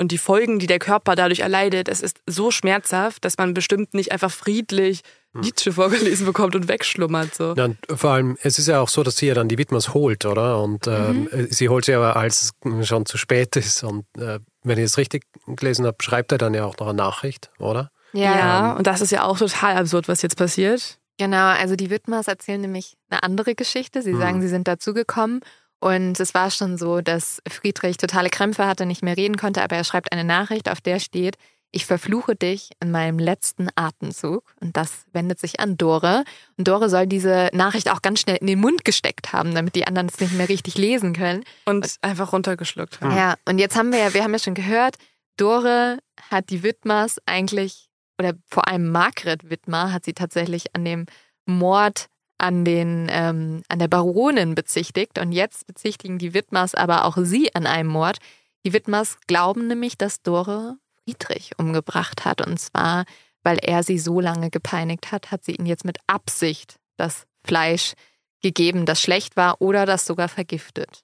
und 0.00 0.12
die 0.12 0.18
Folgen, 0.18 0.58
die 0.58 0.66
der 0.66 0.78
Körper 0.78 1.14
dadurch 1.14 1.40
erleidet, 1.40 1.86
es 1.86 2.00
ist 2.00 2.22
so 2.26 2.50
schmerzhaft, 2.50 3.22
dass 3.22 3.36
man 3.36 3.52
bestimmt 3.52 3.92
nicht 3.92 4.12
einfach 4.12 4.30
friedlich. 4.30 5.02
Nietzsche 5.32 5.72
vorgelesen 5.72 6.26
bekommt 6.26 6.56
und 6.56 6.68
wegschlummert. 6.68 7.34
So. 7.34 7.54
Ja, 7.54 7.68
vor 7.94 8.10
allem, 8.10 8.36
es 8.42 8.58
ist 8.58 8.66
ja 8.66 8.80
auch 8.80 8.88
so, 8.88 9.02
dass 9.02 9.16
sie 9.16 9.26
ja 9.26 9.34
dann 9.34 9.48
die 9.48 9.58
Widmers 9.58 9.94
holt, 9.94 10.24
oder? 10.26 10.60
Und 10.60 10.86
ähm, 10.88 11.28
mhm. 11.30 11.46
sie 11.50 11.68
holt 11.68 11.84
sie 11.84 11.94
aber, 11.94 12.16
als 12.16 12.52
es 12.64 12.88
schon 12.88 13.06
zu 13.06 13.16
spät 13.16 13.54
ist. 13.56 13.84
Und 13.84 14.04
äh, 14.18 14.40
wenn 14.62 14.78
ich 14.78 14.84
es 14.84 14.98
richtig 14.98 15.24
gelesen 15.46 15.86
habe, 15.86 15.96
schreibt 16.00 16.32
er 16.32 16.38
dann 16.38 16.54
ja 16.54 16.64
auch 16.64 16.76
noch 16.78 16.88
eine 16.88 16.96
Nachricht, 16.96 17.50
oder? 17.58 17.90
Ja, 18.12 18.36
ja. 18.36 18.72
und 18.72 18.86
das 18.86 19.00
ist 19.00 19.12
ja 19.12 19.24
auch 19.24 19.38
total 19.38 19.76
absurd, 19.76 20.08
was 20.08 20.22
jetzt 20.22 20.36
passiert. 20.36 20.98
Genau, 21.16 21.48
also 21.48 21.76
die 21.76 21.90
Widmers 21.90 22.28
erzählen 22.28 22.60
nämlich 22.60 22.96
eine 23.08 23.22
andere 23.22 23.54
Geschichte. 23.54 24.02
Sie 24.02 24.14
mhm. 24.14 24.18
sagen, 24.18 24.40
sie 24.40 24.48
sind 24.48 24.66
dazugekommen 24.66 25.40
und 25.80 26.18
es 26.18 26.34
war 26.34 26.50
schon 26.50 26.76
so, 26.76 27.00
dass 27.00 27.42
Friedrich 27.48 27.96
totale 27.96 28.30
Krämpfe 28.30 28.66
hatte, 28.66 28.84
nicht 28.84 29.02
mehr 29.02 29.16
reden 29.16 29.36
konnte, 29.36 29.62
aber 29.62 29.76
er 29.76 29.84
schreibt 29.84 30.12
eine 30.12 30.24
Nachricht, 30.24 30.70
auf 30.70 30.80
der 30.80 30.98
steht, 30.98 31.36
ich 31.72 31.86
verfluche 31.86 32.34
dich 32.34 32.70
in 32.80 32.90
meinem 32.90 33.18
letzten 33.18 33.68
Atemzug. 33.76 34.54
Und 34.60 34.76
das 34.76 35.04
wendet 35.12 35.38
sich 35.38 35.60
an 35.60 35.76
Dore. 35.76 36.24
Und 36.56 36.66
Dore 36.68 36.88
soll 36.88 37.06
diese 37.06 37.50
Nachricht 37.52 37.90
auch 37.90 38.02
ganz 38.02 38.20
schnell 38.20 38.36
in 38.36 38.46
den 38.46 38.60
Mund 38.60 38.84
gesteckt 38.84 39.32
haben, 39.32 39.54
damit 39.54 39.74
die 39.74 39.86
anderen 39.86 40.08
es 40.08 40.20
nicht 40.20 40.32
mehr 40.32 40.48
richtig 40.48 40.76
lesen 40.76 41.12
können. 41.12 41.44
Und, 41.64 41.84
und 41.84 41.96
einfach 42.02 42.32
runtergeschluckt 42.32 43.00
haben. 43.00 43.16
Ja, 43.16 43.34
und 43.44 43.58
jetzt 43.58 43.76
haben 43.76 43.92
wir 43.92 44.00
ja, 44.00 44.14
wir 44.14 44.24
haben 44.24 44.32
ja 44.32 44.38
schon 44.38 44.54
gehört, 44.54 44.96
Dore 45.36 45.98
hat 46.30 46.50
die 46.50 46.62
Widmers 46.62 47.18
eigentlich, 47.26 47.88
oder 48.18 48.34
vor 48.46 48.68
allem 48.68 48.90
Margret 48.90 49.48
Widmer 49.48 49.92
hat 49.92 50.04
sie 50.04 50.12
tatsächlich 50.12 50.74
an 50.74 50.84
dem 50.84 51.06
Mord 51.46 52.08
an, 52.36 52.64
den, 52.64 53.08
ähm, 53.10 53.62
an 53.68 53.78
der 53.78 53.88
Baronin 53.88 54.54
bezichtigt. 54.54 55.18
Und 55.18 55.32
jetzt 55.32 55.66
bezichtigen 55.66 56.18
die 56.18 56.34
Widmers 56.34 56.74
aber 56.74 57.04
auch 57.04 57.16
sie 57.20 57.54
an 57.54 57.66
einem 57.66 57.90
Mord. 57.90 58.18
Die 58.64 58.72
Widmers 58.72 59.18
glauben 59.26 59.68
nämlich, 59.68 59.96
dass 59.96 60.22
Dore 60.22 60.76
Friedrich 61.04 61.52
umgebracht 61.58 62.24
hat. 62.24 62.46
Und 62.46 62.58
zwar, 62.58 63.04
weil 63.42 63.58
er 63.58 63.82
sie 63.82 63.98
so 63.98 64.20
lange 64.20 64.50
gepeinigt 64.50 65.12
hat, 65.12 65.30
hat 65.30 65.44
sie 65.44 65.56
ihn 65.56 65.66
jetzt 65.66 65.84
mit 65.84 65.98
Absicht 66.06 66.76
das 66.96 67.26
Fleisch 67.44 67.94
gegeben, 68.42 68.86
das 68.86 69.00
schlecht 69.00 69.36
war 69.36 69.60
oder 69.60 69.86
das 69.86 70.06
sogar 70.06 70.28
vergiftet. 70.28 71.02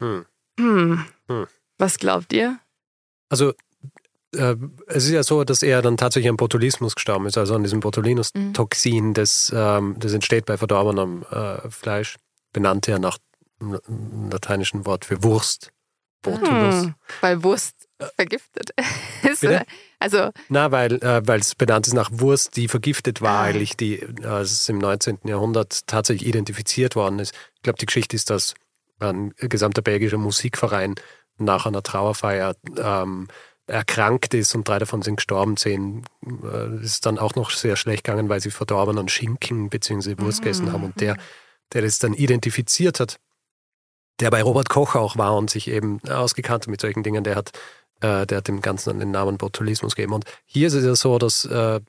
Hm. 0.00 0.26
Hm. 0.58 1.04
Hm. 1.28 1.46
Was 1.78 1.98
glaubt 1.98 2.32
ihr? 2.32 2.58
Also 3.28 3.52
äh, 4.34 4.56
es 4.86 5.04
ist 5.04 5.10
ja 5.10 5.22
so, 5.22 5.44
dass 5.44 5.62
er 5.62 5.82
dann 5.82 5.96
tatsächlich 5.96 6.30
an 6.30 6.36
Botulismus 6.36 6.94
gestorben 6.94 7.26
ist, 7.26 7.38
also 7.38 7.54
an 7.54 7.62
diesem 7.62 7.80
Botulinus-Toxin, 7.80 9.08
mhm. 9.08 9.14
das, 9.14 9.52
ähm, 9.54 9.96
das 9.98 10.12
entsteht 10.12 10.46
bei 10.46 10.56
verdorbenem 10.56 11.24
äh, 11.30 11.70
Fleisch, 11.70 12.16
benannte 12.52 12.92
er 12.92 12.98
nach 12.98 13.18
dem 13.60 14.30
lateinischen 14.30 14.86
Wort 14.86 15.04
für 15.04 15.22
Wurst. 15.22 15.70
Botulus. 16.22 16.84
Hm, 16.84 16.94
weil 17.20 17.42
Wurst 17.42 17.83
vergiftet 18.16 18.70
ist. 19.22 19.40
Bitte? 19.40 19.64
Also 19.98 20.30
Na, 20.48 20.70
weil 20.70 20.94
äh, 21.02 21.22
es 21.38 21.54
benannt 21.54 21.86
ist 21.86 21.94
nach 21.94 22.10
Wurst, 22.12 22.56
die 22.56 22.68
vergiftet 22.68 23.20
war, 23.20 23.40
ah. 23.40 23.42
eigentlich, 23.44 23.76
die 23.76 24.00
äh, 24.00 24.42
ist 24.42 24.68
im 24.68 24.78
19. 24.78 25.20
Jahrhundert 25.24 25.86
tatsächlich 25.86 26.28
identifiziert 26.28 26.96
worden 26.96 27.18
ist. 27.18 27.34
Ich 27.56 27.62
glaube, 27.62 27.78
die 27.78 27.86
Geschichte 27.86 28.16
ist, 28.16 28.30
dass 28.30 28.54
ein 29.00 29.32
gesamter 29.36 29.82
belgischer 29.82 30.18
Musikverein 30.18 30.94
nach 31.36 31.66
einer 31.66 31.82
Trauerfeier 31.82 32.54
ähm, 32.76 33.28
erkrankt 33.66 34.34
ist 34.34 34.54
und 34.54 34.68
drei 34.68 34.78
davon 34.78 35.02
sind 35.02 35.16
gestorben. 35.16 35.56
Zehn 35.56 36.04
äh, 36.44 36.82
ist 36.82 37.06
dann 37.06 37.18
auch 37.18 37.34
noch 37.34 37.50
sehr 37.50 37.76
schlecht 37.76 38.04
gegangen, 38.04 38.28
weil 38.28 38.40
sie 38.40 38.50
verdorbenen 38.50 39.08
Schinken 39.08 39.70
bzw. 39.70 40.16
Wurst 40.18 40.42
gegessen 40.42 40.72
haben. 40.72 40.84
Und 40.84 41.00
der, 41.00 41.16
der 41.72 41.82
das 41.82 41.98
dann 41.98 42.14
identifiziert 42.14 43.00
hat, 43.00 43.18
der 44.20 44.30
bei 44.30 44.42
Robert 44.42 44.68
Koch 44.68 44.94
auch 44.94 45.16
war 45.16 45.36
und 45.36 45.50
sich 45.50 45.68
eben 45.68 46.00
ausgekannt 46.08 46.64
hat 46.64 46.68
mit 46.68 46.80
solchen 46.80 47.02
Dingen, 47.02 47.24
der 47.24 47.36
hat, 47.36 47.50
äh, 48.04 48.26
der 48.26 48.38
hat 48.38 48.48
dem 48.48 48.60
Ganzen 48.60 48.98
den 48.98 49.10
Namen 49.10 49.38
Botulismus 49.38 49.94
gegeben. 49.94 50.12
Und 50.12 50.24
hier 50.44 50.66
ist 50.66 50.74
es 50.74 50.84
ja 50.84 50.94
so, 50.94 51.18
dass 51.18 51.44
äh, 51.46 51.80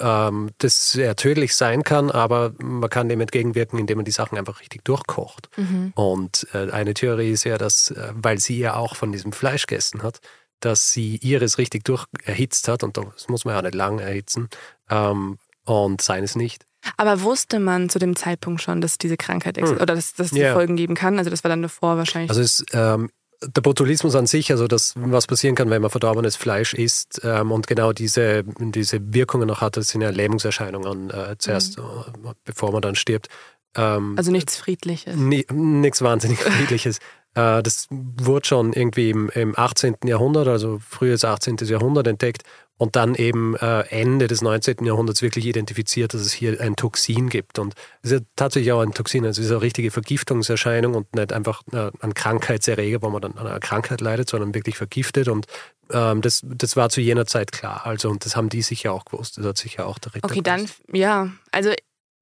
ähm, 0.00 0.50
das 0.58 0.90
sehr 0.90 1.16
tödlich 1.16 1.54
sein 1.54 1.84
kann, 1.84 2.10
aber 2.10 2.52
man 2.58 2.90
kann 2.90 3.08
dem 3.08 3.20
entgegenwirken, 3.20 3.78
indem 3.78 3.98
man 3.98 4.04
die 4.04 4.10
Sachen 4.10 4.36
einfach 4.36 4.60
richtig 4.60 4.84
durchkocht. 4.84 5.48
Mhm. 5.56 5.92
Und 5.94 6.46
äh, 6.52 6.70
eine 6.70 6.94
Theorie 6.94 7.30
ist 7.30 7.44
ja, 7.44 7.56
dass, 7.56 7.90
äh, 7.92 8.12
weil 8.14 8.38
sie 8.38 8.58
ja 8.58 8.74
auch 8.74 8.96
von 8.96 9.12
diesem 9.12 9.32
Fleisch 9.32 9.66
gegessen 9.66 10.02
hat, 10.02 10.20
dass 10.58 10.90
sie 10.90 11.16
ihres 11.16 11.56
richtig 11.56 11.84
durch 11.84 12.04
erhitzt 12.24 12.68
hat 12.68 12.82
und 12.82 12.96
das 12.96 13.28
muss 13.28 13.44
man 13.44 13.54
ja 13.54 13.62
nicht 13.62 13.74
lang 13.74 13.98
erhitzen 13.98 14.48
ähm, 14.90 15.38
und 15.64 16.02
seines 16.02 16.36
nicht. 16.36 16.66
Aber 16.96 17.22
wusste 17.22 17.60
man 17.60 17.88
zu 17.88 17.98
dem 17.98 18.16
Zeitpunkt 18.16 18.60
schon, 18.60 18.80
dass 18.80 18.98
diese 18.98 19.16
Krankheit 19.16 19.58
hm. 19.58 19.76
oder 19.76 19.94
dass, 19.94 20.14
dass 20.14 20.30
die 20.30 20.40
yeah. 20.40 20.54
Folgen 20.54 20.76
geben 20.76 20.94
kann? 20.94 21.18
Also 21.18 21.30
das 21.30 21.44
war 21.44 21.48
dann 21.48 21.62
davor 21.62 21.96
wahrscheinlich. 21.96 22.30
Also 22.30 22.40
es, 22.40 22.64
ähm, 22.72 23.10
der 23.42 23.62
Botulismus 23.62 24.14
an 24.14 24.26
sich, 24.26 24.50
also 24.50 24.66
das, 24.66 24.94
was 24.96 25.26
passieren 25.26 25.54
kann, 25.54 25.70
wenn 25.70 25.80
man 25.80 25.90
verdorbenes 25.90 26.36
Fleisch 26.36 26.74
isst 26.74 27.20
ähm, 27.24 27.52
und 27.52 27.66
genau 27.66 27.92
diese, 27.92 28.44
diese 28.44 29.14
Wirkungen 29.14 29.48
noch 29.48 29.60
hat, 29.60 29.76
das 29.76 29.88
sind 29.88 30.02
ja 30.02 30.10
Lähmungserscheinungen 30.10 31.10
äh, 31.10 31.36
zuerst, 31.38 31.78
mhm. 31.78 31.84
Äh, 32.26 32.32
bevor 32.44 32.72
man 32.72 32.82
dann 32.82 32.94
stirbt. 32.94 33.28
Ähm, 33.76 34.14
also 34.16 34.30
nichts 34.30 34.56
Friedliches. 34.56 35.16
Nichts 35.16 36.02
wahnsinnig 36.02 36.38
Friedliches. 36.38 36.98
äh, 37.34 37.62
das 37.62 37.86
wurde 37.90 38.46
schon 38.46 38.72
irgendwie 38.72 39.10
im, 39.10 39.30
im 39.30 39.58
18. 39.58 39.96
Jahrhundert, 40.04 40.48
also 40.48 40.78
frühes 40.78 41.24
18. 41.24 41.56
Jahrhundert 41.62 42.06
entdeckt 42.06 42.42
und 42.80 42.96
dann 42.96 43.14
eben 43.14 43.56
äh, 43.56 43.82
Ende 43.90 44.26
des 44.26 44.40
19. 44.40 44.86
Jahrhunderts 44.86 45.20
wirklich 45.20 45.44
identifiziert, 45.44 46.14
dass 46.14 46.22
es 46.22 46.32
hier 46.32 46.62
ein 46.62 46.76
Toxin 46.76 47.28
gibt. 47.28 47.58
Und 47.58 47.74
es 48.00 48.10
ist 48.10 48.20
ja 48.20 48.26
tatsächlich 48.36 48.72
auch 48.72 48.80
ein 48.80 48.94
Toxin, 48.94 49.26
also 49.26 49.42
es 49.42 49.48
ist 49.48 49.52
eine 49.52 49.60
richtige 49.60 49.90
Vergiftungserscheinung 49.90 50.94
und 50.94 51.14
nicht 51.14 51.30
einfach 51.34 51.62
äh, 51.72 51.90
ein 52.00 52.14
Krankheitserreger, 52.14 53.02
wo 53.02 53.10
man 53.10 53.20
dann 53.20 53.36
an 53.36 53.46
einer 53.46 53.60
Krankheit 53.60 54.00
leidet, 54.00 54.30
sondern 54.30 54.54
wirklich 54.54 54.78
vergiftet. 54.78 55.28
Und 55.28 55.44
ähm, 55.92 56.22
das, 56.22 56.40
das 56.42 56.74
war 56.74 56.88
zu 56.88 57.02
jener 57.02 57.26
Zeit 57.26 57.52
klar. 57.52 57.84
Also, 57.84 58.08
und 58.08 58.24
das 58.24 58.34
haben 58.34 58.48
die 58.48 58.62
sicher 58.62 58.94
auch 58.94 59.04
gewusst. 59.04 59.36
Das 59.36 59.44
hat 59.44 59.58
sicher 59.58 59.86
auch 59.86 59.98
der 59.98 60.14
Ritter 60.14 60.24
Okay, 60.24 60.40
gewusst. 60.40 60.80
dann, 60.88 60.96
ja. 60.96 61.30
Also 61.52 61.72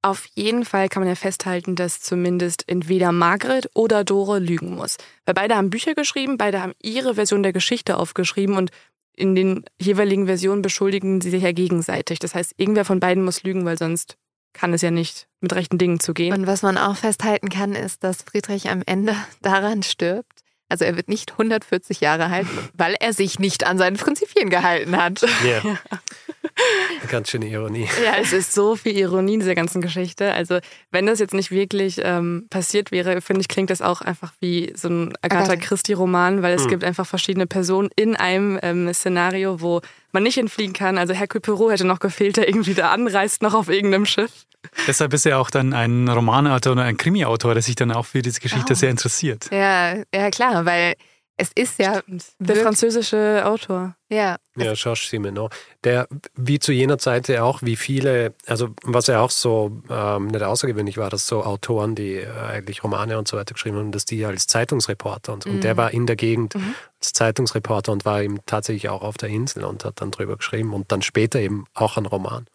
auf 0.02 0.26
jeden 0.34 0.64
Fall 0.64 0.88
kann 0.88 1.02
man 1.02 1.08
ja 1.08 1.14
festhalten, 1.14 1.74
dass 1.76 2.00
zumindest 2.00 2.68
entweder 2.68 3.12
Margret 3.12 3.68
oder 3.74 4.04
Dore 4.04 4.38
lügen 4.38 4.74
muss. 4.74 4.96
Weil 5.24 5.34
beide 5.34 5.56
haben 5.56 5.70
Bücher 5.70 5.94
geschrieben, 5.94 6.38
beide 6.38 6.62
haben 6.62 6.72
ihre 6.82 7.16
Version 7.16 7.42
der 7.42 7.52
Geschichte 7.52 7.96
aufgeschrieben 7.96 8.56
und 8.56 8.70
in 9.18 9.34
den 9.34 9.64
jeweiligen 9.80 10.26
Versionen 10.26 10.62
beschuldigen 10.62 11.20
sie 11.20 11.30
sich 11.30 11.42
ja 11.42 11.52
gegenseitig. 11.52 12.20
Das 12.20 12.34
heißt, 12.34 12.54
irgendwer 12.56 12.84
von 12.84 13.00
beiden 13.00 13.24
muss 13.24 13.42
lügen, 13.42 13.64
weil 13.64 13.76
sonst 13.76 14.16
kann 14.52 14.72
es 14.72 14.82
ja 14.82 14.90
nicht 14.90 15.28
mit 15.40 15.54
rechten 15.54 15.78
Dingen 15.78 16.00
zugehen. 16.00 16.32
Und 16.32 16.46
was 16.46 16.62
man 16.62 16.78
auch 16.78 16.96
festhalten 16.96 17.48
kann, 17.48 17.74
ist, 17.74 18.04
dass 18.04 18.22
Friedrich 18.22 18.70
am 18.70 18.82
Ende 18.86 19.14
daran 19.42 19.82
stirbt. 19.82 20.44
Also 20.68 20.84
er 20.84 20.96
wird 20.96 21.08
nicht 21.08 21.32
140 21.32 22.00
Jahre 22.00 22.26
alt, 22.26 22.46
weil 22.74 22.94
er 23.00 23.12
sich 23.12 23.38
nicht 23.38 23.66
an 23.66 23.78
seinen 23.78 23.96
Prinzipien 23.96 24.50
gehalten 24.50 24.96
hat. 24.96 25.24
Yeah. 25.44 25.78
Ganz 27.08 27.30
schöne 27.30 27.46
Ironie. 27.46 27.88
Ja, 28.04 28.16
es 28.20 28.32
ist 28.32 28.52
so 28.52 28.76
viel 28.76 28.96
Ironie 28.96 29.34
in 29.34 29.40
dieser 29.40 29.54
ganzen 29.54 29.80
Geschichte. 29.80 30.32
Also 30.34 30.58
wenn 30.90 31.06
das 31.06 31.20
jetzt 31.20 31.34
nicht 31.34 31.50
wirklich 31.50 32.00
ähm, 32.02 32.46
passiert 32.50 32.90
wäre, 32.90 33.20
finde 33.20 33.40
ich, 33.40 33.48
klingt 33.48 33.70
das 33.70 33.80
auch 33.80 34.00
einfach 34.00 34.32
wie 34.40 34.72
so 34.74 34.88
ein 34.88 35.14
Agatha 35.22 35.56
Christie-Roman, 35.56 36.42
weil 36.42 36.54
es 36.54 36.62
hm. 36.62 36.70
gibt 36.70 36.84
einfach 36.84 37.06
verschiedene 37.06 37.46
Personen 37.46 37.90
in 37.96 38.16
einem 38.16 38.58
ähm, 38.62 38.92
Szenario, 38.92 39.60
wo 39.60 39.80
man 40.12 40.22
nicht 40.22 40.38
entfliehen 40.38 40.72
kann. 40.72 40.98
Also 40.98 41.14
Hercule 41.14 41.40
Perot 41.40 41.72
hätte 41.72 41.86
noch 41.86 42.00
gefehlt, 42.00 42.36
der 42.36 42.48
irgendwie 42.48 42.74
da 42.74 42.90
anreist, 42.90 43.42
noch 43.42 43.54
auf 43.54 43.68
irgendeinem 43.68 44.06
Schiff. 44.06 44.46
Deshalb 44.86 45.12
ist 45.14 45.26
er 45.26 45.38
auch 45.38 45.50
dann 45.50 45.72
ein 45.72 46.08
Romanautor 46.08 46.72
oder 46.72 46.82
ein 46.82 46.96
Krimiautor, 46.96 47.54
der 47.54 47.62
sich 47.62 47.76
dann 47.76 47.92
auch 47.92 48.06
für 48.06 48.22
diese 48.22 48.40
Geschichte 48.40 48.72
oh. 48.72 48.76
sehr 48.76 48.90
interessiert. 48.90 49.48
Ja, 49.52 49.96
ja 50.14 50.30
klar, 50.30 50.64
weil 50.64 50.94
es 51.38 51.50
ist 51.54 51.78
ja 51.78 52.02
der 52.40 52.56
französische 52.56 53.42
Autor. 53.44 53.94
Ja. 54.08 54.38
Ja, 54.56 54.74
Georges 54.74 55.08
Simenon. 55.08 55.48
Der, 55.84 56.08
wie 56.34 56.58
zu 56.58 56.72
jener 56.72 56.98
Zeit 56.98 57.30
auch, 57.30 57.62
wie 57.62 57.76
viele, 57.76 58.34
also 58.46 58.70
was 58.82 59.06
ja 59.06 59.20
auch 59.20 59.30
so 59.30 59.80
ähm, 59.88 60.26
nicht 60.26 60.42
außergewöhnlich 60.42 60.96
war, 60.96 61.10
dass 61.10 61.28
so 61.28 61.44
Autoren, 61.44 61.94
die 61.94 62.16
äh, 62.16 62.28
eigentlich 62.28 62.82
Romane 62.82 63.18
und 63.18 63.28
so 63.28 63.36
weiter 63.36 63.54
geschrieben 63.54 63.76
haben, 63.76 63.92
dass 63.92 64.04
die 64.04 64.24
als 64.24 64.48
Zeitungsreporter 64.48 65.32
und 65.32 65.44
so. 65.44 65.48
Mhm. 65.48 65.56
Und 65.56 65.64
der 65.64 65.74
mhm. 65.74 65.78
war 65.78 65.90
in 65.92 66.06
der 66.06 66.16
Gegend 66.16 66.56
mhm. 66.56 66.74
als 66.98 67.12
Zeitungsreporter 67.12 67.92
und 67.92 68.04
war 68.04 68.20
eben 68.20 68.40
tatsächlich 68.44 68.88
auch 68.88 69.02
auf 69.02 69.16
der 69.16 69.28
Insel 69.28 69.64
und 69.64 69.84
hat 69.84 70.00
dann 70.00 70.10
drüber 70.10 70.36
geschrieben 70.36 70.74
und 70.74 70.90
dann 70.90 71.02
später 71.02 71.38
eben 71.38 71.66
auch 71.72 71.96
einen 71.96 72.06
Roman. 72.06 72.46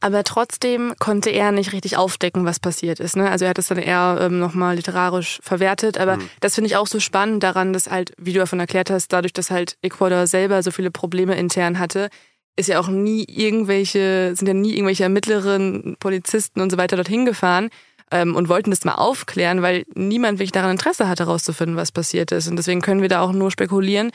Aber 0.00 0.24
trotzdem 0.24 0.94
konnte 0.98 1.30
er 1.30 1.52
nicht 1.52 1.72
richtig 1.72 1.96
aufdecken, 1.96 2.44
was 2.44 2.60
passiert 2.60 3.00
ist. 3.00 3.16
Ne? 3.16 3.30
Also 3.30 3.44
er 3.44 3.50
hat 3.50 3.58
es 3.58 3.68
dann 3.68 3.78
eher 3.78 4.18
ähm, 4.20 4.38
nochmal 4.38 4.76
literarisch 4.76 5.38
verwertet. 5.42 5.98
Aber 5.98 6.16
mhm. 6.16 6.28
das 6.40 6.54
finde 6.54 6.68
ich 6.68 6.76
auch 6.76 6.86
so 6.86 7.00
spannend 7.00 7.42
daran, 7.42 7.72
dass 7.72 7.90
halt, 7.90 8.12
wie 8.18 8.32
du 8.32 8.40
davon 8.40 8.60
erklärt 8.60 8.90
hast, 8.90 9.12
dadurch, 9.12 9.32
dass 9.32 9.50
halt 9.50 9.76
Ecuador 9.82 10.26
selber 10.26 10.62
so 10.62 10.70
viele 10.70 10.90
Probleme 10.90 11.36
intern 11.36 11.78
hatte, 11.78 12.08
ist 12.56 12.68
ja 12.68 12.78
auch 12.80 12.88
nie 12.88 13.24
irgendwelche, 13.24 14.34
sind 14.36 14.46
ja 14.46 14.54
nie 14.54 14.74
irgendwelche 14.74 15.04
Ermittlerinnen, 15.04 15.96
Polizisten 15.98 16.60
und 16.60 16.70
so 16.70 16.76
weiter 16.76 16.96
dorthin 16.96 17.24
gefahren 17.24 17.70
ähm, 18.10 18.36
und 18.36 18.48
wollten 18.48 18.70
das 18.70 18.84
mal 18.84 18.96
aufklären, 18.96 19.62
weil 19.62 19.84
niemand 19.94 20.38
wirklich 20.38 20.52
daran 20.52 20.72
Interesse 20.72 21.08
hatte, 21.08 21.24
herauszufinden, 21.24 21.76
was 21.76 21.92
passiert 21.92 22.30
ist. 22.30 22.48
Und 22.48 22.56
deswegen 22.56 22.82
können 22.82 23.00
wir 23.00 23.08
da 23.08 23.22
auch 23.22 23.32
nur 23.32 23.50
spekulieren. 23.50 24.10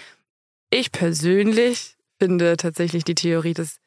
Ich 0.70 0.92
persönlich 0.92 1.96
finde 2.20 2.58
tatsächlich 2.58 3.04
die 3.04 3.16
Theorie, 3.16 3.54
dass 3.54 3.78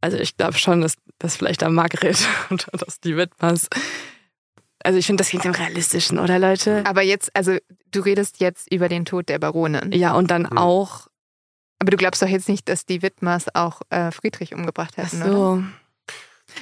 also 0.00 0.16
ich 0.16 0.36
glaube 0.36 0.54
schon, 0.54 0.80
dass 0.80 0.94
das 1.18 1.36
vielleicht 1.36 1.62
am 1.62 1.74
Margret 1.74 2.18
und 2.50 2.66
dass 2.72 3.00
die 3.00 3.16
Widmers. 3.16 3.68
Also 4.82 4.98
ich 4.98 5.06
finde, 5.06 5.20
das 5.22 5.28
klingt 5.28 5.44
am 5.44 5.52
realistischen, 5.52 6.18
oder 6.18 6.38
Leute? 6.38 6.82
Aber 6.86 7.02
jetzt, 7.02 7.34
also 7.36 7.56
du 7.90 8.00
redest 8.00 8.40
jetzt 8.40 8.72
über 8.72 8.88
den 8.88 9.04
Tod 9.04 9.28
der 9.28 9.38
Baronin. 9.38 9.92
Ja, 9.92 10.14
und 10.14 10.30
dann 10.30 10.42
mhm. 10.42 10.56
auch. 10.58 11.08
Aber 11.78 11.90
du 11.90 11.96
glaubst 11.96 12.22
doch 12.22 12.28
jetzt 12.28 12.48
nicht, 12.48 12.68
dass 12.68 12.86
die 12.86 13.02
Widmers 13.02 13.54
auch 13.54 13.80
äh, 13.90 14.10
Friedrich 14.10 14.54
umgebracht 14.54 14.96
hätten, 14.96 15.22
Ach 15.22 15.26
so. 15.26 15.32
Oder? 15.32 15.64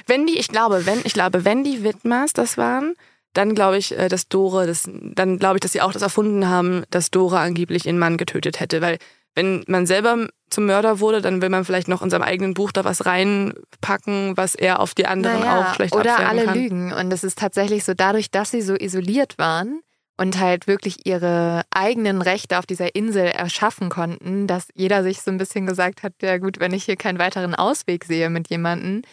Wenn 0.05 0.27
die, 0.27 0.37
ich 0.37 0.47
glaube, 0.47 0.85
wenn, 0.85 0.99
ich 1.03 1.13
glaube, 1.13 1.45
wenn 1.45 1.63
die 1.63 1.83
Widmers 1.83 2.31
das 2.33 2.57
waren, 2.57 2.93
dann 3.33 3.55
glaube 3.55 3.77
ich, 3.77 3.97
äh, 3.97 4.07
dass 4.07 4.27
Dore, 4.27 4.67
das, 4.67 4.89
dann 4.91 5.39
glaube 5.39 5.57
ich, 5.57 5.61
dass 5.61 5.71
sie 5.71 5.81
auch 5.81 5.91
das 5.91 6.01
erfunden 6.01 6.47
haben, 6.47 6.83
dass 6.89 7.11
Dore 7.11 7.39
angeblich 7.39 7.85
ihren 7.85 7.99
Mann 7.99 8.17
getötet 8.17 8.59
hätte, 8.59 8.81
weil 8.81 8.97
wenn 9.35 9.63
man 9.67 9.85
selber 9.85 10.27
zum 10.49 10.65
Mörder 10.65 10.99
wurde, 10.99 11.21
dann 11.21 11.41
will 11.41 11.49
man 11.49 11.65
vielleicht 11.65 11.87
noch 11.87 12.01
in 12.01 12.09
seinem 12.09 12.23
eigenen 12.23 12.53
Buch 12.53 12.71
da 12.71 12.83
was 12.83 13.05
reinpacken, 13.05 14.35
was 14.35 14.55
er 14.55 14.79
auf 14.79 14.95
die 14.95 15.05
anderen 15.05 15.41
naja, 15.41 15.61
auch 15.61 15.75
schlecht 15.75 15.95
Oder 15.95 16.27
alle 16.27 16.45
kann. 16.45 16.57
lügen. 16.57 16.93
Und 16.93 17.11
es 17.11 17.23
ist 17.23 17.37
tatsächlich 17.37 17.83
so, 17.83 17.93
dadurch, 17.93 18.31
dass 18.31 18.51
sie 18.51 18.61
so 18.61 18.75
isoliert 18.75 19.37
waren 19.37 19.81
und 20.17 20.39
halt 20.39 20.67
wirklich 20.67 21.05
ihre 21.05 21.61
eigenen 21.71 22.21
Rechte 22.21 22.59
auf 22.59 22.65
dieser 22.65 22.95
Insel 22.95 23.27
erschaffen 23.27 23.89
konnten, 23.89 24.47
dass 24.47 24.67
jeder 24.73 25.03
sich 25.03 25.21
so 25.21 25.31
ein 25.31 25.37
bisschen 25.37 25.65
gesagt 25.65 26.03
hat, 26.03 26.13
ja 26.21 26.37
gut, 26.37 26.59
wenn 26.59 26.73
ich 26.73 26.83
hier 26.83 26.97
keinen 26.97 27.19
weiteren 27.19 27.55
Ausweg 27.55 28.05
sehe 28.05 28.29
mit 28.29 28.49
jemandem. 28.49 29.03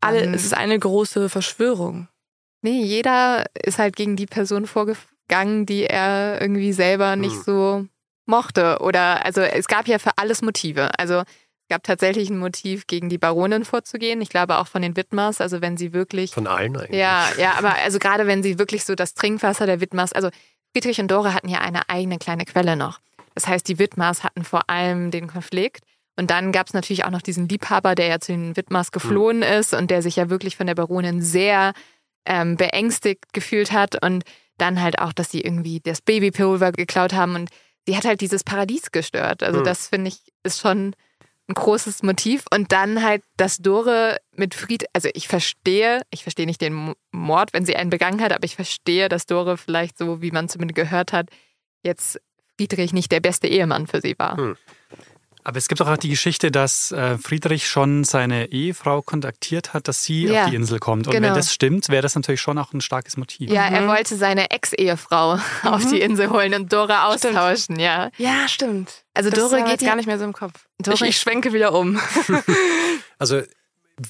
Alle, 0.00 0.20
es 0.34 0.44
ist 0.44 0.54
eine 0.54 0.78
große 0.78 1.28
Verschwörung. 1.28 2.08
Nee, 2.62 2.82
jeder 2.82 3.44
ist 3.60 3.78
halt 3.78 3.96
gegen 3.96 4.16
die 4.16 4.26
Person 4.26 4.66
vorgegangen, 4.66 5.66
die 5.66 5.84
er 5.84 6.40
irgendwie 6.40 6.72
selber 6.72 7.16
nicht 7.16 7.36
hm. 7.36 7.42
so 7.44 7.86
mochte. 8.26 8.78
Oder 8.80 9.24
also 9.24 9.40
es 9.40 9.68
gab 9.68 9.88
ja 9.88 9.98
für 9.98 10.12
alles 10.16 10.42
Motive. 10.42 10.98
Also 10.98 11.20
es 11.20 11.68
gab 11.68 11.82
tatsächlich 11.82 12.30
ein 12.30 12.38
Motiv, 12.38 12.86
gegen 12.86 13.08
die 13.08 13.18
Baronin 13.18 13.64
vorzugehen. 13.64 14.20
Ich 14.20 14.28
glaube 14.28 14.58
auch 14.58 14.66
von 14.66 14.82
den 14.82 14.96
Widmers. 14.96 15.40
Also 15.40 15.60
wenn 15.60 15.76
sie 15.76 15.92
wirklich. 15.92 16.32
Von 16.32 16.46
allen 16.46 16.76
eigentlich. 16.76 16.98
Ja, 16.98 17.28
ja, 17.38 17.54
aber 17.58 17.74
also 17.76 17.98
gerade 17.98 18.26
wenn 18.26 18.42
sie 18.42 18.58
wirklich 18.58 18.84
so 18.84 18.94
das 18.94 19.14
Trinkwasser 19.14 19.66
der 19.66 19.80
Widmers, 19.80 20.12
also 20.12 20.30
Friedrich 20.72 21.00
und 21.00 21.10
Dore 21.10 21.32
hatten 21.32 21.48
ja 21.48 21.60
eine 21.60 21.88
eigene 21.88 22.18
kleine 22.18 22.44
Quelle 22.44 22.76
noch. 22.76 23.00
Das 23.34 23.46
heißt, 23.46 23.66
die 23.68 23.78
Widmers 23.78 24.24
hatten 24.24 24.44
vor 24.44 24.68
allem 24.68 25.10
den 25.10 25.26
Konflikt. 25.26 25.82
Und 26.18 26.30
dann 26.30 26.52
gab 26.52 26.66
es 26.66 26.72
natürlich 26.72 27.04
auch 27.04 27.10
noch 27.10 27.22
diesen 27.22 27.48
Liebhaber, 27.48 27.94
der 27.94 28.06
ja 28.06 28.20
zu 28.20 28.32
den 28.32 28.56
Widmers 28.56 28.90
geflohen 28.90 29.38
mhm. 29.38 29.42
ist 29.42 29.74
und 29.74 29.90
der 29.90 30.02
sich 30.02 30.16
ja 30.16 30.30
wirklich 30.30 30.56
von 30.56 30.66
der 30.66 30.74
Baronin 30.74 31.20
sehr 31.20 31.72
ähm, 32.24 32.56
beängstigt 32.56 33.32
gefühlt 33.32 33.72
hat. 33.72 34.02
Und 34.02 34.24
dann 34.58 34.80
halt 34.80 34.98
auch, 34.98 35.12
dass 35.12 35.30
sie 35.30 35.42
irgendwie 35.42 35.80
das 35.80 36.00
Babypulver 36.00 36.72
geklaut 36.72 37.12
haben. 37.12 37.34
Und 37.34 37.50
sie 37.86 37.96
hat 37.96 38.04
halt 38.04 38.20
dieses 38.20 38.44
Paradies 38.44 38.90
gestört. 38.90 39.42
Also 39.42 39.60
mhm. 39.60 39.64
das 39.64 39.88
finde 39.88 40.08
ich 40.08 40.32
ist 40.42 40.60
schon 40.60 40.94
ein 41.48 41.54
großes 41.54 42.02
Motiv. 42.02 42.44
Und 42.52 42.72
dann 42.72 43.02
halt, 43.02 43.22
dass 43.36 43.58
Dore 43.58 44.18
mit 44.32 44.54
Fried, 44.54 44.86
also 44.92 45.08
ich 45.14 45.28
verstehe, 45.28 46.02
ich 46.10 46.22
verstehe 46.22 46.46
nicht 46.46 46.60
den 46.60 46.94
Mord, 47.12 47.52
wenn 47.52 47.64
sie 47.64 47.76
einen 47.76 47.90
begangen 47.90 48.20
hat, 48.20 48.32
aber 48.32 48.44
ich 48.44 48.56
verstehe, 48.56 49.08
dass 49.08 49.26
Dore 49.26 49.56
vielleicht 49.56 49.96
so, 49.96 50.20
wie 50.22 50.32
man 50.32 50.48
zumindest 50.48 50.76
gehört 50.76 51.12
hat, 51.12 51.30
jetzt 51.82 52.20
Friedrich 52.56 52.92
nicht 52.92 53.12
der 53.12 53.20
beste 53.20 53.46
Ehemann 53.46 53.86
für 53.86 54.00
sie 54.00 54.18
war. 54.18 54.40
Mhm. 54.40 54.56
Aber 55.46 55.58
es 55.58 55.68
gibt 55.68 55.80
auch 55.80 55.96
die 55.96 56.08
Geschichte, 56.08 56.50
dass 56.50 56.90
äh, 56.90 57.18
Friedrich 57.18 57.68
schon 57.68 58.02
seine 58.02 58.50
Ehefrau 58.50 59.00
kontaktiert 59.00 59.74
hat, 59.74 59.86
dass 59.86 60.02
sie 60.02 60.24
ja, 60.24 60.42
auf 60.42 60.50
die 60.50 60.56
Insel 60.56 60.80
kommt. 60.80 61.06
Und 61.06 61.12
genau. 61.12 61.28
wenn 61.28 61.34
das 61.34 61.54
stimmt, 61.54 61.88
wäre 61.88 62.02
das 62.02 62.16
natürlich 62.16 62.40
schon 62.40 62.58
auch 62.58 62.72
ein 62.72 62.80
starkes 62.80 63.16
Motiv. 63.16 63.48
Ja, 63.48 63.68
mhm. 63.70 63.76
er 63.76 63.86
wollte 63.86 64.16
seine 64.16 64.50
Ex-Ehefrau 64.50 65.36
mhm. 65.36 65.40
auf 65.62 65.88
die 65.88 66.00
Insel 66.00 66.30
holen 66.30 66.52
und 66.54 66.72
Dora 66.72 67.06
austauschen, 67.06 67.76
stimmt. 67.76 67.80
ja. 67.80 68.10
Ja, 68.18 68.48
stimmt. 68.48 69.04
Also 69.14 69.30
das 69.30 69.38
Dora 69.38 69.60
geht 69.60 69.78
gar 69.82 69.94
nicht 69.94 70.06
mehr 70.06 70.18
so 70.18 70.24
im 70.24 70.32
Kopf. 70.32 70.66
Ich, 70.84 71.00
ich 71.02 71.16
schwenke 71.16 71.52
wieder 71.52 71.72
um. 71.72 72.00
also 73.20 73.42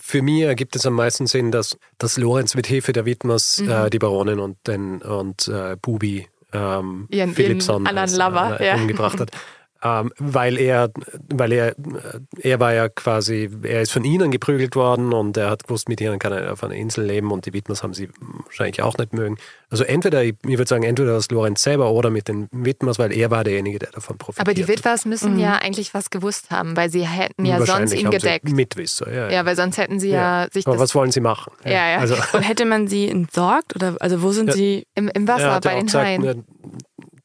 für 0.00 0.22
mich 0.22 0.40
ergibt 0.40 0.74
es 0.74 0.86
am 0.86 0.94
meisten 0.94 1.26
Sinn, 1.26 1.52
dass, 1.52 1.76
dass 1.98 2.16
Lorenz 2.16 2.54
mit 2.54 2.66
Hilfe 2.66 2.94
der 2.94 3.04
Widmers 3.04 3.60
mhm. 3.60 3.70
äh, 3.70 3.90
die 3.90 3.98
Baronin 3.98 4.40
und, 4.40 4.56
den, 4.66 5.02
und 5.02 5.48
äh, 5.48 5.76
Bubi 5.76 6.26
ähm, 6.54 7.08
Ihren, 7.10 7.34
Philipson 7.34 7.84
Lover, 7.84 8.58
äh, 8.58 8.68
ja. 8.68 8.74
umgebracht 8.76 9.20
hat. 9.20 9.32
ähm, 9.82 10.12
weil 10.18 10.58
er, 10.58 10.90
weil 11.32 11.52
er, 11.52 11.74
er 12.40 12.60
war 12.60 12.72
ja 12.72 12.88
quasi, 12.88 13.50
er 13.62 13.82
ist 13.82 13.92
von 13.92 14.04
ihnen 14.04 14.30
geprügelt 14.30 14.74
worden 14.76 15.12
und 15.12 15.36
er 15.36 15.50
hat 15.50 15.64
gewusst, 15.64 15.88
mit 15.88 16.00
ihnen 16.00 16.18
kann 16.18 16.32
er 16.32 16.52
auf 16.52 16.64
einer 16.64 16.74
Insel 16.74 17.04
leben 17.04 17.30
und 17.30 17.46
die 17.46 17.52
Widmers 17.52 17.82
haben 17.82 17.94
sie 17.94 18.08
wahrscheinlich 18.44 18.82
auch 18.82 18.96
nicht 18.98 19.12
mögen. 19.12 19.36
Also 19.68 19.84
entweder, 19.84 20.22
ich 20.22 20.36
würde 20.42 20.66
sagen, 20.66 20.84
entweder 20.84 21.12
das 21.12 21.30
Lorenz 21.30 21.62
selber 21.62 21.90
oder 21.90 22.10
mit 22.10 22.28
den 22.28 22.48
Widmers, 22.52 22.98
weil 22.98 23.12
er 23.12 23.30
war 23.30 23.44
derjenige, 23.44 23.78
der 23.78 23.90
davon 23.90 24.16
profitiert. 24.16 24.46
Aber 24.46 24.54
die 24.54 24.68
Witwers 24.68 25.04
müssen 25.04 25.34
mhm. 25.34 25.40
ja 25.40 25.56
eigentlich 25.56 25.92
was 25.92 26.10
gewusst 26.10 26.50
haben, 26.50 26.76
weil 26.76 26.88
sie 26.88 27.06
hätten 27.06 27.44
ja 27.44 27.64
sonst 27.64 27.92
ihn 27.92 28.10
gedeckt. 28.10 28.48
Mitwisser, 28.48 29.12
ja, 29.12 29.26
ja. 29.26 29.32
Ja, 29.32 29.46
weil 29.46 29.56
sonst 29.56 29.76
hätten 29.76 30.00
sie 30.00 30.10
ja, 30.10 30.44
ja 30.44 30.48
sich 30.50 30.66
Aber 30.66 30.78
was 30.78 30.94
wollen 30.94 31.10
sie 31.10 31.20
machen? 31.20 31.52
Ja, 31.64 31.90
ja. 31.90 31.98
Also. 31.98 32.14
Und 32.32 32.42
hätte 32.42 32.64
man 32.64 32.88
sie 32.88 33.08
entsorgt 33.08 33.74
oder 33.74 33.96
also 34.00 34.22
wo 34.22 34.30
sind 34.30 34.52
sie? 34.52 34.86
Im, 34.94 35.08
im 35.08 35.28
Wasser 35.28 35.60
bei 35.60 35.74
den 35.74 35.92
Haien 35.92 36.44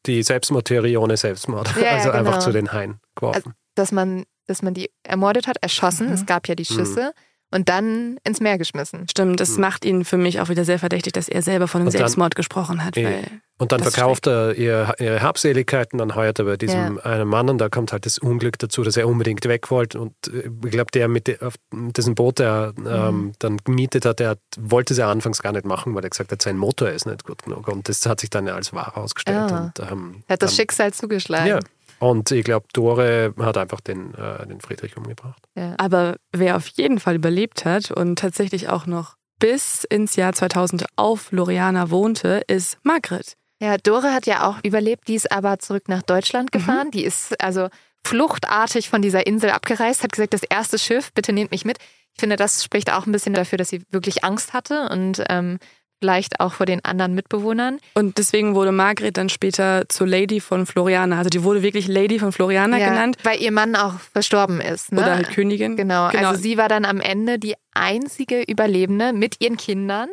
die 0.06 0.24
Selbstmordtheorie 0.24 0.98
ohne 0.98 1.18
Selbstmord. 1.18 1.68
Ja, 1.82 1.92
also 1.92 2.10
ja, 2.10 2.18
genau. 2.18 2.30
einfach 2.30 2.40
zu 2.40 2.52
den 2.52 2.72
Haien 2.72 3.00
geworfen. 3.16 3.36
Also, 3.36 3.52
dass 3.76 3.92
man, 3.92 4.26
dass 4.48 4.62
man 4.62 4.74
die 4.74 4.92
ermordet 5.04 5.48
hat, 5.48 5.58
erschossen, 5.62 6.08
mhm. 6.08 6.14
es 6.14 6.26
gab 6.26 6.48
ja 6.48 6.56
die 6.56 6.66
mhm. 6.70 6.76
Schüsse. 6.76 7.04
Mhm. 7.16 7.22
Und 7.54 7.68
dann 7.68 8.18
ins 8.24 8.40
Meer 8.40 8.58
geschmissen. 8.58 9.08
Stimmt, 9.10 9.42
das 9.42 9.56
mhm. 9.56 9.62
macht 9.62 9.84
ihn 9.84 10.06
für 10.06 10.18
mich 10.18 10.40
auch 10.40 10.48
wieder 10.48 10.64
sehr 10.64 10.80
verdächtig, 10.80 11.12
dass 11.14 11.28
er 11.28 11.42
selber 11.42 11.68
von 11.68 11.82
einem 11.82 11.92
Selbstmord 11.92 12.34
gesprochen 12.36 12.84
hat. 12.84 12.96
und 13.58 13.72
dann 13.74 13.82
verkauft 13.82 14.26
er 14.26 14.56
ihre, 14.56 14.96
ihre 15.00 15.22
Habseligkeiten, 15.22 16.00
dann 16.00 16.16
heuert 16.16 16.40
er 16.40 16.46
bei 16.46 16.56
diesem 16.56 16.96
ja. 16.96 17.04
einen 17.04 17.28
Mann 17.28 17.50
und 17.50 17.58
da 17.58 17.68
kommt 17.68 17.92
halt 17.92 18.06
das 18.06 18.18
Unglück 18.18 18.58
dazu, 18.58 18.84
dass 18.84 18.96
er 18.96 19.08
unbedingt 19.08 19.46
weg 19.46 19.70
wollte. 19.70 20.00
Und 20.00 20.14
äh, 20.28 20.50
ich 20.64 20.72
glaube, 20.72 20.92
der 20.92 21.10
mit 21.10 21.42
auf 21.44 21.56
dessen 21.72 22.16
Boot 22.16 22.40
er 22.40 22.74
ähm, 22.78 22.86
mhm. 22.86 23.32
dann 23.40 23.58
gemietet 23.58 24.06
hat, 24.06 24.20
der 24.20 24.38
wollte 24.58 24.94
es 24.94 24.98
ja 24.98 25.12
anfangs 25.12 25.42
gar 25.42 25.52
nicht 25.52 25.66
machen, 25.66 25.94
weil 25.94 26.04
er 26.04 26.10
gesagt 26.10 26.32
hat, 26.32 26.42
sein 26.42 26.58
Motor 26.58 26.90
ist 26.90 27.06
nicht 27.06 27.26
gut 27.26 27.44
genug. 27.44 27.68
Und 27.68 27.90
das 27.90 28.06
hat 28.06 28.22
sich 28.22 28.30
dann 28.30 28.48
ja 28.48 28.56
als 28.56 28.72
wahr 28.72 28.96
herausgestellt. 28.96 29.52
Ja. 29.52 29.74
Und, 29.78 29.92
ähm, 29.92 30.24
hat 30.30 30.42
das 30.42 30.56
Schicksal 30.56 30.94
zugeschlagen. 30.94 31.48
Ja. 31.48 31.60
Und 32.02 32.32
ich 32.32 32.44
glaube, 32.44 32.66
Dore 32.74 33.36
hat 33.38 33.58
einfach 33.58 33.80
den, 33.80 34.16
äh, 34.16 34.48
den 34.48 34.60
Friedrich 34.60 34.98
umgebracht. 34.98 35.48
Ja. 35.56 35.76
Aber 35.78 36.16
wer 36.32 36.58
auf 36.58 36.68
jeden 36.70 37.00
Fall 37.00 37.16
überlebt 37.16 37.64
hat 37.64 37.92
und 37.92 38.18
tatsächlich 38.18 38.70
auch 38.70 38.88
noch 38.88 39.18
bis 39.38 39.84
ins 39.84 40.16
Jahr 40.16 40.34
2000 40.34 40.86
auf 40.96 41.32
Loriana 41.32 41.92
wohnte, 41.92 42.42
ist 42.48 42.80
Margret. 42.82 43.38
Ja, 43.62 43.78
Dore 43.78 44.14
hat 44.14 44.26
ja 44.26 44.50
auch 44.50 44.58
überlebt, 44.64 45.08
die 45.08 45.14
ist 45.14 45.32
aber 45.32 45.60
zurück 45.60 45.84
nach 45.90 46.02
Deutschland 46.02 46.50
mhm. 46.52 46.58
gefahren. 46.58 46.88
Mhm. 46.88 46.92
Die 46.92 47.06
ist 47.06 47.40
also 47.40 47.68
fluchtartig 48.04 48.90
von 48.90 49.04
dieser 49.04 49.28
Insel 49.28 49.52
abgereist, 49.52 50.02
hat 50.02 50.14
gesagt, 50.14 50.34
das 50.34 50.42
erste 50.42 50.80
Schiff, 50.80 51.14
bitte 51.14 51.34
nehmt 51.34 51.52
mich 51.52 51.66
mit. 51.66 51.78
Ich 52.16 52.20
finde, 52.20 52.36
das 52.36 52.64
spricht 52.64 52.92
auch 52.92 53.06
ein 53.06 53.12
bisschen 53.12 53.36
dafür, 53.36 53.60
dass 53.60 53.70
sie 53.70 53.84
wirklich 53.92 54.24
Angst 54.24 54.54
hatte 54.54 54.90
und 54.90 55.24
ähm, 55.30 55.60
vielleicht 56.02 56.40
auch 56.40 56.54
vor 56.54 56.66
den 56.66 56.84
anderen 56.84 57.14
Mitbewohnern. 57.14 57.80
Und 57.94 58.18
deswegen 58.18 58.56
wurde 58.56 58.72
Margret 58.72 59.18
dann 59.18 59.30
später 59.30 59.84
zur 59.88 60.08
Lady 60.08 60.40
von 60.40 60.66
Floriana. 60.66 61.20
Also 61.20 61.30
die 61.30 61.44
wurde 61.44 61.62
wirklich 61.62 61.88
Lady 61.88 62.18
von 62.18 62.32
Floriana 62.32 62.80
ja, 62.80 62.90
genannt. 62.90 63.18
Weil 63.24 63.40
ihr 63.40 63.52
Mann 63.52 63.76
auch 63.76 64.00
verstorben 64.00 64.60
ist. 64.60 64.92
Ne? 64.92 65.02
Oder 65.02 65.16
halt 65.16 65.30
Königin. 65.30 65.76
Genau. 65.76 66.10
genau. 66.10 66.30
Also 66.30 66.42
sie 66.42 66.58
war 66.58 66.68
dann 66.68 66.86
am 66.86 67.00
Ende 67.00 67.38
die 67.38 67.54
einzige 67.74 68.42
Überlebende 68.42 69.14
mit 69.14 69.42
ihren 69.42 69.58
Kindern. 69.58 70.10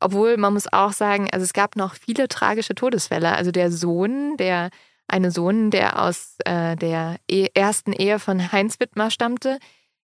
Obwohl 0.00 0.36
man 0.36 0.54
muss 0.54 0.72
auch 0.72 0.92
sagen, 0.92 1.28
also 1.32 1.44
es 1.44 1.52
gab 1.52 1.76
noch 1.76 1.94
viele 1.94 2.28
tragische 2.28 2.74
Todesfälle. 2.74 3.36
Also 3.36 3.52
der 3.52 3.70
Sohn, 3.70 4.36
der 4.38 4.70
eine 5.06 5.30
Sohn, 5.30 5.70
der 5.70 6.02
aus 6.02 6.36
äh, 6.44 6.74
der 6.76 7.16
e 7.30 7.46
ersten 7.54 7.92
Ehe 7.92 8.18
von 8.18 8.52
Heinz 8.52 8.80
Wittmer 8.80 9.10
stammte, 9.10 9.58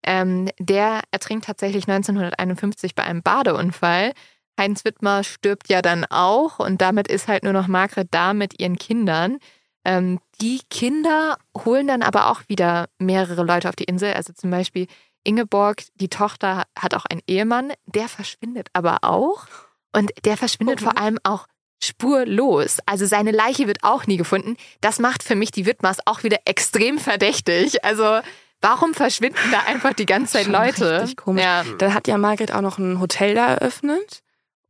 ähm, 0.04 0.48
der 0.58 1.00
ertrinkt 1.10 1.46
tatsächlich 1.46 1.88
1951 1.88 2.94
bei 2.94 3.04
einem 3.04 3.22
Badeunfall 3.22 4.12
Heinz 4.58 4.84
Wittmer 4.84 5.24
stirbt 5.24 5.68
ja 5.68 5.82
dann 5.82 6.04
auch 6.04 6.58
und 6.58 6.80
damit 6.80 7.08
ist 7.08 7.28
halt 7.28 7.44
nur 7.44 7.52
noch 7.52 7.68
Margret 7.68 8.08
da 8.10 8.34
mit 8.34 8.60
ihren 8.60 8.76
Kindern. 8.76 9.38
Ähm, 9.84 10.20
die 10.40 10.60
Kinder 10.70 11.38
holen 11.64 11.86
dann 11.88 12.02
aber 12.02 12.30
auch 12.30 12.42
wieder 12.48 12.88
mehrere 12.98 13.42
Leute 13.42 13.68
auf 13.68 13.76
die 13.76 13.84
Insel. 13.84 14.12
Also 14.14 14.32
zum 14.32 14.50
Beispiel 14.50 14.86
Ingeborg, 15.24 15.82
die 15.96 16.08
Tochter, 16.08 16.64
hat 16.78 16.94
auch 16.94 17.04
einen 17.06 17.22
Ehemann, 17.26 17.72
der 17.86 18.08
verschwindet 18.08 18.68
aber 18.72 18.98
auch. 19.02 19.46
Und 19.94 20.10
der 20.24 20.36
verschwindet 20.36 20.80
okay. 20.80 20.90
vor 20.90 20.98
allem 21.02 21.18
auch 21.22 21.46
spurlos. 21.82 22.78
Also 22.86 23.06
seine 23.06 23.32
Leiche 23.32 23.66
wird 23.66 23.82
auch 23.82 24.06
nie 24.06 24.16
gefunden. 24.16 24.56
Das 24.80 24.98
macht 24.98 25.22
für 25.22 25.34
mich 25.34 25.50
die 25.50 25.66
Wittmers 25.66 25.98
auch 26.06 26.22
wieder 26.22 26.38
extrem 26.44 26.98
verdächtig. 26.98 27.84
Also 27.84 28.20
warum 28.60 28.94
verschwinden 28.94 29.50
da 29.50 29.60
einfach 29.66 29.92
die 29.92 30.06
ganze 30.06 30.34
Zeit 30.34 30.46
Leute? 30.46 31.00
Richtig 31.00 31.16
komisch. 31.16 31.42
Ja. 31.42 31.64
Dann 31.78 31.92
hat 31.92 32.06
ja 32.06 32.18
Margret 32.18 32.52
auch 32.52 32.60
noch 32.60 32.78
ein 32.78 33.00
Hotel 33.00 33.34
da 33.34 33.46
eröffnet. 33.46 34.22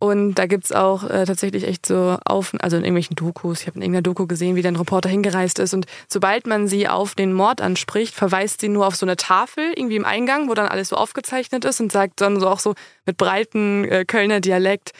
Und 0.02 0.34
da 0.34 0.46
gibt's 0.46 0.72
auch 0.72 1.04
äh, 1.04 1.24
tatsächlich 1.26 1.64
echt 1.64 1.86
so 1.86 2.18
auf, 2.24 2.54
also 2.58 2.76
in 2.76 2.82
irgendwelchen 2.82 3.14
Dokus, 3.14 3.60
ich 3.60 3.68
habe 3.68 3.76
in 3.76 3.82
irgendeiner 3.82 4.02
Doku 4.02 4.26
gesehen, 4.26 4.56
wie 4.56 4.62
der 4.62 4.76
Reporter 4.76 5.08
hingereist 5.08 5.60
ist. 5.60 5.74
Und 5.74 5.86
sobald 6.08 6.48
man 6.48 6.66
sie 6.66 6.88
auf 6.88 7.14
den 7.14 7.32
Mord 7.32 7.60
anspricht, 7.60 8.12
verweist 8.12 8.62
sie 8.62 8.68
nur 8.68 8.88
auf 8.88 8.96
so 8.96 9.06
eine 9.06 9.16
Tafel 9.16 9.72
irgendwie 9.76 9.94
im 9.94 10.04
Eingang, 10.04 10.48
wo 10.48 10.54
dann 10.54 10.66
alles 10.66 10.88
so 10.88 10.96
aufgezeichnet 10.96 11.64
ist 11.64 11.80
und 11.80 11.92
sagt 11.92 12.20
dann 12.20 12.40
so 12.40 12.48
auch 12.48 12.58
so 12.58 12.74
mit 13.06 13.16
breiten 13.16 13.84
äh, 13.84 14.04
Kölner 14.04 14.40
Dialekt, 14.40 14.90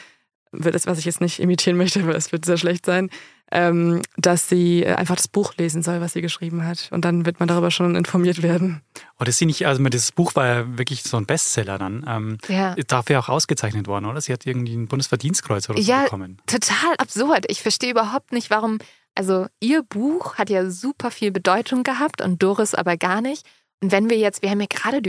das, 0.53 0.87
was 0.87 0.99
ich 0.99 1.05
jetzt 1.05 1.19
nicht 1.19 1.41
imitieren 1.41 1.75
möchte, 1.75 2.05
weil 2.07 2.15
es 2.15 2.31
wird 2.31 2.45
sehr 2.45 2.55
schlecht 2.55 2.85
sein, 2.85 3.09
ähm, 3.53 4.01
dass 4.17 4.49
sie 4.49 4.83
äh, 4.83 4.95
einfach 4.95 5.15
das 5.15 5.27
Buch 5.27 5.53
lesen 5.57 5.83
soll, 5.83 6.01
was 6.01 6.13
sie 6.13 6.21
geschrieben 6.21 6.65
hat. 6.65 6.89
Und 6.91 7.05
dann 7.05 7.27
wird 7.27 7.39
man 7.39 7.47
darüber 7.47 7.69
schon 7.69 7.95
informiert 7.95 8.41
werden. 8.41 8.81
Oh, 9.19 9.23
das 9.23 9.37
sie 9.37 9.45
nicht, 9.45 9.67
also 9.67 9.81
das 9.83 10.11
Buch 10.11 10.35
war 10.35 10.47
ja 10.47 10.77
wirklich 10.77 11.03
so 11.03 11.17
ein 11.17 11.27
Bestseller 11.27 11.77
dann. 11.77 12.03
Ähm, 12.07 12.37
ja. 12.47 12.75
Dafür 12.87 13.19
auch 13.19 13.29
ausgezeichnet 13.29 13.87
worden, 13.87 14.05
oder? 14.05 14.19
Sie 14.19 14.33
hat 14.33 14.47
irgendwie 14.47 14.75
ein 14.75 14.87
Bundesverdienstkreuz 14.87 15.69
oder 15.69 15.79
so 15.79 15.89
ja, 15.89 16.03
bekommen. 16.05 16.41
Total 16.47 16.95
absurd. 16.97 17.45
Ich 17.47 17.61
verstehe 17.61 17.91
überhaupt 17.91 18.31
nicht, 18.31 18.49
warum. 18.49 18.79
Also 19.13 19.45
ihr 19.59 19.83
Buch 19.83 20.35
hat 20.35 20.49
ja 20.49 20.71
super 20.71 21.11
viel 21.11 21.31
Bedeutung 21.31 21.83
gehabt 21.83 22.23
und 22.23 22.41
Doris 22.41 22.73
aber 22.73 22.97
gar 22.97 23.21
nicht. 23.21 23.45
Und 23.81 23.91
wenn 23.91 24.09
wir 24.09 24.17
jetzt, 24.17 24.41
wir 24.41 24.49
haben 24.49 24.61
ja 24.61 24.67
gerade 24.67 25.03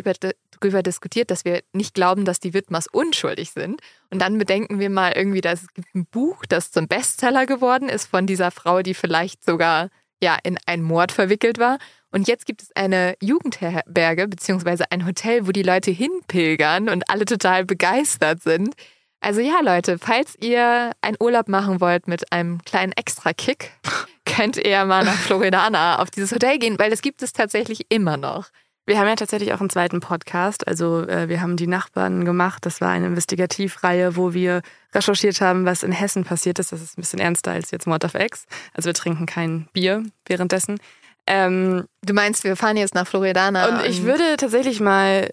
darüber 0.64 0.82
diskutiert, 0.82 1.30
dass 1.30 1.44
wir 1.44 1.62
nicht 1.72 1.94
glauben, 1.94 2.24
dass 2.24 2.40
die 2.40 2.54
Widmers 2.54 2.86
unschuldig 2.86 3.50
sind. 3.50 3.80
Und 4.10 4.20
dann 4.20 4.38
bedenken 4.38 4.78
wir 4.78 4.90
mal 4.90 5.12
irgendwie, 5.12 5.40
dass 5.40 5.62
es 5.62 5.74
gibt 5.74 5.94
ein 5.94 6.06
Buch, 6.06 6.44
das 6.48 6.70
zum 6.70 6.88
Bestseller 6.88 7.46
geworden 7.46 7.88
ist 7.88 8.06
von 8.06 8.26
dieser 8.26 8.50
Frau, 8.50 8.82
die 8.82 8.94
vielleicht 8.94 9.44
sogar 9.44 9.90
ja 10.22 10.36
in 10.42 10.58
einen 10.66 10.82
Mord 10.82 11.12
verwickelt 11.12 11.58
war. 11.58 11.78
Und 12.10 12.28
jetzt 12.28 12.46
gibt 12.46 12.62
es 12.62 12.74
eine 12.74 13.16
Jugendherberge 13.20 14.28
beziehungsweise 14.28 14.90
ein 14.90 15.06
Hotel, 15.06 15.46
wo 15.46 15.52
die 15.52 15.62
Leute 15.62 15.90
hinpilgern 15.90 16.88
und 16.88 17.10
alle 17.10 17.24
total 17.24 17.64
begeistert 17.64 18.42
sind. 18.42 18.74
Also 19.20 19.40
ja, 19.40 19.60
Leute, 19.62 19.98
falls 19.98 20.36
ihr 20.40 20.92
einen 21.00 21.16
Urlaub 21.18 21.48
machen 21.48 21.80
wollt 21.80 22.08
mit 22.08 22.30
einem 22.32 22.62
kleinen 22.62 22.92
Extra-Kick, 22.92 23.72
könnt 24.24 24.56
ihr 24.56 24.84
mal 24.84 25.04
nach 25.04 25.16
Floridana 25.16 25.98
auf 25.98 26.10
dieses 26.10 26.32
Hotel 26.32 26.58
gehen, 26.58 26.78
weil 26.78 26.90
das 26.90 27.02
gibt 27.02 27.22
es 27.22 27.32
tatsächlich 27.32 27.86
immer 27.88 28.16
noch. 28.16 28.50
Wir 28.86 28.98
haben 28.98 29.08
ja 29.08 29.16
tatsächlich 29.16 29.52
auch 29.54 29.60
einen 29.60 29.70
zweiten 29.70 30.00
Podcast. 30.00 30.68
Also 30.68 31.06
äh, 31.08 31.28
wir 31.28 31.40
haben 31.40 31.56
die 31.56 31.66
Nachbarn 31.66 32.24
gemacht. 32.24 32.66
Das 32.66 32.80
war 32.82 32.90
eine 32.90 33.06
Investigativreihe, 33.06 34.16
wo 34.16 34.34
wir 34.34 34.60
recherchiert 34.94 35.40
haben, 35.40 35.64
was 35.64 35.82
in 35.82 35.92
Hessen 35.92 36.24
passiert 36.24 36.58
ist. 36.58 36.72
Das 36.72 36.82
ist 36.82 36.98
ein 36.98 37.00
bisschen 37.00 37.18
ernster 37.18 37.52
als 37.52 37.70
jetzt 37.70 37.86
Mord 37.86 38.04
of 38.04 38.14
X. 38.14 38.44
Also 38.74 38.88
wir 38.88 38.94
trinken 38.94 39.24
kein 39.24 39.68
Bier 39.72 40.02
währenddessen. 40.26 40.78
Ähm, 41.26 41.86
du 42.04 42.12
meinst, 42.12 42.44
wir 42.44 42.56
fahren 42.56 42.76
jetzt 42.76 42.94
nach 42.94 43.06
Floridana. 43.06 43.68
Und 43.68 43.86
ich 43.86 44.02
würde 44.02 44.36
tatsächlich 44.36 44.80
mal 44.80 45.30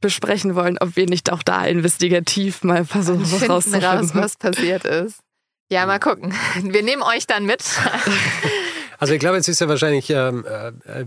besprechen 0.00 0.54
wollen, 0.54 0.78
ob 0.78 0.96
wir 0.96 1.06
nicht 1.06 1.30
auch 1.30 1.42
da 1.42 1.66
investigativ 1.66 2.64
mal 2.64 2.86
versuchen, 2.86 3.30
was 3.30 3.48
rauszufinden. 3.48 3.88
raus, 3.88 4.10
was 4.14 4.36
passiert 4.36 4.84
ist. 4.84 5.20
Ja, 5.70 5.84
mal 5.84 5.98
gucken. 5.98 6.32
Wir 6.62 6.82
nehmen 6.82 7.02
euch 7.02 7.26
dann 7.26 7.44
mit. 7.44 7.62
Also 8.98 9.12
ich 9.12 9.20
glaube, 9.20 9.36
es 9.36 9.46
ist 9.46 9.60
ja 9.60 9.68
wahrscheinlich 9.68 10.08
ähm, 10.08 10.46
äh, 10.46 11.04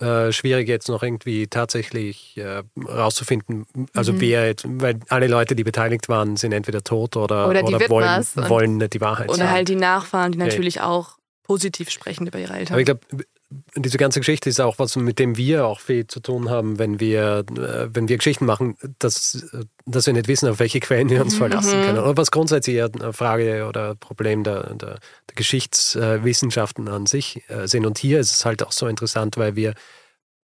äh, 0.00 0.32
schwierig 0.32 0.68
jetzt 0.68 0.88
noch 0.88 1.02
irgendwie 1.02 1.46
tatsächlich 1.46 2.36
äh, 2.36 2.62
rauszufinden, 2.86 3.66
also 3.94 4.12
mhm. 4.12 4.20
wer, 4.20 4.54
weil 4.64 5.00
alle 5.08 5.26
Leute, 5.26 5.56
die 5.56 5.64
beteiligt 5.64 6.08
waren, 6.08 6.36
sind 6.36 6.52
entweder 6.52 6.82
tot 6.82 7.16
oder, 7.16 7.48
oder, 7.48 7.64
oder 7.64 7.88
wollen, 7.88 8.24
wollen 8.48 8.90
die 8.90 9.00
Wahrheit 9.00 9.28
Oder 9.28 9.38
sagen. 9.38 9.50
halt 9.50 9.68
die 9.68 9.76
Nachfahren, 9.76 10.32
die 10.32 10.38
natürlich 10.38 10.76
ja. 10.76 10.86
auch 10.86 11.16
positiv 11.42 11.90
sprechen 11.90 12.26
über 12.26 12.38
ihre 12.38 12.54
Eltern. 12.54 12.74
Aber 12.74 12.80
ich 12.80 12.86
glaube, 12.86 13.00
diese 13.76 13.98
ganze 13.98 14.20
Geschichte 14.20 14.48
ist 14.48 14.60
auch 14.60 14.78
was, 14.78 14.96
mit 14.96 15.18
dem 15.18 15.36
wir 15.36 15.66
auch 15.66 15.78
viel 15.78 16.06
zu 16.06 16.20
tun 16.20 16.50
haben, 16.50 16.78
wenn 16.78 16.98
wir, 16.98 17.44
äh, 17.56 17.88
wenn 17.94 18.08
wir 18.08 18.16
Geschichten 18.16 18.44
machen, 18.44 18.76
dass, 18.98 19.46
dass 19.84 20.06
wir 20.06 20.14
nicht 20.14 20.26
wissen, 20.26 20.48
auf 20.48 20.58
welche 20.58 20.80
Quellen 20.80 21.10
wir 21.10 21.22
uns 21.22 21.34
mhm. 21.34 21.38
verlassen 21.38 21.82
können. 21.82 21.98
Oder 21.98 22.16
was 22.16 22.30
grundsätzlich 22.30 22.82
eine 22.82 23.12
Frage 23.12 23.66
oder 23.66 23.94
Problem 23.94 24.42
der, 24.42 24.74
der, 24.74 24.98
der 25.28 25.34
Geschichtswissenschaften 25.34 26.88
an 26.88 27.06
sich 27.06 27.48
äh, 27.48 27.68
sind. 27.68 27.86
Und 27.86 27.98
hier 27.98 28.18
ist 28.18 28.34
es 28.34 28.44
halt 28.44 28.62
auch 28.64 28.72
so 28.72 28.88
interessant, 28.88 29.36
weil 29.36 29.54
wir 29.54 29.74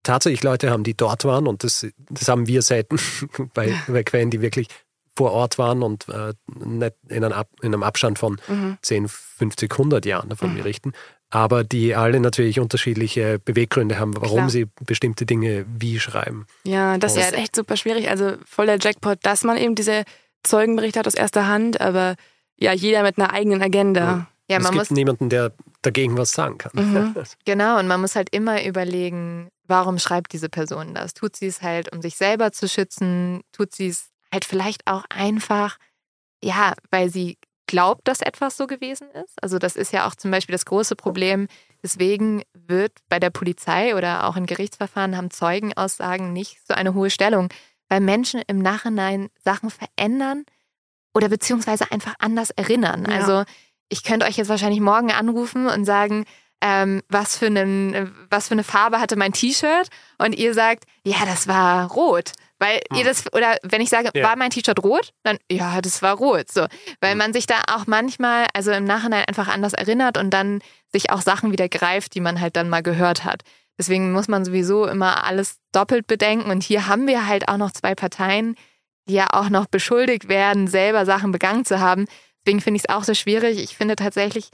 tatsächlich 0.03 0.43
Leute 0.43 0.69
haben, 0.69 0.83
die 0.83 0.95
dort 0.95 1.25
waren 1.25 1.47
und 1.47 1.63
das, 1.63 1.87
das 2.09 2.27
haben 2.27 2.47
wir 2.47 2.61
selten 2.61 2.99
bei, 3.53 3.73
bei 3.87 4.03
Quellen, 4.03 4.29
die 4.29 4.41
wirklich 4.41 4.67
vor 5.15 5.31
Ort 5.31 5.57
waren 5.57 5.83
und 5.83 6.07
äh, 6.09 6.33
nicht 6.63 6.95
in 7.09 7.23
einem, 7.23 7.33
Ab, 7.33 7.49
in 7.61 7.73
einem 7.73 7.83
Abstand 7.83 8.19
von 8.19 8.39
mhm. 8.47 8.77
10, 8.81 9.07
50, 9.07 9.71
100 9.71 10.05
Jahren 10.05 10.29
davon 10.29 10.53
mhm. 10.53 10.57
berichten 10.57 10.93
aber 11.31 11.63
die 11.63 11.95
alle 11.95 12.19
natürlich 12.19 12.59
unterschiedliche 12.59 13.39
Beweggründe 13.39 13.97
haben, 13.97 14.15
warum 14.15 14.37
Klar. 14.37 14.49
sie 14.49 14.67
bestimmte 14.85 15.25
Dinge 15.25 15.65
wie 15.67 15.99
schreiben. 15.99 16.45
Ja, 16.63 16.97
das 16.97 17.15
Und 17.15 17.21
ist 17.21 17.33
echt 17.33 17.55
super 17.55 17.77
schwierig. 17.77 18.09
Also 18.09 18.33
voll 18.45 18.65
der 18.65 18.77
Jackpot, 18.79 19.17
dass 19.23 19.43
man 19.43 19.57
eben 19.57 19.73
diese 19.73 20.03
Zeugenberichte 20.43 20.99
hat 20.99 21.07
aus 21.07 21.15
erster 21.15 21.47
Hand, 21.47 21.79
aber 21.79 22.15
ja, 22.57 22.73
jeder 22.73 23.01
mit 23.03 23.17
einer 23.17 23.33
eigenen 23.33 23.61
Agenda. 23.61 24.27
Ja, 24.49 24.57
es 24.57 24.69
gibt 24.69 24.91
niemanden, 24.91 25.29
der 25.29 25.53
dagegen 25.81 26.17
was 26.17 26.31
sagen 26.31 26.57
kann. 26.57 26.71
Mhm. 26.73 27.15
genau, 27.45 27.79
und 27.79 27.87
man 27.87 28.01
muss 28.01 28.15
halt 28.15 28.29
immer 28.31 28.63
überlegen, 28.65 29.49
warum 29.67 29.97
schreibt 29.97 30.33
diese 30.33 30.49
Person 30.49 30.93
das? 30.93 31.13
Tut 31.13 31.37
sie 31.37 31.47
es 31.47 31.61
halt, 31.61 31.93
um 31.93 32.01
sich 32.01 32.17
selber 32.17 32.51
zu 32.51 32.67
schützen? 32.67 33.41
Tut 33.53 33.73
sie 33.73 33.87
es 33.87 34.09
halt 34.31 34.43
vielleicht 34.43 34.85
auch 34.85 35.05
einfach, 35.09 35.77
ja, 36.43 36.73
weil 36.89 37.09
sie 37.09 37.37
glaubt, 37.72 38.07
dass 38.07 38.22
etwas 38.22 38.57
so 38.57 38.68
gewesen 38.68 39.10
ist? 39.11 39.41
Also 39.41 39.57
das 39.57 39.77
ist 39.77 39.93
ja 39.93 40.06
auch 40.06 40.14
zum 40.14 40.30
Beispiel 40.30 40.52
das 40.53 40.65
große 40.65 40.98
Problem. 40.98 41.48
Deswegen 41.81 42.43
wird 42.53 42.91
bei 43.07 43.18
der 43.18 43.30
Polizei 43.30 43.95
oder 43.95 44.27
auch 44.27 44.35
in 44.35 44.45
Gerichtsverfahren 44.45 45.15
haben 45.15 45.31
Zeugenaussagen 45.31 46.34
nicht 46.34 46.60
so 46.68 46.73
eine 46.73 46.93
hohe 46.93 47.10
Stellung, 47.10 47.48
weil 47.88 48.02
Menschen 48.02 48.41
im 48.45 48.60
Nachhinein 48.60 49.30
Sachen 49.43 49.69
verändern 49.69 50.43
oder 51.14 51.30
beziehungsweise 51.30 51.89
einfach 51.91 52.15
anders 52.19 52.49
erinnern. 52.52 53.06
Ja. 53.07 53.15
Also 53.15 53.43
ich 53.88 54.03
könnte 54.03 54.26
euch 54.26 54.35
jetzt 54.35 54.49
wahrscheinlich 54.49 54.81
morgen 54.81 55.11
anrufen 55.11 55.68
und 55.68 55.85
sagen, 55.85 56.26
ähm, 56.60 57.02
was, 57.07 57.38
für 57.38 57.48
einen, 57.48 58.14
was 58.30 58.49
für 58.49 58.53
eine 58.53 58.65
Farbe 58.65 58.99
hatte 58.99 59.15
mein 59.15 59.31
T-Shirt 59.31 59.88
und 60.19 60.35
ihr 60.35 60.53
sagt, 60.53 60.84
ja, 61.03 61.26
das 61.26 61.48
war 61.48 61.89
rot. 61.89 62.34
Weil 62.61 62.79
hm. 62.91 62.99
ihr 62.99 63.03
das, 63.03 63.33
oder 63.33 63.57
wenn 63.63 63.81
ich 63.81 63.89
sage, 63.89 64.11
ja. 64.13 64.23
war 64.23 64.35
mein 64.35 64.51
T-Shirt 64.51 64.83
rot, 64.83 65.13
dann 65.23 65.39
ja, 65.51 65.81
das 65.81 66.03
war 66.03 66.15
rot. 66.15 66.51
So. 66.51 66.67
Weil 67.01 67.13
hm. 67.13 67.17
man 67.17 67.33
sich 67.33 67.47
da 67.47 67.55
auch 67.73 67.88
manchmal, 67.88 68.45
also 68.53 68.71
im 68.71 68.85
Nachhinein 68.85 69.25
einfach 69.25 69.47
anders 69.47 69.73
erinnert 69.73 70.17
und 70.17 70.29
dann 70.29 70.61
sich 70.91 71.09
auch 71.09 71.21
Sachen 71.21 71.51
wieder 71.51 71.67
greift, 71.67 72.13
die 72.13 72.21
man 72.21 72.39
halt 72.39 72.55
dann 72.55 72.69
mal 72.69 72.83
gehört 72.83 73.25
hat. 73.25 73.41
Deswegen 73.79 74.11
muss 74.11 74.27
man 74.27 74.45
sowieso 74.45 74.85
immer 74.85 75.25
alles 75.25 75.57
doppelt 75.71 76.05
bedenken. 76.05 76.51
Und 76.51 76.61
hier 76.61 76.88
haben 76.88 77.07
wir 77.07 77.27
halt 77.27 77.47
auch 77.47 77.57
noch 77.57 77.71
zwei 77.71 77.95
Parteien, 77.95 78.55
die 79.09 79.15
ja 79.15 79.27
auch 79.31 79.49
noch 79.49 79.65
beschuldigt 79.65 80.29
werden, 80.29 80.67
selber 80.67 81.07
Sachen 81.07 81.31
begangen 81.31 81.65
zu 81.65 81.79
haben. 81.79 82.05
Deswegen 82.45 82.61
finde 82.61 82.77
ich 82.77 82.83
es 82.88 82.95
auch 82.95 83.03
so 83.03 83.15
schwierig. 83.15 83.57
Ich 83.57 83.75
finde 83.75 83.95
tatsächlich 83.95 84.49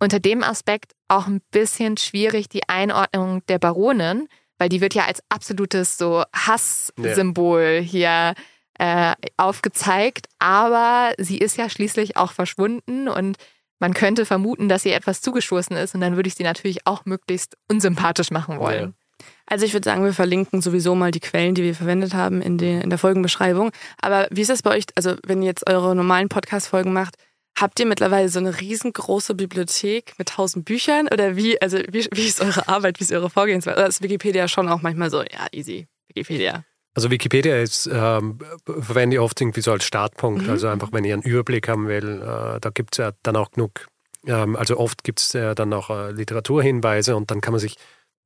unter 0.00 0.18
dem 0.18 0.42
Aspekt 0.42 0.92
auch 1.06 1.28
ein 1.28 1.40
bisschen 1.52 1.98
schwierig 1.98 2.48
die 2.48 2.68
Einordnung 2.68 3.46
der 3.46 3.60
Baronin, 3.60 4.26
weil 4.58 4.68
die 4.68 4.80
wird 4.80 4.94
ja 4.94 5.04
als 5.06 5.20
absolutes 5.28 5.98
so 5.98 6.24
Hasssymbol 6.34 7.80
ja. 7.80 7.80
hier 7.80 8.34
äh, 8.78 9.14
aufgezeigt. 9.36 10.26
Aber 10.38 11.12
sie 11.18 11.38
ist 11.38 11.56
ja 11.56 11.68
schließlich 11.68 12.16
auch 12.16 12.32
verschwunden 12.32 13.08
und 13.08 13.36
man 13.80 13.94
könnte 13.94 14.24
vermuten, 14.24 14.68
dass 14.68 14.84
ihr 14.84 14.94
etwas 14.94 15.20
zugestoßen 15.20 15.76
ist 15.76 15.94
und 15.94 16.00
dann 16.00 16.16
würde 16.16 16.28
ich 16.28 16.34
sie 16.34 16.44
natürlich 16.44 16.86
auch 16.86 17.04
möglichst 17.04 17.56
unsympathisch 17.70 18.30
machen 18.30 18.58
wollen. 18.58 18.94
Ja. 19.20 19.26
Also 19.46 19.66
ich 19.66 19.74
würde 19.74 19.84
sagen, 19.84 20.04
wir 20.04 20.12
verlinken 20.12 20.62
sowieso 20.62 20.94
mal 20.94 21.10
die 21.10 21.20
Quellen, 21.20 21.54
die 21.54 21.62
wir 21.62 21.74
verwendet 21.74 22.14
haben 22.14 22.40
in, 22.40 22.56
den, 22.56 22.80
in 22.80 22.90
der 22.90 22.98
Folgenbeschreibung. 22.98 23.72
Aber 24.00 24.26
wie 24.30 24.40
ist 24.40 24.50
das 24.50 24.62
bei 24.62 24.70
euch, 24.70 24.84
also 24.94 25.16
wenn 25.26 25.42
ihr 25.42 25.48
jetzt 25.48 25.68
eure 25.68 25.94
normalen 25.94 26.28
Podcast-Folgen 26.28 26.92
macht, 26.92 27.16
habt 27.58 27.80
ihr 27.80 27.86
mittlerweile 27.86 28.28
so 28.28 28.38
eine 28.38 28.60
riesengroße 28.60 29.34
Bibliothek 29.34 30.14
mit 30.18 30.30
tausend 30.30 30.64
Büchern? 30.64 31.08
Oder 31.08 31.36
wie, 31.36 31.60
also 31.60 31.78
wie, 31.88 32.06
wie 32.12 32.26
ist 32.26 32.40
eure 32.40 32.68
Arbeit, 32.68 33.00
wie 33.00 33.04
ist 33.04 33.12
eure 33.12 33.30
Vorgehensweise? 33.30 33.76
Oder 33.76 33.86
ist 33.86 34.02
Wikipedia 34.02 34.48
schon 34.48 34.68
auch 34.68 34.82
manchmal 34.82 35.10
so, 35.10 35.22
ja, 35.22 35.46
easy, 35.52 35.86
Wikipedia? 36.08 36.64
Also 36.94 37.10
Wikipedia 37.10 37.60
ist, 37.60 37.90
ähm, 37.92 38.38
verwende 38.66 39.16
ich 39.16 39.20
oft 39.20 39.40
irgendwie 39.40 39.60
so 39.60 39.72
als 39.72 39.84
Startpunkt. 39.84 40.44
Mhm. 40.44 40.50
Also 40.50 40.68
einfach, 40.68 40.92
wenn 40.92 41.04
ich 41.04 41.12
einen 41.12 41.22
Überblick 41.22 41.68
haben 41.68 41.88
will, 41.88 42.22
äh, 42.22 42.60
da 42.60 42.70
gibt 42.72 42.94
es 42.94 42.98
ja 42.98 43.12
dann 43.22 43.36
auch 43.36 43.50
genug, 43.50 43.86
ähm, 44.26 44.54
also 44.54 44.78
oft 44.78 45.02
gibt 45.02 45.20
es 45.20 45.32
ja 45.32 45.54
dann 45.54 45.72
auch 45.72 45.90
äh, 45.90 46.12
Literaturhinweise 46.12 47.16
und 47.16 47.30
dann 47.30 47.40
kann 47.40 47.52
man 47.52 47.60
sich 47.60 47.76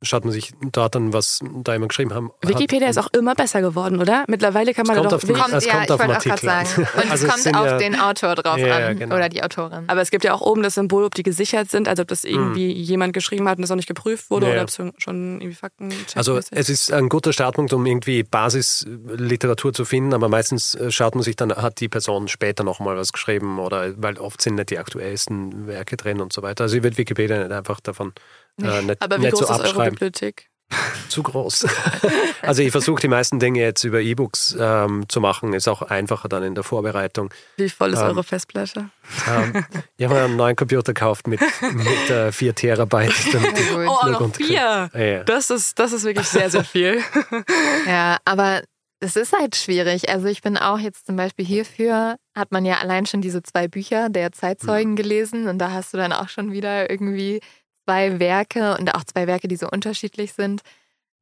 schaut 0.03 0.25
man 0.25 0.33
sich 0.33 0.53
dort 0.73 0.95
an, 0.97 1.13
was 1.13 1.41
da 1.63 1.75
immer 1.75 1.89
geschrieben 1.89 2.15
haben. 2.15 2.31
Wikipedia 2.43 2.87
hat. 2.87 2.91
ist 2.91 2.99
auch 2.99 3.13
immer 3.13 3.35
besser 3.35 3.61
geworden, 3.61 4.01
oder? 4.01 4.25
Mittlerweile 4.29 4.73
kann 4.75 4.87
man 4.87 4.97
es 4.97 5.03
kommt 5.03 5.13
doch... 5.13 5.31
Auf, 5.31 5.41
kommt, 5.41 5.55
es 5.55 5.65
ja, 5.65 5.73
kommt 5.73 5.91
auf 5.91 6.01
den 6.01 6.11
Artikel 6.11 6.39
sagen. 6.39 6.69
Und 6.77 7.11
also 7.11 7.27
es 7.27 7.33
kommt 7.33 7.57
auf 7.57 7.67
ja, 7.67 7.79
den 7.79 7.99
Autor 7.99 8.35
drauf 8.37 8.59
ja, 8.59 8.89
an 8.89 8.99
genau. 8.99 9.17
oder 9.17 9.29
die 9.29 9.43
Autorin. 9.43 9.85
Aber 9.89 10.01
es 10.01 10.11
gibt 10.11 10.25
ja 10.25 10.35
auch 10.35 10.41
oben 10.41 10.63
das 10.63 10.75
Symbol, 10.75 11.05
ob 11.05 11.15
die 11.15 11.23
gesichert 11.23 11.71
sind, 11.71 11.89
also 11.89 12.03
ob 12.03 12.09
das 12.09 12.25
irgendwie 12.25 12.73
hm. 12.73 12.83
jemand 12.83 13.13
geschrieben 13.13 13.49
hat 13.49 13.59
und 13.59 13.63
das 13.63 13.71
auch 13.71 13.77
nicht 13.77 13.89
geprüft 13.89 14.31
wurde 14.31 14.47
oder 14.47 14.63
ob 14.63 14.69
es 14.69 14.77
schon 14.77 15.41
irgendwie 15.41 15.55
Fakten 15.55 15.93
Also 16.15 16.39
es 16.51 16.69
ist 16.69 16.93
ein 16.93 17.09
guter 17.09 17.33
Startpunkt, 17.33 17.73
um 17.73 17.85
irgendwie 17.85 18.23
Basisliteratur 18.23 19.73
zu 19.73 19.85
finden, 19.85 20.15
aber 20.15 20.29
meistens 20.29 20.75
äh, 20.75 20.91
schaut 20.91 21.15
man 21.15 21.25
sich 21.25 21.37
dann, 21.37 21.53
hat 21.55 21.81
die 21.81 21.89
Person 21.89 22.29
später 22.29 22.63
nochmal 22.63 22.97
was 22.97 23.13
geschrieben 23.13 23.59
oder 23.59 23.95
weil 23.97 24.19
oft 24.19 24.41
sind 24.41 24.55
nicht 24.55 24.71
die 24.71 24.79
aktuellsten 24.79 25.67
Werke 25.67 25.97
drin 25.97 26.21
und 26.21 26.33
so 26.33 26.43
weiter. 26.43 26.65
Also 26.65 26.77
ich 26.77 26.83
würde 26.83 26.97
Wikipedia 26.99 27.39
nicht 27.39 27.53
einfach 27.53 27.81
davon 27.81 28.13
äh, 28.67 28.83
nicht, 28.83 29.03
aber 29.03 29.19
wie 29.19 29.23
nicht 29.23 29.33
groß 29.33 29.49
so 29.49 29.55
ist 29.55 29.61
eure 29.61 29.91
Bibliothek? 29.91 30.49
Zu 31.09 31.23
groß. 31.23 31.67
Also 32.41 32.63
ich 32.63 32.71
versuche 32.71 33.01
die 33.01 33.09
meisten 33.09 33.41
Dinge 33.41 33.61
jetzt 33.61 33.85
über 33.85 34.01
E-Books 34.01 34.57
ähm, 34.59 35.07
zu 35.09 35.21
machen, 35.21 35.53
ist 35.53 35.69
auch 35.69 35.83
einfacher 35.83 36.29
dann 36.29 36.43
in 36.45 36.55
der 36.55 36.65
Vorbereitung. 36.65 37.31
Wie 37.57 37.69
voll 37.69 37.93
ist 37.93 37.99
ähm, 37.99 38.07
eure 38.07 38.25
Festplatte? 38.25 38.89
Ähm, 39.27 39.67
ich 39.99 40.07
habe 40.07 40.19
einen 40.19 40.37
neuen 40.37 40.57
Computer 40.57 40.95
gekauft 40.95 41.27
mit, 41.27 41.41
mit 41.73 42.11
äh, 42.11 42.33
4 42.33 42.55
Terabyte. 42.55 43.13
oh, 43.75 44.09
noch 44.09 44.35
4? 44.35 44.91
Ja. 44.95 45.25
Das, 45.25 45.51
ist, 45.51 45.79
das 45.79 45.93
ist 45.93 46.05
wirklich 46.05 46.29
sehr, 46.29 46.49
sehr 46.49 46.65
viel. 46.65 47.03
ja, 47.87 48.17
aber 48.25 48.63
es 49.01 49.17
ist 49.17 49.33
halt 49.33 49.57
schwierig. 49.57 50.09
Also 50.09 50.27
ich 50.27 50.41
bin 50.41 50.57
auch 50.57 50.79
jetzt 50.79 51.07
zum 51.07 51.17
Beispiel 51.17 51.45
hierfür, 51.45 52.17
hat 52.35 52.53
man 52.53 52.65
ja 52.65 52.79
allein 52.79 53.05
schon 53.05 53.21
diese 53.21 53.43
zwei 53.43 53.69
Bücher 53.69 54.09
der 54.09 54.33
Zeitzeugen 54.33 54.93
mhm. 54.93 54.97
gelesen 54.97 55.49
und 55.49 55.59
da 55.59 55.73
hast 55.73 55.93
du 55.93 55.99
dann 55.99 56.13
auch 56.13 56.29
schon 56.29 56.53
wieder 56.53 56.89
irgendwie 56.89 57.41
zwei 57.89 58.19
Werke 58.19 58.77
und 58.77 58.95
auch 58.95 59.05
zwei 59.05 59.27
Werke, 59.27 59.49
die 59.49 59.57
so 59.57 59.67
unterschiedlich 59.71 60.35
sind. 60.35 60.61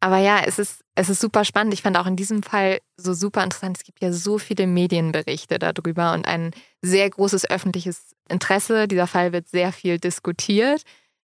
Aber 0.00 0.18
ja, 0.18 0.40
es 0.44 0.58
ist, 0.58 0.82
es 0.96 1.08
ist 1.08 1.20
super 1.20 1.44
spannend. 1.44 1.72
Ich 1.72 1.82
fand 1.82 1.96
auch 1.96 2.06
in 2.06 2.16
diesem 2.16 2.42
Fall 2.42 2.80
so 2.96 3.14
super 3.14 3.44
interessant. 3.44 3.78
Es 3.78 3.84
gibt 3.84 4.02
ja 4.02 4.12
so 4.12 4.38
viele 4.38 4.66
Medienberichte 4.66 5.60
darüber 5.60 6.12
und 6.12 6.26
ein 6.26 6.50
sehr 6.82 7.08
großes 7.08 7.48
öffentliches 7.48 8.14
Interesse. 8.28 8.88
Dieser 8.88 9.06
Fall 9.06 9.32
wird 9.32 9.48
sehr 9.48 9.72
viel 9.72 9.98
diskutiert. 9.98 10.82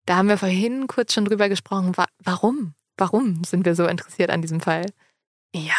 Da 0.05 0.17
haben 0.17 0.27
wir 0.27 0.37
vorhin 0.37 0.87
kurz 0.87 1.13
schon 1.13 1.25
drüber 1.25 1.47
gesprochen. 1.47 1.93
Warum? 2.23 2.73
Warum 2.97 3.43
sind 3.45 3.65
wir 3.65 3.75
so 3.75 3.87
interessiert 3.87 4.31
an 4.31 4.41
diesem 4.41 4.59
Fall? 4.59 4.85
Ja. 5.55 5.73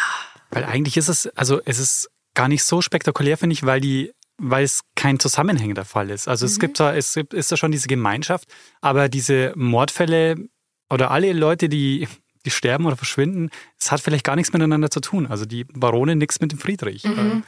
Weil 0.51 0.65
eigentlich 0.65 0.97
ist 0.97 1.09
es, 1.09 1.27
also 1.37 1.61
es 1.67 1.79
ist 1.79 2.11
gar 2.35 2.49
nicht 2.49 2.65
so 2.65 2.81
spektakulär, 2.81 3.37
finde 3.37 3.53
ich, 3.53 3.67
weil 3.67 3.81
die 3.81 4.13
weil 4.41 4.65
es 4.65 4.81
kein 4.97 5.19
zusammenhängender 5.19 5.85
Fall 5.85 6.11
ist. 6.11 6.27
Also 6.27 6.47
mhm. 6.47 6.51
es 6.51 6.59
gibt 6.59 6.77
zwar, 6.79 6.97
es 6.97 7.15
gibt, 7.15 7.35
ist 7.35 7.53
da 7.53 7.57
schon 7.57 7.73
diese 7.73 7.89
Gemeinschaft, 7.89 8.49
aber 8.81 9.09
diese 9.09 9.53
Mordfälle 9.55 10.37
oder 10.89 11.11
alle 11.11 11.33
Leute, 11.33 11.69
die, 11.69 12.09
die 12.45 12.51
sterben 12.51 12.87
oder 12.87 12.97
verschwinden, 12.97 13.51
es 13.79 13.93
hat 13.93 14.01
vielleicht 14.01 14.25
gar 14.25 14.37
nichts 14.37 14.53
miteinander 14.53 14.91
zu 14.91 15.01
tun. 15.01 15.27
Also 15.27 15.45
die 15.45 15.65
Barone 15.65 16.17
nichts 16.17 16.41
mit 16.41 16.53
dem 16.53 16.59
Friedrich. 16.59 17.05
Mhm. 17.05 17.45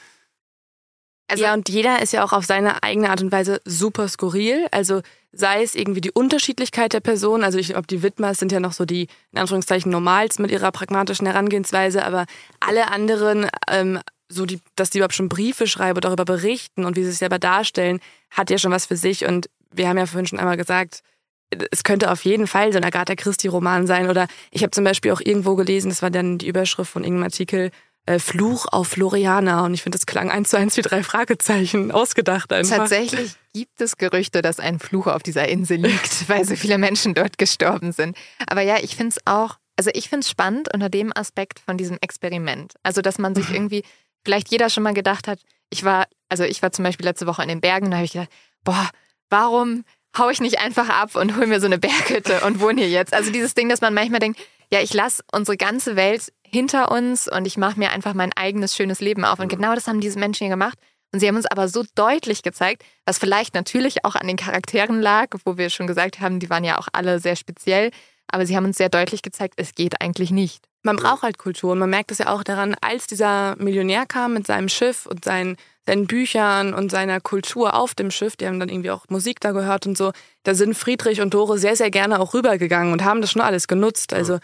Also 1.28 1.44
ja, 1.44 1.55
und 1.55 1.70
jeder 1.70 2.02
ist 2.02 2.12
ja 2.12 2.24
auch 2.24 2.35
auf 2.35 2.44
seine 2.44 2.82
eigene 2.82 3.09
Art 3.09 3.23
und 3.23 3.32
Weise 3.32 3.62
super 3.64 4.06
skurril. 4.06 4.66
Also 4.70 5.01
sei 5.32 5.62
es 5.62 5.74
irgendwie 5.74 6.02
die 6.02 6.10
Unterschiedlichkeit 6.10 6.93
der 6.93 7.01
Person, 7.01 7.43
also 7.43 7.56
ich 7.59 7.69
glaube, 7.69 7.86
die 7.86 8.02
Widmers 8.02 8.39
sind 8.39 8.52
ja 8.52 8.60
noch 8.60 8.74
so 8.74 8.85
die, 8.85 9.09
in 9.32 9.39
Anführungszeichen, 9.39 9.90
Normals 9.90 10.39
mit 10.39 10.51
ihrer 10.51 10.70
pragmatischen 10.73 11.27
Herangehensweise, 11.27 12.05
aber 12.05 12.27
alle 12.60 12.90
anderen 12.90 13.48
ähm, 13.70 13.98
so 14.33 14.47
die, 14.47 14.61
dass 14.77 14.91
die 14.91 14.99
überhaupt 14.99 15.15
schon 15.15 15.29
Briefe 15.29 15.67
schreiben 15.67 15.97
und 15.97 16.05
darüber 16.05 16.25
berichten 16.25 16.85
und 16.85 16.97
wie 16.97 17.03
sie 17.03 17.11
sich 17.11 17.19
selber 17.19 17.39
darstellen, 17.39 18.01
hat 18.31 18.51
ja 18.51 18.59
schon 18.59 18.73
was 18.73 18.87
für 18.87 18.97
sich. 18.97 19.25
Und 19.27 19.49
wir 19.71 19.89
haben 19.89 19.99
ja 19.99 20.07
vorhin 20.07 20.27
schon 20.27 20.39
einmal 20.39 20.57
gesagt, 20.57 21.03
es 21.71 21.85
könnte 21.85 22.11
auf 22.11 22.25
jeden 22.25 22.47
Fall 22.47 22.73
so 22.73 22.79
ein 22.79 22.85
Agatha 22.85 23.15
Christie-Roman 23.15 23.87
sein. 23.87 24.09
Oder 24.09 24.27
ich 24.51 24.63
habe 24.63 24.71
zum 24.71 24.85
Beispiel 24.85 25.13
auch 25.13 25.21
irgendwo 25.21 25.55
gelesen, 25.55 25.91
das 25.91 26.03
war 26.03 26.11
dann 26.11 26.39
die 26.39 26.49
Überschrift 26.49 26.91
von 26.91 27.05
irgendeinem 27.05 27.25
Artikel, 27.25 27.71
äh, 28.07 28.19
Fluch 28.19 28.67
auf 28.71 28.89
Floriana. 28.89 29.65
Und 29.65 29.75
ich 29.75 29.83
finde, 29.83 29.99
das 29.99 30.07
klang 30.07 30.31
eins 30.31 30.51
zu 30.51 30.57
eins 30.57 30.77
wie 30.77 30.83
drei 30.83 31.03
Fragezeichen, 31.03 31.93
ausgedacht 31.93 32.53
einfach. 32.53 32.79
Tatsächlich 32.79 33.35
gibt 33.53 33.81
es 33.81 33.97
Gerüchte, 33.97 34.43
dass 34.43 34.59
ein 34.59 34.79
Fluch 34.79 35.07
auf 35.07 35.23
dieser 35.23 35.49
Insel 35.49 35.79
liegt, 35.79 36.29
weil 36.29 36.45
so 36.45 36.57
viele 36.57 36.79
Menschen 36.79 37.15
dort 37.15 37.39
gestorben 37.39 37.93
sind. 37.93 38.17
Aber 38.47 38.63
ja, 38.63 38.79
ich 38.83 38.97
finde 38.97 39.11
es 39.17 39.27
auch, 39.27 39.59
also 39.77 39.91
ich 39.95 40.09
finde 40.09 40.25
es 40.25 40.31
spannend 40.31 40.73
unter 40.75 40.89
dem 40.89 41.13
Aspekt 41.15 41.61
von 41.61 41.77
diesem 41.77 41.99
Experiment. 42.01 42.75
Also, 42.83 43.03
dass 43.03 43.19
man 43.19 43.35
sich 43.35 43.49
mhm. 43.51 43.55
irgendwie 43.55 43.85
vielleicht 44.24 44.51
jeder 44.51 44.70
schon 44.70 44.82
mal 44.82 44.94
gedacht 44.94 45.28
hat, 45.28 45.40
ich 45.70 45.85
war, 45.85 46.07
also 46.28 46.44
ich 46.44 46.62
war 46.62 46.73
zum 46.73 46.85
Beispiel 46.85 47.07
letzte 47.07 47.27
Woche 47.27 47.43
in 47.43 47.49
den 47.49 47.61
Bergen, 47.61 47.90
da 47.90 47.97
habe 47.97 48.05
ich 48.05 48.12
gedacht, 48.12 48.31
boah, 48.65 48.90
warum 49.31 49.85
hau 50.16 50.28
ich 50.28 50.40
nicht 50.40 50.61
einfach 50.61 50.89
ab 50.89 51.16
und 51.16 51.36
hol 51.36 51.47
mir 51.47 51.61
so 51.61 51.66
eine 51.66 51.78
Berghütte 51.78 52.40
und 52.43 52.61
wohne 52.61 52.82
hier 52.82 52.90
jetzt? 52.90 53.15
Also 53.15 53.31
dieses 53.31 53.55
Ding, 53.55 53.69
dass 53.69 53.81
man 53.81 53.94
manchmal 53.94 54.20
denkt, 54.20 54.40
ja, 54.70 54.81
ich 54.81 54.94
lasse 54.94 55.23
unsere 55.32 55.57
ganze 55.57 55.97
Welt 55.97 56.32
hinter 56.44 56.90
uns 56.90 57.28
und 57.28 57.47
ich 57.47 57.57
mache 57.57 57.78
mir 57.78 57.90
einfach 57.90 58.15
mein 58.15 58.32
eigenes 58.35 58.77
schönes 58.77 59.01
Leben 59.01 59.24
auf. 59.24 59.39
Und 59.39 59.49
genau 59.49 59.74
das 59.74 59.86
haben 59.86 60.01
diese 60.01 60.19
Menschen 60.19 60.44
hier 60.44 60.55
gemacht. 60.55 60.78
Und 61.12 61.20
sie 61.20 61.28
haben 61.28 61.36
uns 61.36 61.47
aber 61.47 61.69
so 61.69 61.85
deutlich 61.94 62.43
gezeigt, 62.43 62.85
was 63.05 63.19
vielleicht 63.19 63.55
natürlich 63.55 64.05
auch 64.05 64.15
an 64.15 64.27
den 64.27 64.36
Charakteren 64.36 65.01
lag, 65.01 65.28
wo 65.44 65.59
wir 65.59 65.69
schon 65.69 65.86
gesagt 65.86 66.20
haben, 66.20 66.40
die 66.40 66.49
waren 66.49 66.65
ja 66.65 66.78
auch 66.78 66.89
alle 66.93 67.19
sehr 67.19 67.36
speziell, 67.36 67.90
aber 68.28 68.47
sie 68.47 68.57
haben 68.57 68.65
uns 68.65 68.78
sehr 68.78 68.89
deutlich 68.89 69.20
gezeigt, 69.20 69.55
es 69.59 69.74
geht 69.74 70.01
eigentlich 70.01 70.31
nicht. 70.31 70.66
Man 70.83 70.97
braucht 70.97 71.23
halt 71.23 71.39
Kultur 71.39 71.73
und 71.73 71.79
man 71.79 71.91
merkt 71.91 72.11
es 72.11 72.19
ja 72.19 72.29
auch 72.29 72.43
daran, 72.43 72.75
als 72.81 73.07
dieser 73.07 73.57
Millionär 73.57 74.07
kam 74.07 74.35
mit 74.35 74.47
seinem 74.47 74.69
Schiff 74.69 75.07
und 75.07 75.25
seinen, 75.25 75.57
seinen 75.87 76.07
Büchern 76.07 76.75
und 76.75 76.91
seiner 76.91 77.21
Kultur 77.21 77.75
auf 77.75 77.95
dem 77.95 78.11
Schiff, 78.11 78.37
die 78.37 78.47
haben 78.47 78.59
dann 78.59 78.69
irgendwie 78.69 78.91
auch 78.91 79.05
Musik 79.09 79.41
da 79.41 79.53
gehört 79.53 79.87
und 79.87 79.97
so, 79.97 80.13
da 80.43 80.55
sind 80.55 80.75
Friedrich 80.75 81.21
und 81.21 81.35
Dore 81.35 81.59
sehr, 81.59 81.77
sehr 81.77 81.91
gerne 81.91 82.19
auch 82.19 82.35
rübergegangen 82.35 82.93
und 82.93 83.05
haben 83.05 83.21
das 83.21 83.31
schon 83.31 83.43
alles 83.43 83.69
genutzt. 83.69 84.13
Also 84.13 84.39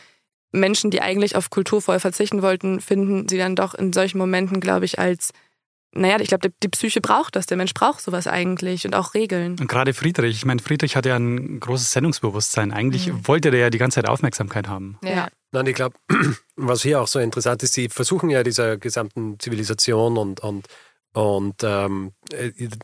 Menschen, 0.52 0.90
die 0.90 1.02
eigentlich 1.02 1.36
auf 1.36 1.50
Kultur 1.50 1.82
voll 1.82 2.00
verzichten 2.00 2.40
wollten, 2.40 2.80
finden 2.80 3.28
sie 3.28 3.38
dann 3.38 3.56
doch 3.56 3.74
in 3.74 3.92
solchen 3.92 4.18
Momenten, 4.18 4.60
glaube 4.60 4.84
ich, 4.84 4.98
als 4.98 5.32
naja, 5.92 6.20
ich 6.20 6.28
glaube, 6.28 6.52
die 6.62 6.68
Psyche 6.68 7.00
braucht 7.00 7.34
das. 7.34 7.46
Der 7.46 7.56
Mensch 7.56 7.72
braucht 7.72 8.02
sowas 8.02 8.26
eigentlich 8.26 8.84
und 8.84 8.94
auch 8.94 9.14
Regeln. 9.14 9.56
Und 9.58 9.68
gerade 9.68 9.94
Friedrich, 9.94 10.36
ich 10.36 10.44
meine, 10.44 10.60
Friedrich 10.60 10.96
hat 10.96 11.06
ja 11.06 11.16
ein 11.16 11.60
großes 11.60 11.92
Sendungsbewusstsein. 11.92 12.72
Eigentlich 12.72 13.08
mhm. 13.08 13.26
wollte 13.26 13.50
der 13.50 13.60
ja 13.60 13.70
die 13.70 13.78
ganze 13.78 13.96
Zeit 13.96 14.08
Aufmerksamkeit 14.08 14.68
haben. 14.68 14.98
Ja. 15.02 15.28
Nein, 15.52 15.66
ich 15.66 15.74
glaube, 15.74 15.96
was 16.56 16.82
hier 16.82 17.00
auch 17.00 17.08
so 17.08 17.18
interessant 17.18 17.62
ist, 17.62 17.74
sie 17.74 17.88
versuchen 17.88 18.30
ja 18.30 18.42
dieser 18.42 18.76
gesamten 18.76 19.38
Zivilisation 19.38 20.18
und, 20.18 20.40
und, 20.40 20.66
und 21.14 21.56
ähm, 21.62 22.12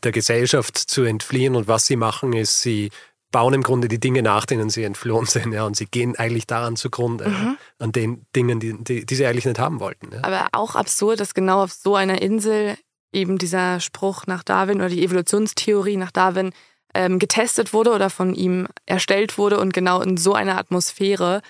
der 0.02 0.12
Gesellschaft 0.12 0.76
zu 0.76 1.02
entfliehen. 1.02 1.56
Und 1.56 1.68
was 1.68 1.86
sie 1.86 1.96
machen, 1.96 2.32
ist, 2.32 2.62
sie 2.62 2.90
bauen 3.30 3.52
im 3.52 3.62
Grunde 3.62 3.88
die 3.88 3.98
Dinge 3.98 4.22
nach, 4.22 4.46
denen 4.46 4.70
sie 4.70 4.84
entflohen 4.84 5.26
sind. 5.26 5.52
Ja, 5.52 5.64
und 5.64 5.76
sie 5.76 5.86
gehen 5.86 6.16
eigentlich 6.16 6.46
daran 6.46 6.76
zugrunde, 6.76 7.28
mhm. 7.28 7.58
an 7.80 7.92
den 7.92 8.26
Dingen, 8.34 8.60
die, 8.60 8.82
die, 8.82 9.04
die, 9.04 9.14
sie 9.14 9.26
eigentlich 9.26 9.44
nicht 9.44 9.58
haben 9.58 9.80
wollten. 9.80 10.10
Ja. 10.12 10.22
Aber 10.22 10.48
auch 10.52 10.76
absurd, 10.76 11.20
dass 11.20 11.34
genau 11.34 11.64
auf 11.64 11.72
so 11.72 11.96
einer 11.96 12.22
Insel 12.22 12.76
eben 13.12 13.38
dieser 13.38 13.80
Spruch 13.80 14.26
nach 14.26 14.44
Darwin 14.44 14.78
oder 14.78 14.88
die 14.88 15.04
Evolutionstheorie 15.04 15.96
nach 15.96 16.12
Darwin 16.12 16.52
ähm, 16.94 17.18
getestet 17.18 17.72
wurde 17.72 17.92
oder 17.92 18.08
von 18.08 18.34
ihm 18.34 18.68
erstellt 18.86 19.36
wurde 19.36 19.58
und 19.58 19.72
genau 19.72 20.00
in 20.00 20.16
so 20.16 20.34
einer 20.34 20.56
Atmosphäre 20.56 21.42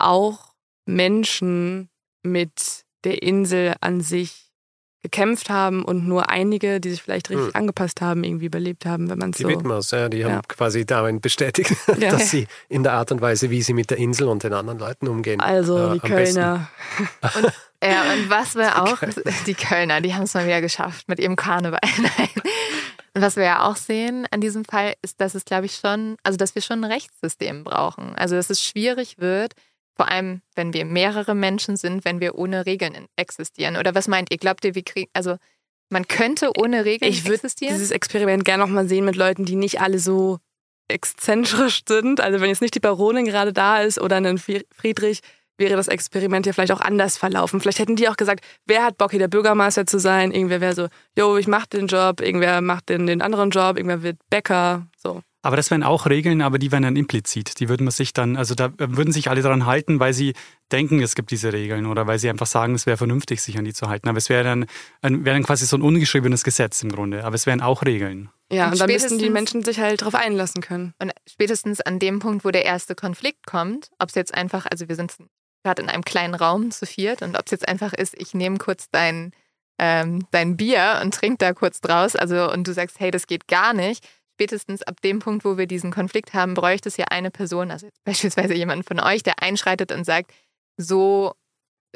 auch 0.00 0.54
Menschen 0.86 1.88
mit 2.22 2.84
der 3.04 3.22
Insel 3.22 3.74
an 3.80 4.00
sich 4.00 4.50
gekämpft 5.02 5.48
haben 5.48 5.82
und 5.82 6.06
nur 6.06 6.28
einige, 6.28 6.78
die 6.78 6.90
sich 6.90 7.02
vielleicht 7.02 7.30
richtig 7.30 7.46
hm. 7.46 7.56
angepasst 7.56 8.02
haben, 8.02 8.22
irgendwie 8.22 8.46
überlebt 8.46 8.84
haben, 8.84 9.08
wenn 9.08 9.18
man 9.18 9.30
es 9.30 9.38
so... 9.38 9.48
Die 9.48 9.54
Widmers, 9.54 9.90
ja, 9.92 10.10
die 10.10 10.24
haben 10.24 10.42
quasi 10.46 10.84
darin 10.84 11.20
bestätigt, 11.22 11.74
ja. 11.98 12.10
dass 12.10 12.30
sie 12.30 12.46
in 12.68 12.82
der 12.82 12.92
Art 12.92 13.10
und 13.10 13.22
Weise, 13.22 13.48
wie 13.50 13.62
sie 13.62 13.72
mit 13.72 13.90
der 13.90 13.96
Insel 13.96 14.28
und 14.28 14.42
den 14.42 14.52
anderen 14.52 14.78
Leuten 14.78 15.08
umgehen. 15.08 15.40
Also 15.40 15.78
äh, 15.78 15.92
die 15.94 16.00
Kölner. 16.00 16.68
Und, 17.22 17.52
ja, 17.82 18.12
und 18.12 18.28
was 18.28 18.54
wir 18.56 18.82
auch, 18.82 18.98
die 19.46 19.54
Kölner, 19.54 20.02
die 20.02 20.14
haben 20.14 20.24
es 20.24 20.34
mal 20.34 20.46
wieder 20.46 20.60
geschafft 20.60 21.08
mit 21.08 21.18
ihrem 21.18 21.36
Karneval. 21.36 21.80
Nein. 21.96 22.28
Und 23.14 23.22
was 23.22 23.36
wir 23.36 23.44
ja 23.44 23.64
auch 23.64 23.76
sehen 23.76 24.26
an 24.30 24.40
diesem 24.40 24.64
Fall, 24.64 24.94
ist, 25.02 25.20
dass 25.20 25.34
es, 25.34 25.44
glaube 25.44 25.66
ich, 25.66 25.76
schon, 25.76 26.16
also 26.22 26.36
dass 26.36 26.54
wir 26.54 26.62
schon 26.62 26.84
ein 26.84 26.92
Rechtssystem 26.92 27.64
brauchen. 27.64 28.14
Also 28.16 28.36
dass 28.36 28.50
es 28.50 28.62
schwierig 28.62 29.18
wird, 29.18 29.54
vor 29.96 30.08
allem, 30.08 30.42
wenn 30.54 30.72
wir 30.72 30.84
mehrere 30.84 31.34
Menschen 31.34 31.76
sind, 31.76 32.04
wenn 32.04 32.20
wir 32.20 32.36
ohne 32.36 32.66
Regeln 32.66 33.06
existieren. 33.16 33.76
Oder 33.76 33.94
was 33.94 34.08
meint 34.08 34.30
ihr? 34.30 34.38
Glaubt 34.38 34.64
ihr, 34.64 34.74
wir 34.74 34.84
kriegen, 34.84 35.10
also 35.12 35.36
man 35.90 36.06
könnte 36.08 36.52
ohne 36.56 36.84
Regeln 36.84 37.10
ich 37.10 37.26
existieren? 37.26 37.44
Ich 37.52 37.60
würde 37.60 37.74
dieses 37.74 37.90
Experiment 37.90 38.44
gerne 38.44 38.62
nochmal 38.62 38.88
sehen 38.88 39.04
mit 39.04 39.16
Leuten, 39.16 39.44
die 39.44 39.56
nicht 39.56 39.80
alle 39.80 39.98
so 39.98 40.38
exzentrisch 40.88 41.82
sind. 41.88 42.20
Also 42.20 42.40
wenn 42.40 42.48
jetzt 42.48 42.62
nicht 42.62 42.74
die 42.74 42.80
Baronin 42.80 43.24
gerade 43.24 43.52
da 43.52 43.80
ist 43.82 44.00
oder 44.00 44.16
ein 44.16 44.38
Friedrich, 44.38 45.20
wäre 45.58 45.76
das 45.76 45.88
Experiment 45.88 46.46
ja 46.46 46.52
vielleicht 46.52 46.72
auch 46.72 46.80
anders 46.80 47.18
verlaufen. 47.18 47.60
Vielleicht 47.60 47.78
hätten 47.78 47.96
die 47.96 48.08
auch 48.08 48.16
gesagt, 48.16 48.44
wer 48.66 48.82
hat 48.82 48.98
Bock 48.98 49.10
hier 49.10 49.20
der 49.20 49.28
Bürgermeister 49.28 49.86
zu 49.86 50.00
sein? 50.00 50.32
Irgendwer 50.32 50.60
wäre 50.60 50.74
so, 50.74 50.88
yo, 51.16 51.36
ich 51.36 51.46
mach 51.46 51.66
den 51.66 51.86
Job, 51.86 52.20
irgendwer 52.20 52.60
macht 52.60 52.88
den, 52.88 53.06
den 53.06 53.22
anderen 53.22 53.50
Job, 53.50 53.76
irgendwer 53.76 54.02
wird 54.02 54.18
Bäcker. 54.30 54.86
Aber 55.42 55.56
das 55.56 55.70
wären 55.70 55.82
auch 55.82 56.06
Regeln, 56.06 56.42
aber 56.42 56.58
die 56.58 56.70
wären 56.70 56.82
dann 56.82 56.96
implizit. 56.96 57.60
Die 57.60 57.70
würden 57.70 57.84
man 57.84 57.92
sich 57.92 58.12
dann, 58.12 58.36
also 58.36 58.54
da 58.54 58.72
würden 58.76 59.10
sich 59.10 59.30
alle 59.30 59.40
daran 59.40 59.64
halten, 59.64 59.98
weil 59.98 60.12
sie 60.12 60.34
denken, 60.70 61.00
es 61.00 61.14
gibt 61.14 61.30
diese 61.30 61.52
Regeln 61.52 61.86
oder 61.86 62.06
weil 62.06 62.18
sie 62.18 62.28
einfach 62.28 62.46
sagen, 62.46 62.74
es 62.74 62.84
wäre 62.84 62.98
vernünftig, 62.98 63.40
sich 63.40 63.56
an 63.56 63.64
die 63.64 63.72
zu 63.72 63.88
halten. 63.88 64.08
Aber 64.08 64.18
es 64.18 64.28
wäre 64.28 64.44
dann, 64.44 64.66
wäre 65.02 65.36
dann 65.36 65.42
quasi 65.42 65.64
so 65.64 65.78
ein 65.78 65.82
ungeschriebenes 65.82 66.44
Gesetz 66.44 66.82
im 66.82 66.92
Grunde. 66.92 67.24
Aber 67.24 67.34
es 67.34 67.46
wären 67.46 67.62
auch 67.62 67.84
Regeln. 67.84 68.28
Ja, 68.52 68.66
und, 68.66 68.72
und 68.72 68.80
dann 68.80 68.90
müssten 68.90 69.18
die 69.18 69.30
Menschen 69.30 69.64
sich 69.64 69.80
halt 69.80 70.02
darauf 70.02 70.14
einlassen 70.14 70.60
können. 70.60 70.92
Und 71.00 71.12
spätestens 71.26 71.80
an 71.80 71.98
dem 71.98 72.18
Punkt, 72.18 72.44
wo 72.44 72.50
der 72.50 72.66
erste 72.66 72.94
Konflikt 72.94 73.46
kommt, 73.46 73.88
ob 73.98 74.10
es 74.10 74.14
jetzt 74.16 74.34
einfach, 74.34 74.66
also 74.70 74.88
wir 74.88 74.96
sind 74.96 75.16
gerade 75.64 75.82
in 75.82 75.88
einem 75.88 76.04
kleinen 76.04 76.34
Raum 76.34 76.70
zu 76.70 76.84
viert 76.84 77.22
und 77.22 77.38
ob 77.38 77.46
es 77.46 77.52
jetzt 77.52 77.66
einfach 77.66 77.94
ist, 77.94 78.14
ich 78.18 78.34
nehme 78.34 78.58
kurz 78.58 78.88
dein, 78.90 79.32
ähm, 79.78 80.26
dein 80.32 80.56
Bier 80.58 81.00
und 81.02 81.14
trinke 81.14 81.38
da 81.38 81.52
kurz 81.54 81.80
draus, 81.80 82.16
also 82.16 82.50
und 82.50 82.66
du 82.66 82.74
sagst, 82.74 82.98
hey, 82.98 83.10
das 83.10 83.26
geht 83.26 83.46
gar 83.48 83.72
nicht 83.72 84.06
spätestens 84.40 84.82
ab 84.82 85.02
dem 85.02 85.18
Punkt, 85.18 85.44
wo 85.44 85.58
wir 85.58 85.66
diesen 85.66 85.92
Konflikt 85.92 86.32
haben, 86.32 86.54
bräuchte 86.54 86.88
es 86.88 86.96
ja 86.96 87.04
eine 87.10 87.30
Person, 87.30 87.70
also 87.70 87.88
beispielsweise 88.04 88.54
jemand 88.54 88.86
von 88.86 88.98
euch, 88.98 89.22
der 89.22 89.42
einschreitet 89.42 89.92
und 89.92 90.04
sagt, 90.04 90.32
so 90.78 91.34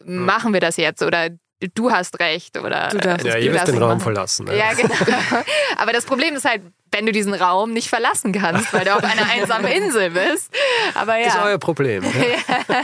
machen 0.05 0.53
wir 0.53 0.61
das 0.61 0.77
jetzt 0.77 1.03
oder 1.03 1.31
du 1.73 1.91
hast 1.91 2.21
recht 2.21 2.59
oder 2.59 2.89
du 2.89 2.99
darfst 2.99 3.25
ja, 3.25 3.39
ihr 3.39 3.51
müsst 3.51 3.69
den 3.69 3.79
Raum 3.79 3.91
machen. 3.91 4.01
verlassen. 4.01 4.45
Ne? 4.45 4.59
Ja, 4.59 4.75
genau. 4.75 4.95
Aber 5.79 5.93
das 5.93 6.05
Problem 6.05 6.35
ist 6.35 6.45
halt, 6.45 6.63
wenn 6.91 7.07
du 7.07 7.13
diesen 7.13 7.33
Raum 7.33 7.73
nicht 7.73 7.89
verlassen 7.89 8.33
kannst, 8.33 8.71
weil 8.75 8.85
du 8.85 8.95
auf 8.95 9.05
einer 9.05 9.31
einsamen 9.31 9.71
Insel 9.71 10.11
bist. 10.11 10.53
Aber 10.95 11.17
ja. 11.17 11.27
Das 11.27 11.37
ist 11.37 11.43
euer 11.43 11.59
Problem. 11.59 12.05
Ja. 12.15 12.83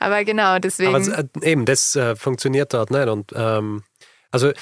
Aber 0.00 0.24
genau, 0.24 0.58
deswegen. 0.58 0.94
Aber 0.94 1.18
äh, 1.18 1.24
eben, 1.42 1.64
das 1.66 1.94
äh, 1.94 2.16
funktioniert 2.16 2.74
dort 2.74 2.90
nicht. 2.90 3.08
Und 3.08 3.32
ähm, 3.36 3.84
also 4.32 4.52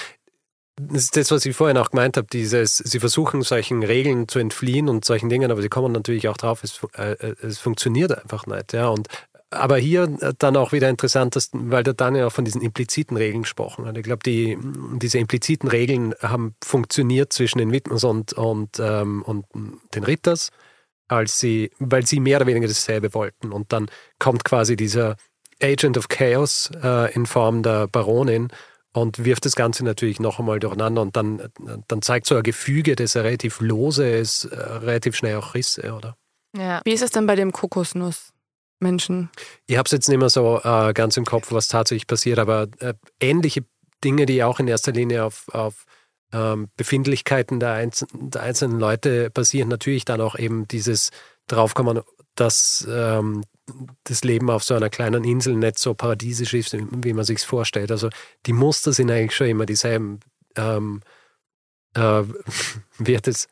das 0.79 1.05
ist 1.05 1.17
das, 1.17 1.31
was 1.31 1.47
ich 1.47 1.57
vorhin 1.57 1.79
auch 1.79 1.91
gemeint 1.91 2.17
habe, 2.17 2.27
dieses, 2.31 2.77
sie 2.77 3.01
versuchen 3.01 3.43
solchen 3.43 3.83
Regeln 3.83 4.29
zu 4.29 4.39
entfliehen 4.39 4.89
und 4.89 5.05
solchen 5.05 5.29
Dingen, 5.29 5.51
aber 5.51 5.63
sie 5.63 5.71
kommen 5.71 5.93
natürlich 5.93 6.29
auch 6.29 6.37
drauf, 6.37 6.63
es, 6.63 6.81
äh, 6.97 7.13
äh, 7.13 7.35
es 7.43 7.59
funktioniert 7.59 8.17
einfach 8.17 8.47
nicht. 8.47 8.75
Ja. 8.75 8.89
Und, 8.89 9.09
aber 9.51 9.79
hier 9.79 10.05
äh, 10.21 10.35
dann 10.39 10.57
auch 10.57 10.73
wieder 10.73 10.91
interessant, 10.91 11.35
dass, 11.35 11.49
weil 11.53 11.83
der 11.83 11.95
Daniel 11.95 12.25
auch 12.25 12.33
von 12.33 12.45
diesen 12.45 12.61
impliziten 12.61 13.17
Regeln 13.17 13.43
gesprochen 13.43 13.87
hat. 13.87 13.97
Ich 13.97 14.03
glaube, 14.03 14.23
die, 14.27 14.59
diese 15.01 15.19
impliziten 15.19 15.69
Regeln 15.71 16.15
haben 16.21 16.55
funktioniert 16.63 17.33
zwischen 17.33 17.59
den 17.59 17.73
Widmers 17.73 18.05
und, 18.05 18.35
und, 18.35 18.79
ähm, 18.79 19.23
und 19.23 19.47
den 19.95 20.05
Ritters, 20.05 20.51
als 21.09 21.39
sie, 21.39 21.71
weil 21.79 22.05
sie 22.05 22.21
mehr 22.21 22.37
oder 22.37 22.49
weniger 22.49 22.69
dasselbe 22.69 23.15
wollten. 23.15 23.51
Und 23.51 23.73
dann 23.73 23.89
kommt 24.19 24.45
quasi 24.45 24.77
dieser 24.77 25.17
Agent 25.63 25.97
of 25.97 26.09
Chaos 26.09 26.71
äh, 26.83 27.15
in 27.15 27.25
Form 27.25 27.63
der 27.63 27.89
Baronin 27.89 28.49
und 28.97 29.25
wirft 29.25 29.45
das 29.45 29.55
Ganze 29.55 29.85
natürlich 29.85 30.21
noch 30.21 30.39
einmal 30.39 30.59
durcheinander 30.59 31.03
und 31.03 31.17
dann, 31.17 31.51
dann 31.87 32.03
zeigt 32.03 32.27
so 32.27 32.37
ein 32.37 32.43
Gefüge, 32.43 32.97
das 32.97 33.15
relativ 33.15 33.61
lose 33.61 34.09
ist, 34.09 34.47
äh, 34.47 34.57
relativ 34.57 35.15
schnell 35.17 35.37
auch 35.37 35.55
Risse, 35.55 35.93
oder? 35.93 36.17
Ja. 36.57 36.81
Wie 36.85 36.93
ist 36.93 37.03
es 37.03 37.11
denn 37.11 37.27
bei 37.27 37.37
dem 37.37 37.53
Kokosnuss-Menschen? 37.53 39.29
Ich 39.67 39.77
habe 39.77 39.85
es 39.85 39.93
jetzt 39.93 40.09
nicht 40.09 40.19
mehr 40.19 40.31
so 40.31 40.61
äh, 40.65 40.95
ganz 40.95 41.19
im 41.19 41.27
Kopf, 41.27 41.53
was 41.53 41.69
tatsächlich 41.69 42.07
passiert, 42.07 42.39
aber 42.39 42.69
äh, 42.79 42.95
ähnliche 43.21 43.67
Dinge, 44.03 44.25
die 44.25 44.43
auch 44.43 44.61
in 44.61 44.69
erster 44.69 44.93
Linie 44.93 45.25
auf, 45.25 45.49
auf 45.53 45.85
ähm, 46.33 46.69
Befindlichkeiten 46.77 47.61
der, 47.61 47.73
Einz 47.73 48.07
der 48.15 48.43
einzelnen 48.43 48.81
Leute 48.81 49.31
basieren, 49.31 49.69
natürlich 49.69 50.07
dann 50.07 50.23
auch 50.23 50.39
eben 50.39 50.67
dieses 50.69 51.11
draufkommen, 51.49 52.01
dass 52.35 52.89
ähm, 52.91 53.45
das 54.05 54.25
Leben 54.25 54.51
auf 54.51 54.63
so 54.63 54.75
einer 54.75 54.91
kleinen 54.91 55.25
Insel 55.25 55.55
nicht 55.55 55.79
so 55.79 55.95
paradiesisch 55.95 56.55
ist, 56.55 56.77
wie 56.79 57.13
man 57.13 57.25
sich 57.25 57.41
vorstellt. 57.41 57.91
Also 57.91 58.11
die 58.47 58.53
Muster 58.53 58.93
sind 58.93 59.11
eigentlich 59.11 59.35
schon 59.35 59.49
immer 59.49 59.67
dieselben. 59.67 60.21
Ähm, 60.57 61.03
äh, 61.95 62.23
wie 62.99 63.17
hat 63.17 63.27
es 63.27 63.49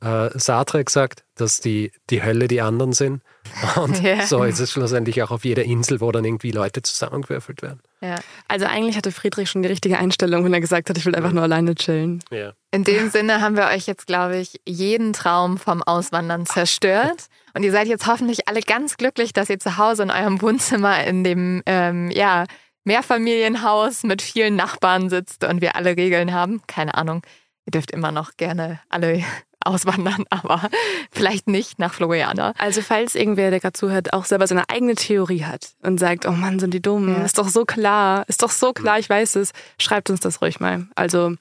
äh, 0.00 0.30
Sartre 0.38 0.84
gesagt, 0.84 1.24
dass 1.34 1.58
die, 1.58 1.92
die 2.10 2.22
Hölle 2.22 2.48
die 2.48 2.60
anderen 2.60 2.92
sind. 2.92 3.22
Und 3.76 4.02
yeah. 4.02 4.26
so 4.26 4.42
ist 4.42 4.58
es 4.58 4.72
schlussendlich 4.72 5.22
auch 5.22 5.30
auf 5.30 5.44
jeder 5.44 5.64
Insel, 5.64 6.00
wo 6.00 6.10
dann 6.10 6.24
irgendwie 6.24 6.50
Leute 6.50 6.82
zusammengewürfelt 6.82 7.62
werden. 7.62 7.80
Ja. 8.00 8.16
Also 8.48 8.66
eigentlich 8.66 8.96
hatte 8.96 9.12
Friedrich 9.12 9.50
schon 9.50 9.62
die 9.62 9.68
richtige 9.68 9.98
Einstellung, 9.98 10.44
wenn 10.44 10.54
er 10.54 10.60
gesagt 10.60 10.88
hat, 10.88 10.98
ich 10.98 11.06
will 11.06 11.14
einfach 11.14 11.32
nur 11.32 11.42
alleine 11.42 11.74
chillen. 11.74 12.22
Ja. 12.30 12.52
In 12.70 12.84
dem 12.84 13.10
Sinne 13.10 13.40
haben 13.40 13.56
wir 13.56 13.66
euch 13.66 13.86
jetzt, 13.86 14.06
glaube 14.06 14.36
ich, 14.36 14.60
jeden 14.66 15.12
Traum 15.12 15.58
vom 15.58 15.82
Auswandern 15.82 16.46
zerstört. 16.46 17.28
Und 17.56 17.62
ihr 17.62 17.72
seid 17.72 17.88
jetzt 17.88 18.06
hoffentlich 18.06 18.48
alle 18.48 18.60
ganz 18.60 18.98
glücklich, 18.98 19.32
dass 19.32 19.48
ihr 19.48 19.58
zu 19.58 19.78
Hause 19.78 20.02
in 20.02 20.10
eurem 20.10 20.42
Wohnzimmer 20.42 21.02
in 21.04 21.24
dem 21.24 21.62
ähm, 21.64 22.10
ja, 22.10 22.44
Mehrfamilienhaus 22.84 24.02
mit 24.02 24.20
vielen 24.20 24.56
Nachbarn 24.56 25.08
sitzt 25.08 25.42
und 25.42 25.62
wir 25.62 25.74
alle 25.74 25.96
Regeln 25.96 26.34
haben. 26.34 26.60
Keine 26.66 26.94
Ahnung. 26.96 27.22
Ihr 27.64 27.70
dürft 27.70 27.92
immer 27.92 28.12
noch 28.12 28.36
gerne 28.36 28.80
alle 28.90 29.24
auswandern, 29.64 30.24
aber 30.30 30.68
vielleicht 31.10 31.48
nicht 31.48 31.78
nach 31.78 31.94
Floriana. 31.94 32.52
Also 32.58 32.82
falls 32.82 33.14
irgendwer, 33.14 33.50
der 33.50 33.60
gerade 33.60 33.72
zuhört, 33.72 34.12
auch 34.12 34.26
selber 34.26 34.46
seine 34.46 34.68
eigene 34.68 34.94
Theorie 34.94 35.44
hat 35.44 35.76
und 35.82 35.98
sagt, 35.98 36.26
oh 36.26 36.32
Mann, 36.32 36.58
sind 36.58 36.74
die 36.74 36.82
dumm, 36.82 37.08
ja. 37.08 37.24
ist 37.24 37.38
doch 37.38 37.48
so 37.48 37.64
klar, 37.64 38.26
ist 38.28 38.42
doch 38.42 38.50
so 38.50 38.74
klar, 38.74 38.98
ich 38.98 39.08
weiß 39.08 39.36
es, 39.36 39.52
schreibt 39.80 40.10
uns 40.10 40.20
das 40.20 40.42
ruhig 40.42 40.60
mal. 40.60 40.88
Also 40.94 41.32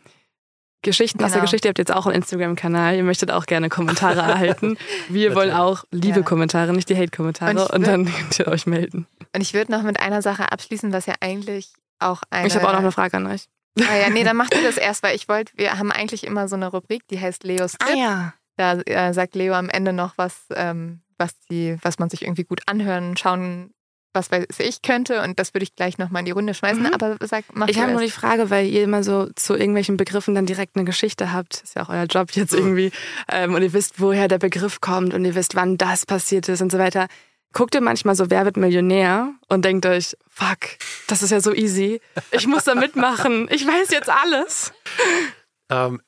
Geschichten 0.82 1.18
genau. 1.18 1.28
aus 1.28 1.32
der 1.32 1.42
genau. 1.42 1.50
Geschichte, 1.50 1.68
ihr 1.68 1.70
habt 1.70 1.80
jetzt 1.80 1.94
auch 1.94 2.06
einen 2.06 2.16
Instagram-Kanal, 2.16 2.96
ihr 2.96 3.04
möchtet 3.04 3.32
auch 3.32 3.46
gerne 3.46 3.70
Kommentare 3.70 4.20
erhalten. 4.32 4.78
Wir 5.10 5.36
wollen 5.36 5.52
auch 5.52 5.84
liebe 5.92 6.20
ja. 6.20 6.26
Kommentare, 6.26 6.74
nicht 6.74 6.90
die 6.90 6.96
Hate-Kommentare 6.98 7.66
und, 7.66 7.72
und, 7.72 7.88
dann 7.88 8.06
könnt 8.06 8.40
ihr 8.40 8.48
euch 8.48 8.66
melden. 8.66 9.08
Und 9.34 9.42
ich 9.42 9.54
würde 9.54 9.72
noch 9.72 9.82
mit 9.82 10.00
einer 10.00 10.22
Sache 10.22 10.52
abschließen, 10.52 10.94
was 10.94 11.06
ja 11.06 11.16
eigentlich 11.22 11.74
auch 12.00 12.22
eine... 12.30 12.48
Ich 12.48 12.56
habe 12.56 12.68
auch 12.68 12.74
noch 12.74 12.80
eine 12.80 12.92
Frage 12.92 13.18
an 13.18 13.28
euch. 13.28 13.46
Ah 13.82 13.96
ja, 13.96 14.10
nee, 14.10 14.24
dann 14.24 14.38
macht 14.38 14.54
ihr 14.56 14.64
das 14.64 14.78
erst, 14.78 15.04
weil 15.04 15.16
ich 15.16 15.28
wollte, 15.28 15.52
wir 15.58 15.78
haben 15.78 15.92
eigentlich 15.92 16.26
immer 16.26 16.48
so 16.48 16.56
eine 16.56 16.68
Rubrik, 16.68 17.08
die 17.10 17.20
heißt 17.20 17.44
Leos 17.44 17.74
Tipp. 17.74 17.90
Ah 17.92 17.96
ja. 17.98 18.34
Da 18.58 18.80
äh, 18.82 19.14
sagt 19.14 19.36
Leo 19.36 19.54
am 19.54 19.70
Ende 19.70 19.92
noch 19.92 20.18
was, 20.18 20.46
ähm, 20.56 21.02
was, 21.18 21.38
die, 21.50 21.78
was 21.82 22.00
man 22.00 22.10
sich 22.10 22.22
irgendwie 22.22 22.46
gut 22.46 22.62
anhören, 22.68 23.18
schauen, 23.18 23.74
was 24.16 24.32
weiß 24.32 24.46
ich 24.60 24.82
könnte. 24.82 25.22
Und 25.22 25.40
das 25.40 25.54
würde 25.54 25.64
ich 25.64 25.76
gleich 25.76 25.98
nochmal 25.98 26.22
in 26.22 26.26
die 26.26 26.32
Runde 26.32 26.54
schmeißen. 26.54 26.84
Mhm. 26.84 26.94
Aber 26.94 27.18
sag, 27.28 27.46
mach 27.54 27.68
Ich 27.68 27.80
habe 27.80 27.92
nur 27.92 28.02
die 28.02 28.12
Frage, 28.12 28.50
weil 28.50 28.68
ihr 28.68 28.84
immer 28.84 29.04
so 29.04 29.30
zu 29.36 29.54
irgendwelchen 29.54 29.98
Begriffen 29.98 30.34
dann 30.34 30.46
direkt 30.46 30.76
eine 30.76 30.86
Geschichte 30.86 31.32
habt. 31.32 31.62
Ist 31.62 31.76
ja 31.76 31.84
auch 31.84 31.90
euer 31.90 32.06
Job 32.06 32.32
jetzt 32.32 32.54
irgendwie. 32.54 32.92
Ähm, 33.30 33.54
und 33.54 33.62
ihr 33.62 33.74
wisst, 33.74 34.00
woher 34.00 34.28
der 34.28 34.40
Begriff 34.40 34.82
kommt 34.82 35.14
und 35.14 35.26
ihr 35.26 35.36
wisst, 35.36 35.56
wann 35.56 35.78
das 35.78 36.06
passiert 36.06 36.50
ist 36.50 36.62
und 36.62 36.72
so 36.72 36.80
weiter 36.80 37.08
guckt 37.56 37.74
ihr 37.74 37.82
manchmal 37.82 38.16
so 38.16 38.30
Wer 38.30 38.46
wird 38.46 38.58
Millionär 38.58 39.34
und 39.48 39.66
denkt 39.66 39.86
euch, 39.88 40.16
fuck, 40.30 40.78
das 41.08 41.24
ist 41.24 41.32
ja 41.32 41.40
so 41.40 41.54
easy. 41.54 42.02
Ich 42.32 42.46
muss 42.46 42.66
da 42.66 42.76
mitmachen. 42.76 43.48
Ich 43.50 43.66
weiß 43.66 43.92
jetzt 43.92 44.10
alles. 44.10 44.74
ähm, 45.72 46.02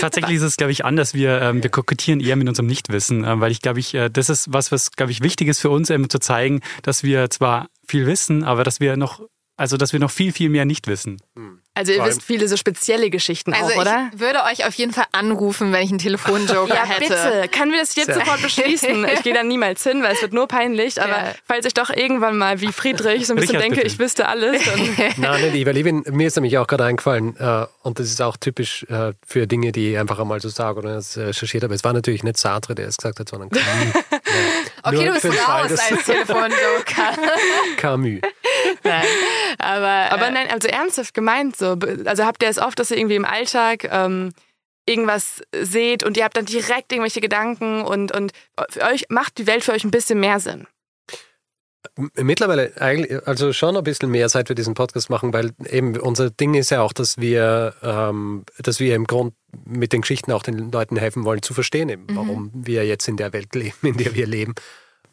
Tatsächlich 0.00 0.36
ist 0.36 0.42
es, 0.42 0.56
glaube 0.56 0.72
ich, 0.72 0.84
anders. 0.84 1.14
Wir, 1.14 1.40
ähm, 1.40 1.62
wir 1.62 1.70
kokettieren 1.70 2.20
eher 2.20 2.36
mit 2.36 2.48
unserem 2.48 2.66
Nichtwissen, 2.66 3.24
äh, 3.24 3.40
weil 3.40 3.50
ich 3.50 3.60
glaube, 3.60 3.80
ich, 3.80 3.94
äh, 3.94 4.10
das 4.10 4.28
ist 4.28 4.52
was, 4.52 4.72
was, 4.72 4.92
glaube 4.92 5.12
ich, 5.12 5.22
wichtig 5.22 5.48
ist 5.48 5.60
für 5.60 5.70
uns, 5.70 5.90
eben 5.90 6.08
zu 6.10 6.18
zeigen, 6.18 6.60
dass 6.82 7.02
wir 7.02 7.30
zwar 7.30 7.68
viel 7.86 8.06
wissen, 8.06 8.44
aber 8.44 8.64
dass 8.64 8.80
wir 8.80 8.96
noch, 8.96 9.20
also 9.56 9.76
dass 9.76 9.92
wir 9.92 10.00
noch 10.00 10.10
viel, 10.10 10.32
viel 10.32 10.48
mehr 10.48 10.64
nicht 10.64 10.86
wissen. 10.86 11.20
Hm. 11.34 11.60
Also 11.76 11.90
ihr 11.90 12.04
wisst 12.04 12.22
viele 12.22 12.46
so 12.46 12.56
spezielle 12.56 13.10
Geschichten 13.10 13.52
also 13.52 13.74
auch, 13.74 13.80
oder? 13.80 14.10
Ich 14.14 14.20
würde 14.20 14.44
euch 14.44 14.64
auf 14.64 14.74
jeden 14.74 14.92
Fall 14.92 15.06
anrufen, 15.10 15.72
wenn 15.72 15.82
ich 15.82 15.90
einen 15.90 15.98
Telefonjoker 15.98 16.72
ja, 16.72 16.84
hätte. 16.84 17.00
bitte. 17.00 17.48
Können 17.48 17.72
wir 17.72 17.80
das 17.80 17.96
jetzt 17.96 18.14
sofort 18.14 18.40
beschließen? 18.42 19.04
Ich 19.12 19.22
gehe 19.24 19.34
da 19.34 19.42
niemals 19.42 19.82
hin, 19.82 20.00
weil 20.04 20.14
es 20.14 20.22
wird 20.22 20.32
nur 20.32 20.46
peinlich. 20.46 21.02
Aber 21.02 21.10
ja. 21.10 21.34
falls 21.44 21.66
ich 21.66 21.74
doch 21.74 21.90
irgendwann 21.90 22.38
mal 22.38 22.60
wie 22.60 22.70
Friedrich 22.70 23.26
so 23.26 23.32
ein 23.32 23.40
bisschen 23.40 23.56
Richard, 23.56 23.62
denke, 23.64 23.76
bitte. 23.80 23.88
ich 23.88 23.98
wüsste 23.98 24.28
alles. 24.28 24.62
Nein, 25.16 25.42
nicht 25.42 25.54
ich, 25.56 25.66
weil 25.66 25.76
ich 25.76 25.82
bin, 25.82 26.04
mir 26.12 26.28
ist 26.28 26.36
nämlich 26.36 26.58
auch 26.58 26.68
gerade 26.68 26.84
eingefallen 26.84 27.36
äh, 27.38 27.66
und 27.82 27.98
das 27.98 28.06
ist 28.06 28.22
auch 28.22 28.36
typisch 28.36 28.84
äh, 28.84 29.14
für 29.26 29.48
Dinge, 29.48 29.72
die 29.72 29.92
ich 29.92 29.98
einfach 29.98 30.20
einmal 30.20 30.40
so 30.40 30.50
sage 30.50 30.78
oder 30.78 30.94
das, 30.94 31.16
äh, 31.16 31.24
recherchiert 31.24 31.64
habe. 31.64 31.74
Es 31.74 31.82
war 31.82 31.92
natürlich 31.92 32.22
nicht 32.22 32.36
Sartre, 32.36 32.76
der 32.76 32.86
es 32.86 32.98
gesagt 32.98 33.18
hat, 33.18 33.28
sondern 33.28 33.50
Camus. 33.50 33.64
ja. 34.12 34.18
Okay, 34.84 34.96
Nur 34.96 35.04
du 35.06 35.12
bist 35.12 35.48
raus 35.48 35.70
als 35.70 36.04
Telefonjoker. 36.04 37.18
Camus. 37.78 38.20
Nein, 38.84 39.04
aber, 39.58 40.12
aber 40.12 40.30
nein, 40.30 40.46
also 40.52 40.68
ernsthaft 40.68 41.14
gemeint 41.14 41.56
so. 41.56 41.63
Also 42.04 42.24
habt 42.24 42.42
ihr 42.42 42.48
es 42.48 42.58
oft, 42.58 42.78
dass 42.78 42.90
ihr 42.90 42.98
irgendwie 42.98 43.16
im 43.16 43.24
Alltag 43.24 43.88
ähm, 43.90 44.32
irgendwas 44.86 45.42
seht 45.58 46.04
und 46.04 46.16
ihr 46.16 46.24
habt 46.24 46.36
dann 46.36 46.46
direkt 46.46 46.92
irgendwelche 46.92 47.20
Gedanken 47.20 47.82
und, 47.82 48.12
und 48.12 48.32
für 48.68 48.82
euch 48.82 49.06
macht 49.08 49.38
die 49.38 49.46
Welt 49.46 49.64
für 49.64 49.72
euch 49.72 49.84
ein 49.84 49.90
bisschen 49.90 50.20
mehr 50.20 50.40
Sinn? 50.40 50.66
Mittlerweile 52.16 52.72
eigentlich, 52.80 53.26
also 53.26 53.52
schon 53.52 53.76
ein 53.76 53.84
bisschen 53.84 54.10
mehr, 54.10 54.28
seit 54.28 54.48
wir 54.48 54.56
diesen 54.56 54.74
Podcast 54.74 55.10
machen, 55.10 55.32
weil 55.32 55.52
eben 55.68 55.96
unser 55.98 56.30
Ding 56.30 56.54
ist 56.54 56.70
ja 56.70 56.82
auch, 56.82 56.92
dass 56.92 57.18
wir, 57.18 57.74
ähm, 57.82 58.44
dass 58.58 58.80
wir 58.80 58.96
im 58.96 59.06
Grund 59.06 59.34
mit 59.64 59.92
den 59.92 60.00
Geschichten 60.00 60.32
auch 60.32 60.42
den 60.42 60.72
Leuten 60.72 60.96
helfen 60.96 61.24
wollen 61.24 61.42
zu 61.42 61.54
verstehen, 61.54 61.88
eben, 61.88 62.06
mhm. 62.06 62.16
warum 62.16 62.50
wir 62.52 62.84
jetzt 62.84 63.06
in 63.06 63.16
der 63.16 63.32
Welt 63.32 63.54
leben, 63.54 63.76
in 63.82 63.96
der 63.96 64.14
wir 64.14 64.26
leben. 64.26 64.54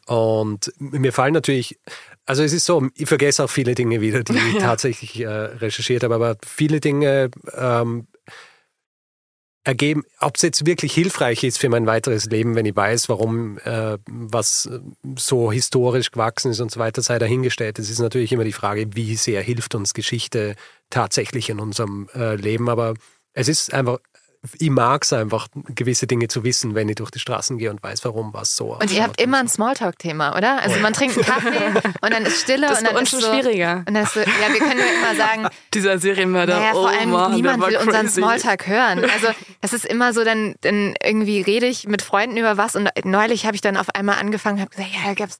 Und 0.06 0.72
mir 0.78 1.12
fallen 1.12 1.34
natürlich, 1.34 1.78
also 2.26 2.42
es 2.42 2.52
ist 2.52 2.64
so, 2.64 2.88
ich 2.94 3.08
vergesse 3.08 3.44
auch 3.44 3.50
viele 3.50 3.74
Dinge 3.74 4.00
wieder, 4.00 4.22
die 4.22 4.32
ich 4.56 4.58
tatsächlich 4.58 5.20
äh, 5.20 5.28
recherchiert 5.28 6.04
habe, 6.04 6.14
aber 6.14 6.36
viele 6.46 6.80
Dinge 6.80 7.30
ähm, 7.54 8.06
ergeben, 9.64 10.02
ob 10.18 10.36
es 10.36 10.42
jetzt 10.42 10.66
wirklich 10.66 10.92
hilfreich 10.92 11.44
ist 11.44 11.58
für 11.58 11.68
mein 11.68 11.86
weiteres 11.86 12.26
Leben, 12.26 12.56
wenn 12.56 12.66
ich 12.66 12.74
weiß, 12.74 13.08
warum 13.08 13.58
äh, 13.58 13.96
was 14.06 14.68
so 15.16 15.52
historisch 15.52 16.10
gewachsen 16.10 16.50
ist 16.50 16.60
und 16.60 16.70
so 16.70 16.80
weiter, 16.80 17.00
sei 17.00 17.18
dahingestellt. 17.18 17.78
Es 17.78 17.88
ist 17.88 18.00
natürlich 18.00 18.32
immer 18.32 18.44
die 18.44 18.52
Frage, 18.52 18.88
wie 18.94 19.14
sehr 19.14 19.40
hilft 19.40 19.74
uns 19.74 19.94
Geschichte 19.94 20.56
tatsächlich 20.90 21.48
in 21.48 21.60
unserem 21.60 22.08
äh, 22.14 22.34
Leben, 22.34 22.68
aber 22.68 22.94
es 23.34 23.48
ist 23.48 23.72
einfach 23.72 23.98
ich 24.58 24.70
mag 24.70 25.04
es 25.04 25.12
einfach, 25.12 25.46
gewisse 25.68 26.08
Dinge 26.08 26.26
zu 26.26 26.42
wissen, 26.42 26.74
wenn 26.74 26.88
ich 26.88 26.96
durch 26.96 27.12
die 27.12 27.20
Straßen 27.20 27.58
gehe 27.58 27.70
und 27.70 27.80
weiß, 27.80 28.04
warum 28.04 28.34
was 28.34 28.56
so. 28.56 28.76
Und 28.76 28.92
ihr 28.92 29.04
habt 29.04 29.20
immer 29.20 29.38
ein 29.38 29.46
Smalltalk-Thema, 29.46 30.36
oder? 30.36 30.60
Also 30.60 30.80
man 30.80 30.92
trinkt 30.92 31.16
einen 31.16 31.26
Kaffee 31.26 31.80
und 32.00 32.12
dann 32.12 32.26
ist 32.26 32.42
Stille 32.42 32.66
das 32.66 32.80
und 32.80 32.88
dann 32.88 33.02
ist 33.02 33.10
schon 33.10 33.20
so, 33.20 33.32
schwieriger. 33.32 33.84
Und 33.86 33.94
dann 33.94 34.02
ist 34.02 34.14
so, 34.14 34.20
ja, 34.20 34.52
wir 34.52 34.58
können 34.58 34.80
ja 34.80 34.86
immer 34.86 35.14
sagen, 35.16 35.48
dieser 35.74 35.98
Serienmörder. 35.98 36.58
Naja, 36.58 36.72
vor 36.72 36.82
oh 36.82 36.86
allem 36.86 37.10
Mann, 37.10 37.34
niemand 37.34 37.64
will 37.64 37.76
unseren 37.76 38.08
Smalltalk 38.08 38.66
hören. 38.66 39.04
Also 39.04 39.28
das 39.60 39.72
ist 39.72 39.86
immer 39.86 40.12
so, 40.12 40.24
dann, 40.24 40.56
dann 40.62 40.94
irgendwie 41.04 41.40
rede 41.40 41.66
ich 41.66 41.86
mit 41.86 42.02
Freunden 42.02 42.36
über 42.36 42.56
was 42.56 42.74
und 42.74 42.90
neulich 43.04 43.46
habe 43.46 43.54
ich 43.54 43.60
dann 43.60 43.76
auf 43.76 43.94
einmal 43.94 44.18
angefangen, 44.18 44.60
habe 44.60 44.70
gesagt, 44.70 44.90
ja, 44.92 45.08
da 45.08 45.14
gab's 45.14 45.38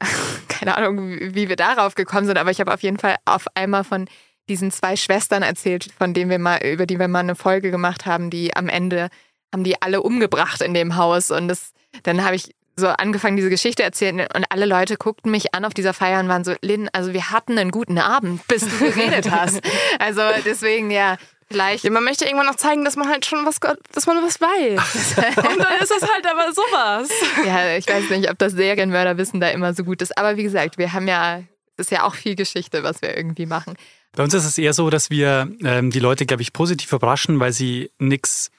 keine 0.48 0.76
Ahnung, 0.76 1.18
wie 1.34 1.48
wir 1.48 1.56
darauf 1.56 1.96
gekommen 1.96 2.26
sind, 2.26 2.38
aber 2.38 2.52
ich 2.52 2.60
habe 2.60 2.72
auf 2.72 2.82
jeden 2.82 2.98
Fall 2.98 3.16
auf 3.24 3.46
einmal 3.54 3.82
von 3.82 4.06
diesen 4.50 4.70
zwei 4.70 4.96
Schwestern 4.96 5.42
erzählt, 5.42 5.88
von 5.96 6.12
denen 6.12 6.30
wir 6.30 6.38
mal, 6.38 6.58
über 6.62 6.84
die 6.84 6.98
wir 6.98 7.08
mal 7.08 7.20
eine 7.20 7.36
Folge 7.36 7.70
gemacht 7.70 8.04
haben, 8.04 8.28
die 8.28 8.54
am 8.54 8.68
Ende 8.68 9.08
haben 9.52 9.64
die 9.64 9.80
alle 9.80 10.02
umgebracht 10.02 10.60
in 10.60 10.74
dem 10.74 10.96
Haus. 10.96 11.30
Und 11.30 11.48
das, 11.48 11.72
dann 12.02 12.24
habe 12.24 12.36
ich 12.36 12.54
so 12.76 12.88
angefangen, 12.88 13.36
diese 13.36 13.50
Geschichte 13.50 13.82
erzählen 13.82 14.20
und 14.34 14.46
alle 14.48 14.66
Leute 14.66 14.96
guckten 14.96 15.30
mich 15.30 15.54
an 15.54 15.64
auf 15.64 15.74
dieser 15.74 15.92
Feier 15.92 16.20
und 16.20 16.28
waren 16.28 16.44
so, 16.44 16.54
Lynn, 16.62 16.88
also 16.92 17.12
wir 17.12 17.30
hatten 17.30 17.58
einen 17.58 17.70
guten 17.70 17.98
Abend, 17.98 18.46
bis 18.48 18.62
du 18.62 18.78
geredet 18.78 19.30
hast. 19.30 19.60
Also 19.98 20.22
deswegen, 20.44 20.90
ja, 20.90 21.16
vielleicht. 21.48 21.84
Ja, 21.84 21.90
man 21.90 22.04
möchte 22.04 22.24
irgendwann 22.24 22.46
noch 22.46 22.56
zeigen, 22.56 22.84
dass 22.84 22.96
man 22.96 23.08
halt 23.08 23.26
schon 23.26 23.44
was, 23.44 23.60
dass 23.92 24.06
man 24.06 24.22
was 24.22 24.40
weiß. 24.40 25.16
und 25.36 25.58
dann 25.58 25.80
ist 25.80 25.90
das 25.90 26.02
halt 26.02 26.26
aber 26.26 26.52
sowas. 26.52 27.10
Ja, 27.44 27.76
ich 27.76 27.86
weiß 27.86 28.08
nicht, 28.10 28.30
ob 28.30 28.38
das 28.38 28.52
Serienmörderwissen 28.52 29.40
da 29.40 29.48
immer 29.48 29.74
so 29.74 29.84
gut 29.84 30.00
ist. 30.00 30.16
Aber 30.16 30.36
wie 30.36 30.42
gesagt, 30.42 30.78
wir 30.78 30.92
haben 30.92 31.06
ja, 31.06 31.38
es 31.38 31.44
ist 31.80 31.90
ja 31.90 32.04
auch 32.04 32.14
viel 32.14 32.36
Geschichte, 32.36 32.82
was 32.82 33.02
wir 33.02 33.16
irgendwie 33.16 33.46
machen. 33.46 33.74
Bei 34.12 34.22
uns 34.22 34.34
ist 34.34 34.44
es 34.44 34.58
eher 34.58 34.72
so, 34.72 34.90
dass 34.90 35.10
wir 35.10 35.50
ähm, 35.64 35.90
die 35.90 36.00
Leute, 36.00 36.26
glaube 36.26 36.42
ich, 36.42 36.52
positiv 36.52 36.92
überraschen, 36.92 37.40
weil 37.40 37.52
sie 37.52 37.90
nichts, 37.98 38.50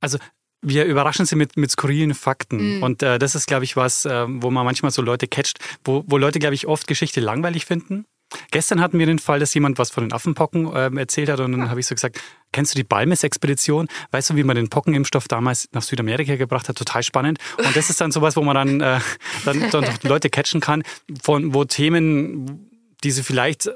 also 0.00 0.18
wir 0.60 0.84
überraschen 0.84 1.24
sie 1.24 1.36
mit, 1.36 1.56
mit 1.56 1.70
skurrilen 1.70 2.14
Fakten. 2.14 2.76
Mhm. 2.76 2.82
Und 2.82 3.02
äh, 3.02 3.18
das 3.18 3.34
ist, 3.34 3.46
glaube 3.46 3.64
ich, 3.64 3.76
was, 3.76 4.04
äh, 4.04 4.26
wo 4.28 4.50
man 4.50 4.64
manchmal 4.64 4.90
so 4.90 5.02
Leute 5.02 5.28
catcht, 5.28 5.58
wo, 5.84 6.04
wo 6.06 6.16
Leute, 6.18 6.38
glaube 6.38 6.54
ich, 6.54 6.66
oft 6.66 6.86
Geschichte 6.86 7.20
langweilig 7.20 7.64
finden. 7.64 8.06
Gestern 8.50 8.80
hatten 8.80 8.98
wir 8.98 9.06
den 9.06 9.18
Fall, 9.18 9.40
dass 9.40 9.54
jemand 9.54 9.78
was 9.78 9.90
von 9.90 10.04
den 10.04 10.12
Affenpocken 10.12 10.70
äh, 10.74 10.90
erzählt 10.98 11.30
hat 11.30 11.40
und 11.40 11.52
dann 11.52 11.62
ja. 11.62 11.68
habe 11.70 11.80
ich 11.80 11.86
so 11.86 11.94
gesagt, 11.94 12.20
kennst 12.52 12.74
du 12.74 12.76
die 12.76 12.84
Balmes-Expedition? 12.84 13.88
Weißt 14.10 14.30
du, 14.30 14.36
wie 14.36 14.44
man 14.44 14.56
den 14.56 14.68
Pockenimpfstoff 14.68 15.28
damals 15.28 15.68
nach 15.72 15.82
Südamerika 15.82 16.36
gebracht 16.36 16.68
hat? 16.68 16.76
Total 16.76 17.02
spannend. 17.02 17.38
Und 17.56 17.74
das 17.74 17.88
ist 17.88 18.00
dann 18.00 18.12
sowas, 18.12 18.36
wo 18.36 18.42
man 18.42 18.54
dann, 18.54 18.80
äh, 18.80 19.00
dann, 19.46 19.70
dann 19.70 19.86
Leute 20.02 20.28
catchen 20.28 20.60
kann, 20.60 20.82
von 21.22 21.54
wo 21.54 21.64
Themen, 21.64 22.67
die 23.04 23.10
sie 23.10 23.22
vielleicht 23.22 23.70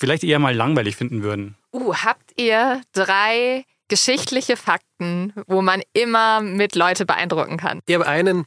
vielleicht 0.00 0.24
eher 0.24 0.38
mal 0.38 0.54
langweilig 0.54 0.96
finden 0.96 1.22
würden. 1.22 1.56
Uh, 1.72 1.94
habt 1.94 2.32
ihr 2.40 2.80
drei 2.92 3.64
geschichtliche 3.88 4.56
Fakten, 4.56 5.32
wo 5.46 5.62
man 5.62 5.82
immer 5.92 6.40
mit 6.40 6.74
Leute 6.74 7.04
beeindrucken 7.04 7.58
kann? 7.58 7.80
Ich 7.86 7.94
habe 7.94 8.06
einen, 8.06 8.46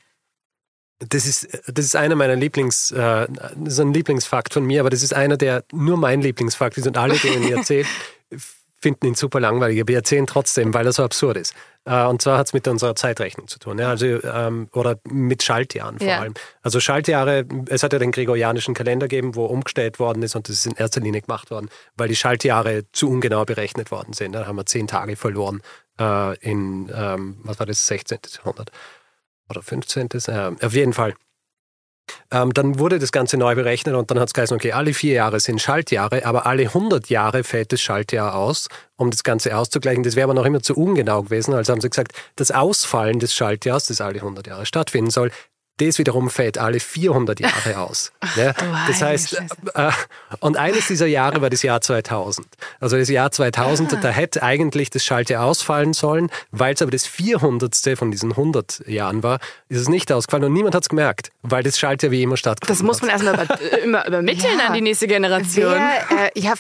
das 1.00 1.26
ist, 1.26 1.48
das 1.68 1.86
ist 1.86 1.96
einer 1.96 2.16
meiner 2.16 2.36
Lieblings, 2.36 2.92
äh, 2.92 3.28
das 3.30 3.74
ist 3.74 3.80
ein 3.80 3.94
Lieblingsfakt 3.94 4.54
von 4.54 4.66
mir, 4.66 4.80
aber 4.80 4.90
das 4.90 5.04
ist 5.04 5.14
einer, 5.14 5.38
der 5.38 5.64
nur 5.72 5.98
mein 5.98 6.22
Lieblingsfakt 6.22 6.78
ist 6.78 6.88
und 6.88 6.98
alle, 6.98 7.18
denen 7.18 7.44
ich 7.44 7.52
erzähle, 7.56 7.88
finden 8.84 9.08
ihn 9.08 9.16
super 9.16 9.40
langweilig, 9.40 9.80
aber 9.80 9.88
wir 9.88 9.96
erzählen 9.98 10.28
trotzdem, 10.28 10.74
weil 10.74 10.86
er 10.86 10.94
so 10.94 11.04
absurd 11.04 11.38
ist. 11.38 11.56
Äh, 11.86 12.04
und 12.06 12.22
zwar 12.22 12.38
hat 12.38 12.48
es 12.48 12.54
mit 12.54 12.68
unserer 12.68 12.96
Zeitrechnung 12.96 13.48
zu 13.48 13.58
tun, 13.58 13.80
ja, 13.80 13.90
also, 13.90 14.06
ähm, 14.06 14.68
oder 14.74 15.00
mit 15.10 15.42
Schaltjahren 15.42 15.98
vor 15.98 16.08
ja. 16.08 16.20
allem. 16.20 16.34
Also 16.62 16.80
Schaltjahre, 16.80 17.46
es 17.70 17.82
hat 17.82 17.94
ja 17.94 18.00
den 18.00 18.12
gregorianischen 18.12 18.74
Kalender 18.74 19.08
gegeben, 19.08 19.36
wo 19.36 19.46
umgestellt 19.46 20.00
worden 20.00 20.22
ist 20.22 20.36
und 20.36 20.48
das 20.48 20.58
ist 20.58 20.66
in 20.68 20.76
erster 20.76 21.02
Linie 21.02 21.22
gemacht 21.22 21.50
worden, 21.50 21.70
weil 21.96 22.10
die 22.10 22.16
Schaltjahre 22.16 22.84
zu 22.92 23.10
ungenau 23.10 23.46
berechnet 23.46 23.90
worden 23.90 24.14
sind. 24.14 24.34
Da 24.34 24.46
haben 24.46 24.58
wir 24.58 24.66
zehn 24.66 24.88
Tage 24.88 25.16
verloren 25.16 25.62
äh, 26.00 26.38
in, 26.40 26.92
ähm, 26.94 27.38
was 27.44 27.60
war 27.60 27.66
das, 27.66 27.88
16. 27.88 28.20
Jahrhundert 28.38 28.72
oder 29.50 29.62
15. 29.62 30.10
Äh, 30.28 30.52
auf 30.62 30.74
jeden 30.74 30.94
Fall. 30.94 31.14
Ähm, 32.32 32.54
dann 32.54 32.80
wurde 32.80 33.00
das 33.00 33.12
Ganze 33.12 33.38
neu 33.38 33.56
berechnet 33.56 33.96
und 33.96 34.10
dann 34.12 34.20
hat 34.20 34.30
es 34.30 34.34
geheißen, 34.34 34.56
okay, 34.56 34.72
alle 34.72 34.94
vier 34.94 35.14
Jahre 35.14 35.40
sind 35.40 35.62
Schaltjahre, 35.62 36.26
aber 36.26 36.46
alle 36.46 36.64
100 36.64 37.10
Jahre 37.10 37.44
fällt 37.44 37.72
das 37.72 37.82
Schaltjahr 37.82 38.36
aus, 38.36 38.68
um 38.98 39.12
das 39.12 39.24
Ganze 39.24 39.56
auszugleichen. 39.58 40.04
Das 40.04 40.16
wäre 40.16 40.26
aber 40.26 40.34
noch 40.34 40.46
immer 40.46 40.62
zu 40.62 40.76
ungenau 40.76 41.24
gewesen. 41.24 41.54
Also 41.54 41.72
haben 41.72 41.82
sie 41.82 41.90
gesagt, 41.90 42.14
das 42.36 42.52
Ausfallen 42.52 43.20
des 43.20 43.34
Schaltjahrs, 43.34 43.86
das 43.86 44.02
alle 44.02 44.20
100 44.20 44.48
Jahre 44.48 44.66
stattfinden 44.66 45.12
soll, 45.12 45.32
das 45.78 45.98
wiederum 45.98 46.30
fällt 46.30 46.58
alle 46.58 46.80
400 46.80 47.40
Jahre 47.40 47.78
aus. 47.80 48.12
Ne? 48.36 48.54
Das 48.88 49.02
heißt, 49.02 49.42
äh, 49.74 49.92
und 50.40 50.58
eines 50.58 50.88
dieser 50.88 51.08
Jahre 51.08 51.42
war 51.42 51.50
das 51.50 51.64
Jahr 51.64 51.82
2000. 51.82 52.48
Also 52.80 52.98
das 52.98 53.10
Jahr 53.10 53.32
2000, 53.32 53.94
ah. 53.94 54.00
da 54.02 54.10
hätte 54.10 54.44
eigentlich 54.44 54.90
das 54.90 55.04
Schaltjahr 55.04 55.44
ausfallen 55.44 55.94
sollen, 55.94 56.30
weil 56.52 56.76
es 56.76 56.82
aber 56.82 56.92
das 56.92 57.06
400. 57.08 57.74
von 57.98 58.12
diesen 58.12 58.32
100 58.32 58.88
Jahren 58.88 59.24
war, 59.24 59.40
ist 59.70 59.80
es 59.80 59.90
nicht 59.90 60.12
ausgefallen 60.12 60.46
und 60.46 60.54
niemand 60.54 60.76
hat 60.76 60.84
es 60.84 60.90
gemerkt, 60.90 61.32
weil 61.42 61.64
das 61.64 61.80
Schaltjahr 61.80 62.12
wie 62.12 62.22
immer 62.22 62.38
stattgefunden 62.38 62.88
hat. 62.88 62.94
Das 62.94 63.02
muss 63.02 63.02
man 63.02 63.10
erstmal 63.10 63.46
über, 63.46 63.78
immer 63.84 64.08
übermitteln 64.08 64.60
ja. 64.60 64.68
an 64.68 64.74
die 64.74 64.82
nächste 64.82 65.08
Generation. 65.08 65.74
Wer, 65.74 66.36
äh, 66.36 66.40
ja, 66.40 66.54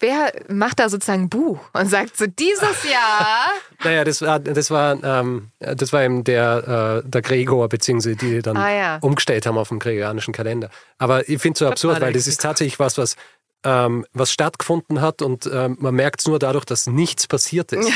wer 0.00 0.32
macht 0.48 0.78
da 0.80 0.88
sozusagen 0.88 1.24
ein 1.24 1.28
Buch 1.28 1.58
und 1.72 1.88
sagt 1.88 2.16
so, 2.16 2.26
dieses 2.26 2.84
Jahr... 2.90 3.48
naja, 3.84 4.04
das 4.04 4.22
war, 4.22 4.38
das 4.40 4.70
war, 4.70 5.02
ähm, 5.02 5.48
das 5.58 5.92
war 5.92 6.02
eben 6.02 6.24
der, 6.24 7.02
äh, 7.04 7.08
der 7.08 7.22
Gregor, 7.22 7.68
beziehungsweise 7.68 8.16
die 8.16 8.40
dann 8.40 8.53
ah, 8.56 8.70
ja. 8.70 8.98
umgestellt 9.00 9.46
haben 9.46 9.58
auf 9.58 9.68
dem 9.68 9.78
gregorianischen 9.78 10.32
Kalender. 10.32 10.70
Aber 10.98 11.28
ich 11.28 11.40
finde 11.40 11.54
es 11.54 11.58
so 11.60 11.68
absurd, 11.68 12.00
weil 12.00 12.12
das 12.12 12.26
ist 12.26 12.40
tatsächlich 12.40 12.78
was, 12.78 12.98
was, 12.98 13.16
ähm, 13.64 14.06
was 14.12 14.32
stattgefunden 14.32 15.00
hat 15.00 15.22
und 15.22 15.48
ähm, 15.52 15.76
man 15.80 15.94
merkt 15.94 16.20
es 16.20 16.26
nur 16.26 16.38
dadurch, 16.38 16.64
dass 16.64 16.86
nichts 16.86 17.26
passiert 17.26 17.72
ist. 17.72 17.88
Ja. 17.88 17.94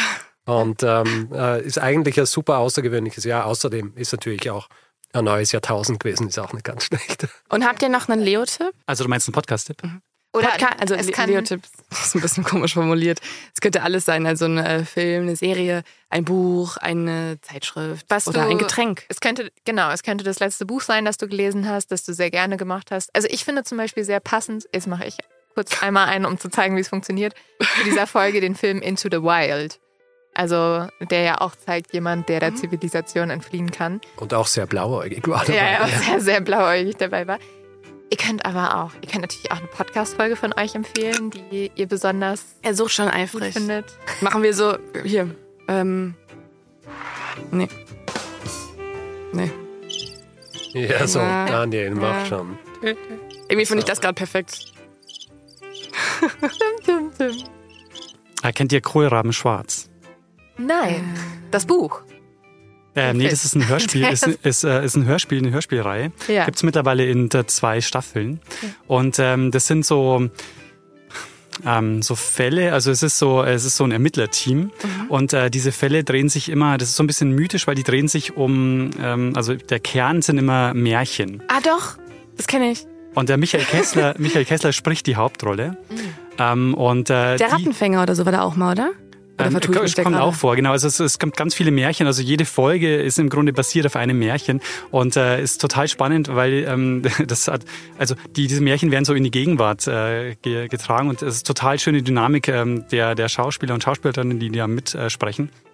Und 0.54 0.82
ähm, 0.82 1.28
äh, 1.32 1.62
ist 1.62 1.78
eigentlich 1.78 2.18
ein 2.18 2.24
super 2.24 2.58
außergewöhnliches 2.58 3.24
Jahr. 3.24 3.44
Außerdem 3.44 3.92
ist 3.96 4.12
natürlich 4.12 4.50
auch 4.50 4.68
ein 5.12 5.24
neues 5.24 5.52
Jahrtausend 5.52 6.00
gewesen, 6.00 6.28
ist 6.28 6.38
auch 6.38 6.54
nicht 6.54 6.64
ganz 6.64 6.84
schlecht. 6.84 7.28
Und 7.50 7.66
habt 7.66 7.82
ihr 7.82 7.90
noch 7.90 8.08
einen 8.08 8.22
Leo-Tipp? 8.22 8.72
Also 8.86 9.04
du 9.04 9.10
meinst 9.10 9.28
einen 9.28 9.34
Podcast-Tipp? 9.34 9.82
Mhm. 9.82 10.00
Oder 10.32 10.48
Podca 10.48 10.68
also 10.78 10.94
es 10.94 11.10
kann 11.10 11.31
Leotipps 11.31 11.70
ist 11.90 12.15
ein 12.15 12.20
bisschen 12.20 12.44
komisch 12.44 12.74
formuliert. 12.74 13.20
Es 13.55 13.60
könnte 13.60 13.82
alles 13.82 14.05
sein, 14.05 14.26
also 14.26 14.44
ein 14.44 14.58
äh, 14.58 14.84
Film, 14.84 15.24
eine 15.24 15.36
Serie, 15.36 15.82
ein 16.10 16.24
Buch, 16.24 16.76
eine 16.76 17.39
Zeitschrift 17.40 18.07
Was 18.08 18.28
oder 18.28 18.44
du, 18.44 18.50
ein 18.50 18.58
Getränk. 18.58 19.05
Es 19.08 19.20
könnte 19.20 19.50
genau, 19.65 19.90
es 19.90 20.02
könnte 20.02 20.24
das 20.24 20.39
letzte 20.39 20.66
Buch 20.66 20.82
sein, 20.82 21.05
das 21.05 21.16
du 21.16 21.28
gelesen 21.28 21.68
hast, 21.68 21.90
das 21.90 22.05
du 22.05 22.12
sehr 22.12 22.31
gerne 22.31 22.57
gemacht 22.57 22.90
hast. 22.90 23.15
Also 23.15 23.28
ich 23.31 23.44
finde 23.44 23.65
zum 23.65 23.78
Beispiel 23.78 24.05
sehr 24.05 24.20
passend. 24.20 24.68
Jetzt 24.73 24.86
mache 24.86 25.07
ich 25.07 25.16
kurz 25.55 25.82
einmal 25.82 26.08
ein, 26.08 26.24
um 26.24 26.39
zu 26.39 26.50
zeigen, 26.50 26.76
wie 26.76 26.81
es 26.81 26.89
funktioniert, 26.89 27.34
zu 27.60 27.84
dieser 27.84 28.07
Folge 28.07 28.40
den 28.40 28.55
Film 28.55 28.81
Into 28.81 29.08
the 29.10 29.23
Wild. 29.23 29.81
Also 30.34 30.86
der 31.00 31.23
ja 31.23 31.40
auch 31.40 31.57
zeigt, 31.57 31.92
jemand, 31.92 32.28
der 32.28 32.39
der 32.39 32.52
mhm. 32.52 32.57
Zivilisation 32.57 33.31
entfliehen 33.31 33.73
kann. 33.73 34.00
Und 34.16 34.32
auch 34.34 34.47
sehr 34.47 34.66
blauäugig 34.66 35.26
war 35.26 35.44
dabei. 35.44 35.57
Ja, 35.57 35.70
ja, 35.73 35.84
auch 35.84 35.89
sehr, 35.89 36.20
sehr 36.20 36.40
blauäugig 36.40 36.97
dabei 36.97 37.26
war. 37.26 37.39
Ihr 38.10 38.16
könnt 38.16 38.44
aber 38.46 38.76
auch, 38.82 38.92
ihr 39.02 39.08
könnt 39.08 39.22
natürlich 39.22 39.50
auch 39.52 39.58
eine 39.58 39.66
Podcast-Folge 39.66 40.34
von 40.36 40.52
euch 40.54 40.74
empfehlen, 40.74 41.30
die 41.30 41.70
ihr 41.74 41.86
besonders 41.86 42.44
Er 42.62 42.74
sucht 42.74 42.92
schon 42.92 43.08
eifrig. 43.08 43.52
findet. 43.52 43.84
Machen 44.22 44.42
wir 44.42 44.54
so, 44.54 44.78
hier, 45.04 45.34
ähm, 45.68 46.14
nee. 47.50 47.68
Nee. 49.32 49.50
Ja, 50.72 51.06
so, 51.06 51.18
Daniel, 51.18 51.90
mach 51.90 52.24
schon. 52.26 52.58
Irgendwie 53.48 53.66
finde 53.66 53.80
ich 53.80 53.84
das 53.84 54.00
gerade 54.00 54.14
perfekt. 54.14 54.72
Erkennt 58.42 58.72
ihr 58.72 58.80
Kohlraben 58.80 59.32
schwarz? 59.32 59.88
Nein, 60.56 61.14
das 61.50 61.66
Buch. 61.66 62.02
Äh, 62.94 63.12
nee, 63.15 63.28
das 63.28 63.44
ist 63.44 63.55
ein 63.55 63.68
Hörspiel, 63.68 64.07
ist, 64.12 64.26
ist, 64.26 64.65
äh, 64.65 64.84
ist 64.84 64.97
ein 64.97 65.05
Hörspiel, 65.05 65.39
eine 65.39 65.50
Hörspielreihe. 65.50 66.12
Ja. 66.26 66.44
Gibt 66.44 66.57
es 66.57 66.62
mittlerweile 66.62 67.07
in 67.07 67.31
zwei 67.47 67.81
Staffeln. 67.81 68.41
Ja. 68.62 68.68
Und 68.86 69.18
ähm, 69.18 69.50
das 69.50 69.67
sind 69.67 69.84
so 69.84 70.31
ähm, 71.65 72.02
so 72.02 72.15
Fälle, 72.15 72.73
also 72.73 72.91
es 72.91 73.02
ist 73.02 73.18
so, 73.18 73.42
es 73.42 73.65
ist 73.65 73.76
so 73.76 73.84
ein 73.84 73.92
Ermittlerteam 73.92 74.58
mhm. 74.58 74.70
und 75.08 75.33
äh, 75.33 75.50
diese 75.50 75.73
Fälle 75.73 76.05
drehen 76.05 76.28
sich 76.28 76.49
immer, 76.49 76.78
das 76.78 76.91
ist 76.91 76.97
so 76.97 77.02
ein 77.02 77.07
bisschen 77.07 77.33
mythisch, 77.33 77.67
weil 77.67 77.75
die 77.75 77.83
drehen 77.83 78.08
sich 78.08 78.36
um, 78.36 78.91
ähm, 79.02 79.33
also 79.34 79.55
der 79.55 79.81
Kern 79.81 80.23
sind 80.23 80.39
immer 80.39 80.75
Märchen. 80.75 81.42
Ah 81.49 81.60
doch, 81.62 81.97
das 82.36 82.47
kenne 82.47 82.70
ich. 82.70 82.86
Und 83.15 83.28
der 83.28 83.36
Michael 83.36 83.65
Kessler, 83.65 84.15
Michael 84.18 84.44
Kessler 84.44 84.73
spricht 84.73 85.07
die 85.07 85.17
Hauptrolle. 85.17 85.76
Mhm. 85.91 85.97
Ähm, 86.39 86.75
und, 86.75 87.10
äh, 87.10 87.36
der 87.36 87.52
Rattenfänger 87.52 88.02
oder 88.02 88.15
so 88.15 88.25
war 88.25 88.33
der 88.33 88.44
auch 88.44 88.55
mal, 88.55 88.73
oder? 88.73 88.91
Ähm, 89.39 89.52
kommt 89.52 89.94
gerade? 89.94 90.20
auch 90.23 90.34
vor, 90.34 90.57
genau. 90.57 90.73
Also 90.73 90.89
es, 90.89 91.00
es 91.00 91.18
kommt 91.18 91.36
ganz 91.36 91.55
viele 91.55 91.70
Märchen. 91.70 92.07
Also 92.07 92.23
jede 92.23 92.44
Folge 92.44 92.97
ist 92.97 93.18
im 93.18 93.28
Grunde 93.28 93.52
basiert 93.52 93.86
auf 93.86 93.97
einem 93.97 94.18
Märchen 94.18 94.60
und 94.91 95.17
äh, 95.17 95.41
ist 95.41 95.60
total 95.60 95.89
spannend, 95.89 96.28
weil 96.34 96.65
ähm, 96.68 97.02
das 97.26 97.49
hat, 97.49 97.65
also 97.99 98.15
die, 98.36 98.47
diese 98.47 98.60
Märchen 98.60 98.91
werden 98.91 99.05
so 99.05 99.15
in 99.15 99.25
die 99.25 99.31
Gegenwart 99.31 99.86
äh, 99.86 100.36
getragen 100.42 101.08
und 101.08 101.23
es 101.23 101.36
ist 101.36 101.47
total 101.47 101.78
schöne 101.78 102.02
Dynamik 102.02 102.49
ähm, 102.49 102.84
der, 102.91 103.15
der 103.15 103.28
Schauspieler 103.28 103.75
und 103.75 103.83
Schauspielerinnen, 103.83 104.39
die 104.39 104.50
da 104.50 104.67
mitsprechen. 104.67 105.50
Äh, 105.52 105.67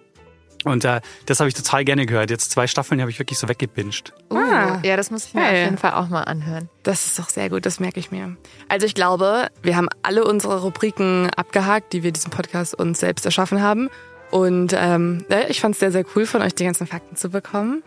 und 0.65 0.83
äh, 0.83 0.99
das 1.27 1.39
habe 1.39 1.47
ich 1.47 1.53
total 1.53 1.85
gerne 1.85 2.07
gehört. 2.07 2.31
Jetzt 2.31 2.49
zwei 2.49 2.65
Staffeln 2.65 2.99
habe 2.99 3.11
ich 3.11 3.19
wirklich 3.19 3.37
so 3.37 3.47
weggebinged. 3.47 4.13
Uh, 4.31 4.37
ah, 4.37 4.79
ja, 4.83 4.97
das 4.97 5.11
muss 5.11 5.27
ich 5.27 5.33
mir 5.35 5.41
hey. 5.41 5.51
auf 5.51 5.65
jeden 5.65 5.77
Fall 5.77 5.93
auch 5.93 6.09
mal 6.09 6.23
anhören. 6.23 6.69
Das 6.81 7.05
ist 7.05 7.19
doch 7.19 7.29
sehr 7.29 7.49
gut, 7.49 7.67
das 7.67 7.79
merke 7.79 7.99
ich 7.99 8.09
mir. 8.09 8.35
Also 8.67 8.87
ich 8.87 8.95
glaube, 8.95 9.47
wir 9.61 9.77
haben 9.77 9.87
alle 10.01 10.25
unsere 10.25 10.61
Rubriken 10.61 11.29
abgehakt, 11.29 11.93
die 11.93 12.01
wir 12.01 12.11
diesen 12.11 12.31
Podcast 12.31 12.73
uns 12.73 12.99
selbst 12.99 13.25
erschaffen 13.25 13.61
haben. 13.61 13.89
Und 14.31 14.75
ähm, 14.75 15.23
ich 15.49 15.61
fand 15.61 15.75
es 15.75 15.79
sehr, 15.79 15.91
sehr 15.91 16.03
cool 16.15 16.25
von 16.25 16.41
euch, 16.41 16.55
die 16.55 16.65
ganzen 16.65 16.87
Fakten 16.87 17.15
zu 17.15 17.29
bekommen. 17.29 17.83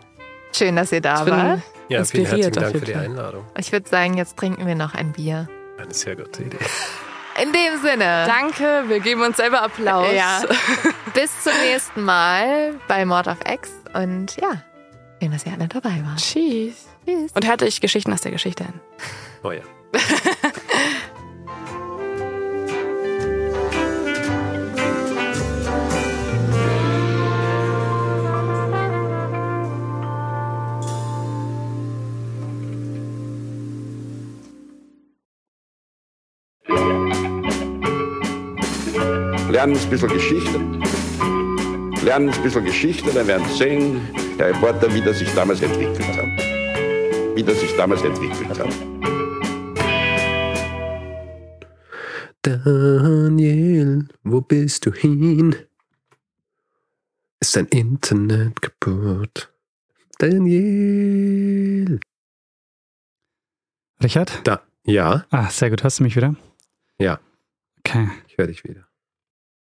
Schön, 0.53 0.77
dass 0.77 0.93
ihr 0.93 1.01
da 1.01 1.27
wart. 1.27 1.61
Ja, 1.89 2.05
vielen 2.05 2.25
herzlichen 2.25 2.53
Dank 2.53 2.77
für 2.77 2.85
die 2.85 2.95
Einladung. 2.95 3.43
Ich 3.57 3.73
würde 3.73 3.89
sagen, 3.89 4.17
jetzt 4.17 4.37
trinken 4.37 4.65
wir 4.65 4.75
noch 4.75 4.95
ein 4.95 5.11
Bier. 5.11 5.49
Eine 5.77 5.93
sehr 5.93 6.15
gute 6.15 6.43
Idee. 6.43 6.57
In 7.41 7.53
dem 7.53 7.81
Sinne. 7.81 8.25
Danke, 8.27 8.83
wir 8.87 8.99
geben 8.99 9.21
uns 9.21 9.37
selber 9.37 9.61
Applaus. 9.61 10.13
Ja. 10.13 10.41
Bis 11.13 11.43
zum 11.43 11.53
nächsten 11.61 12.03
Mal 12.03 12.75
bei 12.87 13.05
Mord 13.05 13.27
of 13.27 13.37
X 13.49 13.71
und 13.93 14.35
ja, 14.37 14.61
schön, 15.21 15.31
dass 15.31 15.45
ihr 15.45 15.53
alle 15.53 15.67
dabei 15.67 16.01
wart. 16.03 16.19
Tschüss. 16.19 16.87
Tschüss. 17.05 17.31
Und 17.33 17.47
hört 17.47 17.63
euch 17.63 17.79
Geschichten 17.79 18.11
aus 18.11 18.21
der 18.21 18.31
Geschichte 18.31 18.65
an. 18.65 18.81
Oh 19.43 19.51
ja. 19.51 19.61
lernen 39.59 39.77
ein 39.77 39.89
bisschen 39.89 40.07
Geschichte. 40.07 40.57
Lernen 42.05 42.29
ein 42.29 42.43
bisschen 42.43 42.63
Geschichte, 42.63 43.11
dann 43.11 43.27
werden 43.27 43.45
Sie 43.49 43.57
sehen, 43.57 44.07
der 44.37 44.55
Reporter, 44.55 44.93
wie 44.93 45.01
das 45.01 45.19
sich 45.19 45.29
damals 45.33 45.61
entwickelt 45.61 46.07
hat. 46.15 47.35
Wie 47.35 47.43
das 47.43 47.59
sich 47.59 47.75
damals 47.75 48.01
entwickelt 48.01 48.57
hat. 48.57 48.73
Daniel, 52.41 54.07
wo 54.23 54.39
bist 54.39 54.85
du 54.85 54.93
hin? 54.93 55.53
Ist 57.41 57.57
dein 57.57 57.65
Internet 57.65 58.61
kaputt? 58.61 59.51
Daniel. 60.19 61.99
Richard? 64.01 64.39
Da. 64.45 64.61
Ja. 64.85 65.25
Ah, 65.31 65.49
sehr 65.49 65.69
gut. 65.69 65.83
Hörst 65.83 65.99
du 65.99 66.03
mich 66.03 66.15
wieder? 66.15 66.33
Ja. 66.97 67.19
Okay. 67.79 68.07
Ich 68.29 68.37
höre 68.37 68.47
dich 68.47 68.63
wieder. 68.63 68.88